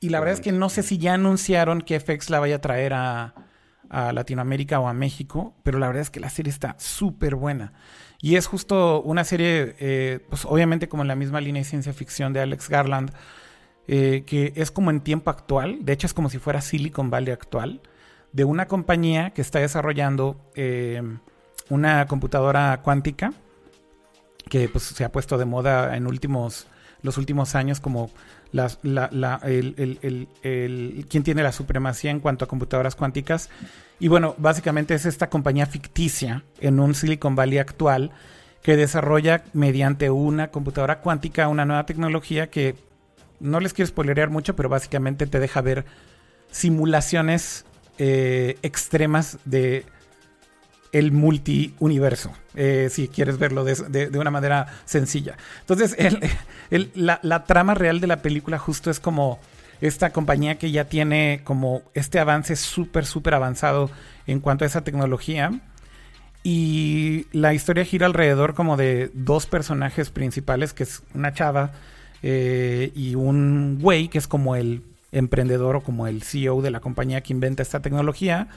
Y 0.01 0.09
la 0.09 0.19
verdad 0.19 0.35
es 0.35 0.41
que 0.41 0.51
no 0.51 0.69
sé 0.69 0.83
si 0.83 0.97
ya 0.97 1.13
anunciaron 1.13 1.81
que 1.81 1.99
FX 1.99 2.29
la 2.29 2.39
vaya 2.39 2.57
a 2.57 2.61
traer 2.61 2.93
a, 2.93 3.33
a 3.89 4.11
Latinoamérica 4.11 4.79
o 4.79 4.87
a 4.87 4.93
México, 4.93 5.55
pero 5.63 5.79
la 5.79 5.87
verdad 5.87 6.01
es 6.01 6.09
que 6.09 6.19
la 6.19 6.29
serie 6.29 6.51
está 6.51 6.75
súper 6.77 7.35
buena. 7.35 7.73
Y 8.21 8.35
es 8.35 8.47
justo 8.47 9.01
una 9.03 9.23
serie, 9.23 9.75
eh, 9.79 10.19
pues 10.29 10.45
obviamente 10.45 10.89
como 10.89 11.03
en 11.03 11.07
la 11.07 11.15
misma 11.15 11.39
línea 11.41 11.61
de 11.61 11.69
ciencia 11.69 11.93
ficción 11.93 12.33
de 12.33 12.41
Alex 12.41 12.69
Garland, 12.69 13.11
eh, 13.87 14.23
que 14.25 14.51
es 14.55 14.71
como 14.71 14.89
en 14.89 15.01
tiempo 15.01 15.29
actual, 15.29 15.79
de 15.81 15.93
hecho 15.93 16.07
es 16.07 16.13
como 16.13 16.29
si 16.29 16.39
fuera 16.39 16.61
Silicon 16.61 17.09
Valley 17.09 17.31
actual, 17.33 17.81
de 18.33 18.43
una 18.43 18.67
compañía 18.67 19.29
que 19.31 19.41
está 19.41 19.59
desarrollando 19.59 20.51
eh, 20.55 21.01
una 21.69 22.05
computadora 22.07 22.79
cuántica 22.83 23.33
que 24.49 24.69
pues 24.69 24.83
se 24.83 25.03
ha 25.03 25.11
puesto 25.11 25.37
de 25.37 25.45
moda 25.45 25.95
en 25.97 26.07
últimos 26.07 26.67
los 27.01 27.17
últimos 27.17 27.53
años 27.55 27.79
como 27.79 28.09
la, 28.51 28.69
la- 28.83 29.39
el, 29.43 29.75
el- 30.01 30.27
el- 30.43 31.05
quién 31.09 31.23
tiene 31.23 31.43
la 31.43 31.51
supremacía 31.51 32.09
en 32.11 32.19
cuanto 32.19 32.45
a 32.45 32.47
computadoras 32.47 32.95
cuánticas. 32.95 33.49
Y 33.99 34.07
bueno 34.07 34.33
básicamente 34.37 34.93
es 34.95 35.05
esta 35.05 35.29
compañía 35.29 35.65
ficticia 35.65 36.43
en 36.59 36.79
un 36.79 36.95
Silicon 36.95 37.35
Valley 37.35 37.59
actual 37.59 38.11
que 38.63 38.75
desarrolla 38.75 39.43
mediante 39.53 40.09
una 40.09 40.49
computadora 40.49 40.99
cuántica 41.01 41.47
una 41.47 41.65
nueva 41.65 41.85
tecnología 41.85 42.49
que 42.49 42.75
no 43.39 43.59
les 43.59 43.73
quiero 43.73 43.87
spoilerear 43.89 44.29
mucho 44.29 44.55
pero 44.55 44.69
básicamente 44.69 45.27
te 45.27 45.39
deja 45.39 45.61
ver 45.61 45.85
simulaciones 46.51 47.65
eh, 47.97 48.57
extremas 48.63 49.37
de 49.45 49.85
el 50.97 51.11
multiuniverso, 51.11 52.31
eh, 52.55 52.87
si 52.89 53.09
quieres 53.09 53.37
verlo 53.37 53.65
de, 53.65 53.75
de- 54.09 54.17
una 54.19 54.31
manera 54.31 54.67
sencilla. 54.85 55.35
Entonces, 55.59 55.95
la, 56.95 57.19
la 57.21 57.43
trama 57.43 57.73
real 57.73 57.99
de 57.99 58.07
la 58.07 58.21
película 58.21 58.57
justo 58.57 58.89
es 58.89 58.99
como 59.01 59.39
esta 59.81 60.11
compañía 60.11 60.57
que 60.57 60.71
ya 60.71 60.85
tiene 60.85 61.41
como 61.43 61.81
este 61.95 62.17
avance 62.19 62.55
súper, 62.55 63.05
súper 63.05 63.33
avanzado 63.33 63.91
en 64.25 64.39
cuanto 64.39 64.63
a 64.63 64.67
esa 64.67 64.85
tecnología. 64.85 65.51
Y 66.43 67.25
la 67.31 67.53
historia 67.53 67.83
gira 67.85 68.05
alrededor 68.05 68.53
como 68.53 68.77
de 68.77 69.09
dos 69.13 69.47
personajes 69.47 70.11
principales, 70.11 70.73
que 70.73 70.83
es 70.83 71.01
una 71.13 71.33
chava 71.33 71.71
eh, 72.23 72.91
y 72.95 73.15
un 73.15 73.79
güey, 73.81 74.07
que 74.07 74.19
es 74.19 74.27
como 74.27 74.55
el 74.55 74.81
emprendedor 75.11 75.75
o 75.77 75.81
como 75.81 76.07
el 76.07 76.21
CEO 76.23 76.61
de 76.61 76.71
la 76.71 76.79
compañía 76.79 77.21
que 77.21 77.33
inventa 77.33 77.63
esta 77.63 77.81
tecnología. 77.81 78.47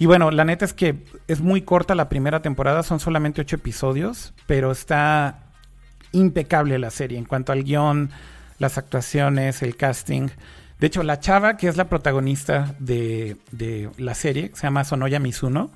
Y 0.00 0.06
bueno, 0.06 0.30
la 0.30 0.44
neta 0.46 0.64
es 0.64 0.72
que 0.72 1.04
es 1.28 1.40
muy 1.40 1.60
corta 1.60 1.94
la 1.94 2.08
primera 2.08 2.40
temporada, 2.40 2.82
son 2.82 3.00
solamente 3.00 3.42
ocho 3.42 3.56
episodios, 3.56 4.32
pero 4.46 4.72
está 4.72 5.40
impecable 6.12 6.78
la 6.78 6.88
serie 6.90 7.18
en 7.18 7.26
cuanto 7.26 7.52
al 7.52 7.64
guion, 7.64 8.10
las 8.58 8.78
actuaciones, 8.78 9.62
el 9.62 9.76
casting. 9.76 10.28
De 10.78 10.86
hecho, 10.86 11.02
la 11.02 11.20
chava 11.20 11.58
que 11.58 11.68
es 11.68 11.76
la 11.76 11.90
protagonista 11.90 12.74
de, 12.78 13.36
de 13.52 13.90
la 13.98 14.14
serie, 14.14 14.48
que 14.48 14.56
se 14.56 14.62
llama 14.62 14.84
Sonoya 14.84 15.20
Mizuno, 15.20 15.70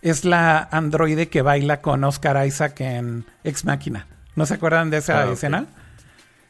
es 0.00 0.24
la 0.24 0.66
androide 0.72 1.28
que 1.28 1.42
baila 1.42 1.82
con 1.82 2.02
Oscar 2.04 2.46
Isaac 2.46 2.80
en 2.80 3.26
Ex 3.44 3.66
Máquina. 3.66 4.06
¿No 4.36 4.46
se 4.46 4.54
acuerdan 4.54 4.88
de 4.88 4.96
esa 4.96 5.24
Ah, 5.24 5.32
escena? 5.32 5.66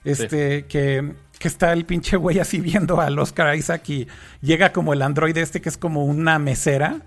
Este, 0.04 0.66
que, 0.66 1.12
que 1.40 1.48
está 1.48 1.72
el 1.72 1.84
pinche 1.86 2.16
güey 2.16 2.38
así 2.38 2.60
viendo 2.60 3.00
al 3.00 3.18
Oscar 3.18 3.56
Isaac 3.56 3.88
y 3.88 4.06
llega 4.42 4.72
como 4.72 4.92
el 4.92 5.02
androide 5.02 5.40
este 5.40 5.60
que 5.60 5.68
es 5.70 5.76
como 5.76 6.04
una 6.04 6.38
mesera. 6.38 7.00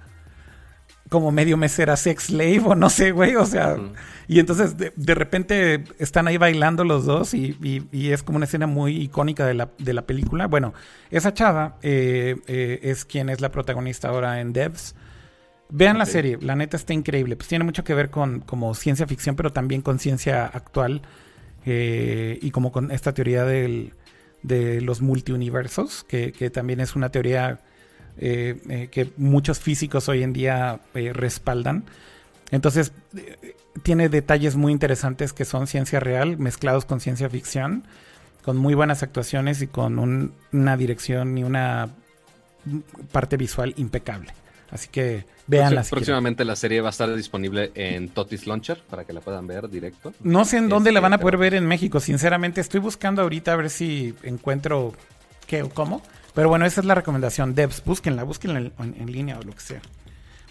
Como 1.09 1.31
medio 1.31 1.57
mesera 1.57 1.95
sex 1.95 2.23
slave 2.23 2.61
o 2.65 2.73
no 2.75 2.89
sé, 2.89 3.11
güey. 3.11 3.35
O 3.35 3.45
sea, 3.45 3.77
y 4.27 4.39
entonces 4.39 4.77
de, 4.77 4.91
de 4.95 5.13
repente 5.13 5.83
están 5.99 6.27
ahí 6.27 6.37
bailando 6.37 6.83
los 6.85 7.05
dos 7.05 7.35
y, 7.35 7.55
y- 7.61 7.83
y 7.91 8.11
es 8.11 8.23
como 8.23 8.37
una 8.37 8.45
escena 8.45 8.65
muy 8.65 8.97
icónica 8.99 9.45
de 9.45 9.53
la, 9.53 9.69
de 9.77 9.93
la 9.93 10.03
película. 10.07 10.47
Bueno, 10.47 10.73
esa 11.11 11.31
chava 11.33 11.77
eh, 11.83 12.37
eh, 12.47 12.79
es 12.83 13.05
quien 13.05 13.29
es 13.29 13.41
la 13.41 13.51
protagonista 13.51 14.07
ahora 14.09 14.39
en 14.41 14.53
Devs. 14.53 14.95
Vean 15.69 15.99
la 15.99 16.05
serie, 16.07 16.39
la 16.41 16.55
neta 16.55 16.77
está 16.77 16.93
increíble. 16.93 17.35
Pues 17.35 17.47
tiene 17.47 17.63
mucho 17.65 17.83
que 17.83 17.93
ver 17.93 18.09
con 18.09 18.39
como 18.39 18.73
ciencia 18.73 19.05
ficción, 19.05 19.35
pero 19.35 19.51
también 19.51 19.81
con 19.83 19.99
ciencia 19.99 20.45
actual 20.47 21.03
eh, 21.65 22.39
y 22.41 22.49
como 22.51 22.71
con 22.71 22.89
esta 22.91 23.13
teoría 23.13 23.43
del- 23.45 23.93
de 24.43 24.81
los 24.81 25.01
multiuniversos, 25.01 26.03
que, 26.03 26.31
que 26.31 26.49
también 26.49 26.79
es 26.79 26.95
una 26.95 27.09
teoría 27.09 27.59
eh, 28.17 28.61
eh, 28.69 28.89
que 28.91 29.11
muchos 29.17 29.59
físicos 29.59 30.07
hoy 30.09 30.21
en 30.23 30.33
día 30.33 30.81
eh, 30.93 31.11
respaldan. 31.13 31.85
Entonces, 32.51 32.91
tiene 33.81 34.09
detalles 34.09 34.55
muy 34.55 34.71
interesantes 34.71 35.33
que 35.33 35.45
son 35.45 35.65
ciencia 35.65 35.99
real 35.99 36.37
mezclados 36.37 36.85
con 36.85 36.99
ciencia 36.99 37.27
ficción, 37.29 37.83
con 38.43 38.57
muy 38.57 38.75
buenas 38.75 39.01
actuaciones 39.01 39.61
y 39.61 39.67
con 39.67 39.97
un- 39.97 40.33
una 40.51 40.77
dirección 40.77 41.37
y 41.37 41.43
una 41.43 41.89
parte 43.11 43.37
visual 43.37 43.73
impecable. 43.77 44.31
Así 44.73 44.87
que 44.89 45.25
véanla. 45.45 45.81
Próxim- 45.81 45.83
si 45.83 45.89
quieren. 45.89 45.89
Próximamente 45.89 46.45
la 46.45 46.55
serie 46.55 46.81
va 46.81 46.87
a 46.87 46.91
estar 46.91 47.13
disponible 47.15 47.71
en 47.75 48.09
Totis 48.09 48.47
Launcher 48.47 48.81
para 48.89 49.05
que 49.05 49.13
la 49.13 49.21
puedan 49.21 49.45
ver 49.45 49.69
directo. 49.69 50.13
No 50.21 50.45
sé 50.45 50.57
en 50.57 50.67
dónde 50.67 50.91
la 50.91 50.97
Este, 50.99 51.03
van 51.03 51.13
a 51.13 51.17
pero- 51.17 51.25
poder 51.27 51.37
ver 51.37 51.53
en 51.53 51.67
México. 51.67 51.99
Sinceramente, 51.99 52.59
estoy 52.59 52.79
buscando 52.79 53.21
ahorita 53.21 53.53
a 53.53 53.55
ver 53.55 53.69
si 53.69 54.15
encuentro 54.23 54.93
qué 55.45 55.61
o 55.63 55.69
cómo. 55.69 56.01
Pero 56.33 56.49
bueno, 56.49 56.65
esa 56.65 56.81
es 56.81 56.87
la 56.87 56.95
recomendación. 56.95 57.53
Devs, 57.53 57.83
búsquenla, 57.85 58.23
búsquenla 58.23 58.59
en, 58.59 58.73
en- 58.79 58.95
en 58.99 59.11
línea 59.11 59.37
o 59.37 59.43
lo 59.43 59.53
que 59.53 59.59
sea. 59.59 59.81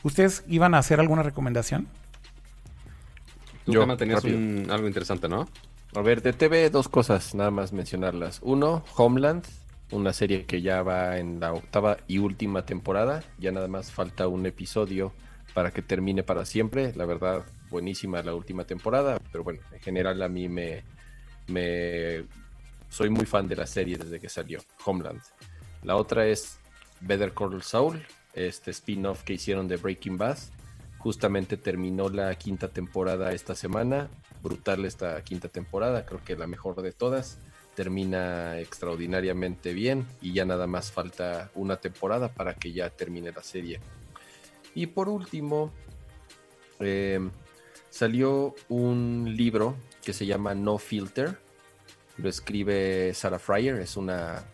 ¿Ustedes 0.05 0.45
iban 0.47 0.75
a 0.75 0.79
hacer 0.79 1.01
alguna 1.01 1.25
recomendación? 1.25 1.89
Tú, 3.65 3.73
Yo, 3.73 3.81
Gama, 3.81 3.97
tenías 3.97 4.23
un- 4.25 4.67
algo 4.71 4.87
interesante, 4.87 5.29
¿no? 5.29 5.49
A 5.95 6.01
ver, 6.01 6.23
de 6.23 6.33
TV 6.33 6.71
dos 6.71 6.89
cosas, 6.89 7.35
nada 7.35 7.51
más 7.51 7.73
mencionarlas. 7.73 8.39
Uno, 8.43 8.85
Homeland, 8.97 9.45
una 9.93 10.13
serie 10.13 10.45
que 10.45 10.63
ya 10.63 10.83
va 10.83 11.19
en 11.19 11.39
la 11.39 11.53
octava 11.53 11.99
y 12.09 12.19
última 12.19 12.65
temporada. 12.67 13.23
Ya 13.39 13.53
nada 13.53 13.69
más 13.69 13.93
falta 13.93 14.27
un 14.27 14.45
episodio 14.47 15.13
para 15.55 15.71
que 15.71 15.83
termine 15.83 16.23
para 16.23 16.45
siempre. 16.45 16.93
La 16.97 17.05
verdad, 17.05 17.45
buenísima 17.71 18.23
la 18.23 18.35
última 18.35 18.65
temporada. 18.65 19.19
Pero 19.31 19.45
bueno, 19.45 19.61
en 19.71 19.81
general 19.81 20.23
a 20.23 20.29
mí 20.29 20.49
me, 20.49 20.83
me 21.47 22.25
soy 22.89 23.11
muy 23.11 23.27
fan 23.27 23.49
de 23.49 23.57
la 23.57 23.67
serie 23.67 23.97
desde 23.97 24.19
que 24.19 24.29
salió, 24.29 24.61
Homeland. 24.85 25.21
La 25.83 25.97
otra 25.97 26.27
es 26.27 26.59
Better 27.01 27.33
Call 27.33 27.63
Saul, 27.63 28.03
este 28.35 28.71
spin-off 28.71 29.23
que 29.23 29.35
hicieron 29.35 29.69
de 29.69 29.77
Breaking 29.77 30.17
Bad. 30.17 30.39
Justamente 30.99 31.57
terminó 31.57 32.09
la 32.09 32.35
quinta 32.37 32.69
temporada 32.69 33.33
esta 33.33 33.55
semana. 33.55 34.09
Brutal 34.43 34.85
esta 34.85 35.23
quinta 35.23 35.49
temporada, 35.49 36.07
creo 36.07 36.23
que 36.25 36.37
la 36.37 36.47
mejor 36.47 36.81
de 36.83 36.93
todas. 36.93 37.39
Termina 37.75 38.59
extraordinariamente 38.59 39.73
bien 39.73 40.07
y 40.21 40.33
ya 40.33 40.45
nada 40.45 40.67
más 40.67 40.93
falta 40.93 41.51
una 41.55 41.77
temporada 41.77 42.29
para 42.33 42.55
que 42.55 42.73
ya 42.73 42.91
termine 42.91 43.33
la 43.33 43.43
serie. 43.43 43.81
Y 44.75 44.87
por 44.87 45.09
último, 45.09 45.73
eh, 46.81 47.21
salió 47.91 48.55
un 48.69 49.33
libro 49.37 49.77
que 50.05 50.13
se 50.13 50.27
llama 50.27 50.55
No 50.55 50.79
Filter. 50.79 51.39
Lo 52.19 52.29
escribe 52.29 53.13
Sarah 53.15 53.39
Fryer, 53.39 53.77
es 53.81 53.97
una 53.97 54.45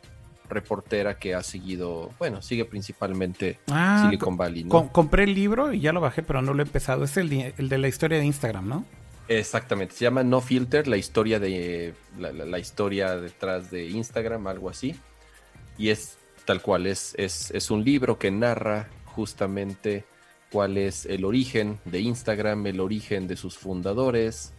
reportera 0.49 1.19
que 1.19 1.35
ha 1.35 1.43
seguido, 1.43 2.11
bueno, 2.19 2.41
sigue 2.41 2.65
principalmente 2.65 3.59
Ah, 3.69 4.03
Silicon 4.05 4.37
Valley, 4.37 4.65
¿no? 4.65 4.71
Com- 4.71 4.89
compré 4.89 5.25
el 5.25 5.35
libro 5.35 5.73
y 5.75 5.81
ya 5.81 5.93
lo 5.93 6.01
bajé, 6.01 6.23
pero 6.23 6.41
no 6.41 6.55
lo 6.55 6.63
he 6.63 6.67
empezado. 6.67 7.05
Es 7.05 7.17
el 7.17 7.29
de 7.69 7.79
la 7.79 7.89
historia 7.89 8.19
de 8.19 8.25
Instagram, 8.25 8.67
¿no? 8.69 8.85
Exactamente, 9.29 9.95
se 9.95 10.05
llama 10.05 10.23
No 10.25 10.41
Filter, 10.41 10.89
la 10.89 10.97
historia 10.97 11.39
de 11.39 11.95
la, 12.19 12.59
historia 12.59 13.17
detrás 13.17 13.71
de 13.71 13.87
Instagram, 13.89 14.47
algo 14.47 14.71
así. 14.71 14.95
Y 15.77 15.91
es 15.91 16.17
tal 16.47 16.63
cual, 16.63 16.87
es, 16.87 17.15
es, 17.19 17.51
es 17.51 17.71
un 17.71 17.85
libro 17.85 18.19
que 18.19 18.31
narra 18.31 18.89
justamente 19.05 20.05
cuál 20.51 20.79
es 20.79 21.05
el 21.05 21.27
origen 21.27 21.79
de 21.85 22.01
Instagram, 22.01 22.67
el 22.67 22.81
origen 22.81 23.29
de 23.29 23.37
sus 23.37 23.59
fundadores, 23.59 24.55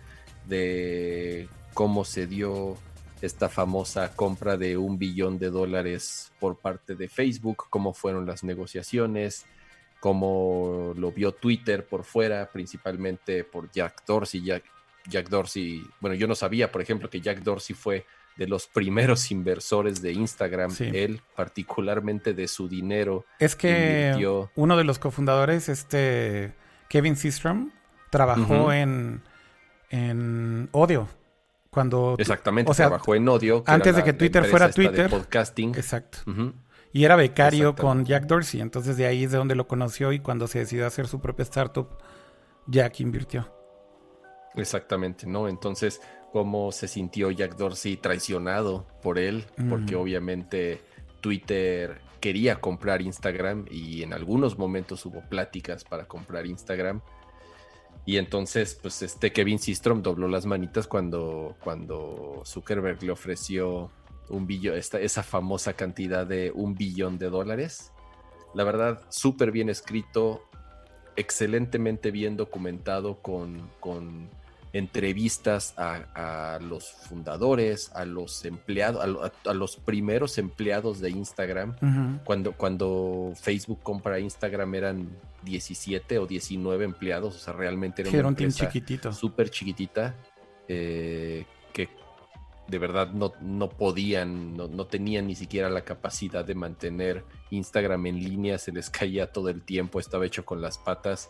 de 0.47 1.49
cómo 1.73 2.05
se 2.05 2.27
dio 2.27 2.77
esta 3.21 3.49
famosa 3.49 4.15
compra 4.15 4.55
de 4.55 4.77
un 4.77 4.97
billón 4.97 5.39
de 5.39 5.49
dólares 5.49 6.31
por 6.39 6.57
parte 6.57 6.95
de 6.95 7.09
Facebook, 7.09 7.65
cómo 7.69 7.93
fueron 7.93 8.25
las 8.25 8.43
negociaciones, 8.43 9.45
cómo 9.99 10.93
lo 10.95 11.11
vio 11.11 11.31
Twitter 11.33 11.85
por 11.85 12.03
fuera, 12.03 12.49
principalmente 12.51 13.43
por 13.43 13.69
Jack 13.71 14.03
Dorsey. 14.05 14.41
Jack, 14.43 14.63
Jack 15.07 15.29
Dorsey, 15.29 15.83
bueno, 15.99 16.15
yo 16.15 16.27
no 16.27 16.35
sabía, 16.35 16.71
por 16.71 16.81
ejemplo, 16.81 17.09
que 17.09 17.21
Jack 17.21 17.39
Dorsey 17.43 17.75
fue 17.75 18.05
de 18.37 18.47
los 18.47 18.67
primeros 18.67 19.31
inversores 19.31 20.01
de 20.01 20.13
Instagram, 20.13 20.71
Sí. 20.71 20.89
él 20.93 21.21
particularmente 21.35 22.33
de 22.33 22.47
su 22.47 22.69
dinero. 22.69 23.25
Es 23.39 23.55
que 23.55 24.05
Invirtió. 24.11 24.49
uno 24.55 24.77
de 24.77 24.85
los 24.85 24.97
cofundadores, 24.99 25.67
este 25.67 26.53
Kevin 26.87 27.17
Systrom, 27.17 27.71
trabajó 28.09 28.71
en, 28.71 29.21
en 29.89 30.69
Odio. 30.71 31.07
Cuando 31.69 32.15
Exactamente, 32.17 32.71
o 32.71 32.73
sea, 32.73 32.87
trabajó 32.87 33.13
en 33.13 33.27
Odio. 33.27 33.63
antes 33.67 33.95
de 33.95 34.03
que 34.03 34.13
Twitter 34.13 34.45
fuera 34.45 34.67
de 34.67 34.73
Twitter. 34.73 35.09
podcasting. 35.09 35.75
Exacto. 35.75 36.19
Y 36.91 37.03
era 37.03 37.15
becario 37.15 37.75
con. 37.75 38.05
Jack 38.05 38.25
Dorsey. 38.25 38.61
Entonces 38.61 38.97
de 38.97 39.05
ahí 39.05 39.23
es 39.23 39.31
de 39.31 39.37
donde 39.37 39.55
lo 39.55 39.67
conoció 39.67 40.11
y 40.11 40.19
cuando 40.19 40.47
se 40.47 40.59
decidió 40.59 40.87
hacer 40.87 41.07
su 41.07 41.19
propia 41.19 41.43
startup, 41.43 41.87
Jack 42.67 42.99
invirtió. 42.99 43.51
Exactamente, 44.55 45.27
¿no? 45.27 45.47
Entonces, 45.47 46.01
¿cómo 46.31 46.71
se 46.71 46.87
sintió 46.87 47.31
Jack 47.31 47.55
Dorsey 47.55 47.97
traicionado 47.97 48.87
por 49.01 49.19
él? 49.19 49.45
Porque 49.69 49.95
obviamente 49.95 50.81
Twitter 51.21 52.01
quería 52.19 52.59
comprar 52.59 53.01
Instagram 53.01 53.65
y 53.69 54.03
en 54.03 54.13
algunos 54.13 54.57
momentos 54.57 55.05
hubo 55.05 55.21
pláticas 55.21 55.83
para 55.83 56.05
comprar 56.05 56.45
Instagram. 56.45 57.01
Y 58.05 58.17
entonces, 58.17 58.75
pues 58.81 59.01
este 59.01 59.31
Kevin 59.31 59.59
Systrom 59.59 60.01
dobló 60.01 60.27
las 60.27 60.45
manitas 60.45 60.87
cuando, 60.87 61.55
cuando 61.63 62.41
Zuckerberg 62.45 63.03
le 63.03 63.11
ofreció 63.11 63.91
un 64.29 64.47
billón, 64.47 64.77
esta, 64.77 64.99
esa 64.99 65.23
famosa 65.23 65.73
cantidad 65.73 66.25
de 66.25 66.51
un 66.53 66.75
billón 66.75 67.17
de 67.17 67.29
dólares. 67.29 67.91
La 68.53 68.63
verdad, 68.63 69.01
súper 69.09 69.51
bien 69.51 69.69
escrito, 69.69 70.43
excelentemente 71.15 72.11
bien 72.11 72.37
documentado 72.37 73.17
con, 73.21 73.69
con 73.79 74.29
entrevistas 74.71 75.73
a, 75.77 76.55
a 76.55 76.59
los 76.59 76.91
fundadores, 76.91 77.91
a 77.95 78.05
los 78.05 78.45
empleados, 78.45 79.03
a, 79.03 79.07
lo- 79.07 79.23
a- 79.25 79.31
a 79.45 79.53
los 79.53 79.75
primeros 79.77 80.37
empleados 80.37 80.99
de 80.99 81.09
Instagram. 81.09 82.19
Cuando, 82.23 82.53
cuando 82.53 83.33
Facebook 83.35 83.79
compra 83.83 84.19
Instagram 84.19 84.75
eran 84.75 85.09
17 85.43 86.19
o 86.19 86.27
19 86.27 86.85
empleados, 86.85 87.35
o 87.35 87.39
sea, 87.39 87.53
realmente 87.53 88.03
era 88.03 88.11
Sí, 88.11 88.15
una 88.15 88.19
era 88.19 88.27
un 88.29 88.35
team 88.35 88.51
chiquitito. 88.51 89.11
súper 89.11 89.49
chiquitita 89.49 90.15
eh, 90.67 91.45
de 92.69 92.77
verdad 92.77 93.11
no, 93.11 93.33
no 93.41 93.69
podían, 93.69 94.55
no, 94.55 94.67
no 94.67 94.85
tenían 94.85 95.27
ni 95.27 95.35
siquiera 95.35 95.69
la 95.69 95.81
capacidad 95.81 96.45
de 96.45 96.55
mantener 96.55 97.23
Instagram 97.49 98.05
en 98.07 98.23
línea, 98.23 98.57
se 98.57 98.71
les 98.71 98.89
caía 98.89 99.31
todo 99.31 99.49
el 99.49 99.61
tiempo, 99.61 99.99
estaba 99.99 100.25
hecho 100.25 100.45
con 100.45 100.61
las 100.61 100.77
patas. 100.77 101.29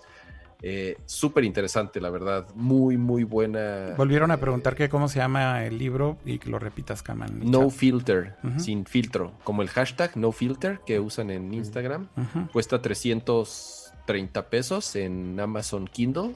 Eh, 0.62 0.98
súper 1.06 1.46
interesante, 1.46 2.02
la 2.02 2.10
verdad, 2.10 2.48
muy, 2.54 2.98
muy 2.98 3.24
buena. 3.24 3.94
Volvieron 3.96 4.32
a 4.32 4.36
eh, 4.36 4.38
preguntar 4.40 4.76
que 4.76 4.90
cómo 4.90 5.08
se 5.08 5.20
llama 5.20 5.64
el 5.66 5.78
libro 5.78 6.18
y 6.26 6.38
que 6.38 6.50
lo 6.50 6.60
repitas, 6.60 7.02
Kaman. 7.02 7.50
No 7.50 7.70
chat. 7.70 7.72
filter, 7.72 8.36
sin 8.58 8.86
filtro, 8.86 9.34
como 9.44 9.62
el 9.62 9.70
hashtag 9.70 10.18
no 10.18 10.32
filter 10.32 10.82
que 10.86 11.00
usan 11.00 11.30
en 11.30 11.54
Instagram. 11.54 12.10
Cuesta 12.52 12.82
330 12.82 14.50
pesos 14.50 14.96
en 14.96 15.40
Amazon 15.40 15.88
Kindle. 15.88 16.36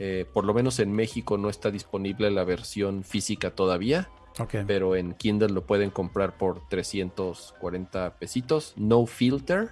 Eh, 0.00 0.26
por 0.32 0.44
lo 0.44 0.54
menos 0.54 0.78
en 0.78 0.92
México 0.92 1.36
no 1.38 1.50
está 1.50 1.72
disponible 1.72 2.30
la 2.30 2.44
versión 2.44 3.02
física 3.02 3.50
todavía, 3.50 4.08
pero 4.68 4.94
en 4.94 5.14
Kindle 5.14 5.48
lo 5.48 5.66
pueden 5.66 5.90
comprar 5.90 6.38
por 6.38 6.68
340 6.68 8.14
pesitos. 8.18 8.74
No 8.76 9.06
filter. 9.06 9.70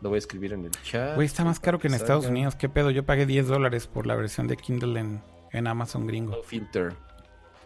Lo 0.00 0.10
voy 0.10 0.16
a 0.16 0.18
escribir 0.18 0.52
en 0.52 0.66
el 0.66 0.70
chat. 0.84 1.16
Güey, 1.16 1.26
está 1.26 1.44
más 1.44 1.58
caro 1.58 1.80
que 1.80 1.88
en 1.88 1.94
Estados. 1.94 2.26
Unidos. 2.26 2.54
¿Qué 2.54 2.68
pedo? 2.68 2.90
Yo 2.90 3.04
pagué 3.04 3.26
10 3.26 3.48
dólares 3.48 3.88
por 3.88 4.06
la 4.06 4.14
versión 4.14 4.46
de 4.46 4.56
Kindle 4.56 5.00
en, 5.00 5.22
en 5.50 5.66
Amazon 5.66 6.06
gringo. 6.06 6.36
No 6.36 6.42
filter. 6.44 6.94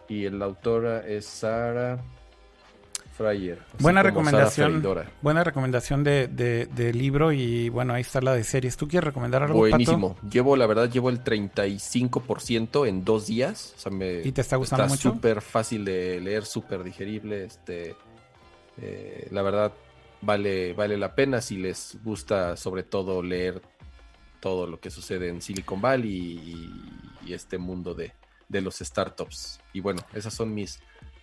Y 0.09 0.27
la 0.29 0.45
autora 0.45 1.05
es 1.05 1.27
Sara 1.27 1.99
Fryer. 3.17 3.57
Buena 3.79 4.03
recomendación. 4.03 4.83
Buena 5.21 5.43
recomendación 5.43 6.03
de, 6.03 6.27
de- 6.27 6.67
de 6.67 6.93
libro 6.93 7.31
y 7.31 7.69
bueno, 7.69 7.93
ahí 7.93 8.01
está 8.01 8.21
la 8.21 8.33
de 8.33 8.43
series. 8.43 8.77
¿Tú 8.77 8.87
quieres 8.87 9.05
recomendar 9.07 9.41
algo, 9.43 9.57
Buenísimo. 9.57 10.15
Llevo, 10.29 10.55
la 10.55 10.67
verdad, 10.67 10.89
llevo 10.89 11.09
el 11.09 11.23
35% 11.23 12.87
en 12.87 13.03
dos 13.03 13.27
días. 13.27 13.73
O 13.75 13.79
sea, 13.79 13.91
me, 13.91 14.21
¿Y 14.21 14.31
te 14.31 14.41
está 14.41 14.55
gustando 14.55 14.85
está 14.85 14.93
mucho? 14.95 15.13
súper 15.15 15.41
fácil 15.41 15.83
de 15.85 16.19
leer, 16.21 16.45
súper 16.45 16.83
digerible. 16.83 17.43
Este, 17.45 17.95
eh, 18.79 19.27
la 19.31 19.41
verdad, 19.41 19.73
vale, 20.21 20.73
vale 20.73 20.97
la 20.97 21.15
pena 21.15 21.41
si 21.41 21.57
les 21.57 21.97
gusta, 22.03 22.55
sobre 22.55 22.83
todo, 22.83 23.23
leer 23.23 23.61
todo 24.39 24.67
lo 24.67 24.79
que 24.79 24.91
sucede 24.91 25.29
en 25.29 25.41
Silicon 25.41 25.81
Valley 25.81 26.11
y, 26.11 27.29
y 27.29 27.33
este 27.33 27.57
mundo 27.57 27.95
de, 27.95 28.13
de 28.47 28.61
los 28.61 28.75
startups. 28.77 29.59
Y 29.73 29.79
bueno, 29.79 30.01
esas 30.13 30.33
son 30.35 30.53
mis 30.53 30.79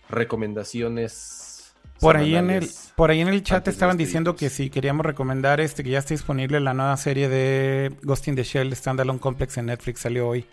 recomendaciones. 0.09 1.54
Por 1.99 2.17
ahí 2.17 2.35
en 2.35 2.49
el, 2.49 2.69
por 2.95 3.09
ahí 3.09 3.21
en 3.21 3.29
el 3.29 3.41
chat 3.43 3.67
estaban 3.67 3.97
diciendo 3.97 4.35
que 4.35 4.49
si 4.49 4.69
queríamos 4.69 5.05
recomendar 5.05 5.59
este, 5.61 5.83
que 5.83 5.89
ya 5.91 5.99
está 5.99 6.13
disponible 6.13 6.59
la 6.59 6.73
nueva 6.73 6.95
serie 6.97 7.29
de 7.29 7.93
Ghost 8.03 8.27
in 8.27 8.35
the 8.35 8.43
Shell 8.43 8.75
Standalone 8.75 9.19
Complex 9.19 9.57
en 9.57 9.67
Netflix, 9.67 10.01
salió 10.01 10.27
hoy. 10.27 10.45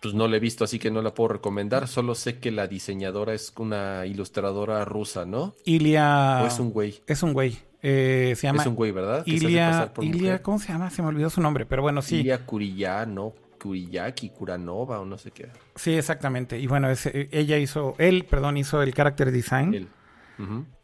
Pues 0.00 0.14
no 0.14 0.28
la 0.28 0.36
he 0.36 0.40
visto, 0.40 0.64
así 0.64 0.78
que 0.78 0.90
no 0.90 1.02
la 1.02 1.12
puedo 1.12 1.28
recomendar. 1.28 1.86
Solo 1.86 2.14
sé 2.14 2.38
que 2.38 2.50
la 2.50 2.66
diseñadora 2.66 3.34
es 3.34 3.52
una 3.58 4.06
ilustradora 4.06 4.84
rusa, 4.86 5.26
¿no? 5.26 5.54
Ilia. 5.64 6.40
¿O 6.42 6.46
es 6.46 6.58
un 6.58 6.70
güey? 6.72 7.00
Es 7.06 7.22
un 7.22 7.34
güey. 7.34 7.58
Eh, 7.82 8.34
se 8.36 8.46
llama 8.46 8.62
Es 8.62 8.66
un 8.68 8.76
güey, 8.76 8.92
¿verdad? 8.92 9.24
Se 9.24 9.30
Ilia. 9.30 9.92
mujer. 9.96 10.42
¿cómo 10.42 10.58
se 10.58 10.68
llama? 10.72 10.90
Se 10.90 11.02
me 11.02 11.08
olvidó 11.08 11.28
su 11.28 11.40
nombre, 11.42 11.66
pero 11.66 11.82
bueno, 11.82 12.00
sí. 12.00 12.16
Ilia 12.16 12.46
Kurilla, 12.46 13.04
¿no? 13.04 13.34
Kuriyaki, 13.60 14.30
Kuranova 14.30 15.00
o 15.00 15.04
no 15.04 15.18
sé 15.18 15.32
qué. 15.32 15.48
Sí, 15.74 15.92
exactamente. 15.94 16.58
Y 16.58 16.66
bueno, 16.66 16.88
es- 16.88 17.04
eh, 17.06 17.28
ella 17.30 17.58
hizo, 17.58 17.94
él, 17.98 18.24
perdón, 18.24 18.56
hizo 18.56 18.80
el 18.82 18.94
character 18.94 19.30
design. 19.30 19.74
Él. 19.74 19.88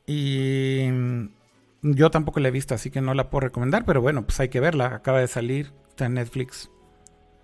Y 0.07 0.89
mm, 0.91 1.29
yo 1.83 2.11
tampoco 2.11 2.41
la 2.41 2.49
he 2.49 2.51
visto, 2.51 2.75
así 2.75 2.91
que 2.91 3.01
no 3.01 3.15
la 3.15 3.31
puedo 3.31 3.41
recomendar, 3.41 3.85
pero 3.85 4.01
bueno, 4.01 4.25
pues 4.25 4.39
hay 4.41 4.49
que 4.49 4.61
verla. 4.61 4.87
Acaba 4.95 5.21
de 5.21 5.29
salir, 5.29 5.73
está 5.89 6.07
en 6.07 6.15
Netflix. 6.15 6.71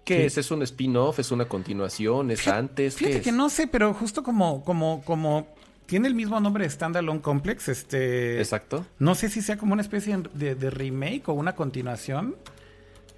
¿Qué 0.04 0.26
es? 0.26 0.36
¿Es 0.36 0.50
un 0.50 0.62
spin-off? 0.62 1.18
¿Es 1.18 1.30
una 1.30 1.44
continuación? 1.44 2.30
¿Es 2.30 2.48
antes? 2.48 2.96
¿Qué 2.96 3.06
Fíjate 3.06 3.18
es? 3.18 3.24
que 3.24 3.32
no 3.32 3.48
sé, 3.48 3.66
pero 3.68 3.94
justo 3.94 4.22
como, 4.22 4.64
como, 4.64 5.02
como 5.04 5.46
tiene 5.86 6.08
el 6.08 6.14
mismo 6.14 6.40
nombre 6.40 6.64
de 6.64 6.70
Standalone 6.70 7.20
Complex. 7.20 7.68
Este, 7.68 8.38
Exacto. 8.38 8.84
No 8.98 9.14
sé 9.14 9.28
si 9.28 9.42
sea 9.42 9.56
como 9.56 9.74
una 9.74 9.82
especie 9.82 10.18
de, 10.34 10.54
de 10.54 10.70
remake 10.70 11.28
o 11.28 11.34
una 11.34 11.54
continuación. 11.54 12.36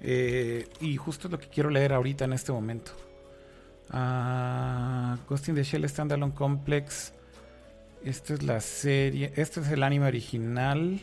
Eh, 0.01 0.67
y 0.81 0.97
justo 0.97 1.27
es 1.27 1.31
lo 1.31 1.39
que 1.39 1.47
quiero 1.47 1.69
leer 1.69 1.93
ahorita 1.93 2.25
en 2.25 2.33
este 2.33 2.51
momento. 2.51 2.91
Uh, 3.91 5.17
Ghost 5.27 5.47
in 5.49 5.55
the 5.55 5.63
Shell 5.63 5.87
Standalone 5.89 6.33
Complex. 6.33 7.13
Esta 8.05 8.35
es 8.35 8.43
la 8.43 8.61
serie. 8.61 9.33
Este 9.35 9.61
es 9.61 9.71
el 9.71 9.81
anime 9.81 10.05
original. 10.05 10.99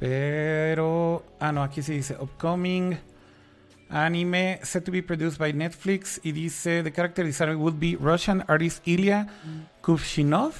Pero. 0.00 1.24
Ah, 1.38 1.52
no, 1.52 1.62
aquí 1.62 1.80
sí 1.80 1.92
dice 1.92 2.16
Upcoming 2.18 2.98
anime 3.88 4.58
set 4.62 4.84
to 4.84 4.90
be 4.90 5.00
produced 5.00 5.38
by 5.38 5.52
Netflix. 5.52 6.20
Y 6.24 6.32
dice: 6.32 6.82
The 6.82 6.90
character 6.90 7.24
designer 7.24 7.56
would 7.56 7.78
be 7.78 7.94
Russian 7.94 8.42
artist 8.48 8.82
Ilya 8.84 9.28
Kuvshinov. 9.80 10.54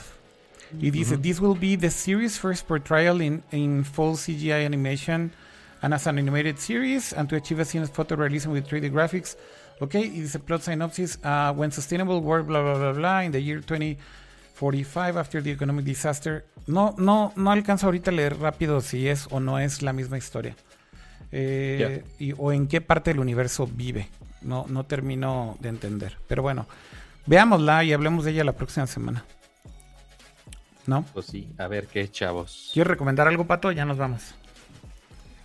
Y 0.81 0.91
dice: 0.91 1.17
This 1.17 1.41
will 1.41 1.59
be 1.59 1.77
the 1.77 1.91
series' 1.91 2.39
first 2.39 2.69
portrayal 2.69 3.21
in, 3.21 3.43
in 3.51 3.85
full 3.85 4.15
CGI 4.15 4.65
animation 4.65 5.33
and 5.83 5.93
as 5.93 6.07
an 6.07 6.19
animated 6.19 6.61
series. 6.61 7.13
And 7.13 7.29
to 7.31 7.35
achieve 7.35 7.59
a 7.59 7.65
seamless 7.65 7.91
photorealism 7.91 8.53
with 8.53 8.69
3D 8.69 8.93
graphics. 8.93 9.37
Ok, 9.81 9.95
y 9.95 10.21
dice 10.21 10.39
plot 10.39 10.63
synopsis: 10.63 11.19
uh, 11.25 11.53
When 11.53 11.73
sustainable 11.73 12.21
world, 12.21 12.47
blah, 12.47 12.63
blah, 12.63 12.79
blah, 12.79 12.93
blah, 12.93 13.21
in 13.23 13.33
the 13.33 13.41
year 13.41 13.61
2045, 14.61 15.19
after 15.19 15.43
the 15.43 15.51
economic 15.51 15.85
disaster. 15.85 16.45
No, 16.67 16.95
no, 16.99 17.33
no 17.37 17.51
alcanzo 17.51 17.87
ahorita 17.87 18.11
a 18.11 18.15
leer 18.15 18.39
rápido 18.39 18.81
si 18.81 19.09
es 19.09 19.27
o 19.31 19.41
no 19.41 19.59
es 19.59 19.83
la 19.83 19.93
misma 19.93 20.19
historia. 20.19 20.55
Eh, 21.33 22.05
y, 22.19 22.33
o 22.37 22.53
en 22.53 22.67
qué 22.67 22.81
parte 22.81 23.11
del 23.11 23.21
universo 23.21 23.67
vive. 23.67 24.09
No, 24.43 24.67
no 24.69 24.85
termino 24.85 25.57
de 25.61 25.71
entender. 25.71 26.19
Pero 26.29 26.43
bueno, 26.43 26.67
veámosla 27.27 27.85
y 27.85 27.93
hablemos 27.93 28.25
de 28.25 28.33
ella 28.33 28.45
la 28.45 28.53
próxima 28.53 28.87
semana. 28.87 29.25
¿No? 30.87 31.05
Pues 31.13 31.27
sí, 31.27 31.53
a 31.59 31.67
ver 31.69 31.87
qué 31.87 32.09
chavos. 32.11 32.71
¿Quieres 32.73 32.91
recomendar 32.91 33.29
algo, 33.29 33.47
Pato? 33.47 33.71
Ya 33.73 33.85
nos 33.85 33.97
vamos. 33.97 34.35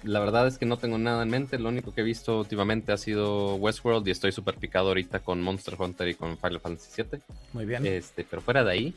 La 0.05 0.19
verdad 0.19 0.47
es 0.47 0.57
que 0.57 0.65
no 0.65 0.77
tengo 0.77 0.97
nada 0.97 1.23
en 1.23 1.29
mente. 1.29 1.57
Lo 1.59 1.69
único 1.69 1.93
que 1.93 2.01
he 2.01 2.03
visto 2.03 2.39
últimamente 2.39 2.91
ha 2.91 2.97
sido 2.97 3.55
Westworld 3.55 4.07
y 4.07 4.11
estoy 4.11 4.31
súper 4.31 4.55
picado 4.55 4.89
ahorita 4.89 5.19
con 5.19 5.41
Monster 5.41 5.75
Hunter 5.79 6.07
y 6.07 6.13
con 6.15 6.37
Final 6.37 6.59
Fantasy 6.59 7.01
VII. 7.01 7.19
Muy 7.53 7.65
bien. 7.65 7.85
Este, 7.85 8.23
pero 8.23 8.41
fuera 8.41 8.63
de 8.63 8.71
ahí. 8.71 8.93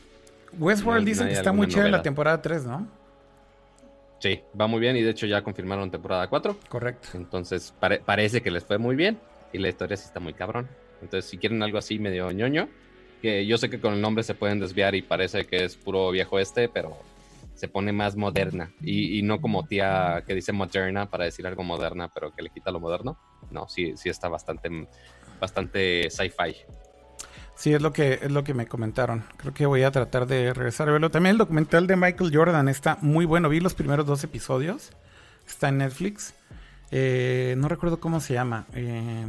Westworld 0.59 1.01
no- 1.01 1.07
dicen 1.07 1.25
no 1.27 1.31
que 1.33 1.37
está 1.37 1.53
muy 1.53 1.67
chévere 1.69 1.91
la 1.91 2.03
temporada 2.03 2.41
3, 2.43 2.65
¿no? 2.65 2.87
Sí, 4.21 4.41
va 4.61 4.67
muy 4.67 4.81
bien 4.81 4.97
y 4.97 5.03
de 5.03 5.11
hecho 5.11 5.27
ya 5.27 5.43
confirmaron 5.43 5.91
temporada 5.91 6.27
4. 6.27 6.57
Correcto. 6.69 7.09
Entonces 7.15 7.73
pare- 7.79 8.01
parece 8.05 8.43
que 8.43 8.51
les 8.51 8.65
fue 8.65 8.77
muy 8.79 8.97
bien 8.97 9.19
y 9.53 9.59
la 9.59 9.69
historia 9.69 9.97
sí 9.97 10.05
está 10.07 10.21
muy 10.21 10.35
cabrón. 10.35 10.69
Entonces 11.01 11.31
si 11.31 11.39
quieren 11.39 11.63
algo 11.63 11.79
así 11.79 11.99
medio 11.99 12.31
ñoño, 12.33 12.69
que 13.23 13.47
yo 13.47 13.57
sé 13.59 13.71
que 13.71 13.81
con 13.81 13.95
el 13.95 14.01
nombre 14.01 14.25
se 14.25 14.35
pueden 14.35 14.59
desviar 14.61 14.95
y 14.95 15.03
parece 15.03 15.47
que 15.47 15.65
es 15.65 15.77
puro 15.77 16.11
viejo 16.11 16.39
este, 16.39 16.69
pero 16.69 16.97
se 17.59 17.67
pone 17.67 17.93
más 17.93 18.15
moderna 18.15 18.73
y, 18.81 19.21
no 19.23 19.41
como 19.41 19.67
tía 19.67 20.23
que 20.25 20.35
dice 20.35 20.53
moderna 20.53 21.11
para 21.11 21.25
decir 21.25 21.45
algo 21.45 21.65
moderna, 21.65 22.09
pero 22.09 22.33
que 22.33 22.43
le 22.43 22.51
quita 22.51 22.71
lo 22.71 22.79
moderno. 22.79 23.19
No, 23.51 23.69
sí, 23.69 23.95
sí 23.97 24.09
está 24.09 24.29
bastante, 24.29 24.87
bastante 25.41 26.09
sci-fi. 26.09 26.55
Sí, 27.57 27.75
es 27.75 27.83
lo 27.83 27.93
que 27.93 28.21
es 28.23 28.31
lo 28.31 28.45
que 28.45 28.55
me 28.55 28.69
comentaron. 28.69 29.25
Creo 29.37 29.53
que 29.53 29.67
voy 29.67 29.83
a 29.83 29.91
tratar 29.91 30.29
de 30.29 30.55
regresar 30.55 30.89
a 30.89 30.93
verlo. 30.93 31.11
También 31.11 31.33
el 31.33 31.39
documental 31.39 31.89
de 31.89 31.97
Michael 31.97 32.31
Jordan 32.33 32.69
está 32.69 32.97
muy 33.01 33.25
bueno. 33.25 33.49
Vi 33.49 33.59
los 33.59 33.75
primeros 33.75 34.07
dos 34.07 34.23
episodios. 34.23 34.93
Está 35.45 35.71
en 35.71 35.79
Netflix. 35.79 36.35
Eh, 36.93 37.57
no 37.59 37.67
recuerdo 37.67 37.99
cómo 37.99 38.21
se 38.21 38.35
llama. 38.35 38.67
Eh, 38.73 39.27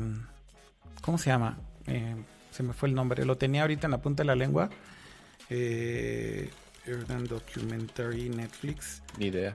¿Cómo 1.01 1.17
se 1.17 1.31
llama? 1.31 1.57
Eh, 1.87 2.15
se 2.51 2.61
me 2.61 2.73
fue 2.73 2.89
el 2.89 2.93
nombre. 2.93 3.25
Lo 3.25 3.37
tenía 3.37 3.61
ahorita 3.61 3.87
en 3.87 3.91
la 3.91 3.97
punta 3.97 4.21
de 4.21 4.27
la 4.27 4.35
lengua. 4.35 4.69
Eh, 5.49 6.51
Jordan 6.89 7.25
Documentary 7.27 8.29
Netflix. 8.29 9.01
Ni 9.17 9.27
idea. 9.27 9.53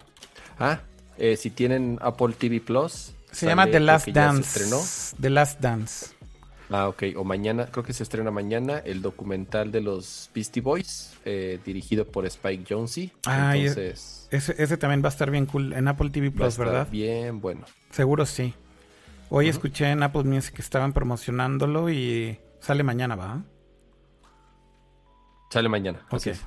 Ah, 0.58 0.80
eh, 1.18 1.36
si 1.36 1.50
tienen 1.50 1.98
Apple 2.00 2.34
TV 2.38 2.60
Plus. 2.60 3.12
Se 3.32 3.46
llama 3.46 3.66
The 3.66 3.80
Last 3.80 4.04
se 4.06 4.12
Dance. 4.12 4.58
estrenó. 4.60 4.82
The 5.20 5.30
Last 5.30 5.60
Dance. 5.60 6.06
Ah, 6.70 6.88
ok. 6.88 7.02
O 7.16 7.24
mañana, 7.24 7.66
creo 7.66 7.84
que 7.84 7.92
se 7.92 8.02
estrena 8.02 8.30
mañana 8.30 8.78
el 8.78 9.02
documental 9.02 9.70
de 9.70 9.80
los 9.80 10.30
Beastie 10.34 10.62
Boys, 10.62 11.12
eh, 11.24 11.58
dirigido 11.64 12.06
por 12.06 12.24
Spike 12.26 12.64
Jonze. 12.72 13.10
Ah, 13.26 13.56
Entonces, 13.56 14.28
Ese, 14.30 14.54
ese 14.62 14.76
también 14.76 15.02
va 15.02 15.08
a 15.08 15.10
estar 15.10 15.30
bien 15.30 15.46
cool 15.46 15.72
en 15.72 15.88
Apple 15.88 16.10
TV 16.10 16.28
va 16.28 16.32
a 16.32 16.36
Plus, 16.36 16.48
estar 16.54 16.66
¿verdad? 16.66 16.88
bien 16.90 17.40
bueno. 17.40 17.64
Seguro 17.90 18.24
sí. 18.24 18.54
Hoy 19.30 19.48
escuché 19.48 19.90
en 19.90 20.02
Apple 20.02 20.24
Music 20.24 20.54
que 20.54 20.62
estaban 20.62 20.92
promocionándolo 20.92 21.90
y 21.90 22.38
sale 22.60 22.82
mañana, 22.82 23.16
¿va? 23.16 23.42
Sale 25.50 25.68
mañana. 25.68 26.04
así 26.10 26.30
Ok. 26.30 26.36
es. 26.36 26.44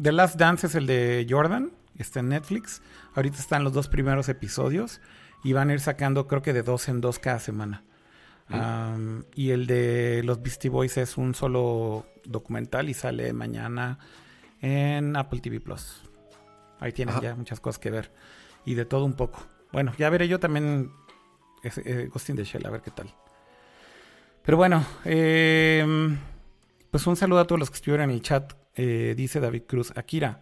The 0.00 0.12
Last 0.12 0.36
Dance 0.36 0.66
es 0.66 0.74
el 0.74 0.86
de 0.86 1.26
Jordan, 1.28 1.72
está 1.98 2.20
en 2.20 2.30
Netflix. 2.30 2.80
Ahorita 3.14 3.38
están 3.38 3.64
los 3.64 3.72
dos 3.74 3.88
primeros 3.88 4.28
episodios 4.30 5.00
y 5.44 5.52
van 5.52 5.68
a 5.68 5.74
ir 5.74 5.80
sacando 5.80 6.26
creo 6.26 6.40
que 6.40 6.52
de 6.52 6.62
dos 6.62 6.88
en 6.88 7.00
dos 7.00 7.18
cada 7.18 7.38
semana. 7.38 7.84
Y 9.34 9.50
el 9.50 9.66
de 9.66 10.22
los 10.24 10.42
Beastie 10.42 10.70
Boys 10.70 10.96
es 10.96 11.16
un 11.16 11.34
solo 11.34 12.06
documental 12.24 12.88
y 12.88 12.94
sale 12.94 13.32
mañana 13.32 13.98
en 14.60 15.16
Apple 15.16 15.40
TV 15.40 15.60
Plus. 15.60 16.02
Ahí 16.80 16.92
tienen 16.92 17.14
Ajá. 17.14 17.22
ya 17.22 17.34
muchas 17.34 17.60
cosas 17.60 17.78
que 17.78 17.90
ver. 17.90 18.10
Y 18.64 18.74
de 18.74 18.86
todo 18.86 19.04
un 19.04 19.14
poco. 19.14 19.46
Bueno, 19.70 19.92
ya 19.98 20.08
veré 20.10 20.26
yo 20.26 20.40
también 20.40 20.90
eh, 21.62 22.08
Ghost 22.12 22.30
in 22.30 22.36
the 22.36 22.44
Shell, 22.44 22.66
a 22.66 22.70
ver 22.70 22.80
qué 22.80 22.90
tal. 22.90 23.14
Pero 24.42 24.56
bueno, 24.56 24.84
eh, 25.04 26.16
pues 26.90 27.06
un 27.06 27.16
saludo 27.16 27.40
a 27.40 27.46
todos 27.46 27.58
los 27.58 27.70
que 27.70 27.76
estuvieron 27.76 28.10
en 28.10 28.16
el 28.16 28.22
chat. 28.22 28.59
Eh, 28.76 29.14
dice 29.16 29.40
David 29.40 29.62
Cruz, 29.66 29.92
Akira, 29.96 30.40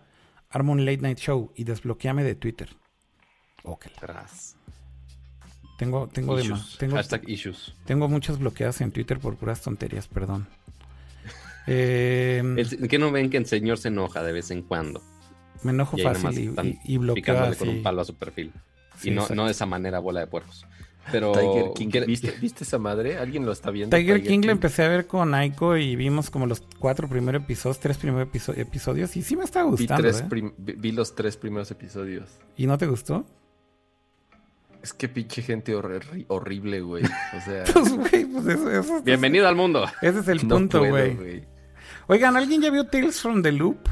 arma 0.50 0.72
un 0.72 0.84
late 0.84 0.98
night 0.98 1.18
show 1.18 1.52
y 1.56 1.64
desbloqueame 1.64 2.24
de 2.24 2.34
Twitter. 2.34 2.68
Ok. 3.62 3.86
Tras. 3.98 4.56
Tengo, 5.78 6.09
tengo, 6.09 6.38
Issues. 6.38 6.76
Tengo, 6.78 6.96
Hashtag 6.96 7.28
issues. 7.28 7.74
tengo 7.84 8.09
muchas 8.09 8.38
bloqueadas 8.38 8.80
en 8.80 8.90
Twitter 8.90 9.20
por 9.20 9.36
puras 9.36 9.60
tonterías, 9.60 10.09
perdón. 10.09 10.46
Eh, 11.70 12.42
¿Qué 12.88 12.98
no 12.98 13.12
ven 13.12 13.28
que 13.28 13.36
el 13.36 13.44
señor 13.44 13.76
se 13.76 13.88
enoja 13.88 14.22
de 14.22 14.32
vez 14.32 14.50
en 14.50 14.62
cuando? 14.62 15.02
me 15.62 15.72
enojo 15.72 15.98
Y 15.98 16.02
fácil 16.02 16.55
y, 16.62 16.66
y, 16.66 16.94
y 16.94 16.96
bloqueo 16.96 17.55
con 17.59 17.68
un 17.68 17.82
palo 17.82 18.00
a 18.00 18.06
su 18.06 18.14
perfil. 18.14 18.52
Sí, 18.96 19.10
y 19.10 19.12
no, 19.12 19.28
no 19.28 19.44
de 19.44 19.50
esa 19.50 19.66
manera, 19.66 19.98
bola 19.98 20.20
de 20.20 20.26
puercos. 20.28 20.66
Pero. 21.10 21.32
Tiger 21.32 21.72
King, 21.74 21.89
¿quiere- 21.90 22.06
¿viste, 22.06 22.30
¿viste 22.40 22.64
esa 22.64 22.78
madre? 22.78 23.18
¿Alguien 23.18 23.44
lo 23.47 23.52
está 23.52 23.70
viendo? 23.70 23.97
Tiger 23.97 24.22
King 24.22 24.40
lo 24.44 24.52
empecé 24.52 24.85
a 24.85 24.89
ver 24.89 25.06
con 25.06 25.35
Aiko 25.35 25.76
y 25.76 25.97
vimos 25.97 26.30
como 26.30 26.47
los 26.47 26.62
cuatro 26.78 27.09
primeros 27.09 27.43
episodios, 27.43 27.78
tres 27.80 27.97
primeros 27.98 28.28
episo- 28.28 28.55
episodios 28.56 29.16
y 29.16 29.22
sí 29.22 29.36
me 29.36 29.44
Vi, 29.64 29.70
gustando. 29.70 30.02
tres 30.02 30.20
¿eh? 30.20 30.26
prim- 30.28 30.52
vi- 30.59 30.93
los 30.93 31.14
tres 31.14 31.36
primeros 31.36 31.70
episodios. 31.70 32.28
¿Y 32.56 32.66
no 32.66 32.76
te 32.78 32.86
gustó? 32.86 33.24
Es 34.82 34.93
que 34.93 35.09
pinche 35.09 35.43
gente 35.43 35.74
horri- 35.76 36.24
horrible, 36.28 36.80
güey. 36.80 37.05
O 37.05 37.40
sea, 37.44 37.64
Pues, 37.72 37.93
güey, 37.97 38.24
pues 38.26 38.47
eso, 38.47 38.70
eso- 38.70 39.02
Bienvenido 39.02 39.48
al 39.48 39.56
mundo. 39.56 39.85
ese 40.02 40.20
es 40.20 40.28
el 40.28 40.47
no 40.47 40.56
punto, 40.56 40.78
puedo, 40.80 41.16
güey. 41.16 41.44
Oigan, 42.06 42.36
¿alguien 42.36 42.62
ya 42.62 42.70
vio 42.70 42.85
Tales 42.86 43.20
from 43.20 43.43
the 43.43 43.52
Loop? 43.52 43.89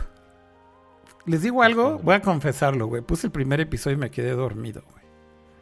Les 1.27 1.43
digo 1.43 1.63
algo, 1.63 1.99
voy 1.99 2.15
a 2.15 2.23
confesarlo, 2.23 2.87
güey. 2.87 3.03
Puse 3.03 3.27
el 3.27 3.33
primer 3.33 3.61
episodio 3.61 3.97
y 3.97 4.01
me 4.01 4.11
quedé 4.11 4.31
dormido, 4.31 4.83
güey. 4.93 5.05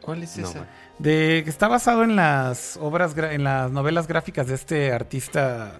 ¿Cuál 0.05 0.21
es 0.23 0.37
No, 0.37 0.47
esa? 0.47 0.67
De 0.99 1.41
que 1.43 1.49
está 1.49 1.67
basado 1.67 2.03
en 2.03 2.15
las 2.15 2.77
obras, 2.77 3.17
en 3.17 3.43
las 3.43 3.71
novelas 3.71 4.07
gráficas 4.07 4.47
de 4.47 4.53
este 4.53 4.93
artista 4.93 5.79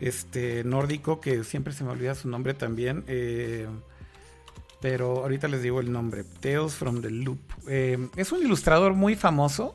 este 0.00 0.64
nórdico 0.64 1.20
que 1.20 1.44
siempre 1.44 1.74
se 1.74 1.84
me 1.84 1.90
olvida 1.90 2.14
su 2.14 2.26
nombre 2.28 2.54
también. 2.54 3.04
eh, 3.06 3.68
pero 4.80 5.18
ahorita 5.18 5.46
les 5.48 5.62
digo 5.62 5.80
el 5.80 5.92
nombre. 5.92 6.24
Tales 6.24 6.72
from 6.74 7.02
the 7.02 7.10
Loop. 7.10 7.38
Eh, 7.68 8.08
es 8.16 8.32
un 8.32 8.40
ilustrador 8.42 8.94
muy 8.94 9.14
famoso 9.14 9.74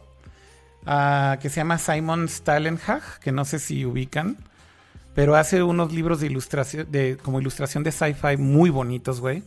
ah, 0.88 1.38
que 1.40 1.50
se 1.50 1.58
llama 1.58 1.78
Simon 1.78 2.28
Stalenhag, 2.28 3.20
que 3.20 3.32
no 3.32 3.46
sé 3.46 3.60
si 3.60 3.86
ubican. 3.86 4.36
Pero 5.14 5.36
hace 5.36 5.62
unos 5.62 5.94
libros 5.94 6.20
de 6.22 6.26
ilustración, 6.26 6.92
de, 6.92 7.18
como 7.18 7.40
ilustración 7.40 7.84
de 7.84 7.92
sci-fi 7.92 8.36
muy 8.38 8.72
bonitos, 8.72 9.22
güey. 9.22 9.44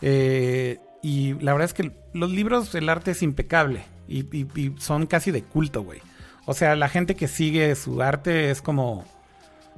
Eh, 0.00 0.78
y 1.06 1.34
la 1.34 1.52
verdad 1.52 1.66
es 1.66 1.72
que 1.72 1.92
los 2.14 2.32
libros, 2.32 2.74
el 2.74 2.88
arte 2.88 3.12
es 3.12 3.22
impecable. 3.22 3.84
Y, 4.08 4.72
son 4.78 5.06
casi 5.06 5.30
de 5.30 5.44
culto, 5.44 5.84
güey. 5.84 6.00
O 6.46 6.52
sea, 6.52 6.74
la 6.74 6.88
gente 6.88 7.14
que 7.14 7.28
sigue 7.28 7.76
su 7.76 8.02
arte 8.02 8.50
es 8.50 8.60
como 8.60 9.04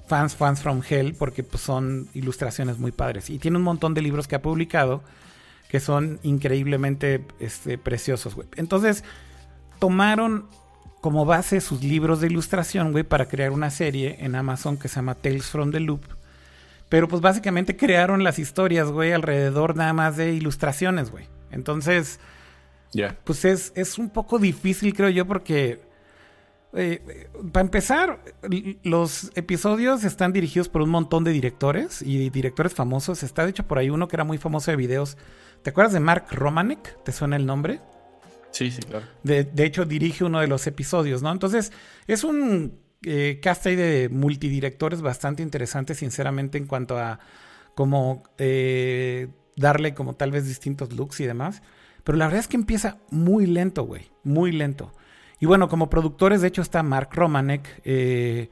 fans, 0.07 0.35
fans 0.35 0.63
from 0.63 0.81
hell, 0.89 1.15
porque 1.19 1.43
pues, 1.43 1.63
son 1.63 2.09
ilustraciones 2.15 2.79
muy 2.79 2.93
padres. 2.93 3.29
Y 3.29 3.39
tiene 3.39 3.59
un 3.59 3.63
montón 3.63 3.93
de 3.93 4.01
libros 4.01 4.27
que 4.27 4.37
ha 4.37 4.41
publicado 4.41 5.03
que 5.69 5.81
son 5.81 6.19
increíblemente 6.23 7.23
este, 7.41 7.77
preciosos, 7.77 8.35
güey. 8.35 8.49
Entonces, 8.57 9.05
tomaron 9.79 10.47
como 11.03 11.27
base 11.27 11.61
sus 11.61 11.83
libros 11.83 12.23
de 12.23 12.29
ilustración, 12.29 12.91
güey, 12.93 13.05
para 13.05 13.29
crear 13.29 13.51
una 13.51 13.69
serie 13.69 14.17
en 14.21 14.35
Amazon 14.35 14.79
que 14.79 14.89
se 14.89 14.97
llama 14.97 15.15
Tales 15.15 15.45
from 15.45 15.73
the 15.73 15.81
Loop. 15.81 16.18
Pero 16.89 17.06
pues 17.09 17.20
básicamente 17.20 17.77
crearon 17.77 18.24
las 18.24 18.39
historias, 18.39 18.89
güey, 18.90 19.12
alrededor 19.12 19.77
nada 19.77 19.93
más 19.93 20.16
de 20.16 20.32
ilustraciones, 20.32 21.10
güey. 21.10 21.27
Entonces, 21.51 22.19
Ya. 22.93 23.16
pues 23.24 23.44
es, 23.44 23.73
es 23.77 23.98
un 23.98 24.10
poco 24.10 24.39
difícil, 24.39 24.94
creo 24.94 25.10
yo, 25.10 25.27
porque 25.27 25.81
eh, 26.74 27.28
para 27.52 27.65
empezar, 27.65 28.23
los 28.82 29.31
episodios 29.35 30.05
están 30.05 30.32
dirigidos 30.32 30.69
por 30.69 30.82
un 30.82 30.90
montón 30.90 31.24
de 31.24 31.32
directores 31.32 32.02
y 32.02 32.31
directores 32.31 32.74
famosos. 32.74 33.23
Está 33.23 33.44
de 33.44 33.51
hecho 33.51 33.66
por 33.66 33.78
ahí 33.78 33.90
uno 33.90 34.09
que 34.09 34.16
era 34.16 34.24
muy 34.24 34.39
famoso 34.39 34.70
de 34.70 34.77
videos. 34.77 35.16
¿Te 35.62 35.70
acuerdas 35.70 35.93
de 35.94 36.01
Mark 36.01 36.27
Romanek? 36.31 37.02
¿Te 37.05 37.12
suena 37.12 37.36
el 37.36 37.47
nombre? 37.47 37.81
Sí, 38.51 38.70
sí, 38.70 38.81
claro. 38.82 39.05
De, 39.23 39.44
de 39.44 39.65
hecho, 39.65 39.85
dirige 39.85 40.24
uno 40.24 40.40
de 40.40 40.47
los 40.47 40.66
episodios, 40.66 41.23
¿no? 41.23 41.31
Entonces, 41.32 41.73
es 42.06 42.24
un 42.24 42.78
eh, 43.03 43.39
cast 43.43 43.66
ahí 43.66 43.77
de 43.77 44.09
multidirectores 44.09 45.03
bastante 45.03 45.43
interesante, 45.43 45.95
sinceramente, 45.95 46.59
en 46.59 46.66
cuanto 46.66 46.99
a 46.99 47.20
cómo 47.75 48.25
eh, 48.39 49.29
darle 49.57 49.95
como 49.95 50.15
tal 50.15 50.33
vez 50.33 50.47
distintos 50.47 50.93
looks 50.93 51.20
y 51.20 51.27
demás. 51.27 51.62
Pero 52.05 52.19
la 52.19 52.27
verdad 52.27 52.41
es 52.41 52.49
que 52.49 52.57
empieza 52.57 52.99
muy 53.11 53.47
lento, 53.47 53.85
güey. 53.85 54.11
Muy 54.25 54.53
lento. 54.53 54.93
Y 55.41 55.47
bueno, 55.47 55.69
como 55.69 55.91
productores, 55.91 56.41
de 56.41 56.49
hecho, 56.49 56.62
está 56.62 56.83
Mark 56.83 57.11
Romanek, 57.12 57.81
eh, 57.85 58.51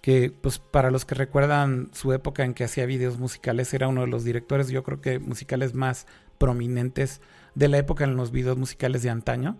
que 0.00 0.30
pues 0.30 0.58
para 0.58 0.90
los 0.90 1.04
que 1.04 1.14
recuerdan 1.14 1.90
su 1.92 2.12
época 2.12 2.44
en 2.44 2.54
que 2.54 2.64
hacía 2.64 2.86
videos 2.86 3.18
musicales, 3.18 3.72
era 3.74 3.88
uno 3.88 4.02
de 4.02 4.08
los 4.08 4.24
directores, 4.24 4.68
yo 4.68 4.82
creo 4.82 5.00
que 5.00 5.18
musicales 5.18 5.74
más 5.74 6.06
prominentes 6.38 7.20
de 7.54 7.68
la 7.68 7.78
época 7.78 8.04
en 8.04 8.16
los 8.16 8.30
videos 8.30 8.56
musicales 8.58 9.02
de 9.02 9.10
antaño. 9.10 9.56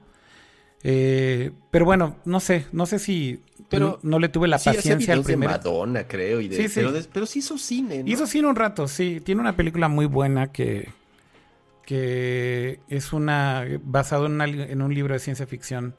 Eh, 0.85 1.53
pero 1.71 1.85
bueno, 1.85 2.17
no 2.25 2.41
sé, 2.41 2.67
no 2.73 2.87
sé 2.87 2.99
si 2.99 3.41
Pero 3.69 4.01
no, 4.03 4.11
no 4.11 4.19
le 4.19 4.29
tuve 4.29 4.49
la 4.49 4.59
sí, 4.59 4.71
paciencia 4.71 5.15
al 5.15 5.21
de 5.21 5.25
primero. 5.25 5.53
Madonna, 5.53 6.09
creo, 6.09 6.41
y 6.41 6.49
de, 6.49 6.57
Sí, 6.57 6.69
sí. 6.69 6.75
Pero, 6.77 6.93
de- 6.93 7.05
pero 7.13 7.27
sí 7.27 7.39
hizo 7.39 7.57
cine, 7.59 8.03
¿no? 8.03 8.11
Hizo 8.11 8.27
cine 8.27 8.49
un 8.49 8.57
rato, 8.57 8.89
sí. 8.89 9.21
Tiene 9.25 9.41
una 9.41 9.55
película 9.57 9.87
muy 9.89 10.07
buena 10.07 10.51
que, 10.51 10.89
que 11.87 12.81
es 12.89 13.13
una 13.13 13.65
basado 13.85 14.27
en, 14.27 14.33
una 14.33 14.47
li- 14.47 14.63
en 14.63 14.83
un 14.83 14.93
libro 14.95 15.15
de 15.15 15.21
ciencia 15.21 15.47
ficción 15.47 15.95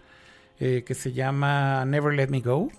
eh, 0.60 0.84
que 0.86 0.96
se 0.96 1.14
llama 1.14 1.86
Never 1.86 2.14
Let 2.14 2.28
Me 2.28 2.42
Go, 2.42 2.70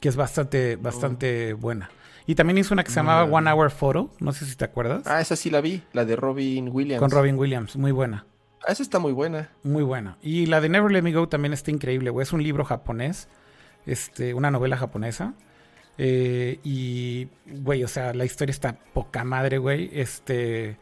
que 0.00 0.08
es 0.08 0.16
bastante, 0.16 0.76
bastante 0.76 1.52
buena. 1.54 1.90
Y 2.26 2.34
también 2.34 2.58
hizo 2.58 2.74
una 2.74 2.82
que 2.84 2.90
se 2.90 2.96
llamaba. 2.96 3.24
One 3.24 3.50
Hour 3.50 3.70
Photo, 3.70 4.10
no 4.20 4.32
sé 4.32 4.44
si 4.46 4.56
te 4.56 4.64
acuerdas, 4.64 5.02
Ah, 5.06 5.20
esa 5.20 5.36
sí 5.36 5.48
la 5.48 5.60
vi, 5.60 5.82
la 5.92 6.04
de 6.04 6.16
Robin 6.16 6.68
Williams. 6.72 6.98
con 7.00 7.10
Robin 7.10 7.36
Williams, 7.38 7.76
muy 7.76 7.92
buena. 7.92 8.26
Esa 8.66 8.82
está 8.82 8.98
muy 8.98 9.12
buena. 9.12 9.50
Muy 9.62 9.82
buena. 9.84 10.18
Y 10.22 10.46
la 10.46 10.60
de 10.60 10.68
Never 10.68 10.90
Let 10.90 11.02
Me 11.02 11.12
Go 11.12 11.28
también 11.28 11.52
está 11.52 11.70
increíble, 11.70 12.10
güey. 12.10 12.24
Es 12.24 12.32
un 12.32 12.42
libro 12.42 12.64
japonés, 12.64 13.28
este, 13.86 14.34
una 14.34 14.50
novela 14.50 14.76
japonesa. 14.76 15.34
Eh, 15.98 16.58
y, 16.64 17.28
güey, 17.46 17.84
o 17.84 17.88
sea, 17.88 18.12
la 18.12 18.24
historia 18.24 18.50
está 18.50 18.76
poca 18.92 19.24
madre, 19.24 19.58
güey. 19.58 19.90
Este 19.92 20.76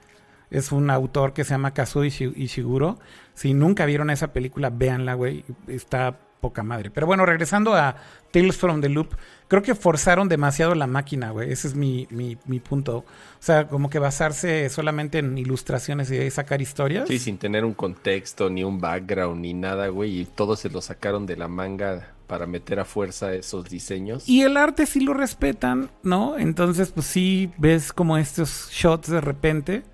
es 0.51 0.73
un 0.73 0.91
autor 0.91 1.33
que 1.35 1.45
se 1.45 1.51
llama 1.51 1.75
Kazuo 1.75 2.05
Ishi- 2.05 2.33
Ishiguro. 2.37 2.99
Si 3.35 3.55
nunca 3.55 3.85
vieron 3.87 4.11
esa 4.11 4.33
película, 4.33 4.71
véanla, 4.71 5.15
güey. 5.15 5.45
Está 5.69 6.19
poca 6.41 6.63
madre. 6.63 6.91
Pero 6.91 7.07
bueno, 7.07 7.27
regresando 7.27 7.75
a 7.75 7.97
Tales 8.35 8.57
from 8.57 8.81
the 8.81 8.89
Loop, 8.89 9.15
creo 9.47 9.63
que 9.63 9.77
forzaron 9.77 10.29
demasiado 10.29 10.75
la 10.75 10.89
máquina, 10.89 11.31
güey. 11.31 11.53
Ese 11.53 11.69
es 11.69 11.77
mi, 11.77 12.09
mi, 12.11 12.37
mi 12.47 12.59
punto. 12.59 12.97
O 12.99 13.05
sea, 13.39 13.69
como 13.69 13.89
que 13.89 14.01
basarse 14.01 14.69
solamente 14.71 15.19
en 15.21 15.39
ilustraciones 15.39 16.11
y 16.11 16.29
sacar 16.33 16.61
historias. 16.61 17.07
Sí, 17.07 17.21
sin 17.21 17.39
tener 17.39 17.65
un 17.65 17.75
contexto, 17.75 18.51
ni 18.51 18.65
un 18.65 18.81
background, 18.81 19.41
ni 19.41 19.55
nada, 19.55 19.87
güey. 19.87 20.23
Y 20.23 20.25
todos 20.25 20.59
se 20.59 20.69
lo 20.69 20.81
sacaron 20.81 21.27
de 21.27 21.37
la 21.37 21.47
manga 21.47 22.11
para 22.27 22.47
meter 22.47 22.81
a 22.81 22.85
fuerza 22.85 23.33
esos 23.35 23.69
diseños. 23.71 24.29
Y 24.29 24.43
el 24.43 24.57
arte 24.57 24.87
sí 24.87 24.99
lo 24.99 25.15
respetan, 25.15 25.91
¿no? 26.03 26.37
Entonces, 26.37 26.91
pues 26.91 27.07
sí 27.07 27.53
ves 27.57 27.93
como 27.93 28.17
estos 28.19 28.69
shots 28.73 29.11
de 29.11 29.21
repente. 29.21 29.85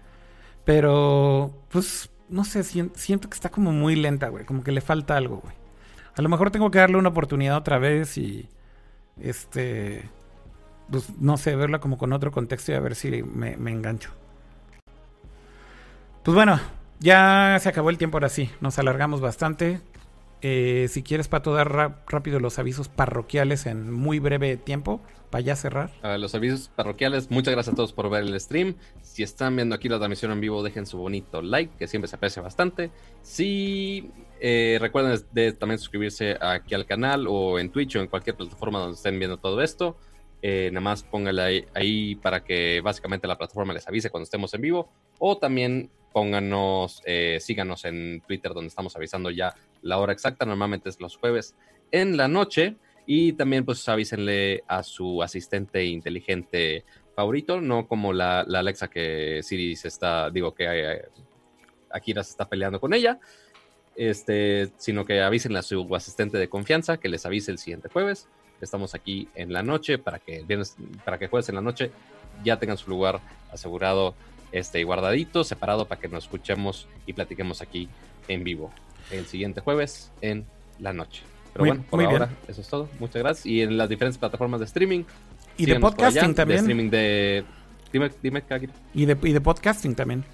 Pero, 0.64 1.52
pues, 1.70 2.10
no 2.28 2.44
sé, 2.44 2.62
sien- 2.62 2.92
siento 2.94 3.28
que 3.28 3.34
está 3.34 3.48
como 3.50 3.72
muy 3.72 3.96
lenta, 3.96 4.28
güey. 4.28 4.44
Como 4.44 4.62
que 4.62 4.72
le 4.72 4.80
falta 4.80 5.16
algo, 5.16 5.38
güey. 5.42 5.54
A 6.20 6.22
lo 6.22 6.28
mejor 6.28 6.50
tengo 6.50 6.70
que 6.70 6.78
darle 6.78 6.98
una 6.98 7.08
oportunidad 7.08 7.56
otra 7.56 7.78
vez 7.78 8.18
y, 8.18 8.46
este, 9.22 10.06
pues, 10.90 11.18
no 11.18 11.38
sé, 11.38 11.56
verla 11.56 11.78
como 11.78 11.96
con 11.96 12.12
otro 12.12 12.30
contexto 12.30 12.72
y 12.72 12.74
a 12.74 12.80
ver 12.80 12.94
si 12.94 13.22
me, 13.22 13.56
me 13.56 13.70
engancho. 13.70 14.10
Pues 16.22 16.34
bueno, 16.34 16.60
ya 16.98 17.56
se 17.58 17.70
acabó 17.70 17.88
el 17.88 17.96
tiempo 17.96 18.18
ahora 18.18 18.28
sí. 18.28 18.50
Nos 18.60 18.78
alargamos 18.78 19.22
bastante. 19.22 19.80
Eh, 20.42 20.86
si 20.88 21.02
quieres, 21.02 21.28
Pato, 21.28 21.52
dar 21.52 21.70
rápido 22.06 22.40
los 22.40 22.58
avisos 22.58 22.88
parroquiales 22.88 23.66
en 23.66 23.92
muy 23.92 24.18
breve 24.18 24.56
tiempo 24.56 25.00
para 25.30 25.42
ya 25.42 25.56
cerrar. 25.56 25.90
Los 26.18 26.34
avisos 26.34 26.68
parroquiales, 26.74 27.30
muchas 27.30 27.52
gracias 27.52 27.72
a 27.72 27.76
todos 27.76 27.92
por 27.92 28.10
ver 28.10 28.24
el 28.24 28.40
stream. 28.40 28.74
Si 29.02 29.22
están 29.22 29.54
viendo 29.54 29.74
aquí 29.74 29.88
la 29.88 29.98
transmisión 29.98 30.32
en 30.32 30.40
vivo, 30.40 30.62
dejen 30.62 30.86
su 30.86 30.98
bonito 30.98 31.40
like, 31.42 31.76
que 31.78 31.86
siempre 31.86 32.08
se 32.08 32.16
aprecia 32.16 32.42
bastante. 32.42 32.90
Si 33.22 34.10
eh, 34.40 34.78
recuerden 34.80 35.20
de 35.32 35.52
también 35.52 35.78
suscribirse 35.78 36.36
aquí 36.40 36.74
al 36.74 36.86
canal 36.86 37.26
o 37.28 37.58
en 37.58 37.70
Twitch 37.70 37.96
o 37.96 38.00
en 38.00 38.08
cualquier 38.08 38.36
plataforma 38.36 38.78
donde 38.78 38.96
estén 38.96 39.18
viendo 39.18 39.36
todo 39.36 39.60
esto. 39.62 39.96
Eh, 40.42 40.70
nada 40.72 40.80
más 40.80 41.02
pónganle 41.02 41.68
ahí 41.74 42.14
para 42.14 42.42
que 42.42 42.80
básicamente 42.80 43.28
la 43.28 43.36
plataforma 43.36 43.74
les 43.74 43.86
avise 43.86 44.08
cuando 44.08 44.24
estemos 44.24 44.52
en 44.54 44.62
vivo. 44.62 44.88
O 45.18 45.36
también 45.36 45.90
pónganos, 46.12 47.02
eh, 47.04 47.38
síganos 47.40 47.84
en 47.84 48.22
Twitter 48.26 48.52
donde 48.52 48.68
estamos 48.68 48.94
avisando 48.96 49.30
ya 49.30 49.54
la 49.82 49.98
hora 49.98 50.12
exacta. 50.12 50.44
Normalmente 50.44 50.88
es 50.88 51.00
los 51.00 51.16
jueves 51.16 51.54
en 51.90 52.16
la 52.16 52.28
noche. 52.28 52.76
Y 53.06 53.32
también 53.32 53.64
pues 53.64 53.88
avísenle 53.88 54.62
a 54.68 54.82
su 54.84 55.22
asistente 55.22 55.84
inteligente 55.84 56.84
favorito, 57.16 57.60
no 57.60 57.88
como 57.88 58.12
la, 58.12 58.40
Alexa 58.40 58.88
que 58.88 59.40
Siri 59.42 59.74
se 59.74 59.88
está, 59.88 60.30
digo 60.30 60.54
que 60.54 60.66
eh, 60.68 61.02
Akira 61.90 62.22
se 62.22 62.30
está 62.30 62.48
peleando 62.48 62.80
con 62.80 62.94
ella, 62.94 63.18
este, 63.96 64.70
sino 64.76 65.04
que 65.04 65.20
avísenle 65.20 65.58
a 65.58 65.62
su 65.62 65.94
asistente 65.94 66.38
de 66.38 66.48
confianza 66.48 66.98
que 66.98 67.08
les 67.08 67.26
avise 67.26 67.50
el 67.50 67.58
siguiente 67.58 67.88
jueves. 67.88 68.28
Estamos 68.60 68.94
aquí 68.94 69.28
en 69.34 69.52
la 69.52 69.62
noche 69.62 69.98
para 69.98 70.18
que 70.18 70.42
viernes, 70.42 70.76
para 71.04 71.18
que 71.18 71.28
jueves 71.28 71.48
en 71.48 71.56
la 71.56 71.62
noche 71.62 71.90
ya 72.44 72.58
tengan 72.58 72.78
su 72.78 72.90
lugar 72.90 73.20
asegurado 73.50 74.14
este, 74.52 74.82
guardadito, 74.84 75.44
separado 75.44 75.86
para 75.86 76.00
que 76.00 76.08
nos 76.08 76.24
escuchemos 76.24 76.86
y 77.06 77.12
platiquemos 77.12 77.62
aquí 77.62 77.88
en 78.28 78.44
vivo 78.44 78.72
el 79.10 79.26
siguiente 79.26 79.60
jueves 79.60 80.10
en 80.20 80.44
la 80.78 80.92
noche. 80.92 81.22
Pero 81.52 81.64
Muy- 81.64 81.70
bueno, 81.70 81.84
por 81.90 81.98
muy 82.00 82.06
bien. 82.06 82.22
ahora 82.22 82.32
eso 82.48 82.60
es 82.60 82.68
todo. 82.68 82.88
Muchas 82.98 83.22
gracias. 83.22 83.46
Y 83.46 83.62
en 83.62 83.76
las 83.76 83.88
diferentes 83.88 84.18
plataformas 84.18 84.60
de 84.60 84.66
streaming. 84.66 85.04
Y 85.56 85.66
de 85.66 85.80
podcasting 85.80 86.22
allá, 86.24 86.34
también. 86.34 86.58
De 86.58 86.72
streaming 86.72 86.90
de. 86.90 87.44
Dime, 87.92 88.10
dime. 88.22 88.42
Y 88.94 89.04
de, 89.04 89.18
y 89.22 89.32
de 89.32 89.40
podcasting 89.40 89.94
también. 89.94 90.24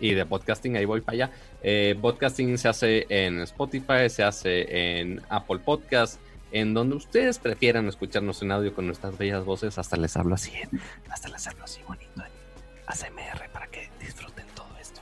Y 0.00 0.14
de 0.14 0.26
podcasting, 0.26 0.76
ahí 0.76 0.84
voy 0.84 1.00
para 1.00 1.14
allá. 1.26 1.30
Eh, 1.62 1.96
podcasting 2.00 2.56
se 2.58 2.68
hace 2.68 3.06
en 3.08 3.40
Spotify, 3.42 4.08
se 4.08 4.24
hace 4.24 5.00
en 5.00 5.20
Apple 5.28 5.58
Podcast, 5.58 6.18
en 6.50 6.74
donde 6.74 6.96
ustedes 6.96 7.38
prefieran 7.38 7.86
escucharnos 7.86 8.42
en 8.42 8.52
audio 8.52 8.74
con 8.74 8.86
nuestras 8.86 9.16
bellas 9.16 9.44
voces. 9.44 9.78
Hasta 9.78 9.96
les 9.96 10.16
hablo 10.16 10.34
así, 10.34 10.50
hasta 11.08 11.28
les 11.28 11.46
hablo 11.46 11.64
así 11.64 11.80
bonito 11.86 12.22
en 12.82 12.92
ASMR 12.92 13.48
para 13.52 13.66
que 13.66 13.88
disfruten 14.00 14.46
todo 14.54 14.68
esto 14.80 15.00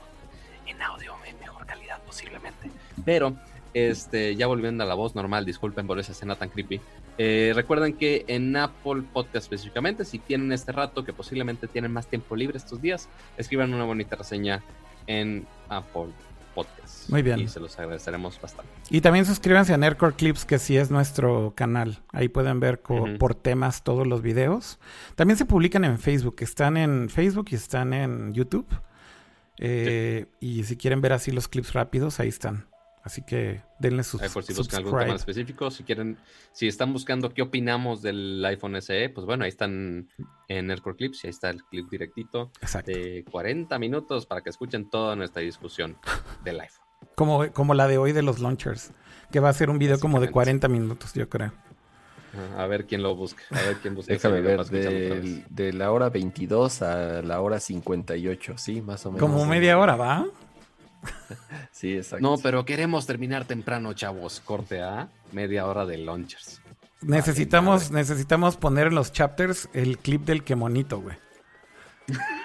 en 0.67 0.81
audio 0.81 1.13
en 1.25 1.39
mejor 1.39 1.65
calidad 1.65 1.99
posiblemente. 2.05 2.69
Pero, 3.05 3.35
este, 3.73 4.35
ya 4.35 4.47
volviendo 4.47 4.83
a 4.83 4.87
la 4.87 4.95
voz 4.95 5.15
normal, 5.15 5.45
disculpen 5.45 5.87
por 5.87 5.99
esa 5.99 6.11
escena 6.11 6.35
tan 6.35 6.49
creepy. 6.49 6.81
Eh, 7.17 7.51
recuerden 7.55 7.93
que 7.93 8.25
en 8.27 8.55
Apple 8.55 9.03
Podcast 9.13 9.45
específicamente, 9.45 10.05
si 10.05 10.19
tienen 10.19 10.51
este 10.51 10.71
rato, 10.71 11.03
que 11.03 11.13
posiblemente 11.13 11.67
tienen 11.67 11.91
más 11.91 12.07
tiempo 12.07 12.35
libre 12.35 12.57
estos 12.57 12.81
días, 12.81 13.09
escriban 13.37 13.73
una 13.73 13.83
bonita 13.83 14.15
reseña 14.15 14.63
en 15.07 15.45
Apple 15.69 16.11
Podcast. 16.53 17.09
Muy 17.09 17.21
bien. 17.21 17.39
Y 17.39 17.47
se 17.47 17.59
los 17.59 17.77
agradeceremos 17.79 18.39
bastante. 18.41 18.71
Y 18.89 19.01
también 19.01 19.25
suscríbanse 19.25 19.73
a 19.73 19.77
Nerdcore 19.77 20.15
Clips, 20.15 20.45
que 20.45 20.59
sí 20.59 20.77
es 20.77 20.91
nuestro 20.91 21.53
canal. 21.55 21.99
Ahí 22.11 22.29
pueden 22.29 22.59
ver 22.59 22.81
por 22.81 23.35
temas 23.35 23.83
todos 23.83 24.07
los 24.07 24.21
videos. 24.21 24.79
También 25.15 25.37
se 25.37 25.45
publican 25.45 25.83
en 25.85 25.97
Facebook. 25.97 26.37
Están 26.39 26.77
en 26.77 27.09
Facebook 27.09 27.47
y 27.51 27.55
están 27.55 27.93
en 27.93 28.33
YouTube. 28.33 28.67
Eh, 29.57 30.25
Y 30.39 30.63
si 30.63 30.77
quieren 30.77 31.01
ver 31.01 31.13
así 31.13 31.31
los 31.31 31.47
clips 31.47 31.73
rápidos, 31.73 32.19
ahí 32.19 32.29
están. 32.29 32.65
Así 33.03 33.23
que 33.23 33.61
denle 33.79 34.03
sus 34.03 34.21
Ahí 34.21 34.29
por 34.29 34.43
si 34.43 34.53
buscan 34.53 34.83
algún 34.83 34.99
tema 34.99 35.15
específico, 35.15 35.71
si 35.71 35.83
quieren, 35.83 36.17
si 36.51 36.67
están 36.67 36.93
buscando 36.93 37.33
qué 37.33 37.41
opinamos 37.41 38.01
del 38.01 38.43
iPhone 38.45 38.79
SE, 38.79 39.09
pues 39.09 39.25
bueno, 39.25 39.43
ahí 39.43 39.49
están 39.49 40.07
en 40.47 40.69
Aircore 40.69 40.95
Clips 40.95 41.23
y 41.23 41.27
ahí 41.27 41.31
está 41.31 41.49
el 41.49 41.63
clip 41.63 41.89
directito 41.89 42.51
Exacto. 42.61 42.91
de 42.91 43.25
40 43.31 43.79
minutos 43.79 44.27
para 44.27 44.41
que 44.41 44.51
escuchen 44.51 44.89
toda 44.89 45.15
nuestra 45.15 45.41
discusión 45.41 45.97
del 46.43 46.59
iPhone. 46.59 46.85
Como, 47.15 47.51
como 47.51 47.73
la 47.73 47.87
de 47.87 47.97
hoy 47.97 48.11
de 48.11 48.21
los 48.21 48.39
launchers. 48.39 48.91
Que 49.31 49.39
va 49.39 49.49
a 49.49 49.53
ser 49.53 49.69
un 49.69 49.79
video 49.79 49.99
como 49.99 50.19
de 50.19 50.27
Básicamente. 50.27 50.67
40 50.67 50.67
minutos, 50.67 51.13
yo 51.13 51.29
creo. 51.29 51.53
A 52.57 52.65
ver 52.65 52.85
quién 52.85 53.03
lo 53.03 53.15
busca, 53.15 53.43
a 53.51 53.61
ver 53.61 53.77
quién 53.77 53.95
busca. 53.95 54.13
Déjame 54.13 54.41
ver, 54.41 54.57
vez. 54.69 55.45
de, 55.49 55.73
la 55.73 55.91
hora 55.91 56.09
22 56.09 56.81
a 56.81 57.21
la 57.21 57.41
hora 57.41 57.59
58, 57.59 58.57
sí, 58.57 58.81
más 58.81 59.05
o 59.05 59.11
menos. 59.11 59.27
Como 59.27 59.45
media 59.45 59.77
hora, 59.77 59.95
¿va? 59.95 60.27
Sí, 61.71 61.95
exacto. 61.95 62.21
No, 62.27 62.37
pero 62.37 62.63
queremos 62.65 63.05
terminar 63.07 63.45
temprano, 63.45 63.93
chavos. 63.93 64.39
Corte 64.41 64.81
a 64.81 65.09
media 65.31 65.65
hora 65.65 65.85
de 65.85 65.97
launchers. 65.97 66.61
Necesitamos, 67.01 67.89
necesitamos 67.91 68.57
poner 68.57 68.87
en 68.87 68.95
los 68.95 69.11
chapters 69.11 69.67
el 69.73 69.97
clip 69.97 70.21
del 70.25 70.43
que 70.43 70.55
monito, 70.55 70.99
güey. 71.01 71.15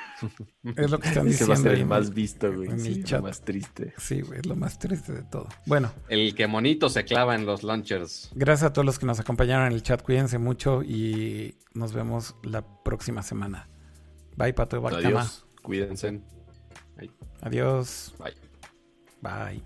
Es 0.77 0.91
lo 0.91 0.99
que 0.99 1.09
están 1.09 1.29
Ese 1.29 1.45
va 1.45 1.53
a 1.53 1.57
diciendo. 1.57 1.57
ser 1.57 1.73
el 1.75 1.85
más 1.87 2.07
el- 2.07 2.15
visto, 2.15 2.51
güey. 2.51 2.81
Sí, 2.81 3.05
chat. 3.05 3.21
lo 3.21 3.27
más 3.29 3.43
triste. 3.43 3.93
Sí, 3.99 4.23
güey, 4.23 4.41
es 4.41 4.47
lo 4.47 4.57
más 4.57 4.79
triste 4.79 5.13
de 5.13 5.23
todo. 5.23 5.47
Bueno, 5.67 5.93
El 6.09 6.35
que 6.35 6.47
monito 6.47 6.89
se 6.89 7.05
clava 7.05 7.35
en 7.35 7.45
los 7.45 7.63
launchers. 7.63 8.31
gracias 8.35 8.71
a 8.71 8.73
todos 8.73 8.87
los 8.87 8.99
que 8.99 9.05
nos 9.05 9.21
acompañaron 9.21 9.67
en 9.67 9.73
el 9.75 9.83
chat. 9.83 10.01
Cuídense 10.03 10.39
mucho 10.39 10.83
y 10.83 11.59
nos 11.75 11.93
vemos 11.93 12.35
la 12.43 12.63
próxima 12.83 13.23
semana. 13.23 13.69
Bye, 14.39 14.55
Pato 14.55 14.77
de 14.77 14.83
Bactama. 14.83 15.21
Adiós. 15.21 15.45
Cuídense. 15.63 16.23
Adiós. 17.43 18.15
Bye. 18.19 18.46
Bye. 19.23 19.61